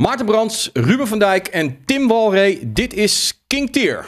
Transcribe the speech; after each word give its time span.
Maarten 0.00 0.26
Brands, 0.26 0.70
Ruben 0.72 1.06
van 1.06 1.18
Dijk 1.18 1.48
en 1.48 1.84
Tim 1.84 2.08
Walree. 2.08 2.72
Dit 2.72 2.94
is 2.94 3.42
King 3.46 3.72
Tier. 3.72 4.06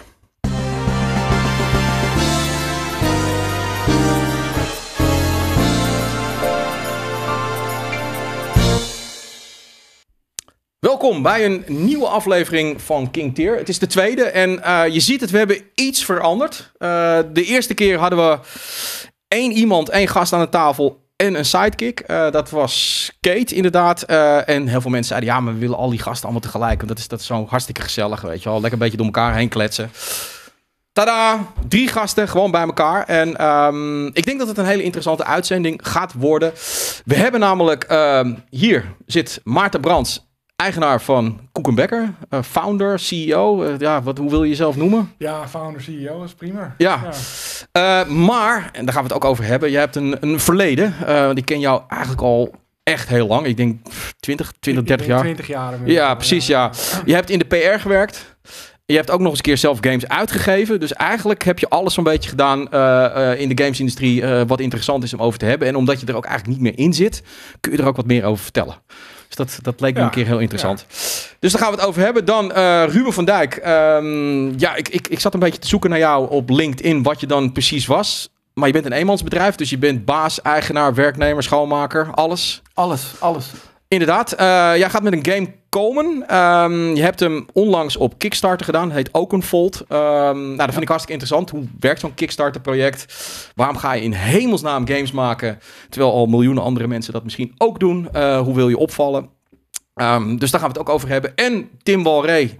Welkom 10.79 11.23
bij 11.23 11.45
een 11.45 11.65
nieuwe 11.67 12.07
aflevering 12.07 12.83
van 12.83 13.11
King 13.11 13.35
Tier. 13.35 13.57
Het 13.57 13.69
is 13.69 13.79
de 13.79 13.87
tweede 13.87 14.25
en 14.25 14.63
eh, 14.63 14.89
je 14.89 15.01
ziet 15.01 15.21
het, 15.21 15.31
we 15.31 15.39
hebben 15.39 15.63
iets 15.75 16.05
veranderd. 16.05 16.73
Uh, 16.79 17.19
de 17.33 17.45
eerste 17.45 17.75
keer 17.75 17.99
hadden 17.99 18.29
we 18.29 18.39
één 19.29 19.53
iemand, 19.53 19.89
één 19.89 20.09
gast 20.09 20.33
aan 20.33 20.41
de 20.41 20.49
tafel 20.49 21.02
en 21.27 21.35
een 21.35 21.45
sidekick. 21.45 22.05
Uh, 22.07 22.31
dat 22.31 22.51
was 22.51 23.11
Kate, 23.21 23.55
inderdaad. 23.55 24.11
Uh, 24.11 24.49
en 24.49 24.67
heel 24.67 24.81
veel 24.81 24.91
mensen 24.91 25.09
zeiden, 25.09 25.29
ja, 25.29 25.41
maar 25.41 25.53
we 25.55 25.59
willen 25.59 25.77
al 25.77 25.91
die 25.91 25.99
gasten 25.99 26.23
allemaal 26.23 26.51
tegelijk. 26.51 26.77
Want 26.77 26.89
dat 26.89 26.99
is, 26.99 27.09
dat 27.09 27.21
is 27.21 27.27
zo 27.27 27.47
hartstikke 27.49 27.81
gezellig, 27.81 28.21
weet 28.21 28.43
je 28.43 28.49
wel. 28.49 28.61
Lekker 28.61 28.73
een 28.73 28.79
beetje 28.79 28.97
door 28.97 29.07
elkaar 29.07 29.35
heen 29.35 29.49
kletsen. 29.49 29.91
Tada! 30.93 31.39
Drie 31.69 31.89
gasten 31.89 32.29
gewoon 32.29 32.51
bij 32.51 32.63
elkaar. 32.63 33.05
En 33.05 33.47
um, 33.47 34.07
ik 34.07 34.25
denk 34.25 34.39
dat 34.39 34.49
het 34.49 34.59
een 34.59 34.65
hele 34.65 34.83
interessante 34.83 35.25
uitzending 35.25 35.81
gaat 35.83 36.13
worden. 36.13 36.53
We 37.05 37.15
hebben 37.15 37.41
namelijk, 37.41 37.87
um, 37.91 38.45
hier 38.51 38.95
zit 39.07 39.41
Maarten 39.45 39.81
Brands, 39.81 40.32
eigenaar 40.63 41.01
van 41.01 41.41
Koekenbekker, 41.53 42.15
uh, 42.31 42.43
founder, 42.43 42.99
CEO. 42.99 43.65
Uh, 43.65 43.79
ja, 43.79 44.03
wat, 44.03 44.19
hoe 44.19 44.31
wil 44.31 44.43
je 44.43 44.49
jezelf 44.49 44.77
noemen? 44.77 45.13
Ja, 45.19 45.49
founder, 45.49 45.83
CEO 45.83 46.25
is 46.25 46.35
prima. 46.35 46.75
Ja. 46.79 47.01
ja. 47.73 48.03
Uh, 48.03 48.13
maar, 48.13 48.71
en 48.73 48.85
daar 48.85 48.95
gaan 48.95 49.03
we 49.03 49.09
het 49.09 49.17
ook 49.23 49.31
over 49.31 49.45
hebben, 49.45 49.71
je 49.71 49.77
hebt 49.77 49.97
een, 49.97 50.17
een 50.21 50.41
verleden. 50.41 50.95
want 51.07 51.39
ik 51.39 51.45
ken 51.45 51.61
jou 51.61 51.83
eigenlijk 51.89 52.23
al 52.23 52.55
echt 52.83 53.09
heel 53.09 53.27
lang. 53.27 53.47
Ik 53.47 53.57
denk 53.57 53.87
20, 54.21 54.53
20, 54.61 54.85
30 54.85 55.07
jaar. 55.07 55.21
20 55.21 55.47
jaar. 55.47 55.79
Ja, 55.85 56.15
precies, 56.15 56.47
ja. 56.47 56.63
ja. 56.63 57.03
Je 57.05 57.15
hebt 57.15 57.31
in 57.31 57.39
de 57.39 57.45
PR 57.45 57.81
gewerkt. 57.81 58.37
Je 58.85 58.97
hebt 58.99 59.11
ook 59.11 59.21
nog 59.21 59.29
eens 59.29 59.39
een 59.39 59.45
keer 59.45 59.57
zelf 59.57 59.79
games 59.81 60.09
uitgegeven. 60.09 60.81
Dus 60.81 60.93
eigenlijk 60.93 61.45
heb 61.45 61.59
je 61.59 61.69
alles 61.69 61.95
zo'n 61.95 62.05
beetje 62.05 62.31
gedaan 62.31 62.61
uh, 62.61 62.71
uh, 63.17 63.41
in 63.41 63.49
de 63.49 63.63
gamesindustrie 63.63 64.23
uh, 64.23 64.43
wat 64.47 64.61
interessant 64.61 65.05
is 65.05 65.15
om 65.15 65.23
over 65.23 65.39
te 65.39 65.45
hebben. 65.45 65.69
En 65.69 65.77
omdat 65.77 66.01
je 66.01 66.07
er 66.07 66.17
ook 66.17 66.25
eigenlijk 66.25 66.59
niet 66.59 66.71
meer 66.71 66.85
in 66.85 66.93
zit, 66.93 67.23
kun 67.61 67.73
je 67.73 67.79
er 67.79 67.87
ook 67.87 67.97
wat 67.97 68.07
meer 68.07 68.25
over 68.25 68.43
vertellen. 68.43 68.75
Dus 69.37 69.47
dat, 69.47 69.65
dat 69.65 69.81
leek 69.81 69.95
me 69.95 70.01
ja, 70.01 70.07
een 70.07 70.13
keer 70.13 70.27
heel 70.27 70.39
interessant. 70.39 70.85
Ja. 70.89 70.97
Dus 71.39 71.53
daar 71.53 71.61
gaan 71.61 71.71
we 71.71 71.77
het 71.77 71.87
over 71.87 72.03
hebben. 72.03 72.25
Dan 72.25 72.53
uh, 72.57 72.85
Ruben 72.87 73.13
van 73.13 73.25
Dijk. 73.25 73.63
Um, 73.67 74.59
ja, 74.59 74.75
ik, 74.75 74.89
ik, 74.89 75.09
ik 75.09 75.21
zat 75.21 75.35
een 75.35 75.41
beetje 75.41 75.59
te 75.59 75.69
zoeken 75.69 75.91
naar 75.91 75.99
jou 75.99 76.31
op 76.31 76.51
LinkedIn, 76.51 77.03
wat 77.03 77.21
je 77.21 77.27
dan 77.27 77.53
precies 77.53 77.87
was. 77.87 78.31
Maar 78.55 78.67
je 78.67 78.73
bent 78.73 78.87
een 78.87 78.93
eenmansbedrijf, 78.93 79.55
dus 79.55 79.71
je 79.71 79.79
bent 79.79 80.05
baas, 80.05 80.43
eigenaar, 80.43 80.95
werknemer, 80.95 81.43
schoonmaker, 81.43 82.11
alles. 82.15 82.63
Alles, 82.75 83.03
alles. 83.19 83.47
Inderdaad. 83.89 84.33
Uh, 84.33 84.39
jij 84.77 84.91
gaat 84.91 85.03
met 85.03 85.13
een 85.13 85.27
game 85.33 85.55
komen. 85.79 86.37
Um, 86.39 86.95
je 86.95 87.03
hebt 87.03 87.21
hem 87.21 87.47
onlangs 87.53 87.97
op 87.97 88.19
Kickstarter 88.19 88.65
gedaan. 88.65 88.91
Heet 88.91 89.09
Oakenfold. 89.13 89.81
Um, 89.81 89.89
nou, 89.89 90.57
dat 90.57 90.71
vind 90.71 90.83
ik 90.83 90.89
hartstikke 90.89 91.13
interessant. 91.13 91.51
Hoe 91.51 91.65
werkt 91.81 92.01
zo'n 92.01 92.15
Kickstarter-project? 92.15 93.15
Waarom 93.55 93.77
ga 93.77 93.93
je 93.93 94.03
in 94.03 94.13
hemelsnaam 94.13 94.87
games 94.87 95.13
maken, 95.13 95.59
terwijl 95.89 96.13
al 96.13 96.27
miljoenen 96.27 96.63
andere 96.63 96.87
mensen 96.87 97.13
dat 97.13 97.25
misschien 97.25 97.55
ook 97.59 97.81
doen? 97.81 98.09
Uh, 98.17 98.41
hoe 98.41 98.55
wil 98.55 98.69
je 98.69 98.79
opvallen? 98.79 99.29
Um, 99.95 100.39
dus 100.39 100.51
daar 100.51 100.61
gaan 100.61 100.73
we 100.73 100.79
het 100.79 100.89
ook 100.89 100.95
over 100.95 101.09
hebben. 101.09 101.37
En 101.37 101.69
Tim 101.83 102.03
Walree, 102.03 102.59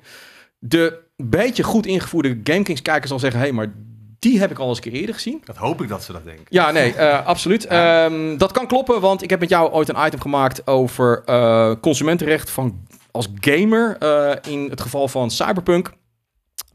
de 0.59 0.99
beetje 1.17 1.63
goed 1.63 1.87
ingevoerde 1.87 2.41
GameKings-kijker 2.45 3.09
zal 3.09 3.19
zeggen... 3.19 3.41
hé, 3.41 3.47
hey, 3.47 3.55
maar 3.55 3.73
die 4.19 4.39
heb 4.39 4.51
ik 4.51 4.59
al 4.59 4.69
eens 4.69 4.77
een 4.77 4.83
keer 4.83 5.01
eerder 5.01 5.15
gezien. 5.15 5.43
Dat 5.45 5.57
hoop 5.57 5.83
ik 5.83 5.89
dat 5.89 6.03
ze 6.03 6.13
dat 6.13 6.25
denken. 6.25 6.45
Ja, 6.49 6.71
nee, 6.71 6.95
uh, 6.95 7.27
absoluut. 7.27 7.67
Ja. 7.69 8.05
Um, 8.05 8.39
dat 8.39 8.53
kan 8.53 8.67
kloppen, 8.67 9.01
want 9.01 9.23
ik 9.23 9.31
heb 9.31 9.41
met 9.41 9.49
jou 9.49 9.73
ooit 9.73 9.89
een 9.89 10.07
item 10.07 10.21
gemaakt 10.21 10.67
over 10.67 11.23
uh, 11.27 11.73
consumentenrecht 11.81 12.51
van, 12.51 12.87
als 13.13 13.29
gamer. 13.41 13.97
Uh, 14.03 14.53
in 14.53 14.71
het 14.71 14.81
geval 14.81 15.09
van 15.09 15.31
Cyberpunk. 15.31 15.93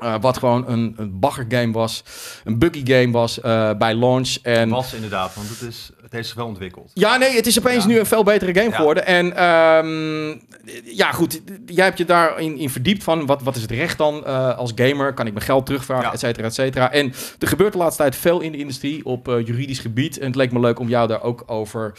Uh, 0.04 0.16
wat 0.22 0.38
gewoon 0.38 0.68
een, 0.68 0.94
een 0.98 1.20
bagger-game 1.20 1.72
was. 1.72 2.04
Een 2.44 2.60
buggy-game 2.60 3.12
was 3.12 3.40
uh, 3.40 3.72
bij 3.74 3.96
launch. 3.96 4.38
En... 4.42 4.70
was 4.70 4.94
inderdaad, 4.94 5.36
want 5.36 5.50
het, 5.50 5.62
is, 5.62 5.90
het 6.02 6.12
heeft 6.12 6.28
zich 6.28 6.36
wel 6.36 6.46
ontwikkeld. 6.46 6.92
Ja, 6.94 7.18
nee, 7.18 7.36
het 7.36 7.47
is 7.47 7.59
opeens 7.59 7.84
ja. 7.84 7.90
nu 7.90 8.00
een 8.00 8.06
veel 8.06 8.24
betere 8.24 8.53
game 8.53 8.70
ja. 8.70 8.76
geworden. 8.76 9.06
En 9.06 9.26
um, 9.44 10.42
ja, 10.84 11.12
goed, 11.12 11.42
jij 11.66 11.86
hebt 11.86 11.97
je 11.97 12.06
daarin 12.06 12.58
in 12.58 12.70
verdiept 12.70 13.03
van... 13.03 13.26
wat, 13.26 13.42
wat 13.42 13.56
is 13.56 13.62
het 13.62 13.72
recht 13.72 13.97
dan 13.97 14.24
uh, 14.28 14.58
als 14.58 14.72
gamer? 14.76 15.14
Kan 15.14 15.28
ik 15.28 15.34
mijn 15.34 15.46
geld 15.46 15.66
terugvragen, 15.66 16.06
ja. 16.06 16.14
et 16.14 16.20
cetera, 16.20 16.47
et 16.47 16.53
cetera. 16.53 16.92
En 16.92 17.14
er 17.40 17.47
gebeurt 17.47 17.72
de 17.72 17.80
laatste 17.80 18.02
tijd 18.02 18.16
veel 18.16 18.40
in 18.40 18.52
de 18.52 18.58
industrie 18.58 19.06
op 19.06 19.26
juridisch 19.26 19.80
gebied. 19.80 20.20
En 20.20 20.28
het 20.28 20.36
leek 20.36 20.52
me 20.52 20.59
leuk 20.59 20.80
om 20.80 20.90
jou 20.90 21.08
daar 21.08 21.24
ook 21.24 21.44
over... 21.46 21.97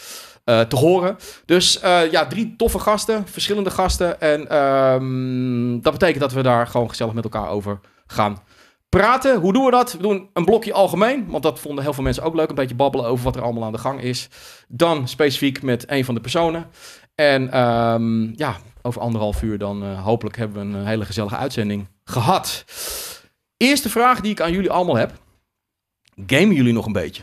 Uh, 0.48 0.60
te 0.60 0.76
horen. 0.76 1.16
Dus 1.44 1.82
uh, 1.82 2.10
ja, 2.10 2.26
drie 2.26 2.56
toffe 2.56 2.78
gasten, 2.78 3.26
verschillende 3.26 3.70
gasten. 3.70 4.20
En 4.20 4.56
um, 4.56 5.82
dat 5.82 5.92
betekent 5.92 6.20
dat 6.20 6.32
we 6.32 6.42
daar 6.42 6.66
gewoon 6.66 6.88
gezellig 6.88 7.12
met 7.12 7.24
elkaar 7.24 7.48
over 7.48 7.80
gaan 8.06 8.42
praten. 8.88 9.40
Hoe 9.40 9.52
doen 9.52 9.64
we 9.64 9.70
dat? 9.70 9.92
We 9.92 10.02
doen 10.02 10.30
een 10.32 10.44
blokje 10.44 10.72
algemeen, 10.72 11.26
want 11.26 11.42
dat 11.42 11.60
vonden 11.60 11.84
heel 11.84 11.92
veel 11.92 12.02
mensen 12.02 12.22
ook 12.22 12.34
leuk. 12.34 12.48
Een 12.48 12.54
beetje 12.54 12.74
babbelen 12.74 13.06
over 13.06 13.24
wat 13.24 13.36
er 13.36 13.42
allemaal 13.42 13.64
aan 13.64 13.72
de 13.72 13.78
gang 13.78 14.00
is. 14.00 14.28
Dan 14.68 15.08
specifiek 15.08 15.62
met 15.62 15.90
een 15.90 16.04
van 16.04 16.14
de 16.14 16.20
personen. 16.20 16.66
En 17.14 17.60
um, 17.60 18.32
ja, 18.36 18.56
over 18.82 19.00
anderhalf 19.00 19.42
uur 19.42 19.58
dan 19.58 19.84
uh, 19.84 20.04
hopelijk 20.04 20.36
hebben 20.36 20.70
we 20.70 20.78
een 20.78 20.86
hele 20.86 21.04
gezellige 21.04 21.36
uitzending 21.36 21.88
gehad. 22.04 22.64
Eerste 23.56 23.88
vraag 23.88 24.20
die 24.20 24.30
ik 24.30 24.40
aan 24.40 24.52
jullie 24.52 24.70
allemaal 24.70 24.96
heb. 24.96 25.12
Gamen 26.26 26.54
jullie 26.54 26.72
nog 26.72 26.86
een 26.86 26.92
beetje? 26.92 27.22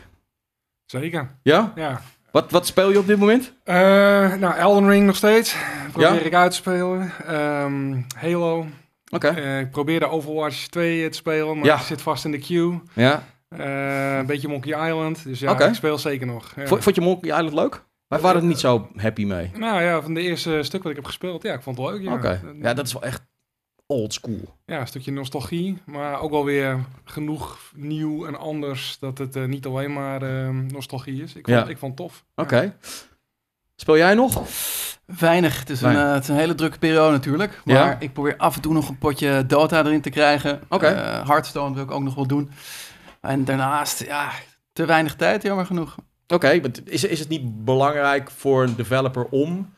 Zeker. 0.84 1.38
Ja? 1.42 1.72
Ja. 1.74 2.00
Wat, 2.36 2.50
wat 2.50 2.66
speel 2.66 2.90
je 2.90 2.98
op 2.98 3.06
dit 3.06 3.18
moment? 3.18 3.52
Uh, 3.64 3.74
nou, 4.34 4.54
Elden 4.54 4.88
Ring 4.88 5.06
nog 5.06 5.16
steeds. 5.16 5.56
Probeer 5.92 6.14
ja? 6.14 6.20
ik 6.20 6.34
uit 6.34 6.50
te 6.50 6.56
spelen. 6.56 7.12
Um, 7.30 8.06
Halo. 8.16 8.58
Oké. 8.58 9.28
Okay. 9.28 9.42
Uh, 9.42 9.60
ik 9.60 9.70
probeerde 9.70 10.08
Overwatch 10.08 10.66
2 10.66 11.08
te 11.08 11.16
spelen, 11.16 11.56
maar 11.56 11.66
ja. 11.66 11.74
ik 11.74 11.80
zit 11.80 12.02
vast 12.02 12.24
in 12.24 12.30
de 12.30 12.38
queue. 12.38 12.80
Ja. 12.92 13.24
Uh, 13.58 14.16
een 14.16 14.26
beetje 14.26 14.48
Monkey 14.48 14.88
Island. 14.88 15.24
Dus 15.24 15.40
ja, 15.40 15.52
okay. 15.52 15.68
ik 15.68 15.74
speel 15.74 15.98
zeker 15.98 16.26
nog. 16.26 16.52
Ja. 16.56 16.66
Vond, 16.66 16.94
je 16.94 17.00
Monkey 17.00 17.30
Island 17.30 17.54
leuk? 17.54 17.84
Wij 18.08 18.20
waren 18.20 18.40
er 18.40 18.46
niet 18.46 18.60
zo 18.60 18.88
happy 18.96 19.24
mee. 19.24 19.50
Nou 19.54 19.82
ja, 19.82 20.02
van 20.02 20.14
de 20.14 20.20
eerste 20.20 20.62
stuk 20.62 20.82
wat 20.82 20.90
ik 20.90 20.96
heb 20.96 21.06
gespeeld, 21.06 21.42
ja, 21.42 21.54
ik 21.54 21.62
vond 21.62 21.78
het 21.78 21.86
leuk. 21.86 22.02
Ja, 22.02 22.12
okay. 22.12 22.40
ja 22.60 22.74
dat 22.74 22.86
is 22.86 22.92
wel 22.92 23.02
echt 23.02 23.22
old 23.86 24.12
school. 24.12 24.56
Ja, 24.66 24.80
een 24.80 24.86
stukje 24.86 25.12
nostalgie, 25.12 25.78
maar 25.84 26.20
ook 26.20 26.30
wel 26.30 26.44
weer 26.44 26.84
genoeg 27.04 27.72
nieuw 27.74 28.26
en 28.26 28.38
anders 28.38 28.98
dat 28.98 29.18
het 29.18 29.36
uh, 29.36 29.44
niet 29.44 29.66
alleen 29.66 29.92
maar 29.92 30.22
uh, 30.22 30.48
nostalgie 30.48 31.22
is. 31.22 31.34
Ik 31.34 31.46
vond, 31.46 31.58
ja. 31.58 31.66
ik 31.66 31.78
vond 31.78 31.98
het 31.98 32.08
tof. 32.08 32.24
Oké. 32.34 32.54
Okay. 32.54 32.64
Ja. 32.64 32.72
Speel 33.76 33.96
jij 33.96 34.14
nog? 34.14 34.42
Weinig. 35.18 35.58
Het 35.58 35.70
is, 35.70 35.80
Weinig. 35.80 36.02
Een, 36.02 36.08
uh, 36.08 36.14
het 36.14 36.22
is 36.22 36.28
een 36.28 36.36
hele 36.36 36.54
drukke 36.54 36.78
periode 36.78 37.12
natuurlijk. 37.12 37.60
Maar 37.64 37.74
ja? 37.74 37.96
ik 38.00 38.12
probeer 38.12 38.36
af 38.36 38.56
en 38.56 38.62
toe 38.62 38.72
nog 38.72 38.88
een 38.88 38.98
potje 38.98 39.46
Dota 39.46 39.84
erin 39.84 40.00
te 40.00 40.10
krijgen. 40.10 40.60
Oké. 40.68 40.74
Okay. 40.74 40.92
Uh, 40.92 41.26
Hearthstone 41.26 41.74
wil 41.74 41.84
ik 41.84 41.90
ook 41.90 42.02
nog 42.02 42.14
wel 42.14 42.26
doen. 42.26 42.50
En 43.20 43.44
daarnaast, 43.44 44.04
ja, 44.04 44.30
te 44.72 44.84
weinig 44.84 45.16
tijd, 45.16 45.42
jammer 45.42 45.66
genoeg. 45.66 45.96
Oké, 46.28 46.34
okay, 46.34 46.62
is, 46.84 47.04
is 47.04 47.18
het 47.18 47.28
niet 47.28 47.64
belangrijk 47.64 48.30
voor 48.30 48.62
een 48.62 48.76
developer 48.76 49.24
om 49.24 49.74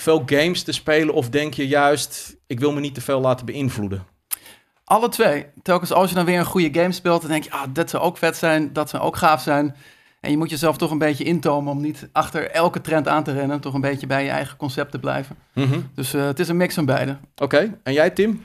veel 0.00 0.22
games 0.26 0.62
te 0.62 0.72
spelen? 0.72 1.14
Of 1.14 1.28
denk 1.28 1.54
je 1.54 1.68
juist, 1.68 2.36
ik 2.46 2.60
wil 2.60 2.72
me 2.72 2.80
niet 2.80 2.94
te 2.94 3.00
veel 3.00 3.20
laten 3.20 3.46
beïnvloeden? 3.46 4.04
Alle 4.84 5.08
twee. 5.08 5.46
Telkens 5.62 5.92
als 5.92 6.08
je 6.08 6.14
dan 6.14 6.24
weer 6.24 6.38
een 6.38 6.44
goede 6.44 6.80
game 6.80 6.92
speelt, 6.92 7.20
dan 7.20 7.30
denk 7.30 7.44
je, 7.44 7.50
ah, 7.50 7.66
dat 7.68 7.90
zou 7.90 8.02
ook 8.02 8.16
vet 8.16 8.36
zijn, 8.36 8.72
dat 8.72 8.90
zou 8.90 9.02
ook 9.02 9.16
gaaf 9.16 9.42
zijn. 9.42 9.76
En 10.20 10.30
je 10.30 10.36
moet 10.36 10.50
jezelf 10.50 10.76
toch 10.76 10.90
een 10.90 10.98
beetje 10.98 11.24
intomen 11.24 11.72
om 11.72 11.80
niet 11.80 12.08
achter 12.12 12.50
elke 12.50 12.80
trend 12.80 13.08
aan 13.08 13.22
te 13.22 13.32
rennen. 13.32 13.60
Toch 13.60 13.74
een 13.74 13.80
beetje 13.80 14.06
bij 14.06 14.24
je 14.24 14.30
eigen 14.30 14.56
concept 14.56 14.90
te 14.90 14.98
blijven. 14.98 15.36
Mm 15.52 15.70
-hmm. 15.70 15.90
Dus 15.94 16.14
uh, 16.14 16.24
het 16.24 16.38
is 16.38 16.48
een 16.48 16.56
mix 16.56 16.74
van 16.74 16.84
beide. 16.84 17.16
Oké, 17.34 17.42
okay. 17.42 17.78
en 17.82 17.92
jij 17.92 18.10
Tim? 18.10 18.30
Uh, 18.30 18.42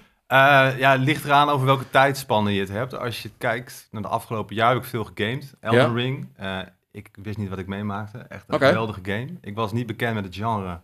ja, 0.78 0.92
het 0.92 1.02
ligt 1.02 1.26
eraan 1.26 1.50
over 1.50 1.66
welke 1.66 1.90
tijdspanne 1.90 2.54
je 2.54 2.60
het 2.60 2.70
hebt. 2.70 2.98
Als 2.98 3.22
je 3.22 3.30
kijkt 3.38 3.88
naar 3.92 4.02
de 4.02 4.08
afgelopen 4.08 4.56
jaar 4.56 4.74
heb 4.74 4.84
ik 4.84 4.90
veel 4.90 5.04
gegamed. 5.16 5.54
Elden 5.60 5.82
ja. 5.82 5.94
Ring. 5.94 6.28
Uh, 6.42 6.60
ik 6.92 7.10
wist 7.22 7.38
niet 7.38 7.50
wat 7.50 7.58
ik 7.58 7.68
meemaakte. 7.68 8.18
Echt 8.18 8.44
een 8.48 8.56
okay. 8.56 8.68
geweldige 8.68 9.00
game. 9.04 9.30
Ik 9.42 9.56
was 9.56 9.72
niet 9.72 9.88
bekend 9.88 10.14
met 10.14 10.26
het 10.26 10.36
genre. 10.36 10.80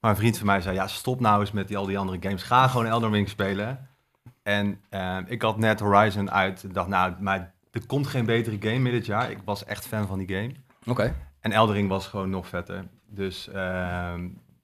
Maar 0.00 0.10
een 0.10 0.16
vriend 0.16 0.36
van 0.38 0.46
mij 0.46 0.60
zei, 0.60 0.74
ja, 0.74 0.86
stop 0.86 1.20
nou 1.20 1.40
eens 1.40 1.52
met 1.52 1.68
die, 1.68 1.76
al 1.76 1.86
die 1.86 1.98
andere 1.98 2.18
games. 2.20 2.42
Ga 2.42 2.68
gewoon 2.68 2.86
Elden 2.86 3.10
Ring 3.10 3.28
spelen. 3.28 3.88
En 4.42 4.80
uh, 4.90 5.18
ik 5.26 5.42
had 5.42 5.58
net 5.58 5.80
Horizon 5.80 6.30
uit. 6.30 6.64
Ik 6.64 6.74
dacht, 6.74 6.88
nou, 6.88 7.14
maar 7.20 7.54
er 7.70 7.86
komt 7.86 8.06
geen 8.06 8.24
betere 8.24 8.56
game 8.60 8.78
meer 8.78 8.92
dit 8.92 9.06
jaar. 9.06 9.30
Ik 9.30 9.38
was 9.44 9.64
echt 9.64 9.86
fan 9.86 10.06
van 10.06 10.18
die 10.18 10.28
game. 10.28 10.52
Oké. 10.80 10.90
Okay. 10.90 11.14
En 11.40 11.52
Elden 11.52 11.74
Ring 11.74 11.88
was 11.88 12.06
gewoon 12.06 12.30
nog 12.30 12.48
vetter. 12.48 12.88
Dus 13.06 13.48
uh, 13.48 13.54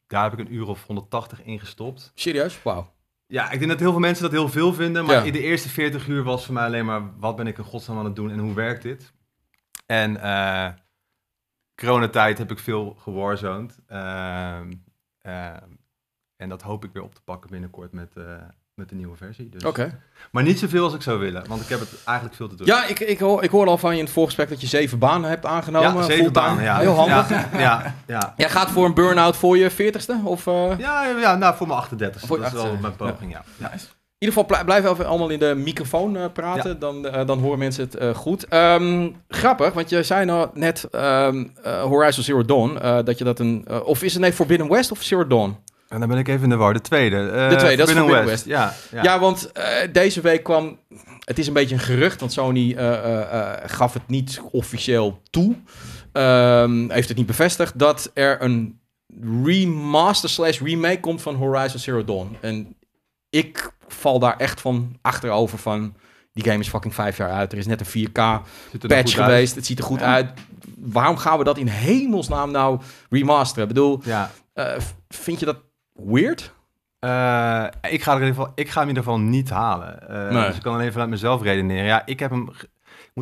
daar 0.06 0.22
heb 0.22 0.32
ik 0.32 0.38
een 0.38 0.54
uur 0.54 0.68
of 0.68 0.86
180 0.86 1.42
in 1.42 1.60
gestopt. 1.60 2.12
Serieus? 2.14 2.62
Wauw. 2.62 2.92
Ja, 3.26 3.50
ik 3.50 3.58
denk 3.58 3.70
dat 3.70 3.80
heel 3.80 3.90
veel 3.90 4.00
mensen 4.00 4.22
dat 4.22 4.32
heel 4.32 4.48
veel 4.48 4.72
vinden. 4.72 5.04
Maar 5.04 5.14
ja. 5.14 5.22
in 5.22 5.32
de 5.32 5.42
eerste 5.42 5.68
40 5.68 6.06
uur 6.06 6.22
was 6.22 6.44
voor 6.44 6.54
mij 6.54 6.64
alleen 6.64 6.84
maar... 6.84 7.18
wat 7.18 7.36
ben 7.36 7.46
ik 7.46 7.58
in 7.58 7.64
godsnaam 7.64 7.98
aan 7.98 8.04
het 8.04 8.16
doen 8.16 8.30
en 8.30 8.38
hoe 8.38 8.54
werkt 8.54 8.82
dit? 8.82 9.12
En 9.86 10.14
uh, 10.14 10.68
coronatijd 11.74 12.38
heb 12.38 12.50
ik 12.50 12.58
veel 12.58 12.96
gewarzoned. 12.98 13.78
Uh, 13.88 13.98
Uh, 13.98 14.60
en 16.36 16.48
dat 16.48 16.62
hoop 16.62 16.84
ik 16.84 16.92
weer 16.92 17.02
op 17.02 17.14
te 17.14 17.22
pakken 17.24 17.50
binnenkort 17.50 17.92
met, 17.92 18.10
uh, 18.14 18.24
met 18.74 18.88
de 18.88 18.94
nieuwe 18.94 19.16
versie. 19.16 19.48
Dus. 19.48 19.64
Oké. 19.64 20.00
Maar 20.30 20.42
niet 20.42 20.58
zoveel 20.58 20.84
als 20.84 20.94
ik 20.94 21.02
zou 21.02 21.18
willen, 21.18 21.48
want 21.48 21.62
ik 21.62 21.68
heb 21.68 21.80
het 21.80 22.02
eigenlijk 22.04 22.36
veel 22.36 22.48
te 22.48 22.56
doen. 22.56 22.66
Ja, 22.66 22.86
ik, 22.86 23.00
ik, 23.00 23.18
hoor, 23.18 23.42
ik 23.42 23.50
hoorde 23.50 23.70
al 23.70 23.78
van 23.78 23.92
je 23.92 23.98
in 23.98 24.04
het 24.04 24.12
voorgesprek 24.12 24.48
dat 24.48 24.60
je 24.60 24.66
zeven 24.66 24.98
banen 24.98 25.30
hebt 25.30 25.46
aangenomen. 25.46 25.94
ja 25.94 26.02
zeven 26.02 26.32
banen. 26.32 26.64
Ja. 26.64 26.78
Heel 26.78 26.94
handig. 26.94 27.28
Ja, 27.28 27.58
ja, 27.58 27.94
ja. 28.06 28.34
Jij 28.36 28.50
gaat 28.50 28.70
voor 28.70 28.84
een 28.84 28.94
burn-out 28.94 29.36
voor 29.36 29.58
je 29.58 29.70
veertigste? 29.70 30.20
Of, 30.24 30.46
eh? 30.46 30.78
Ja, 30.78 31.04
ja, 31.04 31.36
nou 31.36 31.56
voor 31.56 31.66
mijn 31.66 31.78
38 31.78 32.20
Voor 32.20 32.38
Dat 32.38 32.50
je 32.50 32.56
is 32.56 32.62
wel 32.62 32.76
38e, 32.76 32.80
mijn 32.80 32.96
poging, 32.96 33.32
ja. 33.32 33.44
ja. 33.56 33.72
In 34.24 34.30
ieder 34.30 34.42
geval, 34.42 34.58
bl- 34.58 34.64
blijf 34.64 34.92
even 34.92 35.06
allemaal 35.06 35.28
in 35.28 35.38
de 35.38 35.54
microfoon 35.54 36.16
eh, 36.16 36.24
praten, 36.32 36.78
dan, 36.78 37.06
eh, 37.08 37.26
dan 37.26 37.38
horen 37.38 37.58
mensen 37.58 37.84
het 37.84 37.94
eh, 37.94 38.14
goed. 38.14 38.44
Ehm, 38.48 39.10
grappig, 39.28 39.72
want 39.72 39.90
je 39.90 40.02
zei 40.02 40.24
nou 40.24 40.48
net 40.54 40.88
ehm, 40.90 41.44
eh, 41.62 41.82
Horizon 41.82 42.24
Zero 42.24 42.44
Dawn, 42.44 43.02
dat 43.04 43.18
je 43.18 43.24
dat 43.24 43.38
een... 43.38 43.66
of 43.84 44.02
is 44.02 44.12
het 44.12 44.22
nee 44.22 44.32
Forbidden 44.32 44.68
West 44.68 44.90
of 44.90 45.02
Zero 45.02 45.26
Dawn? 45.26 45.56
En 45.88 46.00
dan 46.00 46.08
ben 46.08 46.18
ik 46.18 46.28
even 46.28 46.42
in 46.42 46.48
de 46.48 46.56
war. 46.56 46.72
De 46.72 46.80
tweede. 46.80 47.16
De 47.48 47.56
tweede, 47.56 47.76
dat 47.76 47.88
is 47.88 47.94
Forbidden 47.94 48.24
West. 48.24 48.44
Ja, 48.44 48.74
Ja, 48.92 49.02
ja. 49.02 49.18
want 49.18 49.52
deze 49.92 50.20
week 50.20 50.42
kwam... 50.42 50.78
Het 51.24 51.38
is 51.38 51.46
een 51.46 51.52
beetje 51.52 51.74
een 51.74 51.80
gerucht, 51.80 52.20
want 52.20 52.32
Sony 52.32 52.76
gaf 53.66 53.92
het 53.92 54.08
niet 54.08 54.40
officieel 54.50 55.20
toe. 55.30 55.54
Ehm, 56.12 56.90
heeft 56.90 57.08
het 57.08 57.16
niet 57.16 57.26
bevestigd, 57.26 57.78
dat 57.78 58.10
er 58.14 58.42
een 58.42 58.78
remaster 59.44 60.28
slash 60.28 60.60
remake 60.60 61.00
komt 61.00 61.22
van 61.22 61.34
Horizon 61.34 61.78
Zero 61.80 62.04
Dawn. 62.04 62.36
En 62.40 62.76
ik 63.30 63.72
val 63.88 64.18
daar 64.18 64.36
echt 64.36 64.60
van 64.60 64.96
achterover 65.02 65.58
van... 65.58 65.94
Die 66.32 66.44
game 66.44 66.58
is 66.58 66.68
fucking 66.68 66.94
vijf 66.94 67.16
jaar 67.16 67.30
uit. 67.30 67.52
Er 67.52 67.58
is 67.58 67.66
net 67.66 67.80
een 67.80 67.86
4K 67.86 67.92
Ziet 67.92 68.12
er 68.12 68.18
nog 68.18 68.42
patch 68.72 68.80
goed 68.80 68.90
uit. 68.90 69.12
geweest. 69.30 69.54
Het 69.54 69.66
ziet 69.66 69.78
er 69.78 69.84
goed 69.84 70.02
uit. 70.02 70.30
Waarom 70.78 71.16
gaan 71.16 71.38
we 71.38 71.44
dat 71.44 71.58
in 71.58 71.66
hemelsnaam 71.66 72.50
nou 72.50 72.80
remasteren? 73.10 73.62
Ik 73.62 73.68
bedoel, 73.74 74.00
Ja. 74.04 74.30
eh, 74.52 74.76
vind 75.08 75.40
je 75.40 75.46
dat 75.46 75.56
weird? 75.92 76.52
Eh, 76.98 77.66
ik, 77.90 78.02
ga 78.02 78.10
er 78.12 78.20
in 78.20 78.26
ieder 78.26 78.34
geval, 78.40 78.52
ik 78.54 78.68
ga 78.70 78.80
hem 78.80 78.88
in 78.88 78.94
ieder 78.96 79.02
geval 79.02 79.18
niet 79.20 79.50
halen. 79.50 79.98
Nee. 80.32 80.46
Dus 80.46 80.56
ik 80.56 80.62
kan 80.62 80.74
alleen 80.74 80.92
vanuit 80.92 81.10
mezelf 81.10 81.42
redeneren. 81.42 81.84
Ja, 81.84 82.02
ik 82.06 82.18
heb 82.20 82.30
hem... 82.30 82.48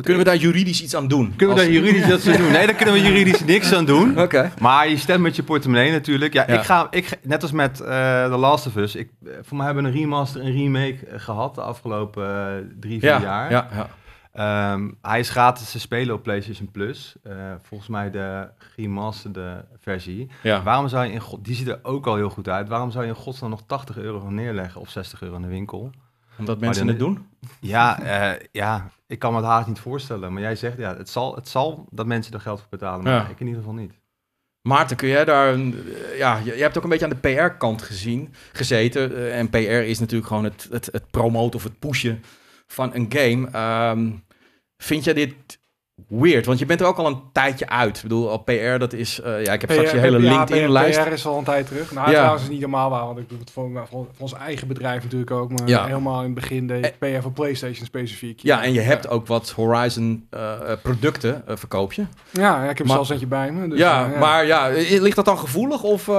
Kunnen 0.01 0.17
we 0.23 0.29
daar 0.29 0.35
juridisch 0.37 0.83
iets 0.83 0.95
aan 0.95 1.07
doen? 1.07 1.33
kunnen 1.35 1.55
we 1.55 1.61
daar 1.61 1.71
juridisch 1.71 2.07
wat 2.07 2.27
aan 2.27 2.41
doen? 2.41 2.51
Nee, 2.51 2.65
daar 2.65 2.75
kunnen 2.75 2.93
we 2.93 3.01
juridisch 3.01 3.43
niks 3.53 3.73
aan 3.73 3.85
doen. 3.85 4.19
Oké. 4.19 4.51
Maar 4.59 4.87
je 4.89 4.97
stemt 4.97 5.21
met 5.21 5.35
je 5.35 5.43
portemonnee 5.43 5.91
natuurlijk. 5.91 6.33
Ja, 6.33 6.43
Ja. 6.47 6.53
Ik 6.53 6.61
ga, 6.63 6.87
ik, 6.89 7.19
net 7.21 7.41
als 7.41 7.51
met 7.51 7.79
eh 7.81 7.87
The 8.29 8.37
Last 8.37 8.67
of 8.67 8.75
Us. 8.75 8.95
Ik, 8.95 9.09
voor 9.41 9.57
mij 9.57 9.65
hebben 9.65 9.83
we 9.83 9.89
een 9.89 9.95
remaster 9.95 10.41
en 10.41 10.51
remake 10.51 11.05
eh, 11.05 11.19
gehad 11.19 11.55
de 11.55 11.61
afgelopen 11.61 12.47
eh, 12.57 12.65
drie, 12.79 12.99
vier 12.99 13.09
Ja, 13.09 13.21
jaar. 13.21 13.51
ja, 13.51 13.67
ja. 13.73 13.89
Ehm, 14.33 14.89
hij 15.01 15.19
is 15.19 15.29
gratis 15.29 15.71
te 15.71 15.79
spelen 15.79 16.15
op 16.15 16.23
PlayStation 16.23 16.71
Plus. 16.71 17.15
Eh, 17.23 17.33
volgens 17.63 17.89
mij 17.89 18.11
de 18.11 18.47
remasterde 18.75 19.65
versie. 19.79 20.29
ja. 20.43 20.63
Waarom 20.63 20.87
zou 20.87 21.05
je 21.05 21.11
in 21.11 21.19
god, 21.19 21.45
die 21.45 21.55
ziet 21.55 21.67
er 21.67 21.79
ook 21.83 22.07
al 22.07 22.15
heel 22.15 22.29
goed 22.29 22.49
uit. 22.49 22.69
Waarom 22.69 22.91
zou 22.91 23.03
je 23.03 23.09
in 23.09 23.15
godsnaam 23.15 23.49
nog 23.49 23.61
80 23.65 23.97
euro 23.97 24.29
neerleggen 24.29 24.81
of 24.81 24.89
60 24.89 25.21
euro 25.21 25.35
in 25.35 25.41
de 25.41 25.47
winkel? 25.47 25.91
Omdat 26.39 26.59
mensen 26.59 26.85
dan- 26.85 26.95
het 26.95 27.03
doen? 27.03 27.25
Ja, 27.59 27.99
eh, 28.01 28.39
ja, 28.51 28.89
ik 29.13 29.19
kan 29.19 29.31
me 29.31 29.37
het 29.37 29.47
haast 29.47 29.67
niet 29.67 29.79
voorstellen. 29.79 30.33
Maar 30.33 30.41
jij 30.41 30.55
zegt, 30.55 30.77
ja, 30.77 30.97
het 30.97 31.09
zal, 31.09 31.35
het 31.35 31.47
zal 31.47 31.87
dat 31.91 32.05
mensen 32.05 32.33
er 32.33 32.39
geld 32.39 32.59
voor 32.59 32.69
betalen. 32.69 33.03
Maar 33.03 33.13
Ja. 33.13 33.27
ik 33.29 33.39
in 33.39 33.47
ieder 33.47 33.61
geval 33.61 33.77
niet. 33.77 33.93
Maarten, 34.61 34.97
kun 34.97 35.07
jij 35.07 35.25
daar... 35.25 35.57
Ja, 36.17 36.37
je, 36.37 36.55
je 36.55 36.61
hebt 36.61 36.77
ook 36.77 36.83
een 36.83 36.89
beetje 36.89 37.05
aan 37.05 37.17
de 37.21 37.33
PR-kant 37.33 37.81
gezien, 37.81 38.33
gezeten. 38.53 39.15
Eh, 39.15 39.39
en 39.39 39.49
PR 39.49 39.57
is 39.57 39.99
natuurlijk 39.99 40.27
gewoon 40.27 40.43
het, 40.43 40.67
het, 40.71 40.89
het 40.91 41.11
promoten 41.11 41.55
of 41.55 41.63
het 41.63 41.79
pushen 41.79 42.23
van 42.67 42.93
een 42.93 43.05
game. 43.09 43.49
Ehm, 43.51 44.11
vind 44.77 45.03
jij 45.03 45.13
dit 45.13 45.59
weird? 46.07 46.45
Want 46.45 46.59
je 46.59 46.65
bent 46.65 46.81
er 46.81 46.87
ook 46.87 46.97
al 46.97 47.07
een 47.07 47.21
tijdje 47.31 47.69
uit. 47.69 47.95
Ik 47.97 48.01
bedoel, 48.03 48.29
al 48.29 48.37
PR, 48.37 48.77
dat 48.77 48.93
is... 48.93 49.21
eh, 49.21 49.43
ja, 49.43 49.53
ik 49.53 49.61
heb 49.61 49.71
straks 49.71 49.91
je 49.91 49.97
hele 49.97 50.19
LinkedIn-lijst. 50.19 51.03
PR 51.03 51.11
is 51.11 51.25
al 51.25 51.37
een 51.37 51.43
tijd 51.43 51.67
terug. 51.67 51.91
Nou, 51.93 52.07
Ja. 52.09 52.13
trouwens 52.15 52.43
is 52.43 52.49
niet 52.49 52.59
helemaal 52.59 52.89
waar, 52.89 53.05
want 53.05 53.17
ik 53.19 53.29
doe 53.29 53.39
het 53.39 53.51
voor, 53.51 53.69
voor, 53.73 53.85
voor 53.89 54.05
ons 54.17 54.33
eigen 54.33 54.67
bedrijf 54.67 55.03
natuurlijk 55.03 55.31
ook. 55.31 55.49
Maar 55.51 55.67
Ja. 55.67 55.85
helemaal 55.85 56.17
in 56.19 56.25
het 56.25 56.33
begin 56.33 56.67
deed 56.67 56.85
ik 56.85 56.99
PR 56.99 57.21
voor 57.21 57.31
PlayStation 57.31 57.85
specifiek. 57.85 58.39
Ja, 58.39 58.63
en 58.63 58.73
je 58.73 58.79
hebt 58.79 59.09
ook 59.09 59.27
wat 59.27 59.49
Horizon 59.49 60.27
eh, 60.29 60.51
producten, 60.81 61.47
eh, 61.47 61.55
verkoop 61.55 61.93
je. 61.93 62.05
Ja, 62.31 62.63
ja, 62.63 62.69
ik 62.69 62.77
heb 62.77 62.87
Maar- 62.87 62.95
zelfs 62.95 63.09
eentje 63.09 63.27
bij 63.27 63.51
me. 63.51 63.67
Dus, 63.67 63.79
ja, 63.79 64.07
maar 64.19 64.45
ja, 64.45 64.67
ligt 64.89 65.15
dat 65.15 65.25
dan 65.25 65.37
gevoelig 65.37 65.83
of... 65.83 66.09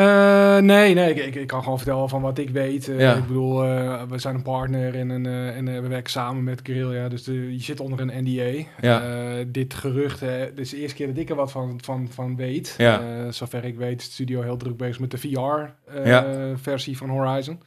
eh? 0.00 0.58
Nee, 0.58 0.94
nee, 0.94 1.10
ik, 1.14 1.26
ik, 1.26 1.34
ik 1.34 1.46
kan 1.46 1.62
gewoon 1.62 1.78
vertellen 1.78 2.08
van 2.08 2.22
wat 2.22 2.38
ik 2.38 2.50
weet. 2.50 2.88
Eh, 2.88 3.00
Ja. 3.00 3.14
Ik 3.14 3.26
bedoel, 3.26 3.64
eh, 3.64 4.02
we 4.02 4.18
zijn 4.18 4.34
een 4.34 4.42
partner 4.42 4.94
en, 4.94 5.10
een, 5.10 5.26
en 5.26 5.82
we 5.82 5.88
werken 5.88 6.10
samen 6.10 6.44
met 6.44 6.60
Guerrilla. 6.62 7.08
Dus 7.08 7.22
de, 7.24 7.52
je 7.52 7.62
zit 7.62 7.80
onder 7.80 8.00
een 8.00 8.24
NDA. 8.24 8.68
Ja. 8.80 9.02
Dit 9.46 9.74
gerucht, 9.74 10.20
dit 10.20 10.58
is 10.58 10.70
de 10.70 10.76
eerste 10.76 10.96
keer 10.96 11.06
dat 11.06 11.16
ik 11.16 11.30
er 11.30 11.36
wat 11.36 11.52
van, 11.52 11.78
van, 11.82 12.08
van 12.10 12.36
weet. 12.36 12.74
Ja. 12.78 13.30
Zover 13.30 13.64
ik 13.64 13.76
weet 13.76 14.00
is 14.00 14.06
de 14.06 14.12
studio 14.12 14.42
heel 14.42 14.56
druk 14.56 14.76
bezig 14.76 15.00
met 15.00 15.10
de 15.10 15.18
VR-versie 15.18 16.96
van 16.96 17.08
Horizon. 17.08 17.60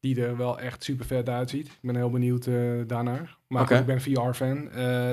Die 0.00 0.24
er 0.24 0.36
wel 0.36 0.58
echt 0.58 0.84
super 0.84 1.06
vet 1.06 1.28
uitziet. 1.28 1.66
Ik 1.66 1.78
ben 1.80 1.96
heel 1.96 2.10
benieuwd 2.10 2.46
eh, 2.46 2.54
daarnaar. 2.86 3.38
Maar 3.46 3.72
ik 3.72 3.86
ben 3.86 4.00
VR-fan. 4.00 4.70
Eh, 4.70 5.10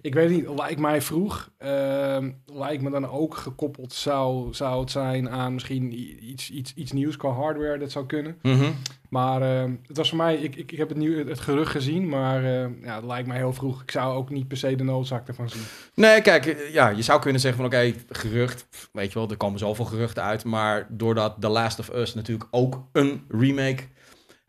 ik 0.00 0.14
weet 0.14 0.30
niet, 0.30 0.48
lijkt 0.56 0.80
mij 0.80 1.02
vroeg. 1.02 1.50
ehm, 1.58 2.30
lijkt 2.46 2.82
me 2.82 2.90
dan 2.90 3.08
ook 3.10 3.36
gekoppeld 3.36 3.92
zou, 3.92 4.54
zou 4.54 4.80
het 4.80 4.90
zijn 4.90 5.30
aan 5.30 5.52
misschien 5.52 5.92
iets, 6.30 6.50
iets, 6.50 6.74
iets 6.74 6.92
nieuws 6.92 7.16
qua 7.16 7.28
hardware. 7.28 7.78
Dat 7.78 7.90
zou 7.90 8.06
kunnen. 8.06 8.38
Mhm. 8.42 8.70
Maar 9.08 9.42
ehm, 9.42 9.74
het 9.86 9.96
was 9.96 10.08
voor 10.08 10.18
mij, 10.18 10.36
ik, 10.36 10.56
ik, 10.56 10.72
ik 10.72 10.78
heb 10.78 10.88
het, 10.88 10.98
nieuw, 10.98 11.26
het 11.26 11.40
gerucht 11.40 11.70
gezien, 11.70 12.08
maar 12.08 12.44
ehm, 12.44 12.72
ja, 12.82 12.94
het 12.94 13.04
lijkt 13.04 13.28
mij 13.28 13.36
heel 13.36 13.52
vroeg. 13.52 13.82
Ik 13.82 13.90
zou 13.90 14.16
ook 14.16 14.30
niet 14.30 14.48
per 14.48 14.56
se 14.56 14.76
de 14.76 14.84
noodzaak 14.84 15.28
ervan 15.28 15.48
zien. 15.50 15.62
Nee, 15.94 16.20
kijk, 16.20 16.46
eh, 16.46 16.72
ja, 16.72 16.88
je 16.88 17.02
zou 17.02 17.20
kunnen 17.20 17.40
zeggen 17.40 17.62
van 17.62 17.70
oké, 17.70 17.94
gerucht, 18.08 18.66
weet 18.92 19.12
je 19.12 19.18
wel, 19.18 19.30
er 19.30 19.36
komen 19.36 19.58
zoveel 19.58 19.84
geruchten 19.84 20.22
uit, 20.22 20.44
maar 20.44 20.86
doordat 20.90 21.36
The 21.40 21.48
Last 21.48 21.78
of 21.78 21.88
Us 21.94 22.14
natuurlijk 22.14 22.48
ook 22.50 22.82
een 22.92 23.24
remake 23.28 23.82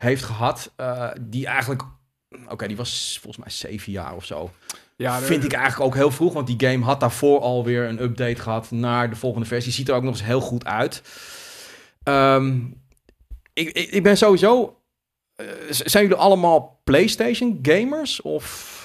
heeft 0.02 0.22
gehad, 0.24 0.72
eh, 0.76 1.08
die 1.20 1.46
eigenlijk, 1.46 1.82
oké, 2.48 2.66
die 2.66 2.76
was 2.76 3.18
volgens 3.22 3.44
mij 3.44 3.52
zeven 3.54 3.92
jaar 3.92 4.14
of 4.14 4.24
zo. 4.24 4.50
Ja, 4.96 5.18
Vind 5.18 5.44
ik 5.44 5.52
eigenlijk 5.52 5.84
ook 5.84 5.94
heel 5.94 6.10
vroeg, 6.10 6.32
want 6.32 6.46
die 6.46 6.68
game 6.68 6.84
had 6.84 7.00
daarvoor 7.00 7.40
alweer 7.40 7.88
een 7.88 8.02
update 8.02 8.40
gehad 8.40 8.70
naar 8.70 9.10
de 9.10 9.16
volgende 9.16 9.46
versie. 9.46 9.72
Ziet 9.72 9.88
er 9.88 9.94
ook 9.94 10.02
nog 10.02 10.12
eens 10.12 10.24
heel 10.24 10.40
goed 10.40 10.64
uit. 10.64 11.02
Ehm, 12.02 12.58
ik, 13.52 13.68
ik, 13.68 13.90
ik 13.90 14.02
ben 14.02 14.16
sowieso, 14.16 14.80
eh, 15.34 15.46
zijn 15.68 16.02
jullie 16.02 16.18
allemaal 16.18 16.80
PlayStation 16.84 17.58
gamers 17.62 18.20
of? 18.22 18.78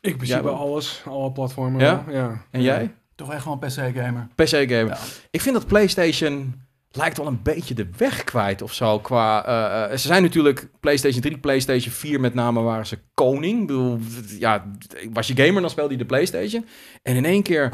Ik 0.00 0.16
principe 0.16 0.38
Ja, 0.38 0.44
maar- 0.44 0.60
alles, 0.60 1.02
alle 1.06 1.32
platformen. 1.32 1.80
Ja? 1.80 2.04
ja. 2.08 2.42
En 2.50 2.62
jij? 2.62 2.94
Toch 3.14 3.32
echt 3.32 3.42
gewoon 3.42 3.58
PC-gamer. 3.58 4.28
PC-gamer. 4.34 4.86
Ja. 4.86 4.98
Ik 5.30 5.40
vind 5.40 5.54
dat 5.54 5.66
PlayStation 5.66 6.62
lijkt 6.96 7.16
wel 7.16 7.26
een 7.26 7.42
beetje 7.42 7.74
de 7.74 7.88
weg 7.96 8.24
kwijt 8.24 8.62
of 8.62 8.72
zo. 8.72 8.98
Qua, 8.98 9.46
eh, 9.46 9.84
eh, 9.84 9.98
ze 9.98 10.06
zijn 10.06 10.22
natuurlijk 10.22 10.68
PlayStation 10.80 11.20
3, 11.20 11.38
PlayStation 11.38 11.92
4 11.92 12.20
met 12.20 12.34
name 12.34 12.60
waren 12.60 12.86
ze 12.86 12.98
koning. 13.14 13.60
Ik 13.60 13.66
bedoel, 13.66 13.98
ja, 14.38 14.64
was 15.12 15.26
je 15.26 15.36
gamer 15.36 15.60
dan 15.60 15.70
speelde 15.70 15.92
je 15.92 15.98
de 15.98 16.04
PlayStation. 16.04 16.66
En 17.02 17.16
in 17.16 17.24
één 17.24 17.42
keer 17.42 17.72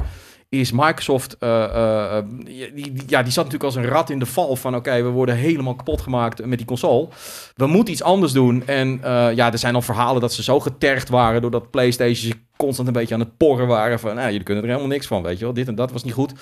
is 0.48 0.72
Microsoft, 0.72 1.36
eh, 1.38 2.18
die, 2.44 2.92
ja, 3.06 3.22
die 3.22 3.32
zat 3.32 3.44
natuurlijk 3.44 3.64
als 3.64 3.74
een 3.74 3.86
rat 3.86 4.10
in 4.10 4.18
de 4.18 4.26
val 4.26 4.56
van 4.56 4.74
oké, 4.74 5.02
we 5.02 5.08
worden 5.08 5.34
helemaal 5.34 5.74
kapot 5.74 6.00
gemaakt 6.00 6.46
met 6.46 6.58
die 6.58 6.66
console. 6.66 7.08
We 7.56 7.66
moeten 7.66 7.92
iets 7.92 8.02
anders 8.02 8.32
doen. 8.32 8.66
En 8.66 9.00
ja, 9.34 9.52
er 9.52 9.58
zijn 9.58 9.74
al 9.74 9.82
verhalen 9.82 10.20
dat 10.20 10.32
ze 10.32 10.42
zo 10.42 10.60
getergd 10.60 11.08
waren 11.08 11.40
doordat 11.40 11.70
PlayStation 11.70 12.32
constant 12.56 12.88
een 12.88 12.94
beetje 12.94 13.14
aan 13.14 13.20
het 13.20 13.36
porren 13.36 13.66
waren 13.66 13.98
van, 14.00 14.14
nou, 14.14 14.26
jullie 14.26 14.42
kunnen 14.42 14.62
er 14.62 14.70
helemaal 14.70 14.90
niks 14.90 15.06
van, 15.06 15.22
weet 15.22 15.38
je 15.38 15.44
wel. 15.44 15.54
Dit 15.54 15.68
en 15.68 15.74
dat 15.74 15.92
was 15.92 16.04
niet 16.04 16.12
goed 16.12 16.32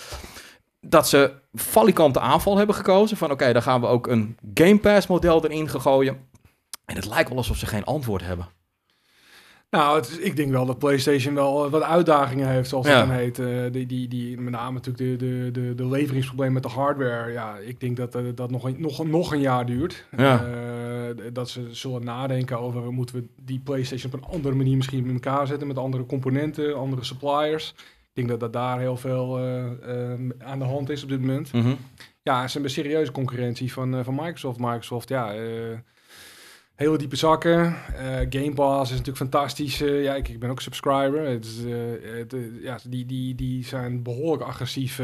dat 0.81 1.09
ze 1.09 1.33
valikante 1.53 2.21
aanval 2.21 2.57
hebben 2.57 2.75
gekozen. 2.77 3.17
Van 3.17 3.31
oké, 3.31 3.53
dan 3.53 3.63
gaan 3.63 3.81
we 3.81 3.87
ook 3.87 4.07
een 4.07 4.37
Game 4.55 4.79
Pass 4.79 5.07
model 5.07 5.45
erin 5.45 5.69
gooien. 5.69 6.29
En 6.85 6.97
het 6.97 7.07
lijkt 7.09 7.29
wel 7.29 7.39
alsof 7.39 7.57
ze 7.57 7.67
geen 7.67 7.85
antwoord 7.85 8.23
hebben. 8.25 8.49
Nou, 9.71 9.97
het 9.97 10.09
is- 10.09 10.19
ik 10.19 10.37
denk 10.37 10.51
wel 10.51 10.67
dat 10.67 10.79
PlayStation 10.79 11.35
wel 11.35 11.65
eh, 11.65 11.71
wat 11.71 11.83
uitdagingen 11.83 12.49
heeft, 12.49 12.69
zoals 12.69 12.87
Ja. 12.87 12.97
het 12.99 13.07
dan 13.09 13.17
heet. 13.17 13.39
Eh, 13.39 13.47
die, 13.73 13.87
die, 13.87 14.09
die, 14.09 14.41
met 14.41 14.53
name 14.53 14.73
natuurlijk 14.73 15.19
de, 15.21 15.27
de, 15.27 15.51
de, 15.51 15.75
de 15.75 15.87
leveringsproblemen 15.87 16.55
met 16.55 16.63
de 16.63 16.69
hardware. 16.69 17.33
Ja, 17.33 17.57
ik 17.57 17.81
denk 17.81 17.97
dat 17.97 18.15
eh, 18.15 18.23
dat 18.35 18.51
nog 18.51 18.65
een, 18.65 18.77
nog, 18.79 19.05
nog 19.07 19.33
een 19.33 19.41
jaar 19.41 19.67
duurt. 19.67 20.07
Ja. 20.17 20.45
Dat 21.33 21.49
ze 21.51 21.69
zullen 21.71 22.05
nadenken 22.05 22.59
over, 22.59 22.93
moeten 22.93 23.15
we 23.17 23.27
die 23.43 23.61
PlayStation 23.65 24.13
op 24.13 24.23
een 24.23 24.33
andere 24.35 24.55
manier 24.55 24.77
misschien 24.77 25.05
in 25.07 25.13
elkaar 25.13 25.47
zetten 25.47 25.67
met 25.67 25.79
andere 25.79 26.07
componenten, 26.07 26.77
andere 26.77 27.05
suppliers. 27.05 27.75
Ik 28.13 28.17
denk 28.17 28.29
dat, 28.29 28.41
dat 28.41 28.53
daar 28.53 28.79
heel 28.79 28.97
veel 28.97 29.39
eh, 29.39 30.13
eh, 30.13 30.19
aan 30.39 30.59
de 30.59 30.65
hand 30.65 30.91
is 30.91 31.03
op 31.03 31.09
dit 31.09 31.21
moment. 31.21 31.53
Mhm. 31.53 31.75
Ja, 32.23 32.47
ze 32.47 32.53
hebben 32.53 32.71
serieuze 32.71 33.13
concurrentie 33.13 33.73
van, 33.73 33.95
eh, 33.95 34.05
van 34.05 34.15
Microsoft. 34.15 34.59
Microsoft, 34.59 35.09
ja, 35.09 35.33
hele 36.75 36.99
diepe 36.99 37.17
zakken. 37.17 37.75
Game 38.31 38.53
Pass 38.55 38.91
is 38.91 38.99
natuurlijk 38.99 39.17
fantastisch. 39.17 39.79
Ja, 39.79 40.15
ik, 40.15 40.29
ik 40.29 40.41
ben 40.41 40.51
ook 40.51 40.61
subscriber. 40.61 41.29
Het 41.29 41.45
is, 41.45 41.59
het, 42.03 42.37
ja, 42.63 42.79
die, 42.89 43.07
die, 43.07 43.35
die 43.35 43.65
zijn 43.65 44.03
behoorlijk 44.03 44.43
agressief 44.43 44.99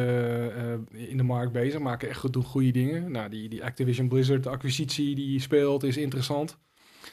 in 0.92 1.16
de 1.16 1.22
markt 1.22 1.52
bezig. 1.52 1.80
Maken 1.80 2.08
echt 2.08 2.18
goed, 2.18 2.36
goede 2.36 2.70
dingen. 2.70 3.10
Nou, 3.10 3.28
die, 3.28 3.48
die 3.48 3.64
Activision 3.64 4.08
Blizzard 4.08 4.46
acquisitie 4.46 5.14
die 5.14 5.40
speelt 5.40 5.82
is 5.82 5.96
interessant. 5.96 6.58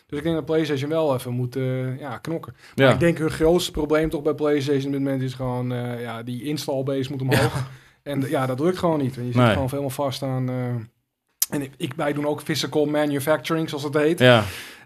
Dus 0.07 0.17
ik 0.17 0.23
denk 0.23 0.35
dat 0.35 0.45
PlayStation 0.45 0.89
wel 0.89 1.15
even 1.15 1.31
moet 1.31 1.55
eh, 1.55 1.99
ja, 1.99 2.17
knokken. 2.17 2.53
Maar 2.75 2.85
Ja. 2.87 2.93
ik 2.93 2.99
denk 2.99 3.17
hun 3.17 3.31
grootste 3.31 3.71
probleem 3.71 4.09
toch 4.09 4.21
bij 4.21 4.33
PlayStation 4.33 4.85
op 4.85 4.91
dit 4.91 5.01
moment 5.01 5.21
is 5.21 5.33
gewoon... 5.33 5.71
eh, 5.73 6.01
ja, 6.01 6.23
die 6.23 6.43
install 6.43 6.83
base 6.83 7.11
moet 7.11 7.21
omhoog. 7.21 7.67
En 8.03 8.21
ja, 8.29 8.45
dat 8.45 8.59
lukt 8.59 8.77
gewoon 8.77 8.99
niet. 8.99 9.15
Je 9.15 9.21
zit 9.23 9.35
Nee. 9.35 9.53
gewoon 9.53 9.67
helemaal 9.69 9.89
vast 9.89 10.23
aan, 10.23 10.49
eh, 10.49 10.55
En 11.49 11.61
ik, 11.61 11.71
ik- 11.77 11.93
wij 11.95 12.13
doen 12.13 12.27
ook 12.27 12.41
physical 12.41 12.85
manufacturing, 12.85 13.69
zoals 13.69 13.83
het 13.83 13.93
heet. 13.93 14.19
Ja. 14.19 14.43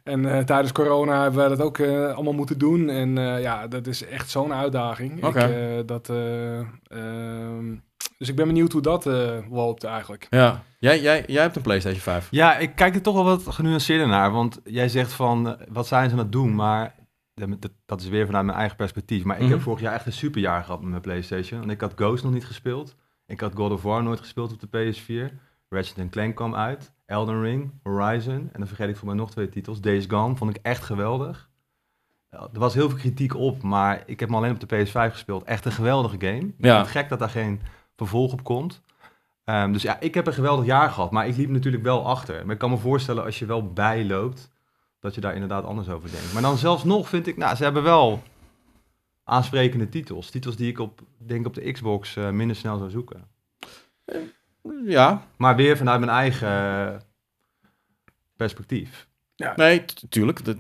En 0.08 0.26
eh, 0.38 0.44
tijdens 0.44 0.72
corona 0.72 1.22
hebben 1.22 1.40
wij 1.40 1.50
dat 1.50 1.62
ook 1.62 1.78
eh, 1.78 2.14
allemaal 2.14 2.34
moeten 2.34 2.58
doen. 2.60 2.90
En 2.90 3.18
eh, 3.18 3.42
ja, 3.42 3.68
dat 3.68 3.88
is 3.88 4.06
echt 4.06 4.30
zo'n 4.30 4.54
uitdaging. 4.54 5.26
Ik, 5.28 5.36
eh, 5.36 5.52
dat, 5.86 6.10
eh, 6.10 6.60
ehm, 6.84 7.76
dus 8.18 8.30
ik 8.30 8.36
ben 8.36 8.48
benieuwd 8.48 8.72
hoe 8.72 8.82
dat 8.82 9.06
eh, 9.06 9.38
loopt 9.52 9.84
eigenlijk. 9.84 10.28
ja. 10.30 10.64
Jij, 10.80 11.02
jij, 11.02 11.24
jij 11.28 11.42
hebt 11.42 11.56
een 11.56 11.62
PlayStation 11.62 12.02
5. 12.02 12.28
Ja, 12.32 12.58
ik 12.58 12.76
kijk 12.76 12.96
er 12.96 13.02
toch 13.02 13.14
wel 13.16 13.24
wat 13.24 13.44
genuanceerder 13.48 14.08
naar. 14.08 14.32
Want 14.32 14.60
jij 14.64 14.90
zegt 14.90 15.12
van, 15.14 15.58
wat 15.70 15.88
zijn 15.88 16.10
ze 16.10 16.16
aan 16.16 16.22
het 16.22 16.32
doen? 16.32 16.56
Maar 16.56 16.96
dat- 17.86 18.02
is 18.02 18.08
weer 18.08 18.26
vanuit 18.26 18.46
mijn 18.46 18.58
eigen 18.58 18.78
perspectief. 18.78 19.24
Maar 19.24 19.36
ik 19.36 19.42
Mhm. 19.42 19.52
heb 19.52 19.62
vorig 19.62 19.80
jaar 19.82 19.94
echt 19.94 20.06
een 20.06 20.14
superjaar 20.14 20.64
gehad 20.64 20.82
met 20.82 20.90
mijn 20.90 21.02
PlayStation. 21.02 21.60
Want 21.60 21.72
ik 21.72 21.82
had 21.82 21.92
Ghost 21.96 22.24
nog 22.24 22.34
niet 22.34 22.46
gespeeld. 22.46 22.96
Ik 23.26 23.40
had 23.40 23.56
God 23.56 23.72
of 23.72 23.82
War 23.82 24.04
nooit 24.04 24.20
gespeeld 24.20 24.52
op 24.54 24.60
de 24.60 24.68
PS4. 24.68 25.32
Ratchet 25.70 26.10
Clank 26.10 26.36
kwam 26.36 26.56
uit. 26.56 26.92
Elden 27.08 27.42
Ring, 27.42 27.72
Horizon. 27.84 28.34
En 28.52 28.60
dan 28.60 28.68
vergeet 28.68 28.90
ik 28.90 28.98
voor 28.98 29.08
mij 29.08 29.16
nog 29.16 29.32
twee 29.32 29.50
titels. 29.50 29.82
Days 29.82 30.06
Gone 30.08 30.36
vond 30.36 30.56
ik 30.56 30.60
echt 30.62 30.84
geweldig. 30.84 31.50
Er 32.30 32.50
was 32.60 32.74
heel 32.74 32.90
veel 32.90 32.98
kritiek 32.98 33.36
op, 33.36 33.62
maar 33.62 34.04
ik 34.06 34.20
heb 34.20 34.30
hem 34.30 34.38
alleen 34.38 34.54
op 34.62 34.70
de 34.70 34.86
PS5 34.86 35.12
gespeeld. 35.12 35.44
Echt 35.44 35.66
een 35.66 35.72
geweldige 35.72 36.16
game. 36.20 36.38
Ik 36.38 36.54
Ja. 36.58 36.74
vind 36.76 36.88
het 36.88 36.98
gek 36.98 37.10
dat 37.10 37.20
daar 37.20 37.30
geen 37.30 37.62
vervolg 37.96 38.32
op 38.34 38.44
komt. 38.44 38.82
Ehm, 39.44 39.72
dus 39.72 39.82
ja, 39.82 40.00
ik 40.00 40.14
heb 40.14 40.28
een 40.28 40.34
geweldig 40.34 40.66
jaar 40.66 40.90
gehad, 40.90 41.12
maar 41.12 41.28
ik 41.28 41.36
liep 41.38 41.50
natuurlijk 41.50 41.84
wel 41.84 42.06
achter. 42.06 42.46
Maar 42.46 42.54
ik 42.54 42.60
kan 42.60 42.70
me 42.70 42.78
voorstellen 42.78 43.24
als 43.24 43.40
je 43.40 43.46
wel 43.46 43.74
bijloopt, 43.74 44.52
dat 45.00 45.16
je 45.16 45.22
daar 45.22 45.34
inderdaad 45.34 45.64
anders 45.64 45.90
over 45.90 46.12
denkt. 46.12 46.34
Maar 46.34 46.42
dan 46.42 46.58
zelfs 46.58 46.84
nog 46.84 47.10
vind 47.10 47.28
ik, 47.28 47.38
nou, 47.38 47.56
ze 47.56 47.64
hebben 47.64 47.84
wel 47.84 48.22
aansprekende 49.24 49.90
titels. 49.90 50.30
Titels 50.30 50.56
die 50.56 50.70
ik 50.70 50.80
op, 50.80 51.02
denk 51.18 51.46
op 51.46 51.54
de 51.54 51.72
Xbox 51.72 52.16
eh, 52.16 52.30
minder 52.30 52.56
snel 52.56 52.78
zou 52.78 52.90
zoeken. 52.90 53.28
Ja, 54.86 55.24
Maar 55.38 55.56
weer 55.56 55.78
vanuit 55.78 56.00
mijn 56.00 56.12
eigen 56.12 57.02
perspectief. 58.36 59.08
nee, 59.56 59.86
t- 59.86 60.04
tuurlijk. 60.10 60.40
Eh, 60.40 60.54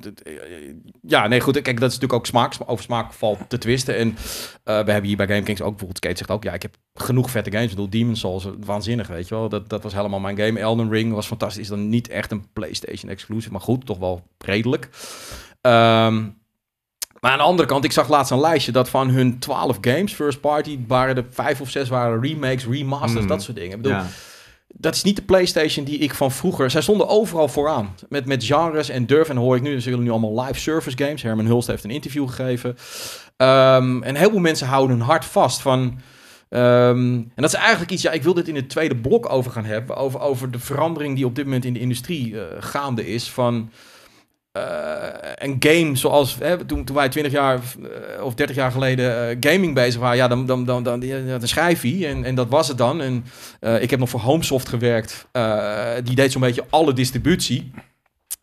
Ja, 1.01 1.27
nee, 1.27 1.39
goed. 1.39 1.53
Kijk, 1.61 1.79
dat 1.79 1.89
is 1.89 1.99
natuurlijk 1.99 2.13
ook 2.13 2.25
smaak. 2.25 2.53
Over 2.65 2.83
smaak 2.83 3.13
valt 3.13 3.49
te 3.49 3.57
twisten. 3.57 3.95
En 3.97 4.09
eh, 4.09 4.15
we 4.63 4.91
hebben 4.91 5.03
hier 5.03 5.17
bij 5.17 5.27
GameKings 5.27 5.61
ook 5.61 5.69
bijvoorbeeld, 5.69 5.97
Skate 5.97 6.17
zegt 6.17 6.31
ook, 6.31 6.43
ja, 6.43 6.53
ik 6.53 6.61
heb 6.61 6.75
genoeg 6.93 7.29
vette 7.31 7.51
games. 7.51 7.65
Ik 7.65 7.75
bedoel, 7.75 7.89
Demon's 7.89 8.19
Souls, 8.19 8.45
eh, 8.45 8.51
waanzinnig, 8.59 9.07
weet 9.07 9.27
je 9.27 9.35
wel. 9.35 9.49
Dat, 9.49 9.69
dat 9.69 9.83
was 9.83 9.93
helemaal 9.93 10.19
mijn 10.19 10.37
game. 10.37 10.59
Elden 10.59 10.89
Ring 10.89 11.13
was 11.13 11.27
fantastisch. 11.27 11.61
Is 11.61 11.67
dan 11.67 11.89
niet 11.89 12.07
echt 12.07 12.31
een 12.31 12.51
PlayStation 12.53 13.11
exclusive, 13.11 13.51
maar 13.51 13.61
goed, 13.61 13.85
toch 13.85 13.97
wel 13.97 14.27
redelijk. 14.37 14.89
Ehm, 15.61 16.29
maar 17.19 17.31
aan 17.31 17.37
de 17.37 17.43
andere 17.43 17.67
kant, 17.67 17.83
ik 17.83 17.91
zag 17.91 18.09
laatst 18.09 18.31
een 18.31 18.39
lijstje 18.39 18.71
dat 18.71 18.89
van 18.89 19.09
hun 19.09 19.39
12 19.39 19.77
games, 19.81 20.13
first 20.13 20.41
party, 20.41 20.79
waren 20.87 21.15
er 21.15 21.25
vijf 21.29 21.61
of 21.61 21.69
zes 21.69 21.89
waren 21.89 22.21
remakes, 22.21 22.65
remasters, 22.65 23.21
Mm. 23.21 23.27
dat 23.27 23.43
soort 23.43 23.57
dingen. 23.57 23.71
Ik 23.75 23.81
bedoel, 23.81 23.97
Ja. 23.97 24.05
dat 24.67 24.95
is 24.95 25.03
niet 25.03 25.15
de 25.15 25.21
PlayStation 25.21 25.85
die 25.85 25.97
ik 25.97 26.13
van 26.13 26.31
vroeger. 26.31 26.71
Zij 26.71 26.81
stonden 26.81 27.07
overal 27.07 27.47
vooraan. 27.47 27.95
Met, 28.09 28.25
met 28.25 28.43
genres 28.43 28.89
en 28.89 29.05
durf. 29.05 29.29
En 29.29 29.37
hoor 29.37 29.55
ik 29.55 29.61
nu. 29.61 29.81
Ze 29.81 29.89
willen 29.89 30.03
nu 30.03 30.11
allemaal 30.11 30.41
live 30.45 30.59
service 30.59 30.97
games. 30.97 31.21
Herman 31.21 31.45
Hulst 31.45 31.67
heeft 31.67 31.83
een 31.83 31.89
interview 31.91 32.27
gegeven. 32.29 32.77
Ehm, 33.37 34.03
en 34.03 34.15
heel 34.15 34.29
veel 34.29 34.39
mensen 34.39 34.67
houden 34.67 34.97
hun 34.97 35.05
hart 35.05 35.25
vast 35.25 35.61
van. 35.61 35.99
ehm, 36.49 37.13
en 37.13 37.31
dat 37.35 37.49
is 37.53 37.59
eigenlijk 37.59 37.91
iets. 37.91 38.01
Ja, 38.01 38.11
ik 38.11 38.23
wil 38.23 38.33
dit 38.33 38.47
in 38.47 38.55
het 38.55 38.69
tweede 38.69 38.95
blok 38.95 39.29
over 39.29 39.51
gaan 39.51 39.65
hebben. 39.65 39.95
Over, 39.95 40.19
over 40.19 40.51
de 40.51 40.59
verandering 40.59 41.15
die 41.15 41.25
op 41.25 41.35
dit 41.35 41.45
moment 41.45 41.65
in 41.65 41.73
de 41.73 41.79
industrie 41.79 42.39
eh, 42.41 42.45
gaande 42.59 43.07
is. 43.07 43.29
Van. 43.29 43.71
Eh, 44.57 45.47
een 45.47 45.55
game 45.59 45.95
zoals 45.95 46.35
hè, 46.39 46.65
toen, 46.65 46.83
toen 46.83 46.95
wij 46.95 47.09
20 47.09 47.33
jaar 47.33 47.59
eh, 48.15 48.23
of 48.23 48.33
30 48.33 48.55
jaar 48.55 48.71
geleden 48.71 49.29
eh, 49.29 49.37
gaming 49.51 49.73
bezig 49.73 50.01
waren, 50.01 50.17
ja, 50.17 50.27
dan, 50.27 50.45
dan, 50.45 50.65
dan, 50.65 50.83
dan, 50.83 50.99
dan 51.27 51.47
schrijf 51.47 51.83
je 51.83 52.07
en, 52.07 52.23
en 52.23 52.35
dat 52.35 52.49
was 52.49 52.67
het 52.67 52.77
dan. 52.77 53.01
En 53.01 53.25
ik 53.81 53.89
heb 53.89 53.99
nog 53.99 54.09
voor 54.09 54.19
Homesoft 54.19 54.69
gewerkt. 54.69 55.27
Die 56.03 56.15
deed 56.15 56.31
zo'n 56.31 56.41
beetje 56.41 56.65
alle 56.69 56.93
distributie. 56.93 57.71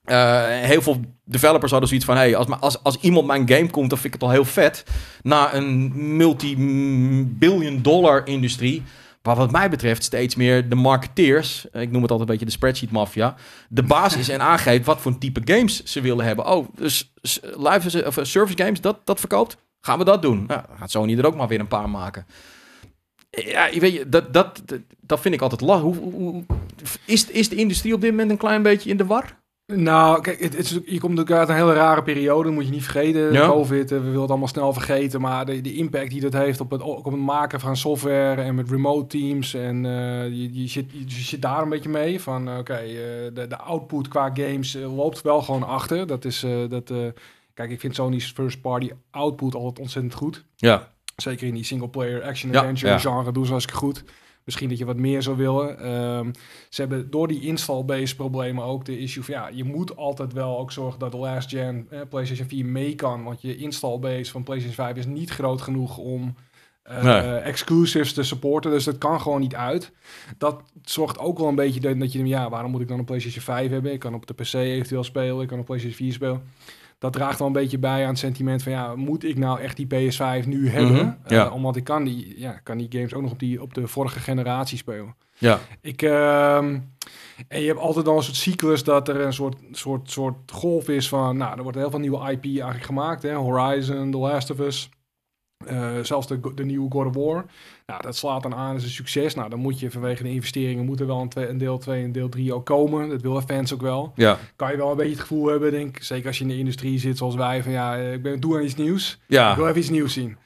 Heel 0.05 0.83
veel 0.83 1.01
developers 1.25 1.71
hadden 1.71 1.89
zoiets 1.89 2.07
van: 2.07 2.17
hey, 2.17 2.37
als, 2.37 2.47
als, 2.61 2.83
als 2.83 2.99
iemand 3.01 3.27
mijn 3.27 3.49
game 3.49 3.71
komt, 3.71 3.91
dan 3.91 3.99
vind 3.99 4.15
ik 4.15 4.21
het 4.21 4.29
al 4.29 4.35
heel 4.35 4.45
vet. 4.45 4.85
Na 5.23 5.55
een 5.55 5.93
multi-billion 6.17 7.83
dollar 7.83 8.27
industrie. 8.27 8.83
Maar 9.27 9.37
wat 9.37 9.51
mij 9.51 9.71
betreft 9.71 10.03
steeds 10.03 10.35
meer 10.35 10.69
de 10.69 10.75
marketeers, 10.75 11.71
eh, 11.71 11.83
ik 11.83 11.91
noem 11.91 12.03
het 12.03 12.11
altijd 12.11 12.29
een 12.29 12.35
beetje 12.35 12.51
de 12.51 12.57
spreadsheet 12.57 12.91
mafia, 12.91 13.35
de 13.69 13.83
baas 13.83 14.17
is 14.17 14.29
en 14.29 14.41
aangeeft 14.41 14.85
wat 14.85 15.01
voor 15.01 15.19
type 15.19 15.41
games 15.45 15.85
ze 15.85 16.01
willen 16.01 16.25
hebben. 16.25 16.47
Oh, 16.47 16.69
dus 16.75 17.13
live 17.57 18.07
of 18.07 18.17
eh, 18.17 18.25
service 18.25 18.63
games, 18.63 18.81
dat, 18.81 19.01
dat 19.05 19.21
verkoopt? 19.21 19.57
Gaan 19.81 19.99
we 19.99 20.05
dat 20.05 20.23
doen? 20.23 20.45
Nou, 20.47 20.63
gaat 20.79 20.91
Sony 20.91 21.19
er 21.19 21.27
ook 21.27 21.37
maar 21.37 21.49
weer 21.49 21.61
een 21.61 21.69
paar 21.69 21.91
maken. 21.91 22.27
Ja, 23.31 23.67
je 23.67 23.81
weet 23.81 23.93
je, 23.93 24.09
dat, 24.09 24.33
dat, 24.33 24.63
dat, 25.01 25.21
vind 25.21 25.35
ik 25.35 25.41
altijd 25.41 25.61
lastig. 25.61 25.99
Is, 27.05 27.27
is 27.27 27.49
de 27.49 27.57
industrie 27.57 27.95
op 27.95 28.01
dit 28.01 28.11
moment 28.11 28.31
een 28.31 28.37
klein 28.37 28.63
beetje 28.63 28.91
in 28.91 28.97
de 28.97 29.07
war? 29.07 29.43
Nou, 29.77 30.21
kijk, 30.21 30.41
het, 30.41 30.69
je 30.69 31.01
komt 31.01 31.15
natuurlijk 31.15 31.39
uit 31.39 31.49
een 31.49 31.55
hele 31.55 31.73
rare 31.73 32.03
periode, 32.03 32.51
moet 32.51 32.65
je 32.65 32.71
niet 32.71 32.83
vergeten. 32.83 33.33
Ja. 33.33 33.47
COVID, 33.47 33.93
eh, 33.93 33.99
we 33.99 34.05
willen 34.05 34.21
het 34.21 34.31
allemaal 34.31 34.49
snel 34.49 34.73
vergeten, 34.73 35.21
maar 35.21 35.47
de, 35.47 35.61
de 35.61 35.75
impact 35.75 36.11
die 36.11 36.21
dat 36.21 36.33
heeft 36.33 36.61
op 36.61 36.71
het, 36.71 36.83
op 36.83 37.05
het 37.05 37.17
maken 37.17 37.61
van 37.61 37.77
software 37.77 38.43
en 38.43 38.55
met 38.55 38.71
remote 38.71 39.07
teams 39.07 39.55
en 39.55 39.87
eh, 39.87 40.29
je, 40.29 40.63
je, 40.63 40.69
zit, 40.69 40.91
je, 40.91 41.05
zit 41.23 41.43
daar 41.43 41.63
een 41.63 41.69
beetje 41.69 41.89
mee 41.89 42.21
van, 42.21 42.49
eh, 42.49 42.59
oké, 42.59 42.81
de, 43.35 43.47
de 43.49 43.59
output 43.59 44.09
qua 44.09 44.31
games 44.35 44.75
loopt 44.75 45.23
wel 45.23 45.43
gewoon 45.43 45.63
achter. 45.63 46.07
Dat 46.07 46.25
is, 46.25 46.47
dat, 46.69 46.93
kijk, 47.55 47.71
ik 47.71 47.81
vind 47.81 47.95
Sony's 47.95 48.33
first 48.33 48.61
party 48.61 48.91
output 49.11 49.55
altijd 49.55 49.79
ontzettend 49.79 50.15
goed. 50.15 50.45
Ja. 50.57 50.93
Zeker 51.17 51.47
in 51.47 51.55
die 51.55 51.65
single 51.65 51.89
player 51.89 52.23
action 52.23 52.53
Ja, 52.53 52.59
adventure 52.59 52.93
ja. 52.93 52.99
genre 52.99 53.33
doen 53.33 53.45
ze 53.45 53.51
hartstikke 53.51 53.81
goed. 53.81 54.05
Misschien 54.45 54.69
dat 54.69 54.79
je 54.79 54.85
wat 54.85 54.97
meer 54.97 55.23
zou 55.23 55.37
willen. 55.37 55.79
Ehm, 55.79 56.31
ze 56.69 56.81
hebben 56.81 57.11
door 57.11 57.29
die 57.29 57.41
install-based 57.41 58.17
problemen 58.17 58.65
ook 58.65 58.85
de 58.85 58.99
issue 58.99 59.23
van 59.25 59.35
ja, 59.35 59.49
je 59.53 59.65
moet 59.65 59.97
altijd 59.97 60.33
wel 60.33 60.59
ook 60.59 60.73
zorgen 60.73 60.99
dat 60.99 61.11
de 61.13 61.17
last 61.19 61.49
gen 61.51 61.87
eh, 61.91 62.01
PlayStation 62.09 62.49
4 62.49 62.65
mee 62.67 62.95
kan. 62.95 63.25
Want 63.25 63.43
je 63.43 63.57
install-base 63.57 64.31
van 64.31 64.43
PlayStation 64.43 64.87
5 64.87 64.97
is 64.97 65.07
niet 65.07 65.31
groot 65.31 65.61
genoeg 65.61 65.97
om 65.99 66.35
Nee. 67.03 67.21
exclusives 67.37 68.13
te 68.13 68.23
supporten. 68.23 68.71
Dus 68.71 68.85
dat 68.85 68.99
kan 68.99 69.21
gewoon 69.21 69.41
niet 69.41 69.55
uit. 69.55 69.93
Dat 70.39 70.63
zorgt 70.83 71.19
ook 71.19 71.39
wel 71.39 71.49
een 71.49 71.55
beetje 71.55 71.81
dat, 71.81 71.99
dat 71.99 72.13
je, 72.13 72.27
ja, 72.27 72.51
waarom 72.51 72.71
moet 72.71 72.81
ik 72.81 72.89
dan 72.89 72.99
een 72.99 73.05
PlayStation 73.05 73.43
5 73.45 73.71
hebben? 73.71 73.93
Ik 73.93 73.99
kan 73.99 74.15
op 74.15 74.27
de 74.27 74.35
PC 74.35 74.53
eventueel 74.53 75.05
spelen, 75.05 75.41
ik 75.43 75.49
kan 75.49 75.59
op 75.59 75.65
PlayStation 75.65 75.99
4 75.99 76.13
spelen. 76.13 76.43
Dat 76.99 77.13
draagt 77.13 77.39
wel 77.39 77.47
een 77.47 77.53
beetje 77.53 77.79
bij 77.79 78.03
aan 78.03 78.09
het 78.09 78.19
sentiment 78.19 78.63
van 78.63 78.73
ja, 78.73 78.95
moet 78.97 79.25
ik 79.25 79.39
nou 79.39 79.61
echt 79.61 79.77
die 79.77 79.87
PS5 79.87 80.47
nu 80.47 80.69
hebben? 80.69 80.93
Mhm, 80.95 81.35
ja. 81.35 81.47
Eh, 81.47 81.55
omdat 81.55 81.77
ik 81.77 81.85
kan 81.85 82.05
die, 82.05 82.41
ja, 82.41 82.53
kan 82.53 82.79
die 82.79 82.87
games 82.91 83.15
ook 83.15 83.23
nog 83.23 83.31
op, 83.31 83.39
die, 83.39 83.63
op 83.63 83.75
de 83.75 83.87
vorige 83.87 84.19
generatie 84.19 84.79
spelen. 84.79 85.15
Ja. 85.39 85.59
Ik, 85.81 86.03
ehm, 86.03 86.79
en 87.49 87.61
je 87.61 87.67
hebt 87.67 87.79
altijd 87.79 88.09
al 88.09 88.17
een 88.17 88.23
soort 88.23 88.37
cyclus 88.37 88.85
dat 88.85 89.09
er 89.09 89.21
een 89.21 89.33
soort, 89.33 89.57
soort, 89.71 90.11
soort 90.11 90.51
golf 90.53 90.89
is 90.89 91.09
van, 91.09 91.37
nou, 91.37 91.57
er 91.57 91.63
wordt 91.63 91.79
heel 91.79 91.91
veel 91.91 91.99
nieuwe 91.99 92.31
IP 92.31 92.45
eigenlijk 92.45 92.85
gemaakt. 92.85 93.23
Hè? 93.23 93.35
Horizon, 93.35 94.11
The 94.11 94.19
Last 94.19 94.51
of 94.51 94.59
Us, 94.59 94.91
eh, 95.67 95.91
zelfs 96.03 96.27
de, 96.27 96.41
de 96.55 96.65
nieuwe 96.65 96.91
God 96.91 97.07
of 97.07 97.15
War. 97.15 97.45
Nou, 97.87 98.03
dat 98.03 98.17
slaat 98.17 98.43
dan 98.43 98.55
aan 98.55 98.75
als 98.75 98.83
een 98.83 98.89
succes. 98.89 99.35
Nou, 99.35 99.51
dan 99.51 99.59
moet 99.59 99.81
je 99.81 99.91
vanwege 99.91 100.23
de 100.23 100.31
investeringen, 100.31 100.85
moet 100.85 101.01
er 101.01 101.07
wel 101.07 101.21
een, 101.21 101.29
twee, 101.29 101.49
een 101.49 101.59
deel 101.59 101.79
2 101.79 102.05
en 102.05 102.13
deel 102.13 102.29
3 102.29 102.55
ook 102.55 102.67
komen. 102.67 103.09
Dat 103.09 103.23
willen 103.23 103.43
fans 103.43 103.73
ook 103.75 103.83
wel. 103.83 104.13
Ja. 104.15 104.39
Kan 104.57 104.71
je 104.71 104.77
wel 104.77 104.91
een 104.91 104.97
beetje 104.97 105.13
het 105.13 105.21
gevoel 105.21 105.47
hebben, 105.47 105.71
denk 105.71 105.97
ik, 105.97 106.03
zeker 106.03 106.27
als 106.27 106.39
je 106.39 106.45
in 106.45 106.51
de 106.51 106.59
industrie 106.59 106.99
zit 106.99 107.17
zoals 107.19 107.35
wij, 107.35 107.63
van 107.63 107.73
ja, 107.73 107.97
eh, 107.97 108.13
ik 108.13 108.23
ben 108.23 108.41
toe 108.41 108.57
aan 108.57 108.65
iets 108.65 108.77
nieuws. 108.77 109.19
Ik 109.51 109.57
wil 109.57 109.67
even 109.67 109.81
iets 109.81 109.91
nieuws 109.91 110.13
zien. 110.13 110.37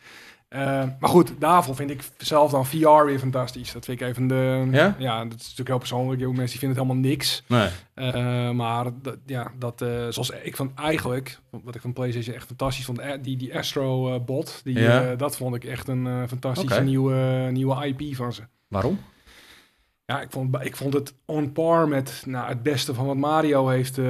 Eh, 0.49 0.61
maar 1.01 1.11
goed, 1.11 1.33
daarvoor 1.39 1.75
vind 1.75 1.91
ik 1.91 2.03
zelf 2.17 2.51
dan 2.51 2.67
VR 2.67 3.05
weer 3.05 3.19
fantastisch. 3.19 3.73
Dat 3.73 3.85
vind 3.85 4.01
ik 4.01 4.07
even 4.07 4.27
de... 4.27 4.69
Ja? 4.99 5.25
dat 5.25 5.35
is 5.41 5.43
natuurlijk 5.43 5.69
heel 5.69 5.79
persoonlijk. 5.79 6.19
Heel 6.21 6.29
veel 6.29 6.39
mensen 6.39 6.59
die 6.59 6.69
vinden 6.69 6.79
het 6.79 6.87
helemaal 6.87 7.11
niks. 7.11 7.43
Nee. 7.47 7.69
Eh, 7.95 8.51
maar 8.51 8.85
dat, 9.03 9.17
ja, 9.27 9.53
dat, 9.59 9.83
eh, 9.83 9.89
zoals 10.09 10.31
ik 10.31 10.57
vond 10.57 10.75
eigenlijk, 10.75 11.39
wat 11.51 11.75
ik 11.75 11.81
van 11.81 11.93
PlayStation 11.93 12.35
echt 12.35 12.47
fantastisch 12.47 12.85
vond, 12.85 13.01
die, 13.23 13.37
die 13.37 13.59
Astro 13.59 14.15
eh, 14.15 14.21
bot, 14.25 14.61
die, 14.65 14.79
Ja. 14.79 15.15
dat 15.15 15.37
vond 15.37 15.55
ik 15.55 15.65
echt 15.65 15.89
een 15.89 16.07
eh, 16.07 16.23
fantastische 16.29 16.81
nieuwe, 16.83 17.49
nieuwe 17.51 17.87
IP 17.87 18.17
van 18.17 18.33
ze. 18.33 18.43
Waarom? 18.69 18.99
Ja, 20.05 20.21
ik 20.21 20.31
vond, 20.31 20.57
ik 20.65 20.77
vond 20.77 20.95
het 20.95 21.15
on 21.27 21.53
par 21.53 21.89
met 21.89 22.23
nou, 22.27 22.49
het 22.49 22.63
beste 22.63 22.95
van 22.95 23.07
wat 23.07 23.17
Mario 23.17 23.69
heeft, 23.69 23.99
eh, 23.99 24.05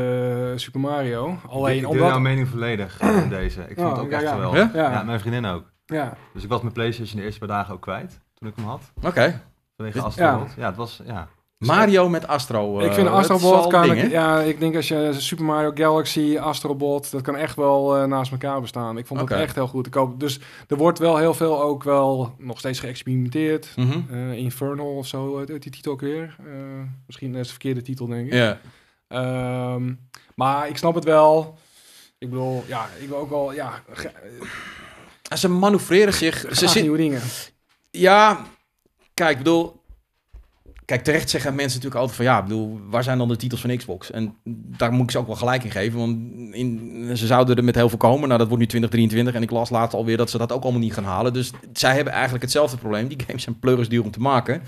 Super 0.56 0.80
Mario. 0.80 1.38
Alleen 1.48 1.74
ik 1.74 1.80
deel 1.80 1.90
omdat... 1.90 2.08
jouw 2.08 2.18
mening 2.18 2.48
volledig 2.48 3.00
in 3.00 3.28
deze. 3.38 3.60
Ik 3.68 3.76
vond 3.76 3.86
Oh, 3.88 3.92
het 3.92 4.00
ook 4.04 4.10
ja, 4.10 4.20
echt 4.20 4.36
ja. 4.36 4.56
Ja? 4.56 4.70
Ja? 4.74 5.02
mijn 5.02 5.20
vriendin 5.20 5.44
ook. 5.44 5.72
Ja, 5.96 6.16
Dus 6.34 6.42
ik 6.42 6.48
was 6.48 6.60
mijn 6.60 6.72
PlayStation 6.72 7.16
de 7.16 7.22
eerste 7.22 7.38
paar 7.38 7.48
dagen 7.48 7.74
ook 7.74 7.80
kwijt 7.80 8.20
toen 8.34 8.48
ik 8.48 8.56
hem 8.56 8.64
had. 8.64 8.92
Oké. 9.02 9.42
Vanwege 9.76 10.00
Astrobot. 10.00 10.54
Ja. 10.56 10.66
het 10.66 10.76
was 10.76 11.00
ja. 11.04 11.28
Mario 11.58 12.08
met 12.08 12.26
Astro. 12.26 12.80
ik 12.80 12.92
vind 12.92 13.06
eh, 13.06 13.12
dat 13.12 13.24
is 13.24 13.30
Astrobot 13.30 13.60
wel 13.60 13.82
kan 13.82 13.96
ik, 13.96 14.10
ja, 14.10 14.40
ik 14.40 14.60
denk 14.60 14.76
als 14.76 14.88
je 14.88 15.12
Super 15.12 15.44
Mario 15.44 15.70
Galaxy, 15.74 16.38
Astrobot, 16.38 17.10
dat 17.10 17.22
kan 17.22 17.36
echt 17.36 17.56
wel 17.56 17.96
eh, 17.96 18.04
naast 18.04 18.32
elkaar 18.32 18.60
bestaan. 18.60 18.98
Ik 18.98 19.06
vond 19.06 19.20
het 19.20 19.30
Oké. 19.30 19.40
echt 19.40 19.54
heel 19.54 19.66
goed. 19.66 19.86
Ik 19.86 19.94
hoop, 19.94 20.20
dus 20.20 20.40
er 20.68 20.76
wordt 20.76 20.98
wel 20.98 21.16
heel 21.16 21.34
veel 21.34 21.62
ook 21.62 21.82
wel 21.82 22.34
nog 22.38 22.58
steeds 22.58 22.80
geëxperimenteerd. 22.80 23.74
Eh, 24.10 24.32
Infernal 24.32 24.96
of 24.96 25.06
zo, 25.06 25.44
die 25.44 25.58
titel 25.58 25.92
ook 25.92 26.00
weer. 26.00 26.36
Eh, 26.38 26.52
misschien 27.06 27.34
is 27.34 27.46
de 27.46 27.50
verkeerde 27.50 27.82
titel, 27.82 28.06
denk 28.06 28.26
ik. 28.26 28.32
Ja. 28.32 28.58
Ehm, 29.08 29.94
maar 30.34 30.68
ik 30.68 30.76
snap 30.76 30.94
het 30.94 31.04
wel. 31.04 31.58
Ik 32.18 32.30
bedoel, 32.30 32.64
ja, 32.66 32.86
ik 33.00 33.08
wil 33.08 33.18
ook 33.18 33.30
wel, 33.30 33.52
ja, 33.52 33.72
Ze 35.36 35.48
manoeuvreren 35.48 36.14
zich. 36.14 36.44
Ze 36.52 36.68
zit, 36.68 36.82
nieuwe 36.82 36.96
dingen. 36.96 37.22
ja, 37.90 38.46
kijk, 39.14 39.30
ik 39.30 39.38
bedoel. 39.38 39.82
kijk, 40.84 41.04
terecht 41.04 41.30
zeggen 41.30 41.54
mensen 41.54 41.80
natuurlijk 41.80 42.00
altijd 42.00 42.16
van 42.16 42.24
ja, 42.24 42.38
ik 42.38 42.44
bedoel, 42.44 42.80
waar 42.88 43.02
zijn 43.02 43.18
dan 43.18 43.28
de 43.28 43.36
titels 43.36 43.60
van 43.60 43.76
Xbox? 43.76 44.10
En 44.10 44.36
daar 44.44 44.92
moet 44.92 45.04
ik 45.04 45.10
ze 45.10 45.18
ook 45.18 45.26
wel 45.26 45.36
gelijk 45.36 45.64
in 45.64 45.70
geven, 45.70 45.98
want 45.98 46.18
in, 46.54 47.16
ze 47.16 47.26
zouden 47.26 47.56
er 47.56 47.64
met 47.64 47.74
heel 47.74 47.88
veel 47.88 47.98
komen. 47.98 48.26
Nou, 48.28 48.38
dat 48.38 48.48
wordt 48.48 48.62
nu 48.62 48.68
2023 48.68 49.34
en 49.34 49.42
ik 49.42 49.50
las 49.50 49.70
laatst 49.70 49.96
alweer 49.96 50.16
dat 50.16 50.30
ze 50.30 50.38
dat 50.38 50.52
ook 50.52 50.62
allemaal 50.62 50.80
niet 50.80 50.92
gaan 50.92 51.04
halen. 51.04 51.32
Dus 51.32 51.50
zij 51.72 51.94
hebben 51.94 52.12
eigenlijk 52.12 52.42
hetzelfde 52.42 52.76
probleem. 52.76 53.08
Die 53.08 53.18
games 53.26 53.42
zijn 53.42 53.58
pleuris 53.58 53.88
duur 53.88 54.02
om 54.02 54.10
te 54.10 54.20
maken. 54.20 54.62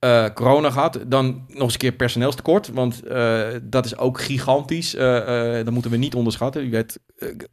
Uh, 0.00 0.26
corona 0.34 0.70
gehad, 0.70 1.00
dan 1.06 1.44
nog 1.48 1.62
eens 1.62 1.72
een 1.72 1.78
keer 1.78 1.92
personeelstekort, 1.92 2.68
want 2.68 3.06
uh, 3.06 3.48
dat 3.62 3.84
is 3.84 3.96
ook 3.96 4.20
gigantisch. 4.20 4.94
Uh, 4.94 5.54
dat 5.54 5.70
moeten 5.70 5.90
we 5.90 5.96
niet 5.96 6.14
onderschatten. 6.14 6.64
U 6.64 6.70
weet, 6.70 7.00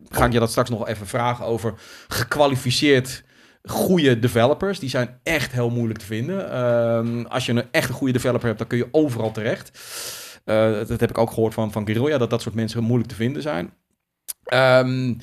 ga 0.10 0.26
ik 0.26 0.34
je 0.34 0.40
dat 0.40 0.50
straks 0.50 0.70
nog 0.70 0.88
even 0.88 1.08
vragen 1.08 1.46
over 1.46 1.74
gekwalificeerd 2.08 3.24
goede 3.64 4.20
developers. 4.20 4.80
Die 4.80 4.90
zijn 4.90 5.20
echt 5.24 5.52
heel 5.52 5.70
moeilijk 5.70 6.00
te 6.00 6.06
vinden. 6.06 6.66
Um, 6.66 7.26
als 7.26 7.46
je 7.46 7.52
een 7.52 7.72
echt 7.72 7.90
goede 7.90 8.14
developer 8.14 8.46
hebt, 8.46 8.58
dan 8.58 8.68
kun 8.68 8.78
je 8.78 8.88
overal 8.92 9.32
terecht. 9.32 9.80
Uh, 10.46 10.72
dat 10.88 11.00
heb 11.00 11.10
ik 11.10 11.18
ook 11.18 11.32
gehoord 11.32 11.54
van, 11.54 11.72
van 11.72 11.86
Guerrilla, 11.86 12.18
dat 12.18 12.30
dat 12.30 12.42
soort 12.42 12.56
mensen 12.56 12.84
moeilijk 12.84 13.10
te 13.10 13.16
vinden 13.16 13.42
zijn. 13.42 13.74
Um, 14.54 15.18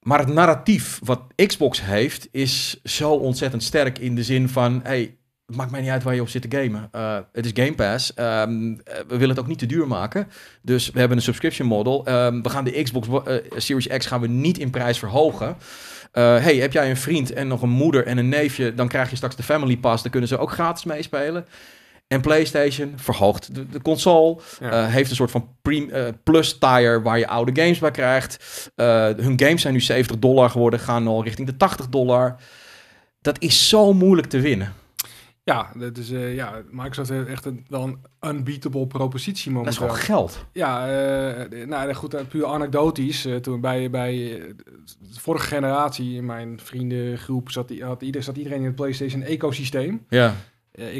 maar 0.00 0.18
het 0.18 0.28
narratief 0.28 1.00
wat 1.04 1.22
Xbox 1.46 1.84
heeft, 1.84 2.28
is 2.30 2.82
zo 2.82 3.10
ontzettend 3.10 3.62
sterk 3.62 3.98
in 3.98 4.14
de 4.14 4.22
zin 4.22 4.48
van... 4.48 4.80
Hey, 4.82 5.18
het 5.46 5.56
maakt 5.56 5.70
mij 5.70 5.80
niet 5.80 5.90
uit 5.90 6.02
waar 6.02 6.14
je 6.14 6.20
op 6.20 6.28
zit 6.28 6.50
te 6.50 6.56
gamen. 6.56 6.88
Uh, 6.94 7.18
het 7.32 7.44
is 7.44 7.64
Game 7.64 7.74
Pass. 7.74 8.12
Um, 8.16 8.76
we 8.84 9.04
willen 9.16 9.28
het 9.28 9.38
ook 9.38 9.46
niet 9.46 9.58
te 9.58 9.66
duur 9.66 9.86
maken. 9.86 10.28
Dus 10.62 10.90
we 10.90 10.98
hebben 10.98 11.16
een 11.16 11.22
subscription 11.22 11.68
model. 11.68 12.04
we 12.42 12.48
gaan 12.48 12.64
de 12.64 12.82
Xbox 12.82 13.08
uh, 13.08 13.36
Series 13.56 13.86
X 13.86 14.06
gaan 14.06 14.20
we 14.20 14.26
niet 14.26 14.58
in 14.58 14.70
prijs 14.70 14.98
verhogen. 14.98 15.46
Uh, 15.48 16.38
hey, 16.38 16.56
heb 16.56 16.72
jij 16.72 16.90
een 16.90 16.96
vriend 16.96 17.32
en 17.32 17.48
nog 17.48 17.62
een 17.62 17.70
moeder 17.70 18.06
en 18.06 18.18
een 18.18 18.28
neefje, 18.28 18.74
dan 18.74 18.88
krijg 18.88 19.10
je 19.10 19.16
straks 19.16 19.36
de 19.36 19.42
Family 19.42 19.76
Pass. 19.76 20.02
Dan 20.02 20.10
kunnen 20.10 20.28
ze 20.28 20.38
ook 20.38 20.50
gratis 20.50 20.84
meespelen. 20.84 21.46
En 22.06 22.20
PlayStation 22.20 22.92
verhoogt 22.96 23.54
de, 23.54 23.68
de 23.68 23.82
console. 23.82 24.38
Ja. 24.60 24.72
Uh, 24.72 24.92
heeft 24.92 25.10
een 25.10 25.16
soort 25.16 25.30
van 25.30 25.48
pre, 25.62 25.74
uh, 25.74 26.04
plus 26.22 26.58
tire 26.58 27.02
waar 27.02 27.18
je 27.18 27.28
oude 27.28 27.62
games 27.62 27.78
bij 27.78 27.90
krijgt. 27.90 28.70
hun 29.16 29.40
games 29.40 29.62
zijn 29.62 29.74
nu 29.74 29.80
70 29.80 30.18
dollar 30.18 30.50
geworden, 30.50 30.80
gaan 30.80 31.06
al 31.06 31.24
richting 31.24 31.46
de 31.48 31.56
80 31.56 31.88
dollar. 31.88 32.36
Dat 33.20 33.36
is 33.38 33.68
zo 33.68 33.92
moeilijk 33.92 34.28
te 34.28 34.40
winnen. 34.40 34.74
Ja, 35.46 35.70
dat 35.76 35.96
is, 35.96 36.10
uh, 36.10 36.34
ja, 36.34 36.62
Microsoft 36.70 37.08
heeft 37.08 37.28
echt 37.28 37.44
een, 37.44 37.64
wel 37.68 37.82
een 37.82 37.98
unbeatable 38.30 38.86
propositie 38.86 39.52
momenteel. 39.52 39.80
Dat 39.80 39.88
is 39.88 39.88
gewoon 39.88 40.04
geld. 40.04 40.46
Ja, 40.52 40.88
uh, 41.50 41.66
nou 41.66 41.92
goed, 41.92 42.28
puur 42.28 42.46
anekdotisch. 42.46 43.28
Toen 43.42 43.60
bij, 43.60 43.90
bij 43.90 44.12
de 45.12 45.20
vorige 45.20 45.46
generatie 45.46 46.14
in 46.14 46.24
mijn 46.24 46.60
vriendengroep 46.60 47.50
zat, 47.50 47.72
had 47.80 48.02
ieder, 48.02 48.22
zat 48.22 48.36
iedereen 48.36 48.58
in 48.58 48.64
het 48.64 48.74
PlayStation 48.74 49.22
ecosysteem. 49.22 50.04
Ja. 50.08 50.34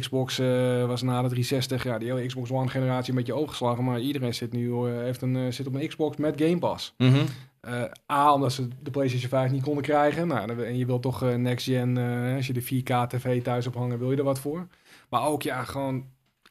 Xbox 0.01 0.39
was 0.87 1.03
na 1.03 1.23
de 1.23 1.29
360, 1.29 1.85
ja, 1.85 1.99
die 1.99 2.13
hele 2.13 2.27
Xbox 2.27 2.51
One 2.51 2.69
generatie 2.69 3.11
een 3.11 3.19
beetje 3.19 3.35
overgeslagen. 3.35 3.85
Maar 3.85 4.01
iedereen 4.01 4.35
zit 4.35 4.53
nu 4.53 4.87
heeft 4.87 5.23
een, 5.23 5.53
zit 5.53 5.67
op 5.67 5.75
een 5.75 5.89
Xbox 5.89 6.17
met 6.17 6.41
Game 6.41 6.59
Pass. 6.59 6.95
Mm 6.99 7.13
-hmm. 7.13 7.27
Uh, 7.67 7.83
A, 8.13 8.33
omdat 8.33 8.53
ze 8.53 8.69
de 8.83 8.91
PlayStation 8.91 9.31
5 9.31 9.51
niet 9.51 9.63
konden 9.63 9.83
krijgen. 9.83 10.27
Nou, 10.27 10.65
en 10.65 10.79
je 10.79 10.87
wilt 10.87 11.03
toch 11.03 11.23
uh, 11.23 11.35
next 11.35 11.67
gen, 11.67 11.97
uh, 11.97 12.37
als 12.37 12.47
je 12.47 12.53
de 12.53 12.63
4K 12.65 13.07
TV 13.09 13.43
thuis 13.43 13.67
ophangen, 13.67 13.99
wil 13.99 14.11
je 14.11 14.17
er 14.17 14.25
wat 14.25 14.39
voor. 14.39 14.67
Maar 15.09 15.27
ook, 15.27 15.43
ja, 15.43 15.65
gewoon 15.65 16.05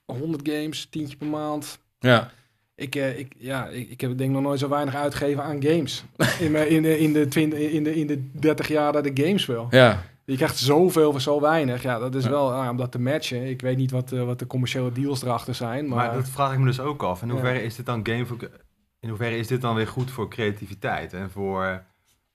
100 0.06 0.50
games, 0.50 0.86
tientje 0.86 1.18
per 1.18 1.28
maand. 1.28 1.80
Ja. 2.00 2.32
Ik, 2.76 2.96
ik, 2.96 3.34
ja, 3.38 3.68
ik, 3.68 3.90
ik 3.90 4.02
heb 4.02 4.18
denk 4.18 4.32
nog 4.32 4.42
nooit 4.42 4.60
zo 4.60 4.70
weinig 4.70 4.96
uitgegeven 4.96 5.44
aan 5.44 5.64
games. 5.64 6.04
in, 6.40 6.56
in, 6.70 6.82
de, 6.82 7.00
in, 7.00 7.14
de 7.14 7.28
20, 7.28 7.60
in, 7.60 7.84
de, 7.84 7.96
in 7.96 8.08
de 8.08 8.30
30 8.32 8.68
jaar 8.68 8.92
dat 8.92 9.06
ik 9.06 9.20
games 9.20 9.46
wil. 9.46 9.68
Ja. 9.70 10.04
Je 10.26 10.36
krijgt 10.36 10.58
zoveel 10.58 11.12
voor 11.12 11.22
zo 11.22 11.42
weinig. 11.42 11.82
Ja, 11.82 12.00
dat 12.00 12.16
is 12.16 12.24
ja. 12.24 12.30
wel 12.30 12.54
ah, 12.54 12.70
om 12.70 12.78
dat 12.78 12.92
te 12.92 13.00
matchen. 13.00 13.50
Ik 13.50 13.62
weet 13.62 13.78
niet 13.78 13.92
wat, 13.92 14.10
wat 14.10 14.40
de 14.40 14.48
commerciële 14.48 14.92
deals 14.92 15.24
erachter 15.24 15.56
zijn. 15.56 15.88
Maar, 15.88 15.98
maar 16.06 16.16
dat 16.16 16.30
vraag 16.30 16.54
ik 16.54 16.60
me 16.60 16.66
dus 16.66 16.80
ook 16.80 17.04
af. 17.04 17.22
In 17.22 17.30
hoeverre 17.30 17.60
ja. 17.60 17.66
is 17.66 17.76
dit 17.76 17.86
dan 17.86 18.08
game 18.08 18.26
voor 18.26 18.50
in 19.06 19.12
hoeverre 19.12 19.38
is 19.38 19.48
dit 19.48 19.62
dan 19.62 19.76
weer 19.76 19.88
goed 19.88 20.12
voor 20.12 20.30
creativiteit? 20.30 21.14
En 21.14 21.32
voor, 21.32 21.64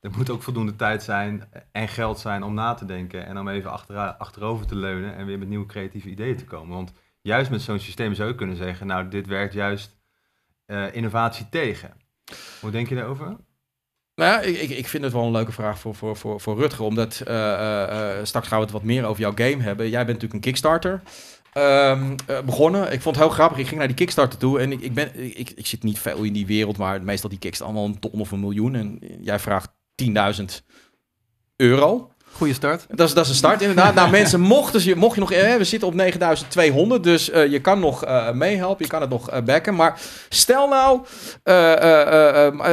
er 0.00 0.10
moet 0.16 0.30
ook 0.30 0.42
voldoende 0.42 0.76
tijd 0.76 1.02
zijn 1.02 1.48
en 1.72 1.88
geld 1.88 2.18
zijn 2.18 2.42
om 2.42 2.54
na 2.54 2.74
te 2.74 2.84
denken 2.84 3.26
en 3.26 3.38
om 3.38 3.48
even 3.48 3.70
achter, 3.70 3.96
achterover 3.96 4.66
te 4.66 4.74
leunen 4.74 5.14
en 5.14 5.26
weer 5.26 5.38
met 5.38 5.48
nieuwe 5.48 5.66
creatieve 5.66 6.08
ideeën 6.08 6.36
te 6.36 6.44
komen. 6.44 6.76
Want 6.76 6.92
juist 7.20 7.50
met 7.50 7.62
zo'n 7.62 7.78
systeem 7.78 8.14
zou 8.14 8.28
je 8.28 8.34
kunnen 8.34 8.56
zeggen, 8.56 8.86
nou, 8.86 9.08
dit 9.08 9.26
werkt 9.26 9.52
juist 9.52 9.98
uh, 10.66 10.94
innovatie 10.94 11.48
tegen. 11.48 11.92
Hoe 12.60 12.70
denk 12.70 12.88
je 12.88 12.94
daarover? 12.94 13.36
Nou 14.14 14.32
ja, 14.32 14.40
ik, 14.40 14.71
ik 14.71 14.88
vind 14.88 15.04
het 15.04 15.12
wel 15.12 15.25
een 15.25 15.30
leuke 15.30 15.52
vraag 15.52 15.78
voor, 15.78 15.95
voor, 15.95 16.16
voor, 16.16 16.40
voor 16.40 16.56
Rutger, 16.56 16.84
omdat 16.84 17.23
uh, 17.28 17.34
uh, 17.34 18.10
straks 18.23 18.49
gaan 18.49 18.58
we 18.58 18.64
het 18.64 18.73
wat 18.73 18.82
meer 18.82 19.04
over 19.04 19.21
jouw 19.21 19.34
game 19.34 19.62
hebben. 19.62 19.88
Jij 19.88 20.04
bent 20.04 20.21
natuurlijk 20.21 20.34
een 20.34 20.50
Kickstarter. 20.50 21.02
Um, 21.54 22.15
uh, 22.30 22.41
begonnen. 22.41 22.93
Ik 22.93 23.00
vond 23.00 23.17
het 23.17 23.25
heel 23.25 23.34
grappig. 23.34 23.58
Ik 23.58 23.67
ging 23.67 23.78
naar 23.78 23.86
die 23.86 23.97
Kickstarter 23.97 24.39
toe 24.39 24.60
en 24.60 24.73
ik, 24.73 24.80
ik, 24.80 24.95
ben, 24.95 25.39
ik, 25.39 25.50
ik 25.50 25.67
zit 25.67 25.82
niet 25.82 25.99
veel 25.99 26.23
in 26.23 26.32
die 26.32 26.47
wereld, 26.47 26.76
maar 26.76 27.02
meestal 27.02 27.30
die 27.30 27.39
kicks 27.39 27.60
allemaal 27.60 27.84
een 27.84 27.99
ton 27.99 28.21
of 28.21 28.30
een 28.30 28.41
miljoen. 28.41 28.75
En 28.75 28.99
jij 29.21 29.39
vraagt 29.39 29.69
10.000 30.02 30.45
euro. 31.56 32.10
Goeie 32.32 32.54
start. 32.54 32.86
Dat 32.89 33.08
is, 33.08 33.15
dat 33.15 33.25
is 33.25 33.30
een 33.30 33.36
start, 33.36 33.60
inderdaad. 33.60 33.95
nou, 33.95 34.10
mensen, 34.10 34.41
mochten 34.41 34.84
je, 34.84 34.97
mocht 34.97 35.15
je 35.15 35.21
nog... 35.21 35.32
Eh, 35.32 35.56
we 35.56 35.65
zitten 35.65 35.89
op 35.89 35.95
9200, 35.95 37.04
dus 37.04 37.30
uh, 37.30 37.47
je 37.47 37.60
kan 37.60 37.80
nog 37.80 38.04
uh, 38.04 38.32
meehelpen. 38.32 38.84
Je 38.84 38.91
kan 38.91 39.00
het 39.00 39.10
nog 39.10 39.43
backen. 39.43 39.75
Maar 39.75 40.00
stel 40.28 40.69
nou... 40.69 41.00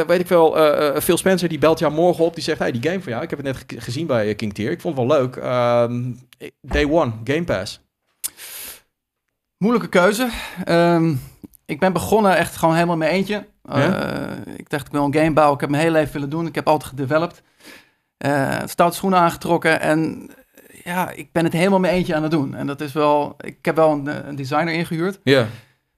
weet 0.07 0.19
ik 0.19 0.27
wel, 0.27 0.51
Phil 1.01 1.17
Spencer, 1.17 1.49
die 1.49 1.57
belt 1.57 1.79
jou 1.79 1.93
morgen 1.93 2.25
op. 2.25 2.35
Die 2.35 2.43
zegt, 2.43 2.59
hey, 2.59 2.71
die 2.71 2.83
game 2.83 3.01
van 3.01 3.11
jou, 3.11 3.23
ik 3.23 3.29
heb 3.29 3.39
het 3.39 3.47
net 3.47 3.63
ge 3.67 3.81
gezien 3.81 4.07
bij 4.07 4.35
King 4.35 4.53
Tier. 4.53 4.71
Ik 4.71 4.81
vond 4.81 4.97
het 4.97 5.07
wel 5.07 5.17
leuk. 5.17 5.35
Um, 5.35 6.19
day 6.61 6.85
one, 6.85 7.11
Game 7.23 7.43
Pass. 7.43 7.86
Moeilijke 9.57 9.89
keuze. 9.89 10.29
Um, 10.67 11.21
ik 11.65 11.79
ben 11.79 11.93
begonnen 11.93 12.37
echt 12.37 12.55
gewoon 12.55 12.73
helemaal 12.73 12.97
mee 12.97 13.09
eentje. 13.09 13.47
Ja? 13.63 14.35
Uh, 14.47 14.55
ik 14.55 14.69
dacht, 14.69 14.85
ik 14.85 14.91
wil 14.91 15.03
een 15.03 15.13
game 15.13 15.33
bouwen. 15.33 15.55
Ik 15.55 15.61
heb 15.61 15.69
mijn 15.69 15.83
hele 15.83 15.97
leven 15.97 16.13
willen 16.13 16.29
doen. 16.29 16.47
Ik 16.47 16.55
heb 16.55 16.67
altijd 16.67 16.89
gedeveloped. 16.89 17.41
Uh, 18.25 18.59
stout 18.65 18.95
schoenen 18.95 19.19
aangetrokken. 19.19 19.81
En 19.81 20.29
ja, 20.83 21.11
ik 21.11 21.31
ben 21.31 21.43
het 21.43 21.53
helemaal 21.53 21.79
mee 21.79 21.91
eentje 21.91 22.15
aan 22.15 22.21
het 22.21 22.31
doen. 22.31 22.55
En 22.55 22.67
dat 22.67 22.81
is 22.81 22.93
wel... 22.93 23.35
Ik 23.37 23.65
heb 23.65 23.75
wel 23.75 23.91
een, 23.91 24.27
een 24.27 24.35
designer 24.35 24.73
ingehuurd. 24.73 25.19
Ja. 25.23 25.47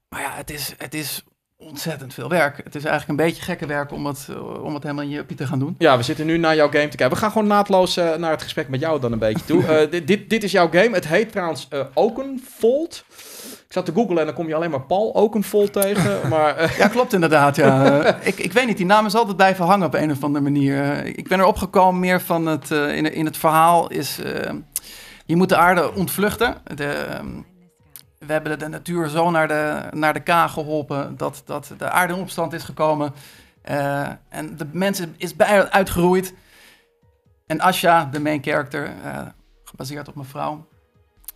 Maar 0.09 0.21
ja, 0.21 0.31
het 0.31 0.49
is, 0.49 0.73
het 0.77 0.93
is 0.93 1.23
ontzettend 1.59 2.13
veel 2.13 2.29
werk. 2.29 2.57
Het 2.57 2.75
is 2.75 2.83
eigenlijk 2.83 3.19
een 3.19 3.25
beetje 3.25 3.43
gekke 3.43 3.65
werk 3.65 3.91
om 3.91 4.05
het, 4.05 4.27
om 4.61 4.73
het 4.73 4.83
helemaal 4.83 5.03
in 5.03 5.09
je 5.09 5.25
te 5.25 5.47
gaan 5.47 5.59
doen. 5.59 5.75
Ja, 5.77 5.97
we 5.97 6.03
zitten 6.03 6.25
nu 6.25 6.37
naar 6.37 6.55
jouw 6.55 6.69
game 6.69 6.87
te 6.87 6.97
kijken. 6.97 7.09
We 7.09 7.21
gaan 7.21 7.31
gewoon 7.31 7.47
naadloos 7.47 7.97
uh, 7.97 8.15
naar 8.15 8.31
het 8.31 8.41
gesprek 8.41 8.69
met 8.69 8.79
jou 8.79 8.99
dan 8.99 9.11
een 9.11 9.19
beetje 9.19 9.45
toe. 9.45 9.63
Uh, 9.69 9.91
dit, 9.91 10.07
dit, 10.07 10.29
dit, 10.29 10.43
is 10.43 10.51
jouw 10.51 10.69
game. 10.69 10.89
Het 10.91 11.07
heet 11.07 11.31
trouwens 11.31 11.67
uh, 11.73 11.85
Oakenfold. 11.93 13.05
Ik 13.69 13.75
zat 13.75 13.85
te 13.85 13.93
googlen 13.93 14.19
en 14.19 14.25
dan 14.25 14.35
kom 14.35 14.47
je 14.47 14.55
alleen 14.55 14.69
maar 14.69 14.81
Paul 14.81 15.13
Oakenfold 15.13 15.73
tegen. 15.73 16.19
Maar, 16.29 16.77
Ja, 16.77 16.87
klopt 16.87 17.13
inderdaad. 17.13 17.55
Ja. 17.55 18.05
ik, 18.21 18.39
ik 18.39 18.53
weet 18.53 18.65
niet, 18.65 18.77
die 18.77 18.85
naam 18.85 19.05
is 19.05 19.15
altijd 19.15 19.35
blijven 19.35 19.65
hangen 19.65 19.87
op 19.87 19.93
een 19.93 20.11
of 20.11 20.23
andere 20.23 20.43
manier. 20.43 21.05
ik 21.05 21.27
ben 21.27 21.39
erop 21.39 21.57
gekomen 21.57 21.99
meer 21.99 22.21
van 22.21 22.45
het, 22.45 22.71
in, 22.71 23.13
in 23.13 23.25
het 23.25 23.37
verhaal 23.37 23.89
is... 23.89 24.19
je 25.25 25.35
moet 25.35 25.49
de 25.49 25.55
aarde 25.55 25.93
ontvluchten. 25.93 26.55
De, 26.75 27.19
we 28.19 28.31
hebben 28.31 28.59
de 28.59 28.67
natuur 28.67 29.07
zo 29.07 29.29
naar 29.29 29.47
de, 29.47 29.81
naar 29.91 30.13
de 30.13 30.19
K 30.19 30.29
geholpen 30.29 31.17
dat, 31.17 31.41
dat 31.45 31.73
de 31.77 31.89
aarde 31.89 32.13
in 32.13 32.19
opstand 32.19 32.53
is 32.53 32.63
gekomen. 32.63 33.13
Uh, 33.69 34.07
en 34.29 34.57
de 34.57 34.67
mensen 34.71 35.15
is 35.17 35.35
bijna 35.35 35.69
uitgeroeid. 35.69 36.33
En 37.45 37.59
Asha, 37.59 38.05
de 38.05 38.19
main 38.19 38.43
character, 38.43 38.93
uh, 39.05 39.21
gebaseerd 39.63 40.07
op 40.07 40.15
mijn 40.15 40.27
vrouw, 40.27 40.67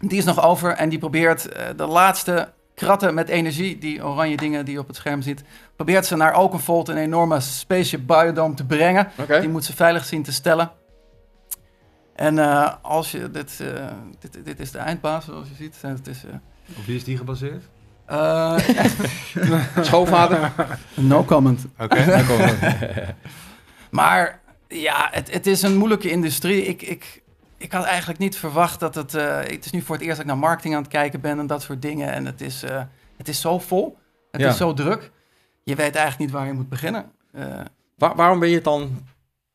die 0.07 0.17
is 0.17 0.25
nog 0.25 0.43
over 0.43 0.71
en 0.71 0.89
die 0.89 0.99
probeert 0.99 1.47
uh, 1.47 1.63
de 1.75 1.85
laatste 1.85 2.53
kratten 2.75 3.13
met 3.13 3.29
energie, 3.29 3.77
die 3.77 4.05
oranje 4.05 4.37
dingen 4.37 4.65
die 4.65 4.73
je 4.73 4.79
op 4.79 4.87
het 4.87 4.95
scherm 4.95 5.21
ziet, 5.21 5.43
probeert 5.75 6.05
ze 6.05 6.15
naar 6.15 6.37
Oakenfold, 6.37 6.87
een 6.87 6.97
enorme 6.97 7.39
spaceship 7.39 8.07
biodome, 8.07 8.53
te 8.53 8.65
brengen. 8.65 9.11
Okay. 9.17 9.39
Die 9.39 9.49
moet 9.49 9.65
ze 9.65 9.75
veilig 9.75 10.05
zien 10.05 10.23
te 10.23 10.31
stellen. 10.31 10.71
En 12.15 12.37
als 12.81 13.11
je, 13.11 13.31
dit, 13.31 13.63
dit, 14.19 14.45
dit 14.45 14.59
is 14.59 14.71
de 14.71 14.77
eindbaas, 14.77 15.25
zoals 15.25 15.47
je 15.47 15.55
ziet. 15.55 15.75
Het 15.81 16.07
is, 16.07 16.23
op 16.77 16.85
wie 16.85 16.95
is 16.95 17.03
die 17.03 17.17
gebaseerd? 17.17 17.63
Uh, 18.11 18.57
Schoonvader? 19.81 20.51
No 20.93 21.23
comment. 21.23 21.65
Oké. 21.77 21.83
Okay. 21.83 22.23
No 22.23 22.53
maar 23.99 24.39
ja, 24.67 25.07
het, 25.11 25.33
het, 25.33 25.47
is 25.47 25.61
een 25.61 25.77
moeilijke 25.77 26.09
industrie. 26.09 26.65
Ik, 26.65 26.81
ik, 26.81 27.22
ik 27.63 27.71
had 27.71 27.83
eigenlijk 27.83 28.19
niet 28.19 28.37
verwacht 28.37 28.79
dat 28.79 28.95
het... 28.95 29.13
Uh, 29.13 29.37
het 29.37 29.65
is 29.65 29.71
nu 29.71 29.81
voor 29.81 29.95
het 29.95 30.03
eerst 30.03 30.17
dat 30.17 30.25
ik 30.25 30.31
naar 30.31 30.41
marketing 30.41 30.75
aan 30.75 30.81
het 30.81 30.91
kijken 30.91 31.21
ben 31.21 31.39
en 31.39 31.47
dat 31.47 31.61
soort 31.61 31.81
dingen. 31.81 32.11
En 32.11 32.25
het 32.25 32.41
is, 32.41 32.63
uh, 32.63 32.81
het 33.17 33.27
is 33.27 33.41
zo 33.41 33.59
vol. 33.59 33.97
Het 34.31 34.41
ja. 34.41 34.49
is 34.49 34.57
zo 34.57 34.73
druk. 34.73 35.11
Je 35.63 35.75
weet 35.75 35.95
eigenlijk 35.95 36.19
niet 36.19 36.31
waar 36.31 36.45
je 36.45 36.53
moet 36.53 36.69
beginnen. 36.69 37.11
Waar, 37.97 38.15
waarom 38.15 38.39
ben 38.39 38.49
je 38.49 38.55
het 38.55 38.63
dan 38.63 39.05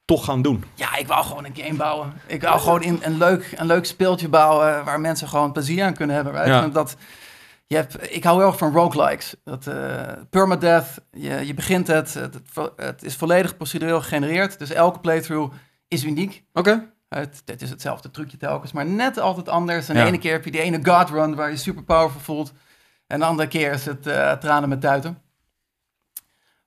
toch 0.04 0.24
gaan 0.24 0.42
doen? 0.42 0.64
Ja, 0.74 0.96
ik 0.96 1.06
wou 1.06 1.24
gewoon 1.24 1.44
een 1.44 1.56
game 1.56 1.76
bouwen. 1.76 2.12
Ik 2.26 2.42
wou 2.42 2.60
gewoon 2.60 2.82
in, 2.82 2.98
een, 3.02 3.18
leuk, 3.18 3.52
een 3.56 3.66
leuk 3.66 3.84
speeltje 3.84 4.28
bouwen 4.28 4.84
waar 4.84 5.00
mensen 5.00 5.28
gewoon 5.28 5.52
plezier 5.52 5.84
aan 5.84 5.94
kunnen 5.94 6.16
hebben. 6.16 6.32
Right? 6.32 6.48
Ja. 6.48 6.68
Dat, 6.68 6.96
je 7.66 7.76
hebt, 7.76 8.14
ik 8.14 8.24
hou 8.24 8.38
heel 8.38 8.46
erg 8.46 8.58
van 8.58 8.72
roguelikes. 8.72 9.34
Dat, 9.44 9.68
permadeath, 10.30 11.00
je, 11.10 11.46
je 11.46 11.54
begint 11.54 11.86
het, 11.86 12.14
het, 12.14 12.40
het, 12.76 13.04
is 13.04 13.16
volledig 13.16 13.56
procedureel 13.56 14.00
gegenereerd. 14.00 14.58
Dus 14.58 14.70
elke 14.70 14.98
playthrough 14.98 15.54
is 15.88 16.04
uniek. 16.04 16.44
Oké. 16.52 16.70
Okay. 16.70 16.96
Het, 17.08 17.42
het 17.44 17.62
is 17.62 17.70
hetzelfde 17.70 18.10
trucje 18.10 18.36
telkens, 18.36 18.72
maar 18.72 18.86
net 18.86 19.18
altijd 19.18 19.48
anders. 19.48 19.88
En 19.88 19.94
de 19.94 20.00
Ja. 20.00 20.06
ene 20.06 20.18
keer 20.18 20.32
heb 20.32 20.44
je 20.44 20.50
die 20.50 20.60
ene 20.60 20.80
God 20.82 21.10
Run 21.10 21.34
waar 21.34 21.50
je 21.50 21.56
super 21.56 21.82
powerful 21.84 22.20
voelt. 22.20 22.52
En 23.06 23.18
de 23.18 23.24
andere 23.24 23.48
keer 23.48 23.72
is 23.72 23.84
het 23.86 24.06
eh, 24.06 24.32
tranen 24.32 24.68
met 24.68 24.80
tuiten. 24.80 25.18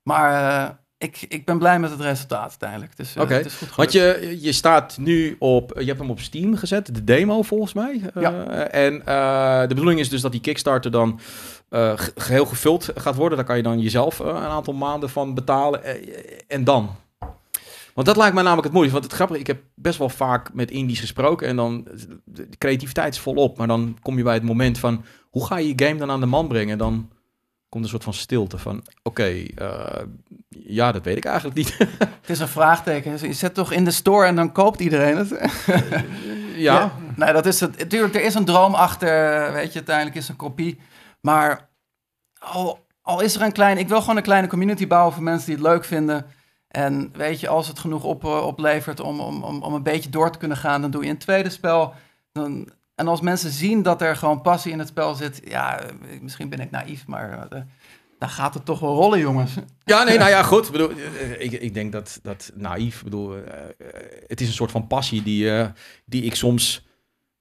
Maar 0.02 0.62
eh, 0.68 0.74
ik, 0.98 1.24
ik 1.28 1.44
ben 1.44 1.58
blij 1.58 1.78
met 1.78 1.90
het 1.90 2.00
resultaat 2.00 2.48
uiteindelijk. 2.48 2.96
Dus 2.96 3.14
eh, 3.16 3.22
Oké, 3.22 3.34
het 3.34 3.46
is 3.46 3.54
goed 3.54 3.74
Want 3.74 3.92
je, 3.92 4.36
je 4.40 4.52
staat 4.52 4.98
nu 4.98 5.36
op, 5.38 5.72
je 5.78 5.84
hebt 5.86 5.98
hem 5.98 6.10
op 6.10 6.20
Steam 6.20 6.56
gezet, 6.56 6.94
de 6.94 7.04
demo 7.04 7.42
volgens 7.42 7.72
mij. 7.72 8.00
Ja. 8.14 8.44
En 8.68 8.98
de 9.68 9.74
bedoeling 9.74 10.00
is 10.00 10.08
dus 10.08 10.20
dat 10.20 10.32
die 10.32 10.40
Kickstarter 10.40 10.90
dan 10.90 11.20
eh, 11.68 11.92
ge- 11.98 12.12
geheel 12.16 12.46
gevuld 12.46 12.90
gaat 12.94 13.14
worden. 13.14 13.36
Daar 13.38 13.46
kan 13.46 13.56
je 13.56 13.62
dan 13.62 13.80
jezelf 13.80 14.18
een 14.18 14.34
aantal 14.36 14.74
maanden 14.74 15.10
van 15.10 15.34
betalen. 15.34 15.80
En 16.48 16.64
dan? 16.64 16.96
Want 17.94 18.06
dat 18.06 18.16
lijkt 18.16 18.34
mij 18.34 18.42
namelijk 18.42 18.66
het 18.66 18.76
moeilijkste. 18.76 19.00
Want 19.00 19.04
het 19.04 19.14
grappige, 19.14 19.40
ik 19.40 19.46
heb 19.46 19.62
best 19.74 19.98
wel 19.98 20.08
vaak 20.08 20.54
met 20.54 20.70
indies 20.70 21.00
gesproken 21.00 21.48
en 21.48 21.56
dan 21.56 21.88
de 22.24 22.48
creativiteit 22.58 23.14
is 23.14 23.20
volop. 23.20 23.58
Maar 23.58 23.66
dan 23.66 23.98
kom 24.02 24.16
je 24.16 24.22
bij 24.22 24.34
het 24.34 24.42
moment 24.42 24.78
van, 24.78 25.04
hoe 25.30 25.46
ga 25.46 25.56
je 25.56 25.68
je 25.68 25.86
game 25.86 25.98
dan 25.98 26.10
aan 26.10 26.20
de 26.20 26.26
man 26.26 26.48
brengen? 26.48 26.78
Dan 26.78 27.10
komt 27.68 27.84
een 27.84 27.90
soort 27.90 28.04
van 28.04 28.14
stilte 28.14 28.58
van, 28.58 28.84
oké, 29.02 29.44
eh, 29.54 30.02
ja, 30.48 30.92
dat 30.92 31.04
weet 31.04 31.16
ik 31.16 31.24
eigenlijk 31.24 31.56
niet. 31.56 31.76
Het 32.20 32.30
is 32.30 32.38
een 32.38 32.48
vraagteken. 32.48 33.26
Je 33.26 33.32
zet 33.32 33.54
toch 33.54 33.72
in 33.72 33.84
de 33.84 33.90
store 33.90 34.26
en 34.26 34.36
dan 34.36 34.52
koopt 34.52 34.80
iedereen 34.80 35.16
het. 35.16 35.50
ja. 36.56 36.92
Nee, 37.16 37.32
dat 37.32 37.46
is 37.46 37.60
het. 37.60 37.78
Natuurlijk, 37.78 38.14
er 38.14 38.24
is 38.24 38.34
een 38.34 38.44
droom 38.44 38.74
achter. 38.74 39.52
Weet 39.52 39.68
je, 39.68 39.74
uiteindelijk 39.74 40.16
is 40.16 40.28
een 40.28 40.36
kopie. 40.36 40.80
Maar 41.20 41.68
al, 42.38 42.86
al 43.02 43.20
is 43.20 43.34
er 43.34 43.42
een 43.42 43.52
klein... 43.52 43.78
Ik 43.78 43.88
wil 43.88 44.00
gewoon 44.00 44.16
een 44.16 44.22
kleine 44.22 44.48
community 44.48 44.86
bouwen 44.86 45.12
voor 45.12 45.22
mensen 45.22 45.46
die 45.46 45.54
het 45.54 45.64
leuk 45.64 45.84
vinden. 45.84 46.26
En 46.72 47.10
weet 47.12 47.40
je, 47.40 47.48
als 47.48 47.68
het 47.68 47.78
genoeg 47.78 48.04
op, 48.04 48.24
eh, 48.24 48.46
oplevert 48.46 49.00
om, 49.00 49.20
om, 49.20 49.42
om, 49.42 49.62
om 49.62 49.74
een 49.74 49.82
beetje 49.82 50.10
door 50.10 50.30
te 50.30 50.38
kunnen 50.38 50.56
gaan... 50.56 50.80
dan 50.80 50.90
doe 50.90 51.04
je 51.04 51.10
een 51.10 51.18
tweede 51.18 51.50
spel. 51.50 51.94
Dan, 52.32 52.68
en 52.94 53.08
als 53.08 53.20
mensen 53.20 53.50
zien 53.50 53.82
dat 53.82 54.02
er 54.02 54.16
gewoon 54.16 54.40
passie 54.40 54.72
in 54.72 54.78
het 54.78 54.88
spel 54.88 55.14
zit... 55.14 55.40
Ja, 55.44 55.80
eh, 55.80 55.90
misschien 56.20 56.48
ben 56.48 56.60
ik 56.60 56.70
naïef, 56.70 57.06
maar... 57.06 57.48
eh, 57.50 57.60
dan 58.18 58.30
gaat 58.30 58.54
het 58.54 58.64
toch 58.64 58.80
wel 58.80 58.94
rollen, 58.94 59.18
jongens. 59.18 59.54
Ja, 59.84 60.04
nee, 60.04 60.18
nou 60.18 60.30
ja, 60.30 60.42
goed. 60.52 60.66
Ik, 60.66 60.72
bedoel, 60.72 60.90
ik, 61.38 61.52
ik 61.52 61.74
denk 61.74 61.92
dat, 61.92 62.18
dat 62.22 62.52
naïef, 62.54 63.02
bedoel, 63.02 63.34
het 64.26 64.40
is 64.40 64.46
een 64.46 64.54
soort 64.54 64.70
van 64.70 64.86
passie 64.86 65.22
die, 65.22 65.50
die 66.04 66.22
ik 66.22 66.34
soms 66.34 66.86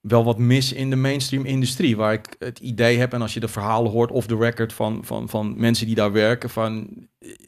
wel 0.02 0.24
wat 0.24 0.38
mis 0.38 0.74
in 0.74 0.90
de 0.90 0.96
mainstream 0.96 1.46
industrie. 1.46 1.98
Waar 1.98 2.14
ik 2.14 2.36
het 2.40 2.60
idee 2.60 2.98
heb, 2.98 3.14
en 3.14 3.22
als 3.22 3.34
je 3.34 3.40
de 3.40 3.48
verhalen 3.48 3.92
hoort 3.92 4.12
off 4.12 4.28
the 4.28 4.38
record 4.38 4.74
van, 4.74 5.00
van, 5.04 5.30
van 5.30 5.54
mensen 5.58 5.86
die 5.86 5.96
daar 5.96 6.12
werken, 6.12 6.50
van 6.50 6.88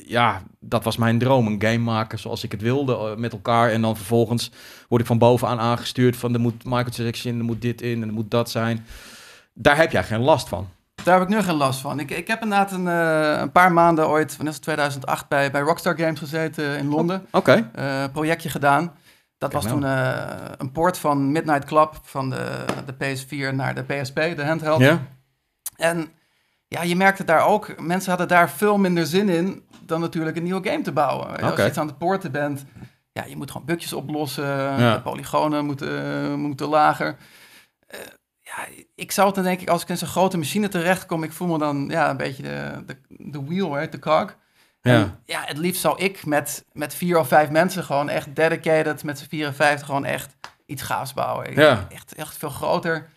ja, 0.06 0.42
dat 0.60 0.84
was 0.84 0.98
mijn 0.98 1.20
droom. 1.20 1.48
Een 1.48 1.62
game 1.62 1.78
maken 1.78 2.20
zoals 2.20 2.44
ik 2.44 2.52
het 2.52 2.62
wilde 2.62 2.94
eh, 2.94 3.16
met 3.16 3.32
elkaar. 3.32 3.72
En 3.72 3.82
dan 3.82 3.96
vervolgens 3.96 4.52
word 4.88 5.02
ik 5.02 5.08
van 5.08 5.18
bovenaan 5.18 5.60
aangestuurd 5.60 6.18
van 6.18 6.34
er 6.34 6.40
moet 6.40 6.64
microtransaction, 6.64 7.38
er 7.38 7.46
moet 7.46 7.62
dit 7.62 7.82
in 7.82 8.02
en 8.02 8.08
er 8.08 8.14
moet 8.14 8.32
dat 8.32 8.50
zijn. 8.50 8.86
Daar 9.54 9.78
heb 9.78 9.92
jij 9.92 10.04
geen 10.04 10.22
last 10.22 10.50
van. 10.50 10.68
Daar 11.04 11.20
heb 11.20 11.30
ik 11.30 11.36
nu 11.36 11.42
geen 11.42 11.56
last 11.56 11.80
van. 11.80 12.00
Ik, 12.00 12.12
ik 12.12 12.28
heb 12.28 12.44
inderdaad 12.44 12.72
een, 12.72 12.88
eh, 12.88 13.40
een 13.42 13.52
paar 13.52 13.72
maanden 13.72 14.08
ooit, 14.08 14.38
het 14.44 14.62
2008, 14.62 15.28
bij, 15.28 15.52
bij 15.52 15.62
Rockstar 15.62 15.98
Games 15.98 16.20
gezeten 16.20 16.78
in 16.78 16.88
Londen. 16.88 17.26
Oké. 17.32 17.70
eh, 17.74 18.04
projectje 18.12 18.50
gedaan. 18.50 18.92
Dat 19.44 19.52
Kijk 19.52 19.64
was 19.64 19.82
nou. 19.82 19.82
toen 19.82 19.90
eh, 19.90 20.52
een 20.58 20.72
port 20.72 20.98
van 20.98 21.32
Midnight 21.32 21.66
Club 21.66 22.00
van 22.04 22.30
de, 22.30 22.66
de 22.86 22.94
PS4 22.94 23.56
naar 23.56 23.76
de 23.76 23.84
PSP, 23.84 24.16
de 24.16 24.46
handheld. 24.46 24.80
Ja? 24.82 25.02
En 25.76 26.08
ja, 26.68 26.84
je 26.84 26.96
merkte 26.96 27.24
daar 27.24 27.46
ook, 27.46 27.80
mensen 27.82 28.10
hadden 28.10 28.28
daar 28.28 28.50
veel 28.50 28.78
minder 28.78 29.06
zin 29.06 29.30
in 29.30 29.64
dan 29.82 30.00
natuurlijk 30.00 30.38
een 30.38 30.44
nieuwe 30.44 30.70
game 30.70 30.82
te 30.82 30.92
bouwen. 30.92 31.42
Als 31.42 31.56
je 31.56 31.68
iets 31.68 31.78
aan 31.78 31.88
het 31.88 31.98
porten 31.98 32.32
bent, 32.32 32.66
ja, 33.12 33.24
je 33.26 33.36
moet 33.36 33.52
gewoon 33.52 33.66
bugjes 33.68 33.94
oplossen, 33.94 34.46
Ja. 34.80 34.94
de 34.96 35.02
polygonen 35.02 35.66
moeten, 35.66 36.22
eh, 36.24 36.34
moeten 36.34 36.68
lager. 36.68 37.16
Eh, 37.88 38.00
ja, 38.40 38.68
ik 38.96 39.12
zou 39.12 39.28
het 39.28 39.36
dan 39.36 39.44
denk 39.44 39.62
ik, 39.62 39.70
als 39.70 39.82
ik 39.82 39.90
in 39.90 39.98
zo'n 39.98 40.08
grote 40.08 40.38
machine 40.38 40.68
terechtkom, 40.68 41.24
ik 41.24 41.32
voel 41.32 41.48
me 41.48 41.58
dan 41.58 41.88
ja, 41.90 42.10
een 42.10 42.18
beetje 42.18 42.44
de, 42.44 42.84
de, 42.86 42.98
de 43.08 43.44
wheel, 43.44 43.90
de 43.90 44.00
cog. 44.00 44.36
Ja. 44.84 44.94
En 44.94 45.20
ja, 45.26 45.42
het 45.46 45.58
liefst 45.58 45.82
zou 45.82 45.98
ik 46.04 46.26
met, 46.26 46.66
met 46.74 46.96
vier 46.96 47.20
of 47.20 47.28
vijf 47.28 47.50
mensen 47.50 47.84
gewoon 47.84 48.10
echt 48.10 48.36
dedicated, 48.36 49.04
met 49.04 49.20
z'n 49.20 49.28
54 49.28 49.86
gewoon 49.86 50.06
echt 50.06 50.36
iets 50.66 50.82
gaafs 50.82 51.14
bouwen. 51.14 51.54
Ja. 51.56 51.88
Echt, 51.90 52.14
echt 52.16 52.38
veel 52.38 52.50
groter. 52.50 53.10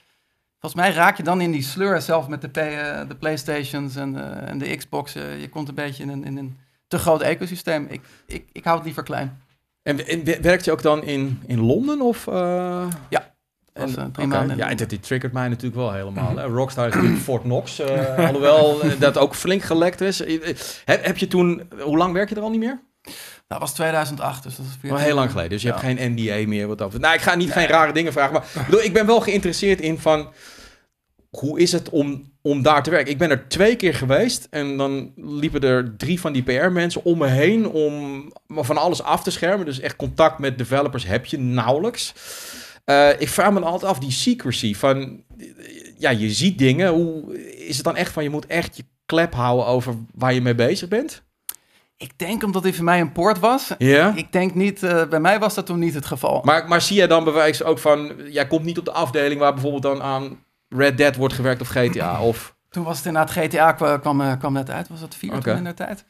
Volgens 0.61 0.83
mij 0.83 0.92
raak 0.92 1.16
je 1.16 1.22
dan 1.22 1.40
in 1.40 1.50
die 1.50 1.62
sleur 1.62 2.00
zelf 2.00 2.29
met 2.29 2.40
de, 2.40 2.61
eh, 2.61 3.09
de 3.09 3.14
Playstations 3.14 3.96
en, 3.96 4.16
eh, 4.42 4.48
en 4.50 4.59
de 4.59 4.76
Xboxen. 4.76 5.38
Je 5.40 5.48
komt 5.48 5.68
een 5.68 5.74
beetje 5.74 6.02
in 6.02 6.09
een, 6.09 6.24
in 6.24 6.37
een 6.37 6.59
te 6.88 6.98
groot 6.98 7.22
ecosysteem. 7.22 7.87
Ik, 7.90 8.00
ik, 8.26 8.44
ik 8.52 8.64
hou 8.64 8.76
het 8.76 8.85
liever 8.85 9.02
klein. 9.02 9.42
En, 9.83 10.07
en 10.07 10.24
wer- 10.24 10.42
werkt 10.42 10.64
je 10.64 10.72
ook 10.72 10.83
dan 10.83 11.02
in, 11.02 11.42
in 11.46 11.61
Londen 11.61 12.00
of... 12.00 12.26
eh? 12.26 12.87
Was, 13.11 13.20
En- 13.76 14.52
Ja, 14.56 14.74
dit, 14.74 14.90
dit 14.90 15.02
triggert 15.02 15.32
mij 15.32 15.48
natuurlijk 15.48 15.76
wel 15.76 15.92
helemaal. 15.92 16.36
hè. 16.36 16.44
Rockstar 16.44 16.88
is 16.88 16.94
natuurlijk 16.94 17.22
Fort 17.22 17.42
Knox. 17.42 17.78
eh, 17.78 18.18
alhoewel 18.28 18.80
eh, 18.82 18.90
dat 18.98 19.18
ook 19.18 19.34
flink 19.34 19.62
gelekt 19.62 20.00
is. 20.00 20.20
Eh, 20.24 20.54
Heb, 20.84 21.04
heb 21.04 21.16
je 21.18 21.26
toen... 21.26 21.62
Hoe 21.80 21.96
lang 21.96 22.12
werk 22.12 22.28
je 22.28 22.34
er 22.34 22.42
al 22.42 22.50
niet 22.50 22.60
meer? 22.60 22.80
Dat 23.48 23.58
was 23.58 23.74
2008, 23.74 24.42
dus 24.42 24.56
dat 24.56 24.64
is 24.66 24.72
Al 24.72 24.78
14 24.80 24.98
heel 25.06 25.14
lang 25.14 25.30
geleden. 25.30 25.50
Dus 25.50 25.62
je 25.62 25.68
Ja. 25.68 25.74
hebt 25.74 25.86
geen 25.86 26.12
NDA 26.14 26.48
meer 26.48 26.66
wat 26.66 26.82
over. 26.82 27.00
Nou, 27.00 27.14
ik 27.14 27.20
ga 27.20 27.34
niet 27.34 27.52
geen 27.52 27.66
rare 27.66 27.92
dingen 27.92 28.12
vragen. 28.12 28.32
Maar 28.32 28.44
ik, 28.54 28.64
bedoel, 28.64 28.82
ik 28.82 28.92
ben 28.92 29.06
wel 29.06 29.20
geïnteresseerd 29.20 29.80
in 29.80 29.98
van... 29.98 30.28
Hoe 31.30 31.60
is 31.60 31.72
het 31.72 31.88
om, 31.90 32.32
om 32.42 32.62
daar 32.62 32.82
te 32.82 32.90
werken? 32.90 33.12
Ik 33.12 33.18
ben 33.18 33.30
er 33.30 33.48
twee 33.48 33.76
keer 33.76 33.94
geweest. 33.94 34.46
En 34.50 34.76
dan 34.76 35.12
liepen 35.16 35.60
er 35.60 35.96
drie 35.96 36.20
van 36.20 36.32
die 36.32 36.42
PR-mensen 36.42 37.04
om 37.04 37.18
me 37.18 37.26
heen... 37.26 37.66
om 37.68 38.22
me 38.46 38.64
van 38.64 38.76
alles 38.76 39.02
af 39.02 39.22
te 39.22 39.30
schermen. 39.30 39.66
Dus 39.66 39.80
echt 39.80 39.96
contact 39.96 40.38
met 40.38 40.58
developers 40.58 41.06
heb 41.06 41.24
je 41.26 41.38
nauwelijks. 41.38 42.12
Eh, 42.87 43.09
ik 43.20 43.29
vraag 43.29 43.53
me 43.53 43.61
dan 43.61 43.70
altijd 43.70 43.90
af, 43.90 43.99
die 43.99 44.11
secrecy 44.11 44.75
van... 44.75 45.22
Ja, 45.99 46.11
je 46.11 46.31
ziet 46.31 46.59
dingen. 46.59 46.92
Hoe 46.92 47.38
is 47.66 47.77
het 47.77 47.85
dan 47.85 47.96
echt 47.96 48.12
van... 48.12 48.22
Je 48.22 48.31
moet 48.31 48.46
echt 48.46 48.77
je 48.77 48.85
klep 49.07 49.35
houden 49.35 49.66
over 49.66 49.94
waar 50.14 50.35
je 50.35 50.40
mee 50.42 50.55
bezig 50.55 50.88
bent? 50.88 51.22
Ik 51.96 52.18
denk 52.18 52.42
omdat 52.42 52.62
dit 52.62 52.75
voor 52.75 52.85
mij 52.85 53.01
een 53.01 53.12
poort 53.12 53.38
was. 53.38 53.70
Ja? 53.79 54.12
Ik 54.16 54.33
denk 54.33 54.55
niet, 54.55 54.83
eh, 54.83 55.07
bij 55.09 55.20
mij 55.20 55.38
was 55.38 55.55
dat 55.55 55.66
toen 55.66 55.79
niet 55.79 55.94
het 55.94 56.07
geval. 56.07 56.40
Maar, 56.44 56.68
maar 56.68 56.83
zie 56.83 56.96
jij 56.96 57.07
dan 57.07 57.25
bewijs 57.25 57.62
ook 57.62 57.79
van... 57.79 58.12
Jij 58.31 58.46
komt 58.46 58.64
niet 58.64 58.79
op 58.79 58.85
de 58.85 58.92
afdeling 58.92 59.40
waar 59.40 59.53
bijvoorbeeld 59.53 59.83
dan 59.83 60.03
aan 60.03 60.44
Red 60.68 60.96
Dead 60.99 61.16
wordt 61.16 61.35
gewerkt 61.35 61.61
of 61.61 61.68
GTA 61.68 62.22
of... 62.22 62.55
Toen 62.70 62.85
was 62.85 62.96
het 62.96 63.07
inderdaad 63.07 63.31
GTA 63.37 63.72
kwa- 63.72 63.99
kwam, 63.99 64.20
eh, 64.20 64.33
kwam 64.38 64.53
net 64.53 64.70
uit. 64.70 64.88
Was 64.88 65.01
dat 65.01 65.14
vier 65.14 65.40
toen 65.40 65.57
in 65.57 65.64
de 65.64 65.75
tijd? 65.75 66.05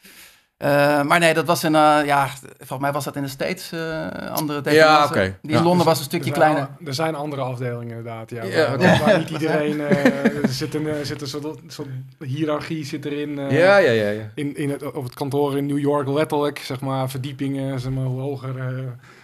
Eh, 0.56 1.02
maar 1.02 1.18
nee, 1.18 1.34
dat 1.34 1.44
was 1.46 1.64
in, 1.64 1.74
eh, 1.74 1.98
ja, 2.04 2.28
volgens 2.58 2.80
mij 2.80 2.92
was 2.92 3.04
dat 3.04 3.16
in 3.16 3.22
de 3.22 3.28
States, 3.28 3.72
eh 3.72 4.06
andere 4.32 4.58
Ja, 4.58 4.62
tegenwoordig. 4.62 5.08
oké. 5.10 5.36
Die 5.42 5.50
Ja. 5.52 5.58
in 5.58 5.64
Londen 5.64 5.86
was 5.86 5.98
een 5.98 6.04
stukje 6.04 6.30
kleiner. 6.30 6.60
al- 6.62 6.86
Er 6.86 6.94
zijn 6.94 7.14
andere 7.14 7.42
afdelingen 7.42 7.88
inderdaad, 7.96 8.30
ja. 8.30 8.42
Ja, 8.44 8.76
waar, 8.78 9.18
niet 9.18 9.30
iedereen... 9.40 9.80
eh, 9.80 10.42
er 10.42 10.48
zit 10.48 10.74
een, 10.74 11.06
zit 11.06 11.20
een 11.20 11.26
soort, 11.28 11.58
soort 11.66 11.88
hiërarchie 12.18 12.84
zit 12.84 13.04
erin. 13.04 13.38
eh, 13.38 13.58
ja, 13.58 13.76
ja, 13.76 13.90
ja, 13.90 14.08
ja. 14.10 14.30
In, 14.34 14.56
in 14.56 14.70
het, 14.70 14.92
op 14.92 15.04
het 15.04 15.14
kantoor 15.14 15.56
in 15.56 15.66
New 15.66 15.78
York 15.78 16.08
letterlijk, 16.08 16.58
zeg 16.58 16.80
maar, 16.80 17.10
verdiepingen, 17.10 17.80
zeg 17.80 17.92
maar, 17.92 18.04
hoe 18.04 18.20
hoger, 18.20 18.58
eh, 18.58 18.64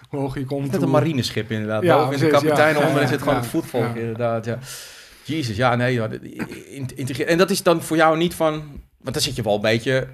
hoe 0.08 0.20
hoger 0.20 0.40
je 0.40 0.46
komt. 0.46 0.64
Net 0.64 0.74
een 0.74 0.80
hoe- 0.82 0.90
marineschip 0.90 1.50
inderdaad. 1.50 1.82
Ja, 1.82 1.96
Boven 1.96 2.12
in 2.14 2.20
de 2.20 2.26
kapitein 2.26 2.76
ja. 2.78 2.86
onder 2.86 3.02
Ja, 3.02 3.08
zit 3.08 3.18
gewoon 3.18 3.34
ja. 3.34 3.40
het 3.40 3.48
voetvolk 3.50 3.94
Ja. 3.94 4.00
inderdaad, 4.00 4.44
ja. 4.44 4.58
Jezus, 5.24 5.56
ja, 5.56 5.74
nee. 5.76 5.92
ja, 5.94 6.08
En 7.26 7.38
dat 7.38 7.50
is 7.50 7.62
dan 7.62 7.82
voor 7.82 7.96
jou 7.96 8.16
niet 8.16 8.34
van... 8.34 8.52
Want 9.00 9.14
dan 9.14 9.22
zit 9.22 9.36
je 9.36 9.42
wel 9.42 9.54
een 9.54 9.60
beetje... 9.60 10.06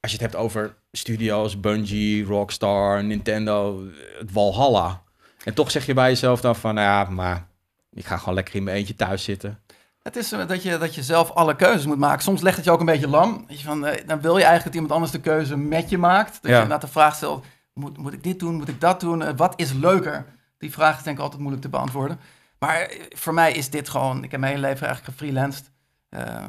Als 0.00 0.10
je 0.12 0.16
het 0.22 0.32
hebt 0.32 0.36
over 0.44 0.76
studios, 0.92 1.60
Bungie, 1.60 2.24
Rockstar, 2.24 3.04
Nintendo, 3.04 3.84
het 4.18 4.30
Valhalla. 4.32 5.02
En 5.44 5.54
toch 5.54 5.70
zeg 5.70 5.86
je 5.86 5.94
bij 5.94 6.08
jezelf 6.08 6.40
dan 6.40 6.56
van... 6.56 6.74
Nou 6.74 6.86
ja, 6.86 7.10
maar 7.10 7.46
ik 7.92 8.04
ga 8.04 8.16
gewoon 8.16 8.34
lekker 8.34 8.54
in 8.54 8.64
mijn 8.64 8.76
eentje 8.76 8.94
thuis 8.94 9.24
zitten. 9.24 9.58
Het 10.02 10.16
is 10.16 10.32
eh, 10.32 10.46
dat 10.48 10.62
je, 10.62 10.78
dat 10.78 10.94
je 10.94 11.02
zelf 11.02 11.30
alle 11.30 11.56
keuzes 11.56 11.86
moet 11.86 11.98
maken. 11.98 12.22
Soms 12.22 12.40
legt 12.40 12.56
het 12.56 12.64
je 12.64 12.70
ook 12.70 12.80
een 12.80 12.86
beetje 12.86 13.08
lam. 13.08 13.44
Je, 13.48 13.58
van, 13.58 13.86
eh, 13.86 14.06
dan 14.06 14.20
wil 14.20 14.36
je 14.36 14.44
eigenlijk 14.44 14.64
dat 14.64 14.74
iemand 14.74 14.92
anders 14.92 15.12
de 15.12 15.20
keuze 15.20 15.56
met 15.56 15.90
je 15.90 15.98
maakt. 15.98 16.32
Dat 16.32 16.42
Ja. 16.42 16.48
je 16.48 16.54
inderdaad 16.62 16.80
de 16.80 16.92
vraag 16.92 17.14
stelt, 17.14 17.44
moet, 17.74 17.96
moet 17.98 18.12
ik 18.12 18.22
dit 18.22 18.38
doen, 18.38 18.54
moet 18.54 18.68
ik 18.68 18.80
dat 18.80 19.00
doen? 19.00 19.22
Eh, 19.22 19.32
wat 19.36 19.52
is 19.56 19.72
leuker? 19.72 20.26
Die 20.58 20.72
vraag 20.72 20.96
is 20.98 21.02
denk 21.02 21.16
ik 21.16 21.22
altijd 21.22 21.40
moeilijk 21.40 21.64
te 21.64 21.70
beantwoorden. 21.70 22.20
Maar 22.58 22.90
voor 23.10 23.34
mij 23.34 23.52
is 23.52 23.70
dit 23.70 23.88
gewoon... 23.88 24.24
Ik 24.24 24.30
heb 24.30 24.40
mijn 24.40 24.52
hele 24.54 24.66
leven 24.66 24.86
eigenlijk 24.86 25.18
gefreelanced. 25.18 25.70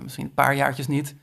Misschien 0.01 0.25
een 0.25 0.33
paar 0.33 0.55
jaartjes 0.55 0.87
niet. 0.87 1.15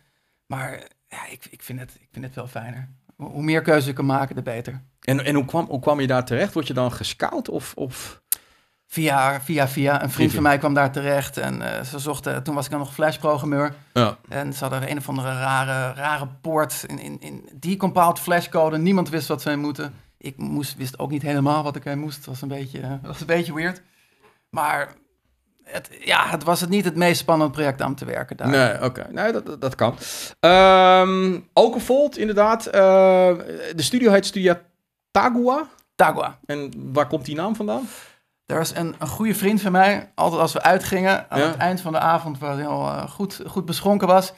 Maar 0.46 0.82
ja, 1.08 1.26
ik, 1.26 1.46
ik, 1.50 1.62
vind 1.62 1.80
het, 1.80 1.94
ik 2.00 2.08
vind 2.12 2.24
het 2.24 2.34
veel 2.34 2.46
fijner. 2.46 2.88
Hoe 3.16 3.42
meer 3.42 3.62
keuze 3.62 3.86
je 3.86 3.92
kan 3.92 4.06
maken, 4.06 4.34
de 4.34 4.42
beter. 4.42 4.82
En, 5.00 5.24
en 5.24 5.34
hoe, 5.34 5.44
kwam, 5.44 5.66
hoe 5.66 5.80
kwam 5.80 6.00
je 6.00 6.06
daar 6.06 6.24
terecht? 6.24 6.52
Word 6.52 6.66
je 6.66 6.74
dan 6.74 6.92
gescout 6.92 7.48
of... 7.48 7.74
of... 7.74 8.22
Via, 8.90 9.40
via, 9.40 9.68
via. 9.68 10.02
Een 10.02 10.10
vriend 10.10 10.32
van 10.32 10.42
mij 10.42 10.58
kwam 10.58 10.74
daar 10.74 10.92
terecht. 10.92 11.36
En 11.36 11.76
eh, 11.76 11.84
ze 11.84 11.98
zochten... 11.98 12.42
Toen 12.42 12.54
was 12.54 12.64
ik 12.64 12.70
dan 12.70 12.80
nog 12.80 12.94
Flash-programmeur. 12.94 13.74
Ja. 13.92 14.18
En 14.28 14.52
ze 14.52 14.64
hadden 14.64 14.90
een 14.90 14.96
of 14.96 15.08
andere 15.08 15.28
rare, 15.28 15.94
rare 15.94 16.26
poort 16.40 16.84
in, 16.86 16.98
in, 16.98 17.20
in 17.20 17.48
decompiled 17.54 18.18
flashcode. 18.18 18.78
Niemand 18.78 19.08
wist 19.08 19.28
wat 19.28 19.42
ze 19.42 19.56
moeten. 19.56 19.94
Ik 20.18 20.36
moest, 20.36 20.76
wist 20.76 20.98
ook 20.98 21.10
niet 21.10 21.22
helemaal 21.22 21.62
wat 21.62 21.76
ik 21.76 21.84
heen 21.84 21.98
moest. 21.98 22.16
Het 22.16 22.26
was 22.26 22.42
een 22.42 22.48
beetje, 22.48 22.80
eh, 22.80 22.92
was 23.02 23.20
een 23.20 23.26
beetje 23.26 23.54
weird. 23.54 23.82
Maar 24.50 24.94
het, 25.70 25.88
ja, 26.00 26.26
het 26.28 26.44
was 26.44 26.60
het 26.60 26.70
niet 26.70 26.84
het 26.84 26.96
meest 26.96 27.20
spannende 27.20 27.52
project 27.52 27.82
aan 27.82 27.94
te 27.94 28.04
werken 28.04 28.36
daar. 28.36 28.48
Nee, 28.48 28.82
oké. 28.84 29.06
Nee, 29.10 29.32
dat, 29.32 29.46
dat, 29.46 29.60
dat 29.60 29.74
kan. 29.74 29.96
Okenvold, 31.52 32.18
inderdaad. 32.18 32.66
eh, 32.66 32.72
de 33.74 33.82
studio 33.82 34.12
heet 34.12 34.26
Studio 34.26 34.54
Tagua. 35.10 35.66
Tagua. 35.94 36.38
En 36.46 36.72
waar 36.92 37.06
komt 37.06 37.24
die 37.24 37.34
naam 37.34 37.56
vandaan? 37.56 37.88
Er 38.46 38.56
was 38.58 38.74
een, 38.74 38.94
een 38.98 39.08
goede 39.08 39.34
vriend 39.34 39.60
van 39.62 39.72
mij, 39.72 40.10
altijd 40.14 40.40
als 40.40 40.52
we 40.52 40.62
uitgingen, 40.62 41.26
aan 41.28 41.40
Ja. 41.40 41.46
het 41.46 41.56
eind 41.56 41.80
van 41.80 41.92
de 41.92 41.98
avond, 41.98 42.38
waar 42.38 42.56
hij 42.56 42.66
al 42.66 42.86
eh, 42.86 43.08
goed, 43.10 43.40
goed 43.46 43.64
beschonken 43.64 44.06
was, 44.06 44.32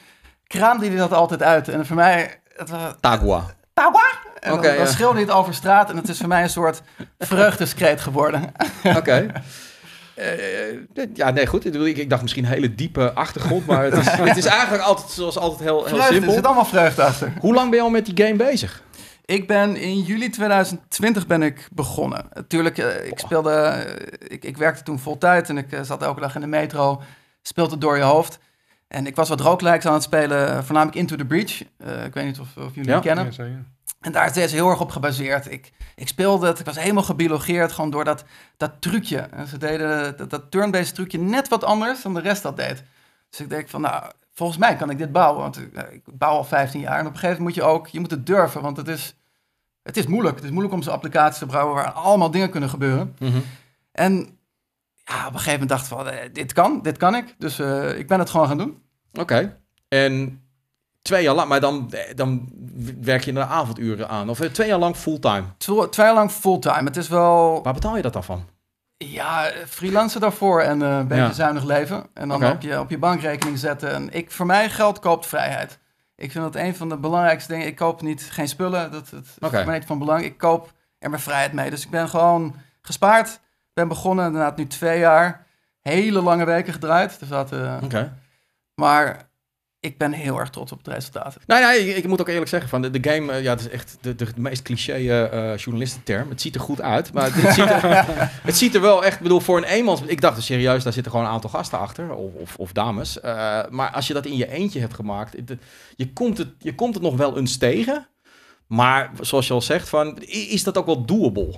kraamde 0.47 0.87
hij 0.87 0.97
dat 0.97 1.11
altijd 1.13 1.43
uit. 1.43 1.67
En 1.67 1.85
voor 1.85 1.95
mij, 1.95 2.39
het 2.55 2.69
was 2.69 2.79
Tagua. 2.99 3.45
Tawa! 3.73 4.01
En 4.39 4.53
Oké, 4.53 4.61
dan, 4.61 4.75
dan 4.75 4.85
ja. 4.85 4.91
schreeuwde 4.91 5.13
hij 5.13 5.23
het 5.23 5.31
over 5.31 5.53
straat 5.53 5.89
en 5.89 5.95
het 5.95 6.09
is 6.09 6.17
voor 6.17 6.27
mij 6.27 6.43
een 6.43 6.49
soort 6.49 6.81
vreugdeskreet 7.19 8.01
geworden. 8.01 8.51
Oké. 8.83 9.31
Eh, 10.21 11.05
ja, 11.13 11.29
nee, 11.29 11.47
goed. 11.47 11.65
Ik, 11.85 12.09
dacht 12.09 12.21
misschien 12.21 12.43
een 12.43 12.49
hele 12.51 12.75
diepe 12.75 13.13
achtergrond, 13.13 13.65
maar 13.65 13.83
het 13.83 13.93
is, 13.97 14.05
het 14.29 14.37
is 14.37 14.45
eigenlijk 14.45 14.83
altijd, 14.83 15.09
zoals 15.09 15.37
altijd 15.37 15.59
heel, 15.61 15.77
heel 15.77 15.87
Vreugde, 15.87 16.07
er 16.07 16.13
simpel. 16.13 16.33
zit 16.33 16.45
allemaal 16.45 16.65
vreugde 16.65 17.03
achter. 17.03 17.33
Hoe 17.39 17.53
lang 17.53 17.69
ben 17.69 17.77
je 17.79 17.83
al 17.85 17.89
met 17.91 18.05
die 18.05 18.25
game 18.25 18.35
bezig? 18.37 18.83
Ik 19.25 19.47
ben 19.47 19.75
in 19.75 19.99
juli 20.01 20.29
2020 20.29 21.27
ben 21.27 21.41
ik 21.41 21.67
begonnen. 21.71 22.25
Natuurlijk, 22.33 22.77
eh, 22.77 23.05
ik 23.07 23.19
speelde, 23.19 23.51
eh, 23.51 24.05
ik, 24.27 24.43
ik 24.45 24.57
werkte 24.57 24.83
toen 24.83 24.99
vol 24.99 25.17
tijd 25.17 25.49
en 25.49 25.57
ik 25.57 25.71
eh, 25.71 25.81
zat 25.81 26.01
elke 26.01 26.19
dag 26.19 26.35
in 26.35 26.41
de 26.41 26.47
metro. 26.47 27.01
Speelde 27.41 27.71
het 27.71 27.81
door 27.81 27.97
je 27.97 28.03
hoofd. 28.03 28.39
En 28.87 29.07
ik 29.07 29.15
was 29.15 29.29
wat 29.29 29.39
roguelikes 29.39 29.85
aan 29.85 29.93
het 29.93 30.03
spelen, 30.03 30.47
eh, 30.47 30.63
voornamelijk 30.63 30.97
Into 30.97 31.15
the 31.15 31.25
Breach. 31.25 31.61
Eh, 31.77 32.05
ik 32.05 32.13
weet 32.13 32.25
niet 32.25 32.39
of, 32.39 32.47
of 32.57 32.75
jullie 32.75 32.89
Ja. 32.89 32.95
het 32.95 33.05
kennen. 33.05 33.25
Ja, 33.25 33.31
zeker. 33.31 33.63
En 34.01 34.11
daar 34.11 34.25
is 34.25 34.33
deze 34.33 34.55
heel 34.55 34.69
erg 34.69 34.79
op 34.79 34.91
gebaseerd. 34.91 35.51
Ik, 35.51 35.71
ik 35.95 36.07
speelde 36.07 36.47
het, 36.47 36.59
ik 36.59 36.65
was 36.65 36.79
helemaal 36.79 37.03
gebiologeerd 37.03 37.71
gewoon 37.71 37.89
door 37.89 38.03
dat, 38.03 38.23
dat 38.57 38.71
trucje. 38.79 39.17
En 39.17 39.47
ze 39.47 39.57
deden 39.57 40.17
dat, 40.17 40.29
dat 40.29 40.51
turn-based 40.51 40.95
trucje 40.95 41.17
net 41.17 41.47
wat 41.47 41.63
anders 41.63 42.01
dan 42.01 42.13
de 42.13 42.19
rest 42.19 42.43
dat 42.43 42.57
deed. 42.57 42.83
Dus 43.29 43.39
ik 43.39 43.49
denk 43.49 43.69
van, 43.69 43.81
nou, 43.81 44.11
volgens 44.33 44.57
mij 44.57 44.75
kan 44.75 44.89
ik 44.89 44.97
dit 44.97 45.11
bouwen. 45.11 45.41
Want 45.41 45.73
eh, 45.73 45.93
ik 45.93 46.01
bouw 46.05 46.35
al 46.35 46.43
15 46.43 46.79
jaar. 46.79 46.99
En 46.99 47.05
op 47.05 47.13
een 47.13 47.19
gegeven 47.19 47.43
moment 47.43 47.55
moet 47.55 47.65
je 47.65 47.71
ook, 47.71 47.87
je 47.87 47.99
moet 47.99 48.11
het 48.11 48.25
durven. 48.25 48.61
Want 48.61 48.77
het 48.77 48.87
is, 48.87 49.15
het 49.83 49.97
is 49.97 50.07
moeilijk. 50.07 50.35
Het 50.35 50.43
is 50.43 50.51
moeilijk 50.51 50.73
om 50.73 50.81
zo'n 50.81 50.93
applicatie 50.93 51.47
te 51.47 51.53
bouwen 51.53 51.75
waar 51.75 51.91
allemaal 51.91 52.31
dingen 52.31 52.49
kunnen 52.49 52.69
gebeuren. 52.69 53.15
En 53.91 54.39
ja, 55.03 55.27
op 55.27 55.33
een 55.33 55.39
gegeven 55.39 55.51
moment 55.51 55.69
dacht 55.69 55.81
ik 55.81 55.87
van, 55.87 56.09
eh, 56.09 56.33
dit 56.33 56.53
kan, 56.53 56.81
dit 56.81 56.97
kan 56.97 57.15
ik. 57.15 57.35
Dus 57.37 57.59
eh, 57.59 57.97
ik 57.97 58.07
ben 58.07 58.19
het 58.19 58.29
gewoon 58.29 58.47
gaan 58.47 58.57
doen. 58.57 58.81
Oké. 59.13 59.57
En 59.87 60.40
twee 61.01 61.23
jaar 61.23 61.35
lang, 61.35 61.49
maar 61.49 61.59
dan, 61.59 61.91
dan 62.15 62.49
werk 63.01 63.21
je 63.23 63.29
in 63.29 63.35
de 63.35 63.45
avonduren 63.45 64.09
aan. 64.09 64.29
Of 64.29 64.39
eh, 64.39 64.49
twee 64.49 64.67
jaar 64.67 64.79
lang 64.79 64.95
fulltime. 64.95 65.43
Tw- 65.57 65.83
Twee 65.89 66.05
jaar 66.05 66.15
lang 66.15 66.31
fulltime. 66.31 66.83
Het 66.83 66.97
is 66.97 67.07
wel, 67.07 67.63
Waar 67.63 67.73
betaal 67.73 67.95
je 67.95 68.01
dat 68.01 68.13
dan 68.13 68.23
van? 68.23 68.45
Ja, 68.97 69.51
freelancer 69.67 70.21
daarvoor 70.21 70.61
en 70.61 70.81
eh, 70.81 70.97
een 70.97 71.07
beetje 71.07 71.23
Ja. 71.23 71.31
zuinig 71.33 71.63
leven. 71.63 72.05
En 72.13 72.27
dan 72.27 72.43
Oké. 72.43 72.51
op, 72.51 72.61
je, 72.61 72.79
op 72.79 72.89
je 72.89 72.97
bankrekening 72.97 73.57
zetten. 73.59 73.91
En 73.93 74.13
ik, 74.13 74.31
voor 74.31 74.45
mij 74.45 74.69
geld 74.69 74.99
koopt 74.99 75.25
vrijheid. 75.27 75.79
Ik 76.15 76.31
vind 76.31 76.43
dat 76.43 76.55
een 76.63 76.75
van 76.75 76.89
de 76.89 76.97
belangrijkste 76.97 77.51
dingen. 77.51 77.67
Ik 77.67 77.75
koop 77.75 78.01
niet 78.01 78.27
geen 78.31 78.47
spullen, 78.47 78.91
dat, 78.91 79.09
dat 79.09 79.23
is 79.23 79.35
Oké. 79.39 79.55
voor 79.57 79.65
mij 79.65 79.77
niet 79.77 79.87
van 79.87 79.99
belang. 79.99 80.23
Ik 80.23 80.37
koop 80.37 80.71
er 80.99 81.09
mijn 81.09 81.21
vrijheid 81.21 81.53
mee. 81.53 81.69
Dus 81.69 81.83
ik 81.83 81.89
ben 81.89 82.09
gewoon 82.09 82.55
gespaard. 82.81 83.39
Ben 83.73 83.87
begonnen, 83.87 84.25
inderdaad 84.25 84.57
nu 84.57 84.67
twee 84.67 84.99
jaar. 84.99 85.45
Hele 85.79 86.21
lange 86.21 86.45
weken 86.45 86.73
gedraaid. 86.73 87.19
Dus 87.19 87.27
dat, 87.29 87.51
eh, 87.51 87.77
Oké. 87.83 88.17
maar 88.75 89.29
ik 89.81 89.97
ben 89.97 90.11
heel 90.11 90.39
erg 90.39 90.49
trots 90.49 90.71
op 90.71 90.77
het 90.77 90.93
resultaat. 90.93 91.37
Nou 91.47 91.61
ja, 91.61 91.73
ik, 91.73 91.95
ik 91.97 92.07
moet 92.07 92.21
ook 92.21 92.27
eerlijk 92.27 92.49
zeggen, 92.49 92.69
van 92.69 92.81
de, 92.81 92.89
de 92.99 93.09
game, 93.11 93.31
eh, 93.31 93.43
ja, 93.43 93.49
het 93.49 93.59
is 93.59 93.69
echt 93.69 93.97
de, 94.01 94.15
de, 94.15 94.27
meest 94.35 94.61
cliché 94.61 94.93
eh, 94.93 95.57
journalistenterm. 95.57 96.29
Het 96.29 96.41
ziet 96.41 96.55
er 96.55 96.61
goed 96.61 96.81
uit, 96.81 97.13
maar 97.13 97.29
het, 97.33 97.53
ziet 97.53 97.65
er, 97.69 98.05
het 98.49 98.57
ziet 98.57 98.75
er 98.75 98.81
wel 98.81 99.05
echt, 99.05 99.15
ik 99.15 99.21
bedoel, 99.21 99.39
voor 99.39 99.57
een 99.57 99.63
eenmans... 99.63 100.01
Ik 100.01 100.21
dacht 100.21 100.43
serieus, 100.43 100.83
daar 100.83 100.93
zitten 100.93 101.11
gewoon 101.11 101.27
een 101.27 101.33
aantal 101.33 101.49
gasten 101.49 101.79
achter, 101.79 102.13
of, 102.13 102.33
of, 102.33 102.55
of 102.55 102.71
dames. 102.71 103.19
Maar 103.69 103.91
als 103.93 104.07
je 104.07 104.13
dat 104.13 104.25
in 104.25 104.37
je 104.37 104.51
eentje 104.51 104.79
hebt 104.79 104.93
gemaakt, 104.93 105.33
het- 105.35 105.59
je, 105.95 106.13
komt 106.13 106.37
het, 106.37 106.49
je 106.59 106.75
komt 106.75 106.93
het 106.93 107.03
nog 107.03 107.15
wel 107.15 107.37
eens 107.37 107.57
tegen. 107.57 108.07
Maar 108.67 109.11
zoals 109.19 109.47
je 109.47 109.53
al 109.53 109.61
zegt, 109.61 109.89
van, 109.89 110.17
is 110.27 110.63
dat 110.63 110.77
ook 110.77 110.85
wel 110.85 111.05
doable? 111.05 111.53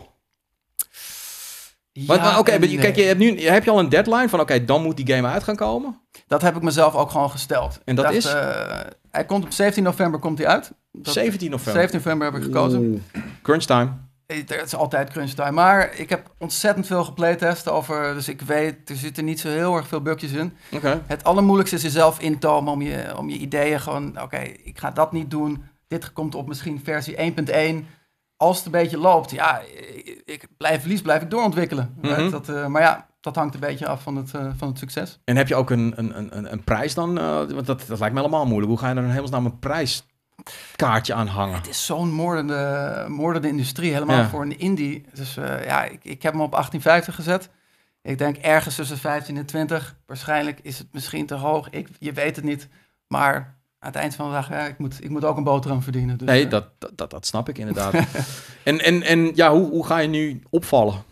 Want, 1.93 2.19
Ja 2.19 2.25
maar 2.25 2.39
Oké, 2.39 2.53
je- 2.53 2.77
kijk, 2.77 2.95
je 2.95 3.01
hebt 3.03 3.19
nu 3.19 3.39
heb 3.41 3.63
je 3.63 3.71
al 3.71 3.79
een 3.79 3.89
deadline 3.89 4.29
van, 4.29 4.39
oké, 4.39 4.65
dan 4.65 4.81
moet 4.81 4.97
die 4.97 5.15
game 5.15 5.27
uit 5.27 5.43
gaan 5.43 5.55
komen. 5.55 5.99
Dat 6.27 6.41
heb 6.41 6.55
ik 6.55 6.61
mezelf 6.61 6.95
ook 6.95 7.11
gewoon 7.11 7.31
gesteld. 7.31 7.79
En 7.85 7.95
dat 7.95 8.11
is? 8.11 8.25
eh, 8.25 8.79
hij 9.11 9.25
komt 9.25 9.43
op 9.43 9.51
17 9.51 9.83
november 9.83 10.19
komt 10.19 10.37
hij 10.37 10.47
uit. 10.47 10.71
Dat- 10.91 11.13
17 11.13 11.49
november. 11.49 11.73
17 11.73 11.99
november 12.03 12.27
heb 12.31 12.37
ik 12.37 12.43
gekozen. 12.43 12.79
Oeh. 12.79 12.99
Crunch 13.41 13.63
time. 13.63 13.91
Het 14.27 14.61
is 14.65 14.75
altijd 14.75 15.09
crunch 15.09 15.31
time. 15.31 15.51
Maar 15.51 15.93
ik 15.95 16.09
heb 16.09 16.33
ontzettend 16.37 16.87
veel 16.87 17.03
geplaytest 17.03 17.69
over. 17.69 18.13
Dus 18.13 18.27
ik 18.27 18.41
weet, 18.41 18.89
er 18.89 18.95
zitten 18.95 19.25
niet 19.25 19.39
zo 19.39 19.47
heel 19.49 19.75
erg 19.75 19.87
veel 19.87 20.01
bugjes 20.01 20.31
in. 20.31 20.53
Oké. 20.71 21.01
Het 21.05 21.23
allermoeilijkste 21.23 21.75
is 21.77 21.83
jezelf 21.83 22.19
intomen 22.19 22.73
om 22.73 22.81
je, 22.81 23.17
om 23.17 23.29
je 23.29 23.37
ideeën 23.37 23.79
gewoon. 23.79 24.21
Oké, 24.21 24.37
ik 24.63 24.79
ga 24.79 24.91
dat 24.91 25.11
niet 25.11 25.31
doen. 25.31 25.63
Dit 25.87 26.13
komt 26.13 26.35
op 26.35 26.47
misschien 26.47 26.81
versie 26.83 27.15
1.1. 27.17 27.87
Als 28.43 28.57
het 28.57 28.65
een 28.65 28.71
beetje 28.71 28.97
loopt, 28.97 29.31
ja, 29.31 29.59
ik, 30.03 30.21
ik 30.25 30.47
blijf 30.57 30.79
verlies, 30.79 31.01
blijf 31.01 31.21
ik 31.21 31.29
doorontwikkelen. 31.29 31.95
Mhm. 32.01 32.29
dat, 32.29 32.49
eh, 32.49 32.65
maar 32.67 32.81
ja, 32.81 33.07
dat 33.21 33.35
hangt 33.35 33.53
een 33.53 33.59
beetje 33.59 33.87
af 33.87 34.01
van 34.03 34.15
het, 34.15 34.33
eh, 34.33 34.47
van 34.57 34.67
het 34.67 34.77
succes. 34.77 35.19
En 35.23 35.35
heb 35.37 35.47
je 35.47 35.55
ook 35.55 35.69
een, 35.69 35.93
een, 35.95 36.17
een- 36.37 36.51
een, 36.51 36.63
prijs 36.63 36.93
dan? 36.93 37.17
eh, 37.17 37.23
want 37.35 37.65
dat, 37.65 37.83
dat 37.87 37.99
lijkt 37.99 38.13
me 38.15 38.21
allemaal 38.21 38.45
moeilijk. 38.45 38.69
Hoe 38.69 38.79
ga 38.79 38.89
je 38.89 38.95
er 38.95 39.03
in 39.03 39.09
hemelsnaam 39.09 39.45
een 39.45 39.59
prijskaartje 39.59 41.13
aan 41.13 41.27
hangen? 41.27 41.55
Het 41.55 41.67
is 41.67 41.85
zo'n 41.85 42.11
moordende, 42.11 43.05
moordende 43.07 43.47
industrie, 43.47 43.93
helemaal 43.93 44.17
Ja. 44.17 44.29
voor 44.29 44.41
een 44.41 44.59
indie. 44.59 45.05
Dus 45.13 45.33
ja, 45.65 45.83
ik, 45.83 46.03
ik 46.03 46.21
heb 46.23 46.31
hem 46.33 46.41
op 46.41 46.51
1850 46.51 47.15
gezet. 47.15 47.49
Ik 48.01 48.17
denk 48.17 48.37
ergens 48.37 48.75
tussen 48.75 48.97
15 48.97 49.37
en 49.37 49.45
20. 49.45 49.95
Waarschijnlijk 50.05 50.59
is 50.61 50.77
het 50.77 50.87
misschien 50.91 51.25
te 51.25 51.35
hoog. 51.35 51.69
Ik, 51.69 51.87
je 51.99 52.11
weet 52.13 52.35
het 52.35 52.45
niet. 52.45 52.67
Maar 53.07 53.57
aan 53.83 53.91
het 53.91 54.01
eind 54.01 54.15
van 54.15 54.27
de 54.27 54.33
dag, 54.33 54.49
ja, 54.49 54.59
ik, 54.65 54.77
moet, 54.77 55.03
ik 55.03 55.09
moet 55.09 55.25
ook 55.25 55.37
een 55.37 55.43
boterham 55.43 55.81
verdienen. 55.81 56.17
Dus, 56.17 56.27
Nee, 56.27 56.43
eh, 56.43 56.49
dat, 56.49 56.65
dat, 56.95 57.09
dat, 57.09 57.25
snap 57.25 57.49
ik 57.49 57.57
inderdaad. 57.57 57.93
en, 58.63 58.79
en, 58.79 59.03
en 59.03 59.31
ja, 59.35 59.51
hoe, 59.51 59.69
hoe 59.69 59.85
ga 59.85 59.97
je 59.97 60.07
nu 60.07 60.41
opvallen? 60.49 61.03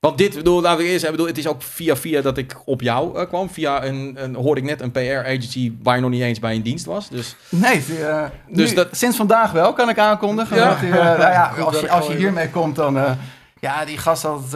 Want 0.00 0.18
dit, 0.18 0.34
bedoel, 0.34 0.60
laten 0.60 0.78
we 0.78 0.84
eerst 0.84 1.00
zeggen, 1.00 1.10
bedoel, 1.10 1.26
het 1.26 1.38
is 1.38 1.46
ook 1.46 1.62
via 1.62 1.96
via 1.96 2.20
dat 2.20 2.38
ik 2.38 2.56
op 2.64 2.80
jou 2.80 3.18
eh, 3.18 3.26
kwam. 3.28 3.50
Via 3.50 3.84
een, 3.84 4.14
een, 4.16 4.34
hoorde 4.34 4.60
ik 4.60 4.66
net 4.66 4.80
een 4.80 4.90
PR-agency 4.90 5.72
waar 5.82 5.94
je 5.94 6.00
nog 6.00 6.10
niet 6.10 6.22
eens 6.22 6.38
bij 6.38 6.54
in 6.54 6.62
dienst 6.62 6.84
was. 6.84 7.08
Dus 7.08 7.36
Nee, 7.48 7.84
die, 7.84 8.06
eh, 8.06 8.24
Dus 8.48 8.68
nu- 8.70 8.76
dat- 8.76 8.88
sinds 8.96 9.16
vandaag 9.16 9.52
wel, 9.52 9.72
kan 9.72 9.88
ik 9.88 9.98
aankondigen. 9.98 10.56
Ja. 10.56 10.74
Die, 10.80 10.90
nou 10.90 11.18
ja, 11.18 11.52
als, 11.64 11.80
je, 11.80 11.90
als 11.90 12.06
je 12.06 12.14
hiermee 12.14 12.50
komt, 12.50 12.76
dan... 12.76 13.16
ja, 13.60 13.84
die 13.84 13.98
gast 13.98 14.22
had, 14.22 14.50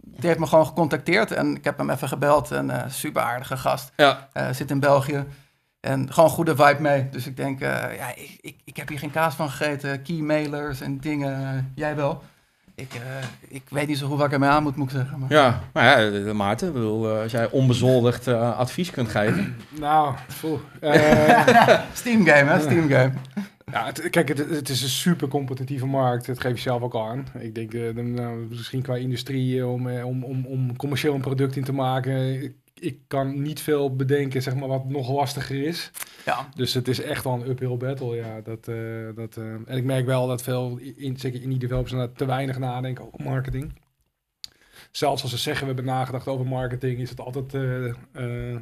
die 0.00 0.26
heeft 0.28 0.38
me 0.38 0.46
gewoon 0.46 0.66
gecontacteerd. 0.66 1.32
En 1.32 1.56
ik 1.56 1.64
heb 1.64 1.78
hem 1.78 1.90
even 1.90 2.08
gebeld. 2.08 2.50
En 2.50 2.70
eh 2.70 2.90
super 2.90 3.22
aardige 3.22 3.56
gast. 3.56 3.92
ja, 3.96 4.28
zit 4.52 4.70
in 4.70 4.80
België. 4.80 5.24
En 5.80 6.12
gewoon 6.12 6.30
goede 6.30 6.56
vibe 6.56 6.80
mee. 6.80 7.08
Dus 7.10 7.26
ik 7.26 7.36
denk, 7.36 7.60
eh, 7.60 7.68
ja, 7.96 8.08
ik, 8.16 8.38
ik, 8.40 8.56
ik 8.64 8.76
heb 8.76 8.88
hier 8.88 8.98
geen 8.98 9.10
kaas 9.10 9.34
van 9.34 9.50
gegeten. 9.50 10.02
Keymailers 10.02 10.80
en 10.80 10.98
dingen. 10.98 11.72
jij 11.74 11.96
wel. 11.96 12.22
Ik, 12.74 12.94
eh, 12.94 13.00
ik 13.48 13.62
weet 13.70 13.86
niet 13.86 13.98
zo 13.98 14.06
goed 14.08 14.16
waar 14.18 14.26
ik 14.26 14.32
ermee 14.32 14.48
aan 14.48 14.62
moet, 14.62 14.76
moet 14.76 14.90
ik 14.90 14.96
zeggen. 14.96 15.18
Maar... 15.18 15.30
ja, 15.32 15.60
maar 15.72 15.84
ja, 15.84 16.10
eh, 16.26 16.32
Maarten, 16.32 16.72
bedoel, 16.72 17.10
eh, 17.14 17.22
als 17.22 17.32
jij 17.32 17.50
onbezoldigd 17.50 18.26
eh, 18.26 18.56
advies 18.58 18.90
kunt 18.90 19.08
geven. 19.08 19.56
Nou, 19.80 20.14
voel. 20.28 20.60
Eh, 20.80 21.80
Steam 21.92 22.24
game, 22.26 22.50
hè? 22.50 22.60
Steam 22.60 22.88
game. 22.88 23.12
ja, 23.72 23.86
het- 23.86 24.10
kijk, 24.10 24.28
het, 24.28 24.38
het 24.38 24.68
is 24.68 24.82
een 24.82 24.88
super 24.88 25.28
competitieve 25.28 25.86
markt. 25.86 26.26
Dat 26.26 26.40
geef 26.40 26.54
je 26.54 26.60
zelf 26.62 26.82
ook 26.82 26.96
aan. 26.96 27.26
Ik 27.38 27.54
denk, 27.54 27.70
de, 27.70 27.92
de- 27.94 28.02
nou, 28.02 28.46
misschien 28.50 28.82
qua 28.82 28.94
industrie, 28.96 29.66
om, 29.66 29.88
eh, 29.88 30.06
om, 30.06 30.24
om, 30.24 30.46
om 30.46 30.76
commercieel 30.76 31.14
een 31.14 31.20
product 31.20 31.56
in 31.56 31.64
te 31.64 31.72
maken. 31.72 32.54
Ik, 32.80 32.98
kan 33.06 33.42
niet 33.42 33.60
veel 33.60 33.96
bedenken, 33.96 34.42
zeg 34.42 34.54
maar, 34.54 34.68
wat 34.68 34.84
nog 34.84 35.10
lastiger 35.10 35.62
is. 35.62 35.90
Ja. 36.24 36.48
Dus 36.54 36.74
het 36.74 36.88
is 36.88 37.00
echt 37.00 37.24
wel 37.24 37.32
een 37.32 37.48
uphill 37.50 37.76
battle, 37.76 38.16
ja. 38.16 38.40
Dat, 38.40 38.68
eh, 38.68 38.76
dat, 39.14 39.36
eh, 39.36 39.44
en 39.44 39.76
ik 39.76 39.84
merk 39.84 40.06
wel 40.06 40.26
dat 40.26 40.42
veel, 40.42 40.78
in, 40.96 41.16
zeker 41.16 41.42
in 41.42 41.48
die 41.48 41.58
developers, 41.58 42.08
te 42.16 42.26
weinig 42.26 42.58
nadenken 42.58 43.06
over 43.06 43.24
marketing. 43.24 43.72
Zelfs 44.90 45.22
als 45.22 45.30
ze 45.30 45.38
zeggen, 45.38 45.66
we 45.66 45.74
hebben 45.74 45.92
nagedacht 45.92 46.26
over 46.26 46.46
marketing, 46.46 46.98
is 46.98 47.10
het 47.10 47.20
altijd 47.20 47.54
eh, 47.54 47.88
eh, 47.88 48.60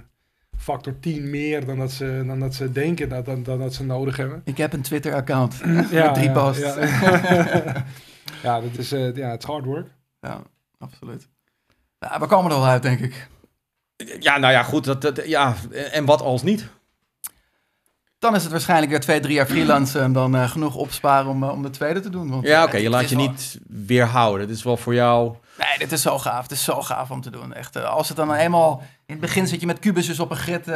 factor 0.57 1.01
10 1.01 1.31
meer 1.31 1.67
dan 1.67 1.79
dat 1.79 1.93
ze, 1.93 2.23
dan 2.27 2.41
dat 2.41 2.55
ze 2.55 2.73
denken 2.73 3.09
dat, 3.09 3.25
dan, 3.25 3.43
dan 3.43 3.59
dat 3.59 3.75
ze 3.75 3.85
nodig 3.85 4.17
hebben. 4.17 4.41
Ik 4.45 4.57
heb 4.57 4.73
een 4.73 4.83
Twitter-account. 4.83 5.61
Ja, 5.91 6.05
Met 6.05 6.15
drie 6.15 6.29
ja, 6.29 6.33
posts. 6.33 6.63
Ja, 6.63 6.77
ja 8.43 8.61
dat 8.61 8.79
is, 8.79 8.93
eh, 8.93 9.17
ja, 9.17 9.31
het 9.31 9.43
is 9.43 9.49
hard 9.49 9.65
work. 9.65 9.89
Ja, 10.21 10.43
absoluut. 10.79 11.29
Ja, 11.99 12.21
we 12.21 12.27
komen 12.27 12.51
er 12.51 12.57
wel 12.57 12.67
uit, 12.67 12.83
denk 12.83 13.01
ik. 13.01 13.29
Ja, 14.21 14.39
nou 14.39 14.53
ja, 14.53 14.63
goed. 14.63 14.85
Dat, 14.85 15.01
dat, 15.03 15.27
ja, 15.27 15.55
en 15.93 16.05
wat 16.05 16.21
als 16.23 16.43
niet? 16.43 16.69
Dan 18.19 18.35
is 18.35 18.43
het 18.43 18.53
waarschijnlijk 18.53 18.91
weer 18.91 19.01
twee, 19.01 19.21
drie 19.21 19.35
jaar 19.35 19.47
freelancen 19.47 20.03
en 20.03 20.13
dan 20.13 20.37
eh, 20.37 20.51
genoeg 20.51 20.75
opsparen 20.75 21.31
om, 21.31 21.43
eh, 21.43 21.51
om 21.51 21.63
de 21.63 21.71
tweede 21.71 22.01
te 22.01 22.11
doen. 22.11 22.31
Want, 22.31 22.47
Ja, 22.47 22.61
eh, 22.61 22.67
oké, 22.67 22.77
je 22.77 22.91
laat 22.91 23.09
je 23.09 23.17
wel- 23.17 23.27
niet 23.29 23.59
weerhouden. 23.69 24.47
Dit 24.47 24.57
is 24.57 24.63
wel 24.63 24.77
voor 24.77 24.95
jou... 24.95 25.35
Nee, 25.59 25.79
dit 25.79 25.93
is 25.93 26.03
zo 26.03 26.19
gaaf. 26.19 26.43
Het 26.43 26.51
is 26.51 26.65
zo 26.65 26.83
gaaf 26.83 27.11
om 27.11 27.21
te 27.21 27.31
doen. 27.31 27.53
Echt, 27.55 27.77
als 27.85 28.09
het 28.09 28.17
dan 28.17 28.35
eenmaal... 28.35 28.81
In 29.07 29.13
het 29.15 29.21
begin 29.21 29.47
zit 29.47 29.61
je 29.61 29.67
met 29.67 29.79
kubusjes 29.79 30.21
op 30.21 30.31
een 30.31 30.37
grid 30.37 30.69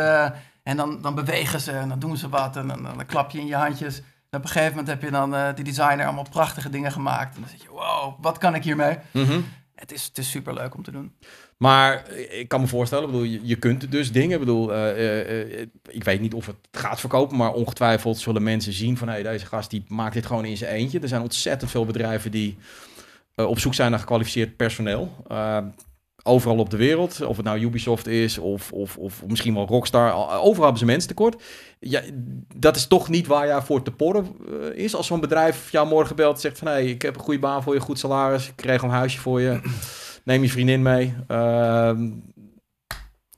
en 0.62 0.76
dan, 0.76 1.02
dan 1.02 1.14
bewegen 1.14 1.61
ze 1.61 1.72
en 1.72 1.88
dan 1.88 1.98
doen 1.98 2.16
ze 2.16 2.28
wat 2.28 2.56
en 2.56 2.68
dan, 2.68 2.83
dan 2.83 3.06
klap 3.06 3.30
je 3.30 3.38
in 3.40 3.46
je 3.46 3.54
handjes. 3.56 3.96
En 4.30 4.38
op 4.38 4.44
een 4.44 4.50
gegeven 4.50 4.70
moment 4.70 4.88
heb 4.88 5.02
je 5.02 5.11
dan 5.11 5.54
die 5.54 5.64
designer 5.64 6.04
allemaal 6.04 6.26
prachtige 6.30 6.70
dingen 6.70 6.92
gemaakt. 6.92 7.35
En 7.35 7.40
dan 7.40 7.50
zit 7.50 7.62
je, 7.62 7.68
wow, 7.70 8.14
wat 8.20 8.38
kan 8.38 8.54
ik 8.54 8.64
hiermee? 8.64 8.98
Mhm. 9.11 9.40
Het 9.74 9.92
is, 9.92 10.04
het 10.04 10.18
is 10.18 10.30
super 10.30 10.54
leuk 10.54 10.74
om 10.74 10.83
te 10.83 10.90
doen. 10.90 11.14
Maar 11.61 12.05
eh, 12.07 12.38
ik 12.40 12.49
kan 12.49 12.61
me 12.61 12.66
voorstellen, 12.66 13.07
bedoel, 13.07 13.23
je, 13.23 13.40
je 13.42 13.57
kunt 13.57 13.92
dus 13.92 14.12
dingen. 14.12 14.33
Ik 14.33 14.38
bedoel, 14.38 14.75
eh, 14.75 15.40
eh, 15.40 15.66
ik 15.88 16.05
weet 16.05 16.20
niet 16.20 16.35
of 16.35 16.46
het 16.46 16.57
gaat 16.70 17.01
verkopen, 17.01 17.37
maar 17.37 17.53
ongetwijfeld 17.53 18.18
zullen 18.18 18.42
mensen 18.42 18.73
zien 18.73 18.96
van 18.96 19.09
hey, 19.09 19.23
deze 19.23 19.46
gast 19.46 19.70
die 19.70 19.85
maakt 19.88 20.14
dit 20.14 20.27
gewoon 20.27 20.44
in 20.44 20.57
zijn 20.57 20.75
eentje. 20.75 21.01
Er 21.01 21.09
zijn 21.09 21.23
ontzettend 21.23 21.70
veel 21.70 21.85
bedrijven 21.85 22.31
die 22.31 22.57
op 23.35 23.59
zoek 23.59 23.75
zijn 23.75 23.90
naar 23.90 24.01
gekwalificeerd 24.01 24.57
personeel. 24.57 25.12
Overal 26.23 26.59
op 26.59 26.70
de 26.70 26.77
wereld, 26.77 27.20
of 27.20 27.37
het 27.37 27.46
nou 27.46 27.61
Ubisoft 27.61 28.07
is 28.07 28.38
of, 28.38 28.73
of, 28.73 28.96
of 28.96 29.27
misschien 29.27 29.55
wel 29.55 29.66
Rockstar, 29.66 30.12
overal 30.40 30.62
hebben 30.62 30.79
ze 30.79 30.85
mensen 30.85 31.09
tekort. 31.09 31.42
Ja, 31.81 32.03
dat 32.55 32.77
is 32.77 32.87
toch 32.87 33.09
niet 33.09 33.27
waar 33.27 33.46
jij 33.46 33.62
voor 33.62 33.83
te 33.83 33.92
porren 33.92 34.27
is. 34.77 34.94
Als 34.94 35.07
zo'n 35.07 35.20
bedrijf 35.20 35.70
jou 35.70 35.88
morgen 35.88 36.16
belt 36.16 36.35
en 36.35 36.40
zegt 36.40 36.59
van... 36.59 36.68
hey, 36.68 36.87
ik 36.87 37.03
heb 37.03 37.14
een 37.14 37.20
goede 37.20 37.40
baan 37.40 37.62
voor 37.62 37.75
je, 37.75 37.81
goed 37.81 37.99
salaris, 37.99 38.49
ik 38.49 38.57
krijg 38.57 38.83
een 38.83 38.90
huisje 38.90 39.18
voor 39.18 39.40
je, 39.40 39.61
neem 40.31 40.43
je 40.43 40.51
vriendin 40.51 40.83
mee, 40.83 41.14
uh, 41.29 41.90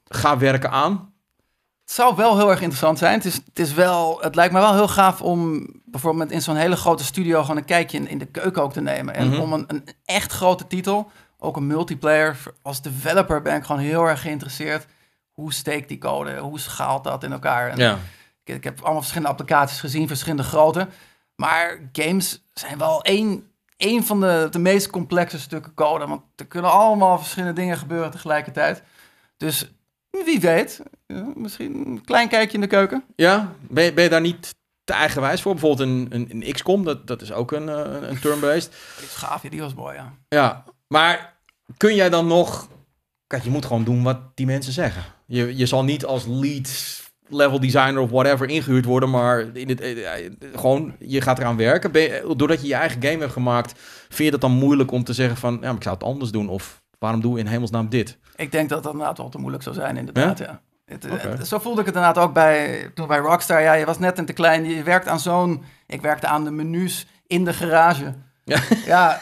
ga 0.09 0.39
werken 0.39 0.71
aan. 0.71 1.13
Het 1.83 1.93
zou 1.93 2.17
wel 2.17 2.37
heel 2.37 2.51
erg 2.51 2.61
interessant 2.61 2.99
zijn. 2.99 3.15
Het, 3.15 3.25
is, 3.25 3.35
het, 3.35 3.59
is 3.59 3.73
wel, 3.75 4.19
het 4.21 4.35
lijkt 4.35 4.53
me 4.53 4.61
wel 4.61 4.75
heel 4.75 4.89
gaaf 4.89 5.23
om 5.23 5.67
bijvoorbeeld 5.85 6.31
in 6.31 6.43
zo'n 6.43 6.57
hele 6.57 6.77
grote 6.77 7.05
studio 7.05 7.41
gewoon 7.41 7.57
een 7.57 7.65
kijkje 7.65 7.99
in, 7.99 8.09
in 8.09 8.19
de 8.19 8.27
keuken 8.27 8.63
ook 8.63 8.73
te 8.73 8.81
nemen. 8.81 9.15
En 9.15 9.27
mm 9.27 9.33
-hmm. 9.33 9.41
om 9.41 9.53
een, 9.53 9.65
een 9.67 9.89
echt 10.05 10.33
grote 10.33 10.67
titel 10.67 11.11
ook 11.39 11.57
een 11.57 11.67
multiplayer. 11.67 12.37
Als 12.63 12.83
developer 12.83 13.43
ben 13.43 13.57
ik 13.57 13.65
gewoon 13.65 13.81
heel 13.81 14.05
erg 14.05 14.21
geïnteresseerd. 14.21 14.87
Hoe 15.33 15.53
steekt 15.53 15.89
die 15.89 15.99
code? 15.99 16.39
Hoe 16.39 16.61
schaalt 16.61 17.05
dat 17.05 17.25
in 17.25 17.33
elkaar? 17.33 17.71
En 17.71 17.79
ja. 17.79 17.99
ik, 18.45 18.55
ik, 18.55 18.65
heb 18.65 18.81
allemaal 18.81 19.01
verschillende 19.01 19.31
applicaties 19.31 19.81
gezien, 19.81 20.07
verschillende 20.07 20.43
grootte. 20.43 20.89
Maar 21.37 21.89
games 21.93 22.45
zijn 22.53 22.79
wel 22.79 23.03
één, 23.03 23.52
één 23.83 24.05
van 24.05 24.21
de, 24.21 24.49
de 24.51 24.59
meest 24.59 24.91
complexe 24.91 25.39
stukken 25.39 25.75
code. 25.75 26.07
Want 26.07 26.23
er 26.37 26.47
kunnen 26.47 26.71
allemaal 26.71 27.19
verschillende 27.19 27.61
dingen 27.61 27.79
gebeuren 27.79 28.11
tegelijkertijd. 28.11 28.83
Dus 29.37 29.73
wie 30.11 30.41
weet, 30.41 30.83
misschien 31.35 31.87
een 31.87 32.05
klein 32.05 32.29
kijkje 32.29 32.55
in 32.55 32.61
de 32.61 32.67
keuken. 32.67 33.05
Ja, 33.17 33.53
ben 33.61 33.85
je, 33.85 33.93
ben 33.93 34.05
je 34.05 34.11
daar 34.11 34.21
niet 34.21 34.55
te 34.85 34.93
eigenwijs 34.93 35.43
voor? 35.43 35.53
Bijvoorbeeld 35.53 35.89
een, 35.89 36.07
een, 36.11 36.29
een 36.31 36.53
XCOM, 36.53 36.85
dat, 36.85 37.07
dat 37.07 37.23
is 37.23 37.33
ook 37.33 37.53
een, 37.53 37.69
een, 37.69 38.09
een 38.11 38.21
turn-based. 38.21 38.73
Die 39.51 39.61
was 39.61 39.75
mooi, 39.75 39.97
ja. 39.97 40.13
Ja, 40.29 40.65
maar 40.87 41.37
kun 41.77 41.95
jij 41.95 42.11
dan 42.11 42.27
nog... 42.27 42.69
Kijk, 43.27 43.45
je 43.45 43.51
moet 43.51 43.65
gewoon 43.65 43.85
doen 43.85 44.03
wat 44.03 44.37
die 44.37 44.47
mensen 44.47 44.73
zeggen. 44.73 45.05
Je, 45.27 45.57
je 45.57 45.67
zal 45.67 45.85
niet 45.85 46.05
als 46.05 46.25
lead 46.27 47.03
level 47.29 47.61
designer 47.61 48.01
of 48.01 48.11
whatever 48.11 48.49
ingehuurd 48.49 48.85
worden, 48.85 49.11
maar 49.11 49.41
in 49.53 49.69
het, 49.69 49.81
eh, 49.81 49.95
gewoon, 50.55 50.95
je 50.99 51.21
gaat 51.21 51.39
eraan 51.39 51.57
werken. 51.57 51.93
Je, 51.93 52.35
doordat 52.37 52.61
je 52.61 52.67
je 52.67 52.75
eigen 52.75 53.03
game 53.03 53.19
hebt 53.19 53.33
gemaakt, 53.33 53.73
vind 54.09 54.25
je 54.25 54.31
dat 54.31 54.41
dan 54.41 54.53
moeilijk 54.53 54.91
om 54.91 55.05
te 55.05 55.13
zeggen 55.13 55.37
van, 55.37 55.53
ja, 55.53 55.61
maar 55.61 55.75
ik 55.75 55.83
zou 55.83 55.95
het 55.95 56.05
anders 56.05 56.31
doen 56.31 56.49
of 56.49 56.83
waarom 56.99 57.21
doe 57.21 57.35
je 57.35 57.41
in 57.41 57.47
hemelsnaam 57.47 57.89
dit? 57.89 58.19
Ik 58.37 58.53
denk 58.53 58.69
dat 58.69 58.83
dat 58.83 58.93
inderdaad 58.93 59.19
wel 59.19 59.29
te 59.29 59.39
moeilijk 59.39 59.63
zou 59.63 59.75
zijn, 59.75 59.97
inderdaad, 59.97 60.39
ja. 60.39 60.45
ja. 60.45 60.61
Het, 60.85 61.05
okay. 61.05 61.31
het, 61.31 61.47
zo 61.49 61.59
voelde 61.59 61.81
ik 61.81 61.87
het 61.87 61.95
inderdaad 61.95 62.25
ook 62.25 62.33
bij, 62.33 62.91
toen 62.95 63.07
bij 63.07 63.19
Rockstar. 63.19 63.63
Ja, 63.63 63.73
je 63.73 63.85
was 63.85 63.99
net 63.99 64.19
een 64.19 64.25
te 64.25 64.33
klein, 64.33 64.65
je 64.65 64.83
werkt 64.83 65.09
aan 65.09 65.21
zo'n... 65.21 65.65
Ik 65.87 66.01
werkte 66.01 66.27
aan 66.27 66.45
de 66.45 66.51
menus 66.51 67.07
in 67.27 67.45
de 67.45 67.53
garage. 67.53 68.15
Ja, 68.45 68.61
ja, 68.87 69.21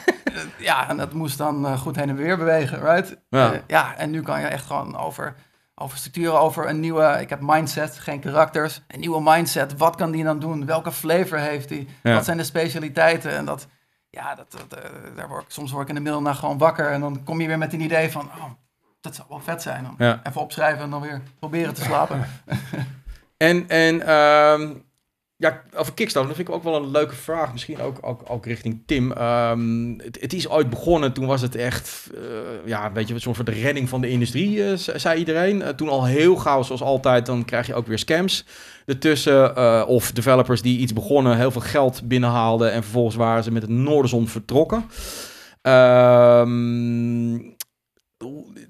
ja, 0.59 0.89
en 0.89 0.97
dat 0.97 1.13
moest 1.13 1.39
dan 1.39 1.79
goed 1.79 1.97
heen 1.97 2.09
en 2.09 2.17
weer 2.17 2.37
bewegen, 2.37 2.81
right? 2.81 3.17
Ja. 3.29 3.53
Uh, 3.53 3.59
ja, 3.67 3.97
en 3.97 4.11
nu 4.11 4.23
kan 4.23 4.41
je 4.41 4.47
echt 4.47 4.67
gewoon 4.67 4.97
over, 4.97 5.35
over 5.81 5.99
structuren, 5.99 6.41
over 6.41 6.69
een 6.69 6.81
nieuwe... 6.81 7.17
Ik 7.21 7.29
heb 7.29 7.39
mindset, 7.43 7.99
geen 7.99 8.21
karakters. 8.21 8.81
Een 8.89 9.01
nieuwe 9.01 9.23
mindset, 9.23 9.77
wat 9.77 9.97
kan 9.97 10.11
die 10.11 10.25
dan 10.25 10.39
doen? 10.39 10.67
Welke 10.67 10.93
flavor 10.93 11.39
heeft 11.39 11.69
die? 11.69 11.89
Ja. 12.03 12.15
Wat 12.15 12.25
zijn 12.25 12.37
de 12.37 12.45
specialiteiten? 12.45 13.31
En 13.31 13.45
dat, 13.45 13.67
ja, 14.11 14.35
dat, 14.35 14.51
dat, 14.51 14.79
uh, 14.79 15.17
daar 15.17 15.29
word 15.29 15.43
ik, 15.43 15.51
soms 15.51 15.71
word 15.71 15.83
ik 15.83 15.89
in 15.89 15.95
de 15.95 16.01
middelnacht 16.01 16.39
gewoon 16.39 16.59
wakker. 16.59 16.91
En 16.91 17.01
dan 17.01 17.25
kom 17.25 17.41
je 17.41 17.47
weer 17.47 17.59
met 17.59 17.73
een 17.73 17.81
idee 17.81 18.11
van, 18.11 18.25
oh, 18.25 18.45
dat 19.01 19.15
zou 19.15 19.29
wel 19.29 19.41
vet 19.41 19.63
zijn. 19.63 19.85
Dan 19.85 19.95
Ja. 19.99 20.21
Even 20.23 20.41
opschrijven 20.41 20.83
en 20.83 20.91
dan 20.91 21.01
weer 21.01 21.23
proberen 21.39 21.75
te 21.75 21.83
slapen. 21.83 22.27
En, 23.37 23.69
en 23.69 24.07
ehm, 24.07 24.73
ja, 25.41 25.63
over 25.75 25.93
Kickstarter, 25.95 26.29
dat 26.35 26.37
vind 26.37 26.49
ik 26.49 26.55
ook 26.55 26.73
wel 26.73 26.83
een 26.83 26.91
leuke 26.91 27.15
vraag. 27.15 27.53
Misschien 27.53 27.81
ook, 27.81 27.99
ook, 28.29 28.47
richting 28.47 28.83
Tim. 28.87 29.13
Ehm, 29.13 29.99
het, 29.99 30.19
het 30.21 30.33
is 30.33 30.49
ooit 30.49 30.71
begonnen, 30.71 31.13
toen 31.13 31.27
was 31.27 31.41
het 31.41 31.55
echt, 31.55 32.11
eh, 32.15 32.21
ja, 32.65 32.93
weet 32.93 33.09
je, 33.09 33.15
een 33.15 33.21
soort 33.21 33.37
van 33.37 33.45
de 33.45 33.51
redding 33.51 33.89
van 33.89 34.01
de 34.01 34.09
industrie, 34.09 34.65
eh, 34.65 34.77
ze- 34.77 34.99
zei 34.99 35.19
iedereen. 35.19 35.63
Eh, 35.63 35.69
toen 35.69 35.89
al 35.89 36.05
heel 36.05 36.37
gauw, 36.37 36.63
zoals 36.63 36.83
altijd, 36.83 37.27
dan 37.27 37.45
krijg 37.45 37.67
je 37.67 37.75
ook 37.75 37.87
weer 37.87 37.99
scams 37.99 38.45
ertussen. 38.87 39.57
of 39.87 40.13
developers 40.13 40.63
die 40.63 40.79
iets 40.79 40.93
begonnen, 40.93 41.37
heel 41.37 41.51
veel 41.51 41.61
geld 41.61 42.09
binnenhaalden 42.09 42.73
en 42.73 42.83
vervolgens 42.83 43.17
waren 43.17 43.45
ze 43.45 43.53
met 43.53 43.63
het 43.63 43.71
noorderzon 43.71 44.29
vertrokken. 44.29 44.85
Ehm, 45.63 47.35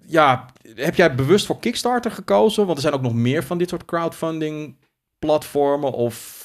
ja, 0.06 0.46
heb 0.74 0.94
jij 0.94 1.14
bewust 1.14 1.46
voor 1.46 1.58
Kickstarter 1.58 2.10
gekozen? 2.10 2.64
Want 2.64 2.76
er 2.76 2.82
zijn 2.82 2.94
ook 2.94 3.02
nog 3.02 3.14
meer 3.14 3.44
van 3.44 3.58
dit 3.58 3.68
soort 3.68 3.84
crowdfunding 3.84 4.76
platformen 5.18 5.92
of... 5.92 6.39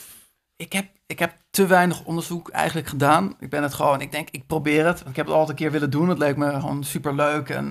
ik, 0.57 0.73
heb, 0.73 0.87
ik 1.05 1.19
heb 1.19 1.33
te 1.49 1.65
weinig 1.65 2.03
onderzoek 2.03 2.49
eigenlijk 2.49 2.87
gedaan. 2.87 3.35
Ik 3.39 3.49
ben 3.49 3.63
het 3.63 3.73
gewoon, 3.73 4.01
ik 4.01 4.11
denk, 4.11 4.29
ik 4.31 4.47
probeer 4.47 4.85
het. 4.85 4.99
Ik 4.99 5.15
heb 5.15 5.25
het 5.25 5.35
altijd 5.35 5.49
een 5.49 5.55
keer 5.55 5.71
willen 5.71 5.89
doen. 5.89 6.09
Het 6.09 6.17
leek 6.17 6.35
me 6.37 6.51
gewoon 6.51 6.83
super 6.83 7.15
leuk. 7.15 7.49
En 7.49 7.65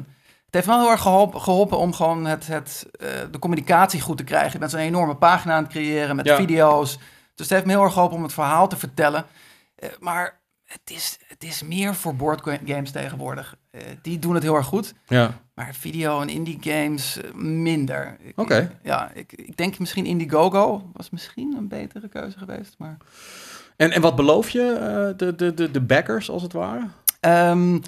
het 0.45 0.55
heeft 0.55 0.67
me 0.67 0.73
wel 0.73 0.83
heel 0.83 0.91
erg 0.91 1.01
geholpen, 1.01 1.41
geholpen 1.41 1.79
om 1.79 1.93
gewoon 1.93 2.25
het, 2.25 2.47
het, 2.47 2.87
eh, 3.01 3.09
de 3.31 3.39
communicatie 3.39 4.01
goed 4.01 4.17
te 4.17 4.25
krijgen. 4.25 4.53
Je 4.53 4.59
bent 4.59 4.71
zo'n 4.71 4.81
enorme 4.81 5.17
pagina 5.17 5.55
aan 5.55 5.63
het 5.63 5.73
creëren 5.73 6.17
met 6.17 6.27
Ja. 6.27 6.37
video's. 6.37 6.93
Dus 7.35 7.47
het 7.47 7.51
heeft 7.51 7.65
me 7.65 7.73
heel 7.73 7.83
erg 7.83 7.93
geholpen 7.93 8.17
om 8.17 8.23
het 8.23 8.33
verhaal 8.33 8.69
te 8.69 8.77
vertellen. 8.77 9.25
Eh, 9.77 9.89
maar 10.01 10.41
het 10.65 10.91
is, 10.91 11.19
het 11.27 11.45
is 11.45 11.63
meer 11.63 11.95
voor 11.95 12.17
boardgames 12.17 12.91
tegenwoordig. 12.91 13.57
Eh, 13.71 13.81
die 14.03 14.19
doen 14.19 14.35
het 14.35 14.43
heel 14.43 14.55
erg 14.55 14.67
goed. 14.67 14.95
Ja, 15.07 15.33
Maar 15.55 15.75
video 15.75 16.21
en 16.21 16.29
indie 16.29 16.59
games 16.61 17.21
eh, 17.21 17.33
minder. 17.35 18.17
Oké. 18.37 18.71
Ja, 18.83 19.11
ik, 19.15 19.33
ik 19.33 19.57
denk 19.57 19.79
misschien 19.79 20.07
Indiegogo 20.07 20.91
was 20.93 21.11
misschien 21.11 21.55
een 21.57 21.69
betere 21.69 22.09
keuze 22.09 22.39
geweest. 22.39 22.75
Maar 22.79 22.97
En, 23.77 23.91
en 23.91 24.01
wat 24.01 24.17
beloof 24.17 24.51
je 24.51 24.73
eh, 24.73 25.19
de, 25.19 25.35
de, 25.35 25.55
de, 25.55 25.71
de 25.71 25.81
backers, 25.81 26.31
als 26.31 26.43
het 26.43 26.53
ware? 26.53 26.87
Ehm, 27.21 27.79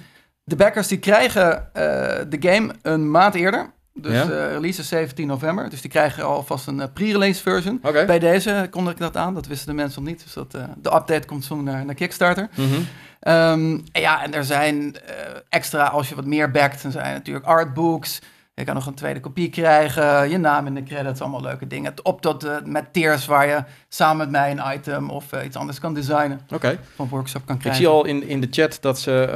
de 0.43 0.55
backers 0.55 0.87
die 0.87 0.99
krijgen 0.99 1.73
eh, 1.73 1.81
de 2.29 2.37
game 2.39 2.73
een 2.81 3.11
maand 3.11 3.35
eerder. 3.35 3.71
Dus 3.93 4.13
Ja? 4.13 4.23
release 4.47 4.81
is 4.81 4.87
17 4.87 5.27
november. 5.27 5.69
Dus 5.69 5.81
die 5.81 5.89
krijgen 5.89 6.25
alvast 6.25 6.67
een 6.67 6.93
pre-release 6.93 7.41
version. 7.41 7.79
Bij 8.05 8.19
deze 8.19 8.67
kondig 8.69 8.93
ik 8.93 8.99
dat 8.99 9.17
aan. 9.17 9.33
Dat 9.33 9.47
wisten 9.47 9.67
de 9.67 9.73
mensen 9.73 10.03
nog 10.03 10.11
niet. 10.11 10.23
Dus 10.23 10.33
dat, 10.33 10.51
de 10.51 10.95
update 10.95 11.25
komt 11.27 11.45
zo 11.45 11.61
naar, 11.61 11.85
naar 11.85 11.95
Kickstarter. 11.95 12.49
Mhm. 12.55 12.79
Ehm, 13.19 13.79
en 13.91 14.01
ja, 14.01 14.23
en 14.23 14.33
er 14.33 14.43
zijn 14.43 14.95
eh, 14.95 15.15
extra, 15.49 15.85
als 15.87 16.09
je 16.09 16.15
wat 16.15 16.25
meer 16.25 16.51
backt, 16.51 16.81
dan 16.83 16.91
zijn 16.91 17.13
natuurlijk 17.13 17.45
artbooks. 17.45 18.21
Je 18.53 18.63
kan 18.63 18.75
nog 18.75 18.85
een 18.85 18.93
tweede 18.93 19.19
kopie 19.19 19.49
krijgen, 19.49 20.29
je 20.29 20.37
naam 20.37 20.65
in 20.67 20.73
de 20.75 20.83
credits, 20.83 21.21
allemaal 21.21 21.41
leuke 21.41 21.67
dingen. 21.67 21.93
Op 22.03 22.21
tot 22.21 22.43
eh, 22.43 22.55
met 22.65 22.93
tiers 22.93 23.25
waar 23.25 23.47
je 23.47 23.63
samen 23.89 24.17
met 24.17 24.29
mij 24.29 24.51
een 24.51 24.73
item 24.75 25.09
of 25.09 25.31
eh, 25.31 25.45
iets 25.45 25.55
anders 25.55 25.79
kan 25.79 25.93
designen. 25.93 26.39
Oké. 26.53 26.79
Van 26.95 27.07
workshop 27.07 27.41
kan 27.45 27.55
Ik 27.55 27.61
krijgen. 27.61 27.83
zie 27.83 27.91
al 27.91 28.05
in, 28.05 28.27
in 28.27 28.41
de 28.41 28.47
chat 28.51 28.77
dat 28.81 28.99
ze 28.99 29.29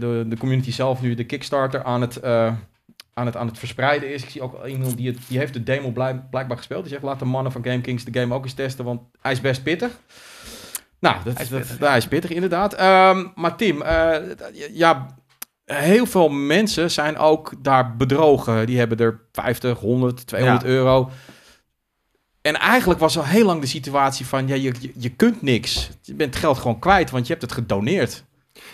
de, 0.00 0.24
de 0.28 0.36
community 0.36 0.72
zelf 0.72 1.00
nu 1.00 1.14
de 1.14 1.24
Kickstarter 1.24 1.84
aan 1.84 2.00
het, 2.00 2.22
aan 3.14 3.26
het, 3.26 3.36
aan 3.36 3.46
het 3.46 3.58
verspreiden 3.58 4.12
is. 4.12 4.22
Ik 4.22 4.30
zie 4.30 4.42
ook 4.42 4.66
iemand 4.66 4.96
die, 4.96 5.06
het, 5.10 5.18
die 5.28 5.38
heeft 5.38 5.52
de 5.52 5.62
demo 5.62 5.90
blij- 5.90 6.22
blijkbaar 6.30 6.56
gespeeld. 6.56 6.82
Die 6.82 6.92
zegt, 6.92 7.04
laat 7.04 7.18
de 7.18 7.24
mannen 7.24 7.52
van 7.52 7.64
GameKings 7.64 8.04
de 8.04 8.20
game 8.20 8.34
ook 8.34 8.44
eens 8.44 8.52
testen, 8.54 8.84
want 8.84 9.00
hij 9.20 9.32
is 9.32 9.40
best 9.40 9.62
pittig. 9.62 9.90
Nou, 11.00 11.16
dat, 11.24 11.34
Hij 11.34 11.42
is 11.44 11.48
dat- 11.50 11.58
pittig, 11.60 11.78
dat- 11.78 11.88
hij 11.88 11.98
is 11.98 12.08
pittig 12.08 12.30
inderdaad. 12.30 12.74
Ehm, 12.74 13.26
maar 13.34 13.56
Tim, 13.56 13.82
eh, 13.82 14.16
ja, 14.72 15.06
heel 15.64 16.06
veel 16.06 16.28
mensen 16.28 16.90
zijn 16.90 17.18
ook 17.18 17.52
daar 17.58 17.96
bedrogen. 17.96 18.66
Die 18.66 18.78
hebben 18.78 18.98
er 18.98 19.20
50, 19.32 19.78
100, 19.78 20.26
200 20.26 20.62
Ja. 20.62 20.68
euro. 20.68 21.10
En 22.42 22.54
eigenlijk 22.58 23.00
was 23.00 23.16
al 23.18 23.24
heel 23.24 23.46
lang 23.46 23.60
de 23.60 23.66
situatie 23.66 24.26
van, 24.26 24.48
ja, 24.48 24.54
je, 24.54 24.72
je, 24.80 24.92
je 24.96 25.08
kunt 25.08 25.42
niks. 25.42 25.90
Je 26.02 26.14
bent 26.14 26.34
het 26.34 26.42
geld 26.42 26.58
gewoon 26.58 26.78
kwijt, 26.78 27.10
want 27.10 27.26
je 27.26 27.30
hebt 27.32 27.44
het 27.44 27.52
gedoneerd. 27.54 28.24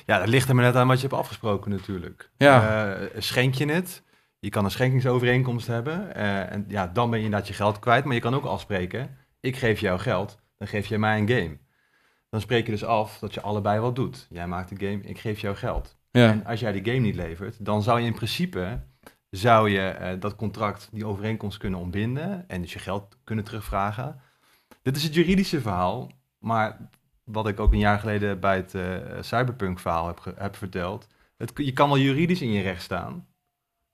Ja, 0.07 0.19
dat 0.19 0.29
ligt 0.29 0.49
er 0.49 0.55
maar 0.55 0.65
net 0.65 0.77
aan 0.77 0.87
wat 0.87 1.01
je 1.01 1.07
hebt 1.07 1.19
afgesproken 1.21 1.71
natuurlijk. 1.71 2.31
Ja. 2.37 2.87
Eh, 2.95 3.07
schenk 3.19 3.55
je 3.55 3.73
het, 3.73 4.03
je 4.39 4.49
kan 4.51 4.65
een 4.65 4.71
schenkingsovereenkomst 4.71 5.67
hebben. 5.67 6.15
eh, 6.15 6.53
en 6.53 6.65
ja, 6.69 6.87
dan 6.93 7.11
ben 7.11 7.19
je 7.19 7.25
inderdaad 7.25 7.49
je 7.49 7.55
geld 7.55 7.79
kwijt. 7.79 8.05
Maar 8.05 8.15
je 8.15 8.21
kan 8.21 8.35
ook 8.35 8.45
afspreken, 8.45 9.17
ik 9.41 9.57
geef 9.57 9.81
jou 9.81 9.99
geld, 9.99 10.39
dan 10.59 10.69
geef 10.69 10.87
jij 10.87 10.99
mij 10.99 11.19
een 11.19 11.29
game. 11.29 11.57
Dan 12.37 12.45
spreek 12.45 12.67
je 12.67 12.73
dus 12.73 12.85
af 12.85 13.19
dat 13.19 13.35
je 13.35 13.41
allebei 13.41 13.81
wat 13.81 13.97
doet. 13.97 14.27
Jij 14.31 14.47
maakt 14.47 14.69
de 14.69 14.87
game, 14.87 15.03
ik 15.03 15.19
geef 15.19 15.41
jou 15.41 15.57
geld. 15.57 15.97
Ja. 16.11 16.31
En 16.31 16.45
als 16.45 16.61
jij 16.61 16.73
die 16.73 16.85
game 16.85 16.99
niet 16.99 17.15
levert, 17.15 17.65
dan 17.65 17.83
zou 17.83 18.01
je 18.01 18.07
in 18.07 18.15
principe 18.15 18.81
zou 19.31 19.71
je 19.71 19.81
eh, 19.89 20.21
dat 20.21 20.37
contract, 20.37 20.89
die 20.93 21.07
overeenkomst 21.07 21.59
kunnen 21.59 21.79
ontbinden 21.81 22.49
en 22.49 22.61
dus 22.61 22.73
je 22.73 22.79
geld 22.79 23.17
kunnen 23.25 23.45
terugvragen. 23.45 24.21
Dit 24.83 24.97
is 24.97 25.03
het 25.03 25.15
juridische 25.15 25.61
verhaal, 25.61 26.11
maar 26.39 26.89
wat 27.25 27.49
ik 27.49 27.61
ook 27.61 27.73
een 27.73 27.79
jaar 27.79 27.99
geleden 27.99 28.41
bij 28.41 28.57
het 28.57 28.75
eh, 28.75 28.97
cyberpunk 29.21 29.79
verhaal 29.81 30.07
heb, 30.07 30.35
heb 30.37 30.57
verteld. 30.57 31.07
Het, 31.37 31.53
je 31.55 31.73
kan 31.73 31.89
wel 31.89 31.99
juridisch 31.99 32.43
in 32.43 32.53
je 32.53 32.63
recht 32.63 32.83
staan, 32.83 33.27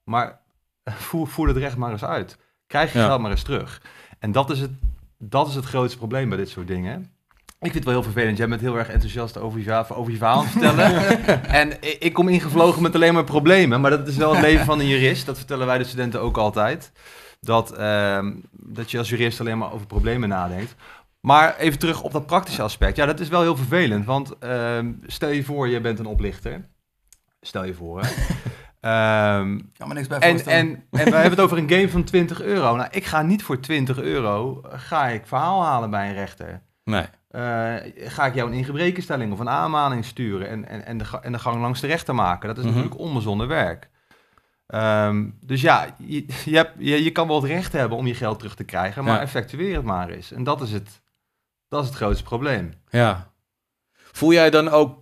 maar 0.04 0.40
voer, 0.84 1.26
voer 1.28 1.48
het 1.48 1.56
recht 1.56 1.76
maar 1.76 1.90
eens 1.92 2.04
uit. 2.04 2.38
Krijg 2.66 2.92
je 2.92 2.98
Ja. 2.98 3.06
geld 3.06 3.20
maar 3.20 3.30
eens 3.30 3.42
terug. 3.42 3.82
En 4.18 4.32
dat 4.32 4.50
is, 4.50 4.60
het, 4.60 4.72
dat 5.18 5.48
is 5.48 5.54
het 5.54 5.64
grootste 5.64 5.98
probleem 5.98 6.28
bij 6.28 6.38
dit 6.38 6.48
soort 6.48 6.66
dingen. 6.66 7.12
Ik 7.62 7.70
vind 7.70 7.84
het 7.84 7.94
wel 7.94 8.02
heel 8.02 8.12
vervelend. 8.12 8.36
Jij 8.38 8.48
bent 8.48 8.60
heel 8.60 8.78
erg 8.78 8.88
enthousiast 8.88 9.38
over 9.38 9.58
je, 9.58 9.64
verhaal- 9.64 9.96
over 9.96 10.12
je 10.12 10.18
verhaal 10.18 10.38
aan 10.38 10.44
het 10.44 10.52
vertellen. 10.52 11.24
en 11.62 12.00
ik, 12.00 12.12
kom 12.12 12.28
ingevlogen 12.28 12.82
met 12.82 12.94
alleen 12.94 13.14
maar 13.14 13.24
problemen. 13.24 13.80
Maar 13.80 13.90
dat 13.90 14.08
is 14.08 14.16
wel 14.16 14.32
het 14.32 14.42
leven 14.42 14.64
van 14.64 14.80
een 14.80 14.86
jurist. 14.86 15.26
Dat 15.26 15.36
vertellen 15.36 15.66
wij 15.66 15.78
de 15.78 15.84
studenten 15.84 16.20
ook 16.20 16.36
altijd. 16.36 16.92
Dat, 17.40 17.72
ehm, 17.72 18.32
dat 18.50 18.90
je 18.90 18.98
als 18.98 19.08
jurist 19.08 19.40
alleen 19.40 19.58
maar 19.58 19.72
over 19.72 19.86
problemen 19.86 20.28
nadenkt. 20.28 20.74
Maar 21.20 21.56
even 21.56 21.78
terug 21.78 22.02
op 22.02 22.12
dat 22.12 22.26
praktische 22.26 22.62
aspect. 22.62 22.96
Ja, 22.96 23.06
dat 23.06 23.20
is 23.20 23.28
wel 23.28 23.42
heel 23.42 23.56
vervelend. 23.56 24.04
Want 24.04 24.38
ehm, 24.38 24.92
stel 25.06 25.30
je 25.30 25.44
voor, 25.44 25.68
je 25.68 25.80
bent 25.80 25.98
een 25.98 26.06
oplichter. 26.06 26.68
Stel 27.40 27.64
je 27.64 27.74
voor. 27.74 28.02
Ehm, 28.80 29.58
kan 29.76 29.88
me 29.88 29.94
niks 29.94 30.06
bij 30.06 30.18
en, 30.18 30.46
en, 30.46 30.68
en 30.68 30.84
we 30.90 30.98
hebben 31.00 31.30
het 31.30 31.40
over 31.40 31.58
een 31.58 31.70
game 31.70 31.88
van 31.88 32.04
20 32.04 32.42
euro. 32.42 32.76
Nou, 32.76 32.88
ik 32.90 33.04
ga 33.04 33.22
niet 33.22 33.42
voor 33.42 33.60
20 33.60 34.00
euro, 34.00 34.60
eh, 34.62 34.78
ga 34.78 35.08
ik 35.08 35.26
verhaal 35.26 35.64
halen 35.64 35.90
bij 35.90 36.08
een 36.08 36.14
rechter. 36.14 36.62
Nee. 36.84 37.04
Eh, 37.32 37.74
ga 37.96 38.26
ik 38.26 38.34
jou 38.34 38.50
een 38.50 38.56
ingebrekenstelling 38.56 39.32
of 39.32 39.38
een 39.38 39.48
aanmaning 39.48 40.04
sturen 40.04 40.48
en, 40.48 40.68
en, 40.68 40.84
en, 40.86 40.98
de, 40.98 41.04
en 41.22 41.32
de 41.32 41.38
gang 41.38 41.60
langs 41.60 41.80
de 41.80 41.86
rechter 41.86 42.14
maken. 42.14 42.48
Dat 42.48 42.58
is 42.58 42.64
Mhm. 42.64 42.74
natuurlijk 42.74 43.00
onbezonnen 43.00 43.48
werk. 43.48 43.90
Ehm, 44.66 45.28
dus 45.40 45.60
ja, 45.60 45.94
je, 45.98 46.24
je, 46.44 46.56
hebt, 46.56 46.72
je, 46.78 47.04
je 47.04 47.10
kan 47.12 47.26
wel 47.26 47.36
het 47.42 47.50
recht 47.50 47.72
hebben 47.72 47.98
om 47.98 48.06
je 48.06 48.14
geld 48.14 48.38
terug 48.38 48.54
te 48.54 48.64
krijgen, 48.64 49.04
maar 49.04 49.14
Ja. 49.14 49.20
effectueer 49.20 49.74
het 49.76 49.84
maar 49.84 50.08
eens. 50.08 50.32
En 50.32 50.44
dat 50.44 50.60
is 50.60 50.72
het, 50.72 51.00
dat 51.68 51.82
is 51.82 51.88
het 51.88 51.96
grootste 51.96 52.24
probleem. 52.24 52.74
Ja. 52.90 53.30
Voel 53.94 54.32
jij 54.32 54.50
dan 54.50 54.68
ook 54.68 54.98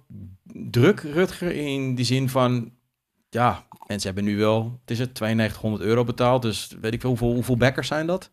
druk, 0.52 1.00
Rutger, 1.00 1.52
in 1.52 1.94
die 1.94 2.04
zin 2.04 2.28
van... 2.28 2.72
Ja, 3.28 3.64
mensen 3.86 4.14
hebben 4.14 4.32
nu 4.32 4.38
wel, 4.38 4.78
het 4.80 4.90
is 4.90 4.98
het, 4.98 5.18
9200 5.20 5.82
euro 5.84 6.04
betaald. 6.04 6.42
Dus 6.42 6.76
weet 6.80 6.92
ik 6.92 7.00
veel, 7.00 7.08
hoeveel, 7.10 7.32
hoeveel 7.32 7.56
backers 7.56 7.88
zijn 7.88 8.06
dat? 8.06 8.30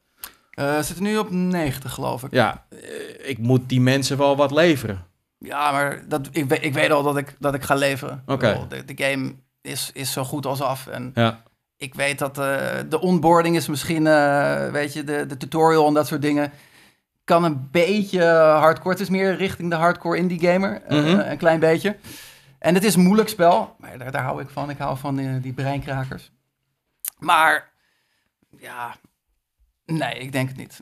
Eh, 0.52 0.76
we 0.76 0.84
zitten 0.84 1.04
nu 1.04 1.18
op 1.18 1.32
90, 1.32 1.94
geloof 1.94 2.24
ik. 2.24 2.32
Ja, 2.32 2.66
ik 3.28 3.38
moet 3.38 3.70
die 3.70 3.82
mensen 3.82 4.18
wel 4.18 4.36
wat 4.36 4.52
leveren. 4.52 5.06
Ja, 5.40 5.72
maar 5.72 6.08
dat, 6.08 6.28
ik, 6.32 6.46
weet, 6.46 6.64
ik 6.64 6.74
weet 6.74 6.92
al 6.92 7.04
dat 7.04 7.18
ik, 7.18 7.36
dat 7.40 7.54
ik 7.54 7.64
ga 7.64 7.76
leveren. 7.76 8.24
Oké. 8.26 8.66
De, 8.70 8.86
de 8.94 9.04
game 9.04 9.36
is, 9.62 9.90
is 9.94 10.12
zo 10.12 10.24
goed 10.24 10.46
als 10.46 10.62
af. 10.62 10.88
En 10.88 11.12
Ja. 11.14 11.44
ik 11.78 11.94
weet 11.96 12.20
dat 12.20 12.38
eh, 12.38 12.56
de 12.90 13.02
onboarding 13.02 13.56
is 13.56 13.68
misschien, 13.68 14.08
eh, 14.08 14.70
weet 14.70 14.94
je, 14.94 15.04
de, 15.04 15.26
de 15.26 15.38
tutorial 15.38 15.88
en 15.88 15.94
dat 15.94 16.08
soort 16.08 16.22
dingen. 16.22 16.52
Kan 17.24 17.44
een 17.44 17.68
beetje 17.72 18.24
hardcore. 18.60 18.90
Het 18.90 19.00
is 19.00 19.10
meer 19.10 19.36
richting 19.36 19.70
de 19.70 19.76
hardcore 19.76 20.18
indie 20.18 20.40
gamer. 20.40 20.82
eh, 20.82 20.98
Mhm. 20.98 21.20
een 21.20 21.38
klein 21.38 21.60
beetje. 21.60 21.98
En 22.60 22.74
het 22.74 22.84
is 22.84 22.96
een 22.96 23.02
moeilijk 23.04 23.30
spel. 23.30 23.76
Maar 23.80 23.98
daar, 23.98 24.12
daar 24.12 24.24
hou 24.24 24.42
ik 24.42 24.50
van. 24.50 24.70
Ik 24.70 24.78
hou 24.78 24.98
van 24.98 25.16
die, 25.16 25.40
die 25.40 25.54
breinkrakers. 25.54 26.32
Maar, 27.20 27.70
ja... 28.60 28.96
Nee, 29.92 30.14
ik 30.14 30.32
denk 30.32 30.48
het 30.48 30.58
niet. 30.58 30.80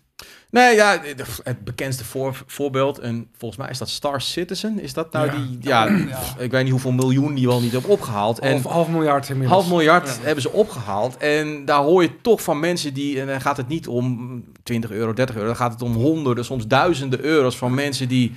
Nee, 0.49 0.75
ja, 0.75 1.01
het 1.43 1.63
bekendste 1.63 2.05
voor, 2.05 2.43
voorbeeld, 2.45 2.99
en 2.99 3.29
volgens 3.37 3.59
mij 3.61 3.69
is 3.69 3.77
dat 3.77 3.89
Star 3.89 4.21
Citizen. 4.21 4.79
Is 4.79 4.93
dat 4.93 5.11
nou 5.11 5.25
Ja. 5.25 5.31
die, 5.35 5.57
ja, 5.61 5.85
Ja. 5.87 6.19
ik 6.37 6.51
weet 6.51 6.61
niet 6.63 6.71
hoeveel 6.71 6.91
miljoen 6.91 7.33
die 7.35 7.47
wel 7.47 7.61
niet 7.61 7.71
hebben 7.71 7.89
opgehaald. 7.89 8.39
En 8.39 8.51
Half, 8.51 8.63
half 8.63 8.87
miljard 8.87 9.29
inmiddels. 9.29 9.59
half 9.61 9.71
miljard 9.71 10.07
Ja. 10.07 10.13
hebben 10.21 10.41
ze 10.41 10.51
opgehaald. 10.51 11.17
En 11.17 11.65
daar 11.65 11.81
hoor 11.83 12.01
je 12.01 12.21
toch 12.21 12.41
van 12.43 12.59
mensen 12.59 12.93
die, 12.93 13.21
en 13.21 13.27
dan 13.27 13.41
gaat 13.41 13.57
het 13.57 13.67
niet 13.67 13.87
om 13.87 14.43
20 14.63 14.91
euro, 14.91 15.13
30 15.13 15.35
euro, 15.35 15.47
dan 15.47 15.55
gaat 15.57 15.71
het 15.73 15.81
om 15.81 15.93
honderden, 15.93 16.45
soms 16.45 16.67
duizenden 16.67 17.19
euro's 17.23 17.57
van 17.57 17.73
mensen 17.73 18.07
die 18.07 18.33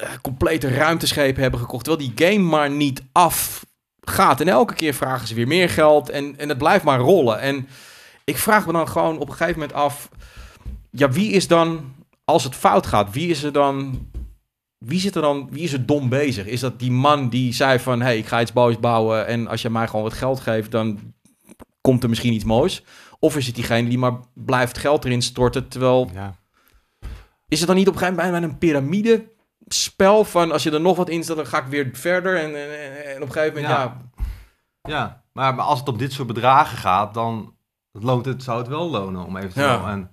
eh, 0.00 0.08
complete 0.22 0.68
ruimteschepen 0.68 1.42
hebben 1.42 1.60
gekocht, 1.60 1.84
terwijl 1.84 2.10
die 2.14 2.26
game 2.28 2.44
maar 2.48 2.70
niet 2.70 3.02
afgaat. 3.12 4.40
En 4.40 4.48
elke 4.48 4.74
keer 4.74 4.94
vragen 4.94 5.28
ze 5.28 5.34
weer 5.34 5.46
meer 5.46 5.68
geld 5.70 6.08
en, 6.10 6.34
en 6.38 6.48
het 6.48 6.58
blijft 6.58 6.84
maar 6.84 6.98
rollen. 6.98 7.40
En 7.40 7.68
ik 8.24 8.38
vraag 8.38 8.66
me 8.66 8.72
dan 8.72 8.88
gewoon 8.88 9.18
op 9.18 9.28
een 9.28 9.34
gegeven 9.34 9.60
moment 9.60 9.78
af, 9.78 10.08
ja, 10.90 11.10
wie 11.10 11.30
is 11.32 11.48
dan, 11.48 11.94
als 12.24 12.44
het 12.44 12.54
fout 12.54 12.86
gaat, 12.86 13.12
wie 13.12 13.28
is 13.28 13.42
er 13.42 13.52
dan... 13.52 14.08
Wie 14.78 15.00
zit 15.00 15.14
er 15.14 15.22
dan, 15.22 15.48
wie 15.50 15.62
is 15.62 15.72
er 15.72 15.86
dom 15.86 16.08
bezig? 16.08 16.46
Is 16.46 16.60
dat 16.60 16.78
die 16.78 16.90
man 16.90 17.28
die 17.28 17.52
zei 17.52 17.78
van, 17.78 18.00
hey, 18.02 18.18
ik 18.18 18.26
ga 18.26 18.40
iets 18.40 18.52
moois 18.52 18.78
bouwen 18.78 19.26
en 19.26 19.46
als 19.48 19.62
je 19.62 19.70
mij 19.70 19.86
gewoon 19.86 20.02
wat 20.02 20.12
geld 20.12 20.40
geeft, 20.40 20.70
dan 20.70 21.14
komt 21.80 22.02
er 22.02 22.08
misschien 22.08 22.32
iets 22.32 22.44
moois? 22.44 22.84
Of 23.18 23.36
is 23.36 23.46
het 23.46 23.54
diegene 23.54 23.88
die 23.88 23.98
maar 23.98 24.12
blijft 24.34 24.78
geld 24.78 25.04
erin 25.04 25.22
storten, 25.22 25.68
terwijl 25.68 26.10
Ja. 26.14 26.34
is 27.48 27.58
het 27.58 27.66
dan 27.68 27.76
niet 27.76 27.88
op 27.88 27.92
een 27.94 27.98
gegeven 28.00 28.24
moment 28.24 28.44
een 28.44 28.58
piramide 28.58 29.24
spel 29.66 30.24
van 30.24 30.52
als 30.52 30.62
je 30.62 30.70
er 30.70 30.80
nog 30.80 30.96
wat 30.96 31.08
in 31.08 31.24
zet, 31.24 31.36
dan 31.36 31.46
ga 31.46 31.58
ik 31.58 31.66
weer 31.66 31.88
verder 31.92 32.36
en, 32.36 32.54
en, 32.56 33.04
en 33.14 33.22
op 33.22 33.26
een 33.28 33.32
gegeven 33.32 33.62
moment, 33.62 33.72
ja, 33.72 33.82
Ja. 33.82 34.00
Ja, 34.88 35.22
maar 35.32 35.54
maar 35.54 35.64
als 35.64 35.78
het 35.78 35.88
op 35.88 35.98
dit 35.98 36.12
soort 36.12 36.28
bedragen 36.28 36.78
gaat, 36.78 37.14
dan 37.14 37.54
loont 38.02 38.24
het, 38.24 38.42
zou 38.42 38.58
het 38.58 38.68
wel 38.68 38.90
lonen 38.90 39.24
om 39.24 39.36
eventueel 39.36 39.66
Ja. 39.66 39.92
een, 39.92 40.08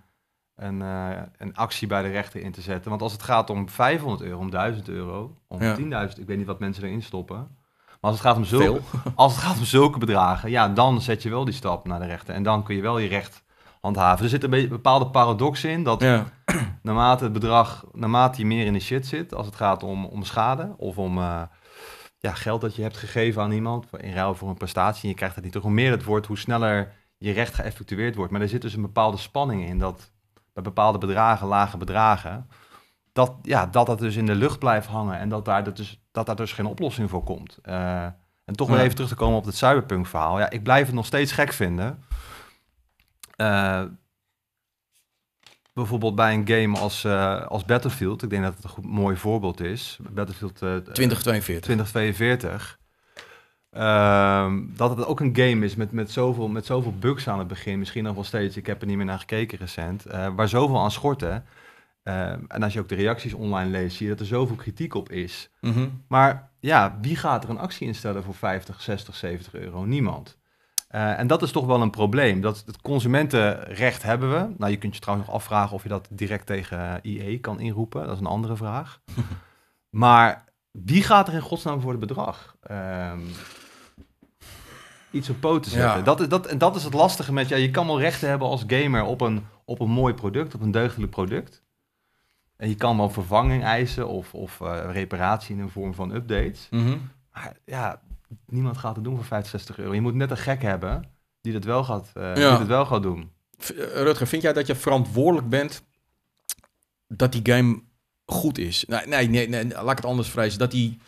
een, 0.55 0.81
eh, 0.81 1.21
een 1.37 1.55
actie 1.55 1.87
bij 1.87 2.01
de 2.01 2.09
rechter 2.09 2.41
in 2.41 2.51
te 2.51 2.61
zetten. 2.61 2.89
Want 2.89 3.01
als 3.01 3.11
het 3.11 3.23
gaat 3.23 3.49
om 3.49 3.69
500 3.69 4.21
euro, 4.21 4.39
om 4.39 4.49
1000 4.49 4.87
euro, 4.89 5.37
om 5.47 5.61
Ja. 5.61 5.75
10.000, 5.75 6.19
ik 6.19 6.27
weet 6.27 6.37
niet 6.37 6.45
wat 6.47 6.59
mensen 6.59 6.83
erin 6.83 7.01
stoppen. 7.03 7.37
Maar 7.37 8.11
als 8.11 8.19
het, 8.19 8.21
gaat 8.29 8.37
om 8.37 8.43
zulke, 8.45 8.81
veel. 8.91 9.01
als 9.15 9.35
het 9.35 9.43
gaat 9.43 9.57
om 9.57 9.63
zulke 9.63 9.99
bedragen, 9.99 10.49
ja, 10.49 10.67
dan 10.69 11.01
zet 11.01 11.23
je 11.23 11.29
wel 11.29 11.45
die 11.45 11.53
stap 11.53 11.87
naar 11.87 11.99
de 11.99 12.05
rechter. 12.05 12.35
En 12.35 12.43
dan 12.43 12.63
kun 12.63 12.75
je 12.75 12.81
wel 12.81 12.97
je 12.97 13.07
recht 13.07 13.43
handhaven. 13.81 14.23
Er 14.23 14.29
zit 14.29 14.43
een 14.43 14.69
bepaalde 14.69 15.07
paradox 15.07 15.63
in, 15.63 15.83
dat 15.83 16.01
Ja, 16.01 16.25
naarmate 16.83 17.23
het 17.23 17.33
bedrag, 17.33 17.85
naarmate 17.91 18.39
je 18.39 18.45
meer 18.45 18.65
in 18.65 18.73
de 18.73 18.79
shit 18.79 19.07
zit, 19.07 19.33
als 19.33 19.45
het 19.45 19.55
gaat 19.55 19.83
om, 19.83 20.05
om 20.05 20.23
schade 20.23 20.73
of 20.77 20.97
om 20.97 21.17
eh, 21.17 21.41
ja, 22.19 22.33
geld 22.33 22.61
dat 22.61 22.75
je 22.75 22.81
hebt 22.81 22.97
gegeven 22.97 23.41
aan 23.41 23.51
iemand 23.51 23.85
in 23.97 24.13
ruil 24.13 24.35
voor 24.35 24.49
een 24.49 24.57
prestatie 24.57 25.03
en 25.03 25.09
je 25.09 25.15
krijgt 25.15 25.35
het 25.35 25.43
niet 25.43 25.53
terug, 25.53 25.67
hoe 25.67 25.75
meer 25.75 25.91
het 25.91 26.03
wordt, 26.03 26.27
hoe 26.27 26.37
sneller 26.37 26.91
je 27.21 27.31
recht 27.31 27.53
geëffectueerd 27.53 28.15
wordt. 28.15 28.31
Maar 28.31 28.41
er 28.41 28.49
zit 28.49 28.61
dus 28.61 28.73
een 28.73 28.81
bepaalde 28.81 29.17
spanning 29.17 29.65
in 29.67 29.79
dat 29.79 30.11
bij 30.53 30.63
bepaalde 30.63 30.97
bedragen, 30.97 31.47
lage 31.47 31.77
bedragen, 31.77 32.47
dat, 33.13 33.33
ja, 33.41 33.65
dat 33.65 33.85
dat 33.85 33.99
dus 33.99 34.15
in 34.15 34.25
de 34.25 34.35
lucht 34.35 34.59
blijft 34.59 34.87
hangen 34.87 35.19
en 35.19 35.29
dat 35.29 35.45
daar, 35.45 35.63
dat 35.63 35.77
dus, 35.77 36.01
dat 36.11 36.25
daar 36.25 36.35
dus 36.35 36.53
geen 36.53 36.65
oplossing 36.65 37.09
voor 37.09 37.23
komt. 37.23 37.57
Eh, 37.61 38.03
en 38.45 38.53
toch 38.55 38.67
weer 38.67 38.77
Ja. 38.77 38.83
even 38.83 38.95
terug 38.95 39.09
te 39.09 39.15
komen 39.15 39.37
op 39.37 39.45
het 39.45 39.55
cyberpunk 39.55 40.07
verhaal. 40.07 40.39
Ja, 40.39 40.49
ik 40.49 40.63
blijf 40.63 40.85
het 40.85 40.95
nog 40.95 41.05
steeds 41.05 41.31
gek 41.31 41.53
vinden. 41.53 42.03
Eh, 43.35 43.83
bijvoorbeeld 45.73 46.15
bij 46.15 46.33
een 46.33 46.47
game 46.47 46.79
als, 46.79 47.03
eh, 47.03 47.45
als 47.45 47.65
Battlefield. 47.65 48.23
Ik 48.23 48.29
denk 48.29 48.43
dat 48.43 48.53
het 48.53 48.63
een 48.63 48.69
goed, 48.69 48.85
mooi 48.85 49.15
voorbeeld 49.17 49.59
is. 49.59 49.99
Battlefield 50.09 50.61
eh, 50.61 50.75
2042. 50.75 51.63
2042. 51.63 52.79
Ehm, 53.71 54.61
dat 54.75 54.97
het 54.97 55.05
ook 55.05 55.19
een 55.19 55.35
game 55.35 55.65
is 55.65 55.75
met, 55.75 55.91
met, 55.91 56.11
zoveel, 56.11 56.47
met 56.47 56.65
zoveel 56.65 56.93
bugs 56.99 57.27
aan 57.27 57.39
het 57.39 57.47
begin. 57.47 57.79
Misschien 57.79 58.03
nog 58.03 58.15
wel 58.15 58.23
steeds. 58.23 58.57
Ik 58.57 58.65
heb 58.65 58.81
er 58.81 58.87
niet 58.87 58.97
meer 58.97 59.05
naar 59.05 59.19
gekeken 59.19 59.57
recent. 59.57 60.05
eh, 60.05 60.27
waar 60.35 60.47
zoveel 60.47 60.79
aan 60.79 60.91
schorten. 60.91 61.45
Ehm, 62.03 62.39
en 62.47 62.63
als 62.63 62.73
je 62.73 62.79
ook 62.79 62.89
de 62.89 62.95
reacties 62.95 63.33
online 63.33 63.69
leest, 63.69 63.97
zie 63.97 64.05
je 64.05 64.11
dat 64.11 64.21
er 64.21 64.25
zoveel 64.25 64.55
kritiek 64.55 64.93
op 64.93 65.09
is. 65.11 65.49
Mhm. 65.61 65.87
Maar 66.07 66.51
ja, 66.59 66.97
wie 67.01 67.15
gaat 67.15 67.43
er 67.43 67.49
een 67.49 67.59
actie 67.59 67.87
instellen 67.87 68.23
voor 68.23 68.35
50, 68.35 68.81
60, 68.81 69.15
70 69.15 69.53
euro? 69.53 69.85
Niemand. 69.85 70.39
Eh, 70.87 71.19
en 71.19 71.27
dat 71.27 71.41
is 71.41 71.51
toch 71.51 71.65
wel 71.65 71.81
een 71.81 71.89
probleem. 71.89 72.41
Dat 72.41 72.63
het 72.65 72.81
consumentenrecht 72.81 74.03
hebben 74.03 74.31
we. 74.31 74.53
Nou, 74.57 74.71
je 74.71 74.77
kunt 74.77 74.93
je 74.95 75.01
trouwens 75.01 75.27
nog 75.27 75.37
afvragen 75.37 75.75
of 75.75 75.83
je 75.83 75.89
dat 75.89 76.07
direct 76.11 76.45
tegen 76.45 76.99
IE 77.01 77.39
kan 77.39 77.59
inroepen. 77.59 78.03
Dat 78.05 78.13
is 78.13 78.19
een 78.19 78.25
andere 78.25 78.55
vraag. 78.55 79.01
maar 79.89 80.45
wie 80.71 81.03
gaat 81.03 81.27
er 81.27 81.33
in 81.33 81.41
godsnaam 81.41 81.81
voor 81.81 81.91
het 81.91 81.99
bedrag? 81.99 82.55
Ehm, 82.61 83.19
iets 85.11 85.29
op 85.29 85.39
poten 85.39 85.71
zetten. 85.71 85.97
Ja. 85.97 86.03
Dat, 86.03 86.19
is, 86.19 86.27
dat, 86.27 86.45
en 86.45 86.57
dat 86.57 86.75
is 86.75 86.83
het 86.83 86.93
lastige 86.93 87.33
met, 87.33 87.47
ja, 87.47 87.57
je 87.57 87.71
kan 87.71 87.87
wel 87.87 87.99
rechten 87.99 88.29
hebben 88.29 88.47
als 88.47 88.63
gamer 88.67 89.03
op 89.03 89.21
een, 89.21 89.45
op 89.65 89.79
een 89.79 89.89
mooi 89.89 90.13
product, 90.13 90.55
op 90.55 90.61
een 90.61 90.71
deugdelijk 90.71 91.11
product. 91.11 91.63
En 92.57 92.69
je 92.69 92.75
kan 92.75 92.97
wel 92.97 93.09
vervanging 93.09 93.63
eisen 93.63 94.07
of, 94.07 94.33
of 94.33 94.61
eh, 94.61 94.79
reparatie 94.91 95.55
in 95.55 95.61
een 95.61 95.69
vorm 95.69 95.93
van 95.93 96.11
updates. 96.15 96.67
Mhm. 96.69 96.97
Maar 97.33 97.57
ja, 97.65 98.01
niemand 98.45 98.77
gaat 98.77 98.95
het 98.95 99.03
doen 99.03 99.15
voor 99.15 99.25
65 99.25 99.77
euro. 99.77 99.93
Je 99.93 100.01
moet 100.01 100.15
net 100.15 100.31
een 100.31 100.37
gek 100.37 100.61
hebben 100.61 101.03
die 101.41 101.53
dat 101.53 101.63
wel 101.63 101.83
gaat, 101.83 102.11
eh, 102.13 102.35
Ja. 102.35 102.49
die 102.49 102.57
dat 102.57 102.67
wel 102.67 102.85
gaat 102.85 103.01
doen. 103.01 103.31
Eh, 103.57 103.67
Rutger, 103.77 104.27
vind 104.27 104.41
jij 104.41 104.53
dat 104.53 104.67
je 104.67 104.75
verantwoordelijk 104.75 105.49
bent 105.49 105.83
dat 107.07 107.31
die 107.31 107.53
game 107.53 107.81
goed 108.25 108.57
is? 108.57 108.85
Nee, 108.87 109.07
nee, 109.07 109.29
nee, 109.29 109.47
nee 109.47 109.67
laat 109.67 109.91
ik 109.91 109.97
het 109.97 110.05
anders 110.05 110.29
vrezen. 110.29 110.59
Dat 110.59 110.71
die 110.71 110.99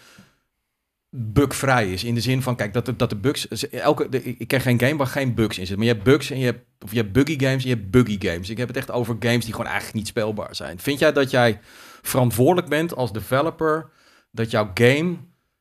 bugvrij 1.16 1.92
is. 1.92 2.04
In 2.04 2.14
de 2.16 2.22
zin 2.22 2.42
van, 2.42 2.56
kijk, 2.56 2.74
dat 2.74 2.86
de, 2.86 2.96
dat 2.96 3.10
de 3.10 3.16
bugs... 3.16 3.48
Elke, 3.70 4.10
de, 4.10 4.24
ik 4.24 4.48
ken 4.48 4.62
geen 4.62 4.80
game 4.80 4.96
waar 4.96 5.08
geen 5.08 5.34
bugs 5.34 5.58
in 5.58 5.66
zitten. 5.68 5.78
Maar 5.78 5.88
je 5.88 5.94
hebt 5.94 6.04
bugs 6.04 6.30
en 6.30 6.40
je 6.40 6.46
hebt, 6.46 6.66
of 6.84 6.92
je 6.92 6.98
hebt 6.98 7.12
buggy 7.12 7.40
games 7.40 7.64
en 7.64 7.70
je 7.70 7.76
hebt 7.76 7.92
buggy 7.92 8.18
games. 8.28 8.50
Ik 8.50 8.58
heb 8.58 8.68
het 8.68 8.78
echt 8.78 8.92
over 8.92 9.16
games 9.20 9.44
die 9.44 9.52
gewoon 9.54 9.66
eigenlijk 9.68 9.96
niet 9.96 10.08
speelbaar 10.08 10.56
zijn. 10.56 10.80
Vind 10.80 11.00
jij 11.00 11.12
dat 11.14 11.32
jij 11.32 11.60
verantwoordelijk 12.02 12.70
bent 12.70 12.96
als 12.96 13.14
developer... 13.14 13.90
dat 14.32 14.52
jouw 14.52 14.72
game 14.74 15.16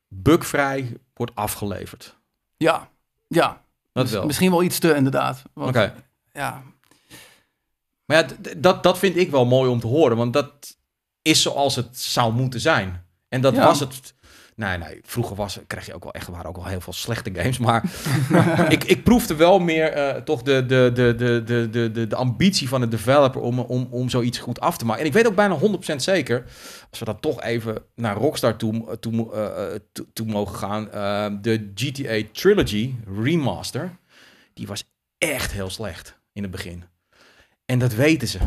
bugvrij 0.07 0.97
wordt 1.13 1.35
afgeleverd? 1.35 2.15
Ja, 2.57 2.89
ja. 3.27 3.61
Dat 3.93 4.09
wel. 4.09 4.25
Misschien 4.25 4.51
wel 4.51 4.63
iets 4.63 4.79
te, 4.79 4.95
inderdaad. 4.95 5.41
Oké. 5.53 5.93
Ja, 6.33 6.63
Maar 8.05 8.17
ja, 8.17 8.53
dat, 8.57 8.83
dat 8.83 8.97
vind 8.99 9.15
ik 9.17 9.31
wel 9.31 9.45
mooi 9.45 9.69
om 9.69 9.79
te 9.79 9.87
horen, 9.87 10.17
want 10.17 10.33
dat 10.33 10.77
is 11.21 11.41
zoals 11.41 11.75
het 11.75 11.99
zou 11.99 12.33
moeten 12.33 12.59
zijn. 12.59 13.05
En 13.29 13.41
dat 13.41 13.55
Ja. 13.55 13.65
was 13.65 13.79
het. 13.79 14.12
Nee, 14.55 14.77
nee, 14.77 14.99
vroeger 15.03 15.35
was, 15.35 15.59
kreeg 15.67 15.85
je 15.85 15.93
ook 15.93 16.03
wel 16.03 16.13
echt, 16.13 16.27
waren 16.27 16.45
ook 16.45 16.55
wel 16.55 16.65
heel 16.65 16.81
veel 16.81 16.93
slechte 16.93 17.31
games, 17.33 17.57
maar 17.57 17.83
ik, 18.69 18.83
ik 18.83 19.03
proefde 19.03 19.35
wel 19.35 19.59
meer 19.59 19.91
eh, 19.91 20.21
toch 20.21 20.41
de, 20.41 20.65
de, 20.65 20.91
de, 20.93 21.15
de, 21.15 21.43
de, 21.43 21.91
de, 21.91 22.07
de, 22.07 22.15
ambitie 22.15 22.67
van 22.67 22.81
de 22.81 22.87
developer 22.87 23.41
om, 23.41 23.59
om, 23.59 23.87
om 23.91 24.09
zoiets 24.09 24.37
goed 24.37 24.59
af 24.59 24.77
te 24.77 24.85
maken. 24.85 25.01
En 25.01 25.07
ik 25.07 25.13
weet 25.13 25.27
ook 25.27 25.35
bijna 25.35 25.57
100% 25.59 25.95
zeker, 25.95 26.43
als 26.89 26.99
we 26.99 27.05
dan 27.05 27.19
toch 27.19 27.41
even 27.41 27.83
naar 27.95 28.15
Rockstar 28.15 28.55
toe, 28.55 28.91
eh, 29.33 29.79
toe, 29.91 30.05
toe 30.13 30.27
mogen 30.27 30.55
gaan, 30.55 30.89
de 31.41 31.71
GTA 31.75 32.27
Trilogy 32.31 32.93
Remaster, 33.21 33.97
die 34.53 34.67
was 34.67 34.83
echt 35.17 35.51
heel 35.51 35.69
slecht 35.69 36.19
in 36.33 36.41
het 36.41 36.51
begin. 36.51 36.83
En 37.65 37.79
dat 37.79 37.93
weten 37.93 38.27
ze. 38.27 38.39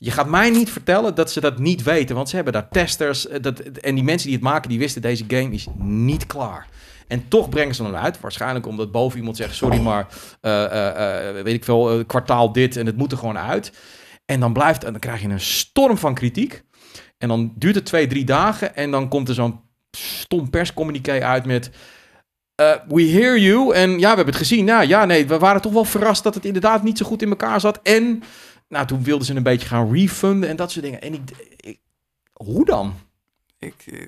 Je 0.00 0.10
gaat 0.10 0.28
mij 0.28 0.50
niet 0.50 0.70
vertellen 0.70 1.14
dat 1.14 1.30
ze 1.30 1.40
dat 1.40 1.58
niet 1.58 1.82
weten, 1.82 2.16
want 2.16 2.28
ze 2.28 2.34
hebben 2.34 2.52
daar 2.52 2.68
testers. 2.68 3.28
eh, 3.28 3.42
Dat, 3.42 3.60
en 3.60 3.94
die 3.94 4.04
mensen 4.04 4.26
die 4.28 4.36
het 4.36 4.46
maken, 4.46 4.68
die 4.68 4.78
wisten 4.78 5.02
deze 5.02 5.24
game 5.28 5.50
is 5.50 5.66
niet 5.78 6.26
klaar. 6.26 6.66
En 7.08 7.28
toch 7.28 7.48
brengen 7.48 7.74
ze 7.74 7.82
hem 7.82 7.94
uit. 7.94 8.20
Waarschijnlijk 8.20 8.66
omdat 8.66 8.92
boven 8.92 9.18
iemand 9.18 9.36
zegt: 9.36 9.54
Sorry, 9.54 9.80
maar 9.80 10.06
eh, 10.40 11.28
eh, 11.28 11.44
weet 11.44 11.54
ik 11.54 11.64
veel, 11.64 12.04
kwartaal 12.06 12.52
dit 12.52 12.76
en 12.76 12.86
het 12.86 12.96
moet 12.96 13.12
er 13.12 13.18
gewoon 13.18 13.38
uit. 13.38 13.72
En 14.26 14.40
dan 14.40 14.52
blijft, 14.52 14.84
en 14.84 14.90
dan 14.90 15.00
krijg 15.00 15.22
je 15.22 15.28
een 15.28 15.40
storm 15.40 15.98
van 15.98 16.14
kritiek. 16.14 16.62
En 17.18 17.28
dan 17.28 17.52
duurt 17.56 17.74
het 17.74 17.84
twee, 17.84 18.06
drie 18.06 18.24
dagen. 18.24 18.76
En 18.76 18.90
dan 18.90 19.08
komt 19.08 19.28
er 19.28 19.34
zo'n 19.34 19.60
stom 19.90 20.50
perscommuniqué 20.50 21.22
uit 21.22 21.46
met. 21.46 21.70
we 22.88 23.02
hear 23.02 23.38
you. 23.38 23.74
En 23.74 23.90
ja, 23.90 23.98
we 23.98 24.06
hebben 24.06 24.26
het 24.26 24.36
gezien. 24.36 24.64
Nou 24.64 24.86
ja, 24.86 25.04
nee, 25.04 25.26
we 25.26 25.38
waren 25.38 25.60
toch 25.60 25.72
wel 25.72 25.84
verrast 25.84 26.22
dat 26.22 26.34
het 26.34 26.44
inderdaad 26.44 26.82
niet 26.82 26.98
zo 26.98 27.06
goed 27.06 27.22
in 27.22 27.28
elkaar 27.28 27.60
zat. 27.60 27.80
En 27.82 28.22
nou, 28.68 28.86
toen 28.86 29.02
wilden 29.02 29.26
ze 29.26 29.34
een 29.34 29.42
beetje 29.42 29.68
gaan 29.68 29.92
refunden 29.92 30.48
en 30.48 30.56
dat 30.56 30.70
soort 30.70 30.84
dingen. 30.84 31.02
En 31.02 31.14
ik, 31.14 31.30
ik 31.56 31.78
hoe 32.32 32.64
dan? 32.64 32.94
Ik, 33.58 33.74
eh, 33.86 34.00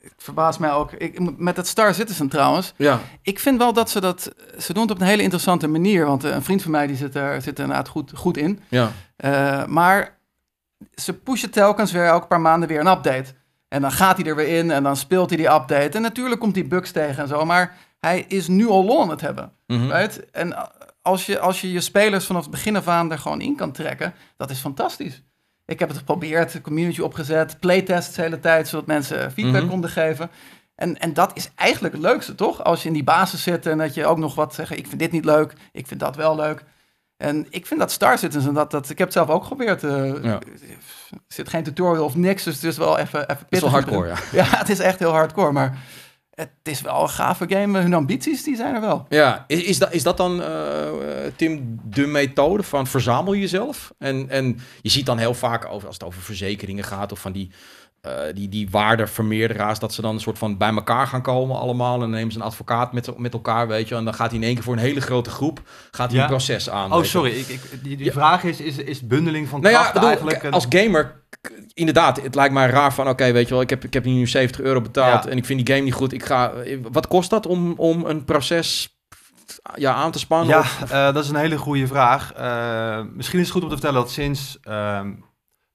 ik 0.00 0.12
verbaas 0.16 0.58
mij 0.58 0.72
ook. 0.72 0.92
Ik, 0.92 1.38
met 1.38 1.56
het 1.56 1.66
Star 1.66 1.94
Citizen 1.94 2.28
trouwens. 2.28 2.72
Ja. 2.76 3.00
Ik 3.22 3.38
vind 3.38 3.58
wel 3.58 3.72
dat 3.72 3.90
ze 3.90 4.00
dat... 4.00 4.34
Ze 4.58 4.72
doen 4.72 4.82
het 4.82 4.92
op 4.92 5.00
een 5.00 5.06
hele 5.06 5.22
interessante 5.22 5.66
manier. 5.66 6.06
Want 6.06 6.24
eh, 6.24 6.34
een 6.34 6.42
vriend 6.42 6.62
van 6.62 6.70
mij 6.70 6.86
die 6.86 6.96
zit 6.96 7.14
er, 7.14 7.42
zit 7.42 7.58
er 7.58 7.64
inderdaad 7.64 7.88
goed, 7.88 8.12
goed 8.14 8.36
in. 8.36 8.60
Ja. 8.68 8.92
Eh, 9.16 9.66
maar 9.66 10.18
ze 10.94 11.12
pushen 11.12 11.50
telkens 11.50 11.92
weer 11.92 12.04
elke 12.04 12.26
paar 12.26 12.40
maanden 12.40 12.68
weer 12.68 12.80
een 12.80 12.86
update. 12.86 13.34
En 13.68 13.80
dan 13.80 13.92
gaat 13.92 14.16
hij 14.16 14.26
er 14.26 14.36
weer 14.36 14.58
in 14.58 14.70
en 14.70 14.82
dan 14.82 14.96
speelt 14.96 15.28
hij 15.28 15.38
die 15.38 15.52
update. 15.52 15.96
En 15.96 16.02
natuurlijk 16.02 16.40
komt 16.40 16.54
hij 16.54 16.66
bugs 16.66 16.90
tegen 16.90 17.22
en 17.22 17.28
zo. 17.28 17.44
Maar 17.44 17.76
hij 18.00 18.24
is 18.28 18.48
nu 18.48 18.68
al 18.68 18.84
lol 18.84 19.02
aan 19.02 19.10
het 19.10 19.20
hebben. 19.20 19.52
Mhm. 19.66 19.90
Right? 19.90 20.30
En 20.30 20.56
als 21.04 21.26
je, 21.26 21.38
als 21.38 21.60
je 21.60 21.72
je 21.72 21.80
spelers 21.80 22.26
vanaf 22.26 22.42
het 22.42 22.50
begin 22.50 22.76
af 22.76 22.88
aan 22.88 23.12
er 23.12 23.18
gewoon 23.18 23.40
in 23.40 23.56
kan 23.56 23.72
trekken, 23.72 24.14
dat 24.36 24.50
is 24.50 24.58
fantastisch. 24.58 25.22
Ik 25.66 25.78
heb 25.78 25.88
het 25.88 25.98
geprobeerd, 25.98 26.52
de 26.52 26.60
community 26.60 27.00
opgezet, 27.00 27.60
playtests 27.60 28.14
de 28.14 28.22
hele 28.22 28.40
tijd, 28.40 28.68
zodat 28.68 28.86
mensen 28.86 29.32
feedback 29.32 29.60
Mhm. 29.60 29.70
konden 29.70 29.90
geven. 29.90 30.30
En, 30.74 30.98
en 30.98 31.12
dat 31.12 31.30
is 31.34 31.50
eigenlijk 31.54 31.94
het 31.94 32.02
leukste, 32.02 32.34
toch? 32.34 32.64
Als 32.64 32.82
je 32.82 32.88
in 32.88 32.94
die 32.94 33.04
basis 33.04 33.42
zit 33.42 33.66
en 33.66 33.78
dat 33.78 33.94
je 33.94 34.06
ook 34.06 34.18
nog 34.18 34.34
wat 34.34 34.54
zegt, 34.54 34.70
ik 34.70 34.86
vind 34.86 34.98
dit 35.00 35.12
niet 35.12 35.24
leuk, 35.24 35.52
ik 35.72 35.86
vind 35.86 36.00
dat 36.00 36.16
wel 36.16 36.36
leuk. 36.36 36.64
En 37.16 37.46
ik 37.50 37.66
vind 37.66 37.80
dat 37.80 37.90
Star 37.92 38.18
Citizen, 38.18 38.54
dat, 38.54 38.70
dat, 38.70 38.90
ik 38.90 38.98
heb 38.98 39.06
het 39.06 39.16
zelf 39.16 39.28
ook 39.28 39.42
geprobeerd. 39.42 39.84
eh, 39.84 40.22
Ja. 40.22 40.38
Er 41.10 41.18
zit 41.28 41.48
geen 41.48 41.62
tutorial 41.62 42.04
of 42.04 42.14
niks, 42.16 42.42
dus 42.44 42.54
het 42.54 42.64
is 42.64 42.76
wel 42.76 42.98
even, 42.98 43.20
even 43.20 43.36
Het 43.38 43.46
is 43.48 43.60
wel 43.60 43.70
pittig. 43.70 43.94
hardcore, 43.94 44.08
ja. 44.32 44.44
Ja, 44.44 44.58
het 44.58 44.68
is 44.68 44.78
echt 44.78 44.98
heel 44.98 45.12
hardcore, 45.12 45.52
maar 45.52 45.78
het 46.34 46.50
is 46.62 46.80
wel 46.80 47.02
een 47.02 47.08
gave 47.08 47.48
game. 47.48 47.78
Hun 47.78 47.94
ambities, 47.94 48.42
die 48.42 48.56
zijn 48.56 48.74
er 48.74 48.80
wel. 48.80 49.06
Ja, 49.08 49.44
is, 49.46 49.62
is, 49.62 49.78
dat, 49.78 49.92
is 49.92 50.02
dat 50.02 50.16
dan, 50.16 50.42
eh, 50.42 50.88
Tim, 51.36 51.80
de 51.84 52.06
methode 52.06 52.62
van 52.62 52.86
verzamel 52.86 53.34
jezelf? 53.34 53.92
En, 53.98 54.30
en 54.30 54.58
je 54.82 54.88
ziet 54.90 55.06
dan 55.06 55.18
heel 55.18 55.34
vaak, 55.34 55.64
over, 55.64 55.86
als 55.86 55.96
het 55.96 56.06
over 56.06 56.22
verzekeringen 56.22 56.84
gaat 56.84 57.12
of 57.12 57.20
van 57.20 57.32
die, 57.32 57.50
eh 58.04 58.34
die, 58.34 58.48
die 58.48 58.70
waardevermeerderaars, 58.70 59.78
dat 59.78 59.94
ze 59.94 60.00
dan 60.02 60.14
een 60.14 60.20
soort 60.20 60.38
van 60.38 60.56
bij 60.58 60.74
elkaar 60.74 61.06
gaan 61.06 61.22
komen 61.22 61.58
allemaal. 61.58 61.94
En 61.94 62.00
dan 62.00 62.10
nemen 62.10 62.32
ze 62.32 62.38
een 62.38 62.44
advocaat 62.44 62.92
met, 62.92 63.18
met 63.18 63.32
elkaar, 63.32 63.68
weet 63.68 63.88
je. 63.88 63.94
En 63.94 64.04
dan 64.04 64.14
gaat 64.14 64.30
hij 64.30 64.38
in 64.38 64.44
één 64.44 64.54
keer 64.54 64.62
voor 64.62 64.72
een 64.72 64.78
hele 64.78 65.00
grote 65.00 65.30
groep, 65.30 65.62
gaat 65.90 66.08
hij 66.08 66.16
Ja. 66.16 66.22
een 66.24 66.28
proces 66.30 66.70
aan. 66.70 66.92
Oh, 66.92 67.02
sorry. 67.02 67.30
Ik, 67.30 67.46
ik, 67.48 67.60
die 67.82 67.96
die 67.96 68.06
Ja. 68.06 68.12
vraag 68.12 68.44
is, 68.44 68.60
is, 68.60 68.76
is 68.76 69.06
bundeling 69.06 69.48
van 69.48 69.60
Nou 69.60 69.74
ja, 69.74 69.92
bedoel, 69.92 70.08
eigenlijk... 70.08 70.42
een- 70.42 70.52
als 70.52 70.66
gamer, 70.68 71.22
inderdaad, 71.74 72.22
het 72.22 72.34
lijkt 72.34 72.54
mij 72.54 72.66
raar 72.66 72.94
van, 72.94 73.08
oké, 73.08 73.32
weet 73.32 73.48
je 73.48 73.52
wel, 73.54 73.62
ik 73.62 73.70
heb, 73.70 73.84
ik 73.84 73.92
heb 73.94 74.04
nu 74.04 74.26
70 74.26 74.60
euro 74.60 74.80
betaald 74.80 75.26
en 75.26 75.36
ik 75.36 75.44
vind 75.44 75.66
die 75.66 75.74
game 75.74 75.84
niet 75.86 75.94
goed. 75.94 76.12
Ik 76.12 76.24
ga, 76.24 76.52
wat 76.92 77.06
kost 77.06 77.30
dat 77.30 77.46
om, 77.46 77.72
om 77.76 78.04
een 78.04 78.24
proces 78.24 78.98
ja, 79.74 79.94
aan 79.94 80.10
te 80.10 80.18
spannen? 80.18 80.48
Ja, 80.48 80.58
Of- 80.60 80.90
eh, 80.90 81.12
dat 81.14 81.24
is 81.24 81.30
een 81.30 81.36
hele 81.36 81.58
goede 81.58 81.86
vraag. 81.86 82.32
Eh, 82.32 83.00
misschien 83.14 83.38
is 83.38 83.44
het 83.44 83.54
goed 83.54 83.62
om 83.62 83.68
te 83.68 83.74
vertellen 83.74 84.00
dat 84.00 84.10
sinds 84.10 84.58
ehm, 84.62 85.12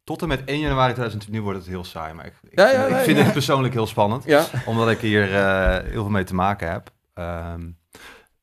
tot 0.10 0.22
en 0.22 0.28
met 0.28 0.43
1 0.45 0.60
januari 0.60 0.93
2020, 0.93 1.30
nu 1.30 1.41
wordt 1.41 1.60
het 1.60 1.68
heel 1.68 1.84
saai, 1.84 2.14
maar 2.14 2.26
ik, 2.26 2.34
ik, 2.49 2.60
Ja, 2.60 2.72
ja, 2.72 2.97
vind- 3.03 3.18
ik 3.18 3.24
het 3.24 3.34
persoonlijk 3.34 3.74
heel 3.74 3.88
spannend, 3.88 4.24
ja. 4.24 4.45
omdat 4.66 4.89
ik 4.89 4.99
hier 4.99 5.36
eh, 5.36 5.74
heel 5.84 6.01
veel 6.01 6.10
mee 6.10 6.24
te 6.24 6.36
maken 6.36 6.72
heb. 6.72 6.89
Ehm, 7.14 7.70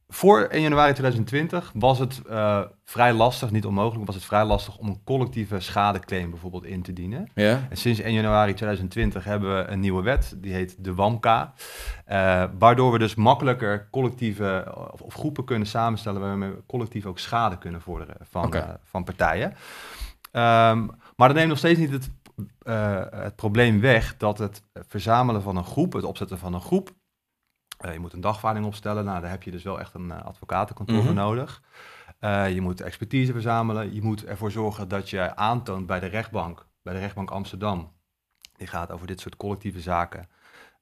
voor 0.09 0.41
1 0.51 0.63
januari 0.63 0.93
2020 0.93 1.71
was 1.75 1.99
het 1.99 2.21
eh, 2.29 2.61
vrij 2.85 3.13
lastig, 3.13 3.51
niet 3.51 3.65
onmogelijk, 3.67 4.07
was 4.07 4.15
het 4.15 4.25
vrij 4.25 4.45
lastig 4.45 4.77
om 4.79 4.87
een 4.89 5.01
collectieve 5.05 5.61
schadeclaim 5.61 6.31
bijvoorbeeld 6.31 6.65
in 6.65 6.83
te 6.83 6.93
dienen. 6.93 7.31
Ja. 7.35 7.67
En 7.71 7.77
sinds 7.77 8.01
1 8.01 8.13
januari 8.13 8.55
2020 8.55 9.25
hebben 9.25 9.57
we 9.57 9.71
een 9.71 9.81
nieuwe 9.81 10.03
wet, 10.03 10.35
die 10.37 10.53
heet 10.55 10.85
de 10.85 10.95
WAMKA. 10.95 11.53
eh, 12.05 12.45
waardoor 12.59 12.93
we 12.93 12.99
dus 12.99 13.15
makkelijker 13.15 13.89
collectieve 13.91 14.73
of, 14.93 15.01
of 15.01 15.15
groepen 15.15 15.45
kunnen 15.45 15.69
samenstellen 15.69 16.21
waarmee 16.21 16.51
we 16.51 16.63
collectief 16.67 17.07
ook 17.07 17.19
schade 17.19 17.59
kunnen 17.59 17.81
vorderen 17.81 18.17
van, 18.31 18.55
van 18.85 19.05
partijen. 19.05 19.55
Ehm, 20.33 20.87
maar 21.17 21.29
dat 21.29 21.37
neemt 21.37 21.49
nog 21.49 21.59
steeds 21.59 21.79
niet 21.79 21.91
het, 21.91 22.11
eh, 22.59 23.05
het 23.11 23.37
probleem 23.37 23.81
weg 23.81 24.17
dat 24.17 24.39
het 24.39 24.63
verzamelen 24.73 25.43
van 25.43 25.57
een 25.57 25.65
groep, 25.65 25.93
het 25.93 26.05
opzetten 26.05 26.39
van 26.39 26.55
een 26.55 26.61
groep, 26.61 26.91
eh, 27.79 27.93
je 27.93 27.99
moet 27.99 28.13
een 28.13 28.21
dagvaarding 28.21 28.67
opstellen, 28.67 29.05
nou 29.05 29.21
daar 29.21 29.31
heb 29.31 29.43
je 29.43 29.51
dus 29.51 29.63
wel 29.63 29.81
echt 29.81 29.95
een 29.95 30.11
eh, 30.11 30.25
advocatenkantoor 30.25 30.97
voor 30.97 31.05
Mhm. 31.05 31.15
nodig. 31.15 31.63
Je 32.49 32.59
moet 32.61 32.81
expertise 32.81 33.33
verzamelen. 33.33 33.95
Je 33.95 34.03
moet 34.03 34.25
ervoor 34.25 34.51
zorgen 34.51 34.89
dat 34.89 35.11
je 35.11 35.37
aantoont 35.37 35.87
bij 35.87 36.01
de 36.01 36.07
rechtbank, 36.07 36.67
bij 36.83 36.95
de 36.95 37.01
rechtbank 37.01 37.31
Amsterdam, 37.31 37.93
die 38.53 38.67
gaat 38.67 38.93
over 38.93 39.07
dit 39.07 39.21
soort 39.21 39.37
collectieve 39.37 39.81
zaken, 39.81 40.29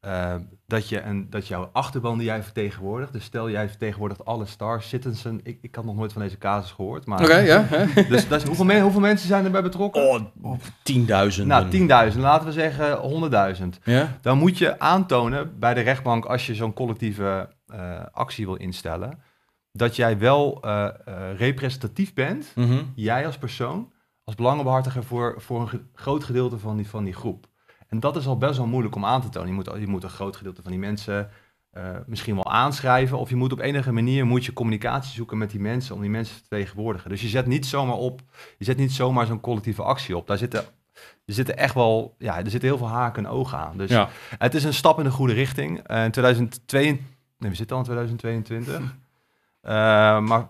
eh, 0.04 0.34
dat, 0.66 0.88
je 0.88 1.02
een, 1.02 1.30
dat 1.30 1.46
jouw 1.48 1.68
achterban 1.72 2.18
die 2.18 2.26
jij 2.26 2.42
vertegenwoordigt, 2.42 3.12
dus 3.12 3.24
stel 3.24 3.50
jij 3.50 3.68
vertegenwoordigt 3.68 4.24
alle 4.24 4.46
Star 4.46 4.82
Citizen, 4.82 5.40
ik, 5.42 5.58
ik 5.60 5.74
had 5.74 5.84
nog 5.84 5.96
nooit 5.96 6.12
van 6.12 6.22
deze 6.22 6.38
casus 6.38 6.70
gehoord, 6.70 7.06
maar... 7.06 7.22
Oké, 7.22 7.36
ja. 7.38 7.62
hè? 7.66 8.02
Dus 8.08 8.28
dat 8.28 8.40
is, 8.40 8.46
hoeveel, 8.46 8.64
men- 8.64 8.82
hoeveel 8.82 9.00
mensen 9.00 9.28
zijn 9.28 9.44
erbij 9.44 9.62
betrokken? 9.62 10.08
Oh, 10.42 10.54
tienduizenden. 10.82 11.70
nou, 11.88 12.10
10.000, 12.12 12.18
laten 12.20 12.46
we 12.46 12.52
zeggen 12.52 12.98
100.000. 13.76 13.82
Ja? 13.84 14.18
Dan 14.20 14.38
moet 14.38 14.58
je 14.58 14.78
aantonen 14.78 15.58
bij 15.58 15.74
de 15.74 15.80
rechtbank, 15.80 16.24
als 16.24 16.46
je 16.46 16.54
zo'n 16.54 16.72
collectieve 16.72 17.48
eh, 17.66 18.00
actie 18.12 18.46
wil 18.46 18.54
instellen, 18.56 19.18
dat 19.72 19.96
jij 19.96 20.18
wel 20.18 20.58
eh, 20.62 20.84
eh, 20.84 20.92
representatief 21.36 22.14
bent, 22.14 22.52
Mhm. 22.54 22.82
jij 22.94 23.26
als 23.26 23.38
persoon, 23.38 23.92
als 24.24 24.34
belangenbehartiger 24.34 25.04
voor, 25.04 25.34
voor 25.38 25.60
een 25.60 25.68
ge- 25.68 25.84
groot 25.94 26.24
gedeelte 26.24 26.58
van 26.58 26.76
die, 26.76 26.88
van 26.88 27.04
die 27.04 27.12
groep. 27.14 27.46
En 27.94 28.00
dat 28.00 28.16
is 28.16 28.26
al 28.26 28.38
best 28.38 28.56
wel 28.56 28.66
moeilijk 28.66 28.94
om 28.94 29.04
aan 29.04 29.20
te 29.20 29.28
tonen. 29.28 29.48
Je 29.48 29.54
moet, 29.54 29.70
je 29.78 29.86
moet 29.86 30.02
een 30.02 30.10
groot 30.10 30.36
gedeelte 30.36 30.62
van 30.62 30.70
die 30.70 30.80
mensen 30.80 31.30
eh, 31.70 31.90
misschien 32.06 32.34
wel 32.34 32.52
aanschrijven, 32.52 33.18
of 33.18 33.28
je 33.28 33.36
moet 33.36 33.52
op 33.52 33.58
enige 33.58 33.92
manier 33.92 34.26
moet 34.26 34.44
je 34.44 34.52
communicatie 34.52 35.12
zoeken 35.12 35.38
met 35.38 35.50
die 35.50 35.60
mensen 35.60 35.94
om 35.94 36.00
die 36.00 36.10
mensen 36.10 36.34
te 36.34 36.40
vertegenwoordigen. 36.48 37.10
Dus 37.10 37.20
je 37.20 37.28
zet 37.28 37.46
niet 37.46 37.66
zomaar 37.66 37.96
op, 37.96 38.20
je 38.58 38.64
zet 38.64 38.76
niet 38.76 38.92
zomaar 38.92 39.26
zo'n 39.26 39.40
collectieve 39.40 39.82
actie 39.82 40.16
op. 40.16 40.26
Daar 40.26 40.38
zitten, 40.38 40.64
er 41.24 41.34
zitten 41.34 41.56
echt 41.56 41.74
wel, 41.74 42.14
ja, 42.18 42.36
er 42.38 42.50
zitten 42.50 42.68
heel 42.68 42.78
veel 42.78 42.88
haken 42.88 43.24
en 43.24 43.30
ogen 43.30 43.58
aan. 43.58 43.76
Dus 43.76 43.90
Ja. 43.90 44.08
het 44.38 44.54
is 44.54 44.64
een 44.64 44.74
stap 44.74 44.98
in 44.98 45.04
de 45.04 45.10
goede 45.10 45.32
richting. 45.32 45.78
Eh, 45.78 46.04
in 46.04 46.10
2022, 46.10 47.06
nee, 47.38 47.50
we 47.50 47.56
zitten 47.56 47.76
al 47.76 47.82
in 47.82 47.88
2022. 47.88 48.94
Eh, 49.60 49.70
maar 50.20 50.48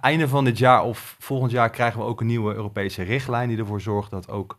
einde 0.00 0.28
van 0.28 0.44
dit 0.44 0.58
jaar 0.58 0.82
of 0.82 1.16
volgend 1.18 1.50
jaar 1.50 1.70
krijgen 1.70 2.00
we 2.00 2.06
ook 2.06 2.20
een 2.20 2.26
nieuwe 2.26 2.54
Europese 2.54 3.02
richtlijn 3.02 3.48
die 3.48 3.58
ervoor 3.58 3.80
zorgt 3.80 4.10
dat 4.10 4.30
ook 4.30 4.58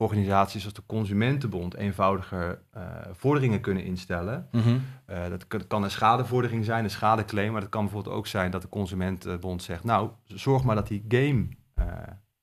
organisaties 0.00 0.64
als 0.64 0.72
de 0.72 0.82
Consumentenbond 0.86 1.74
eenvoudiger 1.74 2.62
eh, 2.72 2.82
vorderingen 3.12 3.60
kunnen 3.60 3.84
instellen. 3.84 4.48
Mhm. 4.52 4.78
Eh, 5.06 5.28
dat 5.28 5.46
kan- 5.46 5.66
kan 5.66 5.82
een 5.82 5.90
schadevordering 5.90 6.64
zijn, 6.64 6.84
een 6.84 6.90
schadeclaim, 6.90 7.52
maar 7.52 7.60
dat 7.60 7.70
kan 7.70 7.84
bijvoorbeeld 7.84 8.14
ook 8.14 8.26
zijn 8.26 8.50
dat 8.50 8.62
de 8.62 8.68
Consumentenbond 8.68 9.62
zegt, 9.62 9.84
nou, 9.84 10.10
zorg 10.24 10.62
maar 10.64 10.74
dat 10.74 10.86
die 10.88 11.04
game 11.08 11.48
eh, 11.74 11.84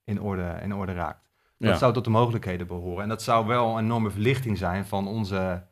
in, 0.03 0.21
orde, 0.21 0.57
in 0.61 0.73
orde 0.75 0.93
raakt. 0.93 1.23
Dat 1.57 1.69
Ja. 1.69 1.75
zou 1.77 1.93
tot 1.93 2.03
de 2.03 2.09
mogelijkheden 2.09 2.67
behoren. 2.67 3.03
En 3.03 3.09
dat 3.09 3.21
zou 3.21 3.45
wel 3.47 3.77
een 3.77 3.83
enorme 3.83 4.09
verlichting 4.11 4.57
zijn 4.57 4.85
van 4.85 5.07
onze, 5.07 5.63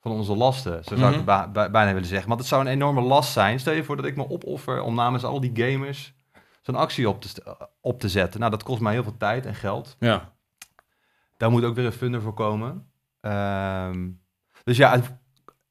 van 0.00 0.12
onze 0.12 0.34
lasten, 0.36 0.84
zo 0.84 0.96
zou 0.96 1.14
ik 1.14 1.24
Mhm. 1.24 1.38
het 1.38 1.52
bijna 1.72 1.92
willen 1.92 2.08
zeggen. 2.08 2.28
Want 2.28 2.40
het 2.40 2.48
zou 2.48 2.62
een 2.62 2.72
enorme 2.72 3.00
last 3.00 3.32
zijn. 3.32 3.60
Stel 3.60 3.72
je 3.74 3.84
voor 3.84 3.96
dat 3.96 4.04
ik 4.04 4.16
me 4.16 4.28
opoffer 4.28 4.80
om 4.82 4.94
namens 4.94 5.24
al 5.24 5.40
die 5.40 5.50
gamers 5.54 6.14
zo'n 6.62 6.74
actie 6.76 7.08
op 7.08 7.20
te, 7.20 7.56
op 7.80 8.00
te 8.00 8.08
zetten. 8.08 8.40
Nou, 8.40 8.52
dat 8.52 8.62
kost 8.62 8.80
mij 8.80 8.92
heel 8.92 9.02
veel 9.02 9.16
tijd 9.16 9.46
en 9.46 9.54
geld. 9.54 9.96
Ja. 9.98 10.32
Daar 11.38 11.50
moet 11.50 11.64
ook 11.64 11.74
weer 11.74 11.84
een 11.84 11.92
funder 11.92 12.22
voor 12.22 12.34
komen. 12.34 12.90
Ehm, 13.20 14.08
dus 14.64 14.76
ja, 14.76 14.90
het, 14.90 15.12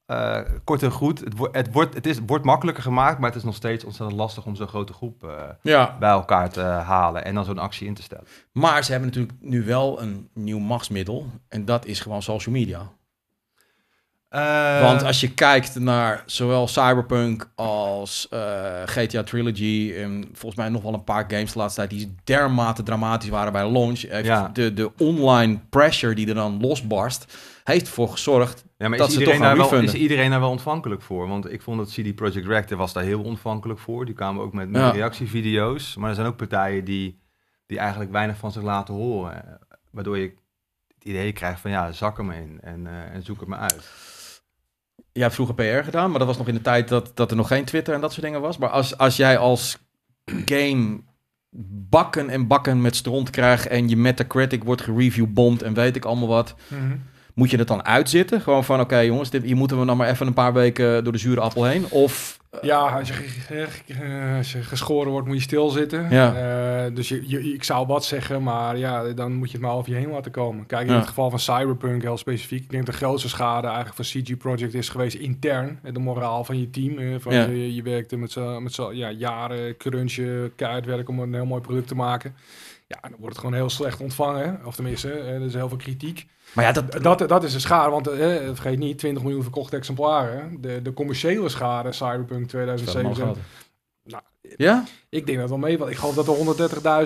eh, 0.05 0.41
kort 0.63 0.84
en 0.84 0.91
goed, 0.91 1.20
het, 1.20 1.38
wo- 1.38 1.49
het, 1.51 1.72
wordt, 1.72 1.93
het, 1.93 2.05
is, 2.05 2.20
wordt 2.26 2.45
makkelijker 2.45 2.84
gemaakt, 2.84 3.20
maar 3.20 3.30
het 3.30 3.38
is 3.38 3.43
nog 3.45 3.55
steeds 3.55 3.84
ontzettend 3.84 4.20
lastig 4.20 4.45
om 4.45 4.55
zo'n 4.55 4.68
grote 4.68 4.93
groep 4.93 5.24
eh, 5.24 5.49
ja. 5.61 5.97
bij 5.99 6.09
elkaar 6.09 6.49
te 6.49 6.61
halen 6.61 7.26
en 7.26 7.36
dan 7.36 7.45
zo'n 7.45 7.57
actie 7.57 7.88
in 7.88 7.93
te 7.93 8.01
stellen. 8.01 8.26
Maar 8.51 8.84
ze 8.84 8.91
hebben 8.91 9.09
natuurlijk 9.09 9.38
nu 9.41 9.63
wel 9.65 10.01
een 10.01 10.30
nieuw 10.34 10.59
machtsmiddel. 10.59 11.26
En 11.47 11.65
dat 11.65 11.86
is 11.86 11.99
gewoon 11.99 12.22
social 12.22 12.55
media. 12.55 12.91
Eh, 14.30 14.82
Want 14.82 15.03
als 15.03 15.21
je 15.21 15.34
kijkt 15.34 15.80
naar 15.80 16.23
zowel 16.25 16.67
Cyberpunk 16.67 17.49
als 17.55 18.28
eh, 18.30 18.82
GTA 18.86 19.23
Trilogy... 19.23 19.93
en 19.97 20.30
volgens 20.34 20.55
mij 20.55 20.69
nog 20.69 20.82
wel 20.82 20.93
een 20.93 21.03
paar 21.03 21.25
games 21.28 21.51
de 21.53 21.59
laatste 21.59 21.80
tijd... 21.80 21.89
die 21.99 22.15
dermate 22.23 22.84
dramatisch 22.84 23.30
waren 23.30 23.51
bij 23.53 23.71
launch... 23.71 23.99
Ja. 23.99 24.49
de, 24.53 24.73
de 24.73 24.91
online 24.97 25.59
pressure 25.69 26.15
die 26.15 26.28
er 26.28 26.36
dan 26.36 26.59
losbarst... 26.61 27.38
heeft 27.63 27.88
ervoor 27.88 28.09
gezorgd... 28.09 28.65
Ja, 28.78 28.89
maar 28.89 28.97
dat 28.97 29.07
is 29.07 29.13
ze 29.13 29.19
iedereen, 29.19 29.41
toch 29.41 29.49
daar 29.57 29.69
wel, 29.69 29.80
is 29.82 29.93
iedereen 29.93 30.30
daar 30.30 30.39
wel 30.39 30.49
ontvankelijk 30.49 31.01
voor? 31.01 31.28
Want 31.28 31.51
ik 31.51 31.61
vond 31.61 31.78
dat 31.78 31.89
CD 31.89 32.15
Projekt 32.15 32.47
Red 32.47 32.71
was 32.71 32.93
daar 32.93 33.03
heel 33.03 33.21
ontvankelijk 33.23 33.80
voor. 33.80 34.05
Die 34.05 34.13
kwamen 34.15 34.43
ook 34.43 34.53
met, 34.53 34.69
Ja. 34.71 34.89
reactievideo's. 34.89 35.95
Maar 35.95 36.09
er 36.09 36.15
zijn 36.15 36.28
ook 36.28 36.38
partijen 36.38 36.84
die 36.86 37.19
die 37.65 37.80
eigenlijk 37.80 38.11
weinig 38.11 38.38
van 38.38 38.51
zich 38.51 38.61
laten 38.61 38.93
horen. 38.93 39.59
Waardoor 39.91 40.17
je 40.17 40.34
het 40.88 41.03
idee 41.03 41.32
krijgt 41.32 41.59
van 41.59 41.71
ja, 41.71 41.91
zak 41.91 42.23
me 42.23 42.36
in 42.36 42.59
en, 42.61 42.88
eh, 42.88 43.13
en 43.13 43.23
zoek 43.23 43.39
het 43.39 43.49
me 43.49 43.55
uit. 43.55 43.89
Jij 45.18 45.26
hebt 45.26 45.36
vroeger 45.36 45.55
PR 45.55 45.84
gedaan, 45.84 46.09
maar 46.09 46.20
dat 46.20 46.28
was 46.28 46.38
nog 46.38 46.47
in 46.47 46.53
de 46.53 46.61
tijd 46.61 46.88
dat, 46.88 47.11
dat 47.13 47.32
er 47.32 47.38
nog 47.38 47.47
geen 47.47 47.65
Twitter 47.65 47.93
en 47.93 48.01
dat 48.01 48.11
soort 48.11 48.26
dingen 48.26 48.41
was. 48.41 48.57
Maar 48.57 48.70
als, 48.70 48.97
als 48.97 49.15
jij 49.15 49.38
als 49.38 49.78
game 50.45 50.99
bakken 51.89 52.30
en 52.30 52.47
bakken 52.47 52.82
met 52.82 52.95
stront 52.95 53.30
krijgt 53.30 53.68
en 53.68 53.89
je 53.89 53.97
Metacritic 53.97 54.63
wordt 54.63 54.82
gereviewbomd 54.82 55.61
en 55.61 55.74
weet 55.74 55.95
ik 55.95 56.05
allemaal 56.05 56.28
wat, 56.28 56.55
moet 57.34 57.49
je 57.49 57.57
het 57.57 57.68
dan 57.68 57.86
uitzitten? 57.86 58.41
Gewoon 58.41 58.63
van, 58.63 58.80
oké 58.80 58.97
jongens, 58.97 59.30
dit, 59.30 59.43
hier 59.43 59.55
moeten 59.55 59.80
we 59.80 59.86
dan 59.86 59.97
maar 59.97 60.09
even 60.09 60.28
een 60.28 60.34
paar 60.34 60.53
weken 60.53 61.03
door 61.03 61.13
de 61.13 61.20
zure 61.20 61.41
appel 61.41 61.63
heen? 61.63 61.86
Of... 61.89 62.39
Ja, 62.62 62.80
als 62.80 63.08
je, 63.08 63.14
ge- 63.14 63.68
ge- 63.68 64.34
als 64.38 64.51
je 64.51 64.64
geschoren 64.64 65.12
wordt, 65.12 65.28
moet 65.28 65.36
je 65.36 65.41
stilzitten. 65.41 66.10
Ja. 66.10 66.36
Eh, 66.86 66.95
dus 66.95 67.10
je, 67.10 67.24
je, 67.30 67.53
ik 67.53 67.64
zou 67.64 67.88
wat 67.88 68.05
zeggen, 68.05 68.43
maar 68.43 68.78
ja, 68.78 69.03
dan 69.14 69.34
moet 69.34 69.51
je 69.51 69.58
het 69.58 69.66
maar 69.66 69.76
over 69.76 69.91
je 69.91 69.97
heen 69.97 70.10
laten 70.10 70.32
komen. 70.32 70.66
Kijk, 70.66 70.88
in 70.88 70.93
Ja. 70.93 70.99
het 70.99 71.08
geval 71.08 71.30
van 71.30 71.39
Cyberpunk 71.39 72.01
heel 72.01 72.18
specifiek. 72.18 72.64
Ik 72.64 72.70
denk 72.70 72.86
dat 72.86 72.95
de 72.95 73.01
grootste 73.01 73.30
schade 73.30 73.68
eigenlijk 73.68 73.95
van 73.95 74.05
CG 74.05 74.38
Projekt 74.38 74.74
is 74.74 74.89
geweest 74.89 75.16
intern. 75.16 75.80
Eh, 75.84 75.93
De 75.93 75.99
moraal 75.99 76.43
van 76.43 76.60
je 76.60 76.70
team. 76.70 76.97
eh, 76.97 77.16
Van 77.20 77.34
Ja. 77.34 77.45
je, 77.45 77.76
je 77.76 77.82
werkte 77.82 78.18
met 78.18 78.32
z'n 78.32 78.58
met 78.64 78.74
z'n- 78.74 78.91
ja, 78.93 79.12
jaren 79.12 79.78
crunchen, 79.78 80.51
keihard 80.55 80.86
werken 80.86 81.14
om 81.14 81.20
een 81.20 81.34
heel 81.34 81.45
mooi 81.45 81.62
product 81.62 81.88
te 81.88 81.95
maken. 81.95 82.36
Ja, 82.88 82.97
dan 83.01 83.12
wordt 83.20 83.36
het 83.36 83.38
gewoon 83.38 83.53
heel 83.53 83.70
slecht 83.70 84.01
ontvangen. 84.01 84.60
Of 84.66 84.76
tenminste, 84.76 85.12
eh, 85.12 85.34
er 85.36 85.41
is 85.41 85.53
heel 85.53 85.68
veel 85.70 85.78
kritiek. 85.78 86.26
Maar 86.58 86.66
ja, 86.66 86.72
dat... 86.72 87.03
Dat, 87.03 87.30
dat 87.30 87.43
is 87.43 87.53
de 87.53 87.60
schade, 87.60 87.91
want 87.91 88.08
eh, 88.08 88.36
vergeet 88.53 88.78
niet, 88.78 88.97
20 88.97 89.24
miljoen 89.24 89.41
verkochte 89.41 89.76
exemplaren. 89.76 90.58
De, 90.62 90.82
de 90.82 90.93
commerciële 90.93 91.49
schade, 91.49 91.91
Cyberpunk 91.91 92.47
2077. 92.47 93.43
Ja? 94.55 94.83
ik 95.09 95.25
denk 95.25 95.37
dat 95.39 95.49
wel 95.49 95.57
mee, 95.57 95.77
want 95.77 95.91
ik 95.91 95.97
geloof 95.97 96.15
dat 96.15 96.27
er 96.27 96.33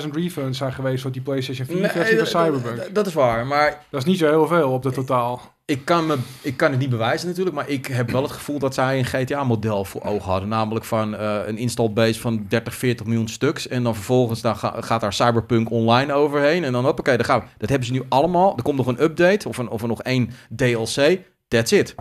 130.000 0.02 0.08
refunds 0.16 0.58
zijn 0.58 0.74
geweest 0.74 1.02
voor 1.02 1.12
die 1.12 1.22
PlayStation 1.22 1.68
4 1.68 1.90
versie 1.90 2.08
van 2.08 2.18
dat- 2.18 2.28
Cyberpunk. 2.28 2.96
dat- 2.96 3.08
is 3.08 3.14
waar, 3.14 3.48
maar 3.48 3.86
Dat 3.90 4.00
is 4.02 4.08
niet 4.08 4.18
zo 4.18 4.28
heel 4.30 4.48
veel 4.48 4.70
op 4.72 4.84
de 4.84 4.92
totaal. 4.92 5.42
ik 5.66 5.86
kan, 5.86 6.06
me, 6.06 6.18
ik 6.42 6.58
kan 6.58 6.72
het 6.72 6.80
niet 6.80 6.90
bewijzen 6.90 7.28
natuurlijk, 7.28 7.56
maar 7.56 7.70
ik 7.70 7.86
heb 7.86 8.12
wel 8.12 8.22
het 8.22 8.32
gevoel 8.32 8.60
dat 8.60 8.74
zij 8.74 8.98
een 9.00 9.06
GTA-model 9.06 9.86
voor 9.86 10.02
ogen 10.04 10.32
hadden. 10.32 10.50
Namelijk 10.50 10.86
van 10.86 11.16
eh, 11.16 11.40
een 11.46 11.58
install 11.58 11.90
base 11.92 12.20
van 12.20 12.46
30, 12.50 12.76
40 12.76 13.06
miljoen 13.06 13.28
stuks. 13.28 13.68
En 13.68 13.84
dan 13.84 13.96
vervolgens 13.96 14.42
dan 14.42 14.58
ga- 14.58 14.82
gaat 14.82 15.02
daar 15.02 15.14
Cyberpunk 15.14 15.70
online 15.72 16.14
overheen. 16.14 16.64
En 16.64 16.72
dan 16.72 16.84
hoppakee, 16.86 17.16
dan 17.18 17.26
gaan 17.26 17.40
we. 17.40 17.46
Dat 17.58 17.70
hebben 17.70 17.88
ze 17.88 17.94
nu 17.94 18.04
allemaal. 18.10 18.58
Er 18.58 18.64
komt 18.64 18.78
nog 18.78 18.88
een 18.88 19.02
update 19.04 19.48
of, 19.48 19.58
een, 19.58 19.70
of 19.70 19.82
er 19.82 19.88
nog 19.88 20.02
één 20.04 20.30
DLC. 20.56 21.20
That's 21.48 21.72
it. 21.72 21.96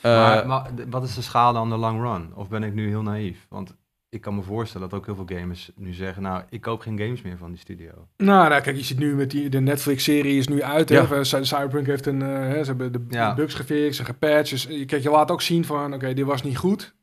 Eh, 0.00 0.12
maar, 0.16 0.46
maar 0.46 0.62
d- 0.74 0.84
wat 0.90 1.04
is 1.04 1.14
de 1.14 1.22
schade 1.22 1.58
aan 1.58 1.68
de 1.70 1.76
long 1.76 2.02
run? 2.02 2.32
Of 2.34 2.48
ben 2.48 2.62
ik 2.62 2.74
nu 2.74 2.88
heel 2.88 3.02
naïef? 3.02 3.46
Want 3.48 3.74
ik 4.16 4.22
kan 4.22 4.34
me 4.34 4.42
voorstellen 4.42 4.88
dat 4.88 4.98
ook 4.98 5.06
heel 5.06 5.14
veel 5.14 5.38
gamers 5.38 5.70
nu 5.76 5.92
zeggen... 5.92 6.22
nou, 6.22 6.42
ik 6.48 6.60
koop 6.60 6.80
geen 6.80 6.98
games 6.98 7.22
meer 7.22 7.36
van 7.38 7.50
die 7.50 7.58
studio. 7.58 7.90
Nou, 8.16 8.48
nou 8.48 8.62
kijk, 8.62 8.76
je 8.76 8.82
ziet 8.82 8.98
nu 8.98 9.14
met 9.14 9.30
die, 9.30 9.48
de 9.48 9.60
Netflix-serie 9.60 10.38
is 10.38 10.48
nu 10.48 10.62
uit. 10.62 10.88
Ja. 10.88 11.06
Hè? 11.06 11.24
Cy- 11.24 11.42
Cyberpunk 11.42 11.86
heeft 11.86 12.06
een, 12.06 12.22
eh, 12.22 12.28
hè, 12.28 12.58
ze 12.64 12.70
hebben 12.70 12.92
de 12.92 13.04
Ja. 13.08 13.34
bugs 13.34 13.54
gefixt, 13.54 13.96
ze 13.98 14.04
gepatcht. 14.04 14.50
Dus, 14.50 14.66
eh, 14.66 14.86
kijk, 14.86 15.02
je 15.02 15.10
laat 15.10 15.30
ook 15.30 15.42
zien 15.42 15.64
van, 15.64 15.94
oké, 15.94 16.14
dit 16.14 16.24
was 16.24 16.42
niet 16.42 16.56
goed. 16.58 16.94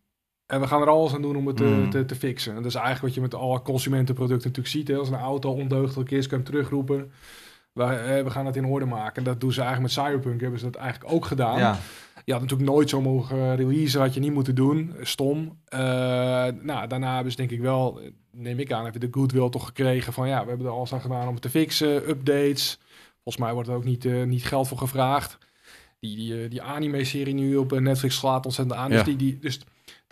En 0.45 0.59
we 0.59 0.68
gaan 0.68 0.82
er 0.82 0.88
alles 0.89 1.14
aan 1.14 1.22
doen 1.22 1.36
om 1.36 1.47
het 1.47 1.57
te, 1.57 1.64
Mm. 1.64 1.89
te, 1.89 2.05
te 2.05 2.16
fixen. 2.16 2.51
En 2.51 2.57
dat 2.57 2.66
is 2.66 2.76
eigenlijk 2.76 3.05
wat 3.05 3.14
je 3.16 3.22
met 3.22 3.34
alle 3.36 3.61
consumentenproducten 3.61 4.47
natuurlijk 4.49 4.76
ziet. 4.76 4.88
Hè? 4.88 4.95
Als 4.95 5.09
een 5.09 5.16
auto 5.16 5.51
ondeugdelijk 5.51 6.11
is, 6.11 6.28
kan 6.28 6.38
je 6.38 6.43
hem 6.43 6.53
terugroepen. 6.53 7.11
We, 7.74 7.84
eh, 7.84 8.24
we 8.24 8.30
gaan 8.30 8.45
het 8.45 8.55
in 8.55 8.66
orde 8.66 8.86
maken. 8.86 9.24
Dat 9.24 9.41
doen 9.41 9.51
ze 9.51 9.61
eigenlijk 9.61 9.95
met 9.95 10.05
Cyberpunk, 10.05 10.41
hebben 10.41 10.59
ze 10.59 10.66
dat 10.66 10.76
eigenlijk 10.76 11.14
ook 11.14 11.26
gedaan. 11.26 11.57
Ja, 11.59 11.78
Je 12.26 12.32
had 12.32 12.41
natuurlijk 12.41 12.69
nooit 12.69 12.89
zo 12.89 13.01
mogen 13.01 13.38
uh, 13.38 13.55
releasen, 13.55 14.01
had 14.01 14.13
je 14.13 14.19
niet 14.19 14.34
moeten 14.34 14.55
doen. 14.55 14.93
Stom. 15.01 15.59
Uh, 15.74 15.80
nou, 16.61 16.88
daarna 16.88 17.13
hebben 17.13 17.32
ze 17.32 17.38
denk 17.38 17.51
ik 17.51 17.59
wel, 17.59 17.99
neem 18.32 18.59
ik 18.59 18.71
aan, 18.71 18.86
even 18.86 18.99
de 18.99 19.07
goodwill 19.11 19.49
toch 19.49 19.65
gekregen 19.65 20.13
van 20.13 20.28
ja, 20.28 20.43
we 20.43 20.49
hebben 20.49 20.67
er 20.67 20.74
alles 20.74 20.93
aan 20.93 21.01
gedaan 21.01 21.28
om 21.28 21.34
het 21.34 21.41
te 21.41 21.49
fixen, 21.49 22.09
updates. 22.09 22.80
Volgens 23.13 23.43
mij 23.43 23.53
wordt 23.53 23.69
er 23.69 23.76
ook 23.76 23.84
niet, 23.84 24.05
uh, 24.05 24.24
niet 24.24 24.45
geld 24.45 24.67
voor 24.67 24.78
gevraagd. 24.78 25.38
Die, 25.99 26.15
die, 26.15 26.47
die 26.47 26.61
anime-serie 26.61 27.34
nu 27.34 27.55
op 27.55 27.80
Netflix 27.80 28.15
slaat 28.15 28.45
ontzettend 28.45 28.80
aan. 28.80 28.89
Ja. 28.91 28.95
Dus, 28.95 29.05
die, 29.05 29.15
die, 29.15 29.39
dus 29.39 29.59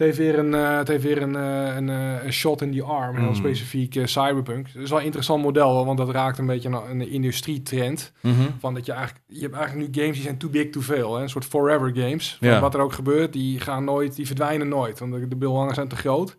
het 0.02 0.18
heeft 0.18 0.30
weer 0.30 0.39
een, 0.39 0.54
uh, 0.54 0.78
het 0.78 0.88
heeft 0.88 1.04
weer 1.04 1.22
een, 1.22 1.34
een, 1.34 1.88
uh, 1.88 2.24
een 2.24 2.34
shot 2.34 2.62
in 2.62 2.72
die 2.72 2.84
arm, 2.84 3.16
heel 3.16 3.28
Mm. 3.28 3.36
specifiek 3.36 3.99
cyberpunk. 4.04 4.74
Dat 4.74 4.84
is 4.84 4.89
wel 4.89 4.99
een 4.99 5.06
interessant 5.06 5.43
model, 5.43 5.86
want 5.86 5.97
dat 5.97 6.10
raakt 6.10 6.38
een 6.38 6.45
beetje 6.45 6.70
een, 6.70 6.89
een 7.02 7.10
industrietrend. 7.10 8.12
mhm. 8.22 8.41
Van 8.60 8.74
dat 8.74 8.86
je 8.86 8.91
eigenlijk, 8.91 9.24
je 9.28 9.41
hebt 9.41 9.56
eigenlijk 9.56 9.88
nu 9.95 10.02
games 10.02 10.16
die 10.16 10.24
zijn 10.26 10.38
too 10.38 10.49
big 10.49 10.70
to 10.70 10.82
fail. 10.82 11.16
Hè? 11.16 11.22
Een 11.22 11.30
soort 11.30 11.45
forever 11.45 11.91
games. 11.95 12.38
Van 12.39 12.47
Ja. 12.47 12.60
Wat 12.60 12.74
er 12.74 12.80
ook 12.82 12.93
gebeurt, 12.93 13.34
die 13.34 13.60
gaan 13.60 13.84
nooit, 13.84 14.16
die 14.16 14.26
verdwijnen 14.26 14.68
nooit. 14.68 14.99
Want 14.99 15.12
de, 15.14 15.28
de 15.28 15.36
belangen 15.36 15.74
zijn 15.74 15.88
te 15.88 15.95
groot. 15.95 16.38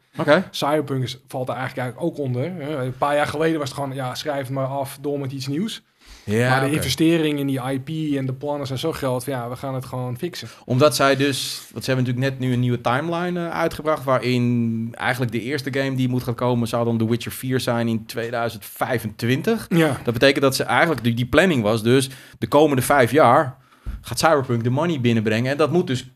Cyberpunk 0.51 1.03
is, 1.03 1.21
valt 1.29 1.49
er 1.49 1.55
eigenlijk, 1.55 1.83
eigenlijk 1.87 2.19
ook 2.19 2.25
onder. 2.27 2.43
Hè? 2.43 2.85
Een 2.85 2.97
paar 2.97 3.15
jaar 3.15 3.27
geleden 3.27 3.59
was 3.59 3.69
het 3.69 3.79
gewoon, 3.79 3.95
ja, 3.95 4.15
schrijf 4.15 4.41
het 4.47 4.51
maar 4.51 4.67
af, 4.67 4.99
door 5.01 5.19
met 5.19 5.33
iets 5.33 5.47
nieuws. 5.47 5.83
Ja, 6.25 6.49
maar 6.49 6.61
de 6.61 6.67
oké. 6.67 6.75
investering 6.75 7.39
in 7.39 7.47
die 7.47 7.61
IP 7.71 8.17
en 8.17 8.27
de 8.27 8.33
plannen 8.33 8.67
zijn 8.67 8.79
zo 8.79 8.93
groot. 8.93 9.25
Ja, 9.25 9.49
we 9.49 9.57
gaan 9.57 9.75
het 9.75 9.85
gewoon 9.85 10.19
fixen. 10.19 10.49
Omdat 10.65 10.97
zij 10.97 11.17
dus, 11.17 11.63
want 11.73 11.85
ze 11.85 11.91
hebben 11.91 12.05
natuurlijk 12.07 12.33
net 12.35 12.49
nu 12.49 12.55
een 12.55 12.61
nieuwe 12.61 12.81
timeline 12.81 13.47
eh, 13.47 13.59
uitgebracht, 13.59 14.05
waarin 14.05 14.95
eigenlijk 14.99 15.33
de 15.33 15.43
eerste 15.43 15.73
game 15.73 15.95
die 15.95 16.09
moet 16.09 16.23
gaan 16.23 16.35
komen 16.35 16.69
zou 16.69 16.85
dan 16.85 16.99
The 16.99 17.09
Witcher 17.09 17.33
4 17.33 17.61
zijn 17.61 17.89
in 17.89 18.07
2025. 18.07 19.67
Ja. 19.69 20.01
Dat 20.05 20.13
betekent 20.15 20.43
dat 20.43 20.57
ze 20.57 20.63
eigenlijk, 20.63 21.03
die, 21.03 21.15
die 21.15 21.27
planning 21.27 21.63
was 21.63 21.83
dus, 21.83 22.11
de 22.39 22.49
komende 22.49 22.83
vijf 22.83 23.11
jaar 23.11 23.61
gaat 24.01 24.19
Cyberpunk 24.19 24.65
de 24.65 24.71
money 24.71 25.01
binnenbrengen. 25.01 25.51
En 25.51 25.57
dat 25.57 25.73
moet 25.73 25.87
dus 25.87 26.11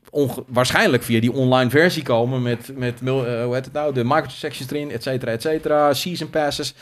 waarschijnlijk 0.46 1.02
via 1.02 1.20
die 1.20 1.32
online 1.32 1.70
versie 1.70 2.02
komen 2.02 2.42
met, 2.42 2.70
met 2.76 3.00
eh, 3.04 3.44
hoe 3.44 3.54
heet 3.54 3.64
het 3.64 3.72
nou, 3.72 3.94
de 3.94 4.04
microtransactions 4.04 4.70
erin, 4.70 4.90
et 4.90 5.02
cetera, 5.02 5.32
et 5.32 5.42
cetera, 5.42 5.94
season 5.94 6.30
passes. 6.30 6.74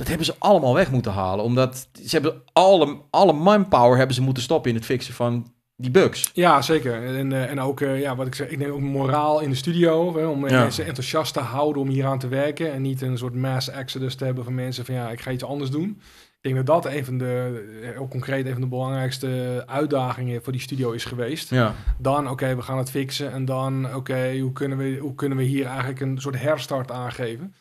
Dat 0.00 0.08
hebben 0.08 0.26
ze 0.26 0.34
allemaal 0.38 0.74
weg 0.74 0.90
moeten 0.90 1.12
halen, 1.12 1.44
omdat 1.44 1.88
ze 1.92 2.08
hebben 2.10 2.42
alle, 2.52 2.96
alle 3.10 3.32
manpower 3.32 3.96
hebben 3.96 4.14
ze 4.14 4.22
moeten 4.22 4.42
stoppen 4.42 4.70
in 4.70 4.76
het 4.76 4.84
fixen 4.84 5.14
van 5.14 5.52
die 5.76 5.90
bugs. 5.90 6.30
Ja, 6.34 6.62
zeker. 6.62 7.16
En, 7.16 7.30
uh, 7.30 7.50
en 7.50 7.60
ook, 7.60 7.80
uh, 7.80 8.00
ja, 8.00 8.16
wat 8.16 8.26
ik 8.26 8.34
zeg, 8.34 8.48
ik 8.48 8.58
denk 8.58 8.72
ook 8.72 8.80
moraal 8.80 9.40
in 9.40 9.50
de 9.50 9.56
studio. 9.56 10.16
Hè, 10.16 10.26
om 10.26 10.48
Ja. 10.48 10.60
mensen 10.62 10.86
enthousiast 10.86 11.32
te 11.32 11.40
houden 11.40 11.82
om 11.82 11.88
hier 11.88 12.06
aan 12.06 12.18
te 12.18 12.28
werken. 12.28 12.72
En 12.72 12.82
niet 12.82 13.02
een 13.02 13.18
soort 13.18 13.34
mass 13.34 13.68
exodus 13.70 14.14
te 14.14 14.24
hebben 14.24 14.44
van 14.44 14.54
mensen 14.54 14.84
van 14.84 14.94
ja, 14.94 15.10
ik 15.10 15.20
ga 15.20 15.30
iets 15.30 15.44
anders 15.44 15.70
doen. 15.70 16.00
Ik 16.40 16.52
denk 16.52 16.66
dat 16.66 16.82
dat 16.82 16.92
een 16.92 17.04
van 17.04 17.18
de, 17.18 17.62
heel 17.94 18.08
concreet, 18.08 18.46
een 18.46 18.52
van 18.52 18.60
de 18.60 18.66
belangrijkste 18.66 19.62
uitdagingen 19.66 20.42
voor 20.42 20.52
die 20.52 20.60
studio 20.62 20.90
is 20.90 21.04
geweest. 21.04 21.50
Ja. 21.50 21.74
Dan, 21.98 22.28
oké, 22.30 22.56
we 22.56 22.62
gaan 22.62 22.78
het 22.78 22.90
fixen. 22.90 23.32
En 23.32 23.44
dan, 23.44 23.94
oké, 23.94 24.38
hoe, 24.38 24.52
kunnen 24.52 24.78
we, 24.78 24.98
hoe 25.00 25.14
kunnen 25.14 25.38
we 25.38 25.44
hier 25.44 25.66
eigenlijk 25.66 26.00
een 26.00 26.20
soort 26.20 26.40
herstart 26.40 26.90
aangeven? 26.90 27.54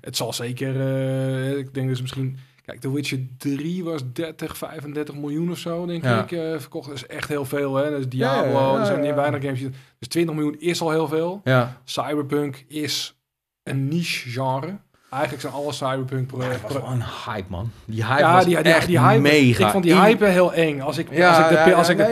Het 0.00 0.16
zal 0.16 0.32
zeker, 0.32 0.74
uh, 0.76 1.58
ik 1.58 1.74
denk 1.74 1.88
dus 1.88 2.00
misschien... 2.00 2.36
Kijk, 2.64 2.80
The 2.80 2.92
Witcher 2.92 3.18
3 3.38 3.84
was 3.84 4.02
30, 4.12 4.56
35 4.56 5.14
miljoen 5.14 5.50
of 5.50 5.58
zo, 5.58 5.86
denk 5.86 6.02
Ja. 6.04 6.22
ik. 6.22 6.30
Uh, 6.30 6.58
verkocht 6.58 6.88
dat 6.88 6.96
is 6.96 7.06
echt 7.06 7.28
heel 7.28 7.44
veel, 7.44 7.74
hè. 7.74 7.90
Dat 7.90 7.98
is 7.98 8.04
ja, 8.10 8.42
Diablo, 8.42 8.72
ja, 8.74 8.80
er 8.80 8.86
zijn 8.86 9.14
weinig 9.14 9.42
games. 9.42 9.60
Dus 9.98 10.08
20 10.08 10.34
miljoen 10.34 10.58
is 10.60 10.80
al 10.80 10.90
heel 10.90 11.08
veel. 11.08 11.40
Ja. 11.44 11.80
Cyberpunk 11.84 12.64
is 12.68 13.16
een 13.62 13.88
niche 13.88 14.28
genre. 14.30 14.78
Eigenlijk 15.10 15.42
zijn 15.42 15.52
alle 15.54 15.72
Cyberpunk 15.72 16.30
Ja, 16.36 16.48
het 16.48 16.62
was 16.62 16.72
pro- 16.72 16.80
wel 16.82 16.90
een 16.90 17.02
hype, 17.26 17.44
man. 17.48 17.70
Die 17.84 18.04
hype 18.06 18.20
Ja, 18.20 18.32
was 18.32 18.44
die, 18.44 18.62
die, 18.62 18.72
echt 18.74 18.86
die 18.86 19.00
hype. 19.00 19.20
mega. 19.20 19.64
Ik 19.66 19.70
vond 19.72 19.84
die 19.84 19.94
hype 20.00 20.24
heel 20.26 20.52
eng. 20.52 20.80
Als 20.80 20.98
ik, 20.98 21.08
Ja, 21.10 21.28
als 21.28 21.38
ik 21.38 21.48
de, 21.64 21.70
ja, 21.70 21.76
als 21.76 21.86
ja, 21.86 21.92
ik 21.92 21.98
de- 21.98 22.04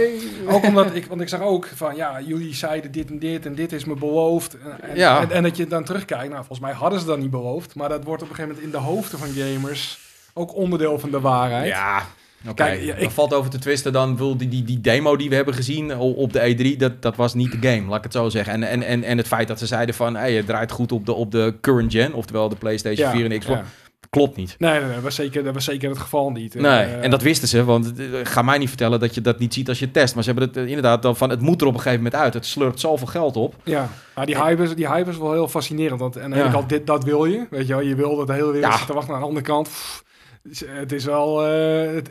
nee. 0.45 0.55
ook 0.55 0.65
omdat 0.65 0.95
ik, 0.95 1.07
want 1.07 1.21
ik 1.21 1.29
zag 1.29 1.41
ook 1.41 1.67
van 1.75 1.97
ja, 1.97 2.21
jullie 2.21 2.55
zeiden 2.55 2.93
dit 2.93 3.11
en 3.11 3.19
dit 3.19 3.47
en 3.47 3.55
dit 3.55 3.73
is 3.73 3.85
me 3.85 3.95
beloofd. 3.95 4.57
En, 4.59 4.81
en, 4.91 4.97
Ja. 4.97 5.21
en, 5.21 5.31
en 5.31 5.43
dat 5.43 5.57
je 5.57 5.67
dan 5.67 5.85
terugkijkt, 5.85 6.25
nou 6.25 6.37
volgens 6.37 6.61
mij 6.61 6.73
hadden 6.73 7.01
ze 7.01 7.07
dat 7.07 7.19
niet 7.19 7.31
beloofd, 7.31 7.75
maar 7.75 7.89
dat 7.89 8.05
wordt 8.05 8.23
op 8.23 8.29
een 8.29 8.35
gegeven 8.35 8.57
moment 8.57 8.75
in 8.75 8.81
de 8.81 8.87
hoofden 8.87 9.19
van 9.19 9.29
gamers 9.29 9.99
ook 10.35 10.55
onderdeel 10.55 10.99
van 10.99 11.11
de 11.11 11.21
waarheid. 11.21 11.67
Ja, 11.69 12.03
oké. 12.49 12.65
Ja, 12.67 12.93
Dan 12.95 13.03
ik- 13.03 13.11
valt 13.11 13.35
over 13.35 13.51
te 13.51 13.59
twisten. 13.59 13.93
Dan 13.93 14.17
wil 14.17 14.37
die, 14.37 14.49
die, 14.49 14.65
die 14.65 14.81
demo 14.81 15.17
die 15.17 15.29
we 15.29 15.35
hebben 15.35 15.55
gezien 15.55 15.97
op 15.99 16.33
de 16.33 16.73
E3, 16.75 16.77
dat, 16.79 17.03
dat 17.03 17.17
was 17.17 17.35
niet 17.35 17.61
de 17.61 17.69
game, 17.69 17.89
laat 17.89 17.99
ik 17.99 18.05
het 18.05 18.13
zo 18.13 18.29
zeggen. 18.29 18.53
En, 18.55 18.63
en, 18.63 18.83
en, 18.83 19.03
en 19.05 19.17
het 19.19 19.27
feit 19.27 19.49
dat 19.49 19.59
ze 19.59 19.67
zeiden 19.67 19.95
van, 19.95 20.17
hey, 20.17 20.33
het 20.35 20.47
draait 20.47 20.71
goed 20.71 20.93
op 20.93 21.07
de, 21.07 21.13
op 21.13 21.31
de 21.31 21.55
current 21.61 21.93
gen, 21.93 22.13
oftewel 22.15 22.49
de 22.49 22.57
PlayStation 22.57 23.11
4 23.11 23.31
en 23.31 23.39
Xbox, 23.39 23.59
ja. 23.59 23.65
klopt 24.11 24.37
niet. 24.37 24.55
Nee, 24.59 24.71
nee, 24.71 24.81
nee, 24.85 24.95
dat 24.95 25.03
was 25.03 25.15
zeker, 25.15 25.45
dat 25.45 25.55
was 25.55 25.65
zeker 25.65 25.89
het 25.89 25.99
geval 25.99 26.31
niet. 26.31 26.55
Nee, 26.55 26.65
Eh, 26.65 27.03
en 27.05 27.11
dat 27.11 27.23
wisten 27.23 27.49
ze, 27.49 27.65
want 27.65 27.93
eh, 27.99 28.05
ga 28.23 28.43
mij 28.43 28.59
niet 28.59 28.69
vertellen 28.69 29.01
dat 29.01 29.15
je 29.15 29.21
dat 29.21 29.39
niet 29.39 29.55
ziet 29.55 29.69
als 29.69 29.79
je 29.79 29.91
test. 29.91 30.15
Maar 30.15 30.25
ze 30.25 30.31
hebben 30.31 30.49
het 30.49 30.57
eh, 30.57 30.67
inderdaad 30.67 31.03
dan 31.03 31.17
van, 31.17 31.31
het 31.31 31.41
moet 31.41 31.61
er 31.61 31.67
op 31.67 31.75
een 31.75 31.81
gegeven 31.81 32.03
moment 32.05 32.23
uit. 32.23 32.35
Het 32.35 32.47
slurpt 32.47 32.81
zoveel 32.81 33.07
geld 33.07 33.37
op. 33.37 33.55
Ja, 33.65 33.89
maar 34.15 34.27
die 34.27 34.37
hype, 34.43 34.63
is, 34.63 34.75
die 34.75 34.89
hype 34.89 35.11
is 35.11 35.19
wel 35.19 35.33
heel 35.33 35.49
fascinerend. 35.49 36.01
Want 36.01 36.19
aan 36.21 36.31
de 36.31 36.37
ene 36.37 36.45
Ja. 36.45 36.51
kant, 36.53 36.69
dit, 36.69 36.87
dat 36.87 37.05
wil 37.05 37.25
je. 37.25 37.47
Weet 37.51 37.67
je 37.67 37.75
wel, 37.75 37.83
je 37.83 37.95
wil 37.95 38.17
dat 38.17 38.27
de 38.27 38.33
hele 38.33 38.53
wereld 38.53 38.73
Ja. 38.79 38.85
te 38.85 38.93
wachten. 38.93 39.15
Aan 39.15 39.21
de 39.21 39.27
andere 39.27 39.47
kant, 39.47 39.69
pff, 39.69 40.05
het 40.45 40.53
is- 40.53 40.65
het 40.67 40.93
is 40.93 41.05
wel... 41.05 41.47
eh, 41.47 41.95
het- 41.95 42.11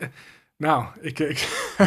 nou, 0.57 0.85
ik, 1.01 1.19
ik, 1.19 1.37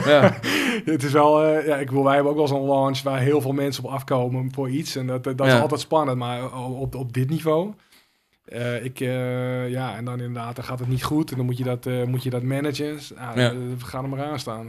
Ja. 0.04 0.38
het 0.84 1.02
is 1.02 1.12
wel... 1.12 1.44
eh, 1.44 1.66
ja, 1.66 1.76
ik 1.76 1.90
wil, 1.90 2.04
wij 2.04 2.14
hebben 2.14 2.32
ook 2.32 2.38
wel 2.38 2.48
zo'n 2.48 2.66
launch 2.66 3.02
waar 3.02 3.18
heel 3.20 3.40
veel 3.40 3.52
mensen 3.52 3.84
op 3.84 3.90
afkomen 3.90 4.52
voor 4.52 4.70
iets. 4.70 4.96
En 4.96 5.06
dat, 5.06 5.24
dat 5.24 5.40
is 5.40 5.52
Ja. 5.52 5.60
altijd 5.60 5.80
spannend. 5.80 6.18
Maar 6.18 6.54
op, 6.62 6.94
op 6.94 7.12
dit 7.12 7.28
niveau... 7.30 7.72
eh, 8.44 8.84
ik, 8.84 9.00
eh, 9.00 9.68
ja, 9.70 9.96
en 9.96 10.04
dan 10.04 10.20
inderdaad, 10.20 10.56
dan 10.56 10.64
gaat 10.64 10.78
het 10.78 10.88
niet 10.88 11.04
goed. 11.04 11.30
En 11.30 11.36
dan 11.36 11.46
moet 11.46 11.58
je 11.58 11.64
dat, 11.64 11.86
eh, 11.86 12.04
moet 12.04 12.22
je 12.22 12.30
dat 12.30 12.42
managen. 12.42 12.98
Nou, 13.16 13.40
Ja. 13.40 13.50
eh, 13.50 13.56
we 13.78 13.84
gaan 13.84 14.04
er 14.04 14.10
maar 14.10 14.24
aan 14.24 14.38
staan. 14.38 14.66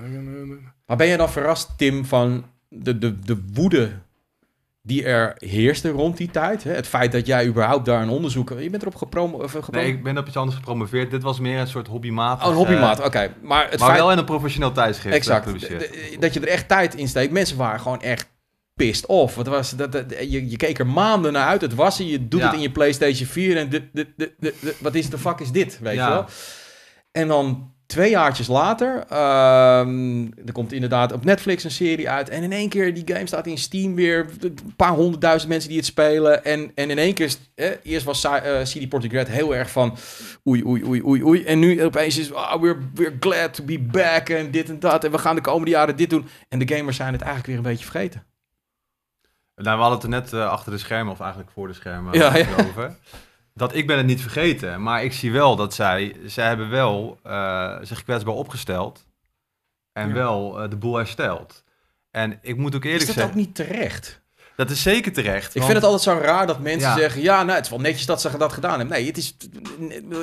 Maar 0.86 0.98
ben 0.98 1.08
je 1.08 1.18
dan 1.18 1.30
verrast, 1.30 1.78
Tim, 1.78 2.06
van 2.06 2.46
de, 2.70 2.98
de, 2.98 3.20
de 3.20 3.44
woede 3.54 3.92
die 4.88 5.04
er 5.04 5.34
heerste 5.38 5.90
rond 5.90 6.18
die 6.18 6.32
tijd. 6.32 6.64
Hè? 6.64 6.72
Het 6.72 6.88
feit 6.88 7.12
dat 7.12 7.26
jij 7.26 7.46
überhaupt 7.48 7.86
daar 7.86 8.02
een 8.02 8.10
onderzoek... 8.10 8.50
Je 8.60 8.70
bent 8.70 8.82
erop 8.82 8.96
gepromo 8.96 9.38
of, 9.38 9.52
geprom- 9.52 9.76
Nee, 9.84 9.88
ik 9.92 10.04
ben 10.04 10.18
op 10.18 10.28
iets 10.28 10.38
anders 10.38 10.58
gepromoveerd. 10.58 11.12
Dit 11.12 11.24
was 11.24 11.40
meer 11.40 11.60
een 11.60 11.68
soort 11.68 11.88
hobbymaat. 11.88 12.42
Oh, 12.42 12.48
een 12.48 12.54
hobbymaat, 12.56 13.06
oké. 13.06 13.34
Maar 13.42 13.70
het 13.70 13.80
maar 13.80 13.88
feit... 13.90 14.00
wel 14.02 14.12
in 14.12 14.18
een 14.18 14.26
professioneel 14.26 14.72
tijdschrift 14.72 15.08
eh, 15.28 15.36
Exact. 15.38 15.46
Dat 16.20 16.34
je 16.34 16.40
er 16.40 16.48
echt 16.48 16.68
tijd 16.68 16.96
in 16.96 17.08
steekt. 17.08 17.32
Mensen 17.32 17.58
waren 17.58 17.80
gewoon 17.80 18.02
echt 18.02 18.28
pissed 18.74 19.06
off. 19.06 19.36
Het 19.36 19.48
was, 19.48 19.72
dat, 19.72 19.92
dat, 19.92 20.06
je, 20.20 20.50
je 20.50 20.58
keek 20.58 20.80
er 20.80 20.88
maanden 20.88 21.34
naar 21.34 21.48
uit. 21.48 21.62
Het 21.62 21.76
was 21.76 22.00
er. 22.00 22.06
Je 22.06 22.28
doet 22.28 22.40
Ja. 22.40 22.46
het 22.46 22.56
in 22.56 22.62
je 22.62 22.72
PlayStation 22.72 23.28
4. 23.28 23.58
En 23.58 23.70
dit, 23.70 23.84
dit, 23.94 24.08
dit, 24.16 24.32
dit- 24.40 24.54
dit- 24.62 24.80
wat 24.80 24.96
is 24.96 25.10
de 25.10 25.18
fuck 25.18 25.40
is 25.40 25.52
dit? 25.52 25.80
Weet 25.82 25.96
Ja. 25.96 26.08
je 26.08 26.14
wel? 26.14 26.26
En 27.12 27.28
dan 27.28 27.74
twee 27.88 28.10
jaartjes 28.10 28.48
later. 28.48 29.04
ehm, 29.10 30.22
er 30.46 30.52
komt 30.54 30.72
inderdaad 30.74 31.12
op 31.12 31.26
Netflix 31.26 31.64
een 31.64 31.72
serie 31.72 32.10
uit. 32.10 32.30
En 32.30 32.44
in 32.44 32.52
één 32.52 32.70
keer 32.70 32.94
die 32.94 33.04
game 33.16 33.28
staat 33.28 33.48
in 33.48 33.58
Steam 33.58 33.96
weer. 33.96 34.26
Een 34.40 34.58
paar 34.76 34.92
honderdduizend 34.92 35.50
mensen 35.52 35.70
die 35.70 35.78
het 35.78 35.88
spelen. 35.88 36.44
En, 36.46 36.72
en 36.76 36.90
in 36.90 36.98
één 36.98 37.14
keer. 37.14 37.34
Eh, 37.56 37.70
eerst 37.84 38.06
was 38.06 38.20
Cy- 38.22 38.28
eh, 38.28 38.62
CD 38.62 38.90
Projekt 38.90 39.14
Red 39.14 39.28
heel 39.28 39.56
erg 39.56 39.72
van. 39.72 39.98
Oei, 40.48 40.64
oei, 40.66 40.84
oei, 40.86 41.02
oei, 41.04 41.24
oei. 41.24 41.44
En 41.44 41.60
nu 41.60 41.84
opeens 41.84 42.18
is. 42.18 42.34
Ah, 42.34 42.62
we're, 42.62 42.78
we're 42.94 43.16
glad 43.20 43.54
to 43.54 43.64
be 43.64 43.80
back. 43.80 44.30
En 44.30 44.52
dit 44.52 44.70
en 44.70 44.80
dat. 44.80 45.04
En 45.04 45.12
we 45.12 45.18
gaan 45.18 45.36
de 45.36 45.42
komende 45.42 45.72
jaren 45.72 45.96
dit 45.96 46.10
doen. 46.10 46.28
En 46.50 46.60
de 46.60 46.76
gamers 46.76 46.96
zijn 46.98 47.12
het 47.14 47.22
eigenlijk 47.22 47.50
weer 47.50 47.58
een 47.58 47.72
beetje 47.72 47.86
vergeten. 47.90 48.24
Nou, 49.56 49.76
we 49.78 49.84
hadden 49.84 50.00
het 50.00 50.04
er 50.04 50.22
net 50.22 50.34
eh, 50.44 50.50
achter 50.50 50.72
de 50.72 50.78
schermen, 50.78 51.14
of 51.14 51.20
eigenlijk 51.20 51.52
voor 51.52 51.68
de 51.68 51.74
schermen, 51.74 52.14
Ja, 52.14 52.36
eh, 52.36 52.48
ja. 52.58 52.64
over. 52.64 52.96
Dat 53.58 53.76
ik 53.76 53.88
ben 53.88 53.98
het 53.98 54.06
niet 54.06 54.22
vergeten, 54.22 54.82
maar 54.84 55.04
ik 55.04 55.14
zie 55.14 55.32
wel 55.32 55.56
dat 55.56 55.74
zij, 55.74 56.16
zij 56.26 56.48
hebben 56.48 56.70
wel 56.70 57.20
eh, 57.24 57.76
zich 57.82 58.04
kwetsbaar 58.04 58.34
opgesteld 58.34 59.06
en 59.94 60.08
Ja. 60.08 60.14
wel 60.14 60.62
eh, 60.64 60.70
de 60.70 60.76
boel 60.76 60.96
hersteld. 60.96 61.64
En 62.12 62.40
ik 62.42 62.58
moet 62.58 62.76
ook 62.76 62.84
eerlijk 62.84 63.02
Is 63.02 63.08
dat 63.08 63.16
zeggen, 63.16 63.34
ook 63.34 63.40
niet 63.40 63.56
terecht? 63.56 64.22
dat 64.56 64.70
is 64.70 64.82
zeker 64.82 65.14
terecht. 65.14 65.48
Ik 65.48 65.62
want- 65.62 65.66
vind 65.72 65.76
het 65.84 65.92
altijd 65.92 66.04
zo 66.18 66.24
raar 66.26 66.48
dat 66.48 66.60
mensen 66.60 66.90
Ja. 66.90 66.96
zeggen... 66.98 67.22
Ja, 67.22 67.44
nou, 67.44 67.56
het 67.56 67.64
is 67.66 67.70
wel 67.70 67.80
netjes 67.80 68.06
dat 68.06 68.22
ze 68.22 68.38
dat 68.38 68.54
gedaan 68.54 68.78
hebben. 68.80 68.98
Nee, 68.98 69.06
het 69.08 69.18
is... 69.18 69.38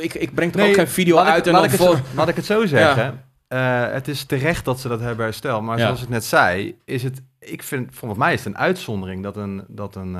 Ik, 0.00 0.14
ik 0.14 0.34
breng 0.34 0.54
Nee, 0.54 0.68
ook 0.68 0.74
geen 0.74 0.88
video 0.88 1.20
ik- 1.20 1.26
uit 1.26 1.46
en 1.46 1.52
laat 1.52 1.64
ik, 1.64 1.70
zo, 1.70 1.96
laat 2.14 2.28
ik 2.28 2.36
het 2.36 2.44
zo 2.44 2.66
zeggen. 2.76 3.24
Eh, 3.48 3.90
het 3.92 4.08
is 4.08 4.24
terecht 4.24 4.64
dat 4.64 4.80
ze 4.80 4.88
dat 4.88 5.00
hebben 5.00 5.24
hersteld. 5.24 5.62
Maar 5.62 5.78
zoals 5.78 6.02
ik 6.02 6.08
net 6.08 6.24
zei, 6.24 6.78
is 6.84 7.02
het. 7.02 7.22
Ik 7.38 7.62
vind, 7.62 7.94
volgens 7.96 8.20
mij 8.20 8.32
is 8.32 8.44
het 8.44 8.54
een 8.54 8.60
uitzondering 8.60 9.22
dat 9.22 9.36
een. 9.36 9.64
Dat 9.68 9.94
een 9.96 10.16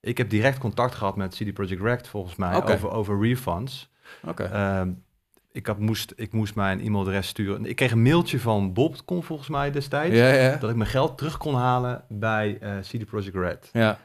ik 0.00 0.18
heb 0.18 0.30
direct 0.30 0.58
contact 0.58 0.94
gehad 0.94 1.16
met 1.16 1.34
CD 1.34 1.52
Projekt 1.54 1.82
Red, 1.82 2.08
volgens 2.08 2.36
mij, 2.36 2.54
over, 2.74 2.90
over 2.90 3.20
refunds. 3.20 3.90
Oké. 4.26 4.42
Ehm, 4.44 4.90
ik, 5.52 5.66
had, 5.66 5.78
moest, 5.78 6.12
ik 6.16 6.32
moest 6.32 6.54
mijn 6.54 6.80
e-mailadres 6.80 7.28
sturen. 7.28 7.66
Ik 7.66 7.76
kreeg 7.76 7.90
een 7.92 8.02
mailtje 8.02 8.40
van 8.40 8.72
Bob.com 8.72 9.22
volgens 9.22 9.48
mij 9.48 9.70
destijds. 9.70 10.16
Ja, 10.16 10.28
ja. 10.32 10.56
Dat 10.56 10.70
ik 10.70 10.76
mijn 10.76 10.90
geld 10.90 11.18
terug 11.18 11.36
kon 11.36 11.54
halen 11.54 12.04
bij 12.08 12.58
eh 12.60 12.78
CD 12.80 13.04
Projekt 13.06 13.36
Red. 13.36 13.70
Ja. 13.72 13.98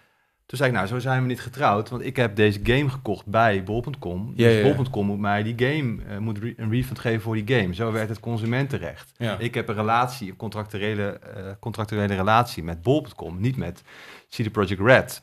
Toen 0.45 0.57
zei 0.57 0.69
ik, 0.71 0.75
nou, 0.75 0.87
zo 0.89 0.99
zijn 0.99 1.21
we 1.21 1.27
niet 1.27 1.41
getrouwd, 1.41 1.89
want 1.89 2.05
ik 2.05 2.15
heb 2.15 2.35
deze 2.35 2.59
game 2.63 2.89
gekocht 2.89 3.25
bij 3.25 3.63
bol.com. 3.63 4.33
Ja, 4.35 4.47
dus 4.47 4.75
bol.com 4.75 5.05
moet 5.05 5.19
mij 5.19 5.43
die 5.43 5.67
game, 5.67 6.03
eh, 6.03 6.17
moet 6.17 6.37
re- 6.37 6.53
een 6.57 6.69
refund 6.69 6.99
geven 6.99 7.21
voor 7.21 7.35
die 7.35 7.57
game. 7.57 7.73
Zo 7.75 7.91
werkt 7.91 8.09
het 8.09 8.19
consumentenrecht. 8.19 9.11
Ik 9.39 9.53
heb 9.53 9.67
een 9.67 9.75
relatie, 9.75 10.29
een 10.29 10.35
contractuele, 10.35 11.03
eh, 11.19 11.43
contractuele 11.59 12.13
relatie 12.15 12.63
met 12.63 12.81
bol.com, 12.81 13.41
niet 13.41 13.57
met 13.57 13.83
CD 14.29 14.51
Projekt 14.51 14.81
Red. 14.81 15.21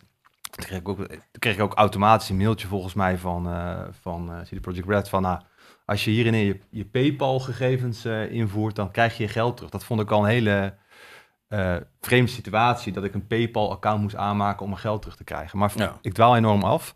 Toen 0.50 0.64
kreeg, 0.64 0.78
ik 0.78 0.88
ook, 0.88 1.06
kreeg 1.38 1.54
ik 1.54 1.60
ook 1.62 1.74
automatisch 1.74 2.28
een 2.28 2.36
mailtje 2.36 2.66
volgens 2.66 2.94
mij 2.94 3.18
van, 3.18 3.48
eh 3.48 3.80
van 4.00 4.32
eh, 4.32 4.40
CD 4.40 4.60
Projekt 4.60 4.88
Red 4.88 5.08
van, 5.08 5.22
nou, 5.22 5.40
als 5.84 6.04
je 6.04 6.10
hierin 6.10 6.34
je, 6.34 6.60
je 6.70 6.84
PayPal-gegevens 6.84 8.04
eh, 8.04 8.32
invoert, 8.32 8.76
dan 8.76 8.90
krijg 8.90 9.16
je 9.16 9.22
je 9.22 9.28
geld 9.28 9.56
terug. 9.56 9.70
Dat 9.70 9.84
vond 9.84 10.00
ik 10.00 10.10
al 10.10 10.22
een 10.22 10.30
hele 10.30 10.78
vreemde 12.00 12.30
situatie, 12.30 12.92
dat 12.92 13.04
ik 13.04 13.14
een 13.14 13.26
PayPal-account 13.26 14.02
moest 14.02 14.16
aanmaken 14.16 14.62
om 14.62 14.68
mijn 14.68 14.80
geld 14.80 15.00
terug 15.00 15.16
te 15.16 15.24
krijgen. 15.24 15.58
Maar 15.58 15.72
Ja. 15.76 15.98
ik 16.00 16.12
dwaal 16.12 16.36
enorm 16.36 16.62
af. 16.62 16.94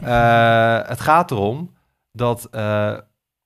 Het 0.88 1.00
gaat 1.00 1.30
erom 1.30 1.74
dat 2.12 2.48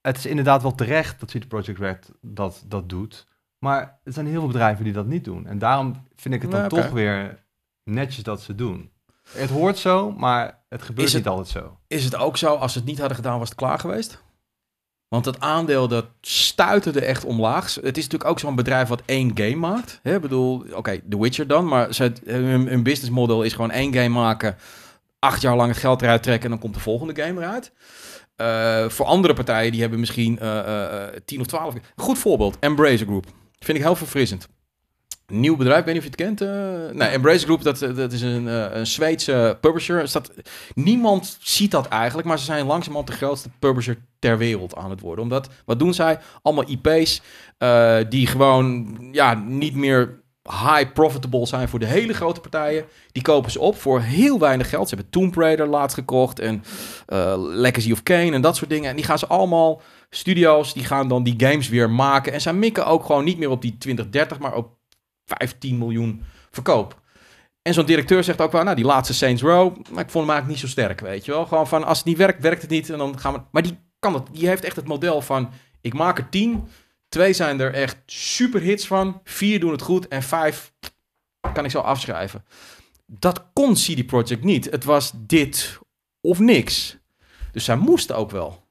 het 0.00 0.16
is 0.16 0.26
inderdaad 0.26 0.62
wel 0.62 0.74
terecht 0.74 1.20
dat 1.20 1.30
CD 1.30 1.48
Projekt 1.48 1.78
Red 1.78 2.12
dat, 2.20 2.64
dat 2.66 2.88
doet. 2.88 3.26
Maar 3.58 4.00
er 4.04 4.12
zijn 4.12 4.26
heel 4.26 4.38
veel 4.38 4.46
bedrijven 4.46 4.84
die 4.84 4.92
dat 4.92 5.06
niet 5.06 5.24
doen. 5.24 5.46
En 5.46 5.58
daarom 5.58 6.06
vind 6.16 6.34
ik 6.34 6.42
het 6.42 6.50
dan 6.50 6.60
Nou, 6.60 6.72
toch 6.72 6.90
weer 6.90 7.44
netjes 7.84 8.24
dat 8.24 8.40
ze 8.42 8.54
doen. 8.54 8.90
Het 9.32 9.50
hoort 9.50 9.78
zo, 9.78 10.12
maar 10.12 10.58
het 10.68 10.82
gebeurt 10.82 11.08
het- 11.12 11.16
niet 11.16 11.26
altijd 11.32 11.48
zo. 11.48 11.78
Is 11.86 12.04
het 12.04 12.16
ook 12.16 12.36
zo, 12.36 12.54
als 12.54 12.72
ze 12.72 12.78
het 12.78 12.86
niet 12.86 12.98
hadden 12.98 13.16
gedaan, 13.16 13.38
was 13.38 13.48
het 13.48 13.58
klaar 13.58 13.78
geweest? 13.78 14.22
Want 15.08 15.24
het 15.24 15.40
aandeel, 15.40 15.88
dat 15.88 16.06
stuiterde 16.20 17.00
echt 17.04 17.24
omlaag. 17.24 17.74
Het 17.74 17.96
is 17.96 18.02
natuurlijk 18.04 18.30
ook 18.30 18.38
zo'n 18.38 18.54
bedrijf 18.54 18.88
wat 18.88 19.02
één 19.06 19.30
game 19.34 19.54
maakt. 19.56 20.00
Ik 20.02 20.20
bedoel, 20.20 20.64
oké, 20.74 21.00
The 21.08 21.20
Witcher 21.20 21.46
dan. 21.46 21.66
Maar 21.68 21.88
hun, 22.24 22.66
hun 22.68 22.82
business 22.82 23.10
model 23.10 23.42
is 23.42 23.52
gewoon 23.52 23.70
één 23.70 23.94
game 23.94 24.08
maken. 24.08 24.56
Acht 25.18 25.40
jaar 25.42 25.56
lang 25.56 25.68
het 25.70 25.80
geld 25.80 26.02
eruit 26.02 26.22
trekken 26.22 26.44
en 26.44 26.50
dan 26.50 26.58
komt 26.60 26.74
de 26.74 26.80
volgende 26.80 27.22
game 27.22 27.40
eruit. 27.40 27.72
Eh, 28.36 28.88
voor 28.88 29.06
andere 29.06 29.34
partijen, 29.34 29.72
die 29.72 29.80
hebben 29.80 30.00
misschien 30.00 30.38
eh, 30.38 31.04
eh, 31.06 31.14
10 31.24 31.40
of 31.40 31.46
12. 31.46 31.74
Goed 31.96 32.18
voorbeeld, 32.18 32.56
Embracer 32.60 33.06
Group. 33.06 33.26
Vind 33.58 33.78
ik 33.78 33.84
heel 33.84 33.96
verfrissend. 33.96 34.48
Nieuw 35.30 35.56
bedrijf, 35.56 35.78
ik 35.78 35.84
weet 35.84 35.94
niet 35.94 36.04
of 36.04 36.16
je 36.16 36.24
het 36.24 36.38
kent. 36.38 36.40
eh. 36.40 36.96
nee, 36.96 37.08
Embracer 37.08 37.44
Group, 37.44 37.62
dat, 37.62 37.78
dat 37.78 38.12
is 38.12 38.22
een, 38.22 38.48
eh, 38.48 38.66
een 38.70 38.86
Zweedse 38.86 39.58
publisher. 39.60 39.98
Er 39.98 40.08
Staat, 40.08 40.30
niemand 40.74 41.38
ziet 41.40 41.70
dat 41.70 41.88
eigenlijk, 41.88 42.28
maar 42.28 42.38
ze 42.38 42.44
zijn 42.44 42.66
langzamerhand 42.66 43.06
de 43.06 43.16
grootste 43.16 43.50
publisher 43.58 43.96
ter 44.18 44.38
wereld 44.38 44.76
aan 44.76 44.90
het 44.90 45.00
worden. 45.00 45.24
Omdat, 45.24 45.48
wat 45.64 45.78
doen 45.78 45.94
zij? 45.94 46.18
Allemaal 46.42 46.64
IP's 46.68 47.22
eh, 47.58 47.96
die 48.08 48.26
gewoon 48.26 48.98
ja, 49.12 49.34
niet 49.34 49.74
meer 49.74 50.18
high 50.42 50.92
profitable 50.92 51.46
zijn 51.46 51.68
voor 51.68 51.78
de 51.78 51.86
hele 51.86 52.12
grote 52.12 52.40
partijen. 52.40 52.84
Die 53.12 53.22
kopen 53.22 53.50
ze 53.50 53.60
op 53.60 53.76
voor 53.76 54.00
heel 54.00 54.38
weinig 54.38 54.68
geld. 54.68 54.88
Ze 54.88 54.94
hebben 54.94 55.12
Tomb 55.12 55.34
Raider 55.34 55.66
laatst 55.66 55.96
gekocht 55.96 56.38
en 56.38 56.62
eh, 57.06 57.34
Legacy 57.36 57.92
of 57.92 58.02
Kane 58.02 58.32
en 58.32 58.40
dat 58.40 58.56
soort 58.56 58.70
dingen. 58.70 58.90
En 58.90 58.96
die 58.96 59.04
gaan 59.04 59.18
ze 59.18 59.26
allemaal, 59.26 59.82
studio's, 60.10 60.74
die 60.74 60.84
gaan 60.84 61.08
dan 61.08 61.22
die 61.22 61.34
games 61.36 61.68
weer 61.68 61.90
maken. 61.90 62.32
En 62.32 62.40
zij 62.40 62.52
mikken 62.52 62.86
ook 62.86 63.04
gewoon 63.04 63.24
niet 63.24 63.38
meer 63.38 63.50
op 63.50 63.62
die 63.62 63.78
20, 63.78 64.08
30, 64.08 64.38
maar 64.38 64.54
op 64.54 64.78
15 65.38 65.78
miljoen 65.78 66.22
verkoop. 66.50 67.00
En 67.62 67.74
zo'n 67.74 67.86
directeur 67.86 68.24
zegt 68.24 68.40
ook 68.40 68.52
wel, 68.52 68.62
nou, 68.62 68.76
die 68.76 68.84
laatste 68.84 69.14
Saints 69.14 69.42
Row, 69.42 69.76
maar 69.90 70.04
ik 70.04 70.10
vond 70.10 70.26
hem 70.26 70.34
eigenlijk 70.34 70.46
niet 70.48 70.58
zo 70.58 70.66
sterk, 70.66 71.00
weet 71.00 71.24
je 71.24 71.32
wel. 71.32 71.46
Gewoon 71.46 71.68
van, 71.68 71.84
als 71.84 71.98
het 71.98 72.06
niet 72.06 72.16
werkt, 72.16 72.42
werkt 72.42 72.62
het 72.62 72.70
niet. 72.70 72.90
En 72.90 72.98
dan 72.98 73.18
gaan 73.18 73.32
we... 73.32 73.40
Maar 73.50 73.62
die 73.62 73.78
kan 73.98 74.14
het, 74.14 74.22
die 74.32 74.48
heeft 74.48 74.64
echt 74.64 74.76
het 74.76 74.88
model 74.88 75.20
van, 75.20 75.50
ik 75.80 75.94
maak 75.94 76.18
er 76.18 76.28
10, 76.28 76.68
twee 77.08 77.32
zijn 77.32 77.60
er 77.60 77.74
echt 77.74 77.96
super 78.06 78.60
hits 78.60 78.86
van, 78.86 79.20
vier 79.24 79.60
doen 79.60 79.72
het 79.72 79.82
goed 79.82 80.08
en 80.08 80.22
vijf 80.22 80.72
kan 81.52 81.64
ik 81.64 81.70
zo 81.70 81.80
afschrijven. 81.80 82.44
Dat 83.06 83.44
kon 83.52 83.74
CD 83.74 84.06
Projekt 84.06 84.44
niet. 84.44 84.70
Het 84.70 84.84
was 84.84 85.12
dit 85.16 85.78
of 86.20 86.38
niks. 86.38 86.96
Dus 87.52 87.64
zij 87.64 87.76
moesten 87.76 88.16
ook 88.16 88.30
wel. 88.30 88.68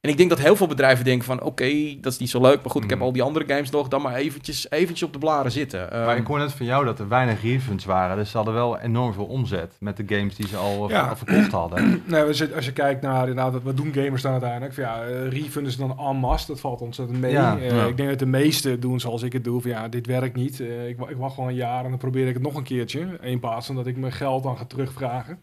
En 0.00 0.10
ik 0.10 0.16
denk 0.16 0.28
dat 0.28 0.38
heel 0.38 0.56
veel 0.56 0.66
bedrijven 0.66 1.04
denken 1.04 1.24
van... 1.26 1.42
oké, 1.42 1.96
dat 2.00 2.12
is 2.12 2.18
niet 2.18 2.30
zo 2.30 2.40
leuk, 2.40 2.62
maar 2.62 2.70
goed, 2.70 2.82
ik 2.84 2.88
heb 2.88 2.98
Mhm. 2.98 3.06
al 3.06 3.12
die 3.12 3.22
andere 3.22 3.44
games 3.46 3.70
nog... 3.70 3.88
dan 3.88 4.02
maar 4.02 4.14
eventjes, 4.14 4.70
eventjes 4.70 5.02
op 5.02 5.12
de 5.12 5.18
blaren 5.18 5.50
zitten. 5.52 5.88
maar 5.90 6.08
Ehm, 6.08 6.16
ik 6.20 6.26
hoor 6.26 6.38
net 6.38 6.52
van 6.52 6.66
jou 6.66 6.84
dat 6.84 6.98
er 6.98 7.08
weinig 7.08 7.42
refunds 7.42 7.84
waren. 7.84 8.16
Dus 8.16 8.30
ze 8.30 8.36
hadden 8.36 8.54
wel 8.54 8.78
enorm 8.78 9.12
veel 9.12 9.24
omzet 9.24 9.76
met 9.80 9.96
de 9.96 10.02
games 10.06 10.36
die 10.36 10.46
ze 10.48 10.56
al, 10.56 10.84
eh, 10.84 10.90
Ja. 10.94 11.06
al 11.08 11.16
verkocht 11.16 11.52
hadden. 11.52 12.02
Nee, 12.06 12.22
als 12.22 12.38
je, 12.38 12.54
als 12.54 12.64
je 12.64 12.72
kijkt 12.72 13.02
naar 13.02 13.28
inderdaad, 13.28 13.62
wat 13.62 13.76
doen 13.76 13.92
gamers 13.94 14.22
dan 14.22 14.32
uiteindelijk? 14.32 14.74
Van, 14.74 14.84
ja, 14.84 15.02
eh, 15.04 15.28
refund 15.28 15.66
is 15.66 15.76
dan 15.76 15.98
en 15.98 16.16
masse, 16.16 16.46
dat 16.46 16.60
valt 16.60 16.80
ontzettend 16.80 17.20
mee. 17.20 17.32
Ja. 17.32 17.56
Eh, 17.58 17.70
Ja. 17.70 17.84
Ik 17.86 17.96
denk 17.96 18.08
dat 18.08 18.18
de 18.18 18.26
meeste 18.26 18.78
doen 18.78 19.00
zoals 19.00 19.22
ik 19.22 19.32
het 19.32 19.44
doe. 19.44 19.60
Van, 19.60 19.70
ja, 19.70 19.88
dit 19.88 20.06
werkt 20.06 20.36
niet. 20.36 20.60
Eh, 20.60 20.88
ik, 20.88 20.98
ik 21.08 21.16
wacht 21.16 21.34
gewoon 21.34 21.48
een 21.48 21.54
jaar 21.54 21.84
en 21.84 21.90
dan 21.90 21.98
probeer 21.98 22.26
ik 22.28 22.34
het 22.34 22.42
nog 22.42 22.54
een 22.54 22.62
keertje. 22.62 23.18
In 23.20 23.40
plaats 23.40 23.66
van 23.66 23.74
dat 23.76 23.86
ik 23.86 23.96
mijn 23.96 24.12
geld 24.12 24.42
dan 24.42 24.56
ga 24.56 24.64
terugvragen. 24.64 25.38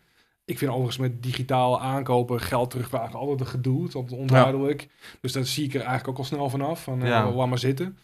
Ik 0.47 0.57
vind 0.57 0.71
overigens 0.71 0.97
met 0.97 1.23
digitaal 1.23 1.81
aankopen 1.81 2.39
geld 2.39 2.69
terugvragen 2.69 3.19
altijd 3.19 3.39
een 3.39 3.47
gedoe. 3.47 3.79
Het 3.79 3.87
is 3.89 3.95
altijd 3.95 4.19
onduidelijk. 4.19 4.87
Dus 5.21 5.31
daar 5.31 5.45
zie 5.45 5.65
ik 5.65 5.73
er 5.73 5.79
eigenlijk 5.79 6.07
ook 6.07 6.17
al 6.17 6.23
snel 6.23 6.49
vanaf. 6.49 6.83
Van, 6.83 7.01
eh, 7.01 7.07
Ja. 7.07 7.31
laat 7.31 7.47
maar 7.47 7.57
zitten. 7.57 7.97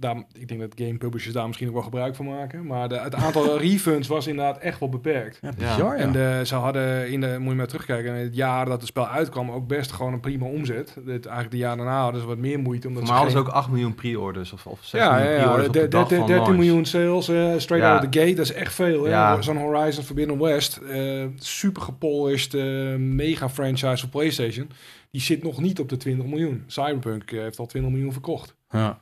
Daar, 0.00 0.16
ik 0.32 0.48
denk 0.48 0.60
dat 0.60 0.72
game 0.76 0.98
publishers 0.98 1.34
daar 1.34 1.46
misschien 1.46 1.68
ook 1.68 1.74
wel 1.74 1.82
gebruik 1.82 2.14
van 2.14 2.26
maken. 2.26 2.66
Maar 2.66 2.88
de, 2.88 2.98
het 2.98 3.14
aantal 3.14 3.58
refunds 3.58 4.08
was 4.08 4.26
inderdaad 4.26 4.58
echt 4.58 4.80
wel 4.80 4.88
beperkt. 4.88 5.38
ja, 5.42 5.50
bizar, 5.58 5.96
ja. 5.96 6.02
En 6.02 6.12
de, 6.12 6.40
ze 6.44 6.54
hadden 6.54 7.10
in 7.10 7.20
de, 7.20 7.36
moet 7.38 7.50
je 7.50 7.56
maar 7.56 7.66
terugkijken, 7.66 8.14
in 8.14 8.24
het 8.24 8.34
jaar 8.34 8.64
dat 8.66 8.78
het 8.80 8.86
spel 8.88 9.08
uitkwam 9.08 9.50
ook 9.50 9.66
best 9.66 9.92
gewoon 9.92 10.12
een 10.12 10.20
prima 10.20 10.46
omzet. 10.46 10.94
Dit, 10.94 11.06
eigenlijk 11.26 11.50
de 11.50 11.56
jaar 11.56 11.76
daarna 11.76 12.02
hadden 12.02 12.20
ze 12.20 12.26
wat 12.26 12.38
meer 12.38 12.58
moeite. 12.58 12.88
Omdat 12.88 13.02
Maar 13.02 13.12
ze 13.12 13.18
hadden 13.18 13.32
ze 13.32 13.38
ook 13.48 13.54
8 13.54 13.68
miljoen 13.70 13.94
pre-orders 13.94 14.52
of, 14.52 14.66
of 14.66 14.78
6 14.82 15.00
ja, 15.00 15.06
ja, 15.06 15.14
miljoen 15.24 15.32
ja. 15.34 15.42
pre-orders 15.42 15.66
op 15.66 15.72
de 15.72 15.80
De- 15.80 15.88
dag 15.88 16.08
de- 16.08 16.16
van 16.16 16.26
13 16.26 16.44
launch. 16.46 16.58
miljoen 16.64 16.84
sales 16.84 17.28
eh, 17.28 17.34
straight 17.56 17.86
Ja. 17.88 17.98
out 17.98 18.12
the 18.12 18.18
gate, 18.20 18.34
dat 18.34 18.44
is 18.44 18.52
echt 18.52 18.74
veel. 18.74 19.04
hè. 19.04 19.10
Ja. 19.10 19.42
Zo'n 19.42 19.56
Horizon 19.56 20.04
Forbidden 20.04 20.38
West, 20.38 20.76
eh, 20.76 21.24
super 21.38 21.82
gepolished 21.82 22.54
eh, 22.54 22.94
mega 22.96 23.48
franchise 23.48 23.96
voor 23.98 24.08
PlayStation, 24.08 24.70
die 25.10 25.20
zit 25.20 25.42
nog 25.42 25.60
niet 25.60 25.80
op 25.80 25.88
de 25.88 25.96
20 25.96 26.26
miljoen. 26.26 26.64
Cyberpunk 26.66 27.30
heeft 27.30 27.58
al 27.58 27.66
20 27.66 27.92
miljoen 27.92 28.12
verkocht. 28.12 28.54
Ja. 28.70 29.00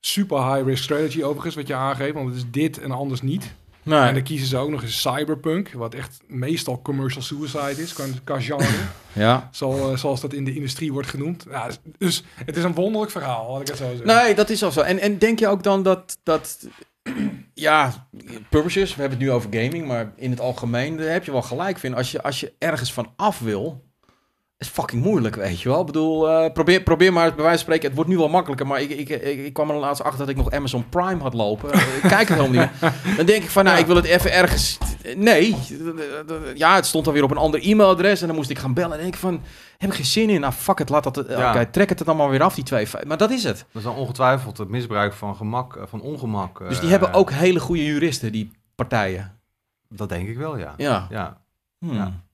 Super 0.00 0.54
high 0.54 0.66
risk 0.66 0.82
strategy 0.82 1.22
overigens, 1.22 1.54
wat 1.54 1.66
je 1.66 1.74
aangeeft, 1.74 2.14
want 2.14 2.28
het 2.28 2.36
is 2.36 2.44
dit 2.50 2.78
en 2.78 2.90
anders 2.90 3.22
niet. 3.22 3.54
Nee. 3.88 4.00
En 4.00 4.14
dan 4.14 4.22
kiezen 4.22 4.48
ze 4.48 4.56
ook 4.56 4.70
nog 4.70 4.82
eens 4.82 5.00
Cyberpunk, 5.00 5.72
wat 5.72 5.94
echt 5.94 6.20
meestal 6.26 6.82
commercial 6.82 7.22
suicide 7.22 7.82
is, 7.82 7.92
qua, 7.92 8.04
qua 8.24 8.40
genre. 8.40 8.66
ja. 9.12 9.48
Zo, 9.52 9.90
eh, 9.90 9.96
zoals 9.96 10.20
dat 10.20 10.32
in 10.32 10.44
de 10.44 10.54
industrie 10.54 10.92
wordt 10.92 11.08
genoemd. 11.08 11.46
Ja, 11.50 11.70
dus 11.98 12.24
het 12.44 12.56
is 12.56 12.64
een 12.64 12.74
wonderlijk 12.74 13.10
verhaal, 13.12 13.52
laat 13.52 13.60
ik 13.60 13.68
het 13.68 13.76
zo 13.76 13.84
zeggen. 13.88 14.06
Nee, 14.06 14.34
dat 14.34 14.50
is 14.50 14.62
al 14.62 14.70
zo. 14.70 14.80
En, 14.80 14.98
en 14.98 15.18
denk 15.18 15.38
je 15.38 15.48
ook 15.48 15.62
dan 15.62 15.82
dat, 15.82 16.18
dat 16.22 16.68
ja, 17.54 18.08
publishers, 18.50 18.94
we 18.94 19.00
hebben 19.00 19.18
het 19.18 19.28
nu 19.28 19.34
over 19.34 19.52
gaming, 19.52 19.86
maar 19.86 20.12
in 20.16 20.30
het 20.30 20.40
algemeen 20.40 20.98
heb 20.98 21.24
je 21.24 21.32
wel 21.32 21.42
gelijk, 21.42 21.78
vind. 21.78 21.94
Als 21.94 22.10
je, 22.10 22.22
als 22.22 22.40
je 22.40 22.52
ergens 22.58 22.92
van 22.92 23.12
af 23.16 23.38
wil, 23.38 23.84
is 24.58 24.68
fucking 24.68 25.02
moeilijk, 25.02 25.34
weet 25.34 25.60
je 25.60 25.68
wel. 25.68 25.80
Ik 25.80 25.86
bedoel, 25.86 26.30
eh, 26.30 26.52
probeer, 26.52 26.82
probeer 26.82 27.12
maar 27.12 27.34
bij 27.34 27.44
wijze 27.44 27.50
van 27.50 27.58
spreken. 27.58 27.86
Het 27.86 27.94
wordt 27.94 28.10
nu 28.10 28.16
wel 28.16 28.28
makkelijker, 28.28 28.66
maar 28.66 28.80
ik, 28.80 28.90
ik, 28.90 29.08
ik, 29.08 29.38
ik 29.38 29.52
kwam 29.52 29.70
er 29.70 29.76
laatst 29.76 30.02
achter 30.02 30.18
dat 30.18 30.28
ik 30.28 30.36
nog 30.36 30.50
Amazon 30.50 30.88
Prime 30.88 31.22
had 31.22 31.34
lopen. 31.34 31.74
ik 31.74 32.00
kijk 32.00 32.28
het 32.28 32.38
helemaal 32.38 32.62
niet. 32.62 32.80
meer. 32.80 32.92
Dan 33.16 33.26
denk 33.26 33.42
ik 33.42 33.50
van, 33.50 33.64
nou, 33.64 33.78
ik 33.78 33.86
wil 33.86 33.96
het 33.96 34.04
even 34.04 34.32
ergens... 34.32 34.78
Nee, 35.16 35.56
ja, 36.54 36.74
het 36.74 36.86
stond 36.86 37.04
dan 37.04 37.14
weer 37.14 37.22
op 37.22 37.30
een 37.30 37.36
ander 37.36 37.62
e-mailadres 37.62 38.20
en 38.20 38.26
dan 38.26 38.36
moest 38.36 38.50
ik 38.50 38.58
gaan 38.58 38.74
bellen. 38.74 38.92
En 38.92 39.02
denk 39.02 39.14
ik 39.14 39.20
van, 39.20 39.42
heb 39.78 39.90
ik 39.90 39.96
geen 39.96 40.04
zin 40.04 40.30
in. 40.30 40.40
Nou, 40.40 40.52
fuck 40.52 40.78
het, 40.78 40.88
laat 40.88 41.14
dat... 41.14 41.24
Ja. 41.28 41.50
Oké, 41.50 41.66
trek 41.66 41.88
het 41.88 42.00
er 42.00 42.06
dan 42.06 42.16
maar 42.16 42.30
weer 42.30 42.42
af, 42.42 42.54
die 42.54 42.64
twee. 42.64 42.86
Maar 43.06 43.16
dat 43.16 43.30
is 43.30 43.44
het. 43.44 43.56
Dat 43.56 43.66
is 43.72 43.82
dan 43.82 43.94
ongetwijfeld 43.96 44.58
het 44.58 44.68
misbruik 44.68 45.12
van 45.12 45.36
gemak, 45.36 45.76
eh, 45.76 45.82
van 45.86 46.00
ongemak. 46.00 46.58
Dus 46.58 46.76
die 46.76 46.84
eh, 46.84 46.90
hebben 46.90 47.12
ook 47.12 47.30
hele 47.30 47.60
goede 47.60 47.84
juristen, 47.84 48.32
die 48.32 48.50
partijen. 48.74 49.38
Dat 49.88 50.08
denk 50.08 50.28
ik 50.28 50.36
wel, 50.36 50.56
ja. 50.56 50.74
Ja. 50.76 51.06
ja. 51.10 51.40
Hmm. 51.78 51.94
Ja. 51.94 52.26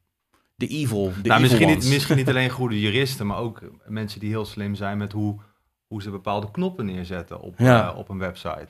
De 0.54 0.66
evil. 0.66 1.04
De 1.04 1.10
nou, 1.10 1.24
evil 1.24 1.40
misschien, 1.40 1.66
niet, 1.66 1.76
ones. 1.76 1.88
misschien 1.92 2.16
niet 2.16 2.28
alleen 2.34 2.50
goede 2.50 2.80
juristen, 2.80 3.26
maar 3.26 3.38
ook 3.38 3.60
mensen 3.86 4.20
die 4.20 4.28
heel 4.28 4.44
slim 4.44 4.74
zijn 4.74 4.98
met 4.98 5.12
hoe, 5.12 5.40
hoe 5.86 6.02
ze 6.02 6.10
bepaalde 6.10 6.50
knoppen 6.50 6.86
neerzetten 6.86 7.40
op, 7.40 7.54
Ja. 7.58 7.90
eh, 7.90 7.98
op 7.98 8.08
een 8.08 8.18
website. 8.18 8.68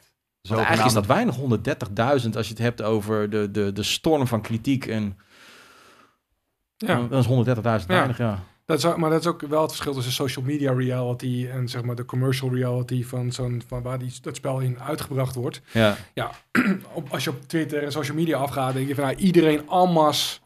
Want 0.49 0.61
eigenlijk 0.61 0.87
is 0.87 0.93
dat 0.95 1.07
weinig, 1.07 1.37
130.000, 1.37 2.37
als 2.37 2.47
je 2.47 2.53
het 2.53 2.63
hebt 2.63 2.83
over 2.83 3.31
de, 3.31 3.51
de, 3.51 3.73
de 3.73 3.83
storm 3.83 4.27
van 4.27 4.41
kritiek. 4.41 4.87
En 4.87 5.19
Ja. 6.77 7.01
dat 7.09 7.21
is 7.21 7.27
130.000 7.81 7.87
weinig, 7.87 8.19
ja. 8.19 8.43
Dat 8.67 8.79
is, 8.79 8.85
ook- 8.85 8.97
maar 8.97 9.11
dat 9.11 9.21
is 9.21 9.27
ook 9.27 9.41
wel 9.41 9.61
het 9.63 9.71
verschil 9.71 9.93
tussen 9.95 10.13
social 10.13 10.45
media 10.45 10.73
reality 10.73 11.49
en 11.53 11.69
zeg 11.69 11.83
maar 11.83 11.95
de 11.95 12.05
commercial 12.05 12.55
reality 12.55 13.05
van, 13.05 13.33
zo'n, 13.33 13.63
van 13.67 13.83
waar 13.83 13.99
die, 13.99 14.13
dat 14.23 14.37
spel 14.37 14.61
in 14.61 14.81
uitgebracht 14.81 15.35
wordt. 15.35 15.61
ja. 15.73 15.97
Op, 16.95 17.09
als 17.11 17.25
je 17.25 17.31
op 17.31 17.43
Twitter 17.49 17.83
en 17.83 17.93
social 17.93 18.17
media 18.17 18.39
afgaat, 18.39 18.75
denk 18.75 18.89
je 18.89 18.95
van 18.95 19.05
nou, 19.05 19.17
iedereen 19.17 19.69
almas 19.69 20.41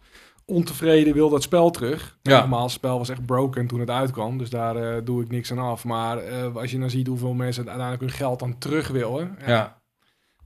ontevreden 0.48 1.14
wil 1.14 1.28
dat 1.30 1.42
spel 1.42 1.70
terug. 1.70 2.18
Ja. 2.22 2.38
Normaal, 2.38 2.62
het 2.62 2.70
spel 2.70 2.98
was 2.98 3.08
echt 3.08 3.26
broken 3.26 3.66
toen 3.66 3.80
het 3.80 3.90
uitkwam, 3.90 4.38
dus 4.38 4.50
daar 4.50 4.76
eh, 4.76 5.04
doe 5.04 5.22
ik 5.22 5.30
niks 5.30 5.50
aan 5.50 5.58
af. 5.58 5.84
Maar 5.84 6.18
eh, 6.18 6.56
als 6.56 6.70
je 6.70 6.78
dan 6.78 6.90
ziet 6.90 7.06
hoeveel 7.06 7.32
mensen 7.34 7.62
uiteindelijk 7.68 8.00
hun 8.00 8.18
geld 8.18 8.38
dan 8.38 8.58
terug 8.58 8.88
willen, 8.88 9.38
ja, 9.46 9.80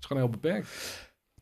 is 0.00 0.07
gewoon 0.07 0.22
heel 0.22 0.30
beperkt. 0.32 0.68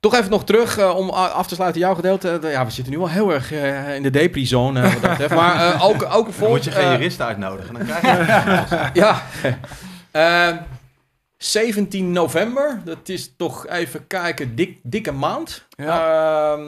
Toch 0.01 0.15
even 0.15 0.31
nog 0.31 0.45
terug 0.45 0.79
eh, 0.79 0.97
om 0.97 1.11
af 1.11 1.47
te 1.47 1.55
sluiten 1.55 1.81
jouw 1.81 1.95
gedeelte. 1.95 2.39
Ja, 2.43 2.65
we 2.65 2.71
zitten 2.71 2.93
nu 2.93 2.99
wel 2.99 3.09
heel 3.09 3.33
erg 3.33 3.53
eh, 3.53 3.95
in 3.95 4.03
de 4.03 4.11
depri-zone. 4.11 4.83
betreft. 5.01 5.35
maar 5.35 5.73
eh, 5.75 5.85
ook, 5.85 6.03
ook 6.03 6.25
Dan 6.25 6.33
vol. 6.33 6.49
moet 6.49 6.65
je 6.65 6.71
geen 6.71 6.91
juristen 6.91 7.27
uitnodigen. 7.27 7.75
Dan 7.75 7.87
krijg 7.87 8.03
je 8.03 8.91
Ja. 9.01 9.23
Eh, 11.41 11.47
17 11.47 12.13
november, 12.13 12.81
dat 12.85 13.09
is 13.09 13.33
toch 13.37 13.67
even 13.69 14.07
kijken, 14.07 14.55
dik, 14.55 14.79
dikke 14.83 15.13
maand. 15.13 15.67
Ja, 15.77 16.59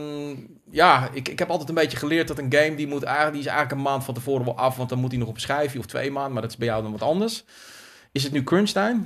ja 0.70 1.08
ik, 1.12 1.28
ik 1.28 1.38
heb 1.38 1.50
altijd 1.50 1.68
een 1.68 1.74
beetje 1.74 1.96
geleerd 1.96 2.28
dat 2.28 2.38
een 2.38 2.52
game, 2.54 2.74
die, 2.74 2.86
moet 2.86 3.02
eigenlijk, 3.02 3.34
die 3.34 3.42
is 3.42 3.48
eigenlijk 3.50 3.76
een 3.78 3.90
maand 3.90 4.04
van 4.04 4.14
tevoren 4.14 4.44
wel 4.44 4.56
af, 4.58 4.76
want 4.76 4.88
dan 4.88 4.98
moet 4.98 5.10
hij 5.10 5.18
nog 5.18 5.28
op 5.28 5.34
een 5.34 5.40
schijfje 5.40 5.78
of 5.78 5.86
twee 5.86 6.10
maanden, 6.10 6.32
maar 6.32 6.42
dat 6.42 6.50
is 6.50 6.56
bij 6.56 6.66
jou 6.68 6.82
dan 6.82 6.92
wat 6.92 7.02
anders. 7.02 7.44
Is 8.12 8.22
het 8.22 8.32
nu 8.32 8.44
crunch 8.44 8.70
time? 8.70 9.00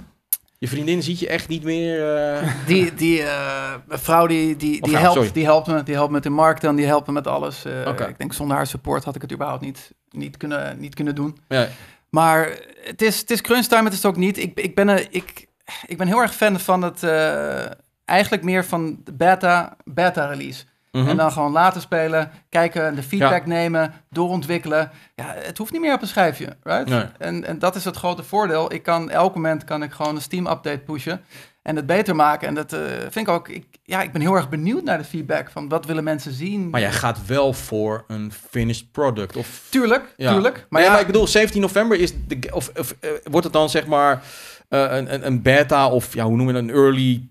Je 0.59 0.69
vriendin 0.69 1.03
ziet 1.03 1.19
je 1.19 1.29
echt 1.29 1.49
niet 1.49 1.63
meer... 1.63 2.17
eh, 2.17 2.49
Die, 2.67 2.95
die 2.95 3.23
eh, 3.23 3.75
vrouw 3.89 4.27
die, 4.27 4.57
die, 4.57 4.81
die, 4.81 4.91
vrouw, 4.91 5.01
helpt, 5.01 5.17
sorry. 5.17 5.33
die 5.33 5.45
helpt 5.45 5.67
me. 5.67 5.83
Die 5.83 5.95
helpt 5.95 6.13
met 6.13 6.23
de 6.23 6.31
markt 6.31 6.65
en 6.65 6.77
die 6.77 6.87
helpt 6.87 7.07
me 7.07 7.13
met 7.13 7.27
alles. 7.27 7.65
Oké. 7.87 8.05
Ik 8.09 8.19
denk 8.19 8.33
zonder 8.33 8.57
haar 8.57 8.67
support 8.67 9.05
had 9.05 9.15
ik 9.15 9.23
het 9.23 9.33
überhaupt 9.33 9.63
niet, 9.63 9.91
niet, 10.11 10.37
kunnen, 10.37 10.79
niet 10.81 10.95
kunnen 10.95 11.15
doen. 11.15 11.39
ja. 11.49 11.69
Maar 12.11 12.59
het 12.85 13.03
is, 13.03 13.19
het 13.21 13.31
is 13.31 13.41
crunch 13.41 13.65
time, 13.65 13.83
het 13.85 13.93
is 13.93 14.03
het 14.03 14.07
ook 14.07 14.17
niet. 14.17 14.39
Ik, 14.39 14.61
ik, 14.61 14.75
ben, 14.75 14.89
een- 14.89 15.07
ik, 15.11 15.46
ik 15.87 15.97
ben 15.99 16.07
heel 16.07 16.21
erg 16.21 16.35
fan 16.35 16.61
van 16.61 16.83
het... 16.83 17.03
eh, 17.03 17.65
eigenlijk 18.05 18.43
meer 18.43 18.65
van 18.65 19.01
de 19.05 19.13
beta, 19.13 19.77
beta 19.85 20.27
release. 20.27 20.65
Mhm. 20.93 21.09
En 21.09 21.17
dan 21.17 21.33
gewoon 21.33 21.53
laten 21.53 21.81
spelen, 21.81 22.31
kijken, 22.49 22.95
de 22.95 23.03
feedback 23.03 23.43
Ja. 23.43 23.49
nemen, 23.49 23.93
doorontwikkelen. 24.11 24.91
Ja, 25.15 25.35
het 25.39 25.59
hoeft 25.59 25.73
niet 25.73 25.81
meer 25.81 25.95
op 25.95 26.03
een 26.03 26.09
schijfje, 26.09 26.57
right? 26.63 26.89
Nee. 26.89 27.05
En, 27.19 27.45
en 27.45 27.59
dat 27.59 27.77
is 27.77 27.85
het 27.85 27.97
grote 27.97 28.23
voordeel. 28.23 28.73
Ik 28.73 28.83
kan 28.83 29.11
elk 29.11 29.35
moment 29.35 29.65
kan 29.65 29.83
ik 29.83 29.93
gewoon 29.93 30.15
een 30.15 30.23
Steam-update 30.23 30.79
pushen 30.79 31.21
en 31.63 31.77
het 31.77 31.87
beter 31.87 32.17
maken. 32.17 32.49
En 32.49 32.55
dat 32.55 32.73
eh, 32.73 32.81
vind 33.01 33.15
ik 33.17 33.29
ook... 33.29 33.49
Ik, 33.49 33.67
ja, 33.83 34.03
ik 34.03 34.13
ben 34.13 34.21
heel 34.21 34.35
erg 34.35 34.49
benieuwd 34.49 34.83
naar 34.85 34.99
de 34.99 35.05
feedback 35.05 35.51
van 35.51 35.69
wat 35.69 35.87
willen 35.87 36.05
mensen 36.05 36.33
zien. 36.33 36.71
Maar 36.71 36.81
jij 36.81 36.93
gaat 36.93 37.27
wel 37.27 37.53
voor 37.53 38.05
een 38.09 38.33
finished 38.51 38.93
product, 38.93 39.37
of... 39.37 39.63
Tuurlijk, 39.69 40.15
Ja. 40.17 40.33
tuurlijk. 40.33 40.67
Maar, 40.69 40.83
ja, 40.83 40.91
maar 40.91 41.01
ik 41.01 41.07
bedoel, 41.07 41.27
17 41.27 41.61
november 41.61 41.99
is 42.01 42.13
de, 42.27 42.39
of, 42.53 42.71
of 42.79 42.95
eh, 43.01 43.11
wordt 43.25 43.45
het 43.45 43.53
dan 43.53 43.71
zeg 43.71 43.87
maar 43.87 44.23
eh, 44.69 44.81
een, 44.97 45.15
een, 45.15 45.27
een 45.27 45.43
beta 45.43 45.89
of 45.91 46.15
ja, 46.15 46.25
hoe 46.25 46.37
noem 46.37 46.47
je 46.47 46.53
dat, 46.53 46.63
een 46.63 46.71
early, 46.71 47.29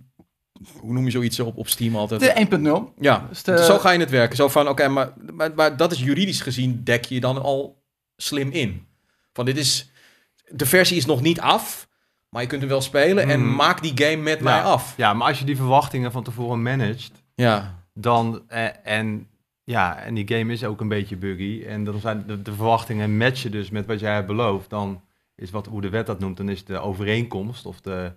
hoe 0.80 0.94
noem 0.94 1.06
je 1.06 1.12
zoiets 1.12 1.40
op, 1.40 1.58
op 1.58 1.68
Steam 1.68 1.96
altijd? 1.96 2.22
de 2.22 2.58
1.0. 2.94 2.94
ja, 3.00 3.26
Dus 3.30 3.44
de- 3.44 3.64
zo 3.64 3.78
ga 3.80 3.92
je 3.92 4.00
het 4.00 4.10
werken. 4.10 4.36
Zo 4.36 4.48
van, 4.48 4.68
oké, 4.70 4.88
maar, 4.88 5.14
maar, 5.34 5.52
maar 5.56 5.78
dat 5.78 5.92
is 5.92 6.00
juridisch 6.00 6.42
gezien 6.42 6.82
dek 6.84 7.06
je 7.06 7.20
dan 7.20 7.42
al 7.42 7.84
slim 8.16 8.52
in. 8.52 8.86
Van 9.34 9.46
dit 9.46 9.58
is, 9.58 9.92
de 10.48 10.66
versie 10.66 10.98
is 10.98 11.06
nog 11.06 11.22
niet 11.22 11.40
af, 11.40 11.88
maar 12.30 12.42
je 12.42 12.48
kunt 12.48 12.62
hem 12.62 12.70
wel 12.70 12.82
spelen 12.82 13.24
en 13.30 13.40
Hmm. 13.40 13.56
maak 13.56 13.82
die 13.82 13.92
game 14.08 14.22
met 14.24 14.38
Ja. 14.38 14.44
mij 14.44 14.62
af. 14.62 14.94
Ja, 14.98 15.14
maar 15.14 15.28
als 15.28 15.40
je 15.40 15.46
die 15.46 15.56
verwachtingen 15.56 16.12
van 16.12 16.24
tevoren 16.24 16.62
managt, 16.62 17.24
Ja, 17.36 17.84
dan 17.94 18.44
eh, 18.48 18.68
en 18.84 19.28
ja, 19.64 19.98
en 20.00 20.14
die 20.14 20.28
game 20.38 20.54
is 20.54 20.64
ook 20.64 20.82
een 20.82 20.88
beetje 20.88 21.16
buggy 21.16 21.64
en 21.68 21.84
dan 21.84 22.00
zijn 22.00 22.24
de, 22.28 22.42
de 22.42 22.54
verwachtingen 22.54 23.18
matchen 23.18 23.52
dus 23.52 23.70
met 23.70 23.86
wat 23.86 24.00
jij 24.00 24.14
hebt 24.14 24.28
beloofd, 24.28 24.70
dan 24.70 25.02
is 25.36 25.52
wat 25.52 25.66
hoe 25.66 25.82
de 25.82 25.90
wet 25.90 26.06
dat 26.06 26.20
noemt, 26.20 26.38
dan 26.38 26.50
is 26.50 26.66
de 26.66 26.80
overeenkomst 26.80 27.66
of 27.66 27.82
de 27.82 28.12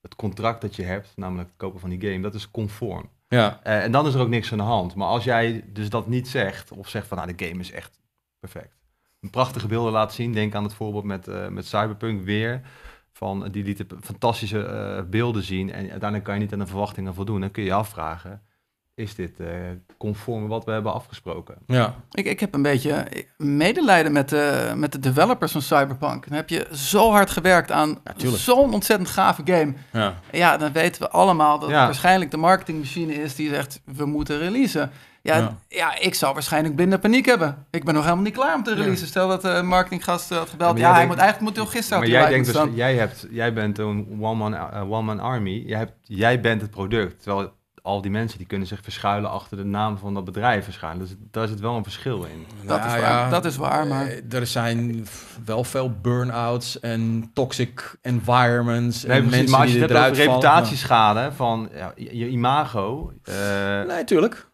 het 0.00 0.16
contract 0.16 0.60
dat 0.60 0.76
je 0.76 0.82
hebt, 0.82 1.12
namelijk 1.16 1.48
het 1.48 1.56
kopen 1.56 1.80
van 1.80 1.90
die 1.90 2.10
game, 2.10 2.22
dat 2.22 2.34
is 2.34 2.50
conform. 2.50 3.10
ja, 3.28 3.60
Eh, 3.62 3.82
en 3.82 3.92
dan 3.92 4.06
is 4.06 4.14
er 4.14 4.20
ook 4.20 4.28
niks 4.28 4.52
aan 4.52 4.58
de 4.58 4.64
hand. 4.64 4.94
Maar 4.94 5.08
als 5.08 5.24
jij 5.24 5.64
dus 5.72 5.90
dat 5.90 6.06
niet 6.06 6.28
zegt, 6.28 6.72
of 6.72 6.88
zegt 6.88 7.06
van 7.06 7.16
nou, 7.16 7.34
de 7.34 7.46
game 7.46 7.60
is 7.60 7.70
echt 7.70 8.00
perfect. 8.38 8.80
Een 9.20 9.30
prachtige 9.30 9.66
beelden 9.66 9.92
laat 9.92 10.12
zien. 10.12 10.32
Denk 10.32 10.54
aan 10.54 10.62
het 10.62 10.74
voorbeeld 10.74 11.04
met, 11.04 11.28
eh, 11.28 11.48
met 11.48 11.66
Cyberpunk 11.66 12.24
weer. 12.24 12.60
Van, 13.12 13.48
die 13.50 13.64
lieten 13.64 13.86
fantastische 14.00 14.64
eh, 14.64 15.02
beelden 15.10 15.42
zien. 15.42 15.72
En 15.72 15.80
uiteindelijk 15.80 16.24
kan 16.24 16.34
je 16.34 16.40
niet 16.40 16.52
aan 16.52 16.58
de 16.58 16.66
verwachtingen 16.66 17.14
voldoen. 17.14 17.40
Dan 17.40 17.50
kun 17.50 17.62
je 17.62 17.68
je 17.68 17.74
afvragen, 17.74 18.42
is 18.94 19.14
dit 19.14 19.40
eh, 19.40 19.46
conform 19.98 20.48
wat 20.48 20.64
we 20.64 20.70
hebben 20.72 20.92
afgesproken? 20.94 21.54
ja. 21.66 21.94
Ik, 22.10 22.26
ik 22.26 22.40
heb 22.40 22.54
een 22.54 22.62
beetje 22.62 23.06
medelijden 23.36 24.12
met 24.12 24.28
de, 24.28 24.72
met 24.76 24.92
de 24.92 24.98
developers 24.98 25.52
van 25.52 25.62
Cyberpunk. 25.62 26.28
Dan 26.28 26.36
heb 26.36 26.48
je 26.48 26.68
zo 26.72 27.10
hard 27.10 27.30
gewerkt 27.30 27.70
aan 27.70 27.98
Ja, 28.16 28.30
zo'n 28.30 28.72
ontzettend 28.72 29.08
gave 29.08 29.42
game. 29.44 29.72
ja. 29.92 30.14
Ja, 30.32 30.56
dan 30.56 30.72
weten 30.72 31.02
we 31.02 31.10
allemaal 31.10 31.58
dat 31.58 31.68
Ja. 31.70 31.76
het 31.76 31.84
waarschijnlijk 31.84 32.30
de 32.30 32.36
marketingmachine 32.36 33.12
is 33.14 33.34
die 33.34 33.48
zegt, 33.48 33.80
we 33.84 34.04
moeten 34.06 34.38
releasen. 34.38 34.90
Ja, 35.22 35.36
Ja. 35.36 35.56
ja. 35.68 35.98
ik 35.98 36.14
zou 36.14 36.32
waarschijnlijk 36.34 36.76
binnen 36.76 37.00
paniek 37.00 37.26
hebben. 37.26 37.66
Ik 37.70 37.84
ben 37.84 37.94
nog 37.94 38.02
helemaal 38.02 38.24
niet 38.24 38.34
klaar 38.34 38.54
om 38.54 38.62
te 38.62 38.74
releasen. 38.74 39.06
Stel 39.06 39.28
dat 39.28 39.42
de 39.42 39.60
marketinggast 39.64 40.30
eh, 40.30 40.38
had 40.38 40.48
gebeld. 40.48 40.78
Ja, 40.78 40.84
hij 40.88 40.92
denkt- 40.94 41.08
moet 41.08 41.18
eigenlijk 41.22 41.48
moet 41.48 41.56
hij 41.56 41.66
al 41.66 41.72
gisteren 41.78 41.98
Maar 41.98 42.08
jij 42.08 42.28
denkt 42.28 42.52
dus, 42.52 42.62
jij, 42.74 42.94
hebt, 42.96 43.26
jij 43.30 43.52
bent 43.52 43.78
een 43.78 44.16
one-man 44.20 44.54
eh, 44.54 44.90
one-man 44.90 45.20
army. 45.20 45.62
Jij, 45.66 45.78
hebt, 45.78 45.92
jij 46.02 46.40
bent 46.40 46.60
het 46.60 46.70
product. 46.70 47.22
Terwijl 47.22 47.52
al 47.82 48.00
die 48.02 48.10
mensen 48.10 48.38
die 48.38 48.46
kunnen 48.46 48.66
zich 48.66 48.80
verschuilen 48.82 49.30
achter 49.30 49.56
de 49.56 49.64
naam 49.64 49.98
van 49.98 50.14
dat 50.14 50.24
bedrijf 50.24 50.64
verschuilen. 50.64 51.00
Dus 51.06 51.14
daar 51.30 51.48
zit 51.48 51.60
wel 51.60 51.76
een 51.76 51.82
verschil 51.82 52.24
in. 52.24 52.46
Dat 52.66 52.84
is 52.84 52.96
waar, 53.00 53.30
dat 53.30 53.44
is 53.44 53.56
waar, 53.56 53.86
maar- 53.86 54.06
eh, 54.06 54.32
Er 54.32 54.46
zijn 54.46 55.06
wel 55.44 55.64
veel 55.64 55.90
burn-outs 56.02 56.80
en 56.80 57.30
toxic 57.34 57.96
environments. 58.02 59.02
Nee, 59.04 59.16
en 59.16 59.22
precies, 59.22 59.30
mensen 59.36 59.50
maar 59.50 59.60
als 59.60 59.70
die 59.70 59.78
je 59.78 59.84
het 59.86 59.90
eruit 59.94 60.16
hebt 60.16 60.28
over 60.28 60.40
reputatieschade 60.42 61.32
van 61.32 61.68
ja, 61.74 61.92
je, 61.96 62.16
je 62.18 62.28
imago. 62.28 63.12
eh, 63.24 63.34
Nee, 63.86 64.04
tuurlijk. 64.04 64.50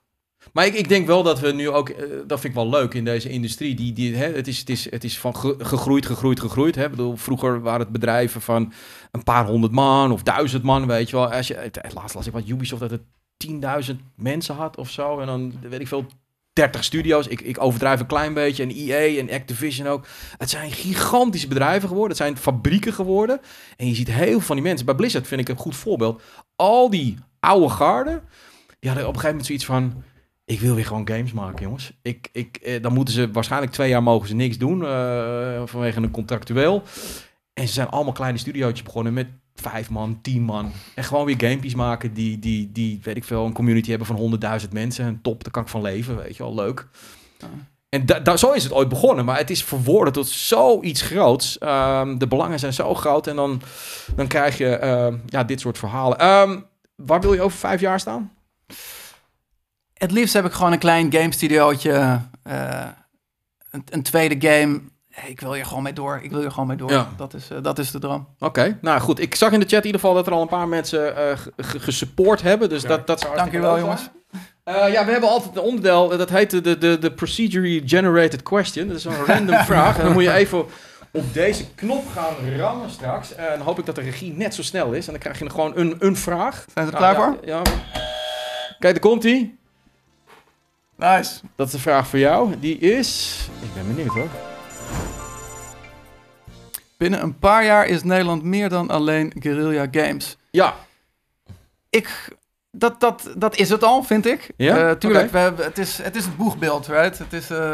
Maar 0.59 0.67
ik, 0.67 0.75
ik 0.75 0.89
denk 0.89 1.07
wel 1.07 1.23
dat 1.23 1.41
we 1.41 1.53
nu 1.53 1.69
ook, 1.69 1.89
eh, 1.89 2.07
dat 2.27 2.41
vind 2.41 2.55
ik 2.55 2.61
wel 2.61 2.69
leuk 2.69 2.95
in 2.95 3.05
deze 3.05 3.29
industrie. 3.29 3.75
Die, 3.75 3.93
die, 3.93 4.17
hè, 4.17 4.33
het, 4.33 4.49
is, 4.49 4.59
het, 4.59 4.69
is, 4.71 4.91
het 4.91 5.05
is 5.05 5.19
van 5.19 5.37
ge- 5.37 5.55
gegroeid, 5.59 6.07
gegroeid, 6.07 6.41
gegroeid. 6.41 6.75
Hè. 6.75 6.91
Bedoel, 6.91 7.17
vroeger 7.17 7.61
waren 7.61 7.81
het 7.81 7.89
bedrijven 7.89 8.41
van 8.41 8.73
een 9.11 9.23
paar 9.23 9.47
honderd 9.47 9.73
man 9.73 10.13
of 10.13 10.23
duizend 10.23 10.63
man, 10.63 10.87
weet 10.87 11.11
je 11.11 11.17
wel. 11.17 11.33
Als 11.33 11.47
je, 11.47 11.71
laatst 11.95 12.15
las 12.15 12.27
ik 12.27 12.33
wat 12.33 12.49
Ubisoft 12.49 12.81
dat 12.81 12.91
het 12.91 13.01
10.000 13.91 13.97
mensen 14.15 14.55
had 14.55 14.77
of 14.77 14.91
zo. 14.91 15.19
En 15.21 15.27
dan 15.27 15.53
weet 15.69 15.81
ik 15.81 15.89
veel, 15.89 16.07
30 16.53 16.85
studio's. 16.85 17.27
Ik, 17.27 17.41
ik 17.41 17.63
overdrijf 17.63 18.01
een 18.01 18.07
klein 18.07 18.35
beetje. 18.35 18.63
En 18.63 18.71
EA 18.71 19.19
en 19.19 19.31
Activision 19.31 19.87
ook. 19.87 20.07
Het 20.39 20.51
zijn 20.51 20.71
gigantische 20.71 21.49
bedrijven 21.49 21.89
geworden. 21.89 22.17
Het 22.17 22.27
zijn 22.27 22.37
fabrieken 22.37 22.93
geworden. 22.93 23.41
En 23.77 23.87
je 23.89 23.95
ziet 23.95 24.11
heel 24.11 24.27
veel 24.27 24.41
van 24.41 24.57
die 24.57 24.65
mensen. 24.65 24.87
Bij 24.87 24.95
Blizzard 24.95 25.27
vind 25.27 25.41
ik 25.41 25.49
een 25.49 25.57
goed 25.57 25.77
voorbeeld. 25.77 26.23
Al 26.57 26.91
die 26.91 27.19
oude 27.41 27.69
garden, 27.69 28.23
die 28.79 28.91
hadden 28.91 29.09
op 29.09 29.15
een 29.15 29.21
gegeven 29.21 29.29
moment 29.29 29.47
zoiets 29.47 29.65
van... 29.65 30.03
Ik 30.49 30.61
wil 30.61 30.75
weer 30.75 30.87
gewoon 30.87 31.09
games 31.09 31.33
maken, 31.33 31.63
jongens. 31.63 31.93
Ik, 32.03 32.29
ik, 32.33 32.57
eh, 32.57 32.83
dan 32.83 32.93
moeten 32.93 33.15
ze 33.15 33.31
waarschijnlijk 33.31 33.73
twee 33.73 33.89
jaar 33.89 34.03
mogen 34.03 34.29
ze 34.29 34.35
niks 34.35 34.59
doen 34.59 34.85
eh, 34.85 35.63
vanwege 35.65 36.01
een 36.01 36.11
contractueel. 36.11 36.83
En 37.55 37.67
ze 37.67 37.73
zijn 37.73 37.89
allemaal 37.89 38.13
kleine 38.13 38.39
studiootjes 38.39 38.83
begonnen 38.83 39.13
met 39.13 39.27
vijf 39.55 39.91
man, 39.91 40.19
tien 40.23 40.43
man. 40.43 40.73
En 40.95 41.05
gewoon 41.05 41.25
weer 41.25 41.35
gamepjes 41.39 41.75
maken 41.75 42.15
die, 42.15 42.39
die, 42.39 42.73
die 42.73 43.01
weet 43.03 43.17
ik 43.17 43.25
veel, 43.25 43.45
een 43.47 43.53
community 43.53 43.89
hebben 43.89 44.07
van 44.07 44.17
honderdduizend 44.17 44.73
mensen. 44.73 45.05
En 45.05 45.19
top, 45.23 45.43
daar 45.45 45.53
kan 45.53 45.63
ik 45.63 45.69
van 45.69 45.83
leven, 45.83 46.17
weet 46.17 46.37
je 46.37 46.43
wel, 46.43 46.55
leuk. 46.55 46.87
Ja. 47.39 47.47
En 47.89 48.07
da, 48.07 48.19
da- 48.21 48.37
zo 48.37 48.53
is 48.53 48.63
het 48.63 48.73
ooit 48.73 48.89
begonnen, 48.89 49.25
maar 49.25 49.39
het 49.39 49.51
is 49.51 49.65
verwoorden 49.65 50.13
tot 50.13 50.29
zoiets 50.29 51.03
groots. 51.03 51.59
Ehm, 51.59 52.19
de 52.19 52.27
belangen 52.27 52.59
zijn 52.59 52.73
zo 52.73 52.95
groot 52.95 53.27
en 53.27 53.37
dan, 53.37 53.61
dan 54.17 54.27
krijg 54.27 54.59
je 54.59 54.69
ehm, 54.69 55.17
ja, 55.27 55.45
dit 55.45 55.61
soort 55.61 55.79
verhalen. 55.79 56.19
Ehm, 56.19 56.61
waar 56.97 57.21
wil 57.21 57.35
je 57.35 57.41
over 57.43 57.59
vijf 57.59 57.81
jaar 57.81 58.01
staan? 58.01 58.33
Het 59.99 60.11
liefst 60.11 60.35
heb 60.35 60.45
ik 60.45 60.53
gewoon 60.53 60.73
een 60.73 60.79
klein 60.79 61.13
game 61.13 61.33
studiootje. 61.33 62.21
eh, 62.43 62.85
een, 63.71 63.85
een 63.91 64.03
tweede 64.03 64.49
game. 64.49 64.81
Ik 65.27 65.41
wil 65.41 65.53
hier 65.53 65.67
gewoon 65.67 65.83
mee 65.83 65.93
door. 65.93 66.21
Ik 66.23 66.31
wil 66.31 66.41
hier 66.41 66.51
gewoon 66.51 66.67
mee 66.67 66.77
door. 66.77 66.91
Ja. 66.91 67.09
Dat, 67.17 67.35
is, 67.35 67.51
eh, 67.51 67.59
dat 67.63 67.79
is 67.79 67.91
de 67.91 67.99
droom. 67.99 68.29
Oké, 68.39 68.79
nou 68.81 69.01
goed. 69.01 69.21
Ik 69.21 69.35
zag 69.35 69.53
in 69.53 69.61
de 69.61 69.67
chat 69.67 69.79
in 69.81 69.87
ieder 69.87 70.01
geval 70.01 70.15
dat 70.15 70.27
er 70.27 70.33
al 70.33 70.43
een 70.43 70.49
paar 70.49 70.69
mensen 70.69 71.17
eh, 71.17 71.37
ge- 71.37 71.53
ge- 71.57 71.81
gesupport 71.81 72.43
hebben. 72.43 72.69
Dus 72.69 72.83
Ja. 72.83 72.89
dat, 72.89 73.07
dat 73.07 73.21
zou 73.21 73.37
Dank 73.37 73.51
jullie 73.53 73.67
wel, 73.67 73.79
jongens. 73.79 74.09
Eh, 74.65 74.93
ja, 74.93 75.05
we 75.05 75.11
hebben 75.11 75.29
altijd 75.29 75.57
een 75.57 75.63
onderdeel, 75.63 76.09
dat 76.09 76.31
heet 76.31 76.51
de, 76.51 76.79
de, 76.79 76.99
de, 76.99 77.13
Procedurally 77.13 77.83
Generated 77.87 78.43
Question. 78.43 78.89
Dat 78.89 78.97
is 78.97 79.05
een 79.05 79.25
random 79.25 79.57
vraag. 79.73 79.99
En 79.99 80.05
dan 80.05 80.13
moet 80.13 80.23
je 80.23 80.33
even 80.33 80.65
op 81.13 81.33
deze 81.35 81.65
knop 81.75 82.05
gaan 82.15 82.35
rammen 82.57 82.91
straks. 82.91 83.35
En 83.35 83.49
dan 83.59 83.61
hoop 83.67 83.79
ik 83.79 83.87
dat 83.87 83.95
de 83.95 84.01
regie 84.01 84.33
net 84.33 84.55
zo 84.55 84.63
snel 84.63 84.93
is. 84.93 85.07
En 85.07 85.13
dan 85.13 85.21
krijg 85.21 85.39
je 85.39 85.51
gewoon 85.51 85.73
een, 85.77 85.97
een 85.99 86.17
vraag. 86.17 86.65
Zijn 86.75 86.87
ze 86.87 86.93
er 86.95 87.01
Nou, 87.01 87.15
klaar 87.15 87.29
ja, 87.31 87.33
voor? 87.33 87.47
Ja. 87.47 87.63
Kijk, 88.79 88.93
daar 88.95 89.11
komt 89.11 89.23
hij. 89.23 89.58
Nice. 90.99 91.41
Dat 91.57 91.67
is 91.67 91.73
de 91.73 91.79
vraag 91.79 92.09
voor 92.09 92.19
jou. 92.19 92.59
Die 92.59 92.79
is... 92.79 93.39
Ik 93.63 93.75
ben 93.75 93.87
benieuwd 93.95 94.15
hoor. 94.15 94.29
Binnen 96.97 97.23
een 97.23 97.39
paar 97.39 97.65
jaar 97.65 97.87
is 97.87 98.03
Nederland 98.03 98.43
meer 98.43 98.69
dan 98.69 98.91
alleen 98.91 99.33
Guerrilla 99.39 99.87
Games. 99.91 100.37
Ja, 100.51 100.75
Ik, 101.91 102.37
dat, 102.71 103.01
dat, 103.01 103.31
dat 103.37 103.57
is 103.57 103.69
het 103.71 103.83
al, 103.85 104.03
vind 104.03 104.27
ik. 104.27 104.51
Ja? 104.57 104.77
Eh, 104.77 104.91
tuurlijk, 104.97 105.31
we 105.31 105.39
hebben, 105.39 105.65
het, 105.65 105.79
is, 105.79 105.99
het 106.03 106.17
is 106.17 106.25
het 106.25 106.37
boegbeeld, 106.37 106.87
right? 106.87 107.19
Het 107.19 107.33
is 107.33 107.51
eh, 107.51 107.71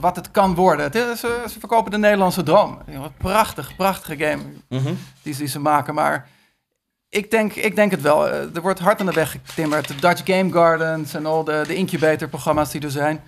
wat 0.00 0.16
het 0.16 0.30
kan 0.30 0.54
worden. 0.54 0.84
Het 0.84 0.94
is, 0.94 1.22
eh, 1.24 1.30
ze 1.48 1.58
verkopen 1.58 1.90
de 1.90 1.98
Nederlandse 1.98 2.42
droom. 2.42 2.78
Prachtig, 3.16 3.76
prachtige 3.76 4.24
game 4.24 4.42
Mhm. 4.68 4.94
die 5.22 5.46
ze 5.46 5.58
maken. 5.60 5.94
Maar 5.94 6.28
ik 7.16 7.30
denk, 7.30 7.52
ik 7.54 7.76
denk 7.76 7.90
het 7.90 8.00
wel. 8.00 8.28
Eh, 8.28 8.56
er 8.56 8.60
wordt 8.60 8.78
hard 8.78 9.00
aan 9.00 9.06
de 9.06 9.12
weg 9.12 9.36
getimmerd. 9.44 9.88
De 9.88 9.94
Dutch 9.94 10.22
Game 10.24 10.52
Gardens 10.52 11.14
en 11.14 11.26
al 11.26 11.44
de, 11.44 11.64
de 11.66 11.74
incubator-programma's 11.74 12.70
die 12.70 12.80
er 12.80 12.90
zijn. 12.90 13.20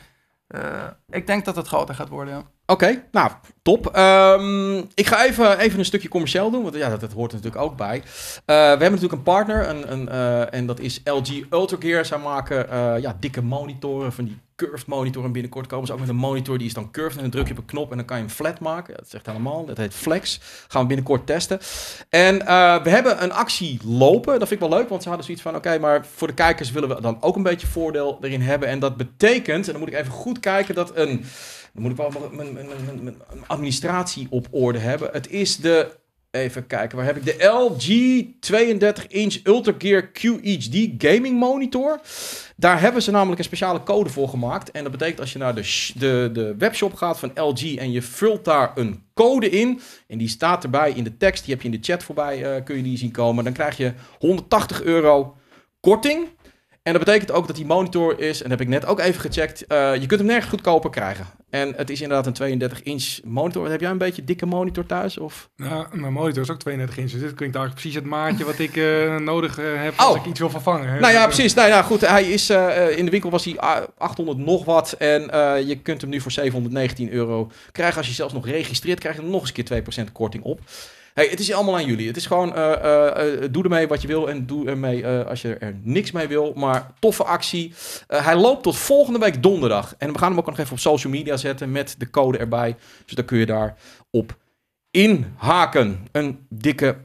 Eh, 0.47 0.87
ik 1.09 1.27
denk 1.27 1.45
dat 1.45 1.57
het 1.57 1.67
groter 1.67 1.95
gaat 1.95 2.09
worden, 2.09 2.35
ja. 2.35 2.43
Oké, 2.71 3.03
nou, 3.13 3.31
top. 3.63 3.87
Ehm, 3.87 4.79
ik 4.79 5.07
ga 5.07 5.25
even, 5.25 5.59
even 5.59 5.79
een 5.79 5.85
stukje 5.85 6.09
commercieel 6.09 6.51
doen, 6.51 6.63
want 6.63 6.75
ja, 6.75 6.97
dat, 6.97 7.13
hoort 7.13 7.33
er 7.33 7.37
natuurlijk 7.37 7.65
ook 7.65 7.77
bij. 7.77 7.97
Eh, 7.97 8.03
we 8.45 8.53
hebben 8.55 8.91
natuurlijk 8.91 9.13
een 9.13 9.23
partner, 9.23 9.69
een, 9.69 9.93
een, 9.93 10.09
eh, 10.09 10.55
en 10.55 10.67
dat 10.67 10.81
is 10.81 11.01
LG 11.05 11.45
Ultragear. 11.51 12.05
Zij 12.05 12.19
maken 12.19 12.71
eh, 12.71 12.95
ja, 13.01 13.17
dikke 13.21 13.43
monitoren, 13.43 14.13
van 14.13 14.25
die 14.25 14.39
curved 14.57 14.87
monitoren. 14.87 15.33
Binnenkort 15.33 15.67
komen 15.67 15.87
ze 15.87 15.93
ook 15.93 16.01
met 16.01 16.09
een 16.09 16.17
monitor, 16.17 16.59
die 16.59 16.67
is 16.67 16.75
dan 16.75 16.91
curved. 16.91 17.17
En 17.17 17.23
dan 17.23 17.31
druk 17.31 17.47
je 17.47 17.53
op 17.53 17.59
een 17.59 17.65
knop 17.65 17.91
en 17.91 17.97
dan 17.97 18.07
kan 18.07 18.17
je 18.17 18.23
hem 18.23 18.33
flat 18.33 18.61
maken. 18.61 18.95
Ja, 18.95 19.01
dat 19.01 19.15
echt 19.15 19.27
helemaal, 19.27 19.65
dat 19.65 19.77
heet 19.77 19.95
Flex. 19.95 20.41
Gaan 20.69 20.83
we 20.83 20.87
binnenkort 20.89 21.27
testen. 21.27 21.59
En 22.09 22.39
we 22.83 22.91
hebben 22.91 23.23
een 23.23 23.33
actie 23.33 23.81
lopen, 23.85 24.39
dat 24.39 24.49
vind 24.49 24.63
ik 24.63 24.69
wel 24.69 24.79
leuk, 24.79 24.89
want 24.89 25.03
ze 25.03 25.09
hadden 25.09 25.27
zoiets 25.27 25.45
van... 25.45 25.57
Oké, 25.57 25.79
maar 25.79 26.07
voor 26.15 26.29
de 26.29 26.35
kijkers 26.35 26.71
willen 26.71 26.89
we 26.89 27.01
dan 27.01 27.19
ook 27.21 27.37
een 27.37 27.43
beetje 27.43 27.67
voordeel 27.67 28.19
erin 28.21 28.43
hebben. 28.43 28.69
En 28.69 28.79
dat 28.79 28.97
betekent, 28.97 29.67
en 29.67 29.73
dan 29.73 29.81
moet 29.81 29.93
ik 29.93 29.99
even 29.99 30.13
goed 30.13 30.41
kijken, 30.41 30.75
dat 30.75 30.97
een... 30.97 31.25
Dan 31.73 31.83
moet 31.83 31.91
ik 31.91 31.97
wel 31.97 32.31
mijn- 32.33 33.17
administratie 33.47 34.27
op 34.31 34.47
orde 34.51 34.79
hebben. 34.79 35.09
Het 35.13 35.31
is 35.31 35.57
de. 35.57 35.97
Even 36.31 36.67
kijken, 36.67 36.97
waar 36.97 37.07
heb 37.07 37.17
ik 37.17 37.25
de 37.25 37.45
LG 37.45 38.25
32-inch 38.41 39.47
Ultragear 39.47 40.11
QHD 40.13 40.89
gaming 40.99 41.39
monitor. 41.39 42.01
Daar 42.57 42.81
hebben 42.81 43.03
ze 43.03 43.11
namelijk 43.11 43.39
een 43.39 43.45
speciale 43.45 43.83
code 43.83 44.11
voor 44.11 44.29
gemaakt. 44.29 44.71
En 44.71 44.83
dat 44.83 44.93
betekent 44.93 45.21
als 45.21 45.33
je 45.33 45.39
naar 45.39 45.55
de, 45.55 45.93
de, 45.95 46.31
de 46.33 46.55
webshop 46.59 46.95
gaat 46.95 47.19
van 47.19 47.31
LG 47.35 47.77
en 47.77 47.91
je 47.91 48.03
vult 48.03 48.45
daar 48.45 48.73
een 48.75 49.03
code 49.15 49.51
in. 49.51 49.81
En 50.07 50.19
die 50.19 50.29
staat 50.29 50.65
erbij 50.65 50.93
in 50.93 51.05
de 51.05 51.17
tekst, 51.17 51.45
die 51.45 51.55
heb 51.55 51.63
je 51.63 51.71
in 51.71 51.81
de 51.81 51.87
chat 51.87 52.03
voorbij, 52.03 52.57
eh, 52.57 52.65
kun 52.65 52.77
je 52.77 52.83
die 52.83 52.99
zien 52.99 53.11
komen. 53.13 53.45
Dan 53.45 53.53
krijg 53.53 53.77
je 53.77 53.93
180 54.19 54.83
euro 54.83 55.37
korting. 55.81 56.29
En 56.89 56.95
dat 56.95 57.05
betekent 57.05 57.31
ook 57.33 57.47
dat 57.47 57.57
die 57.57 57.67
monitor 57.67 58.21
is, 58.21 58.43
en 58.43 58.49
dat 58.49 58.59
heb 58.59 58.61
ik 58.69 58.75
net 58.75 58.87
ook 58.87 59.01
even 59.01 59.21
gecheckt, 59.21 59.67
eh, 59.67 59.95
je 59.95 60.07
kunt 60.07 60.21
hem 60.21 60.29
nergens 60.29 60.49
goedkoper 60.51 60.91
krijgen. 60.91 61.27
En 61.51 61.73
het 61.77 61.91
is 61.91 62.01
inderdaad 62.01 62.27
een 62.27 62.33
32 62.33 62.83
inch 62.83 63.19
monitor. 63.25 63.71
Heb 63.71 63.81
jij 63.81 63.91
een 63.91 63.99
beetje 63.99 64.25
dikke 64.25 64.47
monitor 64.47 64.87
thuis? 64.87 65.19
Of? 65.19 65.49
Nou, 65.57 65.87
mijn 65.93 66.13
monitor 66.13 66.43
is 66.43 66.51
ook 66.51 66.59
32 66.59 66.99
inch, 66.99 67.11
dus 67.11 67.21
dit 67.21 67.35
klinkt 67.35 67.57
eigenlijk 67.57 67.75
precies 67.75 67.95
het 67.95 68.05
maatje 68.05 68.45
wat 68.45 68.59
ik 68.59 68.77
eh, 68.77 69.17
nodig 69.31 69.59
eh, 69.59 69.65
heb 69.83 69.93
als 69.97 70.11
Oh. 70.11 70.17
ik 70.17 70.27
iets 70.27 70.39
wil 70.41 70.51
vervangen. 70.51 70.89
hè. 70.89 71.01
Nou 71.01 71.13
ja, 71.13 71.27
precies. 71.27 71.55
Nou 71.55 71.69
ja, 71.69 71.83
goed. 71.83 72.01
Hij 72.01 72.25
is, 72.25 72.51
in 72.97 73.05
de 73.05 73.11
winkel 73.11 73.31
was 73.31 73.45
hij 73.45 73.57
ah, 73.57 73.83
800 73.99 74.39
nog 74.39 74.65
wat. 74.65 74.93
En 74.93 75.21
je 75.67 75.79
kunt 75.83 76.01
hem 76.01 76.11
nu 76.11 76.21
voor 76.21 76.31
719 76.33 77.13
euro 77.13 77.51
krijgen. 77.73 77.97
Als 77.97 78.07
je 78.07 78.13
zelfs 78.13 78.35
nog 78.35 78.47
registreert, 78.47 79.01
krijg 79.01 79.17
je 79.17 79.23
er 79.23 79.29
nog 79.29 79.41
eens 79.41 79.53
een 79.57 79.65
keer 79.85 80.05
2% 80.09 80.13
korting 80.13 80.43
op. 80.45 80.61
Hey, 81.15 81.27
het 81.27 81.41
is 81.41 81.53
allemaal 81.53 81.77
aan 81.77 81.87
jullie. 81.87 82.07
Het 82.07 82.17
is 82.17 82.27
gewoon, 82.27 82.55
eh, 82.55 82.73
eh, 82.73 83.43
eh, 83.43 83.49
doe 83.53 83.63
ermee 83.63 83.89
wat 83.89 84.03
je 84.03 84.09
wil 84.09 84.29
en 84.29 84.47
doe 84.47 84.69
ermee 84.69 85.07
als 85.07 85.43
je 85.43 85.55
er 85.55 85.75
niks 85.83 86.11
mee 86.11 86.29
wil. 86.29 86.53
Maar 86.57 86.91
toffe 86.99 87.25
actie. 87.25 87.75
Hij 88.07 88.37
loopt 88.37 88.63
tot 88.63 88.77
volgende 88.77 89.19
week 89.19 89.43
donderdag. 89.43 89.95
En 89.99 90.13
we 90.13 90.19
gaan 90.19 90.29
hem 90.29 90.39
ook 90.39 90.47
nog 90.47 90.59
even 90.59 90.73
op 90.73 90.79
social 90.79 91.13
media 91.13 91.37
zetten 91.37 91.73
met 91.73 91.95
de 91.99 92.11
code 92.11 92.39
erbij. 92.39 92.77
Dus 93.05 93.15
dan 93.15 93.25
kun 93.25 93.39
je 93.39 93.47
daar 93.47 93.77
op 94.11 94.37
inhaken. 94.91 96.07
Een 96.13 96.47
dikke 96.49 96.97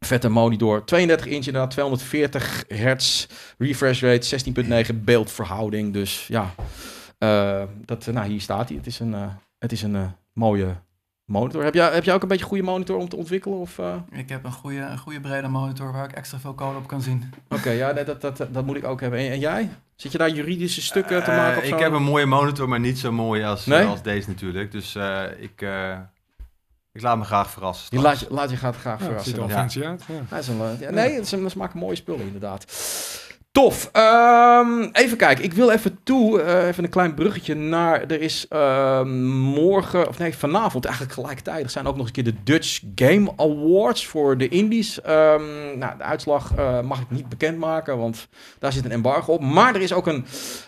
vette 0.00 0.28
monitor. 0.28 0.84
32 0.84 1.26
inch 1.26 1.46
inderdaad, 1.46 1.70
240 1.70 2.64
hertz 2.68 3.26
refresh 3.58 4.02
rate, 4.02 4.84
16.9 4.92 4.94
beeldverhouding. 5.04 5.92
Dus 5.92 6.26
ja, 6.26 6.54
dat, 7.84 8.06
nou, 8.06 8.28
hier 8.28 8.40
staat 8.40 8.68
hij. 8.68 8.76
Het 8.76 8.86
is 8.86 8.98
een, 9.00 9.14
het 9.58 9.72
is 9.72 9.82
een 9.82 10.12
mooie 10.32 10.76
monitor. 11.32 11.64
Heb 11.64 11.74
jij, 11.74 11.92
heb 11.92 12.04
jij 12.04 12.14
ook 12.14 12.22
een 12.22 12.28
beetje 12.28 12.42
een 12.44 12.50
goede 12.50 12.64
monitor 12.64 12.96
om 12.96 13.08
te 13.08 13.16
ontwikkelen? 13.16 13.58
Of, 13.58 13.78
eh? 13.78 13.94
Ik 14.10 14.28
heb 14.28 14.44
een 14.44 14.52
goede, 14.52 14.78
een 14.78 14.98
goede 14.98 15.20
brede 15.20 15.48
monitor 15.48 15.92
waar 15.92 16.04
ik 16.04 16.12
extra 16.12 16.38
veel 16.38 16.54
code 16.54 16.78
op 16.78 16.86
kan 16.86 17.00
zien. 17.02 17.32
Oké, 17.48 17.70
ja, 17.70 17.92
dat, 17.92 18.06
dat, 18.20 18.36
dat, 18.36 18.54
dat 18.54 18.64
moet 18.66 18.76
ik 18.76 18.84
ook 18.84 19.00
hebben. 19.00 19.18
En, 19.18 19.30
en 19.30 19.38
jij? 19.38 19.68
Zit 19.96 20.12
je 20.12 20.18
daar 20.18 20.30
juridische 20.30 20.82
stukken 20.82 21.24
te 21.24 21.30
Eh, 21.30 21.36
maken? 21.36 21.58
Of 21.58 21.62
ik 21.64 21.68
zo? 21.70 21.76
heb 21.78 21.92
een 21.92 22.02
mooie 22.02 22.26
monitor, 22.26 22.68
maar 22.68 22.80
niet 22.80 22.98
zo 22.98 23.12
mooi 23.12 23.42
als, 23.44 23.66
Nee? 23.66 23.84
als 23.86 24.02
deze 24.02 24.28
natuurlijk. 24.28 24.72
Dus 24.72 24.94
eh, 24.94 25.22
ik, 25.38 25.62
eh, 25.62 25.98
ik 26.92 27.02
laat 27.02 27.18
me 27.18 27.24
graag 27.24 27.50
verrassen. 27.50 27.96
Je 27.96 28.02
laat, 28.02 28.20
je, 28.20 28.26
laat 28.30 28.50
je 28.50 28.56
gaat 28.56 28.76
graag 28.76 29.00
ja, 29.00 29.12
het 29.12 29.22
ziet 29.22 29.34
verrassen. 29.34 29.58
er 29.58 29.68
fancy 29.68 29.84
uit. 29.84 30.02
Ja. 30.08 30.14
Ja, 30.30 30.36
is 30.38 30.48
een, 30.48 30.94
nee, 30.94 31.14
het 31.14 31.24
is 31.24 31.32
een, 31.32 31.50
ze 31.50 31.58
maken 31.58 31.78
mooie 31.78 31.96
spullen 31.96 32.26
inderdaad. 32.26 32.64
Tof. 33.52 33.88
Ehm, 33.92 34.88
even 34.92 35.16
kijken. 35.16 35.44
Ik 35.44 35.52
wil 35.52 35.70
even 35.70 35.98
toe, 36.02 36.40
eh, 36.40 36.66
even 36.66 36.84
een 36.84 36.90
klein 36.90 37.14
bruggetje 37.14 37.54
naar. 37.54 38.00
Er 38.00 38.20
is 38.20 38.46
ehm, 38.48 39.24
morgen, 39.30 40.08
of 40.08 40.18
nee, 40.18 40.36
vanavond 40.36 40.84
eigenlijk 40.84 41.14
gelijktijdig 41.14 41.70
zijn 41.70 41.86
ook 41.86 41.96
nog 41.96 42.06
eens 42.06 42.16
een 42.16 42.24
keer 42.24 42.32
de 42.32 42.42
Dutch 42.42 42.80
Game 42.94 43.32
Awards 43.36 44.06
voor 44.06 44.38
de 44.38 44.48
Indies. 44.48 45.00
Ehm, 45.00 45.78
nou, 45.78 45.96
de 45.96 46.02
uitslag 46.02 46.54
eh, 46.54 46.80
mag 46.80 47.00
ik 47.00 47.10
niet 47.10 47.28
bekendmaken, 47.28 47.98
want 47.98 48.28
daar 48.58 48.72
zit 48.72 48.84
een 48.84 48.90
embargo 48.90 49.32
op. 49.32 49.40
Maar 49.40 49.74
er 49.74 49.82
is 49.82 49.92
ook 49.92 50.06
een 50.06 50.24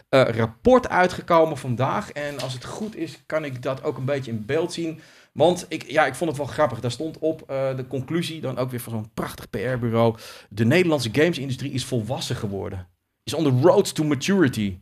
eh, 0.09 0.29
rapport 0.29 0.89
uitgekomen 0.89 1.57
vandaag. 1.57 2.13
En 2.13 2.41
als 2.41 2.53
het 2.53 2.65
goed 2.65 2.97
is, 2.97 3.23
kan 3.27 3.45
ik 3.45 3.63
dat 3.63 3.85
ook 3.85 3.97
een 3.97 4.05
beetje 4.05 4.31
in 4.31 4.45
beeld 4.47 4.73
zien. 4.73 5.01
Want 5.35 5.67
ik, 5.69 5.91
ja, 5.91 6.07
ik 6.07 6.15
vond 6.15 6.31
het 6.31 6.39
wel 6.39 6.49
grappig. 6.49 6.81
Daar 6.81 6.91
stond 6.91 7.19
op 7.19 7.43
eh, 7.47 7.77
de 7.77 7.87
conclusie, 7.87 8.41
dan 8.41 8.59
ook 8.59 8.71
weer 8.71 8.81
van 8.81 8.93
zo'n 8.93 9.11
prachtig 9.15 9.51
PR-bureau. 9.51 10.17
De 10.49 10.65
Nederlandse 10.65 11.09
gamesindustrie 11.13 11.73
is 11.73 11.85
volwassen 11.85 12.37
geworden. 12.37 12.89
Is 13.25 13.35
on 13.35 13.45
the 13.45 13.69
road 13.69 13.95
to 13.95 14.05
maturity. 14.05 14.79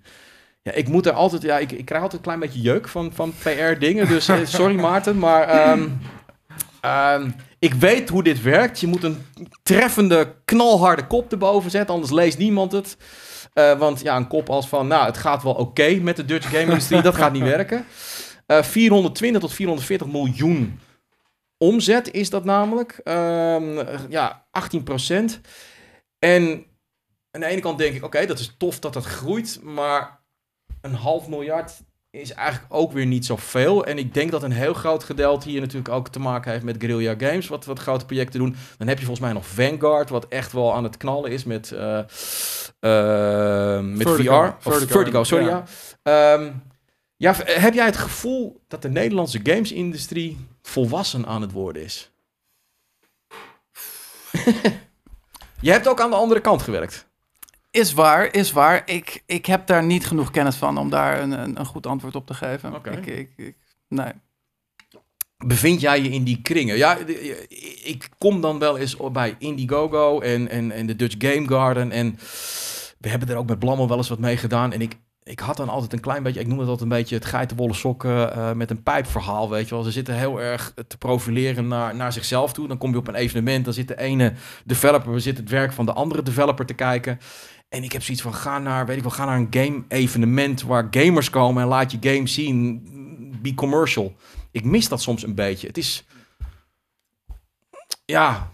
Ja, 0.63 0.73
ik 0.73 0.89
moet 0.89 1.07
er 1.07 1.13
altijd, 1.13 1.43
ja, 1.43 1.59
ik, 1.59 1.73
ik 1.73 1.85
krijg 1.85 2.03
altijd 2.03 2.21
een 2.21 2.27
klein 2.27 2.41
beetje 2.41 2.61
jeuk 2.61 2.89
van, 2.89 3.13
van 3.13 3.35
PR-dingen. 3.43 4.09
Dus 4.09 4.29
eh, 4.29 4.39
sorry 4.59 4.81
Maarten, 4.81 5.19
maar 5.19 5.49
ehm, 5.49 5.89
ehm, 6.81 7.31
ik 7.59 7.75
weet 7.75 8.09
hoe 8.09 8.23
dit 8.23 8.43
werkt. 8.43 8.81
Je 8.81 8.87
moet 8.87 9.03
een 9.03 9.27
treffende, 9.63 10.35
knalharde 10.45 11.07
kop 11.07 11.33
erboven 11.33 11.71
zetten, 11.71 11.95
anders 11.95 12.13
leest 12.13 12.39
niemand 12.39 12.73
het. 12.73 12.97
Eh, 13.53 13.79
want 13.79 14.01
ja, 14.01 14.17
een 14.17 14.29
kop 14.29 14.51
als 14.51 14.69
van, 14.69 14.87
nou, 14.87 15.07
het 15.07 15.17
gaat 15.17 15.43
wel 15.43 15.55
oké 15.55 15.95
met 15.95 16.17
de 16.17 16.25
Dutch 16.25 16.51
game-industrie, 16.51 17.03
dat 17.03 17.15
gaat 17.15 17.33
niet 17.33 17.43
werken. 17.57 17.85
Eh 18.59 18.63
420 18.63 19.41
tot 19.41 19.53
440 19.53 20.07
miljoen 20.07 20.81
omzet 21.59 22.11
is 22.11 22.31
dat 22.31 22.45
namelijk. 22.45 23.01
Ehm, 23.05 23.85
ja, 24.09 24.47
18 24.51 24.83
procent. 24.83 25.41
En 26.19 26.65
aan 27.31 27.41
de 27.41 27.47
ene 27.47 27.61
kant 27.61 27.79
denk 27.79 27.95
ik, 27.95 28.05
oké, 28.05 28.27
dat 28.27 28.39
is 28.39 28.55
tof 28.59 28.79
dat 28.79 28.93
dat 28.93 29.05
groeit, 29.05 29.61
maar 29.63 30.21
een 30.81 30.95
half 30.95 31.29
miljard 31.29 31.83
is 32.11 32.33
eigenlijk 32.33 32.75
ook 32.75 32.93
weer 32.93 33.07
niet 33.07 33.27
zoveel. 33.27 33.85
En 33.85 33.99
ik 33.99 34.15
denk 34.15 34.31
dat 34.31 34.43
een 34.43 34.53
heel 34.53 34.75
groot 34.75 35.05
gedeelte 35.05 35.49
hier 35.49 35.61
natuurlijk 35.61 35.95
ook 35.95 36.09
te 36.09 36.19
maken 36.19 36.53
heeft 36.53 36.65
met 36.65 36.77
Guerrilla 36.79 37.15
Games, 37.19 37.49
wat, 37.49 37.65
wat 37.65 37.79
grote 37.79 38.05
projecten 38.05 38.41
doen. 38.41 38.57
Dan 38.79 38.89
heb 38.89 38.99
je 38.99 39.05
volgens 39.05 39.27
mij 39.27 39.35
nog 39.35 39.47
Vanguard, 39.47 40.11
wat 40.11 40.29
echt 40.29 40.53
wel 40.53 40.75
aan 40.75 40.85
het 40.85 40.97
knallen 40.97 41.31
is 41.31 41.45
met, 41.45 41.73
eh, 41.73 41.99
eh, 42.79 43.85
met 43.85 44.09
Vertigo. 44.09 44.43
VR. 44.43 44.69
Of 44.69 44.75
Vertigo, 44.75 44.93
Vertigo, 44.93 45.25
sorry 45.25 45.47
ja. 45.47 45.65
ja. 46.03 46.35
Ehm, 46.35 46.51
ja, 47.23 47.35
v- 47.35 47.55
heb 47.61 47.75
jij 47.75 47.85
het 47.85 47.97
gevoel 47.97 48.63
dat 48.69 48.83
de 48.83 48.89
Nederlandse 48.91 49.41
gamesindustrie 49.43 50.39
volwassen 50.63 51.27
aan 51.27 51.43
het 51.43 51.53
worden 51.53 51.83
is? 51.83 52.11
je 55.61 55.71
hebt 55.71 55.89
ook 55.89 56.01
aan 56.01 56.11
de 56.11 56.17
andere 56.17 56.41
kant 56.41 56.63
gewerkt. 56.63 57.11
Is 57.71 57.93
waar, 57.93 58.35
is 58.35 58.53
waar. 58.53 58.83
Ik, 58.85 59.23
ik 59.27 59.47
heb 59.47 59.67
daar 59.67 59.85
niet 59.85 60.07
genoeg 60.07 60.31
kennis 60.31 60.57
van 60.57 60.79
om 60.79 60.91
daar 60.91 61.21
een, 61.21 61.31
een, 61.31 61.59
een 61.59 61.67
goed 61.67 61.87
antwoord 61.87 62.15
op 62.15 62.27
te 62.27 62.35
geven. 62.35 62.75
Oké. 62.75 62.91
Ik, 62.91 63.07
ik, 63.07 63.31
ik- 63.37 63.57
nee. 63.89 64.13
bevind 65.39 65.81
jij 65.81 66.01
je 66.03 66.09
in 66.09 66.25
die 66.25 66.43
kringen? 66.43 66.77
Ja, 66.77 66.97
ik 67.85 68.09
kom 68.19 68.41
dan 68.41 68.59
wel 68.59 68.79
eens 68.79 68.97
bij 69.13 69.35
Indiegogo 69.39 70.21
en, 70.21 70.49
en, 70.49 70.71
en 70.71 70.87
de 70.87 70.97
Dutch 70.97 71.15
Game 71.19 71.49
Garden. 71.49 71.91
En 71.93 72.19
we 72.99 73.09
hebben 73.09 73.29
er 73.29 73.37
ook 73.37 73.49
met 73.49 73.59
Blammel 73.59 73.89
wel 73.89 73.97
eens 73.97 74.09
wat 74.09 74.19
mee 74.19 74.37
gedaan. 74.37 74.73
En 74.73 74.81
ik, 74.81 74.97
ik 75.25 75.41
had 75.41 75.57
dan 75.57 75.69
altijd 75.69 75.93
een 75.93 76.01
klein 76.01 76.23
beetje, 76.23 76.41
ik 76.41 76.47
noem 76.47 76.59
het 76.59 76.69
altijd 76.69 76.91
een 76.91 76.97
beetje 76.97 77.15
het 77.15 77.25
geitenwolle 77.25 77.75
sokken 77.75 78.39
uh, 78.39 78.53
met 78.53 78.71
een 78.71 78.83
pijpverhaal, 78.83 79.51
weet 79.51 79.69
je 79.69 79.75
wel. 79.75 79.85
Ze 79.85 79.91
zitten 79.91 80.15
heel 80.15 80.41
erg 80.41 80.75
te 80.87 80.99
profileren 80.99 81.69
naar, 81.69 81.95
naar 81.95 82.13
zichzelf 82.13 82.53
toe. 82.53 82.69
Dan 82.69 82.79
kom 82.79 82.91
je 82.91 82.97
op 82.97 83.09
een 83.09 83.15
evenement, 83.15 83.65
dan 83.65 83.75
zit 83.75 83.89
de 83.89 83.99
ene 83.99 84.33
developer, 84.65 85.21
zitten 85.21 85.45
het 85.45 85.53
werk 85.53 85.73
van 85.73 85.87
de 85.87 85.93
andere 85.93 86.23
developer 86.23 86.67
te 86.67 86.75
kijken. 86.75 87.19
En 87.69 87.85
ik 87.85 87.93
heb 87.93 88.03
zoiets 88.03 88.23
van, 88.23 88.35
ga 88.35 88.59
naar, 88.59 88.87
weet 88.87 88.97
ik 88.97 89.03
wel, 89.03 89.13
ga 89.13 89.25
naar 89.25 89.37
een 89.37 89.47
game 89.51 89.83
evenement 89.89 90.63
waar 90.63 90.87
gamers 90.91 91.31
komen 91.31 91.63
en 91.63 91.69
laat 91.69 91.91
je 91.93 91.99
game 92.01 92.27
zien. 92.27 92.89
Be 93.43 93.55
commercial. 93.55 94.15
Ik 94.51 94.65
mis 94.65 94.89
dat 94.89 95.03
soms 95.03 95.23
een 95.23 95.35
beetje. 95.35 95.67
Het 95.67 95.79
is, 95.79 96.05
ja, 98.05 98.51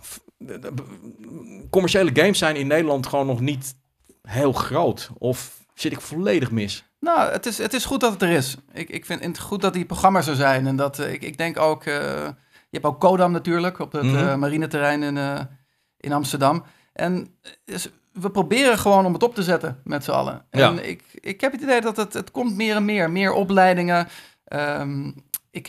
commerciële 1.71 2.11
games 2.15 2.39
zijn 2.39 2.57
in 2.57 2.67
Nederland 2.67 3.07
gewoon 3.07 3.27
nog 3.27 3.41
niet 3.41 3.77
heel 4.23 4.53
groot. 4.53 5.11
Of 5.19 5.58
zit 5.81 5.93
ik 5.93 6.01
volledig 6.01 6.51
mis? 6.51 6.85
Nou, 7.01 7.31
het 7.31 7.47
is, 7.47 7.59
het 7.59 7.75
is 7.75 7.85
goed 7.85 8.01
dat 8.01 8.13
het 8.13 8.23
er 8.23 8.31
is. 8.31 8.57
Ik, 8.73 8.91
ik 8.91 9.07
vind 9.07 9.25
het 9.25 9.39
goed 9.39 9.61
dat 9.61 9.73
die 9.73 9.85
programma's 9.85 10.27
er 10.27 10.35
zijn. 10.35 10.67
En 10.67 10.77
dat, 10.77 10.99
uh, 10.99 11.13
ik, 11.13 11.23
ik 11.23 11.39
denk 11.39 11.59
ook, 11.59 11.85
uh, 11.85 11.95
je 11.95 12.71
hebt 12.71 12.85
ook 12.85 13.01
Kodam 13.01 13.33
natuurlijk 13.33 13.79
op 13.79 13.93
het 13.93 14.03
mm 14.03 14.15
-hmm. 14.15 14.27
uh, 14.27 14.35
marineterrein 14.35 15.03
in, 15.03 15.49
in 15.97 16.13
Amsterdam. 16.13 16.65
En 16.93 17.39
dus 17.65 17.89
we 18.13 18.31
proberen 18.31 18.79
gewoon 18.79 19.07
om 19.07 19.13
het 19.13 19.23
op 19.23 19.35
te 19.35 19.43
zetten 19.43 19.81
met 19.85 20.05
z'n 20.05 20.11
allen. 20.11 20.45
En 20.51 20.75
ja. 20.75 20.81
ik, 20.81 21.03
ik 21.15 21.41
heb 21.41 21.53
het 21.53 21.61
idee 21.61 21.81
dat 21.81 21.97
het, 21.97 22.13
het 22.13 22.31
komt 22.31 22.57
meer 22.57 22.77
en 22.77 22.85
meer. 22.85 23.11
Meer 23.11 23.33
opleidingen. 23.33 24.09
Um, 24.53 25.15
ik, 25.51 25.69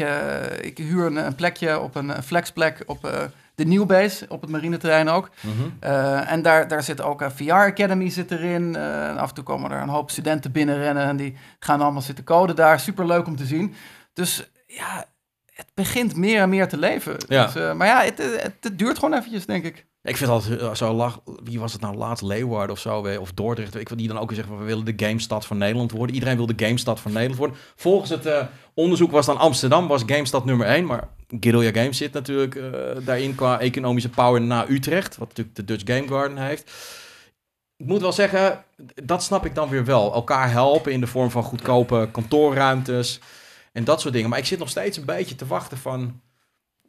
ik 0.61 0.77
huur 0.77 1.05
een, 1.05 1.25
een, 1.25 1.35
plekje 1.35 1.79
op 1.79 1.95
een, 1.95 2.09
een 2.09 2.23
flexplek 2.23 2.83
op 2.85 3.29
de 3.59 3.65
Nieuwbase 3.65 4.25
op 4.29 4.41
het 4.41 4.49
marineterrein 4.49 5.09
ook. 5.09 5.29
Mm 5.41 5.51
-hmm. 5.51 5.77
uh, 5.83 6.31
en 6.31 6.41
daar, 6.41 6.67
daar 6.67 6.83
zit 6.83 7.01
ook 7.01 7.21
een 7.21 7.31
VR 7.31 7.51
Academy 7.51 8.09
zit 8.09 8.31
erin. 8.31 8.75
Uh, 8.77 9.15
af 9.15 9.29
en 9.29 9.35
toe 9.35 9.43
komen 9.43 9.71
er 9.71 9.81
een 9.81 9.89
hoop 9.89 10.11
studenten 10.11 10.51
binnenrennen 10.51 11.03
en 11.03 11.17
die 11.17 11.37
gaan 11.59 11.81
allemaal 11.81 12.01
zitten 12.01 12.23
coden 12.23 12.55
daar. 12.55 12.79
Super 12.79 13.05
leuk 13.05 13.27
om 13.27 13.35
te 13.35 13.45
zien. 13.45 13.73
Dus 14.13 14.51
ja, 14.67 15.05
het 15.53 15.67
begint 15.73 16.15
meer 16.15 16.41
en 16.41 16.49
meer 16.49 16.67
te 16.67 16.77
leven. 16.77 17.15
Ja. 17.27 17.45
Dus, 17.45 17.55
uh, 17.55 17.73
maar 17.73 17.87
ja, 17.87 18.01
het, 18.01 18.17
het, 18.17 18.53
het, 18.61 18.79
duurt 18.79 18.99
gewoon 18.99 19.17
eventjes, 19.17 19.45
denk 19.45 19.63
ik. 19.63 19.85
Ik 20.09 20.17
vind 20.17 20.29
altijd 20.29 20.77
zo 20.77 20.93
lach. 20.93 21.19
Wie 21.43 21.59
was 21.59 21.73
het 21.73 21.81
nou 21.81 21.95
laatst? 21.95 22.23
Leeuwarden 22.23 22.71
of 22.71 22.79
zo? 22.79 23.17
Of 23.19 23.31
Dordrecht? 23.31 23.75
Ik 23.75 23.89
wil 23.89 23.97
die 23.97 24.07
dan 24.07 24.17
ook 24.17 24.29
weer 24.29 24.37
zeggen: 24.37 24.57
we 24.57 24.65
willen 24.65 24.85
de 24.85 25.05
GameStad 25.05 25.45
van 25.45 25.57
Nederland 25.57 25.91
worden. 25.91 26.15
Iedereen 26.15 26.37
wil 26.37 26.45
de 26.45 26.65
GameStad 26.65 26.99
van 26.99 27.11
Nederland 27.11 27.39
worden. 27.39 27.57
Volgens 27.75 28.09
het 28.09 28.25
uh, 28.25 28.41
onderzoek 28.73 29.11
was 29.11 29.25
dan 29.25 29.37
Amsterdam 29.37 29.87
was 29.87 30.03
GameStad 30.05 30.45
nummer 30.45 30.67
1. 30.67 30.85
Maar 30.85 31.07
Guerrilla 31.39 31.81
Games 31.81 31.97
zit 31.97 32.13
natuurlijk 32.13 32.55
uh, 32.55 32.71
daarin 33.05 33.35
qua 33.35 33.59
economische 33.59 34.09
power 34.09 34.41
na 34.41 34.69
Utrecht. 34.69 35.17
Wat 35.17 35.27
natuurlijk 35.27 35.55
de 35.55 35.65
Dutch 35.65 35.93
Game 35.93 36.07
Garden 36.07 36.37
heeft. 36.37 36.71
Ik 37.77 37.85
moet 37.85 38.01
wel 38.01 38.13
zeggen, 38.13 38.63
dat 39.03 39.23
snap 39.23 39.45
ik 39.45 39.55
dan 39.55 39.69
weer 39.69 39.85
wel. 39.85 40.13
Elkaar 40.13 40.51
helpen 40.51 40.91
in 40.91 40.99
de 40.99 41.07
vorm 41.07 41.31
van 41.31 41.43
goedkope 41.43 42.09
kantoorruimtes 42.11 43.19
en 43.71 43.83
dat 43.83 44.01
soort 44.01 44.13
dingen. 44.13 44.29
Maar 44.29 44.39
ik 44.39 44.45
zit 44.45 44.59
nog 44.59 44.69
steeds 44.69 44.97
een 44.97 45.05
beetje 45.05 45.35
te 45.35 45.45
wachten 45.45 45.77
van 45.77 46.21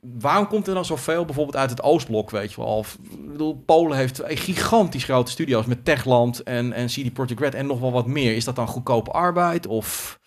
waarom 0.01 0.46
komt 0.46 0.66
er 0.66 0.74
dan 0.74 0.84
zoveel 0.84 1.24
bijvoorbeeld 1.24 1.57
uit 1.57 1.70
het 1.70 1.82
Oostblok, 1.82 2.30
weet 2.30 2.53
je 2.53 2.61
wel? 2.61 2.76
Of, 2.76 2.98
ik 3.11 3.30
bedoel, 3.32 3.62
Polen 3.66 3.96
heeft 3.96 4.22
gigantisch 4.24 5.05
grote 5.05 5.30
studio's 5.30 5.66
met 5.66 5.84
Techland 5.84 6.42
en, 6.42 6.72
en 6.72 6.86
CD 6.86 7.12
Projekt 7.12 7.40
Red 7.40 7.55
en 7.55 7.66
nog 7.66 7.80
wel 7.80 7.92
wat 7.92 8.07
meer. 8.07 8.36
Is 8.36 8.44
dat 8.44 8.57
dan 8.57 8.66
goedkope 8.66 9.11
arbeid 9.11 9.66
of... 9.66 10.18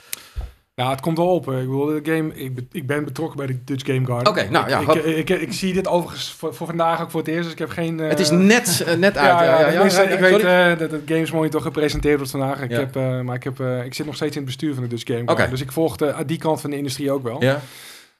Ja, 0.75 0.89
het 0.89 1.01
komt 1.01 1.17
wel 1.17 1.27
op. 1.27 1.47
Ik 1.47 1.53
bedoel, 1.53 1.85
de 1.85 1.99
game, 2.03 2.35
ik, 2.35 2.59
ik 2.71 2.87
ben 2.87 3.05
betrokken 3.05 3.37
bij 3.37 3.47
de 3.47 3.63
Dutch 3.63 3.85
Game 3.85 4.05
Garden. 4.05 4.27
Oké, 4.27 4.49
nou 4.49 4.69
ja. 4.69 4.79
Ik, 4.79 5.03
ik, 5.03 5.29
ik, 5.29 5.41
ik, 5.41 5.53
zie 5.53 5.73
dit 5.73 5.87
overigens 5.87 6.31
voor, 6.31 6.55
voor, 6.55 6.67
vandaag 6.67 7.01
ook 7.01 7.11
voor 7.11 7.19
het 7.19 7.29
eerst, 7.29 7.43
dus 7.43 7.51
ik 7.51 7.59
heb 7.59 7.69
geen... 7.69 7.99
Uh... 7.99 8.09
Het 8.09 8.19
is 8.19 8.29
net, 8.29 8.85
uh, 8.87 8.93
net 8.93 9.17
uit. 9.17 9.27
ja, 9.27 9.43
ja, 9.43 9.59
ja, 9.59 9.83
ja, 9.83 9.85
ja 9.85 10.01
ik 10.01 10.19
weet 10.19 10.43
uh, 10.43 10.79
dat 10.79 10.91
het 10.91 11.01
Games 11.05 11.31
Monitor 11.31 11.61
gepresenteerd 11.61 12.15
wordt 12.15 12.31
vandaag. 12.31 12.61
Ik, 12.61 12.71
heb, 12.71 12.95
maar 13.23 13.35
ik, 13.35 13.43
heb, 13.43 13.59
ik 13.59 13.93
zit 13.93 14.05
nog 14.05 14.15
steeds 14.15 14.35
in 14.35 14.41
het 14.41 14.45
bestuur 14.45 14.73
van 14.73 14.83
de 14.83 14.89
Dutch 14.89 15.05
Game 15.05 15.17
Garden. 15.17 15.35
Okay. 15.35 15.49
Dus 15.49 15.61
ik 15.61 15.71
volg 15.71 15.95
de, 15.95 16.15
die 16.25 16.37
kant 16.37 16.61
van 16.61 16.69
de 16.69 16.77
industrie 16.77 17.11
ook 17.11 17.23
wel. 17.23 17.43
Ja. 17.43 17.61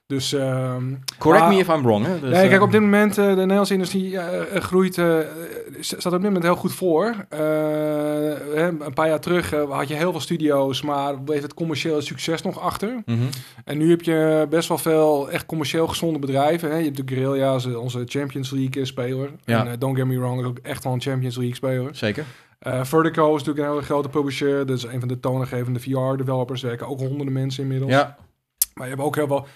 Dus, 0.05 0.31
um, 0.31 0.99
Correct 1.17 1.47
me 1.47 1.57
if 1.57 1.67
I'm 1.67 1.81
wrong. 1.81 2.05
Hè? 2.05 2.19
Dus, 2.19 2.29
nee, 2.29 2.49
kijk, 2.49 2.61
op 2.61 2.71
dit 2.71 2.81
moment 2.81 3.17
uh, 3.17 3.25
de 3.25 3.35
Nederlandse 3.35 3.73
industrie 3.73 4.11
uh, 4.11 4.21
groeit, 4.53 4.97
uh, 4.97 5.17
staat 5.79 6.05
op 6.05 6.11
dit 6.11 6.21
moment 6.21 6.43
heel 6.43 6.55
goed 6.55 6.73
voor. 6.73 7.15
een 7.29 8.93
paar 8.93 9.07
jaar 9.07 9.19
terug 9.19 9.51
had 9.69 9.87
je 9.87 9.93
heel 9.93 10.11
veel 10.11 10.19
studio's, 10.19 10.81
maar 10.81 11.21
bleef 11.21 11.41
het 11.41 11.53
commerciële 11.53 12.01
succes 12.01 12.41
nog 12.41 12.59
achter. 12.59 12.89
Mm 13.05 13.17
-hmm. 13.17 13.29
En 13.65 13.77
nu 13.77 13.89
heb 13.89 14.01
je 14.01 14.47
best 14.49 14.67
wel 14.67 14.77
veel 14.77 15.29
echt 15.29 15.45
commercieel 15.45 15.87
gezonde 15.87 16.19
bedrijven. 16.19 16.69
Hè? 16.69 16.77
Je 16.77 16.83
hebt 16.83 17.07
de 17.07 17.15
Guerrilla's, 17.15 17.65
onze 17.65 18.03
Champions 18.05 18.51
League 18.51 18.85
speler. 18.85 19.29
Ja. 19.45 19.65
En 19.65 19.79
don't 19.79 19.97
get 19.97 20.05
me 20.05 20.19
wrong, 20.19 20.45
ook 20.45 20.57
echt 20.57 20.83
wel 20.83 20.93
een 20.93 21.01
Champions 21.01 21.35
League 21.35 21.55
speler. 21.55 21.95
Zeker. 21.95 22.25
Vertigo 22.81 23.35
is 23.35 23.43
natuurlijk 23.43 23.65
een 23.67 23.73
hele 23.73 23.85
grote 23.85 24.09
publisher. 24.09 24.65
Dat 24.65 24.77
is 24.77 24.83
een 24.83 24.99
van 24.99 25.07
de 25.07 25.19
toonaangevende 25.19 25.79
VR-developers. 25.79 26.61
Er 26.61 26.67
werken 26.67 26.87
ook 26.87 26.99
honderden 26.99 27.33
mensen 27.33 27.63
inmiddels. 27.63 27.91
Ja. 27.91 28.17
Maar 28.73 28.87
je 28.87 28.93
hebt 28.93 29.05
ook 29.05 29.15
heel 29.15 29.27
veel... 29.27 29.47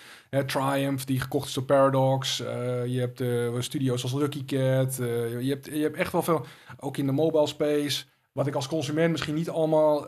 Triumph, 0.46 1.04
die 1.06 1.20
gekocht 1.20 1.48
is 1.48 1.54
door 1.54 1.64
Paradox. 1.64 2.42
Uh, 2.42 2.48
je 2.86 3.00
hebt 3.00 3.22
uh, 3.22 3.50
studio's 3.60 4.04
als 4.04 4.14
Lucky 4.14 4.46
Cat. 4.46 4.96
je, 5.40 5.46
hebt, 5.50 5.66
je 5.66 5.82
hebt 5.82 5.98
echt 5.98 6.12
wel 6.12 6.22
veel, 6.22 6.46
ook 6.80 6.98
in 6.98 7.06
de 7.06 7.12
mobile 7.12 7.48
space. 7.48 8.04
Wat 8.32 8.48
ik 8.48 8.56
als 8.56 8.68
consument 8.68 9.12
misschien 9.12 9.36
niet 9.36 9.50
allemaal 9.50 10.08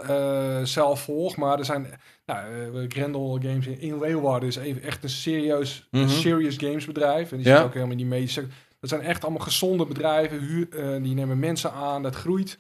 zelf 0.66 1.02
volg. 1.02 1.36
Maar 1.36 1.60
er 1.60 1.66
zijn, 1.66 1.88
nou, 2.26 2.86
Grendel 2.88 3.40
Games 3.42 3.68
in, 3.68 3.80
in 3.80 4.00
Leeuwarden 4.00 4.50
is 4.50 4.56
even 4.56 4.82
echt 4.82 5.04
een 5.04 5.10
serieus, 5.10 5.88
Mhm. 5.92 6.04
mm 6.04 6.10
-hmm. 6.10 6.18
serious 6.20 6.56
games 6.58 6.86
bedrijf. 6.86 7.32
En 7.32 7.38
die 7.38 7.48
Ja. 7.48 7.56
zit 7.56 7.66
ook 7.66 7.74
helemaal 7.74 7.92
in 7.92 7.98
die 7.98 8.06
medische 8.08 8.46
Dat 8.80 8.90
zijn 8.90 9.02
echt 9.02 9.24
allemaal 9.24 9.42
gezonde 9.42 9.86
bedrijven. 9.86 10.40
Huur, 10.40 10.68
die 11.02 11.14
nemen 11.14 11.40
mensen 11.40 11.72
aan, 11.72 12.04
dat 12.04 12.16
groeit. 12.16 12.58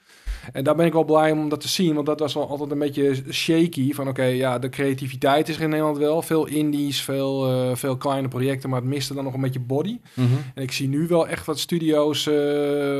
En 0.51 0.63
daar 0.63 0.75
ben 0.75 0.85
ik 0.85 0.93
wel 0.93 1.03
blij 1.03 1.31
om 1.31 1.49
dat 1.49 1.61
te 1.61 1.67
zien. 1.67 1.93
Want 1.93 2.05
dat 2.05 2.19
was 2.19 2.33
wel 2.33 2.49
altijd 2.49 2.71
een 2.71 2.79
beetje 2.79 3.23
shaky. 3.31 3.93
Van 3.93 4.07
oké, 4.07 4.19
okay, 4.19 4.35
ja, 4.35 4.59
de 4.59 4.69
creativiteit 4.69 5.49
is 5.49 5.55
er 5.55 5.61
in 5.61 5.69
Nederland 5.69 5.97
wel. 5.97 6.21
Veel 6.21 6.45
indies, 6.45 7.01
veel, 7.01 7.51
uh, 7.51 7.75
veel 7.75 7.97
kleine 7.97 8.27
projecten. 8.27 8.69
Maar 8.69 8.79
het 8.79 8.89
miste 8.89 9.13
dan 9.13 9.23
nog 9.23 9.33
een 9.33 9.41
beetje 9.41 9.59
body. 9.59 9.99
Mm 10.13 10.25
-hmm. 10.25 10.43
En 10.55 10.63
ik 10.63 10.71
zie 10.71 10.87
nu 10.87 11.07
wel 11.07 11.27
echt 11.27 11.45
wat 11.45 11.59
studio's 11.59 12.25
uh, 12.25 12.33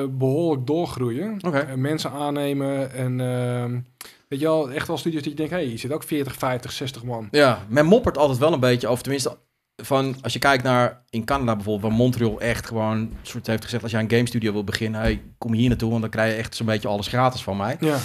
behoorlijk 0.10 0.68
doorgroeien. 0.68 1.38
Okay. 1.42 1.62
En 1.62 1.82
mensen 1.82 2.12
aannemen. 2.12 2.94
En 2.94 3.20
uh, 3.20 3.80
weet 4.28 4.40
je 4.40 4.46
wel, 4.46 4.72
echt 4.72 4.88
wel 4.88 4.98
studio's 4.98 5.22
die 5.22 5.32
je 5.32 5.38
denkt... 5.38 5.52
hé, 5.52 5.60
hey, 5.60 5.70
je 5.70 5.78
zit 5.78 5.92
ook 5.92 6.04
40, 6.04 6.36
50, 6.36 6.72
60 6.72 7.04
man. 7.04 7.28
Ja, 7.32 7.66
men 7.70 7.86
moppert 7.86 8.18
altijd 8.18 8.40
wel 8.40 8.54
een 8.54 8.60
beetje 8.60 8.88
over... 8.88 9.04
tenminste 9.04 9.38
van 9.82 10.16
als 10.22 10.34
je 10.34 10.40
kijkt 10.40 10.64
naar 10.64 11.02
in 11.10 11.26
Canada 11.26 11.56
bijvoorbeeld, 11.56 11.92
waar 11.92 12.02
Montreal 12.02 12.42
echt 12.42 12.66
gewoon 12.66 13.14
soort 13.22 13.48
heeft 13.48 13.64
gezegd: 13.64 13.84
als 13.84 13.92
jij 13.92 14.02
een 14.02 14.12
game 14.12 14.28
studio 14.28 14.52
wil 14.52 14.64
beginnen, 14.64 15.02
hey, 15.02 15.22
kom 15.38 15.54
hier 15.54 15.70
naartoe, 15.70 15.90
want 15.90 16.02
dan 16.02 16.10
krijg 16.10 16.32
je 16.32 16.38
echt 16.38 16.56
zo'n 16.56 16.66
beetje 16.66 16.88
alles 16.88 17.08
gratis 17.08 17.44
van 17.44 17.58
mij. 17.58 17.78
Ja. 17.80 17.98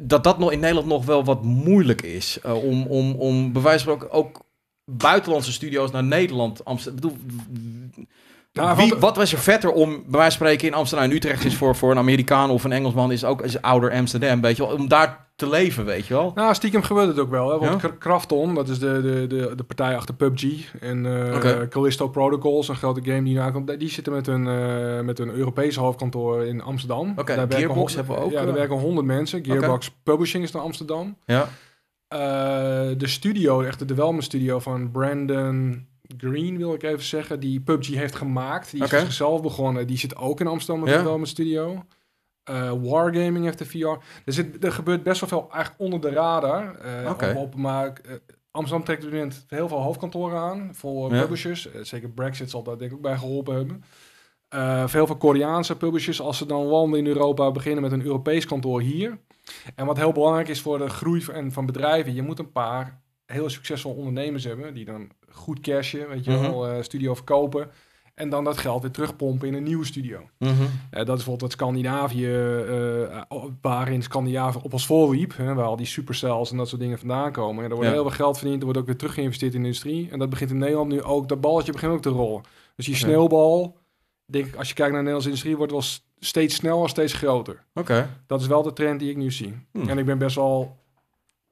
Dat 0.00 0.24
dat 0.24 0.38
nog 0.38 0.52
in 0.52 0.60
Nederland 0.60 0.86
nog 0.86 1.04
wel 1.04 1.24
wat 1.24 1.42
moeilijk 1.42 2.02
is 2.02 2.38
uh, 2.46 2.64
om, 2.64 2.86
om, 2.86 3.12
om 3.12 3.52
bij 3.52 3.62
wijze 3.62 3.84
van 3.84 3.92
ook, 3.92 4.08
ook 4.10 4.40
buitenlandse 4.84 5.52
studio's 5.52 5.90
naar 5.90 6.04
Nederland, 6.04 6.64
Amsterdam. 6.64 7.16
Nou, 8.56 8.76
Wie, 8.76 8.94
wat 8.94 9.16
was 9.16 9.32
er 9.32 9.38
vetter 9.38 9.70
om, 9.70 9.90
bij 9.90 10.20
wijze 10.20 10.38
van 10.38 10.46
spreken, 10.46 10.68
in 10.68 10.74
Amsterdam 10.74 11.10
en 11.10 11.16
Utrecht 11.16 11.44
is 11.44 11.56
voor, 11.56 11.76
voor 11.76 11.90
een 11.90 11.98
Amerikaan 11.98 12.50
of 12.50 12.64
een 12.64 12.72
Engelsman, 12.72 13.12
is 13.12 13.24
ook 13.24 13.42
is 13.42 13.62
ouder 13.62 13.92
Amsterdam, 13.92 14.40
weet 14.40 14.56
je 14.56 14.66
wel, 14.66 14.76
om 14.76 14.88
daar 14.88 15.26
te 15.36 15.48
leven, 15.48 15.84
weet 15.84 16.06
je 16.06 16.14
wel. 16.14 16.32
Nou, 16.34 16.54
stiekem 16.54 16.82
gebeurt 16.82 17.08
het 17.08 17.18
ook 17.18 17.30
wel, 17.30 17.50
hè, 17.50 17.58
want 17.58 17.82
ja? 17.82 17.90
Krafton, 17.98 18.54
dat 18.54 18.68
is 18.68 18.78
de, 18.78 19.00
de, 19.02 19.26
de, 19.26 19.54
de 19.56 19.64
partij 19.64 19.96
achter 19.96 20.14
PUBG, 20.14 20.72
en 20.80 21.04
uh, 21.04 21.34
okay. 21.34 21.68
Callisto 21.68 22.08
Protocols, 22.08 22.68
een 22.68 22.76
grote 22.76 23.00
game 23.04 23.22
die 23.22 23.34
nakomt, 23.34 23.78
die 23.78 23.90
zitten 23.90 24.12
met 24.12 24.26
een, 24.26 24.46
uh, 24.46 25.00
met 25.00 25.18
een 25.18 25.30
Europese 25.30 25.80
hoofdkantoor 25.80 26.44
in 26.44 26.62
Amsterdam. 26.62 27.10
Oké, 27.10 27.20
okay, 27.20 27.46
Gearbox 27.48 27.94
hebben 27.94 28.14
we 28.14 28.20
ook. 28.20 28.30
Ja, 28.30 28.44
daar 28.44 28.54
werken 28.54 28.76
honderd 28.76 29.06
mensen. 29.06 29.44
Gearbox 29.44 29.86
okay. 29.86 29.98
Publishing 30.02 30.44
is 30.44 30.52
naar 30.52 30.62
Amsterdam. 30.62 31.16
Ja. 31.26 31.48
Uh, 32.14 32.18
de 32.98 33.06
studio, 33.06 33.60
echt 33.62 33.78
de 33.78 33.84
development 33.84 34.24
studio 34.24 34.58
van 34.58 34.90
Brandon 34.90 35.86
Green, 36.16 36.56
wil 36.56 36.74
ik 36.74 36.82
even 36.82 37.04
zeggen, 37.04 37.40
die 37.40 37.60
PUBG 37.60 37.88
heeft 37.88 38.14
gemaakt. 38.14 38.70
Die 38.70 38.82
is 38.82 38.90
zichzelf 38.90 39.42
begonnen. 39.42 39.86
Die 39.86 39.98
zit 39.98 40.16
ook 40.16 40.40
in 40.40 40.46
Amsterdam 40.46 40.80
met 40.82 40.92
ja? 40.92 40.96
development 40.96 41.30
studio. 41.30 41.84
Uh, 42.50 42.72
Wargaming 42.82 43.44
heeft 43.44 43.58
de 43.58 43.66
VR. 43.66 43.86
Er, 44.24 44.32
zit, 44.32 44.64
er 44.64 44.72
gebeurt 44.72 45.02
best 45.02 45.20
wel 45.20 45.28
veel 45.28 45.48
eigenlijk 45.52 45.80
onder 45.80 46.00
de 46.00 46.10
radar. 46.10 46.76
Uh, 47.02 47.10
okay. 47.10 47.34
op, 47.34 47.54
maar 47.54 47.86
uh, 47.86 48.12
Amsterdam 48.50 48.84
trekt 48.84 49.04
op 49.04 49.10
dit 49.10 49.20
moment 49.20 49.44
heel 49.48 49.68
veel 49.68 49.82
hoofdkantoren 49.82 50.38
aan 50.38 50.70
voor 50.72 51.14
ja. 51.14 51.20
publishers. 51.20 51.68
zeker 51.82 52.10
Brexit 52.10 52.50
zal 52.50 52.62
daar 52.62 52.78
denk 52.78 52.90
ik 52.90 52.96
ook 52.96 53.02
bij 53.02 53.16
geholpen 53.16 53.54
hebben. 53.54 54.88
veel 54.88 55.06
van 55.06 55.18
Koreaanse 55.18 55.76
publishers, 55.76 56.20
als 56.20 56.38
ze 56.38 56.46
dan 56.46 56.62
landen 56.64 56.98
in 56.98 57.06
Europa, 57.06 57.50
beginnen 57.50 57.82
met 57.82 57.92
een 57.92 58.04
Europees 58.04 58.46
kantoor 58.46 58.80
hier. 58.80 59.18
En 59.74 59.86
wat 59.86 59.96
heel 59.96 60.12
belangrijk 60.12 60.48
is 60.48 60.60
voor 60.60 60.78
de 60.78 60.88
groei 60.88 61.22
van, 61.22 61.52
van 61.52 61.66
bedrijven, 61.66 62.14
je 62.14 62.22
moet 62.22 62.38
een 62.38 62.52
paar 62.52 63.00
heel 63.26 63.50
succesvolle 63.50 63.96
ondernemers 63.96 64.44
hebben 64.44 64.74
die 64.74 64.84
dan 64.84 65.10
goed 65.36 65.60
cashen, 65.60 66.08
weet 66.08 66.24
je 66.24 66.30
Mhm. 66.30 66.40
wel, 66.40 66.64
mm 66.64 66.70
-hmm. 66.70 66.82
studio 66.82 67.14
verkopen. 67.14 67.70
En 68.14 68.28
dan 68.30 68.44
dat 68.44 68.58
geld 68.58 68.82
weer 68.82 68.90
terugpompen 68.90 69.48
in 69.48 69.54
een 69.54 69.62
nieuwe 69.62 69.84
studio. 69.84 70.18
Mhm. 70.38 70.50
Eh, 70.52 70.58
dat 70.90 71.00
is 71.00 71.04
bijvoorbeeld 71.06 71.40
wat 71.40 71.52
Scandinavië, 71.52 72.26
eh, 72.26 73.24
waarin 73.60 74.02
Scandinavië 74.02 74.58
op 74.62 74.72
ons 74.72 74.86
voorliep. 74.86 75.36
Hè, 75.36 75.54
waar 75.54 75.64
al 75.66 75.76
die 75.76 75.86
supercells 75.86 76.50
en 76.50 76.56
dat 76.56 76.68
soort 76.68 76.80
dingen 76.80 76.98
vandaan 76.98 77.32
komen. 77.32 77.64
En 77.64 77.70
er 77.70 77.76
wordt 77.76 77.88
Ja. 77.90 77.94
heel 77.96 78.06
veel 78.06 78.16
geld 78.16 78.38
verdiend, 78.38 78.58
er 78.58 78.64
wordt 78.64 78.78
ook 78.78 78.86
weer 78.86 78.96
terug 78.96 79.14
geïnvesteerd 79.14 79.54
in 79.54 79.60
de 79.60 79.66
industrie. 79.66 80.08
En 80.10 80.18
dat 80.18 80.30
begint 80.30 80.50
in 80.50 80.58
Nederland 80.58 80.90
nu 80.90 81.02
ook, 81.02 81.28
dat 81.28 81.40
balletje 81.40 81.72
begint 81.72 81.92
ook 81.92 82.02
te 82.02 82.08
rollen. 82.08 82.42
Dus 82.76 82.86
die 82.86 82.94
sneeuwbal, 82.96 83.76
denk 84.26 84.46
ik, 84.46 84.54
als 84.56 84.68
je 84.68 84.74
kijkt 84.74 84.92
naar 84.92 85.02
de 85.04 85.10
Nederlandse 85.10 85.28
industrie, 85.28 85.56
wordt 85.56 85.72
wel 85.72 85.82
steeds 86.18 86.54
sneller, 86.54 86.88
steeds 86.88 87.12
groter. 87.12 87.64
Oké. 87.74 88.08
Dat 88.26 88.40
is 88.40 88.46
wel 88.46 88.62
de 88.62 88.72
trend 88.72 89.00
die 89.00 89.10
ik 89.10 89.16
nu 89.16 89.30
zie. 89.32 89.54
Hmm. 89.72 89.88
En 89.88 89.98
ik 89.98 90.04
ben 90.04 90.18
best 90.18 90.36
wel 90.36 90.75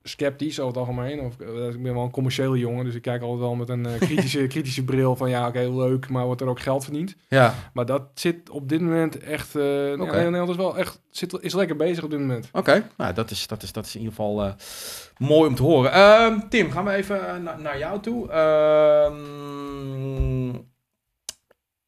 sceptisch 0.07 0.61
over 0.61 0.79
het 0.81 0.89
algemeen. 0.89 1.21
Of, 1.21 1.41
eh, 1.41 1.69
ik 1.69 1.83
ben 1.83 1.95
wel 1.95 2.03
een 2.03 2.11
commerciële 2.11 2.59
jongen, 2.59 2.85
dus 2.85 2.95
ik 2.95 3.03
kijk 3.03 3.23
altijd 3.23 3.41
wel 3.41 3.55
met 3.55 3.69
een 3.69 3.87
eh, 3.87 4.01
kritische, 4.01 4.47
kritische 4.55 4.85
bril 4.85 5.17
van 5.17 5.31
ja, 5.31 5.47
oké, 5.49 5.59
leuk, 5.59 6.09
maar 6.09 6.25
wordt 6.25 6.41
er 6.41 6.49
ook 6.49 6.61
geld 6.61 6.85
verdiend. 6.85 7.15
Ja, 7.29 7.55
Maar 7.73 7.87
dat 7.87 8.03
zit 8.15 8.51
op 8.51 8.69
dit 8.69 8.81
moment 8.81 9.19
echt. 9.19 9.55
eh 9.57 9.89
ja. 9.89 10.05
Nederland 10.05 10.49
is 10.49 10.57
wel 10.57 10.79
echt 10.79 11.01
zit, 11.11 11.39
is 11.41 11.55
lekker 11.55 11.77
bezig 11.77 12.05
op 12.05 12.11
dit 12.11 12.19
moment. 12.21 12.49
oké. 12.53 12.87
Nou, 12.97 13.13
dat 13.15 13.31
is, 13.31 13.47
dat, 13.47 13.63
is, 13.63 13.73
dat 13.73 13.85
is 13.87 13.95
in 13.95 14.01
ieder 14.01 14.15
geval 14.17 14.43
eh, 14.45 14.53
mooi 15.19 15.49
om 15.49 15.55
te 15.55 15.63
horen. 15.63 15.93
Ehm, 15.93 16.39
Tim, 16.49 16.71
gaan 16.71 16.85
we 16.85 16.91
even 16.93 17.43
na- 17.43 17.57
naar 17.57 17.79
jou 17.79 18.01
toe. 18.01 18.31
Ehm, 19.25 20.49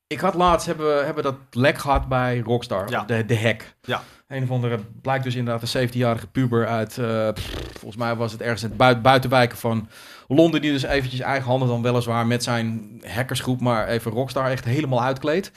ik 0.07 0.21
had 0.21 0.35
laatst, 0.35 0.67
hebben, 0.67 0.87
we- 0.97 1.05
hebben 1.05 1.23
dat 1.23 1.37
lek 1.51 1.79
gehad 1.79 2.09
bij 2.09 2.39
Rockstar. 2.39 2.91
Ja. 2.91 3.05
De, 3.05 3.25
de 3.25 3.39
hack. 3.41 3.75
Ja. 3.83 4.03
Een 4.27 4.43
of 4.43 4.51
andere, 4.51 4.79
blijkt 5.03 5.25
dus 5.25 5.35
inderdaad 5.35 5.75
een 5.75 5.89
17-jarige 5.89 6.27
puber 6.27 6.67
uit, 6.67 6.99
eh, 6.99 7.29
volgens 7.73 7.97
mij 7.97 8.17
was 8.17 8.33
het 8.33 8.41
ergens 8.41 8.63
in 8.63 8.69
het 8.69 8.77
bui- 8.77 9.01
buitenwijken 9.01 9.59
van 9.59 9.89
Londen, 10.29 10.61
die 10.61 10.73
dus 10.73 10.83
eventjes 10.83 11.21
eigenhandig 11.21 11.69
dan 11.69 11.83
weliswaar 11.83 12.27
met 12.27 12.43
zijn 12.43 13.01
hackersgroep, 13.07 13.61
maar 13.61 13.89
even 13.89 14.13
Rockstar 14.13 14.51
echt 14.51 14.65
helemaal 14.65 15.03
uitkleedt. 15.03 15.51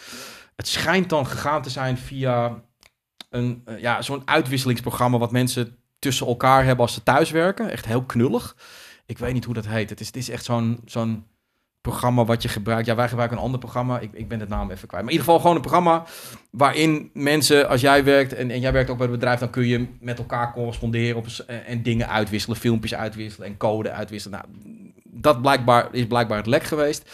Het 0.55 0.67
schijnt 0.67 1.09
dan 1.09 1.27
gegaan 1.27 1.61
te 1.61 1.69
zijn 1.69 1.97
via 1.97 2.61
een, 3.29 3.61
eh, 3.65 3.79
ja, 3.79 4.01
zo'n 4.01 4.21
uitwisselingsprogramma 4.25 5.17
wat 5.17 5.31
mensen 5.31 5.77
tussen 5.99 6.27
elkaar 6.27 6.63
hebben 6.65 6.85
als 6.85 6.93
ze 6.93 7.03
thuiswerken. 7.03 7.69
Echt 7.69 7.85
heel 7.85 8.03
knullig. 8.03 8.55
Ik 9.05 9.17
weet 9.17 9.33
niet 9.33 9.45
hoe 9.45 9.53
dat 9.53 9.67
heet. 9.67 9.89
Het 9.89 9.99
is, 9.99 10.07
het 10.07 10.15
is 10.15 10.29
echt 10.29 10.45
zo'n 10.45 10.79
zo'n 10.85 11.25
programma 11.81 12.25
wat 12.25 12.41
je 12.41 12.47
gebruikt. 12.49 12.85
Ja, 12.85 12.95
wij 12.95 13.07
gebruiken 13.07 13.37
een 13.37 13.43
ander 13.43 13.59
programma. 13.59 13.99
Ik, 13.99 14.09
ik 14.13 14.27
ben 14.27 14.39
het 14.39 14.49
naam 14.49 14.71
even 14.71 14.87
kwijt. 14.87 15.03
Maar 15.03 15.13
in 15.13 15.19
ieder 15.19 15.23
geval 15.25 15.39
gewoon 15.39 15.55
een 15.55 15.61
programma 15.61 16.03
waarin 16.51 17.09
mensen, 17.13 17.69
als 17.69 17.81
jij 17.81 18.03
werkt 18.03 18.33
en, 18.33 18.51
en 18.51 18.59
jij 18.59 18.71
werkt 18.73 18.89
ook 18.89 18.97
bij 18.97 19.07
het 19.07 19.15
bedrijf, 19.15 19.39
dan 19.39 19.49
kun 19.49 19.67
je 19.67 19.87
met 19.99 20.17
elkaar 20.17 20.53
corresponderen 20.53 21.15
op, 21.17 21.25
en, 21.47 21.65
en 21.65 21.83
dingen 21.83 22.09
uitwisselen, 22.09 22.57
filmpjes 22.57 22.95
uitwisselen 22.95 23.47
en 23.47 23.57
code 23.57 23.91
uitwisselen. 23.91 24.39
Nou, 24.39 24.51
dat 25.03 25.41
blijkbaar, 25.41 25.87
is 25.91 26.07
blijkbaar 26.07 26.37
het 26.37 26.47
lek 26.47 26.63
geweest. 26.63 27.09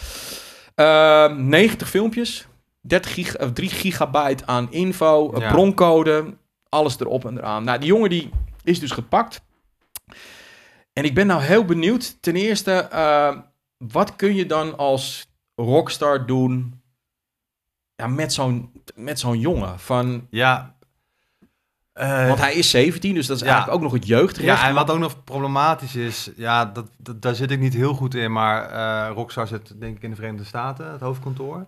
Ehm 0.74 1.48
90 1.48 1.88
filmpjes, 1.88 2.46
30 2.80 3.12
giga, 3.14 3.44
of 3.44 3.52
3 3.52 3.68
gigabyte 3.68 4.46
aan 4.46 4.72
info, 4.72 5.32
Ja. 5.38 5.50
broncode, 5.52 6.34
alles 6.68 7.00
erop 7.00 7.24
en 7.26 7.38
eraan. 7.38 7.64
Nou, 7.64 7.78
die 7.78 7.88
jongen 7.88 8.10
die 8.10 8.30
is 8.64 8.80
dus 8.80 8.90
gepakt. 8.90 9.44
En 10.92 11.04
ik 11.04 11.14
ben 11.14 11.26
nou 11.26 11.42
heel 11.42 11.64
benieuwd. 11.64 12.16
Ten 12.20 12.36
eerste, 12.36 12.72
eh, 12.72 13.36
wat 13.78 14.16
kun 14.16 14.34
je 14.34 14.46
dan 14.46 14.76
als 14.78 15.26
rockstar 15.54 16.26
doen 16.26 16.80
ja, 17.94 18.06
met 18.06 18.32
zo'n 18.32 18.72
met 18.94 19.18
zo'n 19.18 19.38
jongen? 19.40 19.78
Van, 19.80 20.26
Ja. 20.30 20.74
Eh, 21.92 22.26
want 22.26 22.38
hij 22.38 22.54
is 22.54 22.70
17, 22.70 23.14
dus 23.14 23.26
dat 23.26 23.36
is 23.36 23.42
Ja. 23.42 23.48
eigenlijk 23.48 23.76
ook 23.78 23.84
nog 23.84 23.92
het 24.00 24.06
jeugdrecht. 24.06 24.60
ja, 24.60 24.68
en 24.68 24.74
wat 24.74 24.90
ook 24.90 24.98
nog 24.98 25.24
problematisch 25.24 25.94
is, 25.96 26.30
ja, 26.36 26.64
dat, 26.64 26.90
dat, 26.98 27.22
daar 27.22 27.34
zit 27.34 27.50
ik 27.50 27.58
niet 27.58 27.74
heel 27.74 27.94
goed 27.94 28.14
in, 28.14 28.32
maar 28.32 28.68
eh 28.70 29.14
Rockstar 29.14 29.46
zit 29.46 29.80
denk 29.80 29.96
ik 29.96 30.02
in 30.02 30.10
de 30.10 30.16
Verenigde 30.16 30.44
Staten, 30.46 30.90
het 30.92 31.00
hoofdkantoor. 31.00 31.66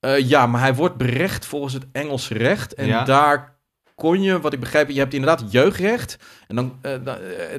Eh, 0.00 0.18
ja, 0.28 0.46
maar 0.46 0.60
hij 0.60 0.74
wordt 0.74 0.96
berecht 0.96 1.46
volgens 1.46 1.72
het 1.72 1.86
Engelse 1.92 2.34
recht. 2.34 2.74
En 2.74 2.86
Ja. 2.86 3.04
daar 3.04 3.55
kon 3.96 4.22
je, 4.22 4.40
wat 4.40 4.52
ik 4.52 4.60
begreep, 4.60 4.88
je 4.90 4.98
hebt 4.98 5.14
inderdaad 5.14 5.52
jeugdrecht. 5.52 6.18
En 6.48 6.56
dan, 6.56 6.78
eh, 6.80 6.94
eh, 6.94 7.00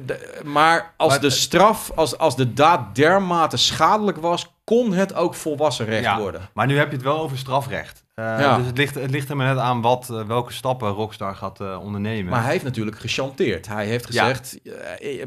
de- 0.06 0.40
maar 0.44 0.94
als 0.96 1.10
Maar 1.10 1.20
de 1.20 1.30
straf, 1.30 1.90
als, 1.94 2.18
als 2.18 2.36
de 2.36 2.52
daad 2.52 2.94
dermate 2.94 3.56
schadelijk 3.56 4.16
was, 4.18 4.52
kon 4.64 4.92
het 4.92 5.14
ook 5.14 5.34
volwassen 5.34 5.86
recht 5.86 6.02
Ja. 6.04 6.18
worden. 6.18 6.40
Maar 6.54 6.66
nu 6.66 6.78
heb 6.78 6.88
je 6.88 6.94
het 6.96 7.04
wel 7.04 7.20
over 7.20 7.38
strafrecht. 7.38 8.04
Eh, 8.14 8.24
Ja. 8.24 8.56
Dus 8.56 8.66
het 8.66 8.76
ligt, 8.78 8.94
het 8.94 9.10
ligt 9.10 9.28
er 9.28 9.36
maar 9.36 9.46
net 9.54 9.58
aan 9.58 9.80
wat, 9.80 10.06
welke 10.26 10.52
stappen 10.52 10.88
Rockstar 10.90 11.34
gaat 11.34 11.60
ondernemen. 11.80 12.30
Maar 12.30 12.42
hij 12.42 12.52
heeft 12.52 12.64
natuurlijk 12.64 12.98
gechanteerd. 12.98 13.66
Hij 13.66 13.86
heeft 13.86 14.06
gezegd, 14.06 14.58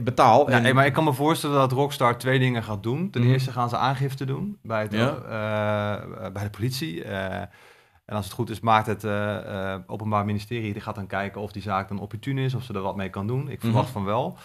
betaal. 0.02 0.50
Ja, 0.50 0.56
en, 0.56 0.64
hey, 0.64 0.74
maar 0.74 0.86
ik 0.86 0.94
kan 0.94 1.04
me 1.04 1.14
voorstellen 1.14 1.56
dat 1.56 1.72
Rockstar 1.72 2.18
twee 2.18 2.40
dingen 2.40 2.64
gaat 2.64 2.84
doen. 2.84 3.10
Ten 3.10 3.22
Mhm. 3.22 3.32
eerste 3.32 3.52
gaan 3.52 3.70
ze 3.70 3.78
aangifte 3.78 4.26
doen 4.26 4.58
bij, 4.64 4.82
het, 4.82 4.90
bij 6.34 6.44
de 6.44 6.50
politie. 6.50 7.04
En 8.12 8.18
als 8.18 8.26
het 8.26 8.36
goed 8.36 8.50
is, 8.50 8.60
maakt 8.60 8.88
het 8.88 9.04
eh, 9.04 9.74
eh, 9.74 9.80
Openbaar 9.88 10.26
Ministerie 10.26 10.74
die 10.74 10.82
gaat 10.82 10.96
dan 10.96 11.08
kijken 11.08 11.42
of 11.42 11.52
die 11.52 11.62
zaak 11.62 11.88
dan 11.88 12.00
opportun 12.00 12.38
is, 12.38 12.54
of 12.54 12.64
ze 12.64 12.74
er 12.74 12.82
wat 12.82 12.96
mee 12.96 13.10
kan 13.10 13.28
doen. 13.28 13.50
Ik 13.50 13.60
verwacht 13.60 13.84
Mhm. 13.86 13.94
van 13.94 14.06
wel. 14.06 14.38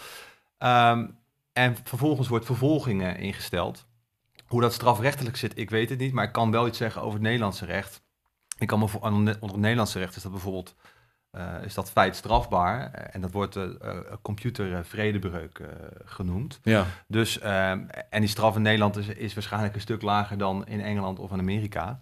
Ehm, 0.57 1.07
en 1.53 1.75
vervolgens 1.83 2.27
wordt 2.27 2.45
vervolgingen 2.45 3.17
ingesteld. 3.17 3.85
Hoe 4.45 4.61
dat 4.61 4.73
strafrechtelijk 4.73 5.35
zit, 5.37 5.57
ik 5.57 5.69
weet 5.69 5.89
het 5.89 5.99
niet, 5.99 6.13
maar 6.13 6.23
ik 6.23 6.31
kan 6.31 6.51
wel 6.51 6.67
iets 6.67 6.77
zeggen 6.77 7.01
over 7.01 7.13
het 7.13 7.21
Nederlandse 7.21 7.65
recht. 7.65 8.01
Ik 8.57 8.67
kan 8.67 8.79
me 8.79 8.87
voor, 8.87 9.01
onder 9.01 9.37
het 9.41 9.55
Nederlandse 9.55 9.99
recht 9.99 10.15
is 10.15 10.23
dat 10.23 10.31
bijvoorbeeld 10.31 10.75
eh, 11.31 11.63
is 11.63 11.73
dat 11.73 11.91
feit 11.91 12.15
strafbaar 12.15 12.91
en 12.91 13.21
dat 13.21 13.31
wordt 13.31 13.55
uh, 13.55 13.65
computervredebreuk 14.21 15.59
uh, 15.59 15.67
genoemd. 16.05 16.59
Ja. 16.63 16.85
Dus, 17.07 17.39
ehm, 17.39 17.79
en 18.09 18.19
die 18.19 18.29
straf 18.29 18.55
in 18.55 18.61
Nederland 18.61 18.97
is, 18.97 19.07
is 19.07 19.33
waarschijnlijk 19.33 19.75
een 19.75 19.81
stuk 19.81 20.01
lager 20.01 20.37
dan 20.37 20.65
in 20.67 20.81
Engeland 20.81 21.19
of 21.19 21.31
in 21.31 21.39
Amerika. 21.39 22.01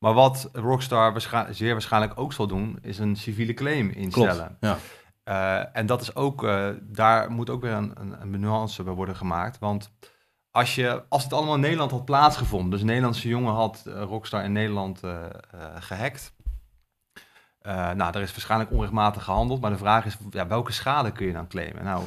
Maar 0.00 0.14
wat 0.14 0.48
Rockstar 0.52 1.12
waarschijn, 1.12 1.54
zeer 1.54 1.72
waarschijnlijk 1.72 2.12
ook 2.14 2.32
zal 2.32 2.46
doen, 2.46 2.78
is 2.82 2.98
een 2.98 3.16
civiele 3.16 3.54
claim 3.54 3.90
instellen. 3.90 4.56
Klopt, 4.60 4.60
ja. 4.60 4.78
Uh, 5.24 5.66
en 5.72 5.86
dat 5.86 6.00
is 6.00 6.14
ook, 6.14 6.42
uh, 6.42 6.68
daar 6.82 7.30
moet 7.30 7.50
ook 7.50 7.62
weer 7.62 7.72
een, 7.72 7.92
een, 7.94 8.20
een 8.20 8.40
nuance 8.40 8.82
bij 8.82 8.92
worden 8.92 9.16
gemaakt. 9.16 9.58
Want 9.58 9.90
als, 10.50 10.74
je, 10.74 11.02
als 11.08 11.24
het 11.24 11.32
allemaal 11.32 11.54
in 11.54 11.60
Nederland 11.60 11.90
had 11.90 12.04
plaatsgevonden, 12.04 12.70
dus 12.70 12.80
een 12.80 12.86
Nederlandse 12.86 13.28
jongen 13.28 13.52
had 13.52 13.84
uh, 13.86 14.02
Rockstar 14.02 14.44
in 14.44 14.52
Nederland 14.52 15.04
uh, 15.04 15.26
gehackt. 15.78 16.34
nou, 17.62 18.12
daar 18.12 18.22
is 18.22 18.32
waarschijnlijk 18.32 18.70
onrechtmatig 18.70 19.24
gehandeld, 19.24 19.60
maar 19.60 19.70
de 19.70 19.76
vraag 19.76 20.04
is, 20.04 20.16
ja, 20.30 20.46
welke 20.46 20.72
schade 20.72 21.12
kun 21.12 21.26
je 21.26 21.32
dan 21.32 21.48
claimen? 21.48 21.84
Nou, 21.84 22.04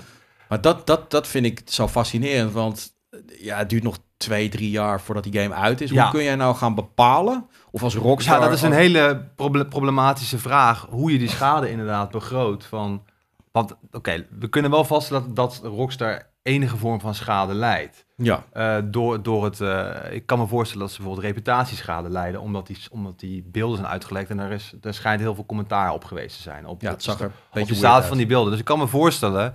maar 0.49 0.61
dat, 0.61 0.87
dat, 0.87 1.11
dat 1.11 1.27
vind 1.27 1.45
ik 1.45 1.61
zo 1.65 1.87
fascinerend, 1.87 2.51
want 2.51 2.93
ja, 3.39 3.57
het 3.57 3.69
duurt 3.69 3.83
nog 3.83 3.97
twee, 4.17 4.49
drie 4.49 4.69
jaar 4.69 5.01
voordat 5.01 5.23
die 5.23 5.41
game 5.41 5.55
uit 5.55 5.81
is. 5.81 5.89
Ja. 5.89 6.03
Hoe 6.03 6.11
kun 6.11 6.23
jij 6.23 6.35
nou 6.35 6.55
gaan 6.55 6.75
bepalen, 6.75 7.47
of 7.73 7.83
als 7.83 7.95
Rockstar... 7.95 8.39
Ja, 8.39 8.45
dat 8.45 8.53
is 8.53 8.61
een 8.61 8.71
hele 8.71 9.29
problematische 9.69 10.37
vraag, 10.37 10.87
hoe 10.89 11.11
je 11.11 11.17
die 11.17 11.29
schade 11.29 11.69
inderdaad 11.69 12.11
begroot. 12.11 12.65
Van, 12.65 13.03
want 13.51 13.71
oké, 13.71 13.97
okay, 13.97 14.27
we 14.39 14.47
kunnen 14.47 14.71
wel 14.71 14.85
vaststellen 14.85 15.33
dat, 15.33 15.59
dat 15.61 15.71
Rockstar 15.71 16.31
enige 16.43 16.77
vorm 16.77 16.99
van 16.99 17.15
schade 17.15 17.53
leidt. 17.53 18.05
Ja. 18.15 18.43
Uh, 18.53 18.77
door, 18.85 19.23
door 19.23 19.43
het, 19.43 19.59
uh, 19.59 19.89
ik 20.11 20.25
kan 20.25 20.39
me 20.39 20.47
voorstellen 20.47 20.85
dat 20.85 20.95
ze 20.95 21.01
bijvoorbeeld 21.01 21.27
reputatieschade 21.27 22.09
leiden, 22.09 22.41
omdat 22.41 22.67
die, 22.67 22.77
omdat 22.89 23.19
die 23.19 23.43
beelden 23.51 23.77
zijn 23.77 23.89
uitgelekt 23.89 24.29
en 24.29 24.39
er, 24.39 24.51
is, 24.51 24.73
er 24.81 24.93
schijnt 24.93 25.21
heel 25.21 25.35
veel 25.35 25.45
commentaar 25.45 25.93
op 25.93 26.03
geweest 26.03 26.35
te 26.35 26.41
zijn. 26.41 26.65
Op, 26.65 26.81
ja, 26.81 26.91
het 26.91 27.03
zag 27.03 27.19
er 27.19 27.31
op, 27.53 27.67
de 27.67 27.75
staat 27.75 28.05
van 28.05 28.17
die 28.17 28.25
beelden. 28.25 28.51
Dus 28.51 28.59
ik 28.59 28.65
kan 28.65 28.79
me 28.79 28.87
voorstellen 28.87 29.53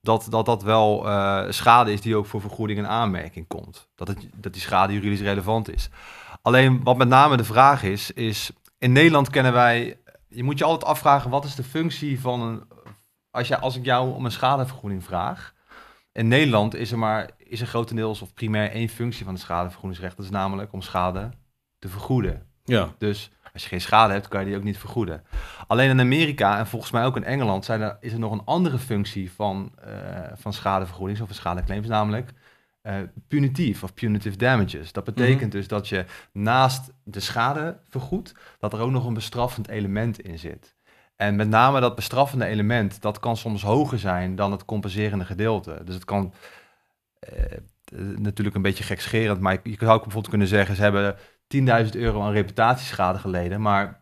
dat 0.00 0.26
dat, 0.30 0.46
dat 0.46 0.62
wel 0.62 1.06
uh, 1.06 1.42
schade 1.48 1.92
is 1.92 2.00
die 2.00 2.16
ook 2.16 2.26
voor 2.26 2.40
vergoeding 2.40 2.78
in 2.78 2.86
aanmerking 2.86 3.46
komt. 3.46 3.88
Dat, 3.94 4.08
het, 4.08 4.28
dat 4.34 4.52
die 4.52 4.62
schade 4.62 4.92
juridisch 4.92 5.20
relevant 5.20 5.74
is. 5.74 5.90
Alleen 6.42 6.82
wat 6.82 6.96
met 6.96 7.08
name 7.08 7.36
de 7.36 7.44
vraag 7.44 7.82
is, 7.82 8.10
is 8.10 8.50
in 8.78 8.92
Nederland 8.92 9.30
kennen 9.30 9.52
wij, 9.52 9.98
je 10.28 10.42
moet 10.42 10.58
je 10.58 10.64
altijd 10.64 10.90
afvragen, 10.90 11.30
wat 11.30 11.44
is 11.44 11.54
de 11.54 11.64
functie 11.64 12.20
van 12.20 12.40
een, 12.40 12.62
als, 13.30 13.48
je, 13.48 13.58
als 13.58 13.76
ik 13.76 13.84
jou 13.84 14.14
om 14.14 14.24
een 14.24 14.32
schadevergoeding 14.32 15.04
vraag, 15.04 15.54
in 16.12 16.28
Nederland 16.28 16.74
is 16.74 16.92
er 16.92 16.98
maar 16.98 17.30
is 17.50 17.60
er 17.60 17.66
grotendeels 17.66 18.22
of 18.22 18.34
primair 18.34 18.70
één 18.70 18.88
functie 18.88 19.24
van 19.24 19.34
het 19.34 19.42
schadevergoedingsrecht. 19.42 20.16
Dat 20.16 20.24
is 20.24 20.30
namelijk 20.30 20.72
om 20.72 20.82
schade 20.82 21.30
te 21.78 21.88
vergoeden. 21.88 22.46
Ja. 22.64 22.88
Dus 22.98 23.30
als 23.52 23.62
je 23.62 23.68
geen 23.68 23.80
schade 23.80 24.12
hebt, 24.12 24.28
kan 24.28 24.40
je 24.40 24.46
die 24.46 24.56
ook 24.56 24.62
niet 24.62 24.78
vergoeden. 24.78 25.24
Alleen 25.66 25.90
in 25.90 26.00
Amerika 26.00 26.58
en 26.58 26.66
volgens 26.66 26.90
mij 26.90 27.04
ook 27.04 27.16
in 27.16 27.24
Engeland 27.24 27.64
zijn 27.64 27.80
er, 27.80 27.96
is 28.00 28.12
er 28.12 28.18
nog 28.18 28.32
een 28.32 28.44
andere 28.44 28.78
functie 28.78 29.32
van, 29.32 29.72
uh, 29.86 29.92
van 30.34 30.52
schadevergoeding 30.52 31.20
of 31.20 31.26
van 31.26 31.36
schadeclaims, 31.36 31.86
namelijk 31.86 32.32
uh, 32.82 32.96
punitief 33.28 33.82
of 33.82 33.94
punitive 33.94 34.36
damages. 34.36 34.92
Dat 34.92 35.04
betekent 35.04 35.34
mm 35.34 35.40
-hmm. 35.40 35.50
dus 35.50 35.68
dat 35.68 35.88
je 35.88 36.04
naast 36.32 36.92
de 37.04 37.20
schade 37.20 37.80
vergoedt, 37.88 38.34
dat 38.58 38.72
er 38.72 38.80
ook 38.80 38.90
nog 38.90 39.06
een 39.06 39.14
bestraffend 39.14 39.68
element 39.68 40.20
in 40.20 40.38
zit. 40.38 40.76
En 41.16 41.36
met 41.36 41.48
name 41.48 41.80
dat 41.80 41.94
bestraffende 41.94 42.44
element, 42.44 43.00
dat 43.02 43.18
kan 43.18 43.36
soms 43.36 43.62
hoger 43.62 43.98
zijn 43.98 44.36
dan 44.36 44.52
het 44.52 44.64
compenserende 44.64 45.24
gedeelte. 45.24 45.80
Dus 45.84 45.94
het 45.94 46.04
kan 46.04 46.34
uh, 47.34 48.16
natuurlijk 48.16 48.56
een 48.56 48.62
beetje 48.62 48.84
gekscherend, 48.84 49.40
maar 49.40 49.60
je 49.62 49.76
zou 49.78 49.90
ook 49.90 50.02
bijvoorbeeld 50.02 50.28
kunnen 50.28 50.48
zeggen, 50.48 50.76
ze 50.76 50.82
hebben 50.82 51.16
10.000 51.84 51.90
euro 51.90 52.22
aan 52.22 52.32
reputatieschade 52.32 53.18
geleden, 53.18 53.60
maar 53.60 53.99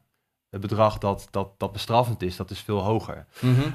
het 0.50 0.60
bedrag 0.60 0.98
dat, 0.98 1.28
dat, 1.30 1.48
dat 1.58 1.72
bestraffend 1.72 2.22
is, 2.22 2.36
dat 2.36 2.50
is 2.50 2.60
veel 2.60 2.82
hoger. 2.82 3.26
Mm 3.40 3.54
-hmm. 3.54 3.64
uh, 3.64 3.72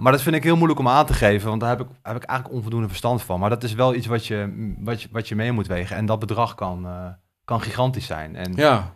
maar 0.00 0.12
dat 0.12 0.22
vind 0.22 0.36
ik 0.36 0.42
heel 0.42 0.56
moeilijk 0.56 0.80
om 0.80 0.88
aan 0.88 1.06
te 1.06 1.12
geven, 1.12 1.48
want 1.48 1.60
daar 1.60 1.70
heb 1.70 1.80
ik, 1.80 1.86
heb 2.02 2.16
ik 2.16 2.22
eigenlijk 2.22 2.58
onvoldoende 2.58 2.88
verstand 2.88 3.22
van. 3.22 3.40
Maar 3.40 3.50
dat 3.50 3.62
is 3.62 3.74
wel 3.74 3.94
iets 3.94 4.06
wat 4.06 4.26
je, 4.26 4.74
wat 4.78 5.02
je, 5.02 5.08
wat 5.12 5.28
je 5.28 5.36
mee 5.36 5.52
moet 5.52 5.66
wegen. 5.66 5.96
En 5.96 6.06
dat 6.06 6.18
bedrag 6.18 6.54
kan, 6.54 6.86
uh, 6.86 7.06
kan 7.44 7.60
gigantisch 7.62 8.06
zijn. 8.06 8.36
En 8.36 8.52
ja. 8.54 8.94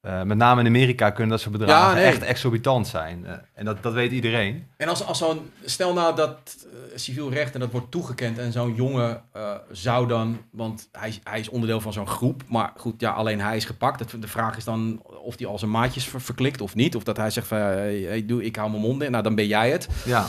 eh, 0.00 0.22
met 0.22 0.36
name 0.36 0.60
in 0.60 0.66
Amerika 0.66 1.10
kunnen 1.10 1.30
dat 1.30 1.40
soort 1.40 1.58
bedragen 1.58 1.88
Ja, 1.88 1.94
nee. 1.94 2.04
echt 2.04 2.22
exorbitant 2.22 2.86
zijn. 2.86 3.26
Eh, 3.26 3.34
en 3.54 3.64
dat, 3.64 3.82
dat 3.82 3.92
weet 3.92 4.12
iedereen. 4.12 4.66
En 4.76 4.88
als, 4.88 5.06
als 5.06 5.18
zo'n, 5.18 5.50
stel 5.64 5.92
nou 5.92 6.16
dat 6.16 6.66
eh, 6.92 6.98
civiel 6.98 7.30
recht 7.30 7.54
en 7.54 7.60
dat 7.60 7.70
wordt 7.70 7.90
toegekend 7.90 8.38
en 8.38 8.52
zo'n 8.52 8.74
jongen 8.74 9.22
eh, 9.32 9.54
zou 9.70 10.08
dan, 10.08 10.38
want 10.50 10.88
hij, 10.92 11.18
hij 11.24 11.40
is 11.40 11.48
onderdeel 11.48 11.80
van 11.80 11.92
zo'n 11.92 12.06
groep, 12.06 12.42
maar 12.48 12.72
goed, 12.76 13.00
ja, 13.00 13.10
alleen 13.10 13.40
hij 13.40 13.56
is 13.56 13.64
gepakt. 13.64 14.20
De 14.20 14.28
vraag 14.28 14.56
is 14.56 14.64
dan 14.64 15.02
of 15.22 15.38
hij 15.38 15.46
al 15.46 15.58
zijn 15.58 15.70
maatjes 15.70 16.04
ver- 16.04 16.20
verklikt 16.20 16.60
of 16.60 16.74
niet, 16.74 16.96
of 16.96 17.02
dat 17.02 17.16
hij 17.16 17.30
zegt 17.30 17.46
van, 17.46 17.58
hey, 17.58 18.24
doe, 18.26 18.44
ik 18.44 18.56
hou 18.56 18.70
mijn 18.70 18.82
mond 18.82 19.02
in, 19.02 19.10
nou 19.10 19.22
dan 19.22 19.34
ben 19.34 19.46
jij 19.46 19.70
het. 19.70 19.88
Ja. 20.04 20.26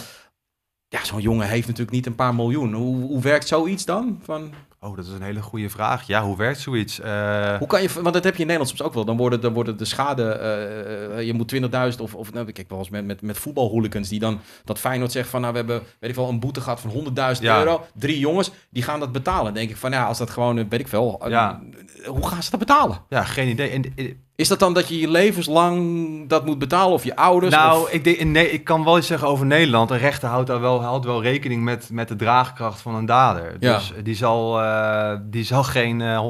Ja, 0.87 1.03
zo'n 1.05 1.21
jongen 1.21 1.47
heeft 1.47 1.65
natuurlijk 1.67 1.95
niet 1.95 2.05
een 2.05 2.15
paar 2.15 2.35
miljoen. 2.35 2.73
Hoe, 2.73 3.01
hoe 3.01 3.21
werkt 3.21 3.47
zoiets 3.47 3.85
dan? 3.85 4.19
Van, 4.23 4.51
Oh, 4.79 4.95
dat 4.95 5.05
is 5.05 5.11
een 5.11 5.21
hele 5.21 5.41
goede 5.41 5.69
vraag. 5.69 6.07
Ja, 6.07 6.23
hoe 6.23 6.37
werkt 6.37 6.59
zoiets? 6.59 6.99
Eh, 6.99 7.57
hoe 7.57 7.67
kan 7.67 7.81
je, 7.81 7.89
want 8.01 8.13
dat 8.13 8.23
heb 8.23 8.33
je 8.33 8.39
in 8.41 8.47
Nederland 8.47 8.69
soms 8.69 8.81
ook 8.81 8.93
wel. 8.93 9.05
Dan 9.05 9.17
worden, 9.17 9.41
dan 9.41 9.53
worden 9.53 9.77
de 9.77 9.85
schade, 9.85 10.23
eh, 10.31 11.17
eh, 11.17 11.25
je 11.25 11.33
moet 11.33 11.47
20.000 11.47 12.01
of, 12.01 12.15
of 12.15 12.33
nou, 12.33 12.51
kijk 12.51 12.69
wel 12.69 12.79
eens 12.79 12.89
met, 12.89 13.05
met, 13.05 13.21
met 13.21 13.37
voetbalhooligans 13.37 14.09
die 14.09 14.19
dan 14.19 14.39
dat 14.63 14.79
Feyenoord 14.79 15.11
zegt 15.11 15.29
van, 15.29 15.41
nou 15.41 15.51
we 15.53 15.59
hebben, 15.59 15.81
weet 15.99 16.09
ik 16.09 16.15
wel, 16.15 16.29
een 16.29 16.39
boete 16.39 16.61
gehad 16.61 16.79
van 16.79 16.89
100.000 16.91 17.41
Ja. 17.43 17.57
euro. 17.59 17.85
Drie 17.95 18.19
jongens, 18.19 18.51
die 18.69 18.83
gaan 18.83 18.99
dat 18.99 19.11
betalen. 19.11 19.43
Dan 19.45 19.53
denk 19.53 19.69
ik 19.69 19.77
van, 19.77 19.91
ja, 19.91 20.05
als 20.05 20.17
dat 20.17 20.29
gewoon, 20.29 20.69
weet 20.69 20.79
ik 20.79 20.87
veel, 20.87 21.19
eh, 21.23 21.29
Ja. 21.29 21.61
hoe 22.05 22.27
gaan 22.27 22.43
ze 22.43 22.49
dat 22.51 22.59
betalen? 22.59 23.01
ja, 23.09 23.23
geen 23.23 23.47
idee. 23.47 23.69
En, 23.69 23.83
Is 24.35 24.47
dat 24.47 24.59
dan 24.59 24.73
dat 24.73 24.87
je 24.87 24.99
je 24.99 25.09
levenslang 25.09 26.29
dat 26.29 26.45
moet 26.45 26.59
betalen 26.59 26.93
of 26.93 27.03
je 27.03 27.15
ouders? 27.15 27.55
nou, 27.55 27.81
of- 27.81 27.91
ik, 27.91 28.03
denk, 28.03 28.17
in 28.17 28.31
Ne- 28.31 28.51
ik 28.51 28.63
kan 28.63 28.83
wel 28.83 28.97
iets 28.97 29.07
zeggen 29.07 29.27
over 29.27 29.45
Nederland. 29.45 29.89
Een 29.91 29.97
rechter 29.97 30.29
houdt 30.29 30.47
daar 30.47 30.61
wel, 30.61 30.81
houdt 30.83 31.05
wel 31.05 31.21
rekening 31.21 31.63
met, 31.63 31.89
met 31.91 32.07
de 32.07 32.15
draagkracht 32.15 32.81
van 32.81 32.95
een 32.95 33.05
dader. 33.05 33.55
Ja. 33.59 33.73
Dus 33.77 33.93
die 34.03 34.15
zal, 34.15 34.61
eh, 34.61 35.17
die 35.23 35.43
zal 35.43 35.63
geen 35.63 36.01
eh, 36.01 36.25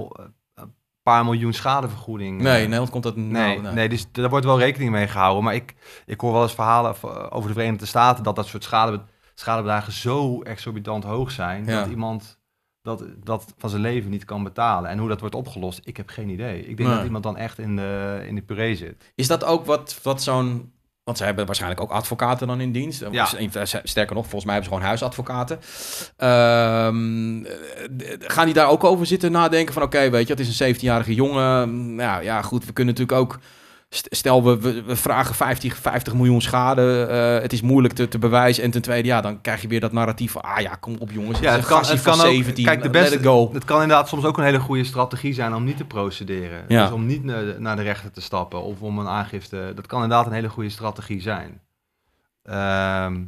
paar 1.04 1.24
miljoen 1.26 1.54
schadevergoeding... 1.54 2.38
eh, 2.38 2.44
nee, 2.44 2.56
in 2.56 2.62
Nederland 2.64 2.90
komt 2.90 3.04
dat 3.04 3.16
Nee, 3.16 3.30
nou, 3.32 3.62
nee. 3.62 3.74
nee. 3.74 3.90
dus 3.90 4.06
daar 4.12 4.30
wordt 4.30 4.46
wel 4.46 4.60
rekening 4.60 4.92
mee 4.92 5.08
gehouden. 5.08 5.44
Maar 5.44 5.56
ik, 5.56 5.76
ik 6.06 6.20
hoor 6.20 6.34
wel 6.34 6.42
eens 6.44 6.54
verhalen 6.54 6.96
over 7.32 7.48
de 7.50 7.56
Verenigde 7.56 7.86
Staten 7.86 8.24
dat 8.24 8.36
dat 8.36 8.48
soort 8.48 8.64
schade, 8.64 9.02
schadebedragen 9.34 9.94
zo 9.94 10.42
exorbitant 10.42 11.04
hoog 11.04 11.32
zijn 11.32 11.66
Ja. 11.66 11.80
dat 11.80 11.90
iemand 11.90 12.42
dat, 12.84 13.04
dat 13.24 13.54
van 13.58 13.70
zijn 13.70 13.82
leven 13.82 14.10
niet 14.10 14.26
kan 14.26 14.44
betalen. 14.44 14.90
En 14.90 14.98
hoe 14.98 15.08
dat 15.10 15.20
wordt 15.20 15.36
opgelost, 15.36 15.82
ik 15.84 15.98
heb 15.98 16.10
geen 16.10 16.30
idee. 16.30 16.60
Ik 16.60 16.78
denk 16.78 16.90
Nee. 16.90 16.98
dat 16.98 17.06
iemand 17.06 17.24
dan 17.24 17.38
echt 17.38 17.60
in 17.60 17.76
de, 17.76 18.24
in 18.28 18.36
de 18.36 18.42
puree 18.42 18.76
zit. 18.76 19.12
Is 19.16 19.28
dat 19.28 19.44
ook 19.44 19.66
wat, 19.66 20.00
wat 20.04 20.24
zo'n... 20.24 20.72
Want 21.04 21.18
ze 21.18 21.24
hebben 21.24 21.46
waarschijnlijk 21.46 21.82
ook 21.82 21.92
advocaten 21.92 22.48
dan 22.48 22.62
in 22.62 22.72
dienst. 22.72 23.04
Ja. 23.12 23.34
Eh, 23.38 23.64
Sterker 23.84 24.16
nog, 24.16 24.24
volgens 24.28 24.46
mij 24.46 24.54
hebben 24.54 24.64
ze 24.64 24.70
gewoon 24.70 24.82
huisadvocaten. 24.88 25.60
Ehm, 26.18 27.46
eh, 27.46 28.16
gaan 28.20 28.46
die 28.46 28.54
daar 28.54 28.70
ook 28.70 28.84
over 28.84 29.06
zitten 29.06 29.32
nadenken 29.32 29.74
van... 29.74 29.84
Oké, 29.84 30.10
weet 30.10 30.28
je, 30.28 30.34
het 30.34 30.42
is 30.48 30.60
een 30.60 30.76
17-jarige 30.76 31.14
jongen. 31.14 31.96
Nou 31.96 32.24
ja, 32.24 32.42
goed, 32.42 32.66
we 32.66 32.74
kunnen 32.74 32.94
natuurlijk 32.94 33.22
ook... 33.22 33.40
st- 33.96 34.08
Stel, 34.16 34.44
we, 34.44 34.60
we, 34.60 34.84
we 34.84 34.96
vragen 34.96 35.36
50, 35.36 35.76
50 35.78 36.14
miljoen 36.14 36.42
schade. 36.42 37.06
eh, 37.06 37.42
het 37.42 37.54
is 37.54 37.62
moeilijk 37.62 37.94
te, 37.94 38.08
te 38.08 38.20
bewijzen. 38.20 38.64
En 38.64 38.72
ten 38.72 38.82
tweede, 38.82 39.08
ja, 39.08 39.22
dan 39.22 39.42
krijg 39.42 39.62
je 39.62 39.68
weer 39.68 39.80
dat 39.80 39.92
narratief 39.92 40.32
van... 40.32 40.42
Ah 40.42 40.60
ja, 40.60 40.76
kom 40.76 40.96
op 41.00 41.12
jongens. 41.12 41.40
Ja, 41.40 41.50
het 41.52 41.60
het 41.60 41.68
kan, 41.70 41.78
het 41.80 41.88
van 42.02 42.18
kan 42.18 42.22
ook, 42.26 42.34
17. 42.34 42.66
kijk, 42.66 42.82
de 42.82 42.90
beste, 42.90 43.30
het 43.54 43.66
kan 43.66 43.82
inderdaad 43.82 44.08
soms 44.08 44.26
ook 44.26 44.38
een 44.38 44.44
hele 44.44 44.60
goede 44.60 44.84
strategie 44.84 45.34
zijn 45.34 45.54
om 45.54 45.64
niet 45.64 45.78
te 45.78 45.86
procederen. 45.86 46.66
Ja. 46.68 46.84
Dus 46.84 46.94
om 46.94 47.06
niet 47.06 47.24
naar 47.24 47.46
de, 47.46 47.56
naar 47.60 47.76
de 47.76 47.82
rechter 47.82 48.12
te 48.12 48.22
stappen 48.22 48.64
of 48.64 48.82
om 48.82 49.00
een 49.00 49.08
aangifte. 49.08 49.72
Dat 49.76 49.86
kan 49.88 50.02
inderdaad 50.04 50.26
een 50.28 50.34
hele 50.34 50.50
goede 50.50 50.70
strategie 50.70 51.22
zijn. 51.22 51.62
Ehm, 52.44 53.22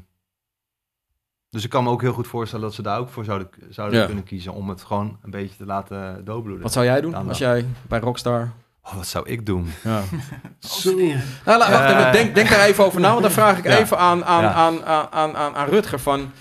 dus 1.49 1.63
ik 1.63 1.69
kan 1.69 1.83
me 1.83 1.89
ook 1.89 2.01
heel 2.01 2.13
goed 2.13 2.27
voorstellen 2.27 2.65
dat 2.65 2.73
ze 2.73 2.81
daar 2.81 2.99
ook 2.99 3.09
voor 3.09 3.23
zouden, 3.25 3.49
zouden 3.69 3.99
Ja. 3.99 4.05
kunnen 4.05 4.23
kiezen 4.23 4.53
om 4.53 4.69
het 4.69 4.83
gewoon 4.83 5.17
een 5.23 5.31
beetje 5.31 5.55
te 5.57 5.65
laten 5.65 6.25
doodbloeden. 6.25 6.63
Wat 6.63 6.73
zou 6.73 6.85
jij 6.85 7.01
doen 7.01 7.27
als 7.27 7.37
jij 7.37 7.65
bij 7.87 7.99
Rockstar... 7.99 8.51
Oh, 8.85 8.95
wat 8.95 9.07
zou 9.07 9.29
ik 9.29 9.45
doen? 9.45 9.71
Ja. 9.83 10.01
Studeren. 10.59 11.23
Nou, 11.45 11.57
wacht 11.59 11.71
Eh. 11.71 11.99
even, 11.99 12.11
denk, 12.11 12.35
denk 12.35 12.49
daar 12.49 12.65
even 12.65 12.85
over 12.85 12.99
na, 13.01 13.09
want 13.09 13.21
dan 13.21 13.31
vraag 13.31 13.57
ik 13.57 13.63
Ja. 13.63 13.77
even 13.77 13.97
aan, 13.97 14.25
aan, 14.25 14.41
Ja. 14.43 14.51
aan, 14.53 14.85
aan, 14.85 15.07
aan, 15.11 15.35
aan, 15.35 15.55
aan 15.55 15.69
Rutger 15.69 15.99
van... 15.99 16.31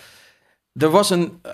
Er 0.74 0.90
was 0.90 1.10
een... 1.10 1.38
eh, 1.42 1.52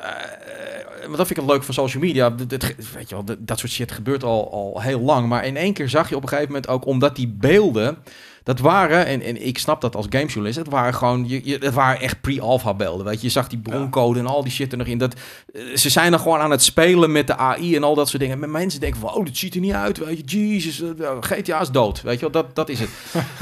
want 1.05 1.17
dat 1.17 1.27
vind 1.27 1.31
ik 1.31 1.37
het 1.37 1.47
leuk 1.55 1.63
van 1.65 1.75
social 1.75 2.03
media. 2.03 2.31
Dit- 2.31 2.77
weet 2.95 3.09
je 3.09 3.15
wel, 3.15 3.25
dat 3.39 3.59
soort 3.59 3.73
shit 3.73 3.93
gebeurt 3.93 4.23
al, 4.25 4.53
al 4.53 4.81
heel 4.83 5.01
lang. 5.01 5.29
Maar 5.29 5.45
in 5.45 5.57
één 5.57 5.73
keer 5.73 5.89
zag 5.89 6.09
je 6.09 6.17
op 6.17 6.23
een 6.23 6.29
gegeven 6.29 6.53
moment 6.53 6.69
ook... 6.71 6.85
Omdat 6.87 7.17
die 7.17 7.29
beelden... 7.29 7.99
Dat 8.43 8.59
waren, 8.59 9.07
en, 9.07 9.23
en 9.23 9.47
ik 9.47 9.59
snap 9.59 9.81
dat 9.81 9.97
als 9.97 10.07
gamejournalist, 10.09 10.59
het 10.59 10.69
waren 10.69 10.95
gewoon, 10.95 11.29
je, 11.29 11.41
je, 11.45 11.57
het 11.61 11.75
waren 11.75 12.01
echt 12.01 12.21
pre-alpha 12.21 12.75
beelden, 12.75 13.07
weet 13.07 13.21
je. 13.21 13.27
Je 13.27 13.33
zag 13.33 13.49
die 13.49 13.59
broncode 13.59 14.19
en 14.19 14.27
al 14.27 14.43
die 14.43 14.53
shit 14.53 14.73
er 14.73 14.79
nog 14.79 14.87
in. 14.87 14.99
Dat, 14.99 15.15
eh, 15.53 15.77
ze 15.77 15.91
zijn 15.91 16.11
dan 16.11 16.21
gewoon 16.21 16.39
aan 16.39 16.51
het 16.51 16.63
spelen 16.63 17.13
met 17.13 17.27
de 17.27 17.37
AI 17.37 17.77
en 17.77 17.85
al 17.85 17.95
dat 17.95 18.09
soort 18.09 18.23
dingen. 18.23 18.39
Maar 18.39 18.49
mensen 18.49 18.81
denken 18.81 19.01
van, 19.01 19.15
oh, 19.15 19.25
dit 19.25 19.37
ziet 19.37 19.55
er 19.55 19.61
niet 19.61 19.73
uit, 19.73 19.99
weet 19.99 20.31
je. 20.31 20.49
Jezus, 20.49 20.83
eh, 20.83 21.17
GTA 21.21 21.61
is 21.61 21.71
dood, 21.71 22.03
weet 22.03 22.15
je 22.15 22.21
wel. 22.21 22.31
Dat, 22.31 22.55
dat 22.55 22.69
is 22.69 22.81
het. 22.81 22.91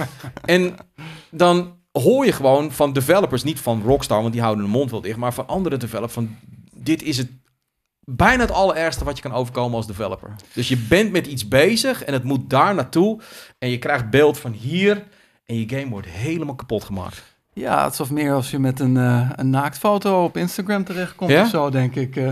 en 0.45 0.77
dan 1.31 1.77
hoor 1.93 2.25
je 2.25 2.33
gewoon 2.33 2.73
van 2.73 2.93
developers, 2.93 3.43
niet 3.43 3.61
van 3.61 3.83
Rockstar, 3.85 4.21
want 4.21 4.33
die 4.33 4.43
houden 4.43 4.65
hun 4.65 4.73
mond 4.73 4.91
wel 4.91 5.01
dicht, 5.01 5.17
maar 5.17 5.35
van 5.35 5.47
andere 5.47 5.77
developers, 5.77 6.13
van 6.13 6.37
dit 6.75 7.03
is 7.03 7.17
het 7.17 7.29
bijna 8.11 8.41
het 8.43 8.51
allerergste 8.51 9.05
wat 9.05 9.17
je 9.17 9.23
kan 9.23 9.33
overkomen 9.33 9.77
als 9.77 9.87
developer. 9.87 10.31
Dus 10.53 10.69
je 10.69 10.77
bent 10.77 11.13
met 11.13 11.27
iets 11.27 11.49
bezig 11.49 12.05
en 12.05 12.13
het 12.13 12.25
moet 12.25 12.51
daar 12.51 12.75
naartoe 12.75 13.21
en 13.59 13.69
je 13.71 13.79
krijgt 13.79 14.11
beeld 14.11 14.39
van 14.39 14.53
hier 14.53 15.05
en 15.47 15.59
je 15.61 15.69
game 15.69 15.89
wordt 15.91 16.07
helemaal 16.09 16.55
kapot 16.55 16.85
gemaakt. 16.85 17.23
Ja, 17.53 17.85
het 17.85 17.93
is 17.93 18.01
of 18.01 18.11
meer 18.11 18.33
als 18.33 18.51
je 18.51 18.59
met 18.59 18.81
een, 18.81 18.97
eh, 18.97 19.31
een 19.37 19.51
naaktfoto 19.51 20.25
op 20.25 20.37
Instagram 20.37 20.85
terechtkomt 20.85 21.31
Ja? 21.31 21.43
of 21.43 21.49
zo, 21.49 21.71
denk 21.71 21.95
ik. 21.95 22.17
Eh, 22.17 22.31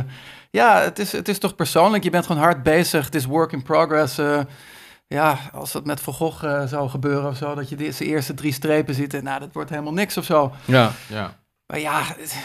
ja, 0.51 0.81
het 0.81 0.98
is, 0.98 1.12
het 1.12 1.28
is 1.28 1.39
toch 1.39 1.55
persoonlijk. 1.55 2.05
Je 2.05 2.11
bent 2.11 2.27
gewoon 2.27 2.43
hard 2.43 2.62
bezig. 2.62 3.05
Het 3.05 3.15
is 3.15 3.24
work 3.24 3.53
in 3.53 3.62
progress. 3.62 4.19
eh. 4.19 4.40
ja, 5.07 5.39
als 5.53 5.73
dat 5.73 5.85
met 5.85 6.01
Van 6.01 6.12
Gogh 6.12 6.62
zou 6.66 6.89
gebeuren 6.89 7.28
of 7.31 7.36
zo, 7.36 7.55
dat 7.55 7.69
je 7.69 7.77
de 7.77 7.93
zijn 7.93 8.09
eerste 8.09 8.35
drie 8.35 8.53
strepen 8.53 8.94
ziet 8.94 9.15
en 9.15 9.24
nou, 9.24 9.40
dat 9.40 9.53
wordt 9.53 9.70
helemaal 9.70 9.93
niks 9.93 10.16
of 10.16 10.24
zo. 10.24 10.53
Ja, 10.65 10.93
ja. 11.09 11.36
Maar 11.66 11.81
ja, 11.81 12.03
het- 12.05 12.36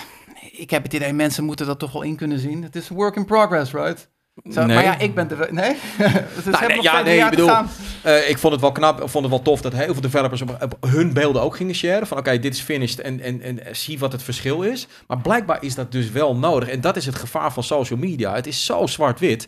ik 0.51 0.69
heb 0.69 0.83
het 0.83 0.93
idee, 0.93 1.13
mensen 1.13 1.43
moeten 1.43 1.65
dat 1.65 1.79
toch 1.79 1.91
wel 1.91 2.01
in 2.01 2.15
kunnen 2.15 2.39
zien. 2.39 2.63
Het 2.63 2.75
is 2.75 2.89
een 2.89 2.95
work 2.95 3.15
in 3.15 3.25
progress, 3.25 3.71
right? 3.71 4.09
Zo, 4.51 4.65
Nee. 4.65 4.75
Maar 4.75 4.83
ja, 4.83 4.99
ik 4.99 5.15
ben 5.15 5.27
de... 5.27 5.47
Nee? 5.51 5.75
het 5.97 6.47
is 6.47 6.59
nee, 6.59 6.81
ja, 6.81 7.01
nee, 7.01 7.19
ik 7.19 7.29
bedoel-. 7.29 7.63
Eh, 8.03 8.29
ik 8.29 8.37
vond 8.37 8.53
het 8.53 8.61
wel 8.61 8.71
knap, 8.71 9.01
ik 9.01 9.09
vond 9.09 9.23
het 9.23 9.33
wel 9.33 9.41
tof 9.41 9.61
dat 9.61 9.73
heel 9.73 9.93
veel 9.93 10.01
developers 10.01 10.41
op, 10.41 10.57
op 10.61 10.89
hun 10.89 11.13
beelden 11.13 11.41
ook 11.41 11.55
gingen 11.55 11.75
sharen. 11.75 12.07
Van 12.07 12.17
oké, 12.17 12.39
dit 12.39 12.53
is 12.53 12.61
finished 12.61 12.99
en, 12.99 13.19
en, 13.19 13.41
en 13.41 13.75
zie 13.75 13.99
wat 13.99 14.11
het 14.11 14.23
verschil 14.23 14.61
is. 14.61 14.87
Maar 15.07 15.21
blijkbaar 15.21 15.63
is 15.63 15.75
dat 15.75 15.91
dus 15.91 16.11
wel 16.11 16.35
nodig. 16.35 16.69
En 16.69 16.81
dat 16.81 16.95
is 16.95 17.05
het 17.05 17.15
gevaar 17.15 17.53
van 17.53 17.63
social 17.63 17.99
media. 17.99 18.35
Het 18.35 18.47
is 18.47 18.65
zo 18.65 18.87
zwart-wit. 18.87 19.47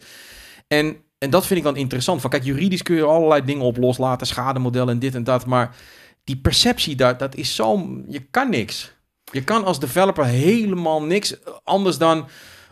En, 0.67 0.95
en 1.17 1.29
dat 1.29 1.45
vind 1.45 1.59
ik 1.59 1.65
dan 1.65 1.75
interessant. 1.75 2.21
Van 2.21 2.29
kijk, 2.29 2.43
juridisch 2.43 2.83
kun 2.83 2.95
je 2.95 3.03
allerlei 3.03 3.45
dingen 3.45 3.65
op 3.65 3.77
loslaten, 3.77 4.27
schademodellen 4.27 4.93
en 4.93 4.99
dit 4.99 5.15
en 5.15 5.23
dat. 5.23 5.45
Maar 5.45 5.75
die 6.23 6.37
perceptie 6.37 6.95
daar, 6.95 7.17
dat 7.17 7.35
is 7.35 7.55
zo... 7.55 7.89
Je 8.07 8.19
kan 8.31 8.49
niks. 8.49 8.92
Je 9.33 9.43
kan 9.43 9.65
als 9.65 9.79
developer 9.79 10.25
helemaal 10.25 11.03
niks 11.03 11.35
anders 11.63 11.97
dan... 11.97 12.27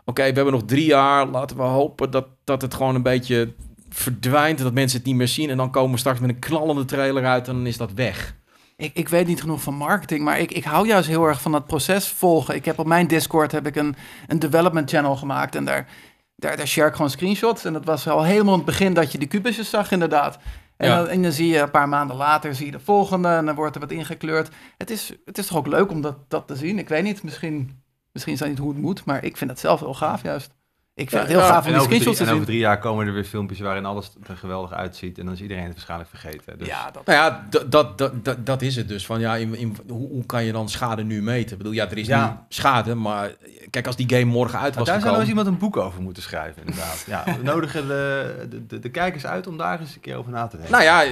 Oké, 0.05 0.21
we 0.21 0.33
hebben 0.33 0.53
nog 0.53 0.63
drie 0.65 0.85
jaar. 0.85 1.27
Laten 1.27 1.57
we 1.57 1.63
hopen 1.63 2.11
dat, 2.11 2.27
dat 2.43 2.61
het 2.61 2.73
gewoon 2.73 2.95
een 2.95 3.03
beetje 3.03 3.53
verdwijnt. 3.89 4.57
en 4.57 4.63
Dat 4.63 4.73
mensen 4.73 4.97
het 4.97 5.07
niet 5.07 5.15
meer 5.15 5.27
zien. 5.27 5.49
En 5.49 5.57
dan 5.57 5.71
komen 5.71 5.91
we 5.91 5.97
straks 5.97 6.19
met 6.19 6.29
een 6.29 6.39
knallende 6.39 6.85
trailer 6.85 7.25
uit. 7.25 7.47
En 7.47 7.53
dan 7.53 7.67
is 7.67 7.77
dat 7.77 7.93
weg. 7.93 8.35
Ik, 8.77 8.91
ik 8.93 9.09
weet 9.09 9.27
niet 9.27 9.41
genoeg 9.41 9.61
van 9.61 9.73
marketing, 9.73 10.23
maar 10.23 10.39
ik, 10.39 10.51
ik 10.51 10.63
hou 10.63 10.87
juist 10.87 11.07
heel 11.07 11.25
erg 11.25 11.41
van 11.41 11.51
dat 11.51 11.65
proces 11.65 12.07
volgen. 12.07 12.55
Ik 12.55 12.65
heb 12.65 12.79
op 12.79 12.85
mijn 12.85 13.07
Discord 13.07 13.51
heb 13.51 13.67
ik 13.67 13.75
een, 13.75 13.95
een 14.27 14.39
development 14.39 14.89
channel 14.89 15.15
gemaakt 15.15 15.55
en 15.55 15.65
daar, 15.65 15.87
daar, 16.35 16.57
daar 16.57 16.67
share 16.67 16.87
ik 16.87 16.95
gewoon 16.95 17.11
screenshots. 17.11 17.65
En 17.65 17.73
dat 17.73 17.85
was 17.85 18.07
al 18.07 18.23
helemaal 18.23 18.55
het 18.55 18.65
begin 18.65 18.93
dat 18.93 19.11
je 19.11 19.17
die 19.17 19.27
kubusjes 19.27 19.69
zag 19.69 19.91
inderdaad. 19.91 20.37
En, 20.81 20.87
Ja. 20.87 20.97
dan, 20.97 21.07
en 21.07 21.21
dan 21.21 21.31
zie 21.31 21.47
je 21.47 21.59
een 21.59 21.71
paar 21.71 21.89
maanden 21.89 22.15
later 22.15 22.55
zie 22.55 22.65
je 22.65 22.71
de 22.71 22.79
volgende 22.79 23.27
en 23.27 23.45
dan 23.45 23.55
wordt 23.55 23.75
er 23.75 23.81
wat 23.81 23.91
ingekleurd. 23.91 24.49
Het 24.77 24.89
is, 24.89 25.13
het 25.25 25.37
is 25.37 25.47
toch 25.47 25.57
ook 25.57 25.67
leuk 25.67 25.91
om 25.91 26.01
dat, 26.01 26.29
dat 26.29 26.47
te 26.47 26.55
zien. 26.55 26.79
Ik 26.79 26.89
weet 26.89 27.03
niet, 27.03 27.23
misschien, 27.23 27.83
misschien 28.11 28.33
is 28.33 28.39
dat 28.39 28.47
niet 28.47 28.57
hoe 28.57 28.69
het 28.73 28.81
moet, 28.81 29.05
maar 29.05 29.23
ik 29.23 29.37
vind 29.37 29.49
het 29.49 29.59
zelf 29.59 29.79
heel 29.79 29.93
gaaf 29.93 30.21
juist. 30.23 30.51
Ik 30.95 31.09
vind 31.09 31.21
Ja, 31.21 31.27
het 31.27 31.37
heel 31.37 31.39
ja, 31.47 31.53
gaaf 31.53 31.65
om 31.65 31.71
die 31.71 31.81
screenshots 31.81 32.17
te 32.17 32.23
en 32.23 32.29
over 32.29 32.37
zien. 32.41 32.47
drie 32.51 32.59
jaar 32.59 32.79
komen 32.79 33.07
er 33.07 33.13
weer 33.13 33.23
filmpjes 33.23 33.59
waarin 33.59 33.85
alles 33.85 34.11
er 34.27 34.37
geweldig 34.37 34.73
uitziet. 34.73 35.17
En 35.19 35.25
dan 35.25 35.33
is 35.33 35.41
iedereen 35.41 35.63
het 35.63 35.71
waarschijnlijk 35.73 36.09
vergeten. 36.09 36.57
Dus 36.57 36.67
Ja, 36.67 36.91
dat, 36.91 37.05
Nou 37.05 37.17
ja, 37.19 37.45
dat, 37.49 37.71
dat, 37.71 37.97
dat, 37.97 38.45
dat, 38.45 38.61
is 38.61 38.75
het 38.75 38.87
dus. 38.87 39.05
Van, 39.05 39.19
ja, 39.19 39.35
in, 39.35 39.55
in, 39.55 39.77
hoe, 39.87 40.07
hoe 40.09 40.25
kan 40.25 40.43
je 40.43 40.51
dan 40.51 40.69
schade 40.69 41.03
nu 41.03 41.21
meten? 41.21 41.51
Ik 41.51 41.57
bedoel, 41.57 41.73
ja, 41.73 41.89
er 41.89 41.97
is 41.97 42.07
Ja. 42.07 42.27
nu 42.29 42.55
schade. 42.55 42.95
Maar 42.95 43.31
kijk, 43.69 43.87
als 43.87 43.95
die 43.95 44.09
game 44.09 44.25
morgen 44.25 44.59
uit 44.59 44.75
was 44.75 44.87
daar 44.87 45.01
zou 45.01 45.19
eens 45.19 45.29
iemand 45.29 45.47
een 45.47 45.57
boek 45.57 45.77
over 45.77 46.01
moeten 46.01 46.23
schrijven, 46.23 46.61
inderdaad. 46.65 47.03
ja, 47.07 47.23
we 47.25 47.43
nodigen 47.43 47.87
de, 47.87 48.45
de, 48.49 48.65
de, 48.67 48.79
de 48.79 48.89
kijkers 48.89 49.25
uit 49.25 49.47
om 49.47 49.57
daar 49.57 49.79
eens 49.79 49.95
een 49.95 50.01
keer 50.01 50.15
over 50.15 50.31
na 50.31 50.47
te 50.47 50.57
denken. 50.57 50.71
Nou 50.73 50.83
ja, 50.83 51.03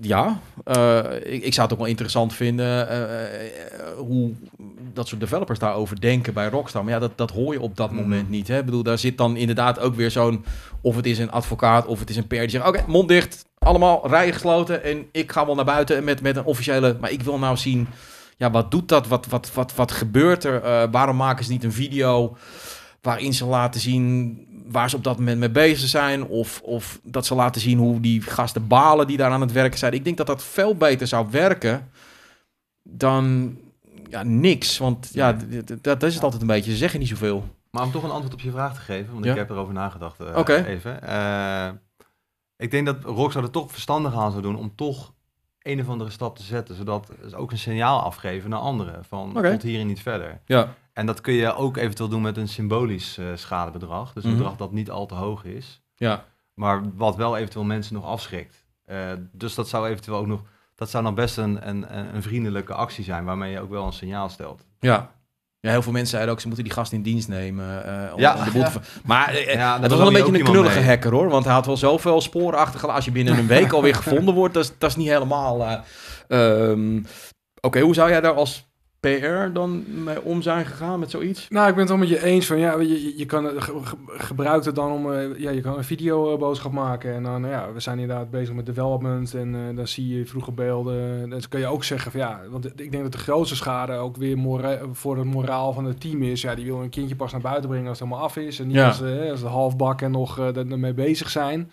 ja. 0.00 0.40
Eh, 0.64 1.32
ik, 1.34 1.42
ik 1.44 1.52
zou 1.54 1.62
het 1.62 1.72
ook 1.72 1.78
wel 1.78 1.88
interessant 1.88 2.34
vinden 2.34 2.88
eh, 2.88 3.44
eh, 3.44 3.50
hoe 3.96 4.32
dat 4.94 5.08
soort 5.08 5.20
developers 5.20 5.58
daarover 5.58 6.00
denken 6.00 6.34
bij 6.34 6.48
Rockstar. 6.48 6.84
Maar 6.84 6.92
ja, 6.92 6.98
dat, 6.98 7.12
dat 7.18 7.30
hoor 7.30 7.52
je 7.52 7.60
op 7.60 7.76
dat 7.76 7.90
Mhm. 7.90 8.00
moment 8.00 8.28
niet. 8.28 8.48
Hè? 8.48 8.58
Ik 8.58 8.64
bedoel, 8.64 8.82
daar 8.82 8.98
zit 8.98 9.18
dan 9.18 9.36
inderdaad 9.36 9.78
ook 9.80 9.94
weer 9.94 10.10
zo'n... 10.10 10.44
Of 10.80 10.96
het 10.96 11.06
is 11.06 11.18
een 11.18 11.30
advocaat 11.30 11.86
of 11.86 11.98
het 12.00 12.10
is 12.10 12.16
een 12.16 12.26
per 12.26 12.40
die 12.40 12.50
zegt... 12.50 12.66
Oké, 12.66 12.84
mond 12.86 13.08
dicht, 13.08 13.44
allemaal 13.58 14.08
rijen 14.08 14.32
gesloten 14.32 14.84
en 14.84 15.06
ik 15.12 15.32
ga 15.32 15.46
wel 15.46 15.54
naar 15.54 15.64
buiten 15.64 16.04
met, 16.04 16.22
met 16.22 16.36
een 16.36 16.44
officiële... 16.44 16.96
Maar 17.00 17.10
ik 17.10 17.22
wil 17.22 17.38
nou 17.38 17.56
zien, 17.56 17.88
ja, 18.36 18.50
wat 18.50 18.70
doet 18.70 18.88
dat? 18.88 19.08
Wat, 19.08 19.26
wat, 19.26 19.52
wat, 19.54 19.74
wat 19.74 19.92
gebeurt 19.92 20.44
er? 20.44 20.62
Eh, 20.62 20.82
waarom 20.90 21.16
maken 21.16 21.44
ze 21.44 21.50
niet 21.52 21.64
een 21.64 21.72
video 21.72 22.36
waarin 23.02 23.34
ze 23.34 23.44
laten 23.44 23.80
zien 23.80 24.38
waar 24.68 24.90
ze 24.90 24.96
op 24.96 25.04
dat 25.04 25.18
moment 25.18 25.38
mee 25.38 25.50
bezig 25.50 25.88
zijn. 25.88 26.24
Of, 26.26 26.60
of 26.64 27.00
dat 27.02 27.26
ze 27.26 27.34
laten 27.34 27.60
zien 27.60 27.78
hoe 27.78 28.00
die 28.00 28.22
gasten 28.22 28.66
balen 28.66 29.06
die 29.06 29.16
daar 29.16 29.30
aan 29.30 29.40
het 29.40 29.52
werken 29.52 29.78
zijn. 29.78 29.92
Ik 29.92 30.04
denk 30.04 30.16
dat 30.16 30.26
dat 30.26 30.44
veel 30.44 30.74
beter 30.76 31.06
zou 31.06 31.26
werken 31.30 31.90
dan 32.82 33.56
ja, 34.10 34.22
niks. 34.22 34.78
Want 34.78 35.10
ja, 35.12 35.36
dat 35.80 36.02
is 36.02 36.14
het 36.14 36.22
altijd 36.22 36.42
een 36.42 36.48
beetje. 36.48 36.70
Ze 36.70 36.76
zeggen 36.76 36.98
niet 36.98 37.08
zoveel. 37.08 37.44
Maar 37.70 37.82
om 37.82 37.90
toch 37.90 38.02
een 38.02 38.10
antwoord 38.10 38.32
op 38.34 38.40
je 38.40 38.50
vraag 38.50 38.74
te 38.74 38.80
geven, 38.80 39.12
want 39.12 39.24
ik 39.26 39.34
heb 39.36 39.50
erover 39.50 39.74
nagedacht 39.74 40.20
Oké. 40.34 40.54
even. 40.64 41.02
Eh, 41.02 41.68
ik 42.56 42.70
denk 42.70 42.86
dat 42.86 43.04
Rockstar 43.04 43.42
er 43.42 43.50
toch 43.50 43.70
verstandig 43.72 44.14
aan 44.14 44.30
zou 44.30 44.42
doen 44.42 44.56
om 44.56 44.74
toch 44.74 45.12
een 45.62 45.80
of 45.80 45.88
andere 45.88 46.10
stap 46.10 46.36
te 46.36 46.42
zetten, 46.42 46.74
zodat 46.74 47.10
ze 47.28 47.36
ook 47.36 47.50
een 47.50 47.58
signaal 47.58 48.00
afgeven 48.02 48.50
naar 48.50 48.58
anderen 48.58 49.04
van 49.04 49.36
Oké. 49.38 49.50
tot 49.50 49.62
hier 49.62 49.80
en 49.80 49.86
niet 49.86 50.02
verder. 50.02 50.40
Ja. 50.44 50.74
En 50.92 51.06
dat 51.06 51.20
kun 51.20 51.32
je 51.34 51.54
ook 51.54 51.76
eventueel 51.76 52.08
doen 52.08 52.22
met 52.22 52.36
een 52.36 52.48
symbolisch 52.48 53.18
eh, 53.18 53.26
schadebedrag. 53.34 54.12
Dus 54.12 54.24
een 54.24 54.30
Mhm. 54.30 54.38
bedrag 54.38 54.56
dat 54.58 54.72
niet 54.72 54.90
al 54.90 55.06
te 55.06 55.14
hoog 55.14 55.44
is, 55.44 55.82
Ja. 55.96 56.24
maar 56.54 56.82
wat 56.96 57.16
wel 57.16 57.36
eventueel 57.36 57.64
mensen 57.64 57.94
nog 57.94 58.04
afschrikt. 58.04 58.64
Dus 59.32 59.54
dat 59.54 59.68
zou 59.68 59.88
eventueel 59.88 60.16
ook 60.16 60.26
nog, 60.26 60.42
dat 60.80 60.90
zou 60.90 61.04
dan 61.04 61.14
best 61.14 61.36
een, 61.36 61.68
een, 61.68 61.86
een 62.14 62.22
vriendelijke 62.22 62.74
actie 62.74 63.04
zijn 63.04 63.24
waarmee 63.24 63.52
je 63.52 63.60
ook 63.60 63.70
wel 63.70 63.86
een 63.86 63.92
signaal 63.92 64.28
stelt. 64.28 64.64
Ja. 64.78 65.10
Ja, 65.60 65.70
heel 65.70 65.82
veel 65.82 65.92
mensen 65.92 66.10
zeiden 66.10 66.32
ook, 66.32 66.40
ze 66.40 66.46
moeten 66.46 66.64
die 66.64 66.72
gast 66.72 66.92
in 66.92 67.02
dienst 67.02 67.28
nemen. 67.28 67.82
om, 68.14 68.20
Ja. 68.20 68.36
om 68.38 68.44
de 68.44 68.50
boel 68.50 68.64
te 68.64 68.70
ver- 68.70 68.82
Maar 69.04 69.38
Ja, 69.40 69.54
daar 69.54 69.80
het 69.80 69.90
was 69.90 69.98
wel 69.98 70.06
een 70.08 70.12
je 70.16 70.22
beetje 70.22 70.38
een 70.38 70.44
knullige 70.44 70.78
mee. 70.78 70.88
hacker 70.88 71.12
hoor. 71.12 71.28
Want 71.28 71.44
hij 71.44 71.54
had 71.54 71.66
wel 71.66 71.76
zoveel 71.76 72.20
sporen 72.20 72.58
achtergelaten. 72.58 72.94
Als 72.94 73.04
je 73.04 73.10
binnen 73.12 73.38
een 73.38 73.46
week 73.46 73.72
alweer 73.72 73.94
gevonden 74.02 74.34
wordt, 74.34 74.54
dat 74.54 74.64
is, 74.64 74.72
dat 74.78 74.90
is 74.90 74.96
niet 74.96 75.08
helemaal... 75.08 75.66
eh, 75.66 76.70
ehm, 76.70 77.02
Oké, 77.60 77.80
hoe 77.80 77.94
zou 77.94 78.10
jij 78.10 78.20
daar 78.20 78.34
als 78.34 78.69
PR 79.00 79.52
dan 79.52 79.84
mee 80.04 80.22
om 80.22 80.42
zijn 80.42 80.66
gegaan 80.66 80.98
met 80.98 81.10
zoiets? 81.10 81.46
Nou, 81.48 81.64
ik 81.68 81.72
ben 81.72 81.80
het 81.80 81.88
wel 81.88 81.98
met 81.98 82.08
je 82.08 82.24
eens 82.24 82.46
van 82.46 82.58
ja, 82.58 82.80
je, 82.80 83.18
je, 83.18 83.26
kan 83.26 83.44
het 83.44 83.62
ge- 83.62 83.80
ge- 83.82 83.96
gebruikt 84.06 84.64
het 84.64 84.74
dan 84.74 84.92
om 84.92 85.12
eh, 85.12 85.38
ja, 85.38 85.50
je 85.50 85.60
kan 85.60 85.76
een 85.78 85.84
videoboodschap 85.84 86.72
maken 86.72 87.14
en 87.14 87.22
dan 87.22 87.46
ja, 87.46 87.72
we 87.72 87.80
zijn 87.80 87.98
inderdaad 87.98 88.30
bezig 88.30 88.54
met 88.54 88.66
development 88.66 89.34
en 89.34 89.54
eh, 89.54 89.76
dan 89.76 89.86
zie 89.88 90.16
je 90.18 90.26
vroege 90.26 90.52
beelden. 90.52 91.30
Dan 91.30 91.40
kan 91.48 91.60
je 91.60 91.66
ook 91.66 91.84
zeggen 91.84 92.10
van 92.10 92.20
ja, 92.20 92.40
want 92.50 92.66
ik 92.80 92.90
denk 92.90 93.02
dat 93.02 93.12
de 93.12 93.18
grootste 93.18 93.56
schade 93.56 93.92
ook 93.92 94.16
weer 94.16 94.38
voor 94.92 95.16
het 95.16 95.26
moraal 95.26 95.72
van 95.72 95.84
het 95.84 96.00
team 96.00 96.22
is. 96.22 96.40
Ja, 96.40 96.54
die 96.54 96.64
wil 96.64 96.82
een 96.82 96.88
kindje 96.90 97.16
pas 97.16 97.32
naar 97.32 97.40
buiten 97.40 97.68
brengen 97.70 97.88
als 97.88 97.98
het 97.98 98.08
helemaal 98.08 98.26
af 98.28 98.36
is 98.36 98.58
en 98.58 98.66
niet 98.66 98.76
Ja. 98.76 98.86
als, 98.86 99.00
eh, 99.02 99.30
als 99.30 99.40
de 99.40 99.46
halfbak 99.46 100.00
en 100.02 100.10
nog 100.10 100.38
eh, 100.38 100.56
ermee 100.56 100.94
bezig 100.94 101.30
zijn. 101.30 101.70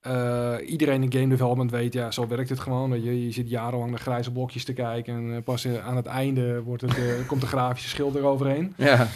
Eh, 0.00 0.54
iedereen 0.66 1.02
in 1.02 1.12
game 1.12 1.28
development 1.28 1.70
weet, 1.70 1.92
ja, 1.92 2.10
zo 2.10 2.26
werkt 2.26 2.48
het 2.48 2.60
gewoon. 2.60 3.02
Je, 3.02 3.24
je 3.24 3.32
zit 3.32 3.50
jarenlang 3.50 3.90
naar 3.90 4.00
grijze 4.00 4.32
blokjes 4.32 4.64
te 4.64 4.72
kijken 4.72 5.14
en 5.14 5.34
eh, 5.36 5.42
pas 5.42 5.64
eh, 5.64 5.86
aan 5.86 5.96
het 5.96 6.06
einde 6.06 6.62
wordt 6.62 6.82
het, 6.82 7.26
komt 7.26 7.40
de 7.40 7.46
grafische 7.46 7.88
schil 7.88 8.12
eroverheen. 8.16 8.74
Ja, 8.76 9.08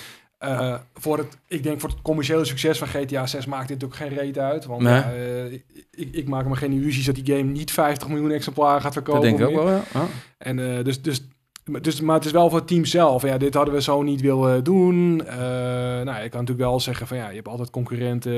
voor 0.94 1.18
het, 1.18 1.38
ik 1.48 1.62
denk 1.62 1.80
voor 1.80 1.88
het 1.88 2.02
commerciële 2.02 2.44
succes 2.44 2.78
van 2.78 2.88
GTA 2.88 3.26
6 3.26 3.46
maakt 3.46 3.68
dit 3.68 3.84
ook 3.84 3.94
geen 3.94 4.08
reet 4.08 4.38
uit. 4.38 4.64
Want 4.64 4.82
Nee. 4.82 5.64
ik, 5.90 6.14
ik 6.14 6.28
maak 6.28 6.46
me 6.46 6.56
geen 6.56 6.72
illusies 6.72 7.06
dat 7.06 7.14
die 7.14 7.36
game 7.36 7.50
niet 7.50 7.70
50 7.70 8.08
miljoen 8.08 8.30
exemplaren 8.30 8.82
gaat 8.82 8.92
verkopen. 8.92 9.20
dat 9.20 9.38
denk 9.38 9.50
ik 9.50 9.58
ook 9.58 9.64
wel, 9.64 9.80
ja. 9.92 10.06
En 10.38 10.84
dus, 10.84 11.02
dus, 11.02 11.28
dus, 11.64 12.00
maar 12.00 12.16
het 12.16 12.24
is 12.24 12.32
wel 12.32 12.48
voor 12.48 12.58
het 12.58 12.68
team 12.68 12.84
zelf. 12.84 13.22
Ja, 13.22 13.38
dit 13.38 13.54
hadden 13.54 13.74
we 13.74 13.82
zo 13.82 14.02
niet 14.02 14.20
willen 14.20 14.64
doen. 14.64 15.26
Eh, 15.26 15.36
nou, 15.36 16.22
je 16.22 16.28
kan 16.28 16.40
natuurlijk 16.40 16.68
wel 16.68 16.80
zeggen 16.80 17.06
van 17.06 17.16
ja, 17.16 17.28
je 17.28 17.34
hebt 17.34 17.48
altijd 17.48 17.70
concurrenten 17.70 18.32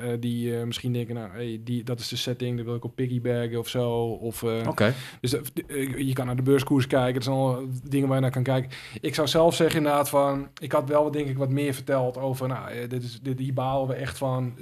eh, 0.00 0.16
die 0.20 0.56
eh, 0.56 0.64
misschien 0.64 0.92
denken, 0.92 1.14
nou, 1.14 1.30
hey, 1.30 1.60
die, 1.64 1.84
dat 1.84 2.00
is 2.00 2.08
de 2.08 2.16
setting, 2.16 2.56
daar 2.56 2.64
wil 2.64 2.74
ik 2.74 2.84
op 2.84 2.94
piggybaggen 2.94 3.58
of 3.58 3.68
zo. 3.68 3.90
Of, 4.02 4.44
dus 5.20 5.36
je 5.96 6.12
kan 6.12 6.26
naar 6.26 6.36
de 6.36 6.42
beurskoers 6.42 6.86
kijken. 6.86 7.14
Dat 7.14 7.24
zijn 7.24 7.36
al 7.36 7.66
dingen 7.82 8.06
waar 8.06 8.16
je 8.16 8.22
naar 8.22 8.30
kan 8.30 8.42
kijken. 8.42 8.70
Ik 9.00 9.14
zou 9.14 9.28
zelf 9.28 9.54
zeggen 9.54 9.76
inderdaad 9.76 10.08
van... 10.08 10.48
Ik 10.58 10.72
had 10.72 10.88
wel 10.88 11.10
denk 11.10 11.28
ik 11.28 11.38
wat 11.38 11.50
meer 11.50 11.74
verteld 11.74 12.18
over... 12.18 12.48
Nou, 12.48 12.86
dit 12.88 13.02
is, 13.02 13.20
dit, 13.22 13.38
hier 13.38 13.54
balen 13.54 13.88
we 13.88 13.94
echt 13.94 14.18
van. 14.18 14.54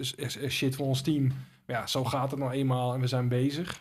Shit 0.48 0.76
voor 0.76 0.86
ons 0.86 1.02
team. 1.02 1.26
Maar 1.66 1.76
ja, 1.76 1.86
zo 1.86 2.04
gaat 2.04 2.30
het 2.30 2.40
nou 2.40 2.52
eenmaal 2.52 2.94
en 2.94 3.00
we 3.00 3.06
zijn 3.06 3.28
bezig. 3.28 3.80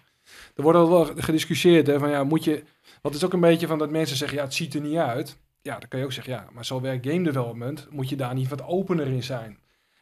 Er 0.55 0.63
wordt 0.63 0.77
al 0.77 0.89
wel 0.89 1.05
gediscussieerd 1.15 1.87
hè, 1.87 1.99
van 1.99 2.09
ja, 2.09 2.23
moet 2.23 2.43
je... 2.43 2.63
Want 3.01 3.13
het 3.13 3.15
is 3.15 3.25
ook 3.25 3.33
een 3.33 3.39
beetje 3.39 3.67
van 3.67 3.77
dat 3.77 3.89
mensen 3.89 4.17
zeggen... 4.17 4.37
Ja, 4.37 4.43
het 4.43 4.53
ziet 4.53 4.73
er 4.73 4.81
niet 4.81 4.97
uit. 4.97 5.37
Ja, 5.61 5.79
dan 5.79 5.89
kan 5.89 5.99
je 5.99 6.05
ook 6.05 6.11
zeggen... 6.11 6.33
Ja, 6.33 6.47
maar 6.53 6.65
zo 6.65 6.81
werkt 6.81 7.07
game 7.07 7.23
development. 7.23 7.87
Moet 7.91 8.09
je 8.09 8.15
daar 8.15 8.33
niet 8.33 8.49
wat 8.49 8.63
opener 8.63 9.07
in 9.07 9.23
zijn. 9.23 9.57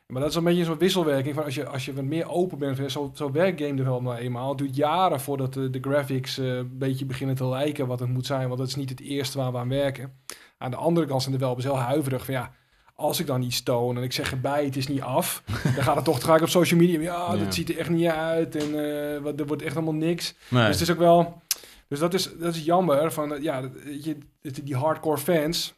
Maar 0.08 0.22
dat 0.22 0.30
is 0.30 0.36
een 0.36 0.44
beetje 0.44 0.64
zo'n 0.64 0.78
wisselwerking 0.78 1.36
van 1.36 1.44
als 1.44 1.56
je, 1.56 1.66
als 1.68 1.86
je 1.86 1.94
wat 1.94 2.04
meer 2.04 2.30
open 2.30 2.58
bent, 2.58 2.92
zo, 2.92 3.12
zo 3.14 3.32
werkt 3.32 3.62
game 3.62 3.76
development 3.76 4.16
nou 4.16 4.26
eenmaal. 4.26 4.50
Het 4.50 4.58
duurt 4.58 4.76
jaren 4.76 5.20
voordat 5.20 5.54
de, 5.54 5.70
de 5.70 5.80
graphics 5.82 6.38
eh, 6.38 6.56
een 6.56 6.78
beetje 6.78 7.06
beginnen 7.06 7.36
te 7.36 7.46
lijken 7.46 7.88
wat 7.88 8.00
het 8.00 8.10
moet 8.10 8.26
zijn, 8.26 8.48
want 8.48 8.60
dat 8.60 8.68
is 8.68 8.76
niet 8.76 8.90
het 8.90 9.00
eerste 9.00 9.38
waar 9.38 9.52
we 9.52 9.58
aan 9.58 9.70
werken. 9.70 10.14
Aan 10.58 10.72
de 10.72 10.78
andere 10.78 11.08
kant 11.08 11.22
zijn 11.22 11.34
de 11.34 11.40
developers 11.40 11.68
heel 11.68 11.80
huiverig 11.80 12.26
van 12.26 12.34
ja, 12.34 12.52
als 12.96 13.20
ik 13.20 13.28
dan 13.28 13.42
iets 13.42 13.64
toon 13.64 13.98
en 13.98 14.04
ik 14.04 14.12
zeg 14.14 14.32
erbij, 14.32 14.66
het 14.66 14.76
is 14.76 14.88
niet 14.88 15.02
af, 15.02 15.44
dan 15.76 15.84
gaat 15.84 15.96
het 15.96 16.06
toch 16.06 16.22
gelijk 16.22 16.42
op 16.42 16.50
social 16.50 16.80
media. 16.80 17.00
Ja, 17.02 17.34
Ja. 17.34 17.44
dat 17.44 17.54
ziet 17.54 17.70
er 17.70 17.78
echt 17.78 17.90
niet 17.90 18.08
uit 18.08 18.56
en 18.56 18.68
eh, 19.16 19.22
wat, 19.22 19.40
er 19.40 19.46
wordt 19.48 19.62
echt 19.62 19.74
helemaal 19.74 19.96
niks. 19.96 20.36
Nee. 20.48 20.66
Dus 20.66 20.80
het 20.80 20.88
is 20.88 20.92
ook 20.94 21.00
wel. 21.02 21.42
Dus 21.88 22.00
dat 22.00 22.14
is, 22.14 22.30
dat 22.40 22.56
is 22.56 22.64
jammer. 22.66 23.12
Van, 23.12 23.34
eh, 23.34 23.42
ja, 23.44 23.70
je, 24.02 24.18
die 24.64 24.76
hardcore 24.76 25.18
fans, 25.18 25.74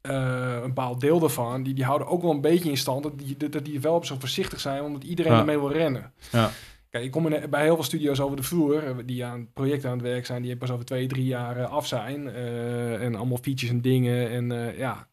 eh, 0.00 0.54
een 0.62 0.74
bepaald 0.74 1.00
deel 1.00 1.18
daarvan, 1.18 1.62
die, 1.62 1.74
die 1.74 1.84
houden 1.84 2.08
ook 2.08 2.22
wel 2.22 2.30
een 2.30 2.40
beetje 2.40 2.70
in 2.70 2.76
stand 2.76 3.02
dat 3.02 3.18
die, 3.18 3.36
dat 3.36 3.64
die 3.64 3.72
developers 3.72 4.08
zo 4.08 4.16
voorzichtig 4.18 4.60
zijn, 4.60 4.82
omdat 4.82 5.04
iedereen 5.04 5.32
Ja. 5.32 5.38
ermee 5.38 5.58
wil 5.58 5.72
rennen. 5.72 6.12
Ja. 6.32 6.50
Kijk, 6.90 7.04
ik 7.04 7.10
kom 7.10 7.26
in, 7.26 7.50
bij 7.50 7.62
heel 7.62 7.74
veel 7.74 7.84
studio's 7.84 8.20
over 8.20 8.36
de 8.36 8.42
vloer, 8.42 8.84
eh, 8.86 8.94
die 9.04 9.24
aan 9.24 9.52
projecten 9.52 9.90
aan 9.90 9.98
het 9.98 10.06
werk 10.06 10.26
zijn, 10.26 10.42
die 10.42 10.56
pas 10.56 10.70
over 10.70 10.84
twee, 10.84 11.06
drie 11.06 11.24
jaar 11.26 11.64
af 11.66 11.86
zijn. 11.86 12.28
en 13.00 13.14
allemaal 13.14 13.38
features 13.42 13.74
en 13.74 13.80
dingen. 13.80 14.30
En 14.30 14.76
ja, 14.76 15.08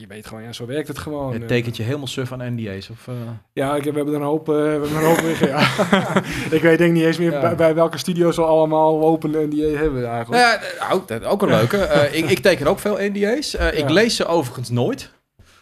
je 0.00 0.06
weet 0.06 0.26
gewoon, 0.26 0.42
ja, 0.42 0.52
zo 0.52 0.66
werkt 0.66 0.88
het 0.88 0.98
gewoon. 0.98 1.32
Het 1.32 1.42
Eh, 1.42 1.48
tekent 1.48 1.76
je 1.76 1.82
helemaal 1.82 2.06
suf 2.06 2.32
aan 2.32 2.54
NDA's. 2.54 2.90
Of, 2.90 3.08
eh, 3.08 3.14
ja, 3.52 3.76
ik 3.76 3.82
we 3.82 3.90
hebben 3.90 4.14
er 4.14 4.20
een 4.20 4.26
hoop, 4.26 4.48
eh, 4.48 4.54
we 4.54 4.60
hebben 4.60 4.90
een 4.96 5.04
hoop 5.04 5.20
liggen, 5.20 5.48
ja. 5.48 5.60
ik 6.56 6.62
weet 6.62 6.78
denk 6.78 6.92
niet 6.92 7.04
eens 7.04 7.18
meer 7.18 7.32
Ja. 7.32 7.40
bij, 7.40 7.54
bij 7.54 7.74
welke 7.74 7.98
studio's 7.98 8.36
we 8.36 8.42
allemaal 8.44 9.02
open 9.02 9.30
NDA 9.30 9.78
hebben 9.78 10.06
eigenlijk. 10.08 10.42
Nou 10.42 10.60
ja, 10.62 10.86
nou, 10.88 11.02
dat- 11.06 11.24
ook 11.24 11.42
een 11.42 11.48
leuke. 11.48 11.76
Ik, 12.12 12.30
ik 12.30 12.38
teken 12.38 12.66
ook 12.66 12.78
veel 12.78 12.96
NDA's. 13.00 13.54
Ik 13.54 13.88
lees 13.88 14.16
ze 14.16 14.26
overigens 14.26 14.70
nooit. 14.70 15.10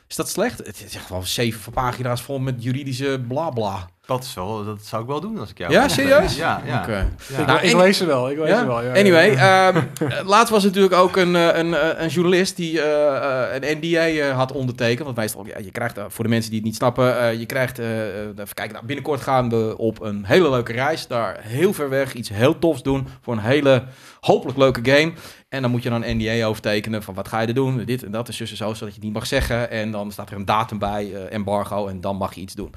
Is 0.08 0.16
dat 0.16 0.28
slecht? 0.28 0.58
Het 0.58 0.82
is 0.86 0.94
echt 0.94 1.08
wel 1.08 1.22
zeven 1.22 1.72
pagina's 1.72 2.22
vol 2.22 2.38
met 2.38 2.62
juridische 2.62 3.20
bla 3.28 3.50
bla. 3.50 3.88
Dat, 4.06 4.24
is 4.24 4.34
wel, 4.34 4.64
dat 4.64 4.78
zou 4.82 5.02
ik 5.02 5.08
wel 5.08 5.20
doen 5.20 5.38
als 5.38 5.50
ik 5.50 5.58
jou 5.58 5.72
Ja, 5.72 5.88
serieus? 5.88 6.36
Ja, 6.36 6.62
ja. 6.64 7.06
Nou, 7.46 7.60
ik 7.60 7.74
lees 7.74 7.96
ze 7.96 8.06
wel, 8.06 8.30
ik 8.30 8.38
lees 8.38 8.48
Ja? 8.48 8.58
ze 8.58 8.66
wel. 8.66 8.82
Ja, 8.82 8.94
Anyway, 8.94 9.30
ja. 9.30 9.68
ehm, 9.72 9.82
eh, 10.08 10.26
laatst 10.26 10.52
was 10.52 10.64
natuurlijk 10.64 10.94
ook 10.94 11.16
een, 11.16 11.36
eh, 11.36 11.56
een, 11.58 11.74
eh, 11.74 12.02
een 12.02 12.08
journalist 12.08 12.56
die 12.56 12.80
eh, 12.82 13.54
een 13.60 13.78
NDA 13.78 14.06
eh, 14.06 14.36
had 14.36 14.52
ondertekend. 14.52 15.04
Want 15.04 15.16
meestal, 15.16 15.46
ja, 15.46 15.58
je 15.58 15.70
krijgt, 15.70 15.98
voor 16.08 16.24
de 16.24 16.30
mensen 16.30 16.50
die 16.50 16.58
het 16.58 16.68
niet 16.68 16.76
snappen, 16.76 17.18
eh, 17.20 17.38
je 17.38 17.46
krijgt, 17.46 17.78
even 17.78 18.34
kijken, 18.54 18.72
nou, 18.72 18.86
binnenkort 18.86 19.20
gaan 19.20 19.48
we 19.48 19.74
op 19.78 20.00
een 20.02 20.24
hele 20.26 20.50
leuke 20.50 20.72
reis. 20.72 21.06
Daar 21.06 21.36
heel 21.40 21.72
ver 21.72 21.88
weg 21.88 22.14
iets 22.14 22.28
heel 22.28 22.58
tofs 22.58 22.82
doen 22.82 23.06
voor 23.22 23.32
een 23.34 23.40
hele 23.40 23.84
hopelijk 24.20 24.58
leuke 24.58 24.80
game. 24.90 25.12
En 25.48 25.62
dan 25.62 25.70
moet 25.70 25.82
je 25.82 25.90
dan 25.90 26.04
een 26.04 26.16
NDA 26.16 26.46
overtekenen 26.46 27.02
van 27.02 27.14
wat 27.14 27.28
ga 27.28 27.40
je 27.40 27.46
er 27.46 27.54
doen, 27.54 27.84
dit 27.84 28.02
en 28.04 28.10
dat 28.10 28.28
en 28.28 28.34
zus 28.34 28.50
en 28.50 28.56
zo, 28.56 28.64
zodat 28.74 28.88
je 28.88 28.94
het 28.94 29.02
niet 29.02 29.12
mag 29.12 29.26
zeggen. 29.26 29.70
En 29.70 29.90
dan 29.90 30.12
staat 30.12 30.30
er 30.30 30.36
een 30.36 30.44
datum 30.44 30.78
bij, 30.78 31.12
eh, 31.14 31.34
embargo, 31.34 31.86
en 31.86 32.00
dan 32.00 32.16
mag 32.16 32.34
je 32.34 32.40
iets 32.40 32.54
doen. 32.54 32.74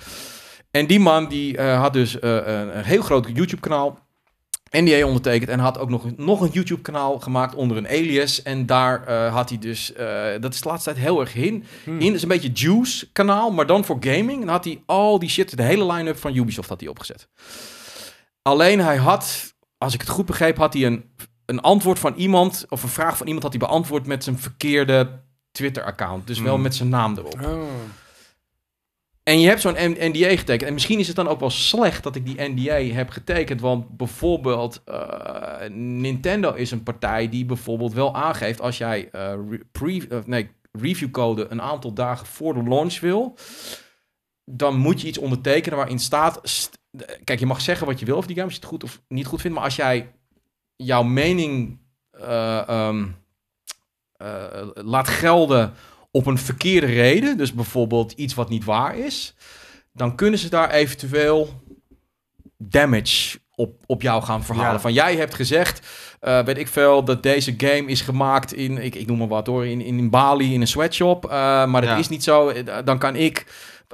En 0.72 0.88
die 0.88 1.00
man 1.00 1.28
die 1.28 1.58
eh, 1.58 1.80
had 1.80 1.94
dus 1.94 2.20
eh, 2.20 2.32
een, 2.32 2.78
een 2.78 2.84
heel 2.84 3.02
groot 3.02 3.28
YouTube 3.34 3.62
kanaal. 3.62 4.08
NDA 4.72 5.06
ondertekend 5.06 5.50
en 5.50 5.60
had 5.60 5.78
ook 5.78 5.90
nog, 5.90 6.18
nog 6.18 6.42
een 6.42 6.50
YouTube 6.52 6.82
kanaal 6.82 7.20
gemaakt 7.20 7.56
onder 7.56 7.78
een 7.78 7.88
alias. 7.88 8.44
En 8.44 8.66
daar 8.66 9.04
eh, 9.04 9.34
had 9.34 9.50
hij 9.50 9.58
dus, 9.58 9.94
dat 10.40 10.54
is 10.54 10.62
de 10.62 10.70
laatste 10.70 10.90
tijd 10.92 11.06
heel 11.06 11.20
erg 11.20 11.36
in. 11.36 11.64
Hmm. 11.84 12.00
In 12.00 12.06
dat 12.06 12.16
is 12.16 12.22
een 12.22 12.28
beetje 12.28 12.52
Juice 12.52 13.12
kanaal, 13.12 13.52
maar 13.52 13.66
dan 13.66 13.86
voor 13.86 13.98
gaming. 14.00 14.32
En 14.32 14.40
dan 14.40 14.50
had 14.50 14.64
hij 14.64 14.84
al 14.86 15.20
die 15.20 15.30
shit, 15.30 15.58
de 15.58 15.64
hele 15.64 15.94
line-up 15.94 16.18
van 16.18 16.36
Ubisoft 16.36 16.70
had 16.70 16.80
hij 16.80 16.90
opgezet. 16.90 17.28
Alleen 18.42 18.80
hij 18.80 18.98
had, 18.98 19.54
als 19.78 19.94
ik 19.94 20.00
het 20.02 20.10
goed 20.10 20.26
begreep, 20.26 20.58
had 20.58 20.74
hij 20.74 20.86
een, 20.86 21.04
een 21.46 21.62
antwoord 21.62 22.00
van 22.00 22.14
iemand, 22.16 22.66
of 22.70 22.84
een 22.84 22.90
vraag 22.90 23.18
van 23.18 23.26
iemand 23.26 23.44
had 23.44 23.54
hij 23.54 23.68
beantwoord 23.68 24.06
met 24.06 24.24
zijn 24.24 24.40
verkeerde 24.40 25.20
Twitter-account. 25.52 26.28
Dus 26.28 26.40
wel 26.40 26.54
Hmm. 26.54 26.64
met 26.64 26.76
zijn 26.76 26.90
naam 26.90 27.18
erop. 27.18 27.42
Oh. 27.42 27.62
En 29.30 29.40
je 29.40 29.48
hebt 29.48 29.62
zo'n 29.62 29.76
NDA 29.78 30.30
getekend. 30.30 30.64
En 30.64 30.74
misschien 30.74 31.00
is 31.00 31.08
het 31.08 31.16
dan 31.16 31.28
ook 31.28 31.40
wel 31.40 31.50
slecht 31.50 32.04
dat 32.04 32.16
ik 32.16 32.26
die 32.26 32.42
NDA 32.42 32.96
heb 32.96 33.10
getekend. 33.10 33.62
Want 33.62 33.98
bijvoorbeeld 33.98 34.82
eh, 34.86 35.70
Nintendo 35.72 36.54
is 36.54 36.72
een 36.72 36.84
partij 36.84 37.30
die 37.30 37.46
bijvoorbeeld 37.46 37.94
wel 37.94 38.16
aangeeft... 38.16 38.62
als 38.62 38.78
jij 38.78 39.10
re- 39.12 39.60
pre, 39.72 40.24
nee, 40.26 40.50
reviewcode 40.72 41.48
een 41.50 41.62
aantal 41.62 41.94
dagen 41.94 42.26
voor 42.26 42.54
de 42.54 42.64
launch 42.64 43.00
wil... 43.00 43.38
dan 44.46 44.76
moet 44.76 45.02
je 45.02 45.08
iets 45.08 45.18
ondertekenen 45.18 45.78
waarin 45.78 46.00
staat... 46.00 46.40
st- 46.44 46.80
kijk, 47.24 47.40
je 47.40 47.46
mag 47.46 47.62
zeggen 47.62 47.88
wat 47.88 48.00
je 48.00 48.06
wil 48.06 48.16
over 48.16 48.28
die 48.28 48.38
game, 48.38 48.50
je 48.50 48.56
het 48.56 48.66
goed 48.66 48.84
of 48.84 49.02
niet 49.08 49.26
goed 49.26 49.42
vindt. 49.42 49.56
Maar 49.56 49.66
als 49.66 49.76
jij 49.76 50.12
jouw 50.76 51.04
mening 51.04 51.80
eh, 52.12 52.68
ehm, 52.70 53.08
eh, 54.16 54.68
laat 54.74 55.08
gelden 55.08 55.74
op 56.12 56.26
een 56.26 56.38
verkeerde 56.38 56.88
reden, 56.88 57.38
dus 57.38 57.54
bijvoorbeeld 57.54 58.12
iets 58.12 58.34
wat 58.34 58.50
niet 58.50 58.64
waar 58.64 58.98
is, 58.98 59.36
dan 59.94 60.16
kunnen 60.16 60.40
ze 60.40 60.50
daar 60.50 60.70
eventueel 60.72 61.62
damage 62.58 63.40
op, 63.56 63.84
op 63.86 64.02
jou 64.02 64.24
gaan 64.24 64.44
verhalen. 64.44 64.72
Ja. 64.74 64.80
Van 64.80 64.94
jij 64.94 65.16
hebt 65.16 65.34
gezegd, 65.36 65.88
eh, 66.20 66.44
weet 66.44 66.58
ik 66.58 66.68
veel, 66.68 67.04
dat 67.04 67.24
deze 67.24 67.54
game 67.58 67.86
is 67.86 68.02
gemaakt 68.02 68.54
in, 68.54 68.78
ik, 68.78 68.96
ik 68.96 69.08
noem 69.08 69.18
maar 69.18 69.28
wat 69.28 69.48
hoor, 69.48 69.66
in, 69.66 69.82
in 69.82 70.10
Bali 70.10 70.54
in 70.54 70.62
een 70.62 70.68
sweatshop. 70.68 71.26
eh, 71.26 71.32
maar 71.66 71.82
dat 71.82 71.90
Ja. 71.90 71.98
is 71.98 72.10
niet 72.10 72.24
zo. 72.24 72.50
Eh, 72.50 72.78
Dan 72.86 73.00
kan 73.00 73.16
ik, 73.16 73.46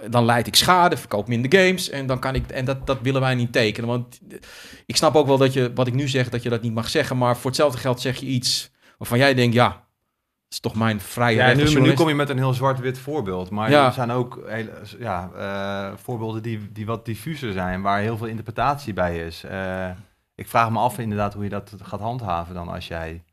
dan 0.09 0.25
leid 0.25 0.47
ik 0.47 0.55
schade, 0.55 0.97
verkoop 0.97 1.27
minder 1.27 1.59
games. 1.61 1.89
En 1.89 2.05
dan 2.07 2.19
kan 2.19 2.35
ik, 2.35 2.49
en 2.49 2.65
dat, 2.65 2.87
dat 2.87 2.97
willen 3.01 3.21
wij 3.21 3.35
niet 3.35 3.51
tekenen. 3.51 3.89
Want 3.89 4.19
ik 4.85 4.95
snap 4.95 5.15
ook 5.15 5.27
wel 5.27 5.37
dat 5.37 5.53
je, 5.53 5.71
wat 5.75 5.87
ik 5.87 5.93
nu 5.93 6.07
zeg, 6.07 6.29
dat 6.29 6.43
je 6.43 6.49
dat 6.49 6.61
niet 6.61 6.73
mag 6.73 6.89
zeggen. 6.89 7.17
Maar 7.17 7.35
voor 7.37 7.45
hetzelfde 7.49 7.77
geld 7.77 8.01
zeg 8.01 8.17
je 8.19 8.25
iets 8.25 8.71
waarvan 8.97 9.17
jij 9.17 9.33
denkt, 9.33 9.53
ja, 9.55 9.84
is 10.49 10.59
toch 10.59 10.75
mijn 10.75 11.01
vrije 11.01 11.35
Ja, 11.37 11.53
nu, 11.53 11.93
kom 11.93 12.07
je 12.07 12.15
met 12.15 12.29
een 12.29 12.37
heel 12.37 12.53
zwart-wit 12.53 12.99
voorbeeld. 12.99 13.49
Maar 13.49 13.69
Ja. 13.69 13.85
er 13.85 13.93
zijn 13.93 14.11
ook 14.11 14.39
hele, 14.47 14.71
ja, 14.99 15.29
eh, 15.37 15.97
voorbeelden 16.03 16.41
die, 16.41 16.71
die 16.71 16.85
wat 16.85 17.05
diffuser 17.05 17.53
zijn, 17.53 17.81
waar 17.81 17.99
heel 17.99 18.17
veel 18.17 18.27
interpretatie 18.27 18.93
bij 18.93 19.17
is. 19.25 19.43
Eh, 19.43 19.89
ik 20.35 20.47
vraag 20.47 20.69
me 20.69 20.79
af 20.79 20.97
inderdaad 20.99 21.33
hoe 21.33 21.43
je 21.43 21.49
dat 21.49 21.71
gaat 21.83 21.99
handhaven 21.99 22.53
dan 22.53 22.67
als 22.67 22.87
jij 22.87 23.23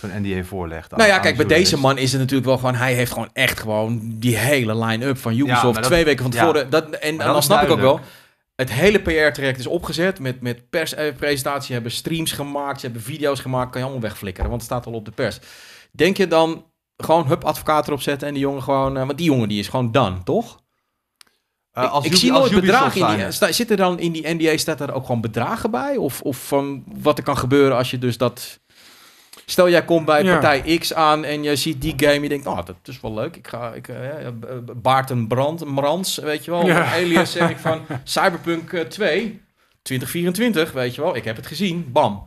zo'n 0.00 0.10
NDA 0.22 0.44
voorlegt. 0.44 0.90
Nou 0.96 1.08
ja, 1.08 1.18
kijk, 1.18 1.36
bij 1.36 1.46
deze 1.46 1.78
man 1.78 1.98
is 1.98 2.10
het 2.12 2.20
natuurlijk 2.20 2.48
wel 2.48 2.58
gewoon... 2.58 2.74
Hij 2.74 2.94
heeft 2.94 3.12
gewoon 3.12 3.30
echt 3.32 3.60
gewoon 3.60 4.00
die 4.18 4.36
hele 4.36 4.84
line-up 4.84 5.18
van 5.18 5.36
Ubisoft 5.36 5.74
dat- 5.74 5.84
twee 5.84 6.04
weken 6.04 6.22
van 6.22 6.32
ja. 6.32 6.38
tevoren. 6.40 6.70
Dat, 6.70 6.90
en, 6.90 7.16
dan 7.16 7.42
snap 7.42 7.62
ik 7.62 7.70
ook 7.70 7.80
wel... 7.80 8.00
Het 8.56 8.72
hele 8.72 8.98
PR-traject 8.98 9.58
is 9.58 9.66
opgezet 9.66 10.20
met, 10.20 10.40
met 10.40 10.70
perspresentatie. 10.70 11.66
Ze 11.66 11.72
hebben 11.72 11.92
streams 11.92 12.32
gemaakt, 12.32 12.80
ze 12.80 12.86
hebben 12.86 13.04
video's 13.04 13.40
gemaakt. 13.40 13.70
Kan 13.70 13.80
je 13.80 13.86
allemaal 13.86 14.02
wegflikkeren, 14.08 14.50
want 14.50 14.62
het 14.62 14.70
staat 14.70 14.86
al 14.86 14.92
op 14.92 15.04
de 15.04 15.10
pers. 15.10 15.38
Denk 15.94 16.16
je 16.16 16.26
dan 16.26 16.64
gewoon 16.96 17.26
hup 17.26 17.44
advocaat 17.44 17.86
erop 17.86 18.02
zetten 18.02 18.28
en 18.28 18.34
die 18.34 18.42
jongen 18.42 18.62
gewoon... 18.62 18.96
eh, 18.96 19.06
want 19.06 19.18
die 19.18 19.26
jongen 19.26 19.48
die 19.48 19.58
is 19.58 19.68
gewoon 19.68 19.92
done, 19.92 20.22
toch? 20.22 20.60
Eh, 21.72 21.92
als 21.92 22.04
ik 22.04 22.12
ik 22.12 22.16
zie 22.18 22.32
als 22.32 22.50
nooit 22.50 22.60
bedragen 22.64 23.00
in 23.00 23.06
die... 23.06 23.16
zijn. 23.16 23.32
Sta, 23.32 23.52
zitten 23.52 23.76
dan 23.76 23.98
in 23.98 24.12
die 24.12 24.28
NDA, 24.34 24.56
staat 24.56 24.80
er 24.80 24.92
ook 24.92 25.06
gewoon 25.06 25.20
bedragen 25.20 25.70
bij? 25.70 25.96
Of, 25.96 26.20
of 26.20 26.46
van 26.46 26.84
wat 27.02 27.18
er 27.18 27.24
kan 27.24 27.36
gebeuren 27.38 27.76
als 27.76 27.90
je 27.90 27.98
dus 27.98 28.18
dat... 28.18 28.60
Stel, 29.46 29.68
jij 29.70 29.84
komt 29.84 30.06
bij 30.06 30.22
Ja. 30.24 30.32
partij 30.38 30.78
X 30.78 30.94
aan 30.94 31.24
en 31.24 31.42
je 31.42 31.56
ziet 31.56 31.80
die 31.80 31.94
game. 31.96 32.20
Je 32.20 32.28
denkt, 32.28 32.46
oh, 32.46 32.56
dat 32.64 32.76
is 32.84 33.00
wel 33.00 33.14
leuk. 33.14 33.36
Ik 33.36 33.48
ga, 33.48 33.72
ik, 33.72 33.88
eh, 33.88 34.26
eh, 34.26 34.32
Baarten 34.76 35.26
Brand, 35.26 35.60
een 35.60 35.74
Brands, 35.74 36.16
weet 36.18 36.44
je 36.44 36.50
wel. 36.50 36.66
Ja. 36.66 36.92
Alias 36.92 37.32
zeg 37.32 37.50
ik 37.50 37.58
van 37.58 37.80
Cyberpunk 38.04 38.72
eh, 38.72 38.80
2, 38.84 39.40
2024, 39.82 40.72
weet 40.72 40.94
je 40.94 41.00
wel. 41.00 41.16
Ik 41.16 41.24
heb 41.24 41.36
het 41.36 41.46
gezien, 41.46 41.92
bam. 41.92 42.26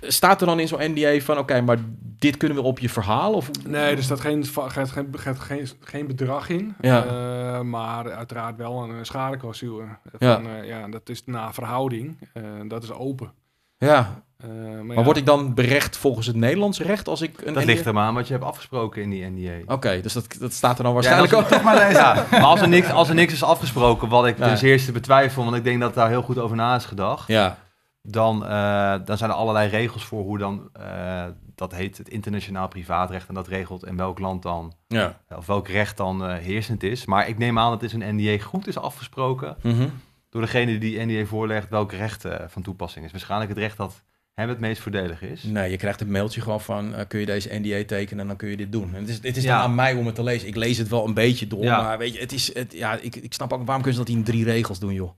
Staat 0.00 0.40
er 0.40 0.46
dan 0.46 0.60
in 0.60 0.68
zo'n 0.68 0.92
NDA 0.92 1.18
van, 1.20 1.38
oké, 1.38 1.60
maar 1.60 1.78
dit 2.18 2.36
kunnen 2.36 2.56
we 2.56 2.62
op 2.62 2.78
je 2.78 2.88
verhaal? 2.88 3.32
Of... 3.32 3.50
Nee, 3.66 3.96
er 3.96 4.02
staat 4.02 4.20
geen, 4.20 4.44
gaat 4.66 4.90
geen, 4.90 5.08
gaat 5.12 5.38
geen, 5.38 5.68
geen 5.80 6.06
bedrag 6.06 6.48
in. 6.48 6.74
Ja. 6.80 7.04
Eh, 7.04 7.60
maar 7.60 8.12
uiteraard 8.12 8.56
wel 8.56 8.82
een, 8.82 8.90
eh, 8.90 8.96
schadeclausule. 9.02 9.84
Ja. 10.18 10.34
Van, 10.34 10.44
ja. 10.56 10.62
ja, 10.62 10.88
dat 10.88 11.08
is 11.08 11.22
na 11.24 11.52
verhouding. 11.52 12.16
Eh, 12.32 12.42
dat 12.68 12.82
is 12.82 12.92
open. 12.92 13.32
Ja, 13.78 14.24
Eh, 14.42 14.48
maar 14.48 14.84
maar 14.84 14.96
ja, 14.96 15.02
word 15.02 15.16
ik 15.16 15.26
dan 15.26 15.54
berecht 15.54 15.96
volgens 15.96 16.26
het 16.26 16.36
Nederlands 16.36 16.80
recht 16.80 17.08
als 17.08 17.20
ik 17.20 17.38
een 17.38 17.44
Dat 17.54 17.62
NDA 17.62 17.72
ligt 17.72 17.86
er 17.86 17.94
maar 17.94 18.06
aan 18.06 18.14
wat 18.14 18.26
je 18.26 18.32
hebt 18.32 18.44
afgesproken 18.44 19.02
in 19.02 19.10
die 19.10 19.24
NDA. 19.24 19.72
Oké, 19.74 20.00
dus 20.00 20.12
dat, 20.12 20.36
dat 20.38 20.52
staat 20.52 20.78
er 20.78 20.84
dan 20.84 20.94
waarschijnlijk 20.94 21.32
ook. 21.32 21.48
toch 21.48 21.62
maar. 21.62 21.90
Ja, 21.92 22.26
maar 22.30 22.40
als 22.42 22.60
er, 22.60 22.68
niks, 22.68 22.90
als 22.90 23.08
er 23.08 23.14
niks 23.14 23.32
is 23.32 23.42
afgesproken, 23.42 24.08
wat 24.08 24.26
ik 24.26 24.36
ten 24.36 24.58
zeerste 24.58 24.92
betwijfel, 24.92 25.44
want 25.44 25.56
ik 25.56 25.64
denk 25.64 25.80
dat 25.80 25.94
daar 25.94 26.08
heel 26.08 26.22
goed 26.22 26.38
over 26.38 26.56
na 26.56 26.76
is 26.76 26.84
gedacht, 26.84 27.28
Ja, 27.28 27.58
dan, 28.08 28.46
eh, 28.46 28.94
dan 29.04 29.16
zijn 29.18 29.30
er 29.30 29.36
allerlei 29.36 29.68
regels 29.68 30.04
voor 30.04 30.22
hoe 30.22 30.38
dan, 30.38 30.68
eh, 30.72 31.24
dat 31.54 31.74
heet 31.74 31.98
het 31.98 32.08
internationaal 32.08 32.68
privaatrecht, 32.68 33.28
en 33.28 33.34
dat 33.34 33.48
regelt 33.48 33.86
in 33.86 33.96
welk 33.96 34.18
land 34.18 34.42
dan, 34.42 34.72
ja. 34.88 35.20
of 35.36 35.46
welk 35.46 35.68
recht 35.68 35.96
dan 35.96 36.24
eh, 36.24 36.36
heersend 36.38 36.82
is. 36.82 37.04
Maar 37.04 37.28
ik 37.28 37.38
neem 37.38 37.58
aan 37.58 37.70
dat 37.70 37.82
is 37.82 37.92
een 37.92 38.16
NDA 38.16 38.38
goed 38.44 38.66
is 38.66 38.78
afgesproken 38.78 39.56
Mhm. 39.62 39.88
door 40.30 40.40
degene 40.40 40.78
die 40.78 41.04
NDA 41.06 41.24
voorlegt 41.26 41.68
welk 41.68 41.92
recht 41.92 42.24
eh, 42.24 42.34
van 42.48 42.62
toepassing 42.62 43.04
is. 43.04 43.10
Waarschijnlijk 43.10 43.50
het 43.50 43.58
recht 43.58 43.76
dat 43.76 44.02
hem 44.34 44.48
het 44.48 44.60
meest 44.60 44.82
voordelig 44.82 45.22
is. 45.22 45.42
Nee, 45.42 45.70
je 45.70 45.76
krijgt 45.76 46.00
een 46.00 46.10
mailtje 46.10 46.40
gewoon 46.40 46.60
van, 46.60 46.94
eh, 46.94 47.04
kun 47.08 47.20
je 47.20 47.26
deze 47.26 47.48
NDA 47.52 47.84
tekenen 47.84 48.20
en 48.20 48.26
dan 48.26 48.36
kun 48.36 48.48
je 48.48 48.56
dit 48.56 48.72
doen. 48.72 48.94
En 48.94 49.00
het 49.00 49.08
is, 49.08 49.14
het 49.22 49.36
is 49.36 49.42
Ja. 49.44 49.54
dan 49.56 49.64
aan 49.68 49.74
mij 49.74 49.94
om 49.94 50.06
het 50.06 50.14
te 50.14 50.22
lezen. 50.22 50.48
Ik 50.48 50.56
lees 50.56 50.78
het 50.78 50.88
wel 50.88 51.06
een 51.06 51.14
beetje 51.14 51.46
door, 51.46 51.62
Ja. 51.62 51.82
maar 51.82 51.98
weet 51.98 52.14
je, 52.14 52.20
het 52.20 52.32
is, 52.32 52.54
het, 52.54 52.72
ja, 52.72 52.94
ik, 53.00 53.16
ik 53.16 53.32
snap 53.32 53.52
ook, 53.52 53.64
waarom 53.64 53.82
kunnen 53.84 54.00
ze 54.00 54.06
dat 54.06 54.16
in 54.16 54.24
drie 54.24 54.44
regels 54.44 54.78
doen, 54.78 54.92
joh? 54.94 55.10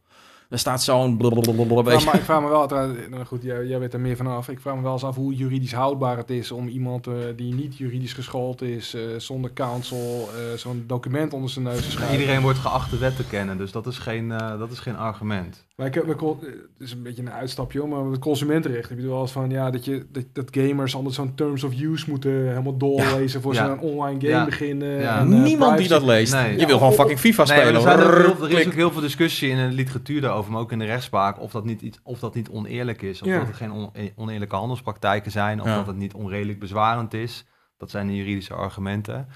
Er 0.49 0.59
staat 0.59 0.83
zo'n 0.83 1.17
blablabla, 1.17 1.93
Ja, 1.93 2.05
maar 2.05 2.15
ik 2.15 2.23
vraag 2.23 2.41
me 2.41 2.49
wel, 2.49 2.67
nou 3.11 3.25
goed, 3.25 3.43
jij, 3.43 3.67
jij 3.67 3.79
weet 3.79 3.93
er 3.93 4.01
meer 4.01 4.17
vanaf. 4.17 4.49
Ik 4.49 4.61
vraag 4.61 4.75
me 4.75 4.83
wel 4.83 4.93
eens 4.93 5.05
af 5.05 5.17
hoe 5.17 5.35
juridisch 5.35 5.73
houdbaar 5.73 6.17
het 6.17 6.31
is 6.31 6.51
om 6.53 6.69
iemand 6.69 7.07
eh, 7.07 7.15
die 7.37 7.55
niet 7.55 7.77
juridisch 7.77 8.13
geschoold 8.13 8.63
is, 8.63 8.95
eh, 8.95 9.03
zonder 9.17 9.53
counsel, 9.53 10.29
eh, 10.35 10.59
zo'n 10.59 10.85
document 10.87 11.33
onder 11.33 11.51
zijn 11.51 11.65
neus 11.65 11.85
te 11.85 11.91
schrijven. 11.91 12.19
Iedereen 12.19 12.43
wordt 12.43 12.59
geacht 12.59 12.91
de 12.91 12.99
wet 12.99 13.17
te 13.17 13.25
kennen, 13.25 13.59
dus 13.59 13.73
dat 13.73 13.87
is 13.87 13.99
geen, 13.99 14.33
eh, 14.33 14.59
dat 14.59 14.71
is 14.71 14.79
geen 14.79 14.97
argument. 14.97 15.67
Maar 15.79 15.87
ik 15.87 15.97
eh, 15.97 16.09
het 16.09 16.69
is 16.79 16.93
een 16.93 17.03
beetje 17.03 17.23
een 17.23 17.31
uitstapje, 17.31 17.87
maar 17.87 18.03
met 18.03 18.13
het 18.13 18.21
consumentenrecht 18.21 18.89
heb 18.89 18.99
je 18.99 19.05
er 19.05 19.11
wel 19.11 19.21
eens 19.21 19.33
van, 19.33 19.51
ja, 19.51 19.71
dat, 19.71 19.85
je, 19.85 20.07
dat, 20.13 20.25
dat 20.33 20.49
gamers 20.51 20.95
altijd 20.95 21.15
zo'n 21.15 21.35
terms 21.35 21.65
of 21.65 21.81
use 21.81 22.11
moeten 22.11 22.31
helemaal 22.49 22.77
doorlezen 22.77 23.43
voor 23.43 23.55
Ja. 23.55 23.65
ze 23.67 23.71
een 23.73 23.79
online 23.81 24.21
game 24.21 24.33
Ja. 24.33 24.45
beginnen. 24.45 25.01
Ja. 25.01 25.19
en, 25.19 25.33
eh, 25.33 25.43
Niemand 25.43 25.79
die 25.79 25.89
dat 25.89 26.03
leest. 26.03 26.33
Nee. 26.33 26.59
Je 26.59 26.67
wil 26.67 26.79
gewoon 26.79 26.93
fucking 26.93 27.19
FIFA 27.19 27.45
Nee, 27.45 27.57
spelen. 27.57 27.75
er, 27.75 28.21
heel, 28.25 28.45
er 28.45 28.59
is 28.59 28.67
ook 28.67 28.73
heel 28.73 28.91
veel 28.91 29.01
discussie 29.01 29.51
in 29.51 29.57
de 29.69 29.75
literatuur 29.75 30.21
daarover, 30.21 30.53
maar 30.53 30.61
ook 30.61 30.73
in 30.73 30.79
de 30.79 30.85
rechtspraak, 30.85 31.41
of 31.41 31.51
dat 31.51 31.65
niet, 31.65 31.83
iets, 31.83 31.99
of 32.03 32.19
dat 32.19 32.35
niet 32.35 32.49
oneerlijk 32.49 33.03
is. 33.03 33.23
Of 33.23 33.29
Ja. 33.29 33.39
dat 33.39 33.47
het 33.47 33.57
geen 33.57 33.73
on- 33.73 33.91
oneerlijke 34.17 34.57
handelspraktijken 34.57 35.31
zijn, 35.31 35.61
of 35.61 35.67
Ja. 35.67 35.77
dat 35.77 35.87
het 35.87 35.97
niet 35.97 36.15
onredelijk 36.15 36.59
bezwarend 36.59 37.15
is. 37.15 37.45
Dat 37.77 37.91
zijn 37.91 38.07
de 38.07 38.17
juridische 38.17 38.55
argumenten. 38.55 39.29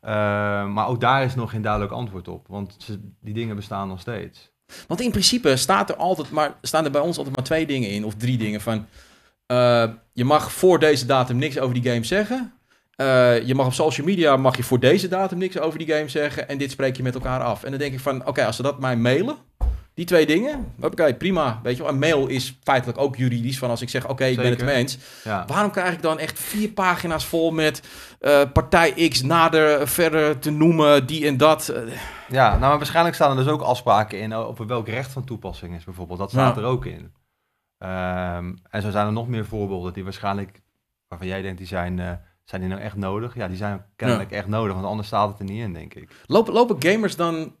Eh, 0.00 0.12
maar 0.66 0.86
ook 0.88 1.00
daar 1.00 1.24
is 1.24 1.34
nog 1.34 1.50
geen 1.50 1.62
duidelijk 1.62 1.92
antwoord 1.92 2.28
op, 2.28 2.46
want 2.48 2.74
ze- 2.78 3.10
die 3.20 3.34
dingen 3.34 3.56
bestaan 3.56 3.88
nog 3.88 4.00
steeds. 4.00 4.52
Want 4.86 5.00
in 5.00 5.10
principe 5.10 5.56
staat 5.56 5.90
er 5.90 5.96
altijd 5.96 6.30
maar, 6.30 6.54
staan 6.62 6.84
er 6.84 6.90
bij 6.90 7.00
ons 7.00 7.16
altijd 7.16 7.36
maar 7.36 7.44
twee 7.44 7.66
dingen 7.66 7.90
in, 7.90 8.04
of 8.04 8.14
drie 8.14 8.38
dingen. 8.38 8.60
Van, 8.60 8.86
eh, 9.46 9.88
je 10.12 10.24
mag 10.24 10.52
voor 10.52 10.78
deze 10.78 11.06
datum 11.06 11.36
niks 11.36 11.58
over 11.58 11.74
die 11.74 11.92
game 11.92 12.04
zeggen. 12.04 12.52
Eh, 12.96 13.46
je 13.46 13.54
mag 13.54 13.66
op 13.66 13.72
social 13.72 14.06
media 14.06 14.36
mag 14.36 14.56
je 14.56 14.62
voor 14.62 14.80
deze 14.80 15.08
datum 15.08 15.38
niks 15.38 15.58
over 15.58 15.78
die 15.78 15.88
game 15.88 16.08
zeggen. 16.08 16.48
En 16.48 16.58
dit 16.58 16.70
spreek 16.70 16.96
je 16.96 17.02
met 17.02 17.14
elkaar 17.14 17.40
af. 17.40 17.64
En 17.64 17.70
dan 17.70 17.78
denk 17.78 17.92
ik 17.92 18.00
van, 18.00 18.26
oké, 18.26 18.44
als 18.44 18.56
ze 18.56 18.62
dat 18.62 18.80
mij 18.80 18.96
mailen, 18.96 19.36
die 19.94 20.04
twee 20.04 20.26
dingen, 20.26 20.72
oké, 20.80 21.14
prima. 21.14 21.60
Weet 21.62 21.76
je 21.76 21.82
wel, 21.82 21.92
een 21.92 21.98
mail 21.98 22.26
is 22.26 22.58
feitelijk 22.62 22.98
ook 22.98 23.16
juridisch. 23.16 23.58
Van 23.58 23.70
als 23.70 23.82
ik 23.82 23.88
zeg, 23.88 24.08
oké, 24.08 24.24
ik 24.24 24.36
ben 24.36 24.50
het 24.50 24.64
mee 24.64 24.74
eens. 24.74 24.98
Ja. 25.24 25.44
Waarom 25.46 25.70
krijg 25.70 25.92
ik 25.94 26.02
dan 26.02 26.18
echt 26.18 26.38
vier 26.38 26.68
pagina's 26.68 27.26
vol 27.26 27.50
met 27.50 27.82
eh, 28.20 28.42
partij 28.52 29.08
X 29.08 29.22
nader 29.22 29.88
verder 29.88 30.38
te 30.38 30.50
noemen, 30.50 31.06
die 31.06 31.26
en 31.26 31.36
dat? 31.36 31.74
Ja, 32.28 32.48
nou 32.48 32.60
maar 32.60 32.76
waarschijnlijk 32.76 33.14
staan 33.14 33.30
er 33.30 33.44
dus 33.44 33.52
ook 33.52 33.60
afspraken 33.60 34.20
in 34.20 34.32
over 34.34 34.66
welk 34.66 34.88
recht 34.88 35.12
van 35.12 35.24
toepassing 35.24 35.74
is 35.76 35.84
bijvoorbeeld. 35.84 36.18
Dat 36.18 36.30
staat 36.30 36.54
Ja. 36.54 36.60
er 36.60 36.66
ook 36.68 36.84
in. 36.86 37.12
Ehm, 37.78 38.52
en 38.70 38.82
zo 38.82 38.90
zijn 38.90 39.06
er 39.06 39.12
nog 39.12 39.28
meer 39.28 39.44
voorbeelden 39.46 39.92
die 39.92 40.04
waarschijnlijk, 40.04 40.62
waarvan 41.08 41.28
jij 41.28 41.42
denkt, 41.42 41.58
die 41.58 41.66
zijn, 41.66 41.98
eh, 41.98 42.10
zijn 42.44 42.60
die 42.60 42.70
nou 42.70 42.82
echt 42.82 42.96
nodig? 42.96 43.34
Ja, 43.34 43.48
die 43.48 43.56
zijn 43.56 43.84
kennelijk 43.96 44.30
echt 44.30 44.46
nodig, 44.46 44.74
want 44.74 44.86
anders 44.86 45.06
staat 45.06 45.28
het 45.28 45.38
er 45.38 45.44
niet 45.44 45.62
in, 45.62 45.72
denk 45.72 45.94
ik. 45.94 46.10
Lopen, 46.26 46.52
lopen 46.52 46.76
gamers 46.78 47.16
dan 47.16 47.54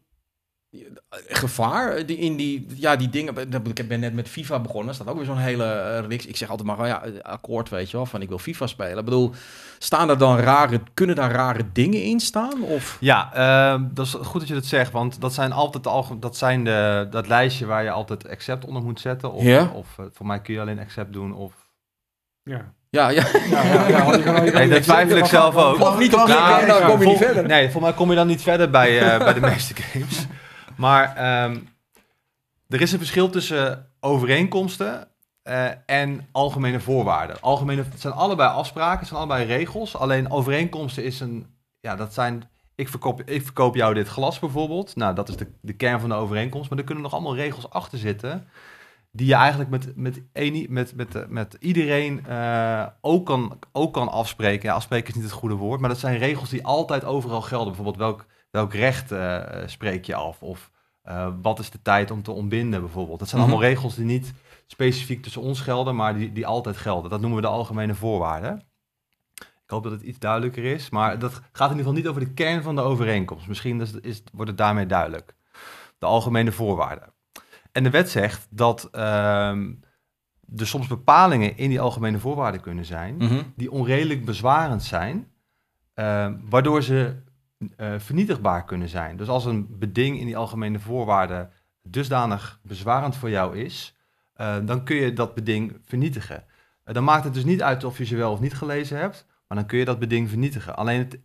gevaar 1.28 2.06
die 2.06 2.16
in 2.16 2.36
die, 2.36 2.66
ja, 2.74 2.96
die 2.96 3.08
dingen? 3.10 3.34
Ik 3.74 3.88
ben 3.88 4.00
net 4.00 4.14
met 4.14 4.28
FIFA 4.28 4.58
begonnen. 4.60 4.88
Er 4.88 4.94
staat 4.94 5.08
ook 5.08 5.16
weer 5.16 5.24
zo'n 5.24 5.36
hele 5.36 5.64
eh, 5.64 6.04
reeks. 6.08 6.26
Ik 6.26 6.36
zeg 6.36 6.48
altijd 6.50 6.68
maar, 6.68 6.78
oh 6.80 6.86
ja, 6.86 7.02
eh, 7.04 7.10
akkoord, 7.22 7.68
weet 7.68 7.90
je 7.90 7.96
wel, 7.96 8.06
van 8.06 8.22
ik 8.22 8.28
wil 8.28 8.38
FIFA 8.38 8.66
spelen. 8.66 8.98
Ik 8.98 9.04
bedoel, 9.04 9.30
staan 9.78 10.08
er 10.10 10.18
dan 10.18 10.38
rare, 10.38 10.80
kunnen 10.94 11.16
daar 11.16 11.30
rare 11.30 11.62
dingen 11.72 12.02
in 12.02 12.20
staan? 12.20 12.62
Of? 12.62 12.96
Ja, 13.00 13.30
ehm, 13.34 13.82
dat 13.92 14.06
is 14.06 14.12
goed 14.12 14.40
dat 14.40 14.48
je 14.48 14.54
dat 14.54 14.64
zegt, 14.66 14.92
want 14.92 15.20
dat 15.20 15.34
zijn 15.34 15.52
altijd 15.52 15.84
de 15.84 15.90
alge- 15.90 16.18
dat 16.18 16.36
zijn 16.36 16.64
de, 16.64 17.06
dat 17.10 17.26
lijstje 17.26 17.66
waar 17.66 17.82
je 17.82 17.90
altijd 17.90 18.28
accept 18.28 18.64
onder 18.66 18.82
moet 18.82 19.00
zetten. 19.00 19.32
Of, 19.32 19.42
Ja. 19.42 19.70
of 19.74 19.86
eh, 19.98 20.04
voor 20.12 20.26
mij 20.26 20.40
kun 20.40 20.54
je 20.54 20.60
alleen 20.60 20.78
accept 20.78 21.12
doen. 21.12 21.34
Of... 21.34 21.52
Ja. 22.42 22.72
Ja, 22.90 23.08
ja. 23.08 23.24
Ja, 23.50 23.62
ja, 23.64 23.88
ja, 23.88 24.04
want 24.04 24.16
je 24.16 24.22
kan- 24.22 24.34
je 24.34 24.50
kan 24.50 24.54
Hey, 24.54 24.64
niet- 24.64 24.72
dat 24.74 24.82
twijfel 24.82 25.16
ik 25.16 25.24
zelf 25.24 25.56
ook. 25.56 25.80
Of 25.80 25.98
niet 25.98 26.14
op 26.14 26.26
Nou, 26.28 26.66
dan 26.66 26.82
kom 26.86 27.00
je 27.00 27.06
niet 27.06 27.16
verder. 27.16 27.46
Nee, 27.46 27.70
voor 27.70 27.80
mij 27.80 27.92
kom 27.92 28.10
je 28.10 28.16
dan 28.16 28.26
niet 28.26 28.42
verder 28.42 28.70
bij, 28.70 29.00
eh, 29.12 29.18
bij 29.18 29.32
de 29.34 29.40
meeste 29.40 29.74
games. 29.74 30.26
Maar 30.76 31.16
ehm, 31.16 31.58
er 32.68 32.80
is 32.80 32.92
een 32.92 32.98
verschil 32.98 33.30
tussen 33.30 33.92
overeenkomsten 34.00 35.08
eh, 35.42 35.70
en 35.86 36.28
algemene 36.32 36.80
voorwaarden. 36.80 37.40
Algemene, 37.40 37.82
het 37.82 38.00
zijn 38.00 38.14
allebei 38.14 38.50
afspraken, 38.50 38.98
het 38.98 39.08
zijn 39.08 39.20
allebei 39.20 39.44
regels. 39.44 39.96
Alleen 39.96 40.30
overeenkomsten 40.30 41.04
is 41.04 41.20
een, 41.20 41.46
ja, 41.80 41.96
dat 41.96 42.14
zijn, 42.14 42.50
ik 42.74 42.88
verkoop, 42.88 43.22
ik 43.22 43.42
verkoop 43.42 43.74
jou 43.74 43.94
dit 43.94 44.08
glas 44.08 44.38
bijvoorbeeld. 44.38 44.96
Nou, 44.96 45.14
dat 45.14 45.28
is 45.28 45.36
de, 45.36 45.46
de 45.60 45.72
kern 45.72 46.00
van 46.00 46.08
de 46.08 46.14
overeenkomst. 46.14 46.70
Maar 46.70 46.78
er 46.78 46.84
kunnen 46.84 47.02
nog 47.02 47.12
allemaal 47.12 47.36
regels 47.36 47.70
achter 47.70 47.98
zitten. 47.98 48.48
Die 49.10 49.26
je 49.26 49.34
eigenlijk 49.34 49.70
met, 49.70 49.96
met, 49.96 50.22
eni- 50.32 50.66
met, 50.70 50.94
met, 50.96 51.14
eh, 51.14 51.22
met 51.28 51.56
iedereen 51.60 52.26
eh, 52.26 52.86
ook, 53.00 53.26
kan, 53.26 53.58
ook 53.72 53.92
kan 53.92 54.08
afspreken. 54.08 54.72
Afspreken 54.72 55.08
is 55.08 55.14
niet 55.14 55.24
het 55.24 55.32
goede 55.32 55.54
woord. 55.54 55.80
Maar 55.80 55.88
dat 55.88 55.98
zijn 55.98 56.18
regels 56.18 56.50
die 56.50 56.64
altijd 56.66 57.04
overal 57.04 57.42
gelden. 57.42 57.66
Bijvoorbeeld 57.66 57.96
welk, 57.96 58.26
welk 58.54 58.72
recht 58.74 59.12
eh, 59.12 59.40
spreek 59.66 60.04
je 60.04 60.14
af? 60.14 60.42
Of 60.42 60.70
eh, 61.02 61.28
wat 61.42 61.58
is 61.58 61.70
de 61.70 61.82
tijd 61.82 62.10
om 62.10 62.22
te 62.22 62.30
ontbinden 62.30 62.80
bijvoorbeeld? 62.80 63.18
Dat 63.18 63.28
zijn 63.28 63.40
Mhm. 63.40 63.50
allemaal 63.50 63.68
regels 63.68 63.94
die 63.94 64.04
niet 64.04 64.32
specifiek 64.66 65.22
tussen 65.22 65.42
ons 65.42 65.60
gelden, 65.60 65.96
maar 65.96 66.14
die, 66.14 66.32
die 66.32 66.46
altijd 66.46 66.76
gelden. 66.76 67.10
Dat 67.10 67.20
noemen 67.20 67.38
we 67.38 67.44
de 67.46 67.52
algemene 67.52 67.94
voorwaarden. 67.94 68.62
Ik 69.34 69.70
hoop 69.70 69.82
dat 69.82 69.92
het 69.92 70.02
iets 70.02 70.18
duidelijker 70.18 70.64
is, 70.64 70.90
maar 70.90 71.18
dat 71.18 71.32
gaat 71.32 71.70
in 71.70 71.76
ieder 71.76 71.76
geval 71.76 71.92
niet 71.92 72.06
over 72.06 72.20
de 72.20 72.32
kern 72.32 72.62
van 72.62 72.74
de 72.74 72.80
overeenkomst. 72.82 73.48
Misschien 73.48 73.80
is, 73.80 73.92
is, 73.92 74.22
wordt 74.32 74.50
het 74.50 74.58
daarmee 74.58 74.86
duidelijk. 74.86 75.34
De 75.98 76.06
algemene 76.06 76.52
voorwaarden. 76.52 77.12
En 77.72 77.82
de 77.82 77.90
wet 77.90 78.10
zegt 78.10 78.46
dat 78.50 78.88
ehm, 78.92 79.72
er 80.56 80.66
soms 80.66 80.86
bepalingen 80.86 81.56
in 81.56 81.68
die 81.68 81.80
algemene 81.80 82.18
voorwaarden 82.18 82.60
kunnen 82.60 82.84
zijn 82.84 83.16
Mhm. 83.16 83.42
die 83.56 83.70
onredelijk 83.70 84.24
bezwarend 84.24 84.82
zijn, 84.82 85.32
ehm, 85.94 86.36
waardoor 86.48 86.82
ze 86.82 87.22
eh, 87.76 87.92
vernietigbaar 87.98 88.64
kunnen 88.64 88.88
zijn. 88.88 89.16
Dus 89.16 89.28
als 89.28 89.44
een 89.44 89.78
beding 89.78 90.18
in 90.18 90.26
die 90.26 90.36
algemene 90.36 90.78
voorwaarden 90.78 91.50
dusdanig 91.82 92.58
bezwarend 92.62 93.16
voor 93.16 93.30
jou 93.30 93.58
is, 93.58 93.96
eh, 94.34 94.56
dan 94.64 94.84
kun 94.84 94.96
je 94.96 95.12
dat 95.12 95.34
beding 95.34 95.78
vernietigen. 95.84 96.44
Eh, 96.84 96.94
dan 96.94 97.04
maakt 97.04 97.24
het 97.24 97.34
dus 97.34 97.44
niet 97.44 97.62
uit 97.62 97.84
of 97.84 97.98
je 97.98 98.04
ze 98.04 98.16
wel 98.16 98.32
of 98.32 98.40
niet 98.40 98.54
gelezen 98.54 98.98
hebt, 98.98 99.26
maar 99.48 99.58
dan 99.58 99.66
kun 99.66 99.78
je 99.78 99.84
dat 99.84 99.98
beding 99.98 100.28
vernietigen. 100.28 100.76
Alleen 100.76 100.98
het, 100.98 101.18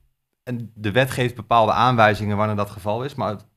en 0.44 0.72
de 0.76 0.92
wet 0.92 1.12
geeft 1.12 1.36
bepaalde 1.36 1.72
aanwijzingen 1.72 2.38
wanneer 2.38 2.56
dat 2.56 2.70
geval 2.70 3.04
is, 3.04 3.16
maar 3.16 3.30
het- 3.30 3.48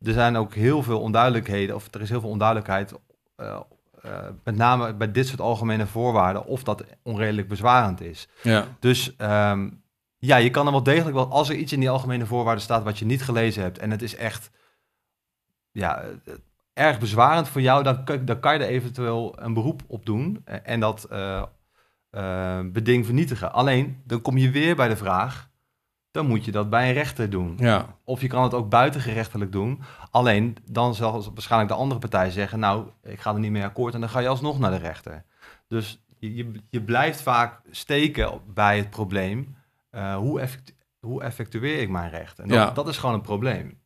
er 0.00 0.12
zijn 0.12 0.36
ook 0.36 0.54
heel 0.54 0.82
veel 0.82 1.00
onduidelijkheden, 1.00 1.74
of 1.74 1.94
er 1.94 2.00
is 2.00 2.08
heel 2.10 2.20
veel 2.20 2.30
onduidelijkheid, 2.30 2.92
met 4.44 4.56
name 4.56 4.94
bij 4.94 5.12
dit 5.12 5.26
soort 5.26 5.40
algemene 5.40 5.86
voorwaarden, 5.86 6.44
of 6.46 6.62
dat 6.64 6.84
onredelijk 7.02 7.48
bezwarend 7.48 8.00
is. 8.00 8.28
Ja. 8.42 8.64
Dus 8.78 9.16
ehm, 9.16 9.70
ja, 10.26 10.36
je 10.36 10.50
kan 10.50 10.66
er 10.66 10.72
wel 10.72 10.82
degelijk 10.82 11.14
wel, 11.14 11.30
als 11.30 11.48
er 11.48 11.56
iets 11.56 11.72
in 11.72 11.80
die 11.80 11.90
algemene 11.90 12.26
voorwaarden 12.26 12.62
staat 12.62 12.82
wat 12.82 12.98
je 12.98 13.04
niet 13.04 13.22
gelezen 13.22 13.62
hebt 13.62 13.78
en 13.78 13.90
het 13.90 14.02
is 14.02 14.16
echt 14.16 14.50
ja, 15.72 16.00
eh, 16.00 16.34
erg 16.72 16.98
bezwarend 16.98 17.48
voor 17.48 17.60
jou, 17.60 17.82
dan, 17.82 18.04
kan 18.40 18.58
je 18.58 18.64
er 18.64 18.68
eventueel 18.68 19.34
een 19.40 19.54
beroep 19.54 19.82
op 19.86 20.06
doen 20.06 20.44
en 20.44 20.80
dat 20.80 21.04
eh, 21.04 21.42
eh, 22.10 22.60
beding 22.64 23.04
vernietigen. 23.04 23.52
Alleen, 23.52 24.02
dan 24.04 24.22
kom 24.22 24.36
je 24.36 24.50
weer 24.50 24.76
bij 24.76 24.88
de 24.88 24.96
vraag, 24.96 25.50
dan 26.10 26.26
moet 26.26 26.44
je 26.44 26.52
dat 26.52 26.70
bij 26.70 26.88
een 26.88 26.94
rechter 26.94 27.30
doen. 27.30 27.54
Ja. 27.58 27.96
Of 28.04 28.20
je 28.20 28.26
kan 28.26 28.42
het 28.42 28.54
ook 28.54 28.68
buitengerechtelijk 28.68 29.52
doen. 29.52 29.82
Alleen, 30.10 30.56
dan 30.64 30.94
zal 30.94 31.32
waarschijnlijk 31.34 31.72
de 31.72 31.78
andere 31.78 32.00
partij 32.00 32.30
zeggen, 32.30 32.58
nou, 32.58 32.88
ik 33.02 33.20
ga 33.20 33.32
er 33.32 33.40
niet 33.40 33.50
mee 33.50 33.64
akkoord 33.64 33.94
en 33.94 34.00
dan 34.00 34.08
ga 34.08 34.20
je 34.20 34.28
alsnog 34.28 34.58
naar 34.58 34.70
de 34.70 34.76
rechter. 34.76 35.24
Dus 35.68 36.04
je, 36.18 36.52
je 36.70 36.82
blijft 36.82 37.22
vaak 37.22 37.60
steken 37.70 38.40
bij 38.54 38.76
het 38.76 38.90
probleem, 38.90 39.56
eh, 39.96 40.16
hoe, 40.16 40.40
effect- 40.40 40.74
hoe 41.00 41.22
effectueer 41.22 41.80
ik 41.80 41.88
mijn 41.88 42.10
recht? 42.10 42.38
En 42.38 42.48
dat, 42.48 42.56
Ja. 42.56 42.70
dat 42.70 42.88
is 42.88 42.98
gewoon 42.98 43.14
een 43.14 43.20
probleem. 43.20 43.80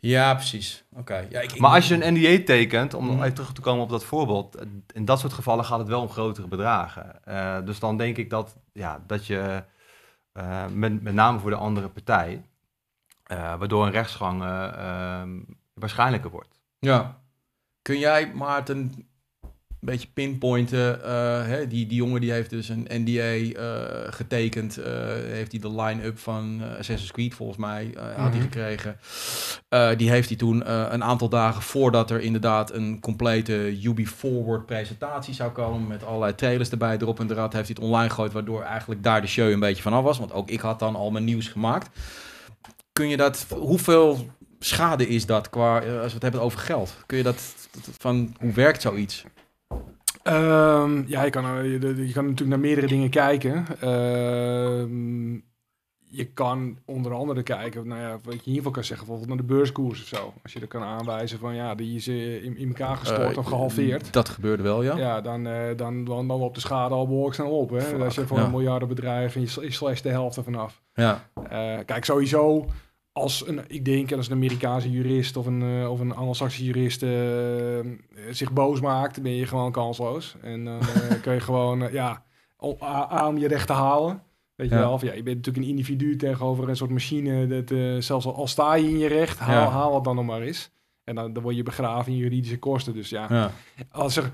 Ja, 0.00 0.34
precies. 0.34 0.84
Oké. 0.92 1.26
Ja, 1.30 1.40
ik, 1.40 1.52
ik- 1.52 1.60
Maar 1.60 1.70
als 1.74 1.88
je 1.88 2.04
een 2.04 2.14
NDA 2.14 2.44
tekent, 2.44 2.94
om 2.94 3.04
Mhm. 3.06 3.22
even 3.22 3.34
terug 3.34 3.52
te 3.52 3.60
komen 3.60 3.82
op 3.82 3.88
dat 3.90 4.04
voorbeeld, 4.04 4.54
eh, 4.56 4.66
in 4.92 5.04
dat 5.04 5.20
soort 5.20 5.32
gevallen 5.32 5.64
gaat 5.64 5.78
het 5.78 5.88
wel 5.88 6.00
om 6.00 6.08
grotere 6.08 6.48
bedragen. 6.48 7.24
Eh, 7.24 7.58
dus 7.64 7.78
dan 7.78 7.96
denk 7.96 8.16
ik 8.16 8.30
dat, 8.30 8.56
ja, 8.72 9.02
dat 9.06 9.26
je, 9.26 9.64
met, 10.72 11.02
met 11.02 11.14
name 11.14 11.38
voor 11.38 11.50
de 11.50 11.56
andere 11.56 11.88
partij, 11.88 12.44
waardoor 13.58 13.86
een 13.86 13.92
rechtsgang 13.92 14.42
eh, 14.42 14.68
ehm, 15.20 15.40
waarschijnlijker 15.74 16.30
wordt. 16.30 16.60
Ja. 16.78 17.20
Kun 17.82 17.98
jij, 17.98 18.32
Maarten, 18.34 19.08
beetje 19.84 20.08
pinpointen? 20.14 21.04
eh, 21.04 21.46
hè, 21.46 21.66
die, 21.66 21.86
die 21.86 21.96
jongen 21.96 22.20
die 22.20 22.32
heeft 22.32 22.50
dus 22.50 22.68
een 22.68 22.86
NDA 22.88 23.22
eh, 23.60 24.12
getekend. 24.12 24.76
eh, 24.78 24.92
heeft 25.32 25.50
hij 25.52 25.60
de 25.60 25.74
line-up 25.82 26.18
van 26.18 26.62
Assassin's 26.78 27.12
Creed 27.12 27.34
volgens 27.34 27.58
mij 27.58 27.90
had 27.96 28.14
hij 28.16 28.28
Mhm. 28.28 28.40
gekregen. 28.40 28.96
Die 29.98 30.10
heeft 30.10 30.28
hij 30.28 30.38
toen 30.38 30.72
een 30.94 31.04
aantal 31.04 31.28
dagen 31.28 31.62
voordat 31.62 32.10
er 32.10 32.20
inderdaad 32.20 32.72
een 32.72 33.00
complete 33.00 33.78
Ubi 33.82 34.06
Forward 34.06 34.66
presentatie 34.66 35.34
zou 35.34 35.50
komen. 35.50 35.86
Met 35.88 36.04
allerlei 36.04 36.34
trailers 36.34 36.70
erbij, 36.70 36.96
erop 36.98 37.20
en 37.20 37.30
eraan. 37.30 37.42
Heeft 37.52 37.66
hij 37.68 37.76
het 37.78 37.78
online 37.78 38.08
gegooid, 38.08 38.32
waardoor 38.32 38.62
eigenlijk 38.62 39.02
daar 39.02 39.20
de 39.20 39.26
show 39.26 39.50
een 39.50 39.60
beetje 39.60 39.82
vanaf 39.82 40.02
was. 40.02 40.18
Want 40.18 40.32
ook 40.32 40.50
ik 40.50 40.60
had 40.60 40.78
dan 40.78 40.96
al 40.96 41.10
mijn 41.10 41.24
nieuws 41.24 41.48
gemaakt. 41.48 41.88
Kun 42.92 43.08
je 43.08 43.16
dat, 43.16 43.46
hoeveel 43.48 44.26
schade 44.58 45.08
is 45.08 45.26
dat 45.26 45.50
qua, 45.50 45.74
als 45.78 45.84
we 46.06 46.12
het 46.12 46.22
hebben 46.22 46.40
over 46.40 46.58
geld? 46.58 46.94
Kun 47.06 47.16
je 47.16 47.22
dat, 47.24 47.54
van, 47.98 48.34
hoe 48.40 48.52
werkt 48.52 48.82
zoiets? 48.82 49.24
Ehm, 50.22 51.02
ja, 51.06 51.24
je 51.24 51.30
kan, 51.30 51.44
eh, 51.44 51.72
je, 51.80 52.12
kan 52.12 52.24
natuurlijk 52.24 52.50
naar 52.50 52.58
meerdere 52.58 52.86
dingen 52.86 53.10
kijken. 53.10 53.64
Ehm, 53.80 55.34
je 56.14 56.24
kan 56.34 56.78
onder 56.84 57.14
andere 57.14 57.42
kijken, 57.42 57.88
nou 57.88 58.00
ja, 58.00 58.10
wat 58.10 58.22
je 58.22 58.30
in 58.30 58.38
ieder 58.38 58.54
geval 58.54 58.70
kan 58.72 58.84
zeggen, 58.84 59.06
bijvoorbeeld 59.06 59.38
naar 59.38 59.46
de 59.46 59.54
beurskoers 59.54 60.00
of 60.00 60.06
zo. 60.06 60.34
Als 60.42 60.52
je 60.52 60.60
er 60.60 60.66
kan 60.66 60.82
aanwijzen 60.82 61.38
van, 61.38 61.54
ja, 61.54 61.74
die 61.74 61.96
is 61.96 62.08
eh, 62.08 62.44
in, 62.44 62.56
in 62.56 62.68
elkaar 62.68 62.96
gestort 62.96 63.32
Eh, 63.32 63.38
of 63.38 63.46
gehalveerd. 63.46 64.12
Dat 64.12 64.28
gebeurde 64.28 64.62
wel, 64.62 64.82
ja. 64.82 64.96
Ja, 64.96 65.20
dan, 65.20 65.46
eh, 65.46 65.76
dan, 65.76 66.04
dan, 66.04 66.28
dan 66.28 66.38
loopt 66.38 66.54
de 66.54 66.60
schade 66.60 66.94
al 66.94 67.06
behoorlijk 67.06 67.34
snel 67.34 67.58
op. 67.58 67.70
Hè? 67.70 68.04
Als 68.04 68.14
je 68.14 68.26
voor 68.26 68.38
ja. 68.38 68.44
een 68.44 68.50
miljardenbedrijf 68.50 69.34
en 69.34 69.40
je, 69.40 69.46
sl- 69.46 69.60
je 69.62 69.72
slasht 69.72 70.02
de 70.02 70.08
helft 70.08 70.36
ervan 70.36 70.54
af. 70.54 70.82
Ja, 70.94 71.28
kijk, 71.84 72.04
sowieso 72.04 72.66
als 73.12 73.46
een, 73.48 73.60
ik 73.66 73.84
denk 73.84 74.12
als 74.12 74.26
een 74.26 74.32
Amerikaanse 74.34 74.90
jurist 74.90 75.36
of 75.36 75.46
een, 75.46 75.62
eh, 75.62 75.90
of 75.90 76.00
een 76.00 76.14
Anglo-Saxische 76.14 76.64
jurist 76.64 77.02
eh, 77.02 77.78
eh, 77.78 77.86
zich 78.30 78.52
boos 78.52 78.80
maakt, 78.80 79.22
ben 79.22 79.32
je 79.32 79.46
gewoon 79.46 79.72
kansloos. 79.72 80.36
En 80.42 80.64
dan 80.64 80.80
eh, 80.80 81.20
kun 81.22 81.32
je 81.34 81.40
gewoon, 81.40 81.92
ja, 81.92 82.24
aan 83.08 83.38
je 83.38 83.48
recht 83.48 83.66
te 83.66 83.72
halen. 83.72 84.22
Weet 84.54 84.68
je 84.68 84.74
Ja. 84.74 84.80
wel, 84.80 84.92
of, 84.92 85.02
ja, 85.02 85.12
je 85.12 85.22
bent 85.22 85.36
natuurlijk 85.36 85.64
een 85.64 85.70
individu 85.70 86.16
tegenover 86.16 86.68
een 86.68 86.76
soort 86.76 86.90
machine. 86.90 87.46
Dat, 87.46 87.78
zelfs 88.04 88.26
al, 88.26 88.34
al 88.34 88.46
sta 88.46 88.74
je 88.74 88.88
in 88.88 88.98
je 88.98 89.08
recht, 89.08 89.38
haal, 89.38 89.54
Ja. 89.64 89.68
haal 89.70 89.94
het 89.94 90.04
dan 90.04 90.16
nog 90.16 90.24
maar 90.24 90.40
eens. 90.42 90.70
En 91.04 91.14
dan, 91.14 91.32
dan 91.32 91.42
word 91.42 91.56
je 91.56 91.62
begraven 91.62 92.12
in 92.12 92.18
juridische 92.18 92.58
kosten. 92.58 92.94
Dus 92.94 93.08
ja, 93.08 93.26
ja. 93.30 93.50
als 93.90 94.16
er 94.16 94.30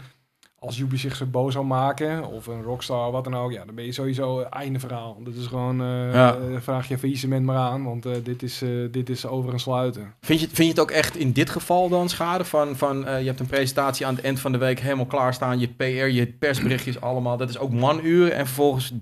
als 0.61 0.79
Ubi 0.79 0.97
zich 0.97 1.17
zo 1.17 1.27
boos 1.27 1.53
zou 1.53 1.65
maken, 1.65 2.27
of 2.29 2.47
een 2.47 2.63
Rockstar, 2.63 3.11
wat 3.11 3.25
dan 3.25 3.37
ook, 3.37 3.53
ja, 3.53 3.65
dan 3.65 3.75
ben 3.75 3.85
je 3.85 3.93
sowieso 3.93 4.41
eh, 4.41 4.47
einde 4.51 4.79
verhaal. 4.79 5.17
Dat 5.25 5.35
is 5.35 5.47
gewoon, 5.47 5.81
eh, 5.81 6.13
Ja. 6.13 6.35
eh, 6.37 6.61
vraag 6.61 6.89
je 6.89 6.99
faillissement 6.99 7.45
maar 7.45 7.57
aan, 7.57 7.85
want 7.85 8.07
dit, 8.25 8.43
is, 8.43 8.63
dit 8.91 9.09
is 9.09 9.27
over 9.27 9.53
en 9.53 9.61
sluiten. 9.61 10.15
Vind, 10.21 10.41
je, 10.41 10.47
vind 10.47 10.57
je 10.59 10.69
het 10.69 10.81
ook 10.81 10.91
echt 10.91 11.17
in 11.17 11.33
dit 11.33 11.51
geval 11.51 11.89
dan 11.89 12.09
schade? 12.09 12.45
Van, 12.45 12.77
van 12.77 12.99
je 12.99 13.05
hebt 13.05 13.41
een 13.41 13.47
presentatie 13.47 14.07
aan 14.07 14.15
het 14.15 14.25
eind 14.25 14.41
van 14.41 14.53
de 14.53 14.59
week 14.59 14.81
helemaal 14.81 15.07
klaarstaan. 15.07 15.59
Je 15.59 15.69
PR, 15.69 15.83
je 15.85 16.27
persberichtjes 16.27 17.01
allemaal. 17.01 17.37
Dat 17.37 17.49
is 17.49 17.59
ook 17.59 17.73
manuren. 17.73 18.35
En 18.35 18.47
vervolgens 18.47 18.93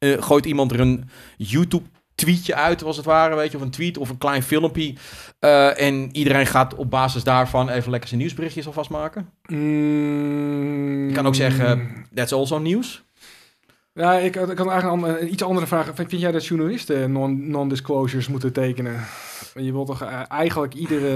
gooit 0.00 0.46
iemand 0.46 0.72
er 0.72 0.80
een 0.80 1.08
YouTube 1.36 1.84
tweetje 2.24 2.54
uit, 2.54 2.84
als 2.84 2.96
het 2.96 3.06
ware, 3.06 3.34
weet 3.36 3.50
je, 3.50 3.56
of 3.56 3.62
een 3.62 3.70
tweet 3.70 3.98
of 3.98 4.08
een 4.08 4.18
klein 4.18 4.42
filmpje. 4.42 4.94
Eh, 5.38 5.80
en 5.80 6.08
iedereen 6.16 6.46
gaat 6.46 6.74
op 6.74 6.90
basis 6.90 7.24
daarvan 7.24 7.68
even 7.68 7.90
lekker 7.90 8.08
zijn 8.08 8.20
nieuwsberichtjes 8.20 8.66
alvast 8.66 8.90
maken. 8.90 9.28
Mm, 9.46 11.08
Je 11.08 11.14
kan 11.14 11.26
ook 11.26 11.34
zeggen, 11.34 11.92
that's 12.14 12.32
also 12.32 12.58
nieuws. 12.58 13.02
Ja, 13.94 14.12
ik, 14.18 14.36
ik 14.36 14.56
kan 14.56 14.70
eigenlijk 14.70 15.20
een, 15.20 15.32
iets 15.32 15.42
andere 15.42 15.66
vraag. 15.66 15.90
Vind, 15.94 16.10
jij 16.10 16.32
dat 16.32 16.46
journalisten 16.46 17.12
non- 17.12 17.50
non-disclosures 17.50 18.28
moeten 18.28 18.52
tekenen? 18.52 19.00
Je 19.54 19.72
wilt 19.72 19.86
toch 19.86 20.02
eh, 20.02 20.20
eigenlijk 20.28 20.74
iedere... 20.74 21.10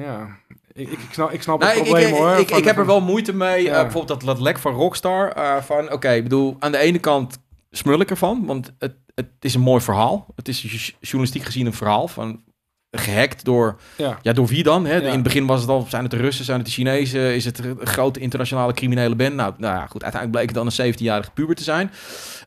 ja, 0.00 0.36
ik, 0.72 0.88
ik, 0.90 0.98
snap, 1.10 1.30
ik 1.30 1.42
snap 1.42 1.60
Nou, 1.60 1.70
het 1.70 1.80
ik, 1.80 1.84
probleem 1.86 2.08
ik, 2.08 2.14
hoor. 2.14 2.34
ik, 2.36 2.48
van- 2.48 2.62
heb 2.62 2.78
er 2.78 2.86
wel 2.86 3.00
moeite 3.00 3.34
mee. 3.34 3.62
Ja. 3.62 3.74
eh, 3.76 3.82
bijvoorbeeld 3.82 4.20
dat, 4.20 4.28
dat 4.36 4.40
lek 4.40 4.58
van 4.58 4.72
Rockstar. 4.74 5.32
van, 5.64 5.92
oké, 5.92 6.10
ik 6.12 6.22
bedoel, 6.22 6.56
aan 6.58 6.72
de 6.72 6.78
ene 6.78 6.98
kant 6.98 7.38
smul 7.76 8.00
ik 8.00 8.10
ervan, 8.10 8.46
want 8.46 8.72
het, 8.78 8.94
het 9.14 9.28
is 9.40 9.54
een 9.54 9.60
mooi 9.60 9.80
verhaal. 9.80 10.26
Het 10.34 10.48
is 10.48 10.92
journalistiek 11.00 11.44
gezien 11.44 11.66
een 11.66 11.72
verhaal 11.72 12.08
van 12.08 12.42
gehackt 12.90 13.44
door, 13.44 13.80
Ja. 13.96 14.18
ja, 14.22 14.32
door 14.32 14.46
wie 14.46 14.62
dan? 14.62 14.86
Hè? 14.86 14.96
Ja. 14.96 15.06
In 15.06 15.12
het 15.12 15.22
begin 15.22 15.46
was 15.46 15.60
het 15.60 15.70
al, 15.70 15.86
zijn 15.88 16.02
het 16.02 16.10
de 16.10 16.16
Russen, 16.16 16.44
zijn 16.44 16.58
het 16.58 16.66
de 16.66 16.72
Chinezen, 16.72 17.34
is 17.34 17.44
het 17.44 17.58
een 17.58 17.86
grote 17.86 18.20
internationale 18.20 18.72
criminele 18.72 19.14
band? 19.14 19.34
Nou, 19.34 19.54
nou 19.58 19.74
ja, 19.74 19.86
goed, 19.86 20.02
uiteindelijk 20.02 20.30
bleek 20.30 20.56
het 20.56 20.74
dan 20.76 20.86
een 20.86 20.94
17-jarige 20.94 21.30
puber 21.30 21.54
te 21.54 21.62
zijn. 21.62 21.90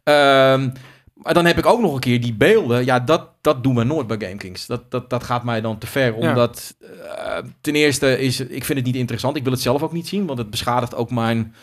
Ehm, 0.03 0.69
maar 1.13 1.33
dan 1.33 1.45
heb 1.45 1.57
ik 1.57 1.65
ook 1.65 1.81
nog 1.81 1.93
een 1.93 1.99
keer 1.99 2.21
die 2.21 2.33
beelden. 2.33 2.85
Ja, 2.85 2.99
dat, 2.99 3.29
dat 3.41 3.63
doen 3.63 3.75
we 3.75 3.83
nooit 3.83 4.07
bij 4.07 4.17
GameKings. 4.19 4.65
Dat, 4.65 4.91
dat, 4.91 5.09
dat 5.09 5.23
gaat 5.23 5.43
mij 5.43 5.61
dan 5.61 5.77
te 5.77 5.87
ver. 5.87 6.21
Ja. 6.21 6.29
Omdat 6.29 6.75
eh, 6.79 7.37
ten 7.61 7.75
eerste 7.75 8.19
is, 8.19 8.39
ik 8.39 8.65
vind 8.65 8.77
het 8.77 8.87
niet 8.87 8.95
interessant. 8.95 9.35
Ik 9.35 9.43
wil 9.43 9.51
het 9.51 9.61
zelf 9.61 9.83
ook 9.83 9.93
niet 9.93 10.07
zien, 10.07 10.25
want 10.25 10.39
het 10.39 10.49
beschadigt 10.49 10.95
ook 10.95 11.11
mijn... 11.11 11.55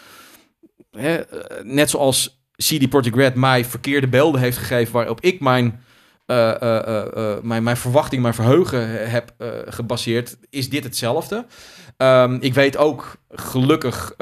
Hè, 0.91 1.15
eh, 1.17 1.65
net 1.65 1.91
zoals 1.91 2.42
CD 2.63 2.89
Projekt 2.89 3.17
Red 3.17 3.35
mij 3.35 3.65
verkeerde 3.65 4.09
beelden 4.09 4.41
heeft 4.41 4.59
gegeven 4.59 4.93
waarop 4.93 5.21
ik 5.21 5.41
mijn, 5.41 5.81
eh, 6.27 6.63
eh, 6.63 7.07
eh, 7.07 7.43
mijn, 7.43 7.63
mijn 7.63 7.77
verwachting, 7.77 8.23
mijn 8.23 8.35
verheugen 8.35 9.11
heb 9.11 9.35
gebaseerd, 9.67 10.37
is 10.51 10.71
dit 10.71 10.85
hetzelfde. 10.85 11.47
Ehm, 11.97 12.37
ik 12.41 12.55
weet 12.55 12.77
ook 12.77 13.17
gelukkig 13.31 14.15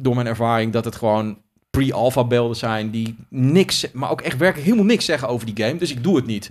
door 0.00 0.14
mijn 0.14 0.26
ervaring 0.26 0.72
dat 0.72 0.84
het 0.84 0.96
gewoon 0.96 1.38
pre-alpha 1.70 2.24
beelden 2.24 2.56
zijn 2.56 2.90
die 2.90 3.16
niks, 3.28 3.92
maar 3.92 4.10
ook 4.10 4.20
echt 4.20 4.36
werkelijk 4.36 4.66
helemaal 4.66 4.90
niks 4.90 5.04
zeggen 5.04 5.28
over 5.28 5.54
die 5.54 5.64
game. 5.64 5.78
Dus 5.78 5.90
ik 5.90 6.02
doe 6.02 6.16
het 6.16 6.26
niet. 6.26 6.50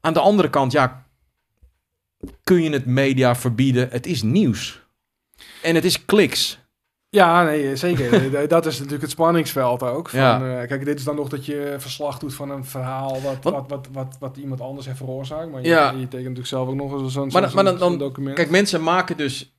Aan 0.00 0.12
de 0.12 0.20
andere 0.20 0.50
kant, 0.50 0.72
ja, 0.72 1.06
kun 2.42 2.62
je 2.62 2.70
het 2.70 2.86
media 2.86 3.36
verbieden? 3.36 3.88
Het 3.90 4.06
is 4.06 4.22
nieuws. 4.22 4.80
En 5.62 5.74
het 5.74 5.84
is 5.84 6.04
kliks. 6.04 6.58
Ja, 7.10 7.42
nee, 7.44 7.76
zeker. 7.76 8.30
Dat 8.48 8.66
is 8.66 8.74
natuurlijk 8.74 9.02
het 9.02 9.10
spanningsveld 9.10 9.82
ook. 9.82 10.08
Van, 10.08 10.20
Ja. 10.20 10.60
eh, 10.60 10.66
kijk, 10.68 10.84
dit 10.84 10.98
is 10.98 11.04
dan 11.04 11.16
nog 11.16 11.28
dat 11.28 11.46
je 11.46 11.74
verslag 11.78 12.18
doet 12.18 12.34
van 12.34 12.50
een 12.50 12.64
verhaal 12.64 13.20
wat, 13.22 13.36
Wat- 13.42 13.52
wat, 13.52 13.68
wat, 13.68 13.88
wat, 13.92 14.16
wat 14.20 14.36
iemand 14.36 14.60
anders 14.60 14.86
heeft 14.86 14.98
veroorzaakt. 14.98 15.50
Maar 15.50 15.62
je, 15.62 15.68
Ja. 15.68 15.84
je 15.90 15.96
tekent 15.96 16.12
natuurlijk 16.12 16.46
zelf 16.46 16.68
ook 16.68 16.74
nog 16.74 16.92
eens 16.92 17.12
zo'n 17.12 17.28
dan- 17.78 17.98
document. 17.98 18.34
Kijk, 18.34 18.50
mensen 18.50 18.82
maken 18.82 19.16
dus 19.16 19.52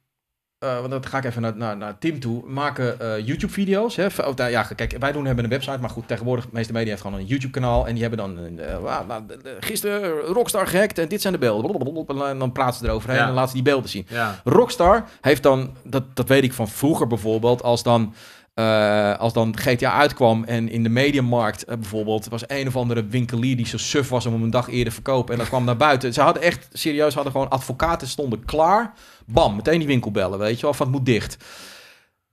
eh, 0.60 0.80
want 0.80 0.90
dat 0.90 1.06
ga 1.06 1.18
ik 1.18 1.24
even 1.24 1.42
naar, 1.42 1.58
naar, 1.58 1.78
naar 1.78 1.98
Tim 1.98 2.20
toe, 2.20 2.44
maken 2.46 3.00
eh, 3.00 3.26
YouTube-video's. 3.26 3.96
Hè? 3.96 4.06
Of, 4.06 4.36
nou, 4.36 4.50
ja, 4.50 4.64
kijk, 4.64 4.96
wij 5.00 5.12
doen 5.12 5.26
hebben 5.26 5.44
een 5.44 5.50
website, 5.50 5.78
maar 5.80 5.90
goed, 5.90 6.08
tegenwoordig, 6.08 6.46
de 6.46 6.52
meeste 6.54 6.74
media 6.74 6.90
heeft 6.90 7.02
gewoon 7.02 7.20
een 7.20 7.26
YouTube-kanaal. 7.26 7.88
En 7.88 7.94
die 7.94 8.02
hebben 8.02 8.20
dan, 8.20 8.40
uh, 8.40 9.08
nou, 9.08 9.24
gisteren 9.60 10.20
Rockstar 10.20 10.68
gehackt 10.68 10.98
en 10.98 11.08
dit 11.08 11.22
zijn 11.22 11.34
de 11.34 11.40
beelden. 11.40 12.28
En 12.28 12.40
dan 12.40 12.52
praten 12.52 12.80
ze 12.80 12.86
eroverheen 12.86 13.20
en 13.20 13.34
laten 13.34 13.50
ze 13.50 13.56
die 13.56 13.64
beelden 13.64 13.90
zien. 13.90 14.06
Ja. 14.10 14.42
Rockstar 14.44 15.06
heeft 15.22 15.44
dan, 15.44 15.76
dat, 15.84 16.04
dat 16.14 16.28
weet 16.28 16.44
ik 16.44 16.54
van 16.54 16.68
vroeger 16.68 17.08
bijvoorbeeld, 17.08 17.64
als 17.64 17.84
dan... 17.84 18.14
Uh, 18.60 19.18
als 19.18 19.34
dan 19.34 19.58
GTA 19.58 19.92
uitkwam 19.94 20.44
en 20.44 20.70
in 20.70 20.84
de 20.84 20.90
mediamarkt 20.90 21.70
uh, 21.70 21.76
bijvoorbeeld 21.76 22.28
was 22.28 22.44
een 22.48 22.68
of 22.68 22.76
andere 22.76 23.06
winkelier 23.06 23.56
die 23.56 23.68
zo 23.68 23.78
suf 23.78 24.10
was 24.10 24.26
om 24.26 24.34
hem 24.34 24.44
een 24.44 24.50
dag 24.50 24.70
eerder 24.70 24.94
verkopen 24.94 25.34
en 25.34 25.40
dat 25.40 25.48
kwam 25.48 25.64
naar 25.64 25.78
buiten. 25.78 26.14
Ze 26.14 26.22
hadden 26.22 26.44
echt 26.44 26.68
serieus 26.74 27.14
hadden 27.14 27.32
gewoon 27.32 27.50
advocaten 27.50 28.08
stonden 28.08 28.46
klaar. 28.46 28.94
Bam, 29.26 29.56
meteen 29.56 29.78
die 29.80 29.88
winkel 29.88 30.12
bellen, 30.12 30.40
weet 30.40 30.56
je 30.56 30.62
wel, 30.62 30.74
van 30.74 30.86
het 30.86 30.96
moet 30.96 31.06
dicht. 31.06 31.38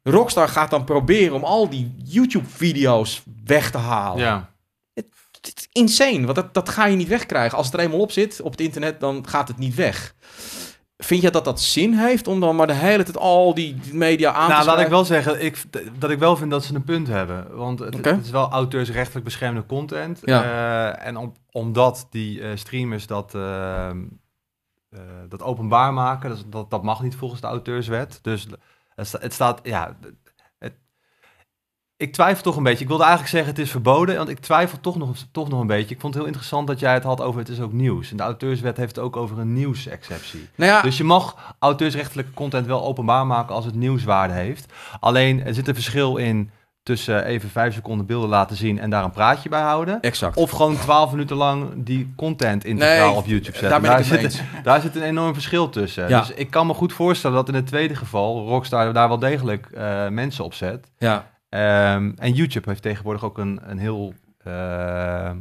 Rockstar 0.03 0.49
gaat 0.49 0.71
dan 0.71 0.85
proberen 0.85 1.35
om 1.35 1.45
al 1.45 1.69
die 1.69 1.95
YouTube-video's 2.05 3.23
weg 3.45 3.71
te 3.71 3.79
halen. 3.79 4.23
Ja. 4.23 4.51
Het, 4.95 5.07
het, 5.41 5.53
is 5.57 5.69
insane, 5.73 6.25
want 6.25 6.35
dat, 6.35 6.55
dat 6.55 6.69
ga 6.69 6.87
je 6.87 6.97
niet 6.97 7.09
wegkrijgen. 7.09 7.59
Als 7.59 7.67
het 7.67 7.75
er 7.75 7.81
eenmaal 7.81 8.01
op 8.01 8.13
zit 8.13 8.41
op 8.41 8.51
het 8.51 8.61
internet, 8.61 9.01
dan 9.01 9.29
gaat 9.29 9.49
het 9.49 9.59
niet 9.59 9.75
weg. 9.75 10.15
Vind 10.97 11.23
je 11.23 11.31
dat 11.31 11.45
dat 11.45 11.61
zin 11.61 11.93
heeft 11.93 12.27
om 12.27 12.41
dan 12.41 12.57
maar 12.57 12.67
de 12.67 12.73
hele 12.73 13.03
tijd 13.03 13.17
al 13.17 13.55
die 13.55 13.77
media 13.93 14.33
aan 14.33 14.49
nou, 14.49 14.61
te 14.61 14.67
laat 14.67 14.81
ik 14.81 14.89
wel 14.89 15.05
zeggen 15.05 15.45
ik, 15.45 15.63
dat 15.99 16.11
ik 16.11 16.19
wel 16.19 16.37
vind 16.37 16.51
dat 16.51 16.65
ze 16.65 16.75
een 16.75 16.85
punt 16.85 17.07
hebben. 17.07 17.57
Want 17.57 17.79
het, 17.79 18.07
is 18.23 18.31
wel 18.31 18.51
auteursrechtelijk 18.51 19.25
beschermde 19.25 19.67
content. 19.67 20.21
Ja. 20.25 20.43
Eh, 20.43 21.07
en 21.07 21.17
om, 21.17 21.33
omdat 21.51 22.07
die 22.11 22.41
eh, 22.41 22.57
streamers 22.57 23.07
dat, 23.07 23.35
eh, 23.35 23.91
dat 25.29 25.43
openbaar 25.43 25.93
maken, 25.93 26.29
dat, 26.29 26.45
dat, 26.47 26.71
dat 26.71 26.83
mag 26.83 27.03
niet 27.03 27.17
volgens 27.17 27.41
de 27.41 27.47
auteurswet. 27.47 28.19
Dus 28.23 28.47
het, 28.95 29.13
het 29.13 29.33
staat, 29.33 29.61
ja... 29.63 29.97
Ik 31.99 32.13
twijfel 32.13 32.43
toch 32.43 32.57
een 32.57 32.63
beetje. 32.63 32.83
Ik 32.83 32.89
wilde 32.89 33.03
eigenlijk 33.05 33.33
zeggen 33.33 33.51
het 33.53 33.63
is 33.63 33.71
verboden, 33.71 34.17
want 34.17 34.29
ik 34.29 34.39
twijfel 34.39 34.81
toch 34.81 34.97
nog, 34.97 35.17
toch 35.33 35.49
nog 35.49 35.61
een 35.61 35.67
beetje. 35.67 35.95
Ik 35.95 36.01
vond 36.01 36.13
het 36.15 36.23
heel 36.23 36.33
interessant 36.33 36.67
dat 36.67 36.81
jij 36.81 36.95
het 36.95 37.03
had 37.03 37.21
over 37.21 37.41
het 37.41 37.49
is 37.49 37.61
ook 37.61 37.73
nieuws. 37.73 38.11
En 38.11 38.17
de 38.17 38.23
auteurswet 38.23 38.77
heeft 38.77 38.97
het 38.97 39.05
ook 39.05 39.17
over 39.17 39.39
een 39.39 39.53
nieuwsexceptie. 39.53 40.49
Nou 40.55 40.71
ja, 40.71 40.83
Dus 40.83 40.97
je 40.97 41.05
mag 41.05 41.55
auteursrechtelijke 41.59 42.33
content 42.35 42.67
wel 42.67 42.85
openbaar 42.85 43.27
maken 43.27 43.55
als 43.55 43.65
het 43.65 43.75
nieuwswaarde 43.75 44.35
heeft. 44.35 44.73
Alleen 45.01 45.45
er 45.45 45.55
zit 45.55 45.69
een 45.69 45.75
verschil 45.75 46.17
in 46.17 46.51
tussen 46.83 47.25
even 47.25 47.51
vijf 47.51 47.75
seconden 47.75 48.07
beelden 48.07 48.29
laten 48.29 48.57
zien 48.57 48.79
en 48.79 48.91
daar 48.91 49.05
een 49.05 49.11
praatje 49.11 49.49
bij 49.49 49.61
houden. 49.63 50.01
exact. 50.01 50.37
Of 50.37 50.51
gewoon 50.51 50.77
twaalf 50.77 51.11
minuten 51.11 51.37
lang 51.37 51.71
die 51.77 52.13
content 52.17 52.65
integraal 52.65 53.09
Nee, 53.09 53.17
op 53.17 53.27
YouTube 53.27 53.59
zetten. 53.59 53.71
daar 53.71 53.81
ben 53.81 53.91
ik 53.91 53.97
het 53.97 54.07
zit, 54.07 54.23
eens. 54.23 54.41
daar 54.63 54.81
zit 54.81 54.97
een 54.97 55.03
enorm 55.03 55.33
verschil 55.35 55.69
tussen. 55.69 56.09
Ja. 56.09 56.21
Dus 56.21 56.31
ik 56.31 56.51
kan 56.51 56.67
me 56.67 56.75
goed 56.75 56.93
voorstellen 56.93 57.37
dat 57.37 57.49
in 57.49 57.55
het 57.55 57.67
tweede 57.67 57.95
geval 57.97 58.47
Rockstar 58.47 58.93
daar 58.93 59.09
wel 59.09 59.19
degelijk 59.19 59.67
eh, 59.75 60.09
mensen 60.09 60.45
op 60.45 60.55
zet. 60.55 60.91
Ja, 60.99 61.27
Ehm, 61.57 62.13
en 62.17 62.33
YouTube 62.33 62.69
heeft 62.69 62.83
tegenwoordig 62.83 63.25
ook 63.25 63.39
een, 63.39 63.61
een 63.71 63.79
heel... 63.79 64.15
eh, 64.39 64.53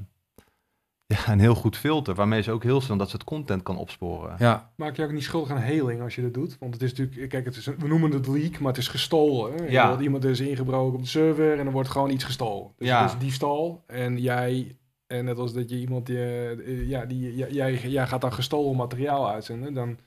ja, 1.16 1.28
een 1.28 1.40
heel 1.40 1.56
goed 1.56 1.78
filter, 1.78 2.16
waarmee 2.16 2.42
ze 2.42 2.52
ook 2.52 2.64
heel 2.64 2.82
snel 2.82 2.98
dat 2.98 3.10
soort 3.10 3.24
content 3.24 3.64
kan 3.64 3.78
opsporen. 3.78 4.36
ja. 4.40 4.72
Maak 4.76 4.96
je 4.96 5.04
ook 5.04 5.12
niet 5.12 5.24
schuldig 5.24 5.52
aan 5.52 5.58
heling 5.58 6.02
als 6.02 6.16
je 6.16 6.22
dat 6.22 6.34
doet? 6.34 6.58
Want 6.60 6.74
het 6.74 6.84
is 6.84 6.94
natuurlijk, 6.94 7.30
kijk, 7.30 7.46
het 7.46 7.56
is 7.56 7.66
een- 7.66 7.76
we 7.80 7.88
noemen 7.88 8.12
het 8.12 8.28
leak, 8.28 8.60
maar 8.60 8.72
het 8.72 8.82
is 8.82 8.88
gestolen. 8.88 9.54
Hè? 9.58 9.66
Ja. 9.66 10.00
Iemand 10.00 10.24
is 10.26 10.40
ingebroken 10.40 10.96
op 10.96 11.02
de 11.02 11.08
server 11.08 11.60
en 11.60 11.66
er 11.66 11.72
wordt 11.72 11.90
gewoon 11.90 12.10
iets 12.10 12.24
gestolen. 12.24 12.72
Dus 12.78 12.88
Ja. 12.88 13.02
het 13.04 13.12
is 13.12 13.18
diefstal 13.20 13.84
en 13.88 14.18
jij, 14.22 14.76
en 15.08 15.26
net 15.26 15.38
als 15.38 15.54
dat 15.54 15.70
je 15.70 15.80
iemand, 15.80 16.06
die, 16.06 16.18
eh, 16.18 16.90
ja, 16.90 17.06
die, 17.06 17.36
jij- 17.36 17.52
jij, 17.52 17.74
jij 17.90 18.08
gaat 18.08 18.22
dan 18.22 18.34
gestolen 18.34 18.76
materiaal 18.76 19.30
uitzenden, 19.30 19.74
dan... 19.74 19.98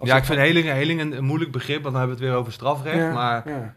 Ja, 0.00 0.16
ik 0.16 0.24
vind 0.24 0.38
heling, 0.38 0.66
heling 0.66 1.00
een, 1.00 1.24
moeilijk 1.24 1.52
begrip, 1.52 1.82
want 1.82 1.94
dan 1.94 2.02
hebben 2.02 2.16
we 2.18 2.22
het 2.22 2.32
weer 2.32 2.40
over 2.40 2.52
strafrecht. 2.52 2.96
Ja, 2.96 3.12
Maar 3.12 3.48
ja. 3.48 3.76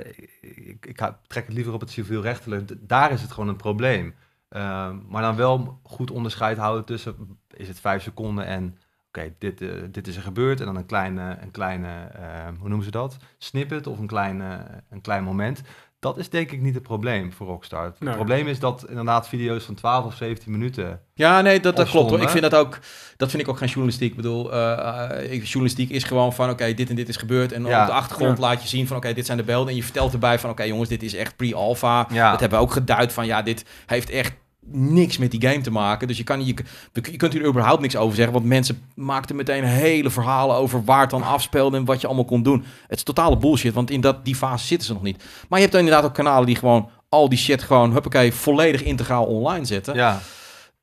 eh, 0.00 0.12
ik, 0.40 0.86
ik 0.86 0.96
trek 1.26 1.46
het 1.46 1.54
liever 1.54 1.72
op 1.72 1.80
het 1.80 1.90
civielrechtelijk. 1.90 2.70
Daar 2.80 3.12
is 3.12 3.22
het 3.22 3.32
gewoon 3.32 3.48
een 3.48 3.56
probleem. 3.56 4.14
Ehm, 4.52 4.96
maar 5.08 5.22
dan 5.22 5.36
wel 5.36 5.80
goed 5.82 6.10
onderscheid 6.10 6.58
houden 6.58 6.84
tussen, 6.84 7.38
is 7.50 7.68
het 7.68 7.80
vijf 7.80 8.02
seconden 8.02 8.46
en, 8.46 8.78
oké, 9.08 9.34
dit, 9.38 9.60
eh, 9.60 9.68
dit 9.90 10.06
is 10.06 10.16
er 10.16 10.22
gebeurd. 10.22 10.60
En 10.60 10.66
dan 10.66 10.76
een 10.76 10.86
kleine, 10.86 11.36
een 11.40 11.50
kleine 11.50 11.88
eh, 11.88 12.48
hoe 12.58 12.68
noemen 12.68 12.84
ze 12.84 12.90
dat? 12.90 13.16
Snippet 13.38 13.86
of 13.86 13.98
een 13.98 14.06
klein, 14.06 14.40
eh, 14.40 14.58
een 14.90 15.00
klein 15.00 15.24
moment. 15.24 15.62
Dat 16.02 16.18
is 16.18 16.28
denk 16.30 16.50
ik 16.52 16.60
niet 16.60 16.74
het 16.74 16.82
probleem 16.82 17.32
voor 17.32 17.46
Rockstar. 17.46 17.84
Het 17.84 18.00
Nee. 18.00 18.14
probleem 18.14 18.46
is 18.46 18.58
dat 18.58 18.84
inderdaad 18.88 19.28
video's 19.28 19.64
van 19.64 19.74
12 19.74 20.04
of 20.04 20.14
17 20.14 20.52
minuten... 20.52 21.00
Ja, 21.14 21.40
nee, 21.40 21.60
dat, 21.60 21.76
dat 21.76 21.88
klopt. 21.88 22.10
Hoor. 22.10 22.20
Ik 22.20 22.28
vind 22.28 22.42
dat 22.42 22.54
ook, 22.54 22.78
dat 23.16 23.30
vind 23.30 23.42
ik 23.42 23.48
ook 23.48 23.56
geen 23.58 23.68
journalistiek. 23.68 24.10
Ik 24.10 24.16
bedoel, 24.16 24.52
eh, 24.52 25.32
eh, 25.32 25.42
journalistiek 25.44 25.90
is 25.90 26.04
gewoon 26.04 26.32
van, 26.32 26.50
oké, 26.50 26.74
dit 26.74 26.88
en 26.88 26.94
dit 26.94 27.08
is 27.08 27.16
gebeurd. 27.16 27.52
En 27.52 27.64
Ja. 27.64 27.80
op 27.80 27.86
de 27.86 27.92
achtergrond 27.92 28.38
Ja. 28.38 28.44
laat 28.44 28.62
je 28.62 28.68
zien 28.68 28.86
van, 28.86 28.96
oké, 28.96 29.12
dit 29.12 29.26
zijn 29.26 29.38
de 29.38 29.44
beelden. 29.44 29.68
En 29.68 29.76
je 29.76 29.82
vertelt 29.82 30.12
erbij 30.12 30.38
van, 30.38 30.50
oké, 30.50 30.62
jongens, 30.62 30.88
dit 30.88 31.02
is 31.02 31.14
echt 31.14 31.36
pre-alpha. 31.36 32.06
Ja. 32.10 32.30
Dat 32.30 32.40
hebben 32.40 32.58
we 32.58 32.64
ook 32.64 32.72
geduid 32.72 33.12
van, 33.12 33.26
ja, 33.26 33.42
dit 33.42 33.64
heeft 33.86 34.10
echt 34.10 34.32
niks 34.66 35.18
met 35.18 35.30
die 35.30 35.48
game 35.48 35.60
te 35.60 35.70
maken. 35.70 36.08
Dus 36.08 36.16
je, 36.16 36.24
kan, 36.24 36.46
je, 36.46 36.54
je 36.92 37.16
kunt 37.16 37.32
hier 37.32 37.46
überhaupt 37.46 37.80
niks 37.80 37.96
over 37.96 38.16
zeggen. 38.16 38.34
Want 38.34 38.46
mensen 38.46 38.82
maakten 38.94 39.36
meteen 39.36 39.64
hele 39.64 40.10
verhalen 40.10 40.56
over 40.56 40.84
waar 40.84 41.00
het 41.00 41.10
dan 41.10 41.22
afspeelde 41.22 41.76
en 41.76 41.84
wat 41.84 42.00
je 42.00 42.06
allemaal 42.06 42.24
kon 42.24 42.42
doen. 42.42 42.64
Het 42.88 42.98
is 42.98 43.02
totale 43.02 43.36
bullshit, 43.36 43.74
want 43.74 43.90
in 43.90 44.00
dat, 44.00 44.24
die 44.24 44.36
fase 44.36 44.66
zitten 44.66 44.86
ze 44.86 44.92
nog 44.92 45.02
niet. 45.02 45.16
Maar 45.48 45.58
je 45.58 45.64
hebt 45.64 45.72
dan 45.72 45.84
inderdaad 45.84 46.04
ook 46.04 46.14
kanalen 46.14 46.46
die 46.46 46.56
gewoon 46.56 46.90
al 47.08 47.28
die 47.28 47.38
shit 47.38 47.62
gewoon, 47.62 47.92
huppakee, 47.92 48.32
volledig 48.32 48.82
integraal 48.82 49.24
online 49.24 49.64
zetten 49.64 49.94
Ja, 49.94 50.20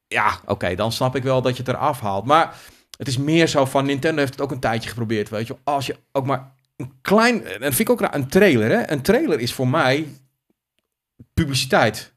ja, 0.07 0.39
oké, 0.45 0.75
dan 0.75 0.91
snap 0.91 1.15
ik 1.15 1.23
wel 1.23 1.41
dat 1.41 1.57
je 1.57 1.63
het 1.63 1.71
eraf 1.75 1.99
haalt. 1.99 2.25
Maar 2.25 2.55
het 2.97 3.07
is 3.07 3.17
meer 3.17 3.47
zo 3.47 3.65
van 3.65 3.85
Nintendo 3.85 4.19
heeft 4.19 4.31
het 4.31 4.41
ook 4.41 4.51
een 4.51 4.59
tijdje 4.59 4.89
geprobeerd, 4.89 5.29
weet 5.29 5.47
je. 5.47 5.55
Als 5.63 5.85
je 5.85 5.95
ook 6.11 6.25
maar 6.25 6.51
een 6.75 6.91
klein, 7.01 7.45
en 7.45 7.59
vind 7.59 7.79
ik 7.79 7.89
ook 7.89 8.01
raar, 8.01 8.15
een 8.15 8.27
trailer, 8.27 8.69
hè. 8.69 8.91
Een 8.91 9.01
trailer 9.01 9.39
is 9.39 9.53
voor 9.53 9.67
mij 9.67 10.07
publiciteit. 11.33 12.13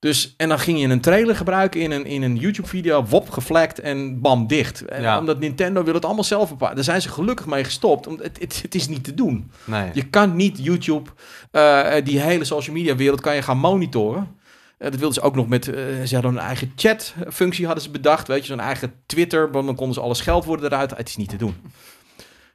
Dus, 0.00 0.34
en 0.36 0.48
dan 0.48 0.58
ging 0.58 0.80
je 0.80 0.88
een 0.88 1.00
trailer 1.00 1.36
gebruiken 1.36 1.80
in 1.80 1.90
een, 1.90 2.06
in 2.06 2.22
een 2.22 2.36
YouTube-video, 2.36 3.04
wop, 3.04 3.30
geflekt 3.30 3.78
en 3.80 4.20
bam, 4.20 4.46
dicht. 4.46 4.84
En 4.84 5.02
Ja. 5.02 5.18
Omdat 5.18 5.38
Nintendo 5.38 5.82
wil 5.84 5.94
het 5.94 6.04
allemaal 6.04 6.24
zelf 6.24 6.48
bepalen. 6.48 6.74
Daar 6.74 6.84
zijn 6.84 7.02
ze 7.02 7.08
gelukkig 7.08 7.46
mee 7.46 7.64
gestopt, 7.64 8.06
omdat 8.06 8.26
het, 8.26 8.38
het, 8.40 8.62
het 8.62 8.74
is 8.74 8.88
niet 8.88 9.04
te 9.04 9.14
doen. 9.14 9.50
nee. 9.64 9.90
Je 9.92 10.02
kan 10.08 10.36
niet 10.36 10.58
YouTube, 10.64 11.10
eh, 11.50 11.94
die 12.04 12.20
hele 12.20 12.44
social 12.44 12.76
media 12.76 12.96
wereld, 12.96 13.20
kan 13.20 13.34
je 13.34 13.42
gaan 13.42 13.58
monitoren. 13.58 14.38
Eh, 14.78 14.90
dat 14.90 14.98
wilden 14.98 15.14
ze 15.14 15.20
ook 15.20 15.34
nog 15.34 15.48
met, 15.48 15.68
eh, 15.68 15.74
ze 16.04 16.14
hadden 16.14 16.32
een 16.32 16.38
eigen 16.38 16.72
chat-functie 16.76 17.64
hadden 17.66 17.84
ze 17.84 17.90
bedacht, 17.90 18.28
weet 18.28 18.40
je, 18.40 18.46
zo'n 18.46 18.60
eigen 18.60 18.92
Twitter, 19.06 19.50
want 19.50 19.66
dan 19.66 19.74
konden 19.74 19.94
ze 19.94 20.00
alle 20.00 20.14
scheldwoorden 20.14 20.72
eruit. 20.72 20.96
Het 20.96 21.08
is 21.08 21.16
niet 21.16 21.28
te 21.28 21.36
doen. 21.36 21.54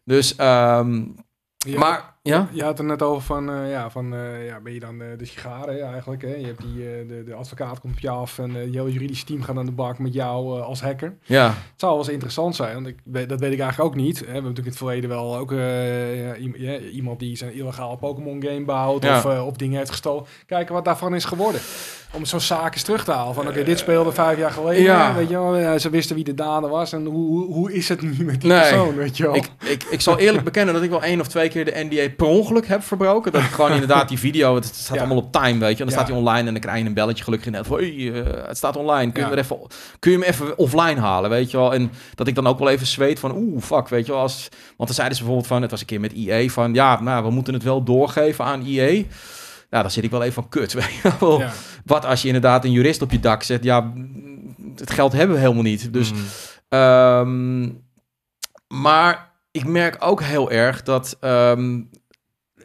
Dus, 0.04 0.36
ehm, 0.36 1.04
Ja. 1.58 1.78
maar, 1.80 2.15
ja? 2.26 2.48
Je 2.52 2.64
had 2.64 2.78
het 2.78 2.88
net 2.88 3.02
over 3.02 3.22
van, 3.24 3.50
eh, 3.52 3.70
ja, 3.72 3.90
van 3.90 4.14
eh, 4.14 4.46
ja, 4.46 4.60
ben 4.60 4.74
je 4.74 4.80
dan 4.80 5.02
eh, 5.02 5.08
de 5.18 5.26
sigaren 5.26 5.76
hè, 5.76 5.82
eigenlijk? 5.92 6.22
Hè? 6.22 6.36
Je 6.36 6.46
hebt 6.46 6.62
die, 6.62 6.74
de, 7.08 7.24
de 7.26 7.34
advocaat 7.34 7.80
komt 7.80 7.94
op 7.94 8.00
je 8.00 8.10
af 8.10 8.40
en 8.40 8.52
je 8.72 8.78
hele 8.80 8.92
juridische 8.92 9.26
team 9.26 9.42
gaat 9.42 9.58
aan 9.58 9.66
de 9.66 9.72
bak 9.72 10.00
met 10.00 10.14
jou 10.14 10.62
als 10.62 10.82
hacker. 10.82 11.16
Ja, 11.24 11.46
Het 11.48 11.56
zou 11.76 11.92
wel 11.92 12.02
eens 12.02 12.12
interessant 12.12 12.56
zijn, 12.56 12.74
want 12.74 12.88
ik, 12.88 13.30
dat 13.30 13.40
weet 13.40 13.54
ik 13.54 13.60
eigenlijk 13.60 13.80
ook 13.80 13.96
niet. 13.96 14.20
Hè. 14.20 14.26
We 14.26 14.32
hebben 14.32 14.52
natuurlijk 14.52 14.78
in 14.80 14.86
het 14.86 14.92
verleden 14.92 15.10
wel 15.10 15.38
ook 15.38 15.52
ja, 15.52 16.78
iemand 16.92 17.20
die 17.20 17.38
zijn 17.38 17.54
illegaal 17.54 17.96
Pokémon 17.96 18.44
game 18.44 18.66
bouwt 18.66 19.04
Ja. 19.04 19.18
of, 19.18 19.26
of 19.26 19.56
dingen 19.56 19.78
heeft 19.78 19.90
gestolen. 19.90 20.26
Kijken 20.46 20.74
wat 20.74 20.86
daarvan 20.86 21.16
is 21.16 21.26
geworden. 21.26 21.62
Om 22.14 22.26
zo'n 22.26 22.40
zaak 22.40 22.74
eens 22.74 22.84
terug 22.84 23.04
te 23.04 23.12
halen. 23.12 23.34
Van 23.34 23.48
oké, 23.48 23.64
dit 23.64 23.80
speelde 23.80 24.12
vijf 24.12 24.38
jaar 24.38 24.52
geleden. 24.52 24.84
Ja. 24.84 25.16
Weet 25.16 25.30
je 25.30 25.34
wel, 25.34 25.58
ja, 25.58 25.78
ze 25.78 25.90
wisten 25.90 26.16
wie 26.16 26.24
de 26.24 26.34
dader 26.34 26.70
was 26.70 26.94
en 26.94 27.06
hoe, 27.06 27.28
hoe, 27.28 27.54
hoe 27.54 27.74
is 27.74 27.90
het 27.90 28.02
nu 28.02 28.24
met 28.24 28.42
die 28.42 28.50
Nee. 28.52 28.60
persoon, 28.60 28.96
weet 28.96 29.18
je 29.18 29.24
wel. 29.24 29.36
ik, 29.36 29.50
ik, 29.64 29.84
ik 29.84 30.02
zal 30.02 30.18
eerlijk 30.20 30.44
bekennen 30.44 30.74
dat 30.74 30.84
ik 30.84 30.90
wel 30.90 31.04
één 31.04 31.20
of 31.20 31.28
twee 31.28 31.50
keer 31.50 31.66
de 31.66 31.88
NDA 31.90 32.10
per 32.16 32.28
ongeluk 32.28 32.68
heb 32.68 32.84
verbroken. 32.84 33.32
Dat 33.32 33.42
ik 33.42 33.48
gewoon 33.50 33.72
inderdaad 33.80 34.08
die 34.10 34.20
video, 34.20 34.56
het 34.56 34.66
staat 34.66 34.96
Ja. 34.96 35.00
allemaal 35.00 35.18
op 35.24 35.32
time, 35.32 35.60
weet 35.60 35.78
je. 35.78 35.84
En 35.84 35.90
dan 35.90 35.92
staat 35.92 36.08
hij 36.08 36.18
online 36.18 36.48
en 36.48 36.54
dan 36.54 36.62
krijg 36.62 36.80
je 36.80 36.86
een 36.86 36.94
belletje 36.94 37.24
gelukkig 37.24 37.52
net 37.52 37.68
van, 37.68 37.78
hey, 37.78 38.12
eh, 38.14 38.48
het 38.48 38.58
staat 38.58 38.76
online, 38.76 39.12
kun 39.12 39.24
je, 39.24 39.30
hem 39.30 39.38
even, 39.38 39.58
kun 40.00 40.12
je 40.12 40.18
hem 40.18 40.28
even 40.28 40.58
offline 40.58 41.00
halen, 41.00 41.30
weet 41.30 41.52
je 41.52 41.58
wel. 41.58 41.74
En 41.74 41.92
dat 42.16 42.28
ik 42.28 42.36
dan 42.36 42.48
ook 42.48 42.60
wel 42.60 42.70
even 42.70 42.88
zweet 42.88 43.20
van, 43.20 43.36
oeh, 43.36 43.62
fuck, 43.62 43.88
weet 43.88 44.06
je 44.06 44.12
wel. 44.12 44.22
Als, 44.22 44.48
want 44.78 44.90
dan 44.90 44.94
zeiden 44.94 45.18
ze 45.18 45.24
bijvoorbeeld 45.24 45.54
van, 45.54 45.62
het 45.62 45.72
was 45.72 45.80
een 45.80 45.86
keer 45.86 46.00
met 46.00 46.14
EA, 46.14 46.48
van 46.48 46.74
ja, 46.74 47.02
nou, 47.02 47.24
we 47.24 47.30
moeten 47.32 47.54
het 47.54 47.64
wel 47.64 47.84
doorgeven 47.84 48.46
aan 48.46 48.66
EA. 48.66 49.04
Nou, 49.70 49.84
dan 49.84 49.92
zit 49.92 50.04
ik 50.04 50.12
wel 50.12 50.22
even 50.22 50.34
van 50.34 50.50
kut, 50.50 50.74
weet 50.84 50.94
je 51.04 51.12
wel. 51.20 51.40
Ja. 51.40 51.52
Wat 51.86 52.06
als 52.06 52.22
je 52.22 52.28
inderdaad 52.28 52.64
een 52.66 52.72
jurist 52.72 53.02
op 53.02 53.12
je 53.12 53.20
dak 53.20 53.44
zet, 53.44 53.64
ja, 53.64 53.94
het 54.76 54.92
geld 54.92 55.12
hebben 55.14 55.36
we 55.36 55.42
helemaal 55.42 55.64
niet. 55.64 55.94
Dus 55.94 56.12
Mm. 56.12 56.18
Ehm, 56.70 57.70
maar 58.68 59.32
ik 59.52 59.66
merk 59.68 59.96
ook 60.00 60.22
heel 60.22 60.52
erg 60.52 60.84
dat, 60.84 61.18
ehm, 61.20 61.82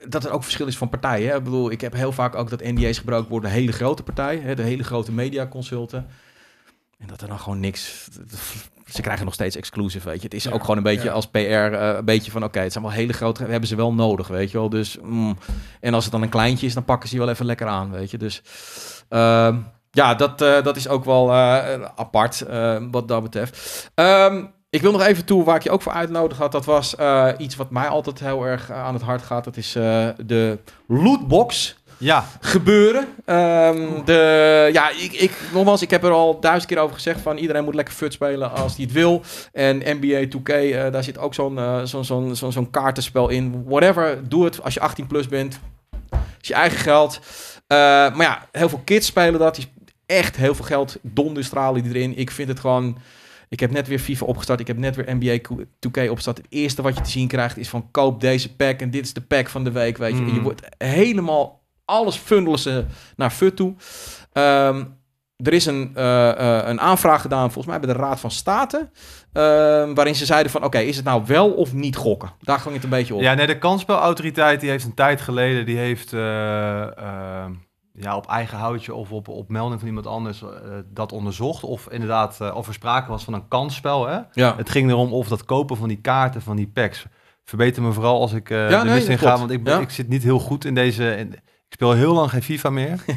dat 0.08 0.24
er 0.24 0.30
ook 0.30 0.42
verschil 0.42 0.66
is 0.66 0.76
van 0.76 0.88
partijen. 0.88 1.28
Hè? 1.28 1.36
Ik 1.36 1.44
bedoel, 1.44 1.70
ik 1.70 1.80
heb 1.80 1.92
heel 1.92 2.12
vaak 2.12 2.34
ook 2.34 2.50
dat 2.50 2.62
NDA's 2.62 2.98
gebruikt 2.98 3.28
worden 3.28 3.50
door 3.50 3.58
hele 3.58 3.72
grote 3.72 4.02
partijen, 4.02 4.42
hè? 4.42 4.54
de 4.54 4.62
hele 4.62 4.84
grote 4.84 5.12
mediaconsulten. 5.12 6.06
En 6.98 7.06
dat 7.06 7.20
er 7.20 7.28
dan 7.28 7.38
gewoon 7.38 7.60
niks. 7.60 8.08
Ze 8.94 9.02
krijgen 9.02 9.24
nog 9.24 9.34
steeds 9.34 9.56
exclusive, 9.56 10.08
weet 10.08 10.16
je. 10.16 10.24
Het 10.24 10.34
is 10.34 10.44
Ja, 10.44 10.50
ook 10.50 10.60
gewoon 10.60 10.76
een 10.76 10.82
beetje 10.82 11.08
ja. 11.08 11.12
als 11.12 11.26
PR, 11.26 11.38
eh, 11.38 11.96
een 11.96 12.04
beetje 12.04 12.30
van, 12.30 12.44
oké, 12.44 12.60
het 12.60 12.72
zijn 12.72 12.84
wel 12.84 12.92
hele 12.92 13.12
grote, 13.12 13.44
we 13.44 13.50
hebben 13.50 13.68
ze 13.68 13.76
wel 13.76 13.92
nodig, 13.92 14.28
weet 14.28 14.50
je 14.50 14.58
wel. 14.58 14.68
Dus, 14.68 14.98
mm. 15.02 15.38
en 15.80 15.94
als 15.94 16.04
het 16.04 16.12
dan 16.12 16.22
een 16.22 16.28
kleintje 16.28 16.66
is, 16.66 16.74
dan 16.74 16.84
pakken 16.84 17.08
ze 17.08 17.14
je 17.14 17.20
wel 17.20 17.30
even 17.30 17.46
lekker 17.46 17.66
aan, 17.66 17.90
weet 17.90 18.10
je. 18.10 18.18
Dus, 18.18 18.42
ehm, 19.08 19.56
ja, 19.90 20.14
dat, 20.14 20.40
eh, 20.40 20.62
dat 20.62 20.76
is 20.76 20.88
ook 20.88 21.04
wel 21.04 21.30
eh, 21.30 21.82
apart, 21.96 22.44
wat 22.90 23.08
dat 23.08 23.22
betreft. 23.22 23.90
Ehm, 23.94 24.44
Ik 24.70 24.82
wil 24.82 24.92
nog 24.92 25.02
even 25.02 25.24
toe 25.24 25.44
waar 25.44 25.56
ik 25.56 25.62
je 25.62 25.70
ook 25.70 25.82
voor 25.82 25.92
uitnodigd 25.92 26.40
had. 26.40 26.52
Dat 26.52 26.64
was 26.64 26.96
eh, 26.96 27.28
iets 27.38 27.56
wat 27.56 27.70
mij 27.70 27.88
altijd 27.88 28.20
heel 28.20 28.44
erg 28.44 28.70
eh, 28.70 28.84
aan 28.84 28.94
het 28.94 29.02
hart 29.02 29.22
gaat. 29.22 29.44
Dat 29.44 29.56
is 29.56 29.74
eh, 29.74 30.08
de 30.26 30.58
lootbox 30.86 31.76
Ja, 31.98 32.24
gebeuren. 32.40 33.08
Ehm, 33.24 34.04
de, 34.04 34.70
ja, 34.72 34.90
ik, 34.90 35.12
ik, 35.12 35.32
nogmaals, 35.52 35.82
ik 35.82 35.90
heb 35.90 36.04
er 36.04 36.10
al 36.10 36.40
duizend 36.40 36.66
keer 36.72 36.78
over 36.78 36.94
gezegd 36.94 37.20
van 37.20 37.36
iedereen 37.36 37.64
moet 37.64 37.74
lekker 37.74 37.94
fut 37.94 38.12
spelen 38.12 38.50
als 38.52 38.76
hij 38.76 38.84
het 38.84 38.94
wil. 38.94 39.22
En 39.52 39.76
NBA 39.76 40.38
2K, 40.38 40.48
eh, 40.48 40.92
daar 40.92 41.04
zit 41.04 41.18
ook 41.18 41.34
zo'n 41.34 41.60
zo'n 41.84 42.36
zo'n 42.36 42.52
zo'n 42.52 42.70
kaartenspel 42.70 43.28
in. 43.28 43.64
Whatever, 43.66 44.28
doe 44.28 44.44
het 44.44 44.62
als 44.62 44.74
je 44.74 44.80
18 44.80 45.06
plus 45.06 45.28
bent. 45.28 45.60
is 46.40 46.48
je 46.48 46.54
eigen 46.54 46.78
geld. 46.78 47.20
Maar 47.68 48.22
ja, 48.22 48.48
heel 48.52 48.68
veel 48.68 48.82
kids 48.84 49.06
spelen 49.06 49.40
dat. 49.40 49.54
Die 49.54 49.72
echt 50.06 50.36
heel 50.36 50.54
veel 50.54 50.64
geld 50.64 50.98
donder 51.02 51.44
stralen 51.44 51.82
die 51.82 51.94
erin. 51.94 52.16
Ik 52.16 52.30
vind 52.30 52.48
het 52.48 52.60
gewoon... 52.60 52.98
Ik 53.50 53.60
heb 53.60 53.70
net 53.70 53.88
weer 53.88 53.98
FIFA 53.98 54.26
opgestart. 54.26 54.60
Ik 54.60 54.66
heb 54.66 54.78
net 54.78 54.96
weer 54.96 55.16
NBA 55.16 55.38
2K 55.86 56.08
opgestart. 56.10 56.36
Het 56.36 56.46
eerste 56.48 56.82
wat 56.82 56.96
je 56.96 57.00
te 57.02 57.10
zien 57.10 57.28
krijgt 57.28 57.56
is 57.56 57.68
van 57.68 57.90
koop 57.90 58.20
deze 58.20 58.54
pack. 58.56 58.80
En 58.80 58.90
dit 58.90 59.04
is 59.04 59.12
de 59.12 59.20
pack 59.20 59.48
van 59.48 59.64
de 59.64 59.72
week, 59.72 59.96
weet 59.98 60.12
je. 60.16 60.18
En 60.22 60.26
je 60.26 60.32
Mm. 60.32 60.42
wordt 60.42 60.62
helemaal... 60.78 61.58
Alles 61.84 62.16
fundelen 62.16 62.58
ze 62.58 62.84
naar 63.16 63.30
FUT 63.30 63.56
toe. 63.56 63.74
Ehm, 64.32 64.84
er 65.36 65.52
is 65.52 65.66
een, 65.66 65.90
eh, 65.94 66.30
eh, 66.60 66.68
een 66.68 66.80
aanvraag 66.80 67.20
gedaan, 67.20 67.52
volgens 67.52 67.66
mij 67.66 67.80
bij 67.80 67.92
de 67.94 67.98
Raad 68.00 68.20
van 68.20 68.30
State. 68.30 68.90
ehm, 69.32 69.94
waarin 69.94 70.14
ze 70.14 70.24
zeiden 70.24 70.52
van, 70.52 70.64
oké, 70.64 70.78
is 70.78 70.96
het 70.96 71.04
nou 71.04 71.22
wel 71.26 71.50
of 71.50 71.72
niet 71.72 71.96
gokken? 71.96 72.30
Daar 72.40 72.58
ging 72.58 72.74
het 72.74 72.84
een 72.84 72.90
beetje 72.90 73.14
op. 73.14 73.20
ja 73.20 73.34
nee, 73.34 73.46
de 73.46 73.58
kansspelautoriteit 73.58 74.60
die 74.60 74.70
heeft 74.70 74.84
een 74.84 74.94
tijd 74.94 75.20
geleden, 75.20 75.66
die 75.66 75.76
heeft 75.76 76.12
eh, 76.12 76.82
eh, 76.98 77.44
ja, 78.00 78.16
op 78.16 78.26
eigen 78.26 78.58
houtje 78.58 78.94
of 78.94 79.12
op, 79.12 79.28
op 79.28 79.48
melding 79.48 79.78
van 79.78 79.88
iemand 79.88 80.06
anders 80.06 80.42
eh, 80.42 80.48
dat 80.86 81.12
onderzocht. 81.12 81.64
Of 81.64 81.88
inderdaad, 81.90 82.40
eh, 82.40 82.54
of 82.56 82.66
er 82.66 82.74
sprake 82.74 83.10
was 83.10 83.24
van 83.24 83.34
een 83.34 83.48
kansspel. 83.48 84.06
Hè? 84.06 84.18
Ja. 84.32 84.56
Het 84.56 84.70
ging 84.70 84.90
erom 84.90 85.12
of 85.12 85.28
dat 85.28 85.44
kopen 85.44 85.76
van 85.76 85.88
die 85.88 86.00
kaarten, 86.00 86.42
van 86.42 86.56
die 86.56 86.68
packs. 86.68 87.06
Verbeter 87.44 87.82
me 87.82 87.92
vooral 87.92 88.20
als 88.20 88.32
ik 88.32 88.50
eh 88.50 88.70
Ja, 88.70 88.78
de 88.78 88.84
nee, 88.84 88.94
mist 88.94 89.08
in 89.08 89.18
ga, 89.18 89.38
want 89.38 89.50
ik, 89.50 89.64
ben- 89.64 89.74
Ja. 89.74 89.80
ik 89.80 89.90
zit 89.90 90.08
niet 90.08 90.22
heel 90.22 90.38
goed 90.38 90.64
in 90.64 90.74
deze... 90.74 91.16
in- 91.16 91.32
ik 91.68 91.76
speel 91.76 91.92
heel 91.92 92.14
lang 92.14 92.30
geen 92.30 92.42
FIFA 92.42 92.70
meer. 92.70 93.04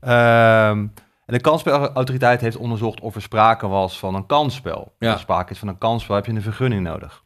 Ehm, 0.00 0.78
en 1.26 1.34
de 1.34 1.40
kansspelautoriteit 1.40 2.40
heeft 2.40 2.56
onderzocht 2.56 3.00
of 3.00 3.14
er 3.14 3.22
sprake 3.22 3.68
was 3.68 3.98
van 3.98 4.14
een 4.14 4.26
kansspel. 4.26 4.94
Ja. 4.98 5.06
Als 5.06 5.14
er 5.16 5.20
sprake 5.22 5.52
is 5.52 5.58
van 5.58 5.68
een 5.68 5.78
kansspel, 5.78 6.14
heb 6.14 6.26
je 6.26 6.32
een 6.32 6.42
vergunning 6.42 6.82
nodig. 6.82 7.22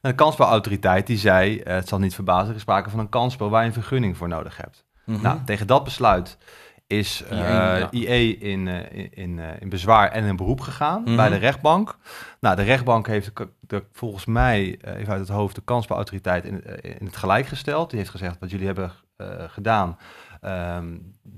En 0.00 0.10
de 0.10 0.14
kansspelautoriteit 0.14 1.06
die 1.06 1.18
zei, 1.18 1.60
het 1.64 1.88
zal 1.88 1.98
niet 1.98 2.14
verbazen, 2.14 2.48
er 2.48 2.54
is 2.54 2.60
sprake 2.60 2.90
van 2.90 2.98
een 2.98 3.08
kansspel 3.08 3.50
waar 3.50 3.60
je 3.62 3.66
een 3.68 3.72
vergunning 3.74 4.16
voor 4.16 4.28
nodig 4.28 4.56
hebt. 4.56 4.84
Mhm. 5.10 5.22
Nou, 5.22 5.38
tegen 5.44 5.66
dat 5.66 5.84
besluit 5.84 6.38
is 6.86 7.22
eh 7.30 7.38
IE, 7.38 7.44
ja. 7.44 7.88
IE 7.90 8.38
in, 8.38 8.68
eh, 8.68 8.98
in, 8.98 9.10
in, 9.14 9.38
eh, 9.38 9.46
in 9.60 9.68
bezwaar 9.68 10.10
en 10.10 10.24
in 10.24 10.36
beroep 10.36 10.60
gegaan 10.60 11.02
Mhm. 11.02 11.16
bij 11.16 11.28
de 11.28 11.36
rechtbank. 11.36 11.96
Nou, 12.40 12.56
de 12.56 12.62
rechtbank 12.62 13.06
heeft 13.06 13.30
de, 13.60 13.84
volgens 13.92 14.24
mij, 14.24 14.78
eh, 14.80 14.94
even 14.98 15.12
uit 15.12 15.20
het 15.20 15.28
hoofd, 15.36 15.54
de 15.54 15.62
kansspelautoriteit 15.64 16.44
in, 16.44 16.64
eh, 16.64 16.94
in 17.00 17.06
het 17.06 17.16
gelijk 17.16 17.46
gesteld. 17.46 17.88
Die 17.90 17.98
heeft 17.98 18.10
gezegd 18.10 18.36
wat 18.40 18.50
jullie 18.50 18.66
hebben 18.66 18.92
eh, 19.16 19.26
gedaan, 19.48 19.98
ehm, 20.40 20.86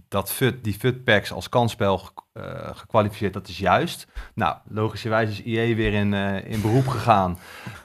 dat 0.08 0.32
FUT, 0.32 0.64
die 0.64 0.74
FUT-packs 0.78 1.32
als 1.32 1.48
kansspel 1.48 2.00
eh, 2.32 2.42
gekwalificeerd, 2.72 3.32
dat 3.32 3.48
is 3.48 3.58
juist. 3.58 4.06
Nou, 4.34 4.56
logischerwijs 4.68 5.30
is 5.30 5.42
IE 5.42 5.74
weer 5.76 5.92
in, 5.92 6.14
eh, 6.14 6.44
in 6.52 6.60
beroep 6.60 6.86
gegaan 6.88 7.38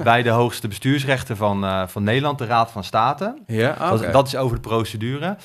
bij 0.04 0.24
de 0.24 0.30
hoogste 0.30 0.68
bestuursrechter 0.68 1.36
van, 1.36 1.64
eh, 1.66 1.88
van 1.88 2.04
Nederland, 2.04 2.38
de 2.38 2.46
Raad 2.46 2.72
van 2.72 2.84
State. 2.84 3.38
ja, 3.48 3.90
Dat, 3.90 4.12
dat 4.14 4.28
is 4.28 4.36
over 4.36 4.56
de 4.56 4.62
procedure. 4.62 5.38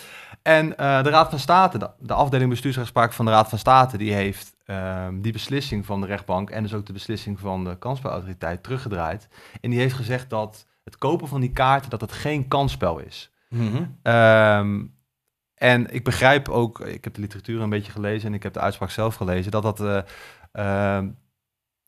En 0.42 0.76
eh, 0.76 1.02
de 1.02 1.10
Raad 1.10 1.30
van 1.30 1.38
State, 1.38 1.78
de, 1.78 1.90
de 1.98 2.14
afdeling 2.14 2.50
bestuursrechtspraak 2.50 3.12
van 3.12 3.24
de 3.24 3.30
Raad 3.30 3.48
van 3.48 3.58
State, 3.58 3.98
die 3.98 4.12
heeft 4.12 4.54
ehm, 4.64 5.20
die 5.20 5.32
beslissing 5.32 5.86
van 5.86 6.00
de 6.00 6.06
rechtbank 6.06 6.50
en 6.50 6.62
dus 6.62 6.74
ook 6.74 6.86
de 6.86 6.92
beslissing 6.92 7.40
van 7.40 7.64
de 7.64 7.78
kansspelautoriteit 7.78 8.62
teruggedraaid. 8.62 9.28
En 9.60 9.70
die 9.70 9.78
heeft 9.78 9.94
gezegd 9.94 10.30
dat 10.30 10.66
het 10.84 10.98
kopen 10.98 11.28
van 11.28 11.40
die 11.40 11.52
kaarten, 11.52 11.90
dat 11.90 12.00
het 12.00 12.12
geen 12.12 12.48
kansspel 12.48 12.98
is. 12.98 13.30
Mhm. 13.48 13.84
Ehm, 14.02 14.84
en 15.54 15.94
ik 15.94 16.04
begrijp 16.04 16.48
ook, 16.48 16.80
ik 16.80 17.04
heb 17.04 17.14
de 17.14 17.20
literatuur 17.20 17.60
een 17.60 17.70
beetje 17.70 17.92
gelezen 17.92 18.28
en 18.28 18.34
ik 18.34 18.42
heb 18.42 18.52
de 18.52 18.60
uitspraak 18.60 18.90
zelf 18.90 19.14
gelezen, 19.14 19.50
dat, 19.50 19.62
dat, 19.62 19.80
eh, 19.80 20.02
ehm, 20.52 21.08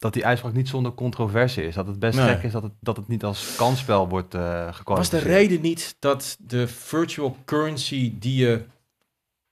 dat 0.05 0.13
die 0.13 0.27
uitspraak 0.27 0.53
niet 0.53 0.69
zonder 0.69 0.95
controverse 0.95 1.67
is. 1.67 1.75
Dat 1.75 1.87
het 1.87 1.99
best 1.99 2.19
Nee. 2.19 2.29
gek 2.35 2.43
is 2.43 2.53
dat 2.53 2.63
het, 2.63 2.73
dat 2.81 2.97
het 2.97 3.09
niet 3.09 3.25
als 3.25 3.55
kansspel 3.57 4.09
wordt 4.09 4.35
eh 4.35 4.79
Was 4.85 5.11
de 5.11 5.19
reden 5.19 5.61
niet 5.61 5.97
dat 5.99 6.37
de 6.41 6.69
virtual 6.69 7.37
currency 7.45 8.19
die 8.19 8.37
je 8.37 8.65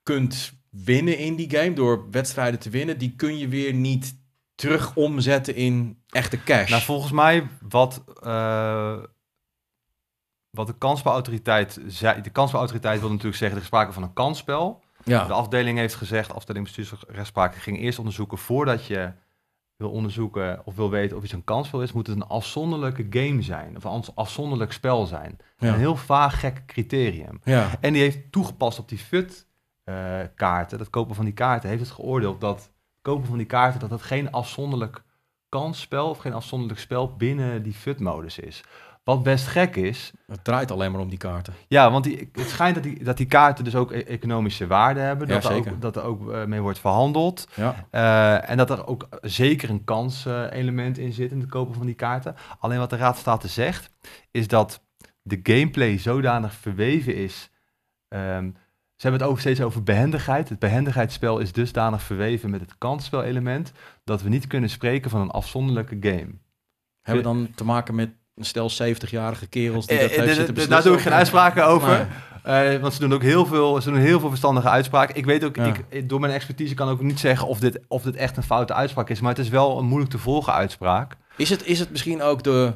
kunt 0.02 0.52
winnen 0.70 1.18
in 1.18 1.36
die 1.36 1.50
game, 1.50 1.72
door 1.72 2.10
wedstrijden 2.10 2.60
te 2.60 2.70
winnen, 2.70 2.98
die 2.98 3.14
kun 3.16 3.38
je 3.38 3.48
weer 3.48 3.74
niet 3.74 4.14
terug 4.54 4.96
omzetten 4.96 5.54
in 5.54 6.02
echte 6.08 6.42
cash? 6.42 6.70
Nou, 6.70 6.82
volgens 6.82 7.12
mij 7.12 7.48
wat, 7.68 8.04
eh, 8.22 8.96
wat 10.50 10.66
de 10.66 10.78
kansspelautoriteit 10.78 11.80
zei. 11.86 12.20
De 12.20 12.30
kansspelautoriteit 12.30 13.00
wil 13.00 13.08
natuurlijk 13.08 13.36
zeggen, 13.36 13.56
er 13.56 13.62
is 13.62 13.68
sprake 13.68 13.92
van 13.92 14.02
een 14.02 14.12
kansspel. 14.12 14.82
ja. 15.04 15.26
De 15.26 15.32
afdeling 15.32 15.78
heeft 15.78 15.94
gezegd, 15.94 16.28
de 16.28 16.34
afdeling 16.34 16.64
bestuursrechtspraak 16.64 17.54
ging 17.54 17.78
eerst 17.78 17.98
onderzoeken 17.98 18.38
voordat 18.38 18.86
je 18.86 19.12
wil 19.82 19.90
onderzoeken 19.90 20.60
of 20.64 20.76
wil 20.76 20.90
weten 20.90 21.16
of 21.16 21.22
iets 21.22 21.32
een 21.32 21.44
kansspel 21.44 21.82
is, 21.82 21.92
moet 21.92 22.06
het 22.06 22.16
een 22.16 22.26
afzonderlijke 22.26 23.06
game 23.10 23.42
zijn. 23.42 23.76
Of 23.76 23.84
een 23.84 24.14
afzonderlijk 24.14 24.72
spel 24.72 25.06
zijn. 25.06 25.38
Ja. 25.58 25.68
Een 25.68 25.78
heel 25.78 25.96
vaag 25.96 26.40
gek 26.40 26.62
criterium. 26.66 27.40
ja. 27.44 27.70
En 27.80 27.92
die 27.92 28.02
heeft 28.02 28.32
toegepast 28.32 28.78
op 28.78 28.88
die 28.88 28.98
FUT-kaarten, 28.98 30.78
dat 30.78 30.90
kopen 30.90 31.14
van 31.14 31.24
die 31.24 31.34
kaarten, 31.34 31.68
heeft 31.68 31.82
het 31.82 31.90
geoordeeld 31.90 32.40
dat 32.40 32.58
het 32.58 32.70
kopen 33.02 33.26
van 33.26 33.36
die 33.36 33.46
kaarten, 33.46 33.80
dat 33.80 33.90
het 33.90 34.02
geen 34.02 34.30
afzonderlijk 34.30 35.02
kansspel 35.48 36.08
of 36.08 36.18
geen 36.18 36.34
afzonderlijk 36.34 36.80
spel 36.80 37.16
binnen 37.16 37.62
die 37.62 37.74
FUT-modus 37.74 38.38
is. 38.38 38.64
Wat 39.04 39.22
best 39.22 39.46
gek 39.46 39.76
is, 39.76 40.12
Het 40.26 40.44
draait 40.44 40.70
alleen 40.70 40.92
maar 40.92 41.00
om 41.00 41.08
die 41.08 41.18
kaarten. 41.18 41.54
ja, 41.68 41.90
want 41.90 42.04
die, 42.04 42.30
het 42.32 42.48
schijnt 42.48 42.74
dat 42.74 42.82
die, 42.84 43.04
dat 43.04 43.16
die 43.16 43.26
kaarten 43.26 43.64
dus 43.64 43.74
ook 43.74 43.92
e- 43.92 43.98
economische 44.00 44.66
waarde 44.66 45.00
hebben, 45.00 45.28
Ja, 45.28 45.34
dat, 45.34 45.44
er 45.44 45.56
ook, 45.56 45.80
dat 45.80 45.96
er 45.96 46.02
ook 46.02 46.30
eh, 46.32 46.44
mee 46.44 46.60
wordt 46.60 46.78
verhandeld. 46.78 47.48
Ja. 47.54 47.86
Eh, 47.90 48.50
en 48.50 48.56
dat 48.56 48.70
er 48.70 48.86
ook 48.86 49.08
zeker 49.20 49.70
een 49.70 49.84
kanselement 49.84 50.98
in 50.98 51.12
zit 51.12 51.30
in 51.32 51.40
het 51.40 51.48
kopen 51.48 51.74
van 51.74 51.86
die 51.86 51.94
kaarten. 51.94 52.34
Alleen 52.58 52.78
wat 52.78 52.90
de 52.90 52.96
Raad 52.96 53.16
State 53.16 53.48
zegt, 53.48 53.90
is 54.30 54.48
dat 54.48 54.82
de 55.22 55.40
gameplay 55.42 55.98
zodanig 55.98 56.52
verweven 56.54 57.14
is. 57.14 57.50
ehm, 58.08 58.50
ze 58.96 59.08
hebben 59.08 59.20
het 59.26 59.30
ook 59.36 59.40
steeds 59.40 59.60
over 59.60 59.82
behendigheid. 59.82 60.48
Het 60.48 60.58
behendigheidsspel 60.58 61.38
is 61.38 61.52
dusdanig 61.52 62.02
verweven 62.02 62.50
met 62.50 62.60
het 62.60 62.78
kansspelelement 62.78 63.72
dat 64.04 64.22
we 64.22 64.28
niet 64.28 64.46
kunnen 64.46 64.70
spreken 64.70 65.10
van 65.10 65.20
een 65.20 65.30
afzonderlijke 65.30 65.96
game. 66.00 66.30
Hebben 67.02 67.22
we 67.24 67.30
dan 67.32 67.48
te 67.54 67.64
maken 67.64 67.94
met 67.94 68.10
een 68.34 68.44
stel 68.44 68.70
70-jarige 68.70 69.46
kerels 69.46 69.86
die 69.86 69.98
dat 69.98 70.10
Eh, 70.10 70.16
heeft 70.16 70.28
eh, 70.28 70.34
zitten 70.34 70.54
beslissen? 70.54 70.70
Daar 70.70 70.82
doe 70.82 70.94
ik 70.94 71.00
geen 71.00 71.12
uitspraken 71.12 71.66
over. 71.66 72.08
Eh, 72.42 72.76
want 72.80 72.92
ze 72.94 73.00
doen 73.00 73.12
ook 73.12 73.22
heel 73.22 73.46
veel, 73.46 73.80
ze 73.80 73.90
doen 73.90 73.98
heel 73.98 74.20
veel 74.20 74.28
verstandige 74.28 74.68
uitspraken. 74.68 75.16
Ik 75.16 75.24
weet 75.24 75.44
ook, 75.44 75.56
Ja. 75.56 75.74
ik, 75.88 76.08
door 76.08 76.20
mijn 76.20 76.32
expertise 76.32 76.74
kan 76.74 76.86
ik 76.88 76.92
ook 76.94 77.02
niet 77.02 77.20
zeggen 77.20 77.48
of 77.48 77.58
dit, 77.58 77.80
of 77.88 78.02
dit 78.02 78.16
echt 78.16 78.36
een 78.36 78.42
foute 78.42 78.74
uitspraak 78.74 79.08
is. 79.10 79.20
Maar 79.20 79.30
het 79.34 79.44
is 79.44 79.48
wel 79.48 79.78
een 79.78 79.84
moeilijk 79.86 80.10
te 80.10 80.18
volgen 80.18 80.52
uitspraak. 80.52 81.16
Is 81.36 81.50
het, 81.50 81.66
is 81.66 81.78
het 81.78 81.90
misschien 81.90 82.22
ook 82.22 82.42
de 82.42 82.72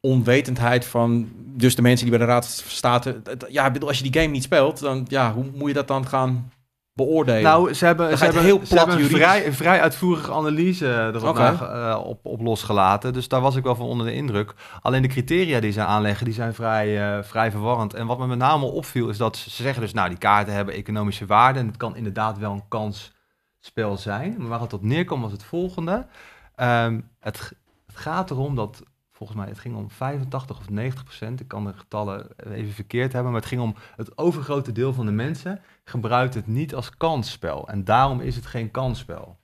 onwetendheid 0.00 0.84
van 0.84 1.28
dus 1.36 1.74
de 1.74 1.82
mensen 1.82 2.06
die 2.08 2.16
bij 2.16 2.26
de 2.26 2.32
Raad 2.32 2.46
van 2.62 2.70
State... 2.70 3.20
het- 3.24 3.46
Ja, 3.48 3.72
als 3.86 3.98
je 3.98 4.10
die 4.10 4.20
game 4.22 4.32
niet 4.32 4.42
speelt, 4.42 4.80
dan 4.80 5.04
ja, 5.08 5.32
hoe 5.32 5.44
moet 5.54 5.68
je 5.68 5.74
dat 5.74 5.88
dan 5.88 6.06
gaan 6.06 6.52
beoordelen? 6.94 7.42
Nou, 7.42 7.74
ze 7.74 7.84
hebben, 7.84 8.18
ze 8.18 8.24
hebben, 8.24 8.42
ze 8.42 8.46
heel 8.48 8.58
hebben 8.58 8.76
plat 8.84 8.98
een 8.98 9.04
vrij, 9.04 9.52
vrij 9.52 9.80
uitvoerige 9.80 10.32
analyse 10.32 11.10
erop 11.14 11.36
na- 11.36 11.92
eh, 11.92 12.04
op, 12.04 12.26
op 12.26 12.40
losgelaten. 12.40 13.12
Dus 13.12 13.28
daar 13.28 13.40
was 13.40 13.56
ik 13.56 13.62
wel 13.64 13.74
van 13.74 13.86
onder 13.86 14.06
de 14.06 14.14
indruk. 14.14 14.54
Alleen 14.82 15.02
de 15.02 15.08
criteria 15.08 15.60
die 15.60 15.72
ze 15.72 15.80
aanleggen, 15.84 16.24
die 16.24 16.34
zijn 16.34 16.54
vrij, 16.54 17.16
eh, 17.16 17.22
vrij 17.24 17.50
verwarrend. 17.50 17.94
En 17.94 18.06
wat 18.06 18.18
me 18.18 18.26
met 18.26 18.38
name 18.38 18.64
opviel, 18.64 19.08
is 19.08 19.16
dat 19.16 19.36
ze 19.36 19.62
zeggen 19.62 19.82
dus, 19.82 19.92
nou, 19.92 20.08
die 20.08 20.18
kaarten 20.18 20.54
hebben 20.54 20.74
economische 20.74 21.26
waarde. 21.26 21.58
En 21.58 21.66
het 21.66 21.76
kan 21.76 21.96
inderdaad 21.96 22.38
wel 22.38 22.52
een 22.52 22.68
kansspel 22.68 23.96
zijn. 23.96 24.34
Maar 24.38 24.48
waar 24.48 24.60
het 24.60 24.72
op 24.72 24.82
neerkomt 24.82 25.22
was 25.22 25.32
het 25.32 25.44
volgende. 25.44 26.06
Ehm, 26.54 27.00
het, 27.20 27.52
het 27.86 27.96
gaat 27.96 28.30
erom 28.30 28.54
dat, 28.56 28.82
volgens 29.12 29.38
mij, 29.38 29.48
het 29.48 29.58
ging 29.58 29.76
om 29.76 29.90
85 29.90 30.58
of 30.58 30.70
90 30.70 31.04
procent. 31.04 31.40
Ik 31.40 31.48
kan 31.48 31.64
de 31.64 31.72
getallen 31.76 32.26
even 32.52 32.72
verkeerd 32.72 33.12
hebben. 33.12 33.32
Maar 33.32 33.40
het 33.40 33.50
ging 33.50 33.62
om 33.62 33.74
het 33.96 34.18
overgrote 34.18 34.72
deel 34.72 34.92
van 34.92 35.06
de 35.06 35.12
mensen 35.12 35.60
gebruikt 35.84 36.34
het 36.34 36.46
niet 36.46 36.74
als 36.74 36.96
kansspel. 36.96 37.68
En 37.68 37.84
daarom 37.84 38.20
is 38.20 38.36
het 38.36 38.46
geen 38.46 38.70
kansspel. 38.70 39.38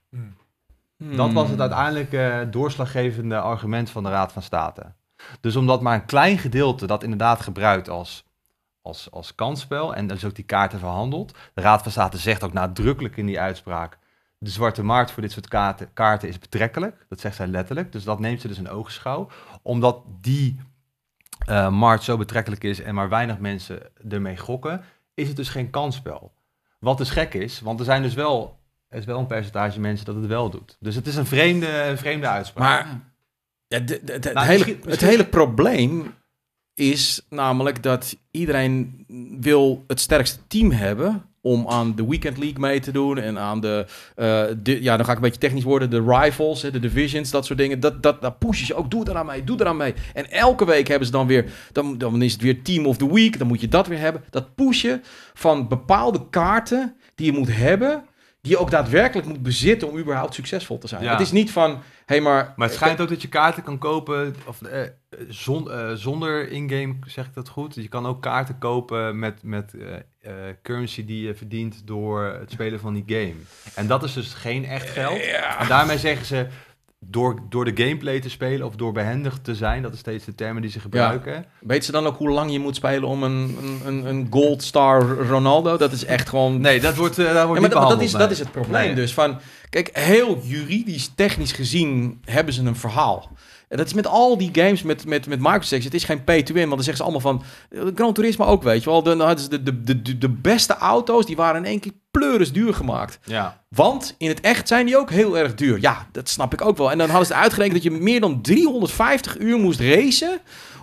Dat 0.97 1.33
was 1.33 1.51
het 1.51 1.61
uiteindelijk 1.61 2.53
doorslaggevende 2.53 3.41
argument 3.41 3.91
van 3.91 4.03
de 4.03 4.09
Raad 4.09 4.33
van 4.33 4.43
State. 4.43 4.93
Dus 5.41 5.57
omdat 5.57 5.83
maar 5.83 5.95
een 5.95 6.07
klein 6.07 6.39
gedeelte 6.39 6.87
dat 6.87 7.03
inderdaad 7.03 7.41
gebruikt 7.41 7.89
als, 7.89 8.25
als, 8.83 9.11
als 9.11 9.35
kansspel 9.35 9.95
en 9.95 10.07
dus 10.07 10.25
ook 10.25 10.35
die 10.35 10.45
kaarten 10.45 10.79
verhandelt. 10.79 11.37
De 11.55 11.61
Raad 11.61 11.83
van 11.83 11.91
State 11.91 12.19
zegt 12.19 12.45
ook 12.45 12.53
nadrukkelijk 12.53 13.17
in 13.17 13.27
die 13.27 13.41
uitspraak. 13.41 13.99
De 14.39 14.51
zwarte 14.51 14.83
markt 14.83 15.11
voor 15.11 15.23
dit 15.23 15.33
soort 15.33 15.49
kaarten, 15.49 15.93
kaarten 15.93 16.29
is 16.29 16.39
betrekkelijk. 16.39 17.07
Dat 17.09 17.21
zegt 17.21 17.37
zij 17.37 17.47
letterlijk. 17.47 17.93
Dus 17.93 18.05
dat 18.05 18.21
neemt 18.21 18.41
ze 18.41 18.49
dus 18.49 18.59
in 18.59 18.69
oogschouw. 18.69 19.29
Omdat 19.63 20.03
die 20.21 20.61
eh, 21.47 21.71
markt 21.71 22.03
zo 22.03 22.17
betrekkelijk 22.17 22.65
is 22.65 22.81
en 22.81 22.95
maar 22.95 23.09
weinig 23.09 23.39
mensen 23.39 23.83
ermee 24.09 24.37
gokken, 24.37 24.85
is 25.19 25.29
het 25.29 25.37
dus 25.37 25.49
geen 25.49 25.71
kansspel. 25.71 26.33
Wat 26.81 26.99
dus 26.99 27.11
gek 27.11 27.35
is, 27.35 27.61
want 27.61 27.79
er 27.79 27.85
zijn 27.85 28.03
dus 28.03 28.15
wel, 28.15 28.59
er 28.89 28.99
is 28.99 29.05
wel 29.05 29.19
een 29.19 29.27
percentage 29.27 29.81
mensen 29.81 30.07
dat 30.07 30.15
het 30.15 30.27
wel 30.27 30.51
doet. 30.51 30.77
Dus 30.81 30.95
het 30.95 31.07
is 31.07 31.17
een 31.17 31.27
vreemde, 31.27 31.93
vreemde 31.97 32.27
uitspraak. 32.29 32.85
Maar 32.85 33.01
Ja, 33.69 33.79
de- 33.79 33.85
de- 33.85 34.01
de- 34.05 34.13
het, 34.13 34.33
Nou, 34.33 34.47
hele, 34.47 34.65
misschien- 34.65 34.91
het 34.91 35.01
hele 35.01 35.27
probleem 35.27 36.15
is 36.75 37.27
namelijk 37.29 37.83
dat 37.83 38.17
iedereen 38.31 39.05
wil 39.41 39.85
het 39.87 40.01
sterkste 40.01 40.47
team 40.47 40.71
hebben 40.71 41.28
om 41.41 41.69
aan 41.69 41.95
de 41.95 42.07
Weekend 42.07 42.39
League 42.39 42.61
mee 42.61 42.81
te 42.81 42.93
doen 42.93 43.19
en 43.19 43.39
aan 43.39 43.61
de, 43.61 43.87
eh, 44.15 44.45
de 44.63 44.83
ja, 44.83 44.97
dan 44.97 45.05
ga 45.05 45.11
ik 45.11 45.17
een 45.17 45.25
beetje 45.25 45.41
technisch 45.41 45.65
worden, 45.65 45.91
de 45.91 46.03
rivals, 46.07 46.63
hè, 46.63 46.71
de 46.71 46.81
divisions, 46.81 47.31
dat 47.31 47.47
soort 47.47 47.59
dingen. 47.59 47.81
Dat, 47.81 48.03
dat, 48.03 48.21
dat 48.21 48.39
pushen 48.39 48.67
ze 48.67 48.75
ook, 48.75 48.91
doe 48.91 49.09
eraan 49.09 49.27
mee, 49.27 49.45
doe 49.45 49.61
eraan 49.61 49.77
mee. 49.77 49.95
En 50.15 50.31
elke 50.31 50.65
week 50.65 50.89
hebben 50.89 51.07
ze 51.07 51.13
dan 51.13 51.27
weer, 51.27 51.51
dan, 51.73 51.99
dan 51.99 52.23
is 52.23 52.33
het 52.33 52.43
weer 52.43 52.63
Team 52.63 52.87
of 52.87 52.97
the 52.97 53.13
Week, 53.13 53.39
dan 53.39 53.47
moet 53.47 53.61
je 53.61 53.69
dat 53.69 53.87
weer 53.87 53.99
hebben. 53.99 54.25
Dat 54.31 54.55
pushen 54.55 55.03
van 55.35 55.69
bepaalde 55.69 56.29
kaarten 56.31 56.95
die 57.15 57.27
je 57.27 57.39
moet 57.39 57.57
hebben, 57.57 58.05
die 58.49 58.57
je 58.57 58.63
ook 58.63 58.71
daadwerkelijk 58.71 59.29
moet 59.29 59.43
bezitten 59.43 59.89
om 59.91 59.99
überhaupt 59.99 60.35
succesvol 60.35 60.79
te 60.79 60.89
zijn. 60.89 61.03
Ja. 61.03 61.11
Het 61.11 61.21
is 61.21 61.33
niet 61.33 61.53
van, 61.53 61.71
hé 61.71 61.79
hey, 62.07 62.21
maar... 62.21 62.53
Maar 62.57 62.69
het 62.69 62.77
schijnt 62.77 63.01
ook 63.01 63.09
dat 63.09 63.23
je 63.23 63.29
kaarten 63.29 63.63
kan 63.63 63.79
kopen 63.79 64.35
of, 64.47 64.63
eh, 64.63 64.81
zon- 65.29 65.71
eh, 65.71 65.93
zonder 65.93 66.51
in-game, 66.51 66.95
zeg 67.07 67.27
ik 67.27 67.35
dat 67.35 67.49
goed? 67.49 67.75
Je 67.75 67.89
kan 67.89 68.07
ook 68.07 68.23
kaarten 68.23 68.59
kopen 68.59 69.19
met, 69.19 69.43
met 69.43 69.75
eh, 69.75 69.95
eh, 70.21 70.55
currency 70.63 71.05
die 71.05 71.27
je 71.27 71.35
verdient 71.35 71.83
door 71.87 72.23
het 72.25 72.51
spelen 72.51 72.81
van 72.81 72.95
die 72.95 73.05
game. 73.07 73.35
En 73.75 73.87
dat 73.87 74.03
is 74.03 74.13
dus 74.13 74.35
geen 74.35 74.65
echt 74.65 74.91
geld. 74.91 75.21
En 75.59 75.69
daarmee 75.69 75.99
zeggen 75.99 76.27
ze, 76.27 76.47
door, 77.01 77.41
door 77.49 77.65
de 77.65 77.85
gameplay 77.85 78.21
te 78.21 78.31
spelen 78.31 78.67
of 78.67 78.77
door 78.77 78.93
behendig 78.93 79.39
te 79.43 79.55
zijn, 79.55 79.83
dat 79.83 79.93
is 79.93 79.99
steeds 79.99 80.25
de 80.25 80.35
termen 80.35 80.63
die 80.63 80.71
ze 80.71 80.81
gebruiken. 80.81 81.45
Weet 81.61 81.85
ze 81.85 81.93
dan 81.93 82.07
ook 82.07 82.17
hoe 82.17 82.31
lang 82.31 82.53
je 82.53 82.59
moet 82.59 82.77
spelen 82.77 83.09
om 83.09 83.23
een, 83.23 83.57
een, 83.85 84.05
een, 84.05 84.27
gold 84.31 84.63
star 84.63 85.03
Ronaldo? 85.09 85.77
Dat 85.77 85.93
is 85.93 86.05
echt 86.05 86.29
gewoon... 86.29 86.61
Nee, 86.61 86.81
dat 86.81 86.97
wordt, 86.97 87.19
eh, 87.19 87.25
daar 87.25 87.47
wordt 87.47 87.63
Ja, 87.63 87.69
maar 87.69 87.89
dat, 87.89 88.01
is, 88.01 88.13
dat 88.13 88.31
is 88.31 88.39
het 88.39 88.53
probleem 88.53 88.87
Nee. 88.87 88.95
dus. 88.95 89.15
Van, 89.15 89.41
kijk, 89.71 89.91
heel 89.93 90.41
juridisch, 90.43 91.13
technisch 91.15 91.53
gezien 91.53 92.21
hebben 92.25 92.55
ze 92.55 92.63
een 92.63 92.77
verhaal. 92.77 93.31
En 93.69 93.77
dat 93.77 93.87
is 93.87 93.93
met 93.93 94.07
al 94.07 94.39
die 94.39 94.51
games 94.53 94.83
met, 94.83 95.07
met, 95.07 95.27
met 95.27 95.39
microtransactions. 95.39 95.85
Het 95.85 95.95
is 95.95 96.05
geen 96.05 96.25
pay-to-win, 96.25 96.63
want 96.69 96.75
dan 96.75 96.85
zeggen 96.85 96.97
ze 96.97 97.03
allemaal 97.13 97.21
van... 97.21 97.43
eh, 97.71 97.95
Gran 97.95 98.13
Turismo 98.13 98.45
ook, 98.45 98.63
weet 98.63 98.83
je 98.85 98.91
wel. 98.91 99.03
Dan 99.03 99.21
hadden 99.21 99.39
ze 99.39 99.49
de, 99.49 99.63
de, 99.63 99.83
de, 99.83 100.03
de, 100.03 100.19
de 100.19 100.29
beste 100.29 100.77
auto's, 100.77 101.27
die 101.27 101.37
waren 101.37 101.65
in 101.65 101.71
één 101.71 101.81
keer 101.81 101.93
pleuris 102.11 102.53
duur 102.53 102.75
gemaakt. 102.75 103.19
Ja, 103.25 103.63
Want 103.69 104.15
in 104.19 104.29
het 104.29 104.41
echt 104.41 104.69
zijn 104.69 104.87
die 104.87 104.99
ook 104.99 105.11
heel 105.11 105.39
erg 105.39 105.55
duur. 105.55 105.81
Ja, 105.81 106.07
dat 106.13 106.29
snap 106.29 106.53
ik 106.53 106.65
ook 106.65 106.77
wel. 106.77 106.91
En 106.91 106.99
dan 106.99 107.09
hadden 107.09 107.27
ze 107.27 107.35
uitgerekend 107.35 107.75
dat 107.83 107.93
je 107.93 107.99
meer 108.01 108.21
dan 108.21 108.43
350 108.43 109.39
uur 109.39 109.59
moest 109.59 109.81
racen... 109.81 110.41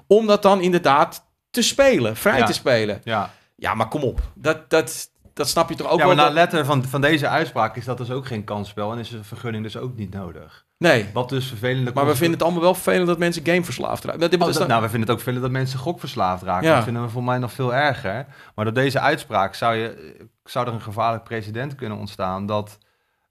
om 0.08 0.28
dat 0.28 0.42
dan 0.42 0.62
inderdaad 0.62 1.26
te 1.50 1.62
spelen, 1.62 2.16
vrij 2.16 2.38
Ja. 2.38 2.46
te 2.46 2.54
spelen. 2.54 3.02
ja. 3.04 3.34
Ja, 3.58 3.74
maar 3.74 3.88
kom 3.88 4.04
op. 4.04 4.22
Dat, 4.34 4.70
dat, 4.70 5.10
dat 5.34 5.50
snap 5.50 5.70
je 5.70 5.76
toch 5.76 5.88
ook 5.90 6.00
ja, 6.00 6.06
wel? 6.06 6.16
maar 6.16 6.16
na 6.16 6.24
dat- 6.32 6.34
letter 6.34 6.66
van, 6.66 6.84
van 6.86 7.02
deze 7.02 7.28
uitspraak 7.28 7.76
is 7.76 7.86
dat 7.86 7.98
dus 7.98 8.12
ook 8.12 8.26
geen 8.28 8.44
kansspel 8.44 8.92
en 8.92 9.00
is 9.00 9.12
een 9.12 9.24
vergunning 9.24 9.64
dus 9.64 9.78
ook 9.78 9.96
niet 9.96 10.14
nodig. 10.14 10.65
Nee, 10.78 11.10
Wat 11.14 11.30
dus 11.30 11.48
vervelende 11.48 11.92
maar 11.94 12.06
we 12.06 12.16
vinden 12.16 12.32
het 12.34 12.44
allemaal 12.44 12.62
wel 12.62 12.74
vervelend 12.74 13.08
dat 13.08 13.18
mensen 13.18 13.46
gameverslaafd 13.46 14.04
raken. 14.04 14.20
Dat, 14.20 14.34
Oh, 14.34 14.40
dat 14.40 14.54
dan- 14.54 14.68
nou, 14.68 14.82
we 14.82 14.90
vinden 14.90 15.02
het 15.02 15.10
ook 15.10 15.24
vervelend 15.24 15.44
dat 15.44 15.52
mensen 15.52 15.80
gokverslaafd 15.80 16.44
raken. 16.44 16.68
Ja. 16.68 16.76
Dat 16.76 16.84
vinden 16.84 17.04
we 17.04 17.10
voor 17.10 17.24
mij 17.24 17.38
nog 17.38 17.52
veel 17.52 17.74
erger. 17.74 18.26
Maar 18.56 18.66
door 18.66 18.74
deze 18.74 19.00
uitspraak 19.00 19.56
zou, 19.56 19.76
je, 19.76 20.16
zou 20.44 20.68
er 20.68 20.74
een 20.74 20.82
gevaarlijk 20.82 21.24
precedent 21.24 21.76
kunnen 21.76 21.98
ontstaan 21.98 22.46
dat, 22.46 22.78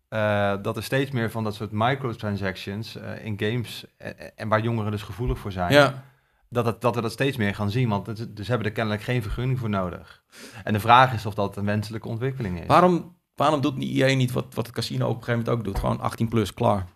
eh, 0.09 0.53
dat 0.63 0.77
er 0.77 0.83
steeds 0.83 1.11
meer 1.11 1.31
van 1.31 1.45
dat 1.45 1.55
soort 1.55 1.71
microtransactions 1.73 2.97
eh, 2.97 3.25
in 3.25 3.35
games 3.39 3.85
eh, 3.97 4.11
en 4.37 4.49
waar 4.49 4.61
jongeren 4.61 4.91
dus 4.91 5.03
gevoelig 5.03 5.39
voor 5.39 5.53
zijn, 5.53 5.73
ja. 5.73 6.03
dat, 6.49 6.67
het, 6.67 6.81
dat 6.81 6.95
we 6.95 7.01
dat 7.01 7.13
steeds 7.13 7.37
meer 7.37 7.55
gaan 7.55 7.71
zien. 7.71 7.89
Want 7.89 8.07
het, 8.07 8.37
dus 8.37 8.49
hebben 8.49 8.67
er 8.67 8.73
kennelijk 8.73 9.03
geen 9.03 9.23
vergunning 9.23 9.59
voor 9.59 9.71
nodig. 9.71 10.23
En 10.65 10.73
de 10.73 10.81
vraag 10.81 11.13
is 11.13 11.27
of 11.27 11.35
dat 11.35 11.57
een 11.57 11.65
wenselijke 11.65 12.09
ontwikkeling 12.09 12.61
is. 12.61 12.67
Waarom, 12.67 13.17
waarom 13.35 13.61
doet 13.61 13.79
EA 13.83 14.15
niet 14.15 14.33
wat, 14.33 14.47
wat 14.55 14.67
het 14.67 14.75
casino 14.75 15.05
op 15.09 15.17
een 15.17 15.25
gegeven 15.25 15.39
moment 15.45 15.59
ook 15.59 15.65
doet? 15.65 15.79
Gewoon 15.79 16.01
18 16.01 16.29
plus, 16.29 16.55
klaar. 16.55 16.87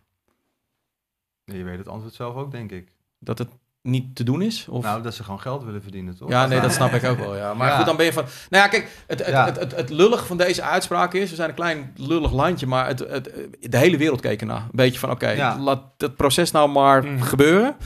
Je 1.52 1.62
weet 1.62 1.78
het 1.78 1.88
antwoord 1.88 2.14
zelf 2.14 2.34
ook, 2.34 2.50
denk 2.50 2.70
ik. 2.72 2.88
Dat 3.18 3.38
het 3.38 3.48
niet 3.82 4.16
te 4.16 4.24
doen 4.24 4.42
is? 4.42 4.66
Of? 4.70 4.82
Nou, 4.84 5.02
dat 5.02 5.14
ze 5.14 5.24
gewoon 5.24 5.40
geld 5.40 5.64
willen 5.64 5.82
verdienen, 5.82 6.16
toch? 6.16 6.28
ja, 6.30 6.46
nee, 6.46 6.60
dat 6.60 6.72
snap 6.72 6.92
ik 6.92 7.04
ook 7.04 7.18
wel. 7.18 7.36
Ja. 7.36 7.54
Maar 7.54 7.68
Ja. 7.68 7.76
goed, 7.76 7.86
dan 7.86 7.96
ben 7.96 8.04
je 8.06 8.12
van... 8.12 8.24
Nou 8.50 8.62
ja, 8.64 8.68
kijk, 8.70 8.88
het, 9.06 9.18
het, 9.18 9.28
Ja. 9.28 9.44
het, 9.44 9.58
het, 9.58 9.76
het 9.76 9.90
lullig 9.90 10.26
van 10.26 10.36
deze 10.36 10.62
uitspraak 10.62 11.14
is... 11.14 11.30
We 11.30 11.36
zijn 11.36 11.48
een 11.48 11.54
klein 11.54 11.92
lullig 11.96 12.32
landje, 12.32 12.66
maar 12.66 12.86
het, 12.86 12.98
het, 12.98 13.30
de 13.60 13.76
hele 13.76 13.96
wereld 13.96 14.20
keek 14.20 14.40
ernaar. 14.40 14.60
Een 14.60 14.68
beetje 14.72 14.98
van, 14.98 15.10
oké, 15.10 15.30
Ja. 15.30 15.58
laat 15.58 15.82
het 15.96 16.16
proces 16.16 16.50
nou 16.50 16.70
maar 16.70 17.04
Mhm. 17.04 17.20
gebeuren. 17.22 17.76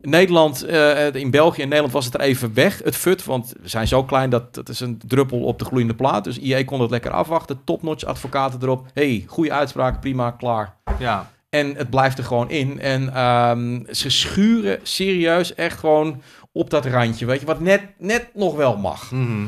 Nederland, 0.00 0.62
eh, 0.64 1.14
in 1.14 1.30
België 1.30 1.62
en 1.62 1.66
Nederland 1.68 1.92
was 1.94 2.04
het 2.04 2.14
er 2.14 2.20
even 2.20 2.54
weg, 2.54 2.80
het 2.84 2.96
fut. 2.96 3.24
Want 3.24 3.54
we 3.62 3.68
zijn 3.68 3.88
zo 3.88 4.04
klein 4.04 4.30
dat 4.30 4.54
dat 4.54 4.68
is 4.68 4.80
een 4.80 5.00
druppel 5.06 5.40
op 5.44 5.58
de 5.58 5.64
gloeiende 5.64 5.94
plaat. 5.94 6.24
Dus 6.24 6.38
IE 6.38 6.64
kon 6.64 6.80
het 6.80 6.90
lekker 6.90 7.10
afwachten. 7.10 7.60
Topnotch 7.64 8.04
advocaten 8.04 8.62
erop. 8.62 8.86
hey, 8.94 9.24
goede 9.26 9.52
uitspraak, 9.52 10.00
prima, 10.00 10.30
klaar. 10.30 10.76
Ja, 10.98 11.30
En 11.56 11.74
het 11.76 11.90
blijft 11.90 12.18
er 12.18 12.24
gewoon 12.24 12.50
in. 12.50 12.80
En 12.80 13.14
ehm, 13.14 13.82
ze 13.90 14.10
schuren 14.10 14.78
serieus 14.82 15.54
echt 15.54 15.78
gewoon 15.78 16.22
op 16.52 16.70
dat 16.70 16.86
randje. 16.86 17.26
Weet 17.26 17.40
je, 17.40 17.46
wat 17.46 17.60
net, 17.60 17.82
net 17.98 18.28
nog 18.34 18.54
wel 18.56 18.76
mag. 18.76 19.10
Mhm. 19.10 19.46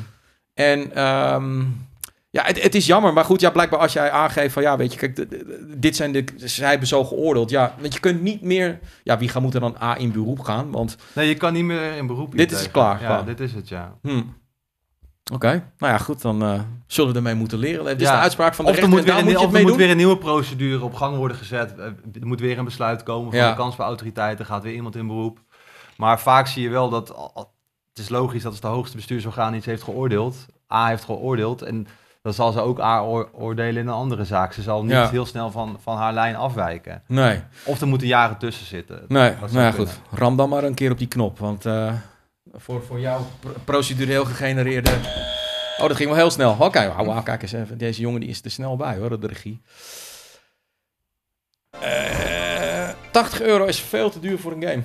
En 0.55 0.95
ehm, 0.95 1.61
ja, 2.31 2.43
het, 2.45 2.63
het 2.63 2.75
is 2.75 2.87
jammer. 2.87 3.13
Maar 3.13 3.25
goed, 3.25 3.41
ja, 3.41 3.51
blijkbaar 3.51 3.81
als 3.81 3.93
jij 3.93 4.11
aangeeft 4.11 4.53
van 4.53 4.63
ja, 4.63 4.77
weet 4.77 4.93
je, 4.93 4.99
kijk, 4.99 5.27
dit 5.81 5.97
zijn 5.97 6.13
de. 6.13 6.25
Zij 6.37 6.69
hebben 6.71 6.89
zo 6.89 7.05
geoordeeld. 7.05 7.51
Ja, 7.51 7.75
want 7.81 7.95
je 7.95 8.01
kunt 8.01 8.23
niet 8.23 8.43
meer. 8.43 8.79
Ja, 9.03 9.19
wie 9.19 9.29
gaat 9.29 9.43
moet 9.43 9.55
er 9.55 9.61
dan 9.61 9.77
A 9.83 9.97
in 9.97 10.13
beroep 10.13 10.41
gaan? 10.41 10.71
Want. 10.71 10.97
Nee, 11.13 11.29
je 11.29 11.35
kan 11.35 11.53
niet 11.53 11.65
meer 11.65 11.93
in 11.97 12.07
beroep. 12.07 12.37
Dit 12.37 12.53
is 12.53 12.71
klaar, 12.71 13.01
Ja, 13.01 13.07
klaar. 13.07 13.25
dit 13.25 13.41
is 13.41 13.53
het, 13.53 13.69
ja. 13.69 13.99
Hm. 14.03 14.23
Oké, 15.33 15.49
nou 15.79 15.93
ja, 15.93 15.99
goed, 15.99 16.23
dan 16.23 16.43
eh, 16.43 16.61
zullen 16.87 17.11
we 17.11 17.17
ermee 17.17 17.35
moeten 17.35 17.59
leren. 17.59 17.85
Dit 17.85 18.01
is 18.01 18.07
Ja. 18.07 18.13
de 18.15 18.19
uitspraak 18.21 18.55
van 18.55 18.65
de 18.65 18.71
Of 18.71 18.77
er 18.77 18.83
rechter. 18.83 18.99
moet, 18.99 19.09
weer 19.09 19.15
en 19.19 19.27
een, 19.27 19.33
moet 19.33 19.43
of 19.45 19.53
er 19.53 19.59
het 19.59 19.67
moet 19.69 19.77
weer 19.77 19.91
een 19.91 19.97
nieuwe 19.97 20.19
procedure 20.19 20.85
op 20.85 20.95
gang 20.95 21.17
worden 21.17 21.37
gezet. 21.37 21.75
Eh, 21.79 21.85
Er 22.21 22.27
moet 22.27 22.41
weer 22.41 22.59
een 22.59 22.65
besluit 22.65 23.03
komen 23.03 23.31
van 23.31 23.41
Ja. 23.41 23.51
de 23.51 23.57
kansspelautoriteiten. 23.57 24.47
Gaat 24.47 24.63
weer 24.63 24.75
iemand 24.75 24.97
in 24.97 25.07
beroep. 25.07 25.39
Maar 25.97 26.21
vaak 26.21 26.47
zie 26.47 26.63
je 26.63 26.69
wel 26.69 26.89
dat... 26.89 27.09
Het 27.89 27.99
is 28.07 28.09
logisch 28.09 28.43
dat 28.43 28.53
als 28.53 28.61
het 28.63 28.71
hoogste 28.71 28.97
bestuursorgaan 28.97 29.55
iets 29.55 29.67
heeft 29.67 29.83
geoordeeld... 29.83 30.47
A 30.73 30.87
heeft 30.89 31.05
geoordeeld 31.05 31.63
en 31.63 31.87
dan 32.23 32.33
zal 32.33 32.53
ze 32.53 32.61
ook 32.61 32.81
A 32.81 33.01
oor- 33.03 33.29
oordelen 33.33 33.83
in 33.83 33.89
een 33.89 33.95
andere 33.95 34.25
zaak. 34.25 34.53
Ze 34.53 34.63
zal 34.63 34.83
niet 34.83 34.91
Ja. 34.91 35.09
heel 35.11 35.27
snel 35.27 35.51
van, 35.51 35.77
van 35.83 35.97
haar 35.97 36.13
lijn 36.13 36.37
afwijken. 36.37 37.03
Nee, 37.07 37.41
Of 37.65 37.81
er 37.81 37.87
moeten 37.87 38.07
jaren 38.07 38.39
tussen 38.39 38.67
zitten. 38.67 39.05
nee, 39.09 39.33
nou 39.51 39.65
ja, 39.65 39.71
goed. 39.71 40.01
Ram 40.11 40.37
dan 40.37 40.49
maar 40.49 40.65
een 40.65 40.75
keer 40.75 40.91
op 40.91 40.99
die 40.99 41.07
knop. 41.09 41.39
Want 41.39 41.67
eh, 41.67 41.93
voor, 42.59 42.83
voor 42.83 43.01
jou 43.01 43.23
pro- 43.41 43.55
procedureel 43.65 44.25
gegenereerde... 44.25 44.91
Oh, 45.79 45.89
dat 45.89 45.97
ging 45.97 46.09
wel 46.09 46.19
heel 46.19 46.31
snel. 46.31 46.57
Oké, 46.59 46.89
wauw, 46.89 47.05
wauw, 47.05 47.23
kijk 47.23 47.43
eens 47.43 47.53
even. 47.53 47.79
Deze 47.79 48.01
jongen 48.01 48.21
die 48.21 48.29
is 48.29 48.45
er 48.45 48.51
snel 48.51 48.77
bij, 48.77 48.97
hoor, 48.97 49.21
de 49.21 49.27
regie. 49.27 49.61
Eh 51.81 52.89
80 53.11 53.41
euro 53.41 53.65
is 53.65 53.81
veel 53.81 54.11
te 54.11 54.21
duur 54.21 54.39
voor 54.39 54.53
een 54.53 54.63
game. 54.63 54.83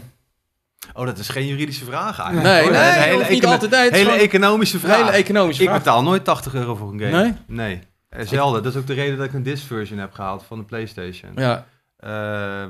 Oh, 0.93 1.05
dat 1.05 1.17
is 1.17 1.29
geen 1.29 1.47
juridische 1.47 1.85
vraag 1.85 2.19
eigenlijk. 2.19 2.47
nee, 2.49 2.61
hoor. 2.61 2.71
Een 2.73 2.79
nee, 2.81 2.91
hele, 2.91 3.23
econo- 3.23 3.51
altijd. 3.51 3.71
Nee, 3.71 3.89
hele 3.91 4.03
gewoon 4.03 4.19
economische 4.19 4.79
vraag. 4.79 4.97
hele 4.97 5.09
economische 5.11 5.61
Ik 5.63 5.67
vraag. 5.69 5.83
betaal 5.83 6.03
nooit 6.03 6.23
80 6.23 6.53
euro 6.53 6.75
voor 6.75 6.91
een 6.93 6.99
game. 6.99 7.11
Nee? 7.21 7.33
Nee. 7.47 7.79
Eh, 8.09 8.25
Zelden. 8.27 8.63
Dat 8.63 8.73
is 8.73 8.79
ook 8.79 8.87
de 8.87 8.93
reden 8.93 9.17
dat 9.17 9.25
ik 9.25 9.33
een 9.33 9.43
disc 9.43 9.67
version 9.67 9.99
heb 9.99 10.11
gehaald 10.13 10.43
van 10.43 10.57
de 10.57 10.63
PlayStation. 10.65 11.31
Ja, 11.35 11.65
Eh, 11.97 12.65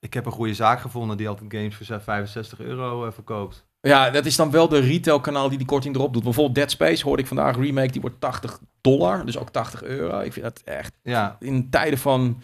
ik 0.00 0.14
heb 0.14 0.26
een 0.26 0.32
goede 0.32 0.54
zaak 0.54 0.80
gevonden 0.80 1.16
die 1.16 1.28
altijd 1.28 1.52
games 1.52 1.74
voor 1.76 2.00
65 2.00 2.60
euro 2.60 3.10
verkoopt. 3.10 3.66
Ja, 3.86 4.10
dat 4.10 4.26
is 4.26 4.36
dan 4.36 4.50
wel 4.50 4.68
de 4.68 4.78
retailkanaal 4.78 5.48
die 5.48 5.58
die 5.58 5.66
korting 5.66 5.94
erop 5.94 6.12
doet. 6.12 6.22
Bijvoorbeeld 6.22 6.54
Dead 6.54 6.70
Space 6.70 7.04
hoorde 7.04 7.22
ik 7.22 7.28
vandaag, 7.28 7.56
remake, 7.56 7.92
die 7.92 8.00
wordt 8.00 8.20
80 8.20 8.58
dollar, 8.80 9.26
dus 9.26 9.38
ook 9.38 9.50
80 9.50 9.82
euro. 9.82 10.20
Ik 10.20 10.32
vind 10.32 10.44
dat 10.44 10.60
echt, 10.64 10.92
Ja, 11.02 11.36
in 11.40 11.70
tijden 11.70 11.98
van 11.98 12.42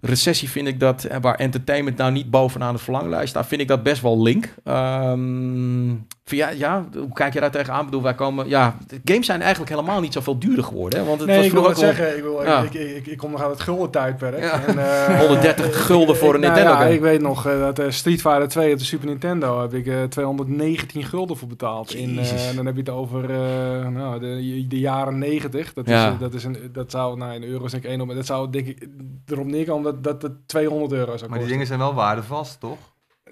recessie 0.00 0.50
vind 0.50 0.68
ik 0.68 0.80
dat, 0.80 1.04
eh, 1.04 1.18
waar 1.20 1.34
entertainment 1.34 1.96
nou 1.96 2.12
niet 2.12 2.30
bovenaan 2.30 2.74
de 2.74 2.80
verlanglijst 2.80 3.28
staat, 3.28 3.46
vind 3.46 3.60
ik 3.60 3.68
dat 3.68 3.82
best 3.82 4.02
wel 4.02 4.22
link. 4.22 4.54
Ehm, 4.64 5.90
jij- 6.24 6.56
ja, 6.56 6.84
hoe 6.94 7.12
kijk 7.12 7.32
je 7.32 7.40
daar 7.40 7.50
tegenaan? 7.50 7.78
Ik 7.80 7.84
bedoel, 7.84 8.02
wij 8.02 8.14
komen, 8.14 8.48
ja, 8.48 8.76
de 8.86 9.00
games 9.04 9.26
zijn 9.26 9.40
eigenlijk 9.40 9.70
helemaal 9.70 10.00
niet 10.00 10.12
zoveel 10.12 10.38
duurder 10.38 10.64
geworden, 10.64 10.98
hè? 11.00 11.06
want 11.06 11.18
het 11.18 11.28
Nee, 11.28 11.36
was 11.36 11.46
ik 11.46 11.52
wil 11.52 11.74
zeggen. 11.74 12.16
Ik, 12.16 12.22
wil, 12.22 12.42
Ja. 12.44 12.62
ik, 12.62 12.74
ik, 12.74 13.06
ik, 13.06 13.16
kom 13.18 13.30
nog 13.30 13.40
uit 13.42 13.50
het 13.50 13.60
gulden 13.60 13.90
tijdperk. 13.90 14.38
Ja. 14.42 14.64
En, 14.66 14.78
eh, 15.08 15.18
130 15.18 15.86
gulden 15.86 16.16
voor 16.16 16.34
een 16.34 16.40
nou 16.40 16.52
Nintendo 16.52 16.78
Ja, 16.78 16.82
game. 16.84 16.94
ik 16.94 17.00
weet 17.00 17.20
nog 17.20 17.46
eh, 17.46 17.58
dat 17.60 17.78
eh, 17.78 17.90
Street 17.90 18.20
Fighter 18.20 18.48
2 18.48 18.72
op 18.72 18.78
de 18.78 18.84
Super 18.84 19.06
Nintendo 19.06 19.60
heb 19.60 19.74
ik 19.74 19.86
eh, 19.86 20.02
219 20.02 21.04
gulden 21.04 21.36
voor 21.36 21.48
betaald. 21.48 21.94
In, 21.94 22.18
eh, 22.18 22.48
en 22.48 22.56
dan 22.56 22.66
heb 22.66 22.74
je 22.74 22.80
het 22.80 22.90
over 22.90 23.30
eh, 23.30 23.88
nou, 23.88 24.20
de, 24.20 24.64
de 24.68 24.78
jaren 24.78 25.18
90. 25.18 25.72
Dat, 25.72 25.88
Ja. 25.88 26.06
is, 26.08 26.12
eh, 26.14 26.20
dat, 26.20 26.34
is 26.34 26.44
een, 26.44 26.56
dat 26.72 26.90
zou, 26.90 27.16
nou 27.16 27.34
in 27.34 27.42
euro's 27.44 27.70
denk 27.70 27.84
ik 27.84 27.90
één 27.90 28.00
op, 28.00 28.06
maar 28.06 28.16
dat 28.16 28.26
zou 28.26 28.50
denk 28.50 28.66
ik 28.66 28.86
erop 29.26 29.46
neerkomen 29.46 29.82
dat, 29.84 30.04
dat 30.04 30.22
het 30.22 30.48
200 30.48 30.92
euro 30.92 31.04
zou 31.16 31.18
maar 31.20 31.20
die 31.20 31.30
kosten. 31.30 31.50
dingen 31.52 31.66
zijn 31.66 31.78
wel 31.78 31.94
waardevast, 31.94 32.60
toch? 32.60 32.78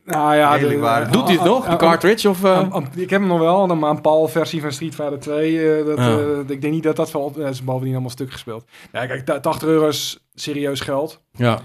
Nou 0.04 0.34
ja. 0.34 0.58
Doet 0.58 1.24
hij 1.24 1.34
het 1.36 1.44
nog, 1.44 1.68
de 1.68 1.76
cartridge? 1.76 2.28
Of, 2.28 2.44
eh? 2.44 2.76
ik 2.94 3.10
heb 3.10 3.20
hem 3.20 3.28
nog 3.28 3.38
wel, 3.38 3.66
maar 3.66 3.90
een 3.90 4.00
PAL-versie 4.00 4.60
van 4.60 4.72
Street 4.72 4.94
Fighter 4.94 5.18
2. 5.20 5.78
eh, 5.78 5.86
dat, 5.86 5.98
Ja. 5.98 6.18
eh, 6.18 6.38
ik 6.38 6.60
denk 6.60 6.72
niet 6.72 6.82
dat 6.82 6.96
dat 6.96 7.12
wel... 7.12 7.32
Dat 7.32 7.48
is 7.50 7.64
bovendien 7.64 7.92
allemaal 7.92 8.10
stuk 8.10 8.32
gespeeld. 8.32 8.64
Ja, 8.92 9.06
kijk, 9.06 9.24
ta- 9.24 9.40
80 9.40 9.68
euro 9.68 9.88
is 9.88 10.26
serieus 10.34 10.80
geld. 10.80 11.20
ja. 11.32 11.58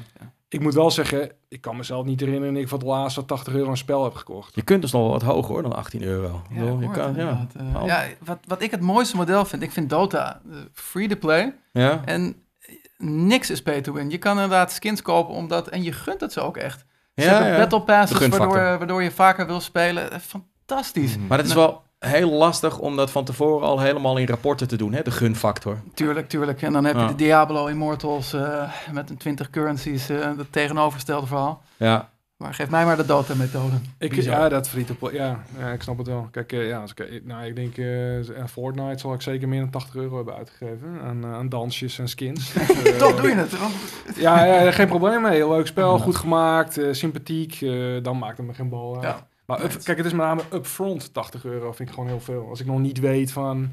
Ik 0.50 0.60
moet 0.62 0.74
wel 0.74 0.92
zeggen, 0.92 1.32
ik 1.50 1.62
kan 1.62 1.78
mezelf 1.78 2.06
niet 2.06 2.20
herinneren 2.20 2.56
ik 2.56 2.68
van 2.68 2.78
het 2.80 2.88
laatste 2.88 3.26
80 3.26 3.54
euro 3.54 3.70
een 3.70 3.78
spel 3.78 4.04
heb 4.04 4.14
gekocht. 4.14 4.56
Je 4.56 4.62
kunt 4.62 4.82
dus 4.82 4.92
nog 4.92 5.02
wel 5.02 5.12
wat 5.12 5.22
hoger 5.22 5.52
hoor 5.54 5.62
dan 5.62 5.76
18 5.76 6.04
euro. 6.04 6.42
Ja, 6.50 6.60
bedoel, 6.60 6.82
je 6.82 6.92
kan, 6.92 7.16
ja. 7.16 7.48
Oh. 7.76 7.86
ja, 7.86 8.04
wat, 8.26 8.38
wat 8.48 8.62
ik 8.62 8.72
het 8.72 8.82
mooiste 8.82 9.16
model 9.16 9.46
vind, 9.46 9.62
ik 9.62 9.72
vind 9.72 9.90
Dota 9.90 10.42
eh, 10.52 10.58
free 10.74 11.08
to 11.08 11.16
play. 11.16 11.56
ja. 11.72 12.02
En 12.06 12.36
niks 12.98 13.50
is 13.50 13.62
pay 13.62 13.82
to 13.82 13.94
win. 13.94 14.10
Je 14.10 14.18
kan 14.18 14.34
inderdaad 14.34 14.72
skins 14.72 15.02
kopen 15.02 15.34
omdat, 15.36 15.68
en 15.68 15.84
je 15.84 15.92
gunt 15.92 16.22
het 16.22 16.34
ze 16.34 16.42
ook 16.42 16.58
echt. 16.58 16.86
Ze 17.18 17.24
Ja, 17.24 17.30
hebben 17.34 17.52
ja. 17.52 17.58
battle 17.58 17.82
passes, 17.82 18.10
De 18.18 18.24
gunfactor. 18.24 18.58
waardoor, 18.58 18.78
waardoor 18.78 19.04
je 19.04 19.12
vaker 19.12 19.48
wil 19.48 19.60
spelen. 19.60 20.12
Eh, 20.12 20.18
Fantastisch. 20.20 21.18
Mm. 21.18 21.28
Maar 21.28 21.38
het 21.38 21.48
is 21.48 21.54
wel 21.54 21.84
heel 22.00 22.30
lastig 22.32 22.80
om 22.80 22.96
dat 22.96 23.12
van 23.12 23.24
tevoren 23.26 23.68
al 23.68 23.80
helemaal 23.80 24.18
in 24.18 24.28
rapporten 24.28 24.68
te 24.68 24.76
doen, 24.78 24.94
hè? 24.94 25.02
de 25.02 25.12
gunfactor. 25.12 25.78
Tuurlijk, 25.94 26.30
tuurlijk. 26.30 26.62
En 26.62 26.74
dan 26.74 26.86
heb 26.86 26.96
je 26.96 27.02
Ja. 27.02 27.08
de 27.08 27.16
Diablo 27.16 27.66
Immortals 27.66 28.34
eh, 28.34 28.70
met 28.92 29.10
een 29.10 29.18
20 29.18 29.50
currencies, 29.50 30.10
eh 30.10 30.18
het 30.38 30.52
tegenovergestelde 30.52 31.28
verhaal. 31.28 31.62
Ja. 31.78 32.10
Maar 32.38 32.54
geef 32.54 32.70
mij 32.70 32.86
maar 32.86 32.98
de 32.98 33.06
Dota-methode. 33.06 33.76
Ik, 33.98 34.14
ja, 34.14 34.50
dat 34.50 34.70
free 34.70 34.84
to 34.86 34.94
play. 35.00 35.14
Ja, 35.14 35.44
ja, 35.60 35.72
ik 35.72 35.82
snap 35.82 35.98
het 35.98 36.08
wel. 36.08 36.28
Kijk, 36.32 36.52
eh, 36.52 36.68
ja, 36.68 36.82
als 36.82 36.92
ik, 36.92 37.00
eh, 37.00 37.22
nou, 37.24 37.46
ik 37.46 37.56
denk, 37.56 37.78
eh 37.78 38.40
aan 38.40 38.50
Fortnite 38.50 39.00
zal 39.00 39.14
ik 39.14 39.22
zeker 39.22 39.48
meer 39.48 39.60
dan 39.60 39.70
80 39.70 39.96
euro 39.96 40.16
hebben 40.16 40.36
uitgegeven. 40.36 41.00
Aan, 41.02 41.24
eh, 41.24 41.34
aan 41.34 41.50
dansjes 41.50 42.00
en 42.00 42.10
skins. 42.10 42.54
Eh, 42.56 42.98
Toch 42.98 43.16
doe 43.22 43.30
je 43.30 43.36
het. 43.36 43.60
Want 43.60 43.74
Ja, 44.16 44.46
ja, 44.46 44.72
geen 44.72 44.88
probleem 44.88 45.22
mee. 45.22 45.32
Heel 45.34 45.50
leuk 45.52 45.68
spel, 45.68 46.00
goed 46.00 46.16
gemaakt, 46.16 46.78
eh, 46.78 46.88
sympathiek. 46.94 47.62
eh, 47.62 48.04
dan 48.04 48.18
maakt 48.18 48.38
het 48.38 48.48
me 48.48 48.54
geen 48.54 48.70
bal 48.70 48.94
uit. 48.96 49.04
Ja. 49.04 49.28
Maar 49.46 49.64
up- 49.64 49.84
kijk, 49.84 49.98
het 49.98 50.06
is 50.06 50.14
met 50.14 50.26
name 50.26 50.42
upfront 50.54 51.14
80 51.14 51.46
euro. 51.46 51.72
Vind 51.72 51.90
ik 51.90 51.96
gewoon 51.96 52.10
heel 52.10 52.20
veel. 52.20 52.48
Als 52.50 52.60
ik 52.60 52.66
nog 52.66 52.80
niet 52.80 53.00
weet 53.00 53.32
van... 53.32 53.72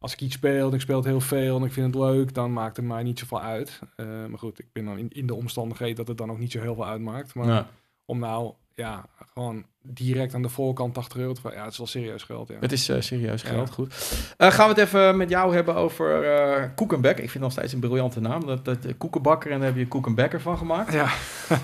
Als 0.00 0.12
ik 0.12 0.20
iets 0.20 0.34
speel 0.34 0.68
en 0.68 0.74
ik 0.74 0.80
speel 0.80 0.96
het 0.96 1.04
heel 1.06 1.20
veel 1.20 1.56
en 1.56 1.64
ik 1.64 1.72
vind 1.72 1.86
het 1.94 2.02
leuk, 2.04 2.34
dan 2.34 2.52
maakt 2.52 2.76
het 2.76 2.86
mij 2.86 3.02
niet 3.02 3.18
zoveel 3.18 3.40
uit. 3.40 3.78
Eh, 3.96 4.06
maar 4.28 4.38
goed, 4.38 4.58
ik 4.58 4.66
ben 4.72 4.84
dan 4.84 4.98
in, 4.98 5.08
in 5.12 5.26
de 5.26 5.34
omstandigheden 5.34 5.96
dat 5.96 6.08
het 6.08 6.16
dan 6.18 6.30
ook 6.30 6.38
niet 6.38 6.52
zo 6.52 6.60
heel 6.60 6.74
veel 6.74 6.86
uitmaakt. 6.86 7.34
Maar 7.34 7.46
Ja. 7.46 7.66
Om 8.08 8.18
nou, 8.18 8.52
ja, 8.74 9.04
gewoon 9.32 9.64
direct 9.82 10.34
aan 10.34 10.42
de 10.42 10.48
voorkant 10.48 10.94
80 10.94 11.18
euro. 11.18 11.34
Ja, 11.42 11.62
het 11.62 11.72
is 11.72 11.78
wel 11.78 11.86
serieus 11.86 12.22
geld, 12.22 12.48
ja. 12.48 12.54
Het 12.60 12.72
is 12.72 12.88
eh, 12.88 13.00
serieus 13.00 13.42
Ja. 13.42 13.48
geld, 13.48 13.70
goed. 13.70 13.94
Eh, 14.36 14.50
gaan 14.50 14.68
we 14.68 14.80
het 14.80 14.88
even 14.88 15.16
met 15.16 15.28
jou 15.30 15.54
hebben 15.54 15.74
over 15.74 16.72
Koekenbekker. 16.74 17.24
Ik 17.24 17.30
vind 17.30 17.44
het 17.44 17.52
nog 17.52 17.52
steeds 17.52 17.72
een 17.72 17.80
briljante 17.80 18.20
naam. 18.20 18.46
Dat, 18.46 18.64
dat, 18.64 18.78
Koekenbakker 18.98 19.50
en 19.50 19.58
daar 19.58 19.68
heb 19.68 19.76
je 19.76 19.88
Koekenbekker 19.88 20.40
van 20.40 20.58
gemaakt. 20.58 20.92
Ja, 20.92 21.08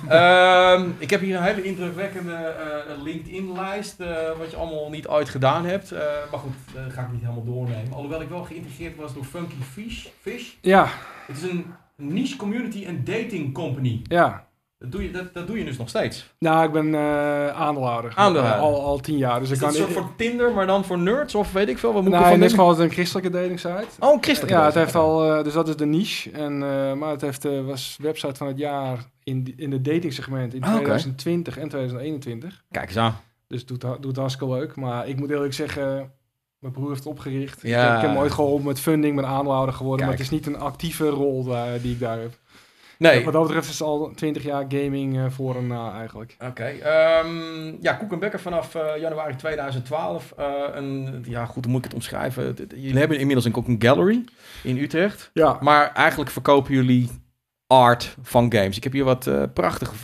Ehm, 0.08 0.90
ik 0.98 1.10
heb 1.10 1.20
hier 1.20 1.36
een 1.36 1.42
hele 1.42 1.62
indrukwekkende 1.62 2.54
LinkedIn-lijst, 3.02 3.96
wat 4.38 4.50
je 4.50 4.56
allemaal 4.56 4.90
niet 4.90 5.06
ooit 5.08 5.28
gedaan 5.28 5.64
hebt. 5.64 5.90
Maar 6.30 6.40
goed, 6.40 6.54
dat 6.74 6.92
ga 6.92 7.02
ik 7.02 7.12
niet 7.12 7.20
helemaal 7.20 7.44
doornemen. 7.44 7.92
Alhoewel 7.92 8.20
ik 8.22 8.28
wel 8.28 8.44
geïntegreerd 8.44 8.96
was 8.96 9.14
door 9.14 9.24
Funky 9.24 9.54
Fish. 9.72 10.06
Fish. 10.20 10.52
ja, 10.60 10.88
Het 11.26 11.36
is 11.36 11.42
een 11.42 11.74
niche 11.96 12.36
community 12.36 12.84
en 12.84 13.04
dating 13.04 13.54
company. 13.54 14.02
ja. 14.08 14.46
Dat 14.84 14.92
doe 14.92 15.02
je, 15.02 15.10
dat, 15.10 15.34
dat 15.34 15.46
doe 15.46 15.58
je 15.58 15.64
dus 15.64 15.76
nog 15.76 15.88
steeds. 15.88 16.34
Nou, 16.38 16.66
ik 16.66 16.72
ben 16.72 16.94
eh, 16.94 17.48
aandeelhouder. 17.48 18.12
Aandeelhouder. 18.14 18.62
Al, 18.64 18.84
al 18.84 18.98
tien 18.98 19.16
jaar. 19.16 19.40
Dus 19.40 19.48
Is 19.48 19.54
ik 19.54 19.60
kan 19.60 19.68
een 19.68 19.74
soort 19.74 19.92
van 19.92 20.10
Tinder, 20.16 20.52
maar 20.52 20.66
dan 20.66 20.84
voor 20.84 20.98
nerds 20.98 21.34
of 21.34 21.52
weet 21.52 21.68
ik 21.68 21.78
veel? 21.78 21.92
Wat 21.92 22.02
moet 22.02 22.12
ik 22.12 22.18
Nee, 22.18 22.22
ervan 22.22 22.34
in 22.34 22.40
dit 22.40 22.48
denken? 22.48 22.64
geval 22.64 22.72
is 22.72 22.78
het 22.78 22.98
een 22.98 23.04
christelijke 23.04 23.30
dating 23.30 23.60
site. 23.60 23.86
Oh, 24.06 24.12
een 24.12 24.22
christelijke 24.22 24.58
Ja, 24.58 24.64
het 24.64 24.74
heeft 24.74 24.94
al, 24.94 25.24
eh, 25.36 25.44
dus 25.44 25.52
dat 25.52 25.68
is 25.68 25.76
de 25.76 25.86
niche. 25.86 26.30
En, 26.30 26.62
eh, 26.62 26.92
maar 26.92 27.10
het 27.10 27.20
heeft, 27.20 27.44
eh, 27.44 27.60
was 27.64 27.96
website 28.00 28.34
van 28.34 28.46
het 28.46 28.58
jaar 28.58 28.98
in, 29.22 29.52
in 29.56 29.70
de 29.70 29.80
datingsegment 29.80 30.54
in 30.54 30.62
Ah, 30.62 30.68
oké. 30.74 30.78
2020 30.78 31.58
en 31.58 31.68
2021. 31.68 32.62
Kijk 32.70 32.88
eens 32.88 32.96
aan. 32.98 33.16
Dus 33.46 33.66
doet, 33.66 33.84
doet 34.00 34.16
hartstikke 34.16 34.54
leuk. 34.54 34.76
Maar 34.76 35.08
ik 35.08 35.16
moet 35.18 35.30
eerlijk 35.30 35.54
zeggen, 35.54 36.10
mijn 36.58 36.72
broer 36.72 36.88
heeft 36.88 37.04
het 37.04 37.12
opgericht. 37.12 37.62
Ja. 37.62 37.68
Ik, 37.82 37.86
heb, 37.88 37.94
ik 37.96 38.00
heb 38.00 38.10
hem 38.10 38.18
ooit 38.18 38.32
geholpen 38.32 38.66
met 38.66 38.80
funding, 38.80 39.16
met 39.16 39.24
aandeelhouder 39.24 39.74
geworden. 39.74 40.06
Kijk. 40.06 40.18
Maar 40.18 40.26
het 40.26 40.32
is 40.32 40.46
niet 40.46 40.54
een 40.54 40.60
actieve 40.62 41.08
rol 41.08 41.44
die 41.82 41.92
ik 41.92 42.00
daar 42.00 42.18
heb. 42.20 42.38
Nee. 42.98 43.24
Wat 43.24 43.32
dat 43.32 43.42
betreft 43.42 43.68
is 43.68 43.78
het 43.78 43.88
al 43.88 44.12
20 44.14 44.42
jaar 44.42 44.64
gaming 44.68 45.16
eh, 45.18 45.24
voor 45.28 45.56
en 45.56 45.66
na 45.66 45.92
eigenlijk. 45.98 46.36
Oké. 46.48 46.64
ehm, 46.64 47.72
ja, 47.80 47.92
Koek 47.92 48.12
en 48.12 48.18
Bekker 48.18 48.40
vanaf 48.40 48.74
eh, 48.74 49.00
januari 49.00 49.36
2012. 49.36 50.32
eh, 50.36 50.46
een, 50.74 51.24
ja, 51.28 51.46
goed, 51.46 51.64
hoe 51.64 51.72
moet 51.72 51.78
ik 51.84 51.84
het 51.84 51.94
omschrijven? 51.94 52.56
Jullie 52.74 52.98
hebben 52.98 53.18
inmiddels 53.18 53.46
een, 53.46 53.54
ook 53.56 53.68
een 53.68 53.82
gallery 53.82 54.24
in 54.62 54.78
Utrecht. 54.78 55.30
Ja, 55.32 55.58
Maar 55.60 55.92
eigenlijk 55.92 56.30
verkopen 56.30 56.74
jullie 56.74 57.08
art 57.66 58.16
van 58.22 58.52
games. 58.52 58.76
Ik 58.76 58.82
heb 58.84 58.92
hier 58.92 59.04
wat 59.04 59.30
prachtige 59.54 59.94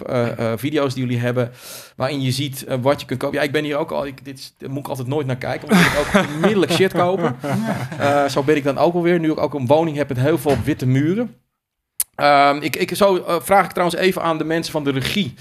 video's 0.57 0.95
die 0.95 1.03
jullie 1.05 1.21
hebben, 1.21 1.51
waarin 1.97 2.21
je 2.21 2.31
ziet 2.31 2.67
wat 2.81 3.01
je 3.01 3.07
kunt 3.07 3.21
kopen. 3.21 3.39
Ja, 3.39 3.45
ik 3.45 3.53
ben 3.53 3.65
hier 3.65 3.77
ook 3.77 3.91
al, 3.91 4.07
ik, 4.07 4.25
dit 4.25 4.39
is, 4.39 4.55
moet 4.69 4.79
ik 4.79 4.89
altijd 4.89 5.09
nooit 5.09 5.27
naar 5.27 5.37
kijken, 5.37 5.69
want 5.69 5.81
ik 5.81 5.99
ook 5.99 6.25
onmiddellijk 6.35 6.73
shit 6.73 6.93
kopen. 6.93 7.37
Zo 8.31 8.43
ben 8.43 8.57
ik 8.57 8.65
dan 8.65 8.79
ook 8.79 8.95
alweer, 8.95 9.21
nu 9.21 9.31
ik 9.31 9.41
ook 9.41 9.55
een 9.55 9.67
woning 9.67 9.97
heb 9.97 10.09
met 10.09 10.19
heel 10.19 10.39
veel 10.39 10.57
witte 10.65 10.87
muren. 10.87 11.35
Ehm, 12.21 12.57
ik, 12.57 12.77
ik, 12.77 12.95
zo 12.95 13.17
eh, 13.17 13.37
vraag 13.41 13.65
ik 13.65 13.71
trouwens 13.71 14.01
even 14.01 14.23
aan 14.23 14.39
de 14.39 14.45
mensen 14.45 14.73
van 14.73 14.85
de 14.85 14.91
regie 14.91 15.35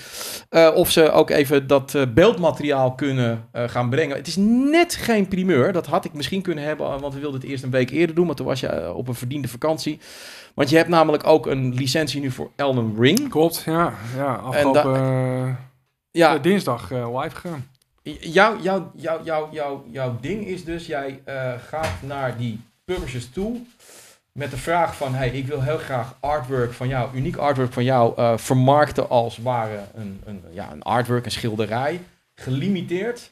eh, 0.50 0.72
of 0.76 0.92
ze 0.92 1.12
ook 1.12 1.30
even 1.30 1.68
dat 1.68 1.96
eh, 1.96 2.02
beeldmateriaal 2.14 2.96
kunnen 2.96 3.48
gaan 3.54 3.90
brengen. 3.90 4.18
Het 4.18 4.28
is 4.28 4.36
net 4.72 4.96
geen 4.96 5.28
primeur, 5.28 5.72
dat 5.74 5.86
had 5.86 6.06
ik 6.06 6.14
misschien 6.14 6.42
kunnen 6.42 6.64
hebben, 6.64 7.00
want 7.00 7.14
we 7.14 7.20
wilden 7.20 7.40
het 7.40 7.50
eerst 7.50 7.64
een 7.64 7.70
week 7.70 7.90
eerder 7.90 8.16
doen, 8.16 8.26
maar 8.26 8.36
toen 8.36 8.46
was 8.46 8.60
je 8.60 8.94
op 8.94 9.08
een 9.08 9.16
verdiende 9.16 9.48
vakantie. 9.48 10.00
Want 10.54 10.70
je 10.70 10.78
hebt 10.78 10.90
namelijk 10.90 11.28
ook 11.28 11.46
een 11.46 11.74
licentie 11.74 12.22
nu 12.22 12.32
voor 12.32 12.52
Elden 12.56 12.96
Ring. 13.00 13.30
klopt. 13.30 13.64
Ja, 13.66 13.94
ja 14.16 14.34
afgelopen 14.34 15.58
Ja, 16.12 16.38
dinsdag 16.38 16.90
live 16.92 17.36
gegaan. 17.36 17.68
jouw 18.04 18.58
jou, 18.62 18.84
jou, 18.96 19.24
jou, 19.24 19.48
jou, 19.52 19.80
jouw 19.92 20.18
ding 20.22 20.48
is 20.48 20.64
dus, 20.64 20.86
jij 20.86 21.22
gaat 21.68 22.02
naar 22.02 22.38
die 22.38 22.62
publishers 22.86 23.30
toe 23.30 23.62
met 24.32 24.52
de 24.52 24.58
vraag 24.58 24.96
van, 24.96 25.14
hey, 25.14 25.30
ik 25.30 25.48
wil 25.48 25.62
heel 25.62 25.78
graag 25.78 26.16
artwork 26.20 26.74
van 26.74 26.88
jou, 26.88 27.16
uniek 27.16 27.36
artwork 27.36 27.74
van 27.74 27.84
jou, 27.84 28.14
eh, 28.18 28.38
vermarkten 28.38 29.10
als 29.10 29.38
ware 29.38 29.80
een, 29.94 30.22
een, 30.26 30.44
ja, 30.52 30.72
een 30.72 30.84
artwork, 30.84 31.26
een 31.26 31.32
schilderij, 31.32 32.02
gelimiteerd. 32.36 33.32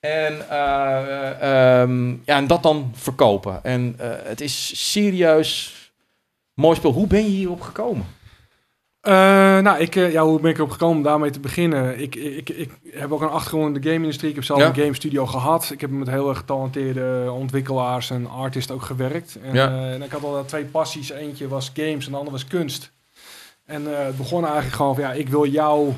En, 0.00 0.50
eh, 0.50 0.98
eh, 0.98 1.80
ehm, 1.80 2.08
ja, 2.10 2.36
en 2.36 2.46
dat 2.46 2.62
dan 2.62 2.92
verkopen. 2.94 3.64
En 3.64 3.94
het 4.24 4.40
is 4.40 4.90
serieus 4.92 5.74
mooi 6.54 6.76
spel. 6.76 6.92
Hoe 6.92 7.06
ben 7.06 7.22
je 7.22 7.30
hierop 7.30 7.60
gekomen? 7.60 8.06
Eh, 9.06 9.12
nou, 9.58 9.78
ik, 9.78 9.96
eh, 9.96 10.12
ja, 10.12 10.22
hoe 10.24 10.40
ben 10.40 10.50
ik 10.50 10.56
erop 10.56 10.70
gekomen 10.70 10.96
om 10.96 11.02
daarmee 11.02 11.30
te 11.30 11.40
beginnen? 11.40 12.00
Ik, 12.00 12.14
ik, 12.14 12.48
ik 12.48 12.70
heb 12.90 13.12
ook 13.12 13.20
een 13.22 13.28
achtergrond 13.28 13.66
in 13.76 13.80
de 13.82 13.88
game-industrie. 13.88 14.28
Ik 14.28 14.34
heb 14.34 14.44
zelf 14.44 14.60
Ja. 14.60 14.66
een 14.68 14.74
game 14.74 14.94
studio 14.94 15.26
gehad. 15.26 15.70
Ik 15.72 15.80
heb 15.80 15.90
met 15.90 16.08
heel 16.10 16.28
erg 16.28 16.38
getalenteerde 16.38 17.32
ontwikkelaars 17.32 18.10
en 18.10 18.30
artists 18.30 18.70
ook 18.72 18.82
gewerkt. 18.82 19.38
En, 19.42 19.54
Ja. 19.54 19.68
eh, 19.68 19.92
en 19.94 20.02
ik 20.02 20.10
had 20.10 20.24
al 20.24 20.44
twee 20.44 20.64
passies. 20.64 21.10
Eentje 21.10 21.48
was 21.48 21.70
games 21.74 22.04
en 22.06 22.10
de 22.10 22.16
andere 22.16 22.36
was 22.36 22.46
kunst. 22.46 22.92
En 23.66 23.98
eh, 23.98 24.04
het 24.06 24.16
begon 24.16 24.44
eigenlijk 24.44 24.74
gewoon 24.74 24.94
van, 24.94 25.04
ja, 25.04 25.12
ik 25.12 25.28
wil 25.28 25.46
jou... 25.46 25.92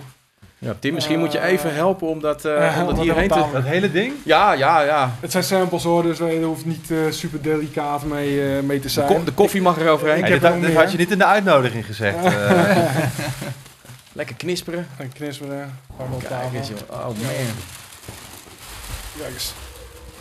Ja, 0.61 0.75
Tim, 0.79 0.95
misschien 0.95 1.19
moet 1.19 1.33
je 1.33 1.41
even 1.41 1.75
helpen 1.75 2.09
om 2.09 2.21
dat, 2.21 2.45
eh, 2.45 2.67
Eh, 2.67 2.75
om 2.83 2.89
om 2.89 2.95
dat 2.95 3.05
hierheen 3.05 3.29
te... 3.29 3.45
Dat 3.53 3.65
hele 3.65 3.91
ding? 3.93 4.13
Ja, 4.25 4.53
ja, 4.53 4.81
ja. 4.81 5.11
Het 5.21 5.31
zijn 5.31 5.45
samples 5.45 5.83
hoor, 5.83 6.03
dus 6.03 6.21
er 6.21 6.43
hoeft 6.43 6.65
niet 6.65 6.91
eh, 6.91 6.97
super 7.11 7.43
delicaat 7.43 8.05
mee, 8.05 8.57
eh, 8.57 8.63
mee 8.63 8.77
te 8.77 8.83
De, 8.87 8.89
zijn. 8.93 9.07
ko- 9.07 9.25
de 9.25 9.33
koffie 9.33 9.63
mag 9.63 9.79
er 9.79 9.89
overheen. 9.89 10.17
Ik 10.17 10.23
Hey, 10.23 10.31
heb 10.33 10.41
dit 10.41 10.51
had- 10.51 10.61
dit 10.83 10.93
je 10.93 10.99
niet 10.99 11.11
in 11.11 11.19
de 11.19 11.25
uitnodiging 11.25 11.87
gezegd. 11.87 12.25
eh. 12.25 12.87
Lekker 14.13 14.37
knisperen. 14.37 14.87
En 14.97 15.13
knisperen, 15.13 15.75
Kijk 16.29 16.53
eens. 16.55 16.71
Oh 16.89 17.05
man. 17.07 17.15
Kijk 19.19 19.33
eens. 19.35 19.53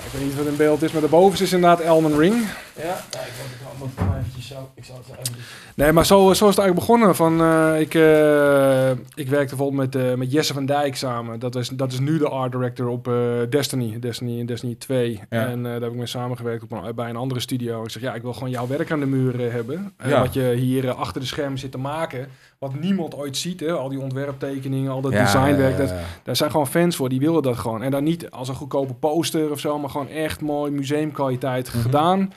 Ik 0.07 0.13
weet 0.13 0.23
niet 0.23 0.35
wat 0.37 0.45
in 0.45 0.55
beeld 0.55 0.81
is, 0.81 0.91
maar 0.91 1.01
daarboven 1.01 1.39
is 1.41 1.53
inderdaad 1.53 1.79
Elden 1.79 2.17
Ring. 2.17 2.33
Ja, 2.75 2.83
nou, 2.83 3.25
ik 3.25 3.31
moet 3.77 3.87
het 3.89 3.97
gewoon 3.99 4.17
eventjes 4.17 4.47
zo... 4.47 4.69
Ik 4.75 4.83
zal 4.85 4.95
het 4.95 5.05
eventjes... 5.11 5.45
Nee, 5.75 5.91
maar 5.91 6.05
zo, 6.05 6.17
zo 6.17 6.29
is 6.49 6.55
het 6.55 6.59
eigenlijk 6.65 6.75
begonnen. 6.75 7.15
Van, 7.15 7.41
eh, 7.41 7.79
ik, 7.79 7.93
eh, 7.93 8.89
ik 9.15 9.27
werkte 9.29 9.55
bijvoorbeeld 9.55 9.93
met, 9.93 9.95
eh, 10.03 10.13
met 10.13 10.31
Jesse 10.31 10.53
van 10.53 10.65
Dijk 10.65 10.95
samen. 10.95 11.39
Dat 11.39 11.55
is, 11.55 11.69
dat 11.69 11.91
is 11.91 11.99
nu 11.99 12.17
de 12.17 12.29
art 12.29 12.51
director 12.51 12.87
op 12.87 13.07
eh, 13.07 13.13
Destiny. 13.49 13.99
Destiny 13.99 14.39
en 14.39 14.45
Destiny 14.45 14.75
2. 14.75 15.19
Ja. 15.29 15.47
En 15.47 15.57
eh, 15.57 15.71
daar 15.71 15.81
heb 15.81 15.91
ik 15.91 15.97
mee 15.97 16.05
samengewerkt 16.05 16.63
op 16.63 16.71
een, 16.71 16.95
bij 16.95 17.09
een 17.09 17.15
andere 17.15 17.39
studio. 17.39 17.83
Ik 17.83 17.89
zeg, 17.89 18.01
ja, 18.01 18.13
ik 18.13 18.21
wil 18.21 18.33
gewoon 18.33 18.49
jouw 18.49 18.67
werk 18.67 18.91
aan 18.91 18.99
de 18.99 19.05
muur 19.05 19.45
eh, 19.45 19.51
hebben. 19.51 19.93
Eh, 19.97 20.09
Ja. 20.09 20.21
Wat 20.21 20.33
je 20.33 20.53
hier 20.53 20.91
achter 20.91 21.21
de 21.21 21.27
schermen 21.27 21.59
zit 21.59 21.71
te 21.71 21.77
maken. 21.77 22.27
Wat 22.59 22.79
niemand 22.79 23.15
ooit 23.15 23.37
ziet. 23.37 23.59
Hè? 23.59 23.71
Al 23.71 23.89
die 23.89 23.99
ontwerptekeningen, 23.99 24.91
al 24.91 25.01
dat 25.01 25.11
Ja, 25.11 25.23
designwerk. 25.23 25.71
ja, 25.71 25.77
Dat, 25.77 25.89
ja. 25.89 25.99
daar 26.23 26.35
zijn 26.35 26.51
gewoon 26.51 26.67
fans 26.67 26.95
voor, 26.95 27.09
die 27.09 27.19
willen 27.19 27.41
dat 27.43 27.57
gewoon. 27.57 27.83
En 27.83 27.91
dan 27.91 28.03
niet 28.03 28.31
als 28.31 28.47
een 28.49 28.55
goedkope 28.55 28.93
poster 28.93 29.51
of 29.51 29.59
zo, 29.59 29.79
maar 29.79 29.89
gewoon 29.89 30.09
echt 30.09 30.41
mooi 30.41 30.71
museumkwaliteit 30.71 31.67
Mhm. 31.73 31.81
gedaan. 31.81 32.33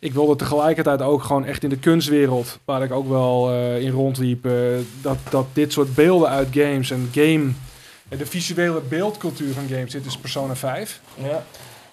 Ik 0.00 0.12
wilde 0.12 0.36
tegelijkertijd 0.36 1.02
ook 1.02 1.22
gewoon 1.22 1.44
echt 1.44 1.62
in 1.62 1.68
de 1.68 1.78
kunstwereld, 1.78 2.58
waar 2.64 2.82
ik 2.82 2.92
ook 2.92 3.08
wel 3.08 3.50
eh, 3.50 3.80
in 3.82 3.90
rondliep, 3.90 4.46
eh, 4.46 4.52
dat, 5.02 5.16
dat 5.30 5.46
dit 5.52 5.72
soort 5.72 5.94
beelden 5.94 6.28
uit 6.28 6.48
games 6.50 6.90
en 6.90 7.08
game, 7.12 7.50
eh, 8.08 8.18
de 8.18 8.26
visuele 8.26 8.80
beeldcultuur 8.80 9.52
van 9.54 9.66
games, 9.68 9.92
dit 9.92 10.06
is 10.06 10.16
Persona 10.18 10.56
5. 10.56 11.00
Ja. 11.14 11.28
Dat 11.28 11.42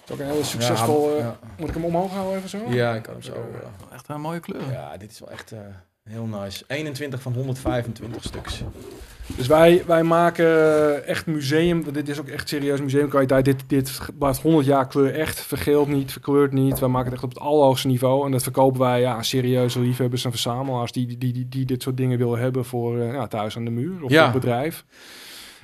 is 0.04 0.12
ook 0.12 0.18
een 0.20 0.26
hele 0.32 0.44
succesvol... 0.44 1.10
eh, 1.14 1.18
Ja, 1.18 1.38
Moet 1.58 1.68
ik 1.68 1.74
hem 1.74 1.84
omhoog 1.84 2.12
houden 2.12 2.36
even 2.36 2.48
zo? 2.48 2.58
ja, 2.68 2.94
ik 2.94 3.02
kan 3.02 3.12
hem 3.12 3.22
zo... 3.22 3.32
eh, 3.32 3.94
Echt 3.94 4.08
een 4.08 4.20
mooie 4.20 4.40
kleur. 4.40 4.72
ja, 4.72 4.96
dit 4.96 5.10
is 5.10 5.18
wel 5.20 5.30
echt 5.30 5.52
eh, 5.52 5.58
heel 6.08 6.26
nice. 6.26 6.64
21 6.66 7.22
van 7.22 7.32
125 7.32 8.22
stuks. 8.22 8.62
Dus 9.36 9.46
wij, 9.46 9.82
wij 9.86 10.02
maken 10.02 11.06
echt 11.06 11.26
museum. 11.26 11.92
Dit 11.92 12.08
is 12.08 12.20
ook 12.20 12.28
echt 12.28 12.48
serieus 12.48 12.80
museumkwaliteit. 12.80 13.44
Dit, 13.44 13.64
dit 13.66 13.98
blijft 14.18 14.42
100 14.42 14.66
jaar 14.66 14.86
kleur 14.88 15.14
echt. 15.14 15.40
Vergeeld 15.40 15.88
niet, 15.88 16.12
verkleurt 16.12 16.52
niet. 16.52 16.78
Wij 16.78 16.88
maken 16.88 17.04
het 17.06 17.14
echt 17.14 17.24
op 17.24 17.30
het 17.30 17.38
allerhoogste 17.38 17.86
niveau. 17.86 18.24
En 18.26 18.30
dat 18.32 18.42
verkopen 18.42 18.80
wij 18.80 19.00
ja, 19.00 19.14
aan 19.14 19.24
serieuze 19.24 19.80
liefhebbers 19.80 20.24
en 20.24 20.30
verzamelaars 20.30 20.92
die, 20.92 21.06
die, 21.06 21.32
die, 21.32 21.48
die 21.48 21.64
dit 21.64 21.82
soort 21.82 21.96
dingen 21.96 22.18
willen 22.18 22.38
hebben 22.38 22.64
voor 22.64 22.98
eh, 23.00 23.12
ja, 23.12 23.26
thuis 23.26 23.56
aan 23.56 23.64
de 23.64 23.70
muur 23.70 24.02
of 24.04 24.10
Ja. 24.10 24.24
het 24.24 24.32
bedrijf. 24.32 24.84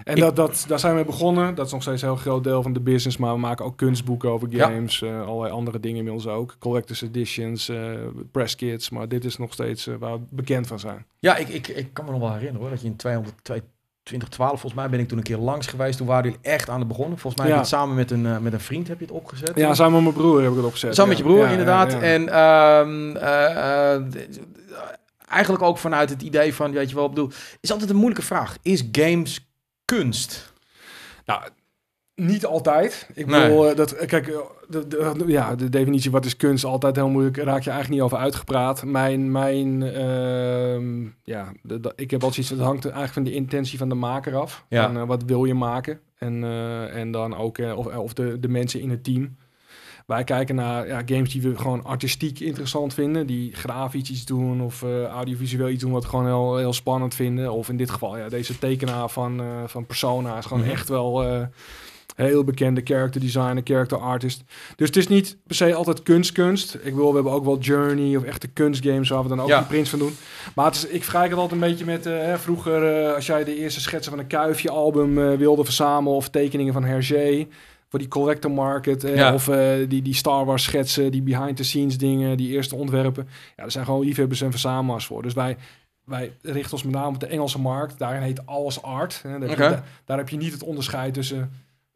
En 0.05 0.15
Ik- 0.17 0.23
dat, 0.23 0.37
dat, 0.37 0.65
daar 0.69 0.79
zijn 0.79 0.97
we 0.97 1.05
begonnen. 1.05 1.55
Dat 1.55 1.67
is 1.67 1.73
nog 1.73 1.83
steeds 1.83 2.03
een 2.03 2.09
heel 2.09 2.17
groot 2.17 2.45
deel 2.45 2.63
van 2.63 2.73
de 2.73 2.81
business. 2.81 3.17
Maar 3.17 3.33
we 3.33 3.39
maken 3.39 3.65
ook 3.65 3.77
kunstboeken 3.77 4.31
over 4.31 4.49
Ja. 4.51 4.69
games. 4.69 5.03
eh, 5.03 5.27
allerlei 5.27 5.53
andere 5.53 5.81
dingen 5.81 5.99
inmiddels 5.99 6.27
ook. 6.27 6.57
Collectors 6.59 7.03
editions, 7.03 7.69
eh 7.69 7.77
press 8.33 8.55
kits. 8.55 8.91
Maar 8.91 9.09
dit 9.09 9.25
is 9.25 9.37
nog 9.39 9.53
steeds 9.53 9.87
eh, 9.87 9.95
waar 9.99 10.13
we 10.13 10.21
bekend 10.31 10.67
van 10.67 10.79
zijn. 10.79 11.07
Ja, 11.19 11.37
ik, 11.37 11.49
ik, 11.49 11.69
ik 11.69 11.89
kan 11.93 12.05
me 12.05 12.11
nog 12.11 12.21
wel 12.21 12.29
herinneren 12.33 12.61
hoor, 12.61 12.71
dat 12.71 12.81
je 12.81 12.87
in 12.87 12.97
200, 12.97 13.35
twee- 13.43 13.63
2012, 14.03 14.61
volgens 14.61 14.75
mij 14.83 14.91
ben 14.91 15.01
ik 15.01 15.09
toen 15.09 15.19
een 15.19 15.25
keer 15.25 15.39
langs 15.39 15.67
geweest. 15.67 15.97
Toen 15.99 16.07
waren 16.07 16.25
jullie 16.25 16.39
echt 16.43 16.69
aan 16.69 16.79
het 16.79 16.89
begonnen. 16.89 17.19
Volgens 17.19 17.43
mij 17.43 17.51
Ja. 17.53 17.57
heb 17.59 17.67
je 17.67 17.71
het 17.71 17.81
samen 17.81 17.97
met 17.97 18.11
een, 18.11 18.43
met 18.43 18.53
een 18.53 18.61
vriend 18.61 18.89
heb 18.89 18.99
je 18.99 19.05
het 19.05 19.15
opgezet. 19.15 19.53
Ja, 19.55 19.75
samen 19.75 19.93
met 19.93 20.03
mijn 20.03 20.15
broer 20.27 20.41
heb 20.43 20.51
ik 20.51 20.57
het 20.57 20.65
opgezet. 20.67 20.95
Samen 20.95 21.09
met 21.11 21.19
je 21.19 21.25
broer, 21.25 21.39
Ja, 21.45 21.51
inderdaad. 21.51 21.93
En 21.95 22.29
ehm, 22.29 23.17
eh, 23.17 23.95
eh, 23.95 24.03
eigenlijk 25.29 25.63
ook 25.65 25.79
vanuit 25.79 26.11
het 26.11 26.23
idee 26.23 26.55
van, 26.55 26.73
weet 26.73 26.89
je 26.89 26.95
wel, 26.95 27.05
ik 27.05 27.11
bedoel, 27.11 27.31
is 27.61 27.73
altijd 27.73 27.91
een 27.91 27.97
moeilijke 27.97 28.25
vraag. 28.25 28.57
Is 28.63 28.85
games 28.93 29.51
kunst? 29.97 30.53
Nou, 31.25 31.43
niet 32.15 32.47
altijd. 32.47 33.09
Ik 33.15 33.27
bedoel, 33.27 33.69
eh, 33.71 33.77
dat, 33.77 33.97
kijk, 34.07 34.29
eh, 34.29 34.39
de, 34.69 34.87
de- 34.87 35.25
ja, 35.27 35.55
de 35.55 35.69
definitie 35.69 36.11
wat 36.11 36.25
is 36.25 36.37
kunst 36.37 36.65
altijd 36.65 36.97
heel 36.97 37.09
moeilijk. 37.09 37.37
Raak 37.37 37.63
je 37.63 37.71
eigenlijk 37.71 37.89
niet 37.89 38.01
over 38.01 38.19
uitgepraat. 38.19 38.85
Mijn, 38.85 39.31
mijn 39.31 39.83
ehm, 39.83 41.03
ja, 41.23 41.53
de, 41.63 41.93
ik 41.97 42.11
heb 42.11 42.23
al 42.23 42.33
zoiets, 42.33 42.51
het 42.51 42.61
hangt 42.61 42.85
eigenlijk 42.85 43.13
van 43.13 43.23
de 43.25 43.33
intentie 43.33 43.79
van 43.79 43.89
de 43.89 43.95
maker 43.95 44.37
af. 44.37 44.65
Ja. 44.69 44.87
Van, 44.87 44.97
eh, 44.97 45.07
wat 45.07 45.23
wil 45.25 45.45
je 45.45 45.55
maken? 45.55 46.01
En, 46.19 46.45
eh, 46.45 46.97
en 46.97 47.11
dan 47.11 47.37
ook, 47.37 47.59
eh, 47.59 47.79
of, 47.79 47.87
of 47.87 48.13
de, 48.13 48.41
de 48.41 48.49
mensen 48.49 48.81
in 48.81 48.91
het 48.91 49.05
team. 49.05 49.37
Wij 50.07 50.25
kijken 50.25 50.55
naar 50.55 50.87
ja, 50.87 51.03
games 51.07 51.33
die 51.33 51.43
we 51.43 51.59
gewoon 51.59 51.85
artistiek 51.85 52.41
interessant 52.41 52.95
vinden. 52.95 53.27
Die 53.27 53.53
grafisch 53.55 54.11
iets 54.11 54.25
doen 54.25 54.61
of 54.63 54.83
eh, 54.83 55.05
audiovisueel 55.05 55.69
iets 55.69 55.83
doen 55.83 55.93
wat 55.93 56.03
we 56.03 56.09
gewoon 56.09 56.27
heel, 56.27 56.57
heel 56.57 56.73
spannend 56.73 57.15
vinden. 57.15 57.53
Of 57.53 57.69
in 57.69 57.77
dit 57.77 57.91
geval, 57.91 58.19
ja, 58.19 58.29
deze 58.29 58.59
tekenaar 58.59 59.09
van, 59.09 59.41
eh, 59.41 59.47
van 59.67 59.87
Persona 59.87 60.39
is 60.39 60.47
gewoon 60.47 60.63
Mhm. 60.63 60.71
echt 60.73 60.89
wel 60.89 61.23
eh, 61.25 61.41
heel 62.17 62.45
bekende 62.45 62.81
character 62.85 63.21
designer, 63.21 63.61
character 63.65 63.99
artist. 63.99 64.45
Dus 64.77 64.87
het 64.87 64.97
is 64.97 65.09
niet 65.09 65.37
per 65.47 65.57
se 65.57 65.75
altijd 65.75 66.03
kunst 66.03 66.33
kunst. 66.33 66.79
Ik 66.83 66.95
wil, 66.95 67.09
we 67.09 67.15
hebben 67.15 67.33
ook 67.33 67.45
wel 67.45 67.59
Journey 67.59 68.17
of 68.17 68.23
echte 68.23 68.49
kunstgames 68.49 69.09
waar 69.09 69.23
we 69.23 69.29
dan 69.29 69.41
ook 69.41 69.49
Ja. 69.49 69.59
die 69.59 69.67
prints 69.67 69.91
van 69.91 69.99
doen. 69.99 70.17
Maar 70.55 70.65
het 70.67 70.75
is, 70.75 70.87
ik 70.87 71.03
vergelijk 71.03 71.31
het 71.31 71.39
altijd 71.41 71.63
een 71.63 71.69
beetje 71.69 71.85
met 71.85 72.05
hè, 72.05 72.39
vroeger 72.39 73.13
als 73.15 73.27
jij 73.27 73.45
de 73.45 73.57
eerste 73.59 73.81
schetsen 73.81 74.13
van 74.13 74.21
een 74.21 74.27
Kuifje 74.27 74.71
album 74.71 75.19
eh, 75.19 75.37
wilde 75.39 75.65
verzamelen 75.65 76.17
of 76.17 76.29
tekeningen 76.29 76.73
van 76.73 76.85
Hergé 76.85 77.47
voor 77.93 78.01
die 78.01 78.09
collector 78.11 78.51
market 78.51 79.05
eh, 79.05 79.15
Ja. 79.17 79.35
of 79.35 79.49
eh, 79.49 79.73
die, 79.89 80.03
die 80.03 80.15
Star 80.15 80.45
Wars 80.45 80.63
schetsen, 80.63 81.11
die 81.13 81.23
behind 81.23 81.57
the 81.57 81.65
scenes 81.65 81.99
dingen, 81.99 82.37
die 82.37 82.49
eerste 82.49 82.75
ontwerpen. 82.77 83.29
Ja, 83.57 83.65
er 83.65 83.71
zijn 83.71 83.85
gewoon 83.85 84.05
liefhebbers 84.05 84.41
en 84.41 84.51
verzamelaars 84.51 85.07
voor. 85.07 85.23
Dus 85.23 85.35
wij 85.35 85.57
wij 86.05 86.33
richten 86.43 86.73
ons 86.73 86.83
met 86.83 86.95
name 86.95 87.09
op 87.15 87.21
de 87.21 87.27
Engelse 87.27 87.59
markt. 87.61 87.99
Daarin 87.99 88.23
heet 88.23 88.47
alles 88.47 88.83
art. 88.83 89.21
Hè. 89.23 89.39
Daar, 89.39 89.49
heb 89.49 89.59
je- 89.59 89.81
daar 90.05 90.19
heb 90.19 90.29
je 90.29 90.37
niet 90.37 90.53
het 90.53 90.63
onderscheid 90.63 91.15
tussen 91.15 91.51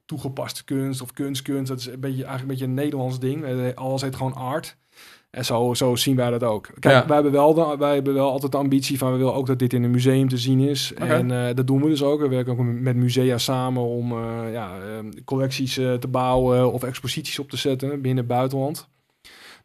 toegepaste 0.05 0.65
kunst 0.65 1.01
of 1.01 1.13
kunstkunst. 1.13 1.69
Dat 1.69 1.79
is 1.79 1.87
een 1.87 2.01
beetje, 2.01 2.25
eigenlijk 2.25 2.43
een 2.43 2.49
beetje 2.49 2.65
een 2.65 2.75
Nederlands 2.75 3.19
ding. 3.19 3.45
Eh, 3.45 3.75
Alles 3.75 4.03
heet 4.03 4.17
gewoon 4.17 4.35
art. 4.35 4.77
En 5.37 5.45
zo, 5.45 5.75
zo 5.75 5.97
zien 5.97 6.17
wij 6.17 6.31
dat 6.31 6.43
ook. 6.43 6.69
Kijk, 6.79 6.95
Ja. 6.95 7.07
wij, 7.07 7.15
hebben 7.15 7.33
wel 7.33 7.55
de, 7.55 7.75
wij 7.79 7.95
hebben 7.95 8.15
wel 8.15 8.31
altijd 8.31 8.53
de 8.53 8.59
ambitie 8.59 8.99
van... 8.99 9.13
we 9.13 9.19
willen 9.19 9.35
ook 9.35 9.47
dat 9.47 9.59
dit 9.59 9.73
in 9.73 9.83
een 9.83 9.91
museum 9.91 10.29
te 10.29 10.37
zien 10.39 10.61
is. 10.61 10.93
En 10.95 11.31
eh, 11.49 11.55
dat 11.55 11.67
doen 11.67 11.83
we 11.83 11.89
dus 11.89 12.03
ook. 12.03 12.21
We 12.21 12.29
werken 12.29 12.53
ook 12.53 12.59
met 12.65 12.97
musea 12.97 13.39
samen 13.39 13.83
om 13.83 14.13
eh, 14.13 14.53
ja, 14.53 14.71
eh, 14.79 15.21
collecties 15.25 15.79
eh, 15.79 15.93
te 15.95 16.09
bouwen... 16.09 16.73
of 16.73 16.83
exposities 16.83 17.39
op 17.39 17.51
te 17.51 17.57
zetten 17.57 17.89
binnen 17.89 18.17
het 18.17 18.27
buitenland. 18.27 18.89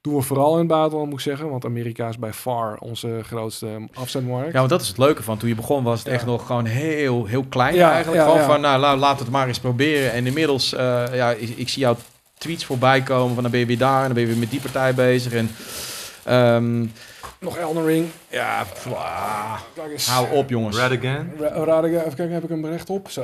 Doen 0.01 0.15
we 0.15 0.21
vooral 0.21 0.53
in 0.53 0.59
het 0.59 0.67
buitenland, 0.67 1.09
moet 1.09 1.19
ik 1.19 1.25
zeggen. 1.25 1.49
Want 1.49 1.65
Amerika 1.65 2.07
is 2.07 2.17
bij 2.19 2.33
far 2.33 2.77
onze 2.77 3.19
grootste 3.23 3.67
afzetmarkt. 3.93 4.51
Ja, 4.51 4.57
want 4.57 4.69
dat 4.69 4.81
is 4.81 4.87
het 4.87 4.97
leuke 4.97 5.23
van 5.23 5.37
toen 5.37 5.49
je 5.49 5.55
begon 5.55 5.83
was 5.83 5.99
het 5.99 6.07
Ja. 6.07 6.13
echt 6.13 6.25
nog 6.25 6.45
gewoon 6.45 6.65
heel, 6.65 7.25
heel 7.25 7.45
klein 7.49 7.75
Ja, 7.75 7.91
eigenlijk. 7.91 8.21
ja, 8.21 8.27
gewoon 8.27 8.41
ja. 8.41 8.47
van, 8.47 8.61
nou, 8.61 8.79
la- 8.79 8.97
laat 8.97 9.19
het 9.19 9.29
maar 9.29 9.47
eens 9.47 9.59
proberen. 9.59 10.11
En 10.11 10.25
inmiddels, 10.27 10.69
ja, 10.69 11.31
ik, 11.31 11.49
ik 11.49 11.69
zie 11.69 11.81
jouw 11.81 11.95
tweets 12.41 12.65
voorbij 12.65 13.01
komen 13.01 13.33
van 13.33 13.41
dan 13.43 13.51
ben 13.51 13.59
je 13.59 13.65
weer 13.65 13.77
daar 13.77 13.99
en 13.99 14.05
dan 14.05 14.13
ben 14.13 14.21
je 14.23 14.27
weer 14.29 14.37
met 14.37 14.49
die 14.51 14.61
partij 14.61 14.93
bezig. 14.93 15.33
En 15.33 15.49
ehm, 16.23 16.85
Nog 17.39 17.57
Elden 17.57 17.85
Ring. 17.85 18.07
ja, 18.29 18.63
ah, 18.95 19.59
hou 20.07 20.31
op 20.31 20.49
jongens. 20.49 20.77
Red 20.77 20.97
again. 20.97 21.31
Ra- 21.39 21.83
even 21.83 22.03
kijken, 22.15 22.31
heb 22.31 22.43
ik 22.43 22.49
hem 22.49 22.65
rechtop? 22.65 23.09
Zo. 23.09 23.21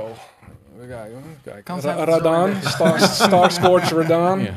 Even 0.75 0.87
kijken. 0.89 1.23
Kijk. 1.43 1.63
Kan 1.63 1.79
Ra- 1.79 1.95
dat 1.95 2.07
Radan. 2.07 2.51
Star, 2.63 2.99
Star 2.99 3.51
Scorch 3.51 3.89
Radan. 3.91 4.39
Ja. 4.39 4.51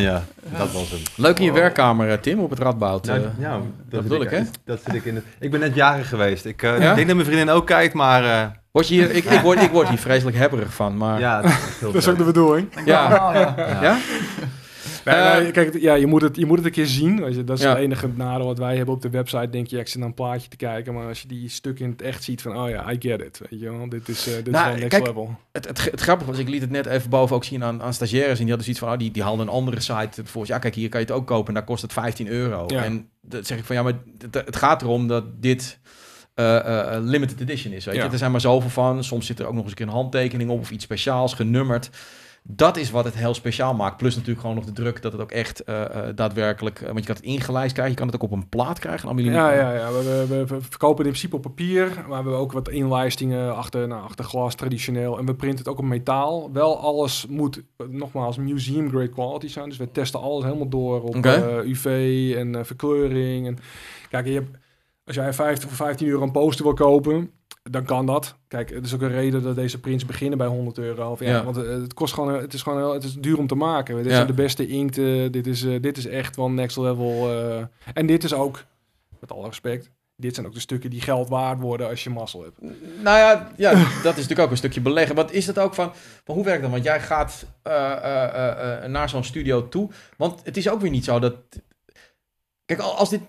Ja. 0.00 0.22
Dat 0.58 0.72
was 0.72 0.90
hem. 0.90 1.00
Leuk 1.16 1.38
in 1.38 1.44
je 1.44 1.52
werkkamer, 1.52 2.10
eh, 2.10 2.18
Tim, 2.18 2.38
op 2.38 2.50
het 2.50 2.58
Radboud. 2.58 3.04
Nou, 3.06 3.18
eh. 3.20 3.26
ja, 3.38 3.60
dat 3.88 4.02
bedoel 4.02 4.22
ik, 4.22 4.30
hè? 4.30 4.40
Dat 4.64 4.80
zit 4.84 4.94
ik 4.94 5.04
in 5.04 5.14
het, 5.14 5.24
ik 5.38 5.50
ben 5.50 5.60
net 5.60 5.74
jarig 5.74 6.08
geweest. 6.08 6.44
Ik 6.44 6.62
eh, 6.62 6.80
Ja? 6.80 6.94
denk 6.94 7.06
dat 7.06 7.16
mijn 7.16 7.28
vriendin 7.28 7.50
ook 7.50 7.66
kijkt, 7.66 7.94
maar 7.94 8.24
eh, 8.24 8.46
Word 8.74 8.88
je 8.88 8.94
hier, 8.94 9.10
ik, 9.10 9.24
ik, 9.24 9.40
word, 9.40 9.62
ik 9.62 9.70
word 9.70 9.88
hier 9.88 9.98
vreselijk 10.08 10.36
hebberig 10.36 10.74
van, 10.74 10.96
maar... 10.96 11.20
ja, 11.20 11.36
het 11.36 11.44
is 11.44 11.50
echt 11.52 11.78
heel 11.80 11.92
Dat 11.92 12.02
is 12.02 12.08
ook 12.08 12.18
de 12.18 12.24
bedoeling. 12.24 12.68
Ja. 12.84 13.06
Oh, 13.28 13.34
ja. 13.56 13.82
Ja? 13.82 13.98
Nee, 15.04 15.14
Eh, 15.14 15.36
nee, 15.38 15.50
kijk, 15.50 15.80
ja, 15.80 15.94
je, 15.94 16.06
moet 16.06 16.22
het, 16.22 16.36
je 16.36 16.46
moet 16.46 16.56
het 16.56 16.66
een 16.66 16.72
keer 16.72 16.86
zien. 16.86 17.20
Weet 17.20 17.34
je, 17.34 17.44
dat 17.44 17.58
is 17.58 17.64
Ja. 17.64 17.70
het 17.70 17.78
enige 17.78 18.08
nadeel 18.14 18.46
wat 18.46 18.58
wij 18.58 18.76
hebben 18.76 18.94
op 18.94 19.02
de 19.02 19.10
website. 19.10 19.50
Denk 19.50 19.66
je, 19.66 19.78
ik 19.78 19.88
zit 19.88 19.98
naar 19.98 20.08
een 20.08 20.14
plaatje 20.14 20.48
te 20.48 20.56
kijken. 20.56 20.94
Maar 20.94 21.06
als 21.06 21.22
je 21.22 21.28
die 21.28 21.48
stuk 21.48 21.80
in 21.80 21.90
het 21.90 22.02
echt 22.02 22.22
ziet 22.24 22.42
van, 22.42 22.56
oh 22.56 22.68
ja, 22.68 22.90
I 22.92 22.96
get 22.98 23.20
it. 23.22 23.40
Weet 23.50 23.60
je 23.60 23.70
wel, 23.70 23.88
dit 23.88 24.08
is, 24.08 24.26
eh 24.28 24.34
dit 24.34 24.50
Nou, 24.50 24.64
is 24.64 24.70
wel 24.70 24.80
next 24.80 24.88
kijk, 24.88 25.06
level. 25.06 25.36
Het, 25.52 25.66
het, 25.68 25.90
het 25.90 26.00
grappige 26.00 26.30
was, 26.30 26.38
ik 26.40 26.48
liet 26.48 26.60
het 26.60 26.70
net 26.70 26.86
even 26.86 27.10
boven 27.10 27.36
ook 27.36 27.44
zien 27.44 27.64
aan, 27.64 27.82
aan 27.82 27.94
stagiaires. 27.94 28.38
En 28.38 28.44
die 28.46 28.54
hadden 28.54 28.64
zoiets 28.64 28.82
van, 28.82 28.92
oh, 28.92 28.98
die, 28.98 29.10
die 29.10 29.22
haalden 29.22 29.46
een 29.46 29.52
andere 29.52 29.80
site. 29.80 30.24
Volgens 30.24 30.52
ja, 30.52 30.58
kijk, 30.58 30.74
hier 30.74 30.88
kan 30.88 31.00
je 31.00 31.06
het 31.06 31.14
ook 31.14 31.26
kopen 31.26 31.48
en 31.48 31.54
daar 31.54 31.64
kost 31.64 31.82
het 31.82 31.92
15 31.92 32.28
euro. 32.28 32.64
Ja. 32.66 32.84
En 32.84 33.08
dat 33.20 33.46
zeg 33.46 33.58
ik 33.58 33.64
van, 33.64 33.76
ja, 33.76 33.82
maar 33.82 33.92
het, 34.18 34.34
het 34.46 34.56
gaat 34.56 34.82
erom 34.82 35.08
dat 35.08 35.24
dit 35.42 35.78
eh, 36.34 36.56
eh, 36.56 36.94
eh, 36.96 37.02
limited 37.02 37.40
edition 37.40 37.72
is. 37.72 37.84
Weet 37.84 37.94
je? 37.94 38.02
Er 38.02 38.18
zijn 38.18 38.30
maar 38.30 38.40
zoveel 38.40 38.70
van. 38.70 39.04
Soms 39.04 39.26
zit 39.26 39.38
er 39.38 39.46
ook 39.46 39.52
nog 39.52 39.62
eens 39.62 39.70
een 39.70 39.76
keer 39.76 39.86
een 39.86 39.92
handtekening 39.92 40.50
op 40.50 40.60
of 40.60 40.70
iets 40.70 40.84
speciaals, 40.84 41.34
genummerd. 41.34 41.90
Dat 42.42 42.76
is 42.76 42.90
wat 42.90 43.04
het 43.04 43.14
heel 43.14 43.34
speciaal 43.34 43.74
maakt. 43.74 43.96
Plus 43.96 44.14
natuurlijk 44.14 44.40
gewoon 44.40 44.56
nog 44.56 44.64
de 44.64 44.72
druk 44.72 45.02
dat 45.02 45.12
het 45.12 45.20
ook 45.20 45.30
echt 45.30 45.62
daadwerkelijk... 46.14 46.78
want 46.78 46.98
je 46.98 47.04
kan 47.04 47.14
het 47.14 47.24
ingelijst 47.24 47.72
krijgen, 47.72 47.94
je 47.94 47.98
kan 47.98 48.06
het 48.06 48.16
ook 48.16 48.30
op 48.30 48.36
een 48.36 48.48
plaat 48.48 48.78
krijgen. 48.78 49.16
Ja, 49.16 49.52
ja, 49.52 49.72
ja. 49.74 49.92
We, 49.92 50.26
we, 50.28 50.46
we 50.46 50.60
verkopen 50.60 51.04
in 51.04 51.10
principe 51.10 51.36
op 51.36 51.42
papier. 51.42 51.88
Maar 51.94 52.08
we 52.08 52.14
hebben 52.14 52.36
ook 52.36 52.52
wat 52.52 52.68
inlijstingen 52.68 53.56
achter, 53.56 53.88
nou, 53.88 54.02
achter 54.02 54.24
glas 54.24 54.54
traditioneel. 54.54 55.18
En 55.18 55.26
we 55.26 55.34
printen 55.34 55.58
het 55.58 55.68
ook 55.68 55.78
op 55.78 55.84
metaal. 55.84 56.52
Wel 56.52 56.78
alles 56.78 57.26
moet, 57.28 57.62
nogmaals, 57.88 58.36
museum 58.36 58.88
grade 58.88 59.08
quality 59.08 59.48
zijn. 59.48 59.68
Dus 59.68 59.78
we 59.78 59.90
testen 59.90 60.20
alles 60.20 60.44
helemaal 60.44 60.68
door 60.68 61.02
op 61.02 61.26
UV 61.64 61.86
en 62.36 62.66
verkleuring. 62.66 63.46
En, 63.46 63.58
kijk, 64.10 64.26
je 64.26 64.32
hebt, 64.32 64.56
als 65.04 65.16
jij 65.16 65.32
50 65.32 65.68
voor 65.68 65.76
15 65.86 66.08
euro 66.08 66.22
een 66.22 66.30
poster 66.32 66.64
wil 66.64 66.74
kopen, 66.74 67.30
dan 67.62 67.84
kan 67.84 68.06
dat. 68.06 68.36
Kijk, 68.48 68.70
het 68.70 68.84
is 68.86 68.94
ook 68.94 69.00
een 69.00 69.08
reden 69.12 69.42
dat 69.42 69.54
deze 69.54 69.80
prints 69.80 70.06
beginnen 70.06 70.38
bij 70.38 70.46
100 70.46 70.78
euro. 70.78 71.10
Of, 71.10 71.20
ja, 71.20 71.26
Ja. 71.30 71.44
Want 71.44 71.56
eh, 71.56 71.68
het 71.68 71.94
kost 71.94 72.14
gewoon, 72.14 72.34
het 72.34 72.54
is 72.54 72.62
gewoon 72.62 72.94
het 72.94 73.04
is 73.04 73.14
duur 73.14 73.38
om 73.38 73.46
te 73.46 73.54
maken. 73.54 73.96
Dit 73.96 74.04
Ja. 74.04 74.14
zijn 74.14 74.26
de 74.26 74.32
beste 74.32 74.66
inkt. 74.66 74.98
eh, 74.98 75.30
dit, 75.30 75.46
is, 75.46 75.64
eh, 75.64 75.80
dit 75.82 75.96
is 75.96 76.06
echt 76.06 76.36
wel 76.36 76.50
next 76.50 76.76
level. 76.76 77.30
en 77.94 78.06
dit 78.06 78.24
is 78.24 78.34
ook, 78.34 78.64
met 79.20 79.32
alle 79.32 79.46
respect, 79.46 79.90
dit 80.16 80.34
zijn 80.34 80.46
ook 80.46 80.54
de 80.54 80.60
stukken 80.60 80.90
die 80.90 81.00
geld 81.00 81.28
waard 81.28 81.60
worden 81.60 81.88
als 81.88 82.04
je 82.04 82.10
mazzel 82.10 82.42
hebt. 82.42 82.60
Nou 83.02 83.18
ja, 83.18 83.50
ja, 83.56 83.70
dat 84.02 84.12
is 84.12 84.22
natuurlijk 84.22 84.40
ook 84.40 84.50
een 84.50 84.56
stukje 84.56 84.80
beleggen. 84.80 85.14
Wat 85.16 85.32
is 85.32 85.46
het 85.46 85.58
ook 85.58 85.74
van, 85.74 85.90
van 86.24 86.34
hoe 86.34 86.44
werkt 86.44 86.62
dat? 86.62 86.70
Want 86.70 86.84
jij 86.84 87.00
gaat 87.00 87.46
naar 88.86 89.08
zo'n 89.08 89.24
studio 89.24 89.68
toe. 89.68 89.90
Want 90.16 90.40
het 90.44 90.56
is 90.56 90.68
ook 90.68 90.80
weer 90.80 90.90
niet 90.90 91.04
zo 91.04 91.18
dat... 91.18 91.34
Kijk, 92.66 92.80
al- 92.80 92.94
als 92.96 93.10
dit... 93.10 93.20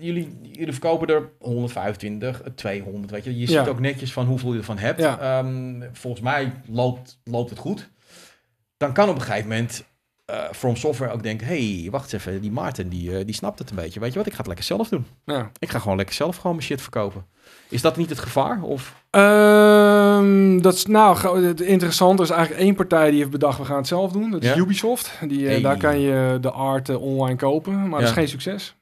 Jullie, 0.00 0.38
jullie 0.42 0.72
verkopen 0.72 1.08
er 1.08 1.30
125, 1.38 2.42
200, 2.54 3.10
weet 3.12 3.24
je. 3.24 3.38
Je 3.38 3.50
Ja. 3.50 3.58
ziet 3.60 3.68
ook 3.72 3.80
netjes 3.80 4.12
van 4.12 4.26
hoeveel 4.26 4.52
je 4.52 4.58
ervan 4.58 4.78
hebt. 4.78 5.00
Ja. 5.00 5.18
Ehm, 5.38 5.82
volgens 5.92 6.22
mij 6.22 6.52
loopt, 6.66 7.20
loopt 7.24 7.50
het 7.50 7.58
goed. 7.58 7.90
Dan 8.76 8.92
kan 8.92 9.08
op 9.08 9.14
een 9.14 9.20
gegeven 9.22 9.48
moment 9.48 9.84
eh 10.24 10.50
From 10.52 10.76
Software 10.76 11.12
ook 11.12 11.22
denken... 11.22 11.46
hey, 11.46 11.88
wacht 11.90 12.12
eens 12.12 12.26
even, 12.26 12.40
die 12.40 12.50
Maarten, 12.52 12.88
die, 12.88 13.18
eh, 13.18 13.24
die 13.24 13.34
snapt 13.34 13.58
het 13.58 13.70
een 13.70 13.76
beetje. 13.76 14.00
Weet 14.00 14.12
je 14.12 14.18
wat, 14.18 14.26
ik 14.26 14.32
ga 14.32 14.38
het 14.38 14.46
lekker 14.46 14.64
zelf 14.64 14.88
doen. 14.88 15.06
Ja. 15.24 15.50
Ik 15.58 15.70
ga 15.70 15.78
gewoon 15.78 15.96
lekker 15.96 16.14
zelf 16.14 16.36
gewoon 16.36 16.56
mijn 16.56 16.66
shit 16.68 16.80
verkopen. 16.82 17.26
Is 17.74 17.82
dat 17.82 17.96
niet 17.96 18.08
het 18.08 18.18
gevaar? 18.18 18.62
Of... 18.62 18.94
Ehm, 19.10 20.60
dat 20.60 20.74
is 20.74 20.86
nou 20.86 21.46
het 21.46 21.60
interessante 21.60 22.22
is 22.22 22.30
eigenlijk 22.30 22.62
één 22.62 22.74
partij 22.74 23.10
die 23.10 23.18
heeft 23.18 23.30
bedacht 23.30 23.58
we 23.58 23.64
gaan 23.64 23.76
het 23.76 23.86
zelf 23.86 24.12
doen. 24.12 24.30
Dat 24.30 24.42
is 24.42 24.48
Ja? 24.48 24.56
Ubisoft. 24.56 25.12
Die, 25.26 25.40
eh, 25.44 25.48
Hey. 25.50 25.60
Daar 25.60 25.76
kan 25.76 26.00
je 26.00 26.38
de 26.40 26.50
art 26.50 26.88
eh, 26.88 27.02
online 27.02 27.36
kopen, 27.36 27.88
maar 27.88 28.00
dat 28.00 28.08
is 28.08 28.14
geen 28.14 28.28
succes. 28.28 28.76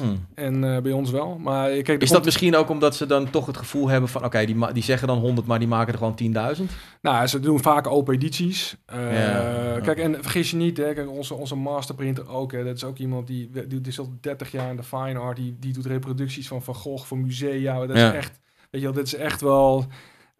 Hmm. 0.00 0.26
En 0.34 0.74
eh, 0.74 0.82
bij 0.82 0.92
ons 0.92 1.10
wel. 1.10 1.38
Maar 1.38 1.70
eh, 1.70 1.82
kijk, 1.82 2.02
Is 2.02 2.10
dat 2.10 2.24
misschien 2.24 2.56
ook 2.56 2.68
omdat 2.68 2.96
ze 2.96 3.06
dan 3.06 3.30
toch 3.30 3.46
het 3.46 3.56
gevoel 3.56 3.88
hebben 3.88 4.08
van... 4.08 4.24
oké, 4.24 4.44
die, 4.44 4.72
die 4.72 4.82
zeggen 4.82 5.08
dan 5.08 5.18
100, 5.18 5.46
maar 5.46 5.58
die 5.58 5.68
maken 5.68 5.92
er 5.92 5.98
gewoon 5.98 6.54
10.000? 6.58 6.62
Nou, 7.02 7.26
ze 7.26 7.40
doen 7.40 7.60
vaak 7.62 7.86
open 7.86 8.14
edities. 8.14 8.76
Eh, 8.86 9.12
Ja. 9.26 9.80
Kijk, 9.80 9.98
en 9.98 10.22
vergis 10.22 10.50
je 10.50 10.56
niet, 10.56 10.76
hè, 10.76 10.92
kijk, 10.94 11.08
onze, 11.10 11.34
onze 11.34 11.54
masterprinter 11.56 12.28
ook. 12.28 12.52
Hè, 12.52 12.64
dat 12.64 12.76
is 12.76 12.84
ook 12.84 12.98
iemand 12.98 13.26
die, 13.26 13.50
die, 13.50 13.66
die 13.66 13.80
is 13.92 13.98
al 13.98 14.12
30 14.20 14.52
jaar 14.52 14.70
in 14.70 14.76
de 14.76 14.82
fine 14.82 15.18
art. 15.18 15.36
Die, 15.36 15.56
die 15.60 15.72
doet 15.72 15.86
reproducties 15.86 16.48
van 16.48 16.62
Van 16.62 16.74
Gogh 16.74 17.06
voor 17.06 17.18
musea. 17.18 17.86
Dat 17.86 17.96
Ja. 17.96 18.08
is 18.08 18.16
echt, 18.16 18.40
weet 18.70 18.80
je 18.80 18.86
wel, 18.86 18.96
dit 18.96 19.06
is 19.06 19.14
echt 19.14 19.40
wel... 19.40 19.86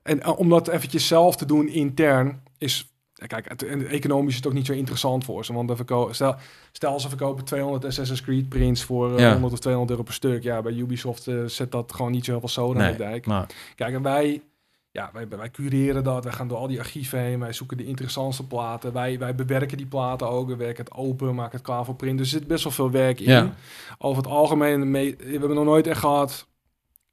En 0.02 0.22
eh, 0.22 0.38
om 0.38 0.48
dat 0.48 0.68
eventjes 0.68 1.06
zelf 1.06 1.36
te 1.36 1.46
doen 1.46 1.68
intern 1.68 2.42
is... 2.58 2.93
Kijk, 3.26 3.48
het, 3.48 3.62
en 3.62 3.86
economisch 3.86 4.30
is 4.30 4.36
het 4.36 4.46
ook 4.46 4.52
niet 4.52 4.66
zo 4.66 4.72
interessant 4.72 5.24
voor 5.24 5.44
ze. 5.44 5.52
Want 5.52 5.72
stel, 6.10 6.36
stel 6.72 7.00
ze 7.00 7.08
verkopen 7.08 7.44
200 7.44 7.84
Assassin's 7.84 8.22
Creed 8.22 8.48
prints 8.48 8.82
voor 8.82 9.12
eh, 9.14 9.18
Ja. 9.18 9.32
100 9.32 9.52
of 9.52 9.58
200 9.58 9.90
euro 9.90 10.02
per 10.04 10.14
stuk. 10.14 10.42
Ja, 10.42 10.62
bij 10.62 10.72
Ubisoft 10.72 11.26
eh, 11.26 11.44
zet 11.46 11.72
dat 11.72 11.92
gewoon 11.94 12.10
niet 12.12 12.24
zo 12.24 12.30
heel 12.30 12.40
veel 12.40 12.48
zoden 12.48 12.82
aan 12.82 12.92
de 12.92 12.98
dijk. 12.98 13.26
maar 13.26 13.46
Kijk, 13.74 13.94
en 13.94 14.02
wij, 14.02 14.42
ja, 14.90 15.10
wij, 15.12 15.28
wij 15.28 15.50
cureren 15.50 16.04
dat. 16.04 16.24
Wij 16.24 16.32
gaan 16.32 16.48
door 16.48 16.58
al 16.58 16.66
die 16.66 16.78
archieven 16.78 17.18
heen. 17.18 17.40
Wij 17.40 17.52
zoeken 17.52 17.76
de 17.76 17.86
interessantste 17.86 18.46
platen. 18.46 18.92
Wij, 18.92 19.18
wij 19.18 19.34
bewerken 19.34 19.76
die 19.76 19.86
platen 19.86 20.28
ook. 20.28 20.48
We 20.48 20.56
werken 20.56 20.84
het 20.84 20.94
open, 20.94 21.34
maken 21.34 21.56
het 21.56 21.66
klaar 21.66 21.84
voor 21.84 21.94
print. 21.94 22.18
Dus 22.18 22.32
er 22.32 22.38
zit 22.38 22.48
best 22.48 22.64
wel 22.64 22.72
veel 22.72 22.90
werk 22.90 23.20
in. 23.20 23.30
Ja. 23.30 23.54
Over 23.98 24.22
het 24.22 24.32
algemeen, 24.32 24.90
me- 24.90 25.14
we 25.18 25.30
hebben 25.30 25.54
nog 25.54 25.64
nooit 25.64 25.86
echt 25.86 26.00
gehad... 26.00 26.46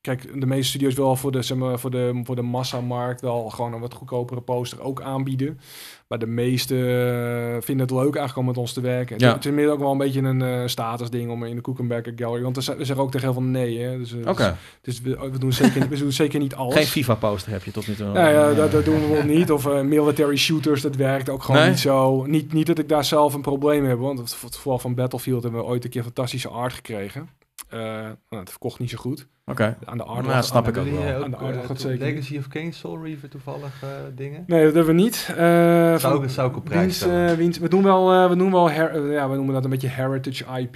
kijk, 0.02 0.40
de 0.40 0.46
meeste 0.46 0.68
studios 0.70 0.94
wel 0.94 1.16
voor 1.16 1.32
de, 1.32 1.42
zeg 1.42 1.58
maar, 1.58 1.80
voor 1.80 1.92
de, 1.92 2.22
voor 2.24 2.36
de 2.36 2.42
massamarkt 2.42 3.22
wel 3.22 3.50
gewoon 3.50 3.74
een 3.74 3.80
wat 3.80 3.94
goedkopere 3.94 4.42
poster 4.42 4.82
ook 4.82 5.02
aanbieden. 5.02 5.60
Maar 6.08 6.20
de 6.20 6.28
meeste 6.28 6.76
eh, 6.76 7.62
vinden 7.66 7.86
het 7.86 7.96
leuk 7.96 8.16
eigenlijk 8.16 8.38
om 8.38 8.46
met 8.46 8.58
ons 8.58 8.74
te 8.74 8.82
werken. 8.82 9.20
Ja. 9.20 9.32
Het 9.32 9.40
is 9.40 9.46
inmiddels 9.46 9.76
ook 9.76 9.82
wel 9.84 9.92
een 9.92 9.98
beetje 9.98 10.22
een 10.22 10.42
eh, 10.42 10.62
statusding 10.66 11.32
om 11.32 11.44
in 11.44 11.56
de 11.56 11.62
Koekenberger 11.62 12.14
Gallery. 12.16 12.44
Want 12.44 12.56
we 12.56 12.62
ze- 12.64 12.76
we 12.76 12.86
zeggen 12.86 13.06
ook 13.06 13.12
tegen 13.12 13.28
heel 13.32 13.42
veel 13.42 13.50
nee. 13.50 13.80
Hè? 13.80 13.98
Dus, 13.98 14.14
eh, 14.14 14.28
Oké. 14.28 14.58
dus 14.82 15.02
we, 15.02 15.30
we, 15.32 15.38
doen 15.38 15.54
zeker, 15.54 15.90
we 15.90 15.98
doen 15.98 16.12
zeker 16.12 16.40
niet 16.40 16.56
alles. 16.56 16.74
Geen 16.76 16.86
FIFA-poster 16.86 17.52
heb 17.52 17.64
je 17.64 17.72
tot 17.72 17.88
nu 17.88 17.96
toe. 17.96 18.08
Ja, 18.14 18.28
ja 18.30 18.54
dat, 18.54 18.72
dat 18.72 18.86
doen 18.86 19.02
we 19.02 19.08
wel 19.14 19.24
niet. 19.24 19.52
Of 19.52 19.82
military 19.84 20.38
shooters, 20.38 20.82
dat 20.82 20.96
werkt 20.96 21.30
ook 21.30 21.44
gewoon 21.44 21.62
Nee? 21.62 21.70
niet 21.70 21.80
zo. 21.80 22.26
Niet, 22.26 22.54
niet 22.54 22.68
dat 22.68 22.80
ik 22.80 22.90
daar 22.90 23.06
zelf 23.06 23.34
een 23.34 23.42
probleem 23.42 23.86
heb, 23.86 23.98
want 24.00 24.36
vooral 24.36 24.80
van 24.80 24.96
Battlefield 24.96 25.44
hebben 25.44 25.62
we 25.62 25.68
ooit 25.68 25.84
een 25.84 25.90
keer 25.90 26.04
fantastische 26.04 26.50
art 26.50 26.74
gekregen. 26.74 27.30
Eh, 27.72 27.80
nou, 27.80 28.16
het 28.42 28.50
verkocht 28.50 28.80
niet 28.80 28.90
zo 28.90 28.98
goed. 28.98 29.28
Oké. 29.46 29.78
Aan 29.86 29.98
de 29.98 30.04
art 30.04 30.26
lag- 30.26 30.36
dat 30.36 30.46
snap 30.46 30.68
ik 30.68 30.78
ook 30.78 30.86
wel. 30.90 31.24
Aan 31.24 31.32
de 31.32 31.38
eh, 31.38 31.70
zeker 31.76 31.98
Legacy 32.06 32.38
of 32.38 32.48
Kings, 32.48 32.80
Soul 32.80 33.04
Reaver 33.04 33.30
toevallig 33.30 33.84
eh, 33.84 33.90
dingen? 34.16 34.44
Nee, 34.48 34.64
dat 34.66 34.74
hebben 34.74 34.96
we 34.96 35.02
niet. 35.02 35.26
Eh, 35.38 35.96
Zou 35.96 36.30
zou 36.30 36.50
ik 36.50 36.56
op 36.58 36.64
prijs 36.66 36.82
wiens, 36.82 36.96
stellen. 36.96 37.30
eh, 37.30 37.36
wiens- 37.36 37.58
we 37.58 37.70
doen 37.70 37.84
wel, 37.84 38.12
eh, 38.14 38.30
we 38.30 38.36
doen 38.36 38.52
wel 38.52 38.70
her- 38.72 39.12
ja, 39.12 39.30
we 39.30 39.36
noemen 39.36 39.54
dat 39.54 39.64
een 39.64 39.70
beetje 39.70 39.88
heritage 39.88 40.46
IP, 40.60 40.76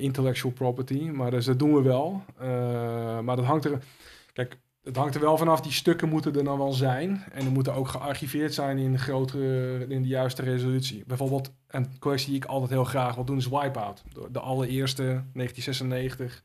intellectual 0.00 0.52
property. 0.52 1.10
Maar 1.10 1.30
dus 1.30 1.44
dat 1.44 1.58
doen 1.58 1.74
we 1.74 1.82
wel. 1.82 2.22
Eh, 2.38 2.48
maar 3.20 3.36
dat 3.36 3.44
hangt 3.44 3.64
er, 3.64 3.78
kijk, 4.32 4.58
het 4.82 4.96
hangt 4.96 5.14
er 5.14 5.20
wel 5.20 5.38
vanaf. 5.38 5.60
Die 5.60 5.72
stukken 5.72 6.08
moeten 6.08 6.34
er 6.34 6.44
dan 6.44 6.58
wel 6.58 6.72
zijn. 6.72 7.24
En 7.32 7.40
die 7.40 7.50
moeten 7.50 7.74
ook 7.74 7.88
gearchiveerd 7.88 8.54
zijn 8.54 8.78
in, 8.78 8.98
grotere, 8.98 9.86
in 9.88 10.02
de 10.02 10.08
juiste 10.08 10.42
resolutie. 10.42 11.04
Bijvoorbeeld 11.06 11.52
een 11.66 11.98
collectie 11.98 12.28
die 12.28 12.36
ik 12.36 12.44
altijd 12.44 12.70
heel 12.70 12.84
graag 12.84 13.14
wil 13.14 13.24
doen 13.24 13.36
is 13.36 13.48
Wipeout. 13.48 14.02
De, 14.32 14.40
allereerste, 14.40 15.02
1996. 15.02 16.44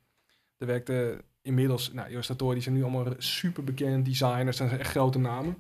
Daar 0.57 0.67
werkte 0.67 1.23
inmiddels, 1.41 1.91
nou, 1.93 2.09
illustratoren 2.09 2.53
die 2.53 2.63
zijn 2.63 2.75
nu 2.75 2.83
allemaal 2.83 3.13
super 3.17 3.63
bekend, 3.63 4.05
designers, 4.05 4.57
zijn 4.57 4.69
echt 4.69 4.89
grote 4.89 5.19
namen. 5.19 5.57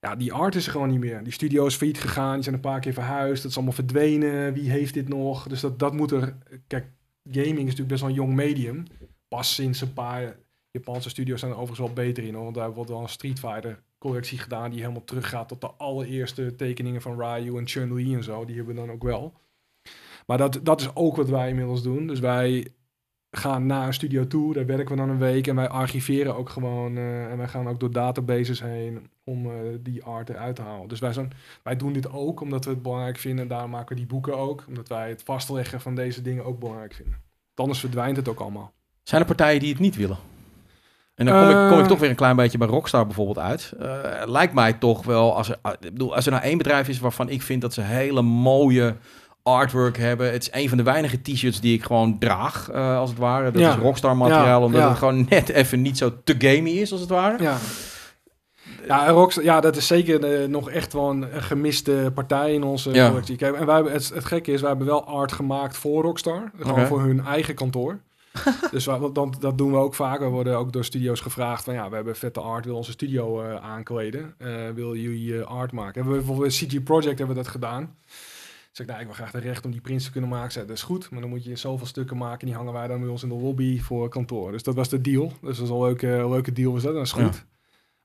Ja, 0.00 0.16
die 0.16 0.32
art 0.32 0.54
is 0.54 0.66
er 0.66 0.72
gewoon 0.72 0.90
niet 0.90 1.00
meer. 1.00 1.24
Die 1.24 1.32
studio 1.32 1.66
is 1.66 1.74
failliet 1.74 2.00
gegaan, 2.00 2.34
die 2.34 2.42
zijn 2.42 2.54
een 2.54 2.60
paar 2.60 2.80
keer 2.80 2.92
verhuisd, 2.92 3.42
dat 3.42 3.50
is 3.50 3.56
allemaal 3.56 3.74
verdwenen. 3.74 4.52
Wie 4.52 4.70
heeft 4.70 4.94
dit 4.94 5.08
nog? 5.08 5.46
Dus 5.48 5.60
dat, 5.60 5.78
dat 5.78 5.92
moet 5.92 6.10
er... 6.10 6.36
Kijk, 6.66 6.86
gaming 7.30 7.56
is 7.56 7.62
natuurlijk 7.62 7.88
best 7.88 8.00
wel 8.00 8.10
een 8.10 8.16
jong 8.16 8.34
medium. 8.34 8.84
Pas 9.28 9.54
sinds 9.54 9.80
een 9.80 9.92
paar 9.92 10.36
Japanse 10.78 11.08
studio's 11.08 11.40
zijn 11.40 11.52
er 11.52 11.58
overigens 11.58 11.86
wel 11.86 12.04
beter 12.04 12.24
in. 12.24 12.34
Want 12.34 12.54
daar 12.54 12.72
wordt 12.72 12.90
wel 12.90 13.00
een 13.00 13.08
Street 13.08 13.38
Fighter 13.38 13.82
collectie 13.98 14.38
gedaan 14.38 14.70
die 14.70 14.80
helemaal 14.80 15.04
teruggaat 15.04 15.48
tot 15.48 15.60
de 15.60 15.70
allereerste 15.76 16.54
tekeningen 16.56 17.02
van 17.02 17.20
Ryu 17.20 17.58
en 17.58 17.68
Chun-Li 17.68 18.14
en 18.14 18.24
zo. 18.24 18.44
Die 18.44 18.56
hebben 18.56 18.74
we 18.74 18.80
dan 18.80 18.90
ook 18.90 19.02
wel. 19.02 19.32
Maar 20.26 20.38
dat, 20.38 20.60
dat 20.62 20.80
is 20.80 20.94
ook 20.94 21.16
wat 21.16 21.28
wij 21.28 21.48
inmiddels 21.48 21.82
doen. 21.82 22.06
Dus 22.06 22.20
wij 22.20 22.72
gaan 23.30 23.66
naar 23.66 23.86
een 23.86 23.94
studio 23.94 24.26
toe, 24.26 24.54
daar 24.54 24.66
werken 24.66 24.88
we 24.88 24.96
dan 24.96 25.08
een 25.08 25.18
week 25.18 25.46
en 25.46 25.56
wij 25.56 25.68
archiveren 25.68 26.36
ook 26.36 26.48
gewoon 26.48 26.96
eh, 26.96 27.30
en 27.30 27.36
wij 27.36 27.48
gaan 27.48 27.68
ook 27.68 27.80
door 27.80 27.90
databases 27.90 28.60
heen 28.60 29.08
om 29.24 29.46
eh, 29.46 29.52
die 29.80 30.04
art 30.04 30.28
eruit 30.28 30.56
te 30.56 30.62
halen. 30.62 30.88
Dus 30.88 31.00
wij, 31.00 31.12
zijn, 31.12 31.32
wij 31.62 31.76
doen 31.76 31.92
dit 31.92 32.10
ook 32.10 32.40
omdat 32.40 32.64
we 32.64 32.70
het 32.70 32.82
belangrijk 32.82 33.18
vinden 33.18 33.42
en 33.42 33.48
daarom 33.48 33.70
maken 33.70 33.88
we 33.88 33.94
die 33.94 34.06
boeken 34.06 34.36
ook, 34.36 34.64
omdat 34.68 34.88
wij 34.88 35.08
het 35.08 35.22
vastleggen 35.22 35.80
van 35.80 35.94
deze 35.94 36.22
dingen 36.22 36.44
ook 36.44 36.58
belangrijk 36.58 36.94
vinden. 36.94 37.20
Anders 37.54 37.80
verdwijnt 37.80 38.16
het 38.16 38.28
ook 38.28 38.40
allemaal. 38.40 38.72
Zijn 39.02 39.20
er 39.20 39.26
partijen 39.26 39.60
die 39.60 39.72
het 39.72 39.80
niet 39.80 39.96
willen? 39.96 40.33
En 41.14 41.26
dan 41.26 41.40
kom, 41.40 41.48
ik, 41.50 41.68
kom 41.68 41.76
ik 41.78 41.82
Eh. 41.82 41.88
toch 41.88 41.98
weer 41.98 42.10
een 42.10 42.16
klein 42.16 42.36
beetje 42.36 42.58
bij 42.58 42.66
Rockstar 42.68 43.06
bijvoorbeeld 43.06 43.38
uit. 43.38 43.72
Eh, 43.80 43.88
lijkt 44.24 44.54
mij 44.54 44.72
toch 44.72 45.04
wel, 45.04 45.36
als 45.36 45.48
er, 45.48 45.56
ik 45.80 45.92
bedoel, 45.92 46.14
als 46.14 46.24
er 46.26 46.32
nou 46.32 46.44
één 46.44 46.58
bedrijf 46.58 46.88
is 46.88 46.98
waarvan 47.00 47.28
ik 47.28 47.42
vind 47.42 47.60
dat 47.60 47.72
ze 47.74 47.80
hele 47.80 48.22
mooie 48.22 48.96
artwork 49.42 49.96
hebben. 49.98 50.32
Het 50.32 50.42
is 50.42 50.48
een 50.62 50.68
van 50.68 50.78
de 50.78 50.84
weinige 50.84 51.22
t-shirts 51.22 51.60
die 51.60 51.74
ik 51.74 51.82
gewoon 51.84 52.18
draag, 52.18 52.70
eh, 52.70 52.98
als 52.98 53.10
het 53.10 53.18
ware. 53.18 53.50
Dat 53.50 53.60
Ja. 53.62 53.70
is 53.70 53.76
Rockstar 53.82 54.16
materiaal, 54.16 54.58
Ja, 54.58 54.64
omdat 54.64 54.80
ja. 54.80 54.88
het 54.88 54.98
gewoon 54.98 55.26
net 55.28 55.48
even 55.48 55.82
niet 55.82 55.98
zo 55.98 56.12
te 56.24 56.34
gamey 56.38 56.72
is, 56.72 56.92
als 56.92 57.00
het 57.00 57.10
ware. 57.10 57.42
Ja. 57.42 57.56
Ja, 58.86 59.08
Rockstar, 59.08 59.44
ja, 59.44 59.60
dat 59.60 59.76
is 59.76 59.86
zeker 59.86 60.48
nog 60.50 60.70
echt 60.70 60.92
wel 60.92 61.10
een, 61.10 61.26
gemiste 61.32 62.10
partij 62.14 62.52
in 62.54 62.62
onze 62.62 62.90
Ja. 62.92 63.08
collectie. 63.08 63.38
En 63.38 63.66
wij 63.66 63.74
hebben, 63.74 63.92
het, 63.92 64.10
het 64.14 64.24
gekke 64.24 64.52
is, 64.52 64.60
wij 64.60 64.68
hebben 64.68 64.86
wel 64.86 65.04
art 65.06 65.32
gemaakt 65.32 65.76
voor 65.76 66.02
Rockstar. 66.02 66.50
Gewoon 66.60 66.86
voor 66.86 67.00
hun 67.00 67.24
eigen 67.26 67.54
kantoor. 67.54 67.98
dus 68.70 68.86
wij, 68.86 68.98
dat, 69.12 69.36
dat 69.40 69.58
doen 69.58 69.70
we 69.72 69.78
ook 69.78 69.94
vaak. 69.94 70.18
We 70.18 70.26
worden 70.26 70.58
ook 70.58 70.72
door 70.72 70.84
studio's 70.84 71.20
gevraagd 71.20 71.64
van 71.64 71.74
ja, 71.74 71.88
we 71.88 71.94
hebben 71.94 72.16
vette 72.16 72.40
art, 72.40 72.64
wil 72.64 72.76
onze 72.76 72.90
studio 72.90 73.42
eh, 73.42 73.54
aankleden. 73.56 74.34
Eh, 74.38 74.70
wil 74.70 74.96
jullie 74.96 75.38
eh, 75.38 75.46
art 75.46 75.72
maken? 75.72 75.94
Hebben 75.94 76.12
we 76.12 76.18
bijvoorbeeld 76.18 76.58
bij 76.58 76.68
CG 76.68 76.82
Project 76.82 77.18
hebben 77.18 77.36
we 77.36 77.42
dat 77.42 77.50
gedaan. 77.50 77.96
Dus 78.70 78.80
ik, 78.80 78.86
nou, 78.86 79.00
ik 79.00 79.06
wil 79.06 79.14
graag 79.14 79.30
de 79.30 79.38
recht 79.38 79.64
om 79.64 79.70
die 79.70 79.80
prints 79.80 80.04
te 80.04 80.10
kunnen 80.10 80.30
maken. 80.30 80.52
Zei, 80.52 80.66
dat 80.66 80.76
is 80.76 80.82
goed, 80.82 81.10
maar 81.10 81.20
dan 81.20 81.30
moet 81.30 81.44
je 81.44 81.56
zoveel 81.56 81.86
stukken 81.86 82.16
maken. 82.16 82.46
Die 82.46 82.56
hangen 82.56 82.72
wij 82.72 82.86
dan 82.86 83.00
bij 83.00 83.08
ons 83.08 83.22
in 83.22 83.28
de 83.28 83.34
lobby 83.34 83.80
voor 83.80 84.08
kantoor. 84.08 84.52
Dus 84.52 84.62
dat 84.62 84.74
was 84.74 84.88
de 84.88 85.00
deal. 85.00 85.32
Dus 85.40 85.56
dat 85.56 85.66
is 85.66 85.72
een 85.72 85.82
leuke, 85.82 86.06
leuke 86.06 86.52
deal 86.52 86.72
was 86.72 86.82
dat. 86.82 86.94
Dat 86.94 87.02
is 87.02 87.12
goed. 87.12 87.44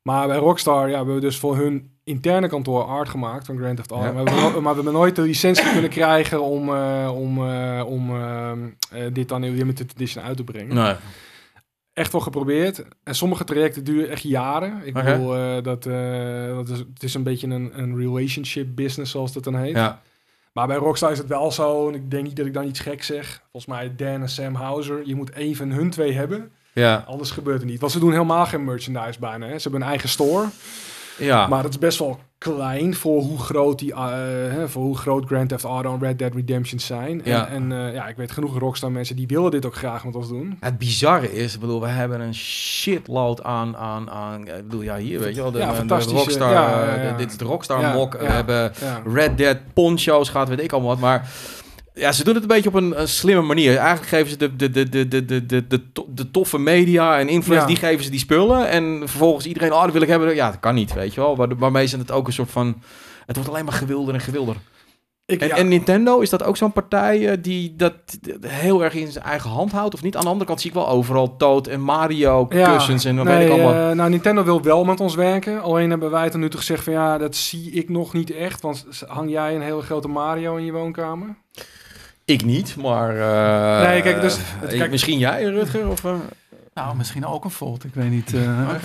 Maar 0.01 0.27
bij 0.27 0.37
Rockstar 0.37 0.89
ja, 0.89 0.95
hebben 0.95 1.15
we 1.15 1.21
dus 1.21 1.37
voor 1.37 1.57
hun 1.57 1.97
interne 2.03 2.47
kantoor 2.47 2.83
art 2.83 3.09
gemaakt 3.09 3.45
van 3.45 3.57
Grand 3.57 3.75
Theft 3.75 3.91
Auto. 3.91 4.07
Ja. 4.07 4.13
Maar, 4.13 4.23
we 4.23 4.29
hebben, 4.29 4.63
maar 4.63 4.75
we 4.75 4.81
hebben 4.81 4.93
nooit 4.99 5.15
de 5.15 5.21
licentie 5.21 5.71
kunnen 5.71 5.89
krijgen 5.89 6.41
om, 6.41 6.75
eh, 6.75 7.11
om, 7.15 7.37
eh, 7.37 7.83
om 7.87 8.15
eh, 8.15 8.51
dit 9.13 9.29
dan 9.29 9.43
in 9.43 9.55
limited 9.55 9.91
edition 9.95 10.23
uit 10.23 10.37
te 10.37 10.43
brengen. 10.43 10.75
Nee. 10.75 10.95
Echt 11.93 12.11
wel 12.11 12.21
geprobeerd. 12.21 12.85
En 13.03 13.15
sommige 13.15 13.43
trajecten 13.43 13.83
duren 13.83 14.09
echt 14.09 14.23
jaren. 14.23 14.81
Ik 14.83 14.93
bedoel, 14.93 15.27
dat, 15.61 15.83
dat 15.83 16.69
is, 16.69 16.77
het 16.77 17.03
is 17.03 17.13
een 17.13 17.23
beetje 17.23 17.47
een, 17.47 17.71
een 17.73 17.97
relationship 17.97 18.75
business, 18.75 19.11
zoals 19.11 19.33
dat 19.33 19.43
dan 19.43 19.55
heet. 19.55 19.75
Ja. 19.75 20.01
Maar 20.53 20.67
bij 20.67 20.77
Rockstar 20.77 21.11
is 21.11 21.17
het 21.17 21.27
wel 21.27 21.51
zo, 21.51 21.87
en 21.87 21.95
ik 21.95 22.11
denk 22.11 22.23
niet 22.23 22.35
dat 22.35 22.45
ik 22.45 22.53
dan 22.53 22.67
iets 22.67 22.79
gek 22.79 23.03
zeg. 23.03 23.41
Volgens 23.51 23.65
mij 23.65 23.95
Dan 23.95 24.21
en 24.21 24.29
Sam 24.29 24.55
Houser, 24.55 25.01
je 25.05 25.15
moet 25.15 25.29
één 25.29 25.55
van 25.55 25.71
hun 25.71 25.89
twee 25.89 26.13
hebben. 26.13 26.51
Ja. 26.79 27.03
Anders 27.07 27.31
gebeurt 27.31 27.61
het 27.61 27.69
niet. 27.69 27.79
Want 27.79 27.91
ze 27.91 27.99
doen 27.99 28.11
helemaal 28.11 28.45
geen 28.45 28.63
merchandise 28.63 29.19
bijna. 29.19 29.45
Hè. 29.45 29.55
Ze 29.55 29.61
hebben 29.61 29.81
een 29.81 29.87
eigen 29.87 30.09
store. 30.09 30.45
Ja. 31.17 31.47
Maar 31.47 31.63
het 31.63 31.73
is 31.73 31.79
best 31.79 31.99
wel 31.99 32.19
klein 32.37 32.95
voor 32.95 33.21
hoe 33.21 33.39
groot, 33.39 33.79
die, 33.79 33.93
eh, 33.93 34.07
hè, 34.49 34.69
voor 34.69 34.83
hoe 34.83 34.97
groot 34.97 35.25
Grand 35.25 35.49
Theft 35.49 35.63
Auto 35.63 35.93
en 35.93 35.99
Red 35.99 36.19
Dead 36.19 36.33
Redemption 36.33 36.79
zijn. 36.79 37.21
Ja. 37.23 37.47
En, 37.47 37.71
en 37.71 37.87
eh, 37.87 37.93
ja, 37.93 38.07
ik 38.07 38.15
weet 38.15 38.31
genoeg 38.31 38.59
Rockstar 38.59 38.91
mensen 38.91 39.15
die 39.15 39.27
willen 39.27 39.51
dit 39.51 39.65
ook 39.65 39.75
graag 39.75 40.05
met 40.05 40.15
ons 40.15 40.27
doen. 40.27 40.57
Het 40.59 40.77
bizarre 40.77 41.33
is, 41.33 41.53
ik 41.53 41.59
bedoel, 41.59 41.81
we 41.81 41.87
hebben 41.87 42.21
een 42.21 42.35
shitload 42.35 43.43
aan, 43.43 43.77
aan, 43.77 44.09
aan 44.09 44.47
ik 44.47 44.67
bedoel, 44.67 44.81
ja, 44.81 44.97
hier, 44.97 45.19
weet 45.19 45.35
je 45.35 45.41
wel, 45.41 45.51
de, 45.51 45.57
Ja, 45.57 45.71
de 45.83 45.93
Rockstar, 45.93 46.51
ja, 46.51 46.69
ja, 46.85 47.01
ja. 47.03 47.11
de- 47.11 47.17
dit 47.17 47.31
is 47.31 47.37
de 47.37 47.45
Rockstar 47.45 47.81
Ja, 47.81 47.93
mok, 47.93 48.13
ja, 48.13 48.19
we 48.19 48.25
hebben 48.25 48.71
Ja. 48.81 49.01
Red 49.13 49.37
Dead 49.37 49.57
poncho's 49.73 50.29
gaat, 50.29 50.47
weet 50.49 50.59
ik 50.59 50.71
allemaal 50.71 50.89
wat, 50.91 50.99
maar 50.99 51.27
ja, 51.99 52.11
ze 52.11 52.23
doen 52.23 52.33
het 52.33 52.43
een 52.43 52.49
beetje 52.49 52.69
op 52.69 52.75
een, 52.75 53.07
slimme 53.07 53.41
manier. 53.41 53.77
Eigenlijk 53.77 54.07
geven 54.07 54.29
ze 54.29 54.37
de, 54.37 54.55
de, 54.55 54.69
de, 54.69 54.89
de, 54.89 55.07
de, 55.07 55.45
de, 55.45 55.67
de, 55.67 55.81
de 56.07 56.31
toffe 56.31 56.57
media 56.57 57.19
en 57.19 57.27
influencers, 57.27 57.71
die 57.71 57.87
geven 57.87 58.03
ze 58.03 58.09
die 58.09 58.19
spullen. 58.19 58.69
En 58.69 58.99
vervolgens 58.99 59.45
iedereen, 59.45 59.73
oh, 59.73 59.83
dat 59.83 59.91
wil 59.91 60.01
ik 60.01 60.07
hebben. 60.07 60.35
Ja, 60.35 60.51
dat 60.51 60.59
kan 60.59 60.75
niet, 60.75 60.93
weet 60.93 61.13
je 61.13 61.21
wel. 61.21 61.35
Waar, 61.35 61.57
waarmee 61.57 61.85
ze 61.85 61.97
het 61.97 62.11
ook 62.11 62.27
een 62.27 62.33
soort 62.33 62.51
van... 62.51 62.81
Het 63.25 63.35
wordt 63.35 63.51
alleen 63.51 63.65
maar 63.65 63.73
gewilder 63.73 64.13
en 64.13 64.19
gewilder. 64.19 64.55
En, 65.37 65.67
Nintendo, 65.67 66.19
is 66.19 66.29
dat 66.29 66.43
ook 66.43 66.57
zo'n 66.57 66.71
partij 66.71 67.29
eh, 67.29 67.37
die 67.41 67.75
dat 67.75 67.93
heel 68.47 68.83
erg 68.83 68.93
in 68.93 69.11
zijn 69.11 69.25
eigen 69.25 69.49
hand 69.49 69.71
houdt 69.71 69.93
of 69.93 70.01
niet? 70.01 70.15
Aan 70.15 70.23
de 70.23 70.29
andere 70.29 70.45
kant 70.45 70.61
zie 70.61 70.69
ik 70.69 70.75
wel 70.75 70.89
overal 70.89 71.37
Toad 71.37 71.67
en 71.67 71.81
Mario 71.81 72.45
kussens 72.45 73.05
en 73.05 73.15
wat 73.15 73.25
weet 73.25 73.45
ik 73.45 73.51
allemaal. 73.51 73.89
Eh, 73.89 73.95
nou, 73.95 74.09
Nintendo 74.09 74.43
wil 74.43 74.61
wel 74.61 74.83
met 74.83 74.99
ons 74.99 75.15
werken. 75.15 75.61
Alleen 75.61 75.89
hebben 75.89 76.11
wij 76.11 76.29
tot 76.29 76.39
nu 76.39 76.49
toe 76.49 76.59
gezegd 76.59 76.83
van 76.83 76.93
ja, 76.93 77.17
dat 77.17 77.35
zie 77.35 77.71
ik 77.71 77.89
nog 77.89 78.13
niet 78.13 78.31
echt. 78.31 78.61
Want 78.61 78.85
hang 79.07 79.29
jij 79.29 79.55
een 79.55 79.61
hele 79.61 79.81
grote 79.81 80.07
Mario 80.07 80.55
in 80.55 80.65
je 80.65 80.71
woonkamer? 80.71 81.35
Ik 82.29 82.45
niet, 82.45 82.75
maar... 82.75 83.09
eh, 83.81 83.87
Nee, 83.89 84.01
kijk, 84.01 84.21
dus- 84.21 84.37
het- 84.59 84.71
eh, 84.71 84.77
kijk- 84.77 84.91
misschien 84.91 85.17
jij, 85.19 85.43
Rutger? 85.43 85.87
Of, 85.89 86.05
eh? 86.05 86.13
Nou, 86.73 86.95
misschien 86.95 87.25
ook 87.25 87.43
een 87.43 87.51
Volt, 87.51 87.83
ik 87.83 87.93
weet 87.93 88.09
niet. 88.09 88.33
eh. 88.33 88.43
Ja, 88.43 88.75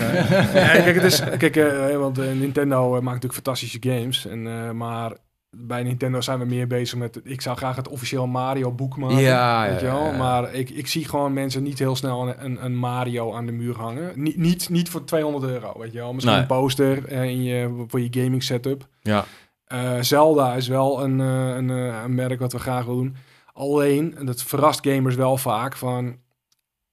kijk, 0.83 0.95
het 0.95 1.03
is, 1.03 1.21
kijk 1.37 1.55
want 1.97 2.17
Nintendo 2.17 2.89
maakt 2.89 3.03
natuurlijk 3.05 3.33
fantastische 3.33 3.77
games. 3.81 4.27
En, 4.27 4.47
eh, 4.47 4.71
maar 4.71 5.11
bij 5.57 5.83
Nintendo 5.83 6.21
zijn 6.21 6.39
we 6.39 6.45
meer 6.45 6.67
bezig 6.67 6.97
met... 6.99 7.19
Ik 7.23 7.41
zou 7.41 7.57
graag 7.57 7.75
het 7.75 7.87
officieel 7.87 8.27
Mario 8.27 8.71
boek 8.71 8.97
maken. 8.97 9.17
Ja, 9.17 9.67
weet 9.69 9.79
je 9.79 9.85
wel? 9.85 10.03
ja, 10.05 10.11
ja. 10.11 10.17
Maar 10.17 10.53
ik, 10.53 10.69
ik 10.69 10.87
zie 10.87 11.05
gewoon 11.07 11.33
mensen 11.33 11.63
niet 11.63 11.79
heel 11.79 11.95
snel 11.95 12.27
een, 12.27 12.45
een, 12.45 12.65
een 12.65 12.75
Mario 12.75 13.33
aan 13.33 13.45
de 13.45 13.51
muur 13.51 13.75
hangen. 13.77 14.11
Niet, 14.15 14.37
niet, 14.37 14.69
niet 14.69 14.89
voor 14.89 15.03
200 15.05 15.43
euro, 15.43 15.73
weet 15.79 15.91
je 15.91 15.97
wel. 15.99 16.13
Misschien 16.13 16.33
Nee. 16.35 16.43
een 16.43 16.47
poster 16.47 17.11
in 17.11 17.43
je, 17.43 17.83
voor 17.87 18.01
je 18.01 18.07
gaming 18.11 18.43
setup. 18.43 18.87
Ja. 19.01 19.25
Eh, 19.65 19.91
Zelda 20.01 20.53
is 20.53 20.67
wel 20.67 21.03
een, 21.03 21.19
eh, 21.21 21.55
een, 21.55 21.69
een 21.69 22.15
merk 22.15 22.39
wat 22.39 22.51
we 22.51 22.59
graag 22.59 22.85
willen 22.85 23.03
doen. 23.03 23.15
Alleen, 23.57 24.15
en 24.15 24.25
dat 24.25 24.43
verrast 24.43 24.87
gamers 24.87 25.15
wel 25.15 25.37
vaak, 25.37 25.75
van 25.75 26.17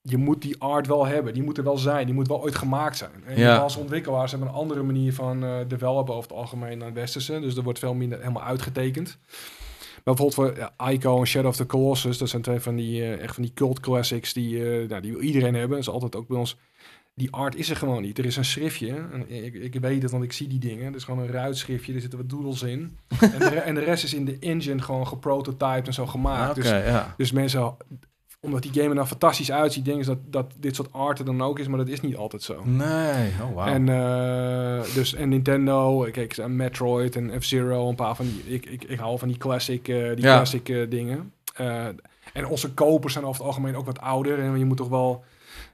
je 0.02 0.16
moet 0.16 0.42
die 0.42 0.60
art 0.60 0.86
wel 0.86 1.06
hebben. 1.06 1.34
Die 1.34 1.42
moet 1.42 1.58
er 1.58 1.64
wel 1.64 1.78
zijn. 1.78 2.06
Die 2.06 2.14
moet 2.14 2.28
wel 2.28 2.42
ooit 2.42 2.54
gemaakt 2.54 2.96
zijn. 2.96 3.24
En 3.26 3.38
Ja. 3.38 3.56
als 3.56 3.76
ontwikkelaars 3.76 4.30
hebben 4.30 4.48
een 4.48 4.54
andere 4.54 4.82
manier 4.82 5.14
van 5.14 5.44
eh, 5.44 5.56
developen 5.68 6.14
over 6.14 6.28
het 6.30 6.38
algemeen 6.38 6.78
dan 6.78 6.92
westerse. 6.94 7.40
Dus 7.40 7.56
er 7.56 7.62
wordt 7.62 7.78
veel 7.78 7.94
minder 7.94 8.18
helemaal 8.18 8.42
uitgetekend. 8.42 9.18
Maar 10.04 10.14
bijvoorbeeld 10.14 10.34
voor 10.56 10.70
ja, 10.78 10.90
Ico 10.90 11.18
en 11.18 11.26
Shadow 11.26 11.48
of 11.50 11.56
the 11.56 11.66
Colossus, 11.66 12.18
dat 12.18 12.28
zijn 12.28 12.42
twee 12.42 12.60
van 12.60 12.76
die, 12.76 13.02
eh, 13.02 13.22
echt 13.22 13.34
van 13.34 13.42
die 13.42 13.52
cult 13.52 13.80
classics 13.80 14.32
die, 14.32 14.58
eh, 14.80 14.88
nou, 14.88 15.02
die 15.02 15.12
wil 15.12 15.20
iedereen 15.20 15.54
hebben. 15.54 15.70
Dat 15.76 15.86
is 15.86 15.92
altijd 15.92 16.16
ook 16.16 16.28
bij 16.28 16.38
ons. 16.38 16.56
Die 17.14 17.32
art 17.32 17.54
is 17.54 17.70
er 17.70 17.76
gewoon 17.76 18.02
niet. 18.02 18.18
Er 18.18 18.24
is 18.24 18.36
een 18.36 18.44
schriftje. 18.44 18.94
En 19.12 19.44
ik, 19.44 19.54
ik 19.54 19.74
weet 19.80 20.02
het, 20.02 20.10
want 20.10 20.24
ik 20.24 20.32
zie 20.32 20.48
die 20.48 20.58
dingen. 20.58 20.86
Er 20.86 20.94
is 20.94 21.04
gewoon 21.04 21.24
een 21.24 21.30
ruitschriftje. 21.30 21.94
Er 21.94 22.00
zitten 22.00 22.18
wat 22.18 22.30
doodles 22.30 22.62
in. 22.62 22.98
en, 23.20 23.38
de, 23.38 23.44
en 23.44 23.74
de 23.74 23.80
rest 23.80 24.04
is 24.04 24.14
in 24.14 24.24
de 24.24 24.36
engine 24.40 24.82
gewoon 24.82 25.06
geprototyped 25.06 25.86
en 25.86 25.94
zo 25.94 26.06
gemaakt. 26.06 26.54
Dus 26.54 26.68
ja. 26.68 27.14
dus 27.16 27.32
mensen 27.32 27.76
omdat 28.44 28.62
die 28.62 28.72
game 28.72 28.88
er 28.88 28.94
nou 28.94 29.06
fantastisch 29.06 29.52
uitziet, 29.52 29.84
denken 29.84 30.04
ze 30.04 30.10
dat, 30.10 30.32
dat 30.32 30.52
dit 30.56 30.74
soort 30.74 30.92
art 30.92 31.18
er 31.18 31.24
dan 31.24 31.42
ook 31.42 31.58
is, 31.58 31.68
maar 31.68 31.78
dat 31.78 31.88
is 31.88 32.00
niet 32.00 32.16
altijd 32.16 32.42
zo. 32.42 32.64
Nee, 32.64 33.30
oh 33.42 33.52
wow. 33.54 33.66
En, 33.66 33.86
uh, 33.86 34.94
dus, 34.94 35.14
en 35.14 35.28
Nintendo, 35.28 36.08
kijk, 36.10 36.46
Metroid 36.48 37.16
en 37.16 37.42
F-Zero, 37.42 37.88
een 37.88 37.94
paar 37.94 38.16
van 38.16 38.24
die, 38.24 38.54
ik, 38.54 38.66
ik, 38.66 38.84
ik 38.84 38.98
hou 38.98 39.18
van 39.18 39.28
die 39.28 39.36
classic, 39.36 39.88
uh, 39.88 40.08
die 40.14 40.24
ja. 40.24 40.34
classic 40.34 40.68
uh, 40.68 40.90
dingen. 40.90 41.32
en 42.32 42.46
onze 42.46 42.74
kopers 42.74 43.12
zijn 43.12 43.24
over 43.24 43.38
het 43.38 43.46
algemeen 43.46 43.76
ook 43.76 43.86
wat 43.86 44.00
ouder 44.00 44.38
en 44.38 44.58
je 44.58 44.64
moet 44.64 44.76
toch 44.76 44.88
wel 44.88 45.24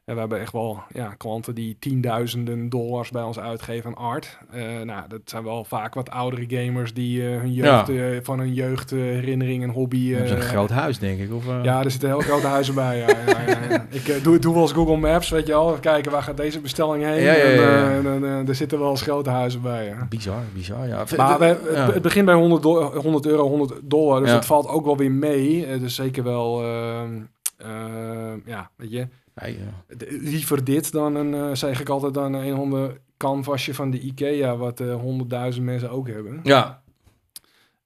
en 0.09 0.14
we 0.14 0.20
hebben 0.20 0.40
echt 0.40 0.52
wel 0.52 0.82
ja, 0.93 1.14
klanten 1.16 1.55
die 1.55 1.76
tienduizenden 1.78 2.68
dollars 2.68 3.10
bij 3.10 3.22
ons 3.22 3.39
uitgeven 3.39 3.90
aan 3.90 4.05
art. 4.05 4.39
Uh, 4.55 4.80
nou, 4.85 5.09
dat 5.09 5.20
zijn 5.24 5.44
wel 5.44 5.64
vaak 5.64 5.94
wat 5.94 6.10
oudere 6.10 6.44
gamers 6.48 6.94
die 6.94 7.20
uh, 7.20 7.40
hun 7.40 7.52
jeugd, 7.52 7.86
ja. 7.86 7.93
uh, 7.93 8.18
van 8.22 8.39
hun 8.39 8.55
jeugdherinnering 8.55 9.62
en 9.62 9.70
hobby... 9.70 10.12
dat 10.12 10.24
is 10.24 10.30
een 10.30 10.40
groot 10.40 10.70
huis, 10.70 10.98
denk 10.98 11.18
ik. 11.20 11.32
Of, 11.32 11.44
Ja, 11.62 11.85
er 11.85 11.90
zitten 11.90 12.09
heel 12.09 12.20
grote 12.20 12.47
huizen 12.47 12.74
bij. 12.74 12.98
Ja, 12.98 13.06
ja, 13.09 13.52
ja, 13.68 13.86
Ik 13.98 14.22
doe, 14.22 14.39
doe 14.39 14.52
wel 14.52 14.62
eens 14.62 14.72
Google 14.72 14.97
Maps, 14.97 15.28
weet 15.28 15.47
je 15.47 15.52
wel. 15.52 15.68
Even 15.68 15.80
kijken, 15.80 16.12
waar 16.12 16.22
gaat 16.22 16.36
deze 16.36 16.60
bestelling 16.60 17.05
heen? 17.05 17.22
Ja, 17.22 17.35
en, 17.35 18.24
en 18.24 18.48
er 18.48 18.55
zitten 18.55 18.78
wel 18.78 18.90
eens 18.90 19.02
grote 19.02 19.30
huizen 19.30 19.62
bij. 19.62 19.94
Bizar, 20.09 20.43
bizar, 20.55 20.89
ja. 20.89 21.05
Maar 21.16 21.39
we, 21.39 21.44
het, 21.44 21.94
het, 21.94 22.02
begint 22.02 22.26
bij 22.26 22.35
100, 22.35 22.64
100 23.02 23.26
euro, 23.26 23.48
100 23.48 23.72
dollar. 23.82 24.20
Dus 24.20 24.30
dat 24.30 24.47
valt 24.47 24.68
ook 24.68 24.85
wel 24.85 24.97
weer 24.97 25.12
mee. 25.12 25.78
dus 25.78 25.94
zeker 25.94 26.24
wel... 26.24 26.62
Ehm, 26.62 28.39
ja, 28.44 28.70
weet 28.76 28.90
je 28.90 29.06
ja. 29.47 29.97
Liever 30.09 30.65
dit 30.65 30.93
dan 30.93 31.15
een, 31.15 31.35
uh, 31.35 31.55
zeg 31.55 31.81
ik 31.81 31.89
altijd, 31.89 32.15
dan 32.15 32.32
een 32.32 32.55
honderd 32.55 32.98
canvasje 33.16 33.74
van 33.74 33.90
de 33.90 34.01
IKEA, 34.01 34.56
wat 34.56 34.81
uh, 34.81 34.94
honderdduizend 34.94 35.65
mensen 35.65 35.90
ook 35.90 36.09
hebben. 36.09 36.40
Ja. 36.43 36.82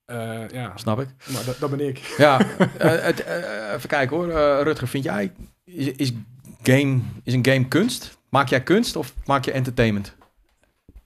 Uh, 0.06 0.48
ja. 0.48 0.72
Snap 0.76 1.00
ik. 1.00 1.08
Maar 1.32 1.44
dat, 1.44 1.58
dat 1.58 1.70
ben 1.70 1.88
ik. 1.88 1.98
Ja, 1.98 2.40
het, 2.78 3.24
even 3.74 3.88
kijken 3.88 4.16
hoor. 4.16 4.32
Rutger, 4.62 4.88
vind 4.88 5.04
jij, 5.04 5.32
is, 5.64 5.86
is, 5.86 6.12
game, 6.62 7.00
is 7.22 7.34
een 7.34 7.46
game 7.46 7.68
kunst? 7.68 8.18
Maak 8.28 8.48
jij 8.48 8.62
kunst 8.62 8.96
of 8.96 9.14
maak 9.24 9.44
je 9.44 9.52
entertainment? 9.52 10.14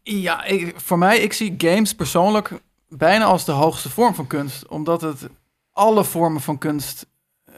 Ja, 0.03 0.45
ik, 0.45 0.81
voor 0.81 0.99
mij, 0.99 1.19
ik 1.19 1.33
zie 1.33 1.55
games 1.59 1.95
persoonlijk 1.95 2.53
bijna 2.89 3.25
als 3.25 3.45
de 3.45 3.53
hoogste 3.53 3.91
vorm 3.91 4.15
van 4.15 4.27
kunst. 4.27 4.67
Omdat 4.69 5.01
het 5.01 5.29
alle 5.73 6.05
vormen 6.05 6.41
van 6.41 6.59
kunst 6.59 7.07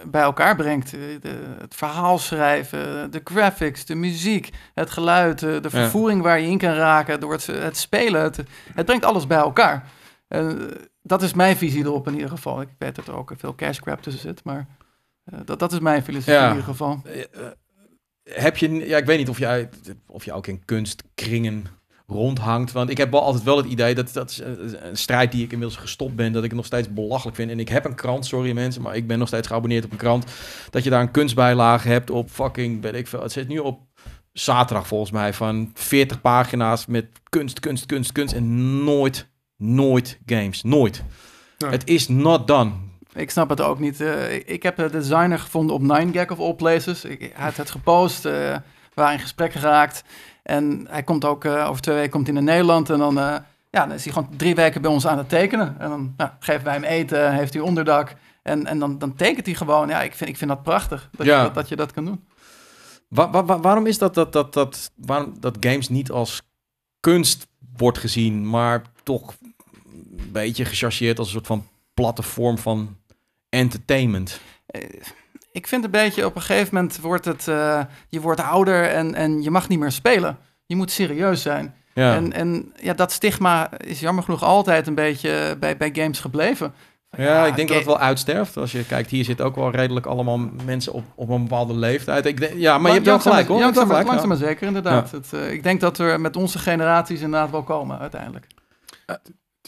bij 0.06 0.22
elkaar 0.22 0.56
brengt. 0.56 0.94
Eh, 0.94 1.00
de, 1.20 1.54
het 1.58 1.74
verhaal 1.74 2.18
schrijven, 2.18 3.10
de 3.10 3.20
graphics, 3.24 3.84
de 3.84 3.94
muziek, 3.94 4.50
het 4.74 4.90
geluid, 4.90 5.38
de, 5.38 5.60
de 5.60 5.70
vervoering 5.70 6.22
waar 6.22 6.40
je 6.40 6.48
in 6.48 6.58
kan 6.58 6.72
raken 6.72 7.20
door 7.20 7.32
het, 7.32 7.46
het 7.46 7.76
spelen. 7.76 8.22
Het, 8.22 8.36
het, 8.74 8.86
brengt 8.86 9.04
alles 9.04 9.26
bij 9.26 9.38
elkaar. 9.38 9.90
En 10.28 10.70
dat 11.02 11.22
is 11.22 11.34
mijn 11.34 11.56
visie 11.56 11.84
erop 11.84 12.06
in 12.06 12.14
ieder 12.14 12.28
geval. 12.28 12.60
Ik 12.60 12.68
weet 12.78 12.94
dat 12.94 13.08
er 13.08 13.16
ook 13.16 13.32
veel 13.36 13.54
cash 13.54 13.78
grab 13.80 14.02
tussen 14.02 14.22
zit, 14.22 14.44
maar 14.44 14.66
dat, 15.44 15.58
dat 15.58 15.72
is 15.72 15.78
mijn 15.78 16.02
filosofie 16.02 16.42
in 16.42 16.48
ieder 16.48 16.64
geval. 16.64 17.02
Heb 18.22 18.56
je, 18.56 18.70
ja, 18.70 18.96
ik 18.96 19.06
weet 19.06 19.18
niet 19.18 19.28
of 19.28 19.38
jij, 19.38 19.68
of 20.06 20.24
je 20.24 20.32
ook 20.32 20.46
in 20.46 20.64
kunstkringen 20.64 21.66
rondhangt. 22.10 22.72
Want 22.72 22.90
ik 22.90 22.96
heb 22.96 23.10
wel 23.10 23.22
altijd 23.22 23.44
wel 23.44 23.56
het 23.56 23.66
idee 23.66 23.94
dat 23.94 24.12
dat 24.12 24.30
is 24.30 24.38
een 24.38 24.96
strijd 24.96 25.32
die 25.32 25.44
ik 25.44 25.52
inmiddels 25.52 25.80
gestopt 25.80 26.14
ben, 26.14 26.32
dat 26.32 26.42
ik 26.42 26.48
het 26.48 26.58
nog 26.58 26.66
steeds 26.66 26.92
belachelijk 26.92 27.36
vind. 27.36 27.50
En 27.50 27.60
ik 27.60 27.68
heb 27.68 27.84
een 27.84 27.94
krant, 27.94 28.26
sorry 28.26 28.52
mensen, 28.52 28.82
maar 28.82 28.96
ik 28.96 29.06
ben 29.06 29.18
nog 29.18 29.28
steeds 29.28 29.46
geabonneerd 29.46 29.84
op 29.84 29.90
een 29.90 29.96
krant. 29.96 30.24
Dat 30.70 30.84
je 30.84 30.90
daar 30.90 31.00
een 31.00 31.10
kunstbijlage 31.10 31.88
hebt 31.88 32.10
op 32.10 32.30
fucking, 32.30 32.82
weet 32.82 32.94
ik 32.94 33.06
veel. 33.06 33.22
Het 33.22 33.32
zit 33.32 33.48
nu 33.48 33.58
op 33.58 33.80
zaterdag 34.32 34.86
volgens 34.86 35.10
mij 35.10 35.32
van 35.32 35.70
40 35.74 36.20
pagina's 36.20 36.86
met 36.86 37.06
kunst, 37.28 37.60
kunst, 37.60 37.86
kunst, 37.86 38.12
kunst 38.12 38.34
en 38.34 38.84
nooit, 38.84 39.28
nooit 39.56 40.18
games, 40.26 40.62
nooit. 40.62 41.04
Het 41.66 41.88
is 41.88 42.08
not 42.08 42.46
done. 42.46 42.72
Ik 43.14 43.30
snap 43.30 43.48
het 43.48 43.60
ook 43.60 43.78
niet. 43.78 44.00
Uh, 44.00 44.32
ik 44.34 44.62
heb 44.62 44.76
de 44.76 44.90
designer 44.90 45.38
gevonden 45.38 45.76
op 45.76 45.82
9gag 45.82 46.30
of 46.30 46.38
all 46.38 46.54
places. 46.54 47.04
Ik, 47.04 47.20
hij 47.20 47.44
had 47.44 47.56
het 47.56 47.70
gepost, 47.70 48.24
uh, 48.26 48.32
we 48.32 48.60
waren 48.94 49.12
in 49.12 49.20
gesprek 49.20 49.52
geraakt. 49.52 50.04
En 50.48 50.86
hij 50.88 51.02
komt 51.02 51.24
ook 51.24 51.44
uh, 51.44 51.68
over 51.68 51.82
twee 51.82 51.94
weken 51.94 52.10
komt 52.10 52.26
hij 52.26 52.34
naar 52.34 52.42
Nederland. 52.42 52.90
En 52.90 52.98
dan, 52.98 53.18
uh, 53.18 53.36
ja, 53.70 53.86
dan 53.86 53.92
is 53.92 54.04
hij 54.04 54.12
gewoon 54.12 54.36
drie 54.36 54.54
weken 54.54 54.82
bij 54.82 54.90
ons 54.90 55.06
aan 55.06 55.18
het 55.18 55.28
tekenen. 55.28 55.76
En 55.78 55.88
dan 55.88 56.14
nou, 56.16 56.30
geven 56.38 56.64
wij 56.64 56.74
hem 56.74 56.84
eten, 56.84 57.32
heeft 57.34 57.52
hij 57.52 57.62
onderdak. 57.62 58.14
En, 58.42 58.66
en 58.66 58.78
dan, 58.78 58.98
dan 58.98 59.14
tekent 59.14 59.46
hij 59.46 59.54
gewoon. 59.54 59.88
Ja, 59.88 60.02
ik 60.02 60.14
vind, 60.14 60.30
ik 60.30 60.36
vind 60.36 60.50
dat 60.50 60.62
prachtig 60.62 61.08
dat, 61.16 61.26
ja. 61.26 61.36
je, 61.36 61.42
dat, 61.42 61.54
dat, 61.54 61.68
je 61.68 61.76
dat 61.76 61.92
kan 61.92 62.04
doen. 62.04 62.24
Wa 63.08 63.30
wa 63.30 63.44
wa 63.44 63.60
waarom 63.60 63.86
is 63.86 63.98
dat 63.98 64.14
dat, 64.14 64.32
dat, 64.32 64.52
dat, 64.52 64.90
waarom 64.96 65.34
dat 65.40 65.56
games 65.60 65.88
niet 65.88 66.10
als 66.10 66.42
kunst 67.00 67.46
wordt 67.76 67.98
gezien, 67.98 68.48
maar 68.48 68.82
toch 69.02 69.34
een 70.16 70.32
beetje 70.32 70.64
gechargeerd 70.64 71.18
als 71.18 71.26
een 71.26 71.32
soort 71.32 71.46
van 71.46 71.66
platte 71.94 72.22
vorm 72.22 72.58
van 72.58 72.96
entertainment? 73.48 74.40
Ik 75.52 75.66
vind 75.66 75.84
een 75.84 75.90
beetje 75.90 76.26
op 76.26 76.34
een 76.34 76.42
gegeven 76.42 76.74
moment 76.74 77.00
wordt 77.00 77.24
het, 77.24 77.46
uh, 77.46 77.80
je 78.08 78.20
wordt 78.20 78.40
ouder 78.40 78.84
en, 78.90 79.14
en 79.14 79.42
je 79.42 79.50
mag 79.50 79.68
niet 79.68 79.78
meer 79.78 79.92
spelen. 79.92 80.38
Je 80.66 80.76
moet 80.76 80.90
serieus 80.90 81.42
zijn. 81.42 81.74
Ja. 81.94 82.14
En, 82.14 82.32
en 82.32 82.72
ja, 82.80 82.94
dat 82.94 83.12
stigma 83.12 83.78
is 83.78 84.00
jammer 84.00 84.24
genoeg 84.24 84.42
altijd 84.42 84.86
een 84.86 84.94
beetje 84.94 85.56
bij, 85.60 85.76
bij 85.76 85.90
games 85.92 86.20
gebleven. 86.20 86.74
Ja, 87.10 87.24
ja, 87.24 87.46
ik 87.46 87.56
denk 87.56 87.68
dat 87.68 87.76
het 87.76 87.86
wel 87.86 87.98
uitsterft. 87.98 88.56
Als 88.56 88.72
je 88.72 88.84
kijkt, 88.84 89.10
hier 89.10 89.24
zitten 89.24 89.46
ook 89.46 89.56
wel 89.56 89.70
redelijk 89.70 90.06
allemaal 90.06 90.38
mensen 90.64 90.92
op, 90.92 91.04
op 91.14 91.28
een 91.28 91.42
bepaalde 91.42 91.74
leeftijd. 91.74 92.26
Ik 92.26 92.40
denk, 92.40 92.52
ja, 92.54 92.72
maar, 92.72 92.80
maar 92.80 92.90
je 92.90 92.96
hebt 92.96 93.06
wel 93.06 93.20
gelijk 93.20 93.48
hoor. 93.48 93.60
Langzaam, 93.60 93.86
gelijk, 93.86 94.06
langzaam 94.06 94.28
maar 94.28 94.36
zeker, 94.36 94.66
inderdaad. 94.66 95.10
Het, 95.10 95.30
uh, 95.34 95.52
ik 95.52 95.62
denk 95.62 95.80
dat 95.80 95.98
we 95.98 96.16
met 96.18 96.36
onze 96.36 96.58
generaties 96.58 97.20
inderdaad 97.20 97.50
wel 97.50 97.62
komen 97.62 97.98
uiteindelijk. 97.98 98.46
Uh, 99.06 99.16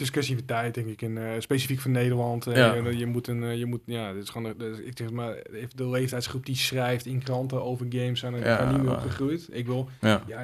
discussieviteit, 0.01 0.73
denk 0.73 0.87
ik, 0.87 1.01
in, 1.01 1.17
uh, 1.17 1.29
specifiek 1.39 1.79
voor 1.79 1.91
Nederland. 1.91 2.47
Uh, 2.47 2.55
ja. 2.55 2.73
je, 2.73 2.97
je, 2.97 3.05
moet 3.05 3.27
een, 3.27 3.43
uh, 3.43 3.57
je 3.57 3.65
moet, 3.65 3.81
ja, 3.85 4.13
dit 4.13 4.23
is 4.23 4.29
gewoon, 4.29 4.53
dus 4.57 4.79
ik 4.79 4.97
zeg 4.97 5.11
maar, 5.11 5.35
de 5.75 5.89
leeftijdsgroep 5.89 6.45
die 6.45 6.55
schrijft 6.55 7.05
in 7.05 7.23
kranten 7.23 7.63
over 7.63 7.85
games 7.89 8.19
zijn 8.19 8.33
er 8.33 8.45
ja, 8.45 8.71
niet 8.71 8.83
meer 8.83 8.91
opgegroeid. 8.91 9.47
Ik 9.51 9.65
wil, 9.65 9.89
ja. 10.01 10.23
ja 10.27 10.43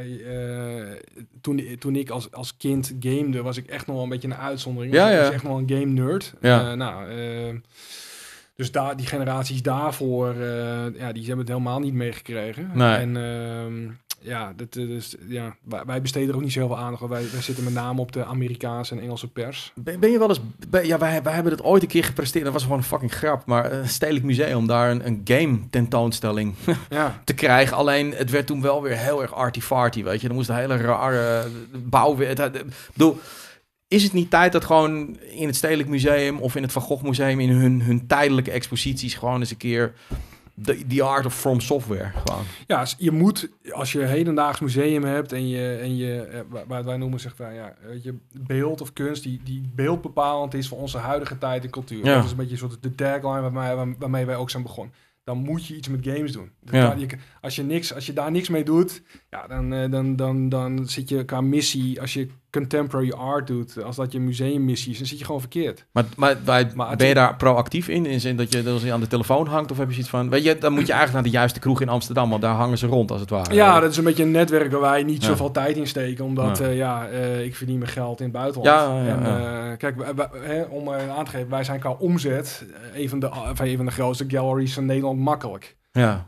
toen, 1.41 1.75
toen 1.79 1.95
ik 1.95 2.09
als, 2.09 2.31
als 2.31 2.57
kind 2.57 2.95
gamede, 2.99 3.41
was 3.41 3.57
ik 3.57 3.67
echt 3.67 3.87
nog 3.87 3.95
wel 3.95 4.03
een 4.03 4.09
beetje 4.09 4.27
een 4.27 4.35
uitzondering. 4.35 4.93
Ja, 4.93 5.09
ja. 5.09 5.15
Ik 5.15 5.21
was 5.21 5.33
echt 5.33 5.43
nog 5.43 5.57
een 5.57 5.69
game 5.69 5.85
nerd. 5.85 6.33
Ja. 6.41 6.75
nou, 6.75 7.11
dus 8.55 8.71
daar, 8.71 8.97
die 8.97 9.07
generaties 9.07 9.61
daarvoor, 9.61 10.35
ja, 10.97 11.11
die 11.11 11.25
hebben 11.25 11.37
het 11.37 11.47
helemaal 11.47 11.79
niet 11.79 11.93
meegekregen. 11.93 12.71
Nee. 12.73 12.95
En 12.95 13.17
ehm, 13.17 13.89
ja, 14.19 14.53
dat, 14.55 14.73
dus, 14.73 15.15
ja, 15.27 15.55
wij 15.85 16.01
besteden 16.01 16.29
er 16.29 16.35
ook 16.35 16.41
niet 16.41 16.51
zo 16.51 16.59
heel 16.59 16.67
veel 16.67 16.77
aandacht. 16.77 17.07
Wij, 17.07 17.31
wij 17.31 17.41
zitten 17.41 17.63
met 17.63 17.73
name 17.73 18.01
op 18.01 18.11
de 18.11 18.25
Amerikaanse 18.25 18.95
en 18.95 19.01
Engelse 19.01 19.27
pers. 19.27 19.71
Ben, 19.75 19.99
ben 19.99 20.11
je 20.11 20.19
wel 20.19 20.29
eens... 20.29 20.41
Ben, 20.69 20.87
ja, 20.87 20.97
wij, 20.97 21.23
wij 21.23 21.33
hebben 21.33 21.51
het 21.51 21.63
ooit 21.63 21.81
een 21.81 21.87
keer 21.87 22.03
gepresteerd. 22.03 22.43
Dat 22.43 22.53
was 22.53 22.63
gewoon 22.63 22.77
een 22.77 22.83
fucking 22.83 23.13
grap. 23.13 23.45
Maar 23.45 23.71
een 23.71 23.89
stedelijk 23.89 24.25
museum, 24.25 24.67
daar 24.67 24.91
een, 24.91 25.07
een 25.07 25.21
game 25.23 25.59
tentoonstelling 25.69 26.55
ja. 26.89 27.21
te 27.23 27.33
krijgen. 27.33 27.77
Alleen, 27.77 28.13
het 28.13 28.29
werd 28.29 28.47
toen 28.47 28.61
wel 28.61 28.81
weer 28.81 28.97
heel 28.97 29.21
erg 29.21 29.33
arty-farty, 29.33 30.03
weet 30.03 30.21
je. 30.21 30.27
Er 30.27 30.33
moest 30.33 30.49
een 30.49 30.55
hele 30.55 30.77
rare 30.77 31.47
bouw... 31.83 32.19
Ik 32.19 32.63
bedoel... 32.93 33.19
Is 33.89 34.03
het 34.03 34.13
niet 34.13 34.29
tijd 34.29 34.51
dat 34.51 34.65
gewoon 34.65 35.19
in 35.19 35.47
het 35.47 35.55
Stedelijk 35.55 35.89
Museum 35.89 36.37
of 36.39 36.55
in 36.55 36.61
het 36.61 36.71
Van 36.71 36.81
Gogh 36.81 37.03
Museum 37.03 37.39
in 37.39 37.49
hun, 37.49 37.81
hun 37.81 38.07
tijdelijke 38.07 38.51
exposities 38.51 39.13
gewoon 39.13 39.39
eens 39.39 39.51
een 39.51 39.57
keer 39.57 39.93
de 40.87 41.01
art 41.01 41.25
of 41.25 41.35
from 41.35 41.59
software 41.59 42.11
gewoon. 42.25 42.43
Ja, 42.67 42.85
je 42.97 43.11
moet 43.11 43.49
als 43.71 43.91
je 43.91 43.99
hedendaags 43.99 44.59
museum 44.59 45.03
hebt 45.03 45.31
en 45.31 45.47
je 45.47 45.77
en 45.81 45.95
je 45.95 46.43
waar 46.67 46.83
wij 46.83 46.97
noemen 46.97 47.19
zeg 47.19 47.35
van 47.35 47.53
ja, 47.53 47.73
weet 47.81 48.03
je, 48.03 48.15
beeld 48.31 48.81
of 48.81 48.93
kunst 48.93 49.23
die 49.23 49.39
die 49.43 49.71
beeldbepalend 49.75 50.53
is 50.53 50.67
voor 50.67 50.77
onze 50.77 50.97
huidige 50.97 51.37
tijd 51.37 51.63
en 51.63 51.69
cultuur. 51.69 52.05
Ja. 52.05 52.15
Dat 52.15 52.23
is 52.23 52.31
een 52.31 52.37
beetje 52.37 52.51
een 52.51 52.57
soort 52.57 52.83
de 52.83 52.95
tagline 52.95 53.49
waarmee, 53.49 53.95
waarmee 53.99 54.25
wij 54.25 54.35
ook 54.35 54.49
zijn 54.49 54.63
begonnen. 54.63 54.93
Dan 55.23 55.37
moet 55.37 55.65
je 55.65 55.75
iets 55.75 55.87
met 55.87 56.07
games 56.07 56.31
doen. 56.31 56.51
Ja. 56.71 56.95
als 57.41 57.55
je 57.55 57.63
niks, 57.63 57.93
als 57.93 58.05
je 58.05 58.13
daar 58.13 58.31
niks 58.31 58.49
mee 58.49 58.63
doet, 58.63 59.01
ja, 59.29 59.47
dan, 59.47 59.91
dan, 59.91 60.15
dan, 60.15 60.49
dan 60.49 60.87
zit 60.87 61.09
je 61.09 61.25
qua 61.25 61.41
missie. 61.41 62.01
Als 62.01 62.13
je 62.13 62.27
contemporary 62.57 63.11
art 63.11 63.47
doet, 63.47 63.83
als 63.83 63.95
dat 63.95 64.11
je 64.11 64.19
museummissies, 64.19 64.97
dan 64.97 65.07
zit 65.07 65.19
je 65.19 65.25
gewoon 65.25 65.39
verkeerd. 65.39 65.85
Maar, 65.91 66.05
maar, 66.15 66.37
maar, 66.45 66.71
maar 66.75 66.95
ben 66.95 67.07
je 67.07 67.13
daar 67.13 67.35
proactief 67.35 67.87
in? 67.87 68.05
In 68.05 68.11
de 68.11 68.19
zin 68.19 68.37
dat 68.37 68.53
je, 68.53 68.63
dat 68.63 68.81
je 68.81 68.93
aan 68.93 68.99
de 68.99 69.07
telefoon 69.07 69.47
hangt? 69.47 69.71
Of 69.71 69.77
heb 69.77 69.87
je 69.87 69.93
zoiets 69.93 70.11
van, 70.11 70.29
weet 70.29 70.43
je, 70.43 70.57
dan 70.57 70.73
moet 70.73 70.87
je 70.87 70.93
eigenlijk 70.97 71.13
naar 71.13 71.31
de 71.31 71.37
juiste 71.37 71.59
kroeg 71.59 71.81
in 71.81 71.89
Amsterdam, 71.89 72.29
want 72.29 72.41
daar 72.41 72.55
hangen 72.55 72.77
ze 72.77 72.87
rond 72.87 73.11
als 73.11 73.21
het 73.21 73.29
ware. 73.29 73.53
Ja, 73.53 73.79
dat 73.79 73.91
is 73.91 73.97
een 73.97 74.03
beetje 74.03 74.23
een 74.23 74.31
netwerk 74.31 74.71
waar 74.71 74.81
wij 74.81 75.03
niet 75.03 75.21
ja. 75.21 75.27
zoveel 75.27 75.51
tijd 75.51 75.77
in 75.77 75.87
steken, 75.87 76.25
omdat 76.25 76.57
ja, 76.57 76.65
uh, 76.65 76.77
ja 76.77 77.09
uh, 77.09 77.43
ik 77.43 77.55
verdien 77.55 77.77
mijn 77.77 77.91
geld 77.91 78.19
in 78.19 78.25
het 78.25 78.33
buitenland. 78.33 78.79
Ja, 78.79 79.13
en, 79.13 79.21
uh, 79.21 79.77
kijk, 79.77 79.95
hè, 80.41 80.61
om 80.61 80.89
aan 80.91 81.25
te 81.25 81.31
geven, 81.31 81.49
wij 81.49 81.63
zijn 81.63 81.79
qua 81.79 81.91
omzet 81.91 82.65
een 82.93 83.09
van 83.09 83.19
de, 83.19 83.29
van 83.53 83.85
de 83.85 83.91
grootste 83.91 84.25
galleries 84.27 84.73
van 84.73 84.85
Nederland 84.85 85.19
makkelijk. 85.19 85.75
Ja. 85.91 86.27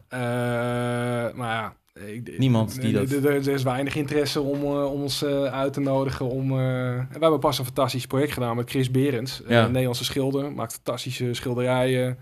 maar 1.34 1.54
ja, 1.54 1.74
ik, 2.06 2.38
Niemand 2.38 2.82
die 2.82 2.94
dat... 2.94 3.12
Er 3.12 3.48
is 3.48 3.64
weinig 3.64 3.96
interesse 3.96 4.42
om, 4.42 4.62
uh, 4.62 4.92
om 4.92 5.02
ons 5.02 5.24
uh, 5.24 5.44
uit 5.44 5.74
te 5.74 5.80
nodigen. 5.80 6.26
Om, 6.26 6.52
uh, 6.52 6.58
we 6.58 7.06
hebben 7.20 7.40
pas 7.40 7.60
een 7.60 7.66
fantastisch 7.66 8.08
project 8.08 8.32
gedaan 8.32 8.56
met 8.56 8.70
Chris 8.70 8.92
Berends. 8.92 9.42
Ja. 9.48 9.64
Een 9.64 9.72
Nederlandse 9.72 10.04
schilder. 10.04 10.52
Maakt 10.52 10.74
fantastische 10.74 11.34
schilderijen. 11.34 12.18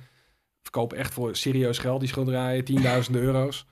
Verkopen 0.61 0.97
echt 0.97 1.13
voor 1.13 1.35
serieus 1.35 1.77
geld 1.77 1.99
die 1.99 2.09
schilderijen. 2.09 2.63
Tienduizenden 2.63 3.21
euro's. 3.21 3.65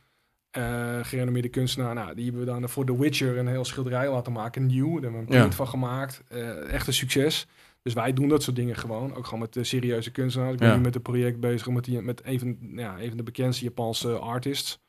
gerenommeerde 1.01 1.49
kunstenaar. 1.49 1.93
Nou, 1.93 2.15
die 2.15 2.23
hebben 2.25 2.45
we 2.45 2.51
dan 2.51 2.69
voor 2.69 2.85
The 2.85 2.99
Witcher 2.99 3.37
een 3.37 3.47
heel 3.47 3.65
schilderij 3.65 4.09
laten 4.09 4.31
maken. 4.31 4.65
Nieuw. 4.65 4.93
Daar 4.93 5.01
hebben 5.01 5.11
we 5.11 5.17
een 5.17 5.25
print 5.25 5.49
ja. 5.49 5.51
van 5.51 5.67
gemaakt. 5.67 6.23
echt 6.69 6.87
een 6.87 6.93
succes. 6.93 7.47
Dus 7.85 7.93
wij 7.93 8.13
doen 8.13 8.27
dat 8.27 8.43
soort 8.43 8.55
dingen 8.55 8.75
gewoon. 8.75 9.15
Ook 9.15 9.25
gewoon 9.25 9.39
met 9.39 9.53
de 9.53 9.63
serieuze 9.63 10.11
kunstenaars. 10.11 10.53
Ik 10.53 10.59
ben 10.59 10.67
Ja. 10.67 10.75
nu 10.75 10.81
met 10.81 10.95
een 10.95 11.01
project 11.01 11.39
bezig 11.39 11.67
met, 11.67 11.83
die, 11.85 12.01
met 12.01 12.21
een, 12.23 12.39
van, 12.39 12.57
ja, 12.75 12.99
een 12.99 13.07
van 13.07 13.17
de 13.17 13.23
bekendste 13.23 13.63
Japanse 13.63 14.17
artists. 14.17 14.79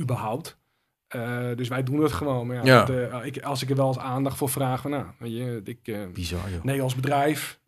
Überhaupt. 0.00 0.58
Eh, 1.08 1.46
dus 1.56 1.68
wij 1.68 1.82
doen 1.82 2.02
het 2.02 2.12
gewoon. 2.12 2.46
Maar 2.46 2.56
ja, 2.56 2.62
Ja. 2.64 2.84
dat, 2.84 2.96
eh, 3.10 3.24
ik, 3.26 3.42
als 3.42 3.62
ik 3.62 3.70
er 3.70 3.76
wel 3.76 3.86
eens 3.86 3.98
aandacht 3.98 4.36
voor 4.36 4.48
vraag, 4.48 4.80
van 4.80 4.90
nou, 4.90 5.04
weet 5.18 5.32
je, 5.36 5.60
ik, 5.64 5.78
eh, 5.82 5.98
Bizar, 6.12 6.50
joh. 6.50 6.62
Nederlands 6.64 6.94
bedrijf. 6.94 7.60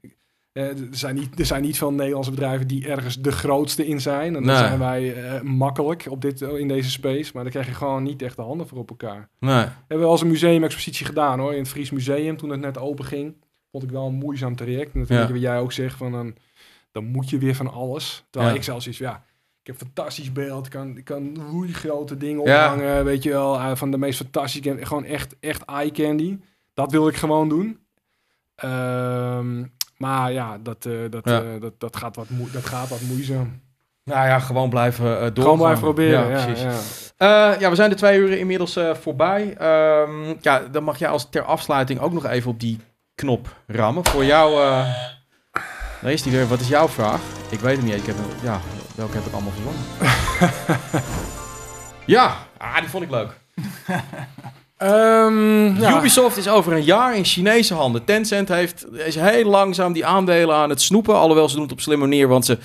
Er, 0.52 0.74
zijn 0.90 1.14
niet, 1.14 1.38
er 1.38 1.46
zijn 1.46 1.62
niet 1.62 1.78
veel 1.78 1.92
Nederlandse 1.92 2.30
bedrijven 2.30 2.66
die 2.66 2.88
ergens 2.88 3.20
de 3.20 3.32
grootste 3.32 3.86
in 3.86 4.00
zijn. 4.00 4.36
En 4.36 4.42
dan 4.42 4.56
zijn 4.56 4.78
wij 4.78 5.14
makkelijk 5.42 6.06
op 6.08 6.20
dit, 6.20 6.40
in 6.40 6.68
deze 6.68 6.90
space. 6.90 7.30
Maar 7.34 7.42
dan 7.42 7.52
krijg 7.52 7.66
je 7.66 7.72
gewoon 7.74 8.02
niet 8.02 8.22
echt 8.22 8.36
de 8.36 8.42
handen 8.42 8.68
voor 8.68 8.78
op 8.78 8.90
elkaar. 8.90 9.28
Nee. 9.38 9.64
We 9.64 9.70
hebben 9.78 9.98
wel 9.98 10.10
eens 10.10 10.20
een 10.20 10.28
museumexpositie 10.28 11.06
gedaan 11.06 11.38
hoor. 11.38 11.52
In 11.52 11.58
het 11.58 11.68
Fries 11.68 11.90
Museum 11.90 12.36
toen 12.36 12.50
het 12.50 12.60
net 12.60 12.78
open 12.78 13.04
ging. 13.04 13.34
Vond 13.70 13.82
ik 13.84 13.90
wel 13.90 14.06
een 14.06 14.14
moeizaam 14.14 14.56
traject. 14.56 14.92
En 14.94 14.98
dat 15.00 15.08
Ja. 15.08 15.30
wat 15.32 15.40
jij 15.40 15.58
ook 15.58 15.72
zegt. 15.72 15.96
Van 15.96 16.12
dan, 16.12 16.34
dan 16.92 17.04
moet 17.04 17.30
je 17.30 17.38
weer 17.38 17.54
van 17.54 17.72
alles. 17.72 18.24
Terwijl 18.30 18.52
Ja. 18.52 18.58
ik 18.58 18.64
zelfs 18.64 18.88
iets 18.88 18.98
ja. 18.98 19.24
Ik 19.64 19.70
heb 19.72 19.80
een 19.80 19.86
fantastisch 19.94 20.32
beeld. 20.32 20.66
Ik 20.66 20.72
kan, 20.72 20.96
ik 20.96 21.04
kan 21.04 21.38
grote 21.72 22.16
dingen 22.16 22.44
Ja. 22.44 22.64
ophangen. 22.64 23.04
Weet 23.04 23.22
je 23.22 23.30
wel. 23.30 23.54
eh, 23.58 23.70
van 23.74 23.90
de 23.90 23.98
meest 23.98 24.16
fantastische. 24.18 24.76
Gewoon 24.86 25.04
echt, 25.04 25.34
echt 25.40 25.64
eye 25.64 25.90
candy. 25.90 26.38
Dat 26.74 26.90
wil 26.90 27.08
ik 27.08 27.16
gewoon 27.16 27.48
doen. 27.48 27.78
Ehm, 28.54 29.64
maar 29.96 30.32
ja, 30.32 30.58
dat, 30.62 30.86
eh, 30.86 30.92
dat, 31.10 31.24
Ja. 31.24 31.42
eh, 31.42 31.60
dat, 31.60 31.72
dat, 31.78 31.96
gaat 31.96 32.16
wat 32.16 32.28
moe- 32.28 32.50
dat 32.50 32.66
gaat 32.66 32.88
wat 32.88 33.00
moeizaam. 33.00 33.60
Nou 34.04 34.26
ja, 34.26 34.38
gewoon 34.38 34.70
blijven 34.70 35.04
uh, 35.04 35.12
doorgaan. 35.12 35.34
Gewoon 35.42 35.58
blijven 35.58 35.82
proberen. 35.82 36.28
Ja, 36.28 36.44
precies. 36.44 37.12
ja. 37.18 37.52
Eh, 37.52 37.60
ja, 37.60 37.68
we 37.70 37.74
zijn 37.76 37.90
de 37.90 37.96
twee 37.96 38.18
uur 38.18 38.32
inmiddels 38.38 38.78
voorbij. 38.92 39.56
Ehm, 39.58 40.34
ja, 40.40 40.58
dan 40.70 40.84
mag 40.84 40.98
jij 40.98 41.08
als 41.08 41.30
ter 41.30 41.42
afsluiting 41.42 42.00
ook 42.00 42.12
nog 42.12 42.26
even 42.26 42.50
op 42.50 42.60
die 42.60 42.78
knop 43.14 43.56
rammen. 43.66 44.04
Voor 44.04 44.24
jou... 44.24 44.62
eh 44.62 44.94
daar 46.02 46.12
is 46.12 46.22
die 46.22 46.32
weer. 46.32 46.46
Wat 46.46 46.60
is 46.60 46.68
jouw 46.68 46.88
vraag? 46.88 47.20
Ik 47.50 47.60
weet 47.60 47.76
het 47.76 47.84
niet. 47.84 47.94
Ik 47.94 48.06
heb 48.06 48.16
een, 48.18 48.24
ja, 48.42 48.60
welke 48.94 49.14
heb 49.14 49.26
ik 49.26 49.32
allemaal 49.32 49.52
verzonnen? 49.52 49.82
ja, 52.16 52.36
ah, 52.58 52.78
die 52.78 52.88
vond 52.88 53.02
ik 53.04 53.10
leuk. 53.10 53.40
Ehm, 54.76 55.80
ja. 55.80 55.98
Ubisoft 55.98 56.36
is 56.36 56.48
over 56.48 56.72
een 56.72 56.84
jaar 56.84 57.16
in 57.16 57.24
Chinese 57.24 57.74
handen. 57.74 58.04
Tencent 58.04 58.48
heeft, 58.48 58.86
is 58.92 59.14
heel 59.14 59.44
langzaam 59.44 59.92
die 59.92 60.06
aandelen 60.06 60.54
aan 60.54 60.70
het 60.70 60.82
snoepen. 60.82 61.14
Alhoewel 61.14 61.48
ze 61.48 61.54
doen 61.54 61.62
het 61.62 61.72
op 61.72 61.80
slimme 61.80 62.04
manier, 62.06 62.28
want 62.28 62.44
ze, 62.44 62.58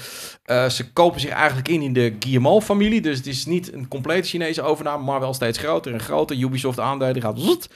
eh, 0.43 0.69
ze 0.69 0.91
kopen 0.91 1.19
zich 1.19 1.30
eigenlijk 1.30 1.68
in 1.68 1.81
in 1.81 1.93
de 1.93 2.15
Guillemot-familie. 2.19 3.01
Dus 3.01 3.18
het 3.18 3.27
is 3.27 3.45
niet 3.45 3.73
een 3.73 3.88
complete 3.88 4.27
Chinese 4.27 4.61
overname, 4.61 5.03
maar 5.03 5.19
wel 5.19 5.34
steeds 5.34 5.57
groter 5.57 5.93
en 5.93 5.99
groter. 5.99 6.38
Ubisoft 6.38 6.80
aandelen 6.80 7.22
gaat... 7.22 7.69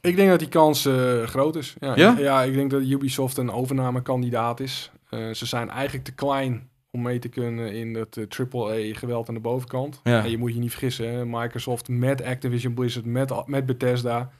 Ik 0.00 0.16
denk 0.16 0.30
dat 0.30 0.38
die 0.38 0.48
kans 0.48 0.86
eh, 0.86 1.22
groot 1.22 1.56
is. 1.56 1.74
Ja, 1.80 1.92
Ja? 1.96 2.14
ja, 2.18 2.42
ik 2.42 2.54
denk 2.54 2.70
dat 2.70 2.82
Ubisoft 2.82 3.36
een 3.36 3.52
overnamekandidaat 3.52 4.60
is. 4.60 4.90
Eh, 5.10 5.30
ze 5.30 5.46
zijn 5.46 5.70
eigenlijk 5.70 6.04
te 6.04 6.12
klein 6.14 6.68
om 6.90 7.02
mee 7.02 7.18
te 7.18 7.28
kunnen 7.28 7.72
in 7.72 7.94
het 7.94 8.16
eh, 8.16 8.24
AAA-geweld 8.52 9.28
aan 9.28 9.34
de 9.34 9.40
bovenkant. 9.40 10.00
Ja. 10.04 10.24
En 10.24 10.30
je 10.30 10.38
moet 10.38 10.54
je 10.54 10.60
niet 10.60 10.70
vergissen, 10.70 11.08
hè. 11.12 11.24
Microsoft 11.26 11.88
met 11.88 12.22
Activision 12.22 12.74
Blizzard, 12.74 13.04
met, 13.04 13.46
met 13.46 13.66
Bethesda. 13.66 14.30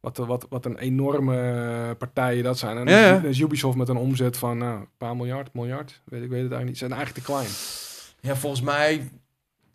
Wat, 0.00 0.16
wat, 0.16 0.46
wat 0.48 0.64
een 0.64 0.78
enorme 0.78 1.36
eh, 1.40 1.96
partijen 1.98 2.44
dat 2.44 2.58
zijn. 2.58 2.76
En 2.78 2.86
Ja, 2.86 2.98
ja. 3.06 3.12
dan 3.12 3.24
is 3.24 3.38
Ubisoft 3.38 3.76
met 3.76 3.88
een 3.88 3.96
omzet 3.96 4.36
van 4.36 4.58
nou, 4.58 4.80
een 4.80 4.88
paar 4.98 5.16
miljard, 5.16 5.54
miljard, 5.54 6.00
weet, 6.04 6.22
ik 6.22 6.28
weet 6.30 6.42
het 6.42 6.52
eigenlijk 6.52 6.64
niet. 6.64 6.78
Ze 6.78 6.86
zijn 6.86 6.98
eigenlijk 6.98 7.26
te 7.26 7.32
klein. 7.32 7.48
Ja, 8.20 8.36
volgens 8.36 8.62
mij... 8.62 9.10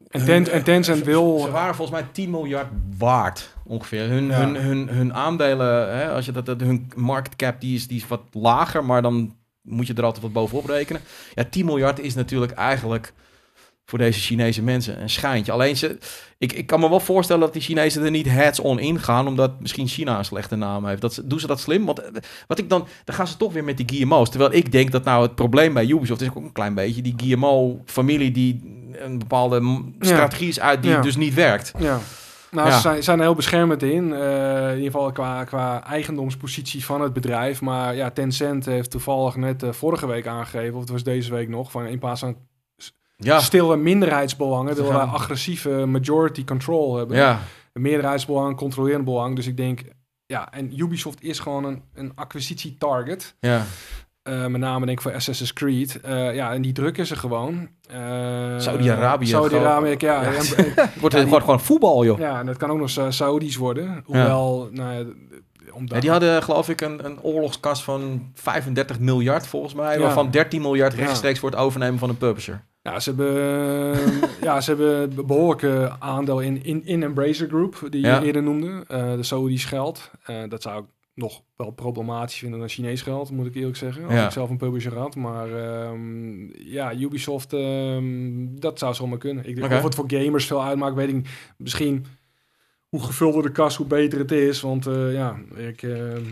En, 0.10 0.26
Ten, 0.26 0.52
en 0.52 0.64
Tencent 0.64 1.03
wil... 1.03 1.40
Ze 1.40 1.52
waren 1.52 1.76
volgens 1.76 1.99
mij 2.02 2.07
10 2.12 2.30
miljard 2.30 2.68
waard, 2.98 3.56
ongeveer. 3.64 4.07
Hun, 4.07 4.26
Ja. 4.26 4.40
hun, 4.40 4.56
hun, 4.56 4.88
hun 4.90 5.14
aandelen, 5.14 5.98
hè, 5.98 6.10
als 6.10 6.26
je 6.26 6.32
dat, 6.32 6.45
dat, 6.45 6.60
hun 6.60 6.91
market 6.95 7.36
cap 7.36 7.62
die 7.62 7.76
is, 7.76 7.88
die 7.88 7.98
is 7.98 8.07
wat 8.07 8.22
lager, 8.32 8.86
maar 8.86 9.02
dan 9.02 9.36
moet 9.66 9.88
je 9.88 9.94
er 9.94 10.04
altijd 10.04 10.24
wat 10.24 10.34
bovenop 10.34 10.66
rekenen. 10.66 11.02
Ja, 11.34 11.44
10 11.50 11.66
miljard 11.66 12.00
is 12.00 12.14
natuurlijk 12.16 12.52
eigenlijk 12.52 13.14
voor 13.86 14.00
deze 14.00 14.20
Chinese 14.20 14.62
mensen 14.62 15.02
een 15.02 15.10
schijntje. 15.10 15.52
Alleen, 15.52 15.78
ze, 15.78 15.98
ik, 16.38 16.54
ik 16.54 16.68
kan 16.68 16.80
me 16.80 16.90
wel 16.90 17.00
voorstellen 17.00 17.42
dat 17.42 17.54
die 17.54 17.62
Chinezen 17.62 18.04
er 18.04 18.12
niet 18.12 18.26
heads-on 18.30 18.80
ingaan, 18.80 19.28
omdat 19.28 19.60
misschien 19.62 19.88
China 19.88 20.18
een 20.18 20.26
slechte 20.26 20.56
naam 20.56 20.86
heeft. 20.86 21.02
Dat, 21.02 21.14
ze- 21.14 21.28
doen 21.28 21.40
ze 21.40 21.48
dat 21.48 21.60
slim? 21.60 21.86
Want 21.86 22.00
eh, 22.02 22.08
wat 22.48 22.60
ik 22.60 22.70
dan, 22.70 22.88
dan 23.04 23.16
gaan 23.16 23.28
ze 23.28 23.38
toch 23.38 23.54
weer 23.54 23.64
met 23.64 23.78
die 23.78 23.86
GMO's. 24.00 24.30
Terwijl 24.30 24.54
ik 24.54 24.72
denk 24.72 24.92
dat 24.92 25.04
nou 25.04 25.22
het 25.24 25.36
probleem 25.36 25.74
bij 25.74 25.86
Ubisoft 25.88 26.22
is 26.22 26.28
ook 26.30 26.36
een 26.36 26.52
klein 26.52 26.74
beetje 26.74 27.02
die 27.02 27.14
GMO-familie 27.18 28.32
die 28.32 28.62
een 29.00 29.18
bepaalde 29.20 29.84
strategie 30.00 30.48
is 30.48 30.60
uit 30.60 30.82
die 30.82 30.92
Ja. 30.92 31.02
dus 31.02 31.16
niet 31.16 31.34
werkt. 31.34 31.72
Ja. 31.80 32.00
Nou, 32.56 32.68
Ja. 32.68 32.76
ze 32.76 32.82
zijn, 32.82 33.03
zijn 33.03 33.18
er 33.18 33.23
heel 33.23 33.36
beschermend 33.36 33.84
in. 33.84 34.14
eh, 34.14 34.68
in 34.69 34.76
ieder 34.76 34.91
geval 34.91 35.11
qua, 35.11 35.44
qua 35.44 35.84
eigendomspositie 35.84 36.86
van 36.86 37.02
het 37.02 37.14
bedrijf. 37.14 37.61
Maar 37.61 37.95
ja, 37.95 38.10
Tencent 38.11 38.65
heeft 38.65 38.91
toevallig 38.91 39.36
net 39.36 39.64
eh, 39.64 39.72
vorige 39.72 40.07
week 40.07 40.27
aangegeven, 40.27 40.73
of 40.73 40.80
het 40.82 40.90
was 40.90 41.03
deze 41.03 41.32
week 41.34 41.49
nog, 41.49 41.72
van 41.72 41.86
in 41.86 41.99
plaats 41.99 42.19
van 42.19 42.38
Ja, 43.18 43.40
stille 43.40 43.77
minderheidsbelangen, 43.77 44.76
willen 44.76 44.94
wij 44.94 45.02
agressieve 45.06 45.69
majority 45.86 46.44
control 46.44 46.95
hebben. 46.98 47.18
ja. 47.18 47.40
Een 47.73 47.82
meerderheidsbelang, 47.82 48.56
controlerend 48.57 49.06
belang. 49.06 49.36
Dus 49.36 49.48
ik 49.48 49.57
denk, 49.57 49.82
ja, 50.26 50.52
en 50.52 50.80
Ubisoft 50.80 51.22
is 51.23 51.40
gewoon 51.40 51.64
een, 51.64 51.84
een 51.94 52.11
acquisitie-target. 52.15 53.36
ja. 53.40 53.64
Eh, 54.26 54.45
met 54.45 54.61
name 54.61 54.85
denk 54.85 54.97
ik 54.97 55.03
voor 55.03 55.14
Assassin's 55.14 55.53
Creed. 55.53 55.99
Eh, 56.02 56.35
ja, 56.35 56.53
en 56.53 56.61
die 56.61 56.72
drukken 56.73 57.06
ze 57.06 57.15
gewoon. 57.15 57.68
Eh, 57.89 57.99
Saudi-Arabië, 58.57 59.26
Saudi-Arabië, 59.27 59.95
ja. 59.97 60.22
Ja. 60.22 60.23
En- 60.23 60.34
en- 60.35 60.43
Het 60.76 60.99
wordt, 60.99 61.15
Ja, 61.15 61.22
het 61.22 61.30
wordt 61.30 61.45
gewoon 61.45 61.60
voetbal, 61.60 62.06
joh. 62.06 62.19
ja, 62.19 62.39
en 62.39 62.45
dat 62.45 62.57
kan 62.57 62.69
ook 62.69 62.77
nog 62.77 62.89
Sa- 62.89 63.11
Saoedi's 63.11 63.56
worden. 63.56 64.02
Hoewel, 64.06 64.69
nou 64.72 64.93
ja, 64.93 65.03
om 65.72 65.84
Ja, 65.88 65.99
die 65.99 66.10
hadden 66.10 66.43
geloof 66.43 66.69
ik 66.69 66.81
een, 66.81 67.06
een 67.06 67.22
oorlogskas 67.22 67.84
van 67.84 68.31
35 68.34 68.99
miljard 68.99 69.47
volgens 69.47 69.73
mij, 69.73 69.99
waarvan 69.99 70.31
13 70.31 70.61
miljard 70.61 70.93
Ja. 70.93 70.99
rechtstreeks 71.06 71.39
voor 71.39 71.49
het 71.49 71.60
overnemen 71.60 71.99
van 71.99 72.10
een 72.10 72.18
publisher. 72.18 72.64
Ja, 72.81 72.99
ze 72.99 73.10
hebben, 73.10 73.34
ja, 74.47 74.61
ze 74.61 74.69
hebben 74.69 75.02
een 75.18 75.26
behoorlijke 75.26 75.91
aandeel 75.99 76.39
in, 76.39 76.64
in, 76.64 76.85
in 76.85 77.03
Embracer 77.03 77.47
Group, 77.47 77.88
die 77.89 78.06
je 78.06 78.22
eerder 78.23 78.43
noemde. 78.43 78.84
De 78.88 79.23
Saoedi's 79.23 79.65
geld. 79.65 80.11
Dat 80.49 80.61
zou 80.61 80.80
ik 80.80 80.85
nog 81.16 81.42
wel 81.56 81.72
problematisch 81.72 82.38
vinden 82.38 82.60
dan 82.60 82.70
Chinees 82.70 83.02
geld, 83.02 83.32
moet 83.32 83.46
ik 83.46 83.56
eerlijk 83.56 83.78
zeggen. 83.78 84.04
Als 84.04 84.14
Ja. 84.14 84.26
ik 84.26 84.32
zelf 84.32 84.50
een 84.50 84.58
publisher 84.58 84.98
had. 84.98 85.16
Maar 85.16 85.52
ehm, 85.54 86.48
ja, 86.70 86.94
Ubisoft, 86.96 87.54
ehm, 87.54 88.46
dat 88.56 88.80
zou 88.80 88.94
zomaar 88.94 89.18
kunnen. 89.18 89.46
Ik 89.48 89.56
denk 89.56 89.68
Oké. 89.68 89.76
of 89.78 89.84
het 89.84 89.96
voor 89.96 90.06
gamers 90.08 90.46
veel 90.48 90.64
uitmaakt, 90.64 90.96
weet 90.96 91.08
ik 91.08 91.14
niet. 91.16 91.30
Misschien 91.58 92.06
hoe 92.90 93.04
gevulder 93.04 93.44
de 93.44 93.52
kas, 93.52 93.76
hoe 93.76 93.86
beter 93.88 94.20
het 94.20 94.32
is. 94.32 94.62
Want 94.62 94.88
eh, 94.88 95.14
ja, 95.14 95.40
ik... 95.56 95.84
ehm, 95.84 96.24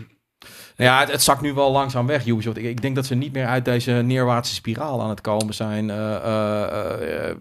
Ja, 0.76 1.00
het, 1.00 1.10
het 1.10 1.22
zakt 1.22 1.40
nu 1.40 1.54
wel 1.54 1.70
langzaam 1.70 2.06
weg, 2.06 2.26
Ubisoft. 2.26 2.56
Ik, 2.56 2.64
ik 2.64 2.82
denk 2.82 2.94
dat 2.94 3.06
ze 3.06 3.14
niet 3.14 3.32
meer 3.32 3.46
uit 3.46 3.64
deze 3.64 3.92
neerwaartse 3.92 4.54
spiraal 4.54 5.02
aan 5.02 5.08
het 5.08 5.20
komen 5.20 5.54
zijn. 5.54 5.90
Eh, 5.90 6.14
eh, 6.14 7.30
eh, 7.30 7.36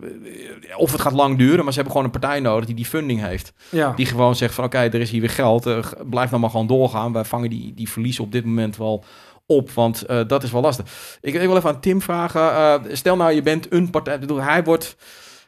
of 0.76 0.92
het 0.92 1.02
gaat 1.02 1.14
lang 1.14 1.38
duren, 1.38 1.64
maar 1.64 1.74
ze 1.74 1.80
hebben 1.80 1.92
gewoon 1.92 2.04
een 2.14 2.20
partij 2.20 2.40
nodig 2.40 2.66
die 2.66 2.76
die 2.76 2.86
funding 2.86 3.22
heeft. 3.22 3.54
ja. 3.70 3.94
Die 3.96 4.06
gewoon 4.06 4.36
zegt 4.36 4.54
van 4.54 4.64
oké, 4.64 4.78
er 4.78 4.96
is 4.96 5.10
hier 5.10 5.22
weer 5.22 5.30
geld. 5.30 5.64
blijf 6.10 6.30
nou 6.30 6.42
maar 6.42 6.50
gewoon 6.50 6.68
doorgaan. 6.68 7.14
Wij 7.14 7.24
vangen 7.24 7.50
die, 7.50 7.74
die 7.74 7.90
verliezen 7.90 8.24
op 8.24 8.32
dit 8.32 8.46
moment 8.46 8.78
wel 8.78 9.04
op. 9.46 9.72
Want 9.72 10.06
dat 10.28 10.44
is 10.44 10.52
wel 10.52 10.62
lastig. 10.62 11.18
Ik, 11.22 11.34
ik 11.34 11.48
wil 11.48 11.58
even 11.58 11.70
aan 11.70 11.80
Tim 11.80 12.02
vragen. 12.02 12.82
stel 12.98 13.16
nou, 13.16 13.32
je 13.32 13.42
bent 13.42 13.74
een 13.74 13.90
partij. 13.90 14.14
Ik 14.14 14.20
bedoel, 14.20 14.42
hij 14.42 14.64
wordt. 14.64 14.96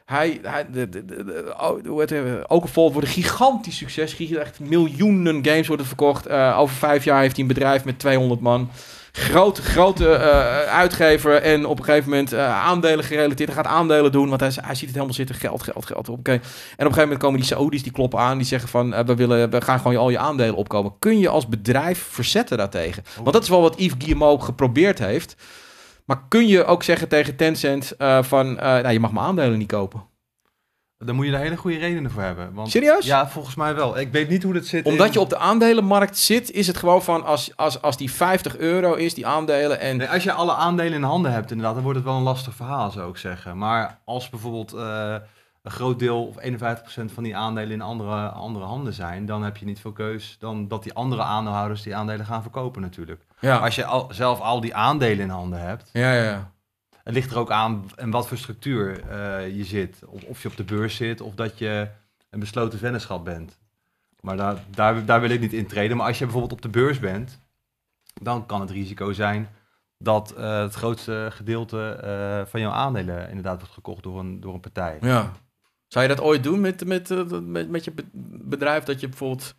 Hij, 0.06 0.38
hij 0.42 0.66
de, 0.72 0.88
de, 0.88 1.04
de, 1.04 1.24
de- 1.24 1.54
oh, 1.60 2.42
ook 2.46 2.62
een 2.62 2.68
vol 2.68 2.92
wordt 2.92 3.08
een 3.08 3.14
gigantisch 3.14 3.76
succes. 3.76 4.16
Echt 4.36 4.60
miljoenen 4.60 5.44
games 5.44 5.66
worden 5.66 5.86
verkocht. 5.86 6.26
Eh, 6.26 6.56
over 6.58 6.76
vijf 6.76 7.04
jaar 7.04 7.20
heeft 7.20 7.32
hij 7.36 7.42
een 7.42 7.52
bedrijf 7.52 7.84
met 7.84 7.98
200 7.98 8.40
man. 8.40 8.70
Grote, 9.12 9.62
grote 9.62 10.08
eh, 10.14 10.62
uitgever. 10.74 11.42
En 11.42 11.66
op 11.66 11.78
een 11.78 11.84
gegeven 11.84 12.10
moment 12.10 12.32
eh, 12.32 12.64
aandelen 12.64 13.04
gerelateerd. 13.04 13.54
Hij 13.54 13.62
gaat 13.62 13.72
aandelen 13.72 14.12
doen, 14.12 14.28
want 14.28 14.40
hij, 14.40 14.50
hij 14.60 14.74
ziet 14.74 14.84
het 14.84 14.94
helemaal 14.94 15.14
zitten. 15.14 15.34
Geld, 15.34 15.62
geld, 15.62 15.86
geld. 15.86 16.08
Oké. 16.08 16.30
En 16.32 16.36
op 16.38 16.42
een 16.76 16.76
gegeven 16.78 17.00
moment 17.02 17.20
komen 17.20 17.38
die 17.40 17.48
Saoedi's, 17.48 17.82
die 17.82 17.92
kloppen 17.92 18.18
aan. 18.18 18.36
Die 18.38 18.46
zeggen 18.46 18.68
van, 18.68 19.04
we, 19.06 19.14
willen, 19.14 19.50
we 19.50 19.60
gaan 19.60 19.76
gewoon 19.78 19.92
je- 19.92 19.98
al 19.98 20.10
je 20.10 20.18
aandelen 20.18 20.54
opkomen. 20.54 20.92
Kun 20.98 21.18
je 21.18 21.28
als 21.28 21.48
bedrijf 21.48 22.06
verzetten 22.10 22.58
daartegen? 22.58 23.02
Want 23.22 23.32
dat 23.32 23.42
is 23.42 23.48
wel 23.48 23.60
wat 23.60 23.74
Yves 23.78 23.94
Guillemot 23.98 24.42
geprobeerd 24.42 24.98
heeft. 24.98 25.36
Maar 26.06 26.22
kun 26.28 26.46
je 26.46 26.64
ook 26.64 26.82
zeggen 26.82 27.08
tegen 27.08 27.36
Tencent 27.36 27.90
eh, 27.96 28.22
van, 28.22 28.58
eh, 28.58 28.64
nou, 28.64 28.90
je 28.90 29.00
mag 29.00 29.12
mijn 29.12 29.26
aandelen 29.26 29.58
niet 29.58 29.68
kopen? 29.68 30.04
Daar 30.98 31.14
moet 31.14 31.26
je 31.26 31.32
er 31.32 31.38
hele 31.38 31.56
goede 31.56 31.78
redenen 31.78 32.10
voor 32.10 32.22
hebben. 32.22 32.54
Want, 32.54 32.70
Serieus? 32.70 33.06
Ja, 33.06 33.28
volgens 33.28 33.54
mij 33.54 33.74
wel. 33.74 33.98
Ik 33.98 34.12
weet 34.12 34.28
niet 34.28 34.42
hoe 34.42 34.52
dat 34.52 34.64
zit. 34.64 34.84
Omdat 34.86 35.06
in- 35.06 35.12
je 35.12 35.20
op 35.20 35.28
de 35.30 35.36
aandelenmarkt 35.38 36.18
zit, 36.18 36.50
is 36.50 36.66
het 36.66 36.76
gewoon 36.76 37.02
van, 37.02 37.24
als, 37.24 37.56
als, 37.56 37.82
als 37.82 37.96
die 37.96 38.10
50 38.12 38.56
euro 38.56 38.94
is, 38.94 39.14
die 39.14 39.26
aandelen, 39.26 39.80
en... 39.80 39.96
Nee, 39.96 40.08
als 40.08 40.22
je 40.22 40.32
alle 40.32 40.52
aandelen 40.54 40.92
in 40.92 41.02
handen 41.02 41.32
hebt, 41.32 41.50
inderdaad, 41.50 41.74
dan 41.74 41.82
wordt 41.82 41.98
het 41.98 42.08
wel 42.08 42.16
een 42.16 42.22
lastig 42.22 42.54
verhaal, 42.54 42.90
zou 42.90 43.10
ik 43.10 43.16
zeggen. 43.16 43.58
Maar 43.58 43.98
als 44.04 44.28
bijvoorbeeld 44.28 44.72
eh, 44.72 45.14
een 45.62 45.70
groot 45.70 45.98
deel 45.98 46.26
of 46.26 46.36
51% 46.38 47.12
van 47.14 47.22
die 47.22 47.36
aandelen 47.36 47.70
in 47.72 47.82
andere, 47.82 48.28
andere 48.28 48.64
handen 48.64 48.92
zijn, 48.92 49.26
dan 49.26 49.42
heb 49.42 49.56
je 49.56 49.64
niet 49.64 49.80
veel 49.80 49.92
keus 49.92 50.36
dan 50.38 50.68
dat 50.68 50.82
die 50.82 50.92
andere 50.94 51.22
aandeelhouders 51.22 51.82
die 51.82 51.96
aandelen 51.96 52.26
gaan 52.26 52.42
verkopen 52.42 52.82
natuurlijk. 52.82 53.25
Ja, 53.40 53.56
Als 53.56 53.74
je 53.74 53.84
al, 53.84 54.08
zelf 54.12 54.40
al 54.40 54.60
die 54.60 54.74
aandelen 54.74 55.24
in 55.24 55.28
handen 55.30 55.60
hebt, 55.60 55.90
ja, 55.92 56.12
ja, 56.12 56.52
het 57.02 57.14
ligt 57.14 57.30
er 57.30 57.38
ook 57.38 57.50
aan 57.50 57.84
in 57.96 58.10
wat 58.10 58.28
voor 58.28 58.36
structuur 58.38 59.08
eh, 59.08 59.56
je 59.56 59.64
zit. 59.64 60.02
Of, 60.06 60.22
of 60.22 60.42
je 60.42 60.48
op 60.48 60.56
de 60.56 60.64
beurs 60.64 60.96
zit 60.96 61.20
of 61.20 61.34
dat 61.34 61.58
je 61.58 61.88
een 62.30 62.40
besloten 62.40 62.78
vennootschap 62.78 63.24
bent. 63.24 63.58
Maar 64.20 64.36
daar, 64.36 64.56
daar, 64.70 65.04
daar 65.04 65.20
wil 65.20 65.30
ik 65.30 65.40
niet 65.40 65.52
in 65.52 65.66
treden. 65.66 65.96
Maar 65.96 66.06
als 66.06 66.18
je 66.18 66.24
bijvoorbeeld 66.24 66.52
op 66.52 66.62
de 66.62 66.68
beurs 66.68 66.98
bent 66.98 67.38
dan 68.22 68.46
kan 68.46 68.60
het 68.60 68.70
risico 68.70 69.12
zijn 69.12 69.48
dat 69.98 70.30
eh, 70.32 70.60
het 70.60 70.74
grootste 70.74 71.28
gedeelte 71.32 71.88
eh, 71.88 72.50
van 72.50 72.60
jouw 72.60 72.70
aandelen 72.72 73.28
inderdaad 73.28 73.58
wordt 73.58 73.74
gekocht 73.74 74.02
door 74.02 74.18
een, 74.18 74.40
door 74.40 74.54
een 74.54 74.60
partij. 74.60 74.98
Ja. 75.00 75.32
Zou 75.86 76.08
je 76.08 76.14
dat 76.14 76.24
ooit 76.24 76.42
doen 76.42 76.60
met, 76.60 76.86
met, 76.86 77.08
met, 77.46 77.70
met 77.70 77.84
je 77.84 77.90
be- 77.92 78.08
bedrijf? 78.44 78.84
Dat 78.84 79.00
je 79.00 79.08
bijvoorbeeld 79.08 79.54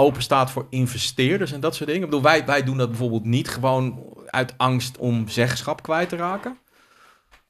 open 0.00 0.22
staat 0.22 0.50
voor 0.50 0.66
investeerders 0.70 1.52
en 1.52 1.60
dat 1.60 1.74
soort 1.74 1.88
dingen? 1.88 2.04
Ik 2.04 2.10
bedoel, 2.10 2.24
wij, 2.24 2.44
wij 2.44 2.64
doen 2.64 2.76
dat 2.76 2.88
bijvoorbeeld 2.88 3.24
niet 3.24 3.48
gewoon 3.48 4.04
uit 4.26 4.54
angst 4.56 4.98
om 4.98 5.28
zeggenschap 5.28 5.82
kwijt 5.82 6.08
te 6.08 6.16
raken. 6.16 6.58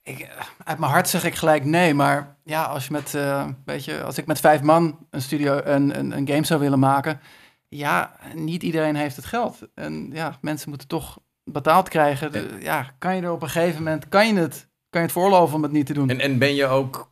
Ik, 0.03 0.29
uit 0.65 0.79
mijn 0.79 0.93
hart 0.93 1.09
zeg 1.09 1.25
ik 1.25 1.35
gelijk 1.35 1.65
nee, 1.65 1.95
maar 1.95 2.37
ja, 2.45 2.65
als, 2.65 2.87
je 2.87 2.93
met, 2.93 3.15
eh, 3.15 3.49
weet 3.65 3.85
je, 3.85 4.03
als 4.03 4.19
ik 4.19 4.27
met 4.27 4.41
vijf 4.41 4.63
man 4.63 5.07
een 5.11 5.23
studio, 5.23 5.61
een, 5.65 5.99
een, 5.99 6.17
een 6.17 6.29
game 6.29 6.45
zou 6.45 6.61
willen 6.61 6.79
maken, 6.79 7.21
ja, 7.69 8.17
niet 8.35 8.63
iedereen 8.63 8.97
heeft 8.97 9.17
het 9.17 9.25
geld. 9.25 9.59
En 9.75 10.11
ja, 10.13 10.39
mensen 10.41 10.69
moeten 10.69 10.89
toch 10.89 11.19
betaald 11.45 11.89
krijgen. 11.89 12.33
De- 12.33 12.57
ja, 12.61 12.95
kan 12.99 13.17
je 13.17 13.23
er 13.23 13.33
op 13.33 13.43
een 13.43 13.49
gegeven 13.49 13.83
moment, 13.83 14.09
kan 14.09 14.27
je 14.27 14.35
het, 14.35 14.69
kan 14.91 15.01
je 15.01 15.07
het 15.07 15.13
veroorloven 15.13 15.57
om 15.57 15.63
het 15.63 15.73
niet 15.73 15.87
te 15.87 15.93
doen? 15.93 16.11
En, 16.11 16.21
en 16.21 16.39
ben 16.39 16.55
je 16.55 16.67
ook 16.67 17.11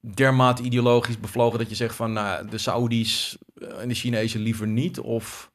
dermate 0.00 0.62
ideologisch 0.62 1.20
bevlogen 1.20 1.58
dat 1.58 1.68
je 1.68 1.74
zegt 1.74 1.94
van 1.94 2.12
nou, 2.12 2.48
de 2.48 2.58
Saoedi's 2.58 3.38
eh, 3.40 3.49
en 3.78 3.88
de 3.88 3.94
Chinezen 3.94 4.40
liever 4.40 4.66
niet? 4.66 5.00
Of... 5.00 5.50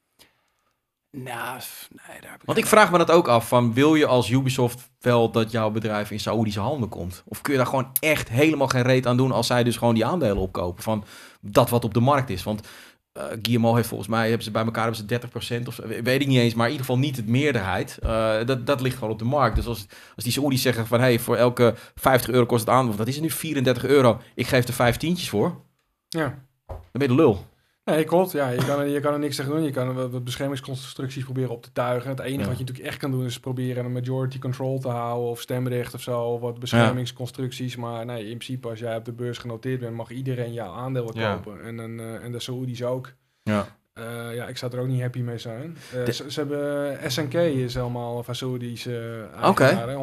Nou, 1.12 1.60
nee, 1.90 2.22
daar 2.22 2.32
heb 2.32 2.40
ik 2.40 2.46
Want 2.46 2.58
ik 2.58 2.66
vraag 2.66 2.92
me 2.92 2.98
dat 2.98 3.12
ook 3.12 3.28
af 3.28 3.48
van 3.48 3.74
wil 3.74 3.96
je 3.96 4.06
als 4.06 4.30
Ubisoft 4.30 4.90
wel 5.00 5.32
dat 5.32 5.52
jouw 5.52 5.72
bedrijf 5.72 6.12
in 6.12 6.20
Saoedische 6.20 6.60
handen 6.60 6.90
komt? 6.90 7.24
Of 7.26 7.42
kun 7.42 7.52
je 7.52 7.58
daar 7.60 7.68
gewoon 7.68 7.92
echt 8.00 8.30
helemaal 8.30 8.68
geen 8.68 8.82
reet 8.82 9.08
aan 9.08 9.18
doen 9.18 9.32
als 9.32 9.48
zij 9.48 9.64
dus 9.64 9.78
gewoon 9.78 9.94
die 9.94 10.06
aandelen 10.06 10.38
opkopen 10.38 10.84
van 10.84 11.04
dat 11.42 11.70
wat 11.70 11.84
op 11.84 11.94
de 11.94 12.00
markt 12.00 12.30
is? 12.30 12.44
Want 12.44 12.68
eh 13.12 13.24
Guillermo 13.42 13.76
heeft 13.76 13.88
volgens 13.88 14.10
mij, 14.10 14.28
hebben 14.28 14.44
ze 14.44 14.52
bij 14.52 14.66
elkaar 14.66 14.94
hebben 14.94 15.30
ze 15.32 15.60
30% 15.62 15.68
of 15.68 15.76
weet 16.04 16.22
ik 16.22 16.28
niet 16.28 16.40
eens, 16.40 16.54
maar 16.54 16.66
in 16.66 16.72
ieder 16.72 16.86
geval 16.86 17.02
niet 17.02 17.16
het 17.16 17.28
meerderheid. 17.28 17.98
Eh, 17.98 18.46
dat, 18.46 18.68
dat 18.68 18.82
ligt 18.82 18.96
gewoon 18.98 19.14
op 19.14 19.20
de 19.20 19.26
markt. 19.26 19.56
Dus 19.56 19.66
als, 19.68 19.86
als 20.16 20.24
die 20.24 20.34
Saoedi's 20.34 20.62
zeggen 20.62 20.88
van 20.88 21.00
hey, 21.00 21.20
voor 21.20 21.36
elke 21.36 21.74
50 21.96 22.30
euro 22.30 22.46
kost 22.46 22.66
het 22.66 22.76
aandeel, 22.76 22.92
of 22.92 22.98
dat 22.98 23.08
is 23.08 23.14
het 23.14 23.24
nu 23.24 23.30
34 23.30 23.86
euro, 23.86 24.22
ik 24.36 24.48
geef 24.48 24.68
er 24.68 24.74
vijf 24.74 24.98
tientjes 24.98 25.30
voor, 25.30 25.62
Ja. 26.08 26.46
dan 26.68 26.78
ben 26.92 27.02
je 27.02 27.08
de 27.08 27.16
lul. 27.16 27.46
Nee, 27.86 28.04
klopt. 28.04 28.32
Ja, 28.32 28.50
je, 28.50 28.66
kan 28.66 28.80
er, 28.80 28.88
je 28.88 29.00
kan 29.00 29.14
er 29.14 29.20
niks 29.20 29.36
tegen 29.36 29.52
doen. 29.52 29.64
Je 29.64 29.72
kan 29.72 29.94
wat 29.94 30.12
wat 30.12 30.24
beschermingsconstructies 30.24 31.24
proberen 31.24 31.50
op 31.50 31.64
te 31.64 31.72
tuigen. 31.72 32.10
Het 32.10 32.20
enige 32.20 32.40
Ja. 32.42 32.48
wat 32.48 32.58
je 32.58 32.64
natuurlijk 32.64 32.88
echt 32.88 32.98
kan 33.00 33.12
doen 33.12 33.26
is 33.26 33.40
proberen 33.40 33.86
een 33.86 33.92
majority 33.92 34.40
control 34.40 34.80
te 34.80 34.88
houden 34.88 35.30
of 35.30 35.42
stemrecht 35.42 35.94
of 35.94 36.02
zo. 36.02 36.22
Of 36.22 36.40
wat 36.42 36.60
beschermingsconstructies. 36.60 37.76
Maar 37.76 38.06
nee, 38.06 38.22
in 38.24 38.38
principe 38.38 38.70
als 38.70 38.80
jij 38.80 38.96
op 38.96 39.06
de 39.06 39.12
beurs 39.14 39.38
genoteerd 39.38 39.80
bent, 39.80 39.96
mag 39.96 40.10
iedereen 40.12 40.54
jouw 40.54 40.74
aandelen 40.74 41.20
Ja. 41.20 41.34
kopen. 41.36 41.64
En, 41.64 41.78
dan, 41.78 42.00
eh, 42.00 42.24
en 42.24 42.32
de 42.32 42.40
Saoedi's 42.40 42.82
ook. 42.84 43.14
Ja. 43.44 43.68
Eh, 43.96 44.36
ja, 44.36 44.48
ik 44.48 44.58
zou 44.58 44.74
er 44.74 44.80
ook 44.80 44.88
niet 44.88 45.02
happy 45.02 45.20
mee 45.20 45.38
zijn. 45.38 45.78
Eh, 45.94 46.12
ze, 46.12 46.32
ze 46.32 46.40
hebben 46.40 47.12
SNK 47.12 47.34
is 47.34 47.74
helemaal 47.74 48.24
van 48.24 48.36
Saoedi's 48.36 48.86
uh, 48.86 48.96
Oké. 49.44 49.98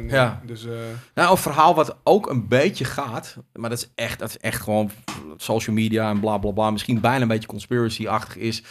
100%. 0.00 0.04
Ja. 0.06 0.40
Dus 0.44 0.64
eh, 0.64 0.72
Nou, 1.14 1.30
een 1.30 1.36
verhaal 1.36 1.74
wat 1.74 1.96
ook 2.02 2.30
een 2.30 2.48
beetje 2.48 2.84
gaat, 2.84 3.36
maar 3.52 3.70
dat 3.70 3.78
is 3.78 3.90
echt, 3.94 4.18
dat 4.18 4.28
is 4.28 4.38
echt 4.38 4.62
gewoon 4.62 4.90
social 5.36 5.76
media 5.76 6.10
en 6.10 6.20
bla 6.20 6.38
bla 6.38 6.50
bla, 6.50 6.70
misschien 6.70 7.00
bijna 7.00 7.22
een 7.22 7.28
beetje 7.28 7.48
conspiracy-achtig 7.48 8.36
is. 8.36 8.62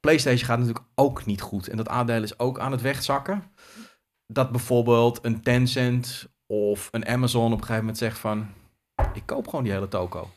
PlayStation 0.00 0.44
gaat 0.44 0.58
natuurlijk 0.58 0.86
ook 0.94 1.26
niet 1.26 1.40
goed 1.40 1.68
en 1.68 1.76
dat 1.76 1.88
aandeel 1.88 2.22
is 2.22 2.38
ook 2.38 2.58
aan 2.58 2.72
het 2.72 2.80
wegzakken. 2.80 3.42
Dat 4.26 4.50
bijvoorbeeld 4.50 5.18
een 5.22 5.42
Tencent 5.42 6.28
of 6.46 6.88
een 6.90 7.06
Amazon 7.06 7.46
op 7.46 7.52
een 7.52 7.58
gegeven 7.58 7.80
moment 7.80 7.98
zegt 7.98 8.18
van, 8.18 8.48
ik 9.12 9.22
koop 9.26 9.48
gewoon 9.48 9.64
die 9.64 9.72
hele 9.72 9.88
toko. 9.88 10.30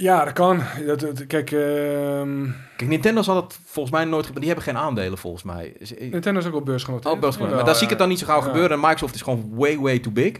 Ja, 0.00 0.24
dat 0.24 0.32
kan. 0.32 0.62
Dat, 0.86 1.00
dat- 1.00 1.26
kijk, 1.26 1.50
ehm, 1.50 2.44
Kijk, 2.76 2.90
Nintendo 2.90 3.22
zal 3.22 3.34
dat 3.34 3.58
volgens 3.64 3.94
mij 3.94 4.04
nooit. 4.04 4.30
Die 4.34 4.46
hebben 4.46 4.64
geen 4.64 4.76
aandelen 4.76 5.18
volgens 5.18 5.42
mij. 5.42 5.76
Nintendo 5.98 6.40
is 6.40 6.46
ook 6.46 6.54
op 6.54 6.64
beurs 6.64 6.84
genoteerd. 6.84 7.14
Oh. 7.14 7.20
Jawel, 7.32 7.54
Maar 7.54 7.64
daar 7.64 7.74
zie 7.74 7.82
ik 7.84 7.90
het 7.90 7.98
dan 7.98 8.08
niet 8.08 8.18
zo 8.18 8.26
gauw 8.26 8.38
ja. 8.40 8.46
gebeuren. 8.46 8.70
En 8.70 8.80
Microsoft 8.80 9.14
is 9.14 9.22
gewoon 9.22 9.50
way, 9.54 9.78
way 9.78 9.98
too 9.98 10.12
big. 10.12 10.32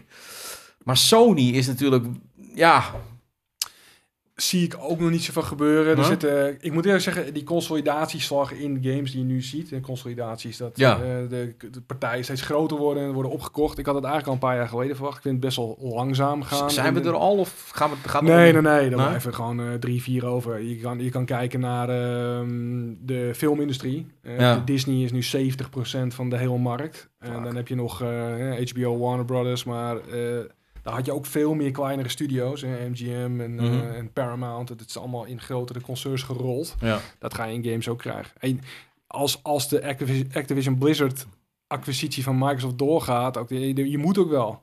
Maar 0.83 0.97
Sony 0.97 1.49
is 1.49 1.67
natuurlijk, 1.67 2.05
ja, 2.55 2.83
zie 4.41 4.63
ik 4.63 4.75
ook 4.79 4.99
nog 4.99 5.09
niet 5.09 5.23
zoveel 5.23 5.41
gebeuren. 5.41 5.91
Er 5.91 5.97
Huh? 5.97 6.05
zitten, 6.07 6.57
ik 6.61 6.71
moet 6.73 6.85
eerlijk 6.85 7.03
zeggen, 7.03 7.33
die 7.33 7.43
consolidatieslag 7.43 8.51
in 8.53 8.79
games 8.81 9.11
die 9.11 9.19
je 9.19 9.25
nu 9.25 9.41
ziet, 9.41 9.71
en 9.71 9.81
consolidaties, 9.81 10.57
dat 10.57 10.71
Ja. 10.77 10.95
eh, 10.95 11.01
de, 11.29 11.55
de 11.71 11.81
partijen 11.81 12.23
steeds 12.23 12.41
groter 12.41 12.77
worden 12.77 13.03
en 13.03 13.11
worden 13.11 13.31
opgekocht. 13.31 13.77
Ik 13.77 13.85
had 13.85 13.95
het 13.95 14.03
eigenlijk 14.03 14.27
al 14.27 14.33
een 14.33 14.49
paar 14.49 14.59
jaar 14.59 14.69
geleden 14.69 14.95
verwacht. 14.95 15.15
Ik 15.17 15.21
vind 15.21 15.33
het 15.35 15.43
best 15.43 15.57
wel 15.57 15.77
langzaam 15.81 16.43
gaan. 16.43 16.71
zijn 16.71 16.93
we 16.93 17.01
er 17.01 17.13
al 17.13 17.37
of 17.37 17.69
gaan 17.73 17.89
we, 17.89 17.95
gaat 18.09 18.21
het 18.21 18.29
Nee, 18.29 18.51
nee, 18.53 18.61
nee. 18.61 18.89
Dan 18.89 18.99
Nee? 18.99 19.07
blijven 19.07 19.33
gewoon 19.33 19.59
eh, 19.59 19.73
drie, 19.73 20.01
vier 20.01 20.25
over. 20.25 20.61
Je 20.61 20.75
kan, 20.77 20.99
je 20.99 21.09
kan 21.09 21.25
kijken 21.25 21.59
naar 21.59 21.89
ehm, 21.89 22.93
de 23.01 23.31
filmindustrie. 23.35 24.07
Eh, 24.21 24.39
Ja. 24.39 24.55
de 24.55 24.63
Disney 24.63 25.03
is 25.03 25.11
nu 25.11 25.21
70% 25.23 26.13
van 26.13 26.29
de 26.29 26.37
hele 26.37 26.57
markt. 26.57 27.09
En 27.19 27.43
dan 27.43 27.55
heb 27.55 27.67
je 27.67 27.75
nog 27.75 27.99
HBO, 28.73 28.97
Warner 28.97 29.25
Brothers, 29.25 29.63
maar 29.63 29.97
daar 30.83 30.93
had 30.93 31.05
je 31.05 31.13
ook 31.13 31.25
veel 31.25 31.53
meer 31.53 31.71
kleinere 31.71 32.09
studio's. 32.09 32.61
Hè, 32.61 32.89
MGM 32.89 33.39
en, 33.41 33.59
eh, 33.59 33.65
Mhm. 33.65 33.91
en 33.91 34.11
Paramount. 34.13 34.69
Het 34.69 34.85
is 34.87 34.97
allemaal 34.97 35.25
in 35.25 35.41
grotere 35.41 35.81
concerns 35.81 36.23
gerold. 36.23 36.75
Ja. 36.81 36.99
Dat 37.19 37.33
ga 37.33 37.45
je 37.45 37.53
in 37.53 37.63
games 37.63 37.87
ook 37.87 37.99
krijgen. 37.99 38.31
En 38.39 38.61
als, 39.07 39.43
als 39.43 39.69
de 39.69 39.83
Activision, 39.83 40.29
Activision 40.33 40.77
Blizzard 40.77 41.25
acquisitie 41.67 42.23
van 42.23 42.37
Microsoft 42.37 42.77
doorgaat, 42.77 43.37
ook 43.37 43.47
de- 43.47 43.89
je 43.89 43.97
moet 43.97 44.17
ook 44.17 44.29
wel. 44.29 44.61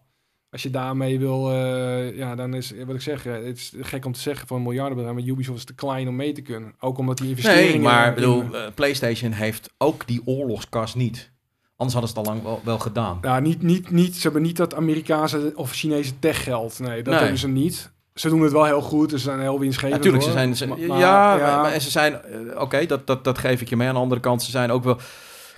Als 0.50 0.62
je 0.62 0.70
daarmee 0.70 1.18
wil, 1.18 1.50
eh, 1.52 2.16
ja, 2.16 2.34
dan 2.34 2.54
is 2.54 2.72
wat 2.86 2.94
ik 2.94 3.00
zeg, 3.00 3.26
eh, 3.26 3.32
het 3.32 3.56
is 3.56 3.72
gek 3.80 4.04
om 4.04 4.12
te 4.12 4.20
zeggen 4.20 4.46
van 4.46 4.56
een 4.56 4.62
miljardenbedrijf, 4.62 5.16
maar 5.18 5.26
Ubisoft 5.28 5.58
is 5.58 5.64
te 5.64 5.74
klein 5.74 6.08
om 6.08 6.16
mee 6.16 6.32
te 6.32 6.42
kunnen. 6.42 6.74
Ook 6.80 6.98
omdat 6.98 7.18
die 7.18 7.28
investeringen. 7.28 7.70
Nee, 7.72 7.80
maar 7.80 8.14
bedoel, 8.14 8.54
eh, 8.56 8.72
PlayStation 8.74 9.32
heeft 9.32 9.70
ook 9.78 10.06
die 10.06 10.22
oorlogskast 10.24 10.94
niet. 10.94 11.30
Anders 11.76 11.98
hadden 11.98 12.14
ze 12.14 12.18
het 12.18 12.26
al 12.28 12.32
lang 12.34 12.44
wel, 12.44 12.60
wel 12.64 12.78
gedaan. 12.78 13.18
ja, 13.22 13.38
niet, 13.40 13.62
niet, 13.62 13.90
niet, 13.90 14.14
ze 14.14 14.22
hebben 14.22 14.42
niet 14.42 14.56
dat 14.56 14.74
Amerikaanse 14.74 15.52
of 15.54 15.72
Chinese 15.72 16.18
techgeld. 16.18 16.78
Nee, 16.78 16.96
dat 17.02 17.12
Nee. 17.12 17.22
hebben 17.22 17.38
ze 17.38 17.48
niet. 17.48 17.90
Ze 18.14 18.28
doen 18.28 18.42
het 18.42 18.52
wel 18.52 18.64
heel 18.64 18.80
goed, 18.80 19.10
ze 19.10 19.18
zijn 19.18 19.40
heel 19.40 19.58
winstgevend. 19.58 19.96
Natuurlijk, 19.96 20.24
ze 20.24 20.30
zijn. 20.32 20.56
Ze, 20.56 20.66
Maar- 20.66 20.78
ja, 20.98 21.36
maar- 21.36 21.72
en 21.72 21.80
ze 21.80 21.90
zijn. 21.90 22.22
eh, 22.22 22.60
Oké, 22.60 22.86
dat, 22.86 23.06
dat, 23.06 23.24
dat 23.24 23.38
geef 23.38 23.60
ik 23.60 23.68
je 23.68 23.76
mee. 23.76 23.88
Aan 23.88 23.94
de 23.94 24.00
andere 24.00 24.20
kant, 24.20 24.42
ze 24.42 24.50
zijn 24.50 24.70
ook 24.70 24.84
wel. 24.84 24.98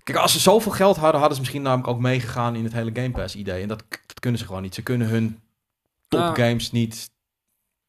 Kijk, 0.05 0.19
als 0.19 0.33
ze 0.33 0.39
zoveel 0.39 0.73
geld 0.73 0.97
hadden, 0.97 1.15
hadden 1.19 1.35
ze 1.35 1.41
misschien 1.41 1.63
namelijk 1.63 1.89
ook 1.89 2.01
meegegaan 2.01 2.55
in 2.57 2.65
het 2.65 2.73
hele 2.73 2.91
Game 2.95 3.11
Pass 3.11 3.35
idee. 3.37 3.63
En 3.63 3.69
dat, 3.69 3.85
dat 4.07 4.21
kunnen 4.21 4.41
ze 4.41 4.47
gewoon 4.47 4.63
niet. 4.63 4.75
Ze 4.75 4.83
kunnen 4.83 5.09
hun 5.09 5.39
topgames 6.09 6.71
niet. 6.73 7.11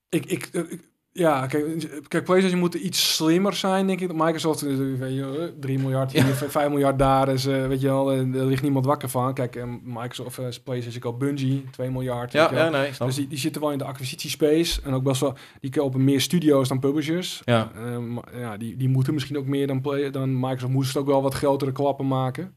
Ik, 0.10 0.26
ik, 0.26 0.49
eh, 0.51 0.61
ik- 0.72 0.88
ja, 1.19 1.47
kijk, 1.47 1.87
kijk, 2.07 2.23
PlayStation 2.23 2.59
moet 2.59 2.73
iets 2.73 3.15
slimmer 3.15 3.53
zijn, 3.53 3.87
denk 3.87 3.99
ik. 3.99 4.13
Microsoft, 4.13 4.61
eh, 4.61 4.77
weet 4.99 5.13
je, 5.15 5.53
3 5.60 5.79
miljard 5.79 6.11
hier, 6.11 6.23
5 6.23 6.69
miljard 6.69 6.99
daar, 6.99 7.26
dus 7.26 7.45
eh, 7.45 7.68
weet 7.68 7.81
je 7.81 7.87
wel, 7.87 8.11
eh, 8.11 8.18
er 8.18 8.45
ligt 8.45 8.61
niemand 8.61 8.85
wakker 8.85 9.10
van. 9.10 9.34
Kijk, 9.34 9.55
eh, 9.55 9.63
Microsoft, 9.84 10.37
eh, 10.37 10.45
PlayStation 10.63 11.02
koopt 11.02 11.18
Bungie, 11.18 11.65
2 11.71 11.89
miljard. 11.91 12.31
Ja, 12.31 12.49
ja 12.53 12.69
nee. 12.69 12.91
Dus 13.05 13.15
die, 13.15 13.27
die 13.27 13.37
zitten 13.37 13.61
wel 13.61 13.71
in 13.71 13.77
de 13.77 13.84
acquisitiespace 13.84 14.81
en 14.84 14.94
ook 14.94 15.03
best 15.03 15.21
wel, 15.21 15.34
die 15.61 15.71
kopen 15.71 16.03
meer 16.03 16.21
studio's 16.21 16.68
dan 16.68 16.79
publishers. 16.79 17.41
ja. 17.45 17.71
Eh, 17.76 18.39
ja, 18.39 18.57
die, 18.57 18.77
die 18.77 18.89
moeten 18.89 19.13
misschien 19.13 19.37
ook 19.37 19.45
meer 19.45 19.68
dan, 19.68 19.81
play, 19.81 20.10
dan 20.11 20.39
Microsoft 20.39 20.73
moest 20.73 20.97
ook 20.97 21.07
wel 21.07 21.21
wat 21.21 21.34
grotere 21.34 21.71
klappen 21.71 22.07
maken. 22.07 22.53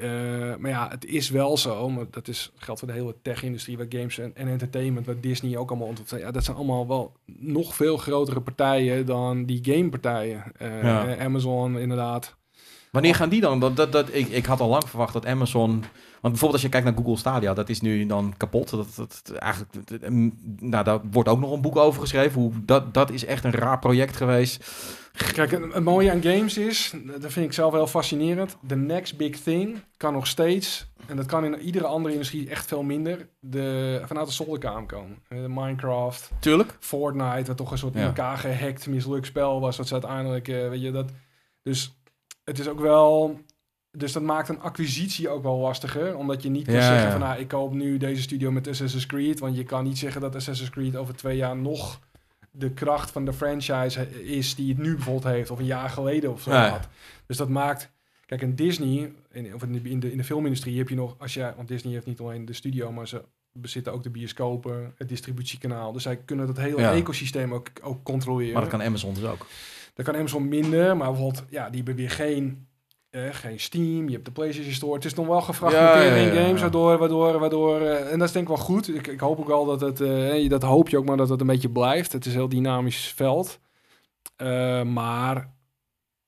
Eh, 0.00 0.56
maar 0.58 0.70
ja, 0.70 0.88
het 0.88 1.04
is 1.04 1.30
wel 1.30 1.56
zo, 1.56 1.88
maar 1.90 2.04
dat 2.10 2.28
is, 2.28 2.52
geldt 2.56 2.80
voor 2.80 2.88
de 2.88 2.94
hele 2.94 3.14
tech-industrie, 3.22 3.76
waar 3.76 3.86
games 3.88 4.18
en, 4.18 4.36
en 4.36 4.48
entertainment, 4.48 5.06
waar 5.06 5.20
Disney 5.20 5.56
ook 5.56 5.68
allemaal 5.70 5.88
ontwikkelt. 5.88 6.20
Ja, 6.20 6.30
dat 6.30 6.44
zijn 6.44 6.56
allemaal 6.56 6.86
wel 6.86 7.12
nog 7.38 7.74
veel 7.74 7.96
grotere 7.96 8.40
partijen 8.40 9.06
dan 9.06 9.44
die 9.44 9.58
gamepartijen. 9.62 10.44
Ja. 10.58 11.06
eh, 11.06 11.24
Amazon 11.24 11.78
inderdaad. 11.78 12.38
Wanneer 12.90 13.14
gaan 13.14 13.28
die 13.28 13.40
dan? 13.40 13.60
Dat, 13.60 13.76
dat, 13.76 13.92
dat, 13.92 14.14
ik, 14.14 14.28
ik 14.28 14.46
had 14.46 14.60
al 14.60 14.68
lang 14.68 14.88
verwacht 14.88 15.12
dat 15.12 15.26
Amazon. 15.26 15.84
Want 16.20 16.32
bijvoorbeeld 16.34 16.52
als 16.52 16.62
je 16.62 16.68
kijkt 16.68 16.86
naar 16.86 16.96
Google 16.96 17.16
Stadia, 17.16 17.54
dat 17.54 17.68
is 17.68 17.80
nu 17.80 18.06
dan 18.06 18.34
kapot. 18.36 18.70
Dat, 18.70 18.94
dat, 18.96 19.32
eigenlijk, 19.38 19.88
dat- 19.88 20.10
nou, 20.60 20.84
daar 20.84 21.00
wordt 21.10 21.28
ook 21.28 21.40
nog 21.40 21.52
een 21.52 21.60
boek 21.60 21.76
over 21.76 22.00
geschreven. 22.00 22.40
Hoe, 22.40 22.52
dat, 22.64 22.94
dat 22.94 23.10
is 23.10 23.24
echt 23.24 23.44
een 23.44 23.50
raar 23.52 23.78
project 23.78 24.16
geweest. 24.16 24.70
Kijk, 25.32 25.50
het 25.50 25.84
mooie 25.84 26.10
aan 26.10 26.22
games 26.22 26.58
is, 26.58 26.94
dat 27.20 27.32
vind 27.32 27.46
ik 27.46 27.52
zelf 27.52 27.72
heel 27.72 27.86
fascinerend, 27.86 28.56
the 28.66 28.76
next 28.76 29.16
big 29.16 29.40
thing 29.40 29.76
kan 29.96 30.12
nog 30.12 30.26
steeds, 30.26 30.86
en 31.06 31.16
dat 31.16 31.26
kan 31.26 31.44
in 31.44 31.60
iedere 31.60 31.86
andere 31.86 32.12
industrie 32.14 32.48
echt 32.50 32.66
veel 32.66 32.82
minder, 32.82 33.28
de, 33.40 34.00
vanuit 34.04 34.26
de 34.26 34.32
zolderkamer 34.32 34.86
komen. 34.86 35.18
Eh, 35.28 35.38
Minecraft, 35.46 36.30
Tuurlijk. 36.40 36.76
Fortnite, 36.80 37.44
wat 37.46 37.56
toch 37.56 37.70
een 37.70 37.78
soort 37.78 37.94
in 37.94 38.00
Ja. 38.00 38.06
elkaar 38.06 38.38
gehackt, 38.38 38.86
mislukt 38.86 39.26
spel 39.26 39.60
was, 39.60 39.76
wat 39.76 39.86
ze 39.86 39.92
uiteindelijk, 39.92 40.48
eh, 40.48 40.68
weet 40.68 40.82
je, 40.82 40.90
dat... 40.90 41.10
Dus 41.62 42.00
het 42.44 42.58
is 42.58 42.68
ook 42.68 42.80
wel... 42.80 43.40
Dus 43.92 44.12
dat 44.12 44.22
maakt 44.22 44.48
een 44.48 44.60
acquisitie 44.60 45.28
ook 45.28 45.42
wel 45.42 45.58
lastiger, 45.58 46.16
omdat 46.16 46.42
je 46.42 46.50
niet 46.50 46.64
kan 46.64 46.74
Ja, 46.74 46.80
zeggen 46.80 47.04
ja. 47.04 47.10
van, 47.10 47.20
nou, 47.20 47.40
ik 47.40 47.48
koop 47.48 47.72
nu 47.72 47.96
deze 47.96 48.22
studio 48.22 48.50
met 48.50 48.68
Assassin's 48.68 49.06
Creed, 49.06 49.38
want 49.38 49.56
je 49.56 49.64
kan 49.64 49.84
niet 49.84 49.98
zeggen 49.98 50.20
dat 50.20 50.34
Assassin's 50.34 50.70
Creed 50.70 50.96
over 50.96 51.16
twee 51.16 51.36
jaar 51.36 51.56
nog 51.56 52.00
de 52.50 52.70
kracht 52.70 53.10
van 53.10 53.24
de 53.24 53.32
franchise 53.32 54.22
is 54.24 54.54
die 54.54 54.68
het 54.68 54.78
nu 54.78 54.94
bijvoorbeeld 54.94 55.34
heeft, 55.34 55.50
of 55.50 55.58
een 55.58 55.64
jaar 55.64 55.90
geleden 55.90 56.32
of 56.32 56.42
zo 56.42 56.50
Ja, 56.50 56.68
had. 56.68 56.88
Dus 57.26 57.36
dat 57.36 57.48
maakt... 57.48 57.90
Kijk, 58.26 58.42
een 58.42 58.56
Disney, 58.56 59.12
in, 59.30 59.54
of 59.54 59.62
in 59.62 59.72
de, 59.72 59.90
in, 59.90 60.00
de, 60.00 60.10
in 60.10 60.16
de 60.16 60.24
filmindustrie 60.24 60.78
heb 60.78 60.88
je 60.88 60.94
nog, 60.94 61.14
als 61.18 61.34
jij, 61.34 61.52
want 61.56 61.68
Disney 61.68 61.92
heeft 61.92 62.06
niet 62.06 62.20
alleen 62.20 62.44
de 62.44 62.52
studio, 62.52 62.92
maar 62.92 63.08
ze 63.08 63.24
bezitten 63.52 63.92
ook 63.92 64.02
de 64.02 64.10
bioscopen, 64.10 64.94
het 64.96 65.08
distributiekanaal. 65.08 65.92
Dus 65.92 66.02
zij 66.02 66.16
kunnen 66.16 66.46
dat 66.46 66.56
hele 66.56 66.86
ecosysteem 66.86 67.54
ook, 67.54 67.68
ook 67.82 68.02
controleren. 68.02 68.52
Maar 68.52 68.62
dat 68.62 68.70
kan 68.70 68.82
Amazon 68.82 69.14
dus 69.14 69.24
ook. 69.24 69.46
Dat 69.94 70.06
kan 70.06 70.16
Amazon 70.16 70.48
minder, 70.48 70.96
maar 70.96 71.10
bijvoorbeeld, 71.10 71.44
ja, 71.48 71.66
die 71.66 71.76
hebben 71.76 71.94
weer 71.94 72.10
geen 72.10 72.66
eh, 73.10 73.22
geen 73.34 73.60
Steam, 73.60 74.06
je 74.06 74.12
hebt 74.12 74.24
de 74.24 74.30
PlayStation 74.30 74.72
Store. 74.74 74.94
Het 74.94 75.04
is 75.04 75.14
nog 75.14 75.26
wel 75.26 75.40
gefragmenteerd 75.40 75.94
Ja, 75.94 76.14
ja, 76.14 76.16
ja, 76.16 76.30
in 76.30 76.44
games, 76.44 76.60
waardoor, 76.60 76.98
waardoor, 76.98 77.38
waardoor 77.38 77.80
eh, 77.80 78.12
en 78.12 78.18
dat 78.18 78.28
is 78.28 78.34
denk 78.34 78.48
ik 78.48 78.56
wel 78.56 78.64
goed. 78.64 78.94
Ik, 78.94 79.06
ik 79.06 79.20
hoop 79.20 79.38
ook 79.38 79.46
wel 79.46 79.64
dat 79.64 79.80
het, 79.80 80.00
eh, 80.00 80.48
dat 80.48 80.62
hoop 80.62 80.88
je 80.88 80.98
ook 80.98 81.04
maar 81.04 81.16
dat 81.16 81.28
het 81.28 81.40
een 81.40 81.46
beetje 81.46 81.70
blijft. 81.70 82.12
Het 82.12 82.26
is 82.26 82.32
een 82.32 82.38
heel 82.38 82.48
dynamisch 82.48 83.12
veld. 83.16 83.58
Eh, 84.36 84.82
maar 84.82 85.52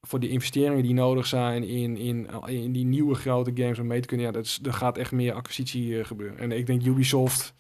voor 0.01 0.21
de 0.21 0.29
investeringen 0.29 0.83
die 0.83 0.95
nodig 0.95 1.27
zijn 1.27 1.65
in, 1.65 1.97
in, 1.97 2.29
in 2.47 2.73
die 2.73 2.85
nieuwe 2.85 3.15
grote 3.15 3.51
games 3.55 3.79
om 3.79 3.87
mee 3.87 4.01
te 4.01 4.07
kunnen, 4.07 4.27
ja, 4.27 4.33
dat 4.33 4.45
is, 4.45 4.61
er 4.63 4.73
gaat 4.73 4.99
echt 4.99 5.13
meer 5.13 5.33
acquisitie 5.33 6.05
gebeuren. 6.05 6.39
En 6.39 6.53
ik 6.53 6.67
denk 6.67 6.85
Ubisoft, 6.85 7.55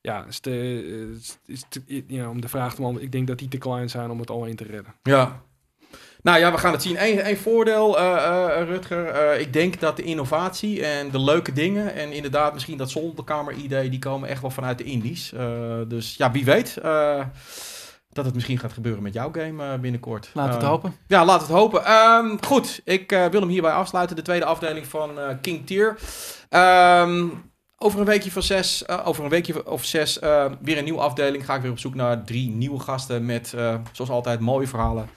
ja, 0.00 0.24
is 0.26 0.38
te, 0.40 1.10
is, 1.18 1.38
is 1.46 1.64
te- 1.68 2.04
ja, 2.06 2.28
om 2.30 2.40
de 2.40 2.48
vraag 2.48 2.70
te 2.70 2.76
beantwoorden, 2.76 3.04
ik 3.06 3.12
denk 3.12 3.26
dat 3.26 3.38
die 3.38 3.48
te 3.48 3.58
klein 3.58 3.90
zijn 3.90 4.10
om 4.10 4.18
het 4.20 4.30
alleen 4.30 4.56
te 4.56 4.64
redden. 4.64 4.94
Ja. 5.02 5.42
Nou 6.22 6.38
ja, 6.38 6.52
we 6.52 6.58
gaan 6.58 6.72
het 6.72 6.82
zien. 6.82 6.96
Eén 6.98 7.36
voordeel, 7.36 7.98
eh, 7.98 8.60
eh, 8.60 8.68
Rutger. 8.68 9.06
Eh, 9.06 9.40
ik 9.40 9.52
denk 9.52 9.80
dat 9.80 9.96
de 9.96 10.02
innovatie 10.02 10.86
en 10.86 11.10
de 11.10 11.20
leuke 11.20 11.52
dingen... 11.52 11.94
en 11.94 12.12
inderdaad 12.12 12.52
misschien 12.52 12.78
dat 12.78 12.90
zolderkamer-idee... 12.90 13.90
die 13.90 13.98
komen 13.98 14.28
echt 14.28 14.40
wel 14.40 14.50
vanuit 14.50 14.78
de 14.78 14.84
indies. 14.84 15.32
Dus 15.88 16.16
ja, 16.16 16.30
wie 16.30 16.44
weet... 16.44 16.74
dat 18.12 18.24
het 18.24 18.34
misschien 18.34 18.58
gaat 18.58 18.72
gebeuren 18.72 19.02
met 19.02 19.14
jouw 19.14 19.32
game 19.32 19.78
binnenkort. 19.78 20.30
Laat 20.34 20.54
het 20.54 20.62
hopen. 20.62 20.94
Ja, 21.06 21.24
laat 21.24 21.40
het 21.40 21.50
hopen. 21.50 21.82
Goed, 22.46 22.80
ik 22.84 23.10
wil 23.10 23.40
hem 23.40 23.48
hierbij 23.48 23.72
afsluiten. 23.72 24.16
De 24.16 24.22
tweede 24.22 24.44
afdeling 24.44 24.86
van 24.86 25.10
King 25.40 25.66
Tier. 25.66 25.98
Ehm, 26.48 27.26
over 27.76 28.00
een 28.00 28.06
weekje 28.06 28.30
van 28.30 28.42
zes, 28.42 28.88
over 28.88 29.24
een 29.24 29.30
weekje 29.30 29.70
of 29.70 29.84
zes, 29.84 30.18
weer 30.60 30.78
een 30.78 30.84
nieuwe 30.84 31.00
afdeling. 31.00 31.44
Ga 31.44 31.54
ik 31.54 31.62
weer 31.62 31.70
op 31.70 31.78
zoek 31.78 31.94
naar 31.94 32.24
drie 32.24 32.48
nieuwe 32.50 32.80
gasten 32.80 33.26
met, 33.26 33.54
zoals 33.92 34.10
altijd, 34.10 34.40
mooie 34.40 34.66
verhalen 34.66 35.08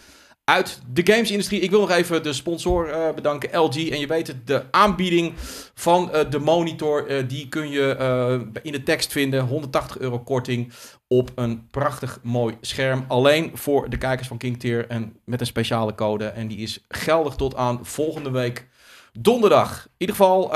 uit 0.44 0.82
de 0.94 1.14
gamesindustrie. 1.14 1.60
Ik 1.60 1.70
wil 1.70 1.80
nog 1.80 1.92
even 1.92 2.24
de 2.24 2.34
sponsor 2.34 2.90
eh, 2.90 3.14
bedanken, 3.14 3.60
LG. 3.60 3.90
En 3.90 4.00
je 4.00 4.08
weet 4.08 4.28
het, 4.28 4.48
de 4.48 4.64
aanbieding 4.72 5.34
van 5.74 6.12
eh, 6.12 6.30
de 6.30 6.40
monitor, 6.40 7.08
eh, 7.08 7.24
die 7.28 7.50
kun 7.50 7.70
je 7.70 8.50
in 8.62 8.72
de 8.72 8.84
tekst 8.84 9.12
vinden. 9.12 9.48
180 9.48 10.00
euro 10.00 10.20
korting 10.20 10.74
op 11.08 11.32
een 11.36 11.68
prachtig 11.70 12.20
mooi 12.24 12.58
scherm. 12.62 13.06
Alleen 13.08 13.52
voor 13.54 13.90
de 13.90 13.98
kijkers 13.98 14.28
van 14.28 14.38
King 14.38 14.60
Tier 14.60 14.88
en 14.88 15.18
met 15.26 15.40
een 15.40 15.46
speciale 15.46 15.96
code. 15.96 16.26
En 16.26 16.48
die 16.48 16.58
is 16.58 16.86
geldig 16.88 17.36
tot 17.36 17.56
aan 17.56 17.80
volgende 17.86 18.32
week 18.32 18.68
donderdag. 19.14 19.84
In 19.86 19.92
ieder 19.98 20.16
geval, 20.16 20.54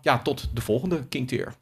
ja, 0.00 0.20
tot 0.22 0.48
de 0.54 0.60
volgende 0.60 1.06
King 1.08 1.28
Tier. 1.28 1.54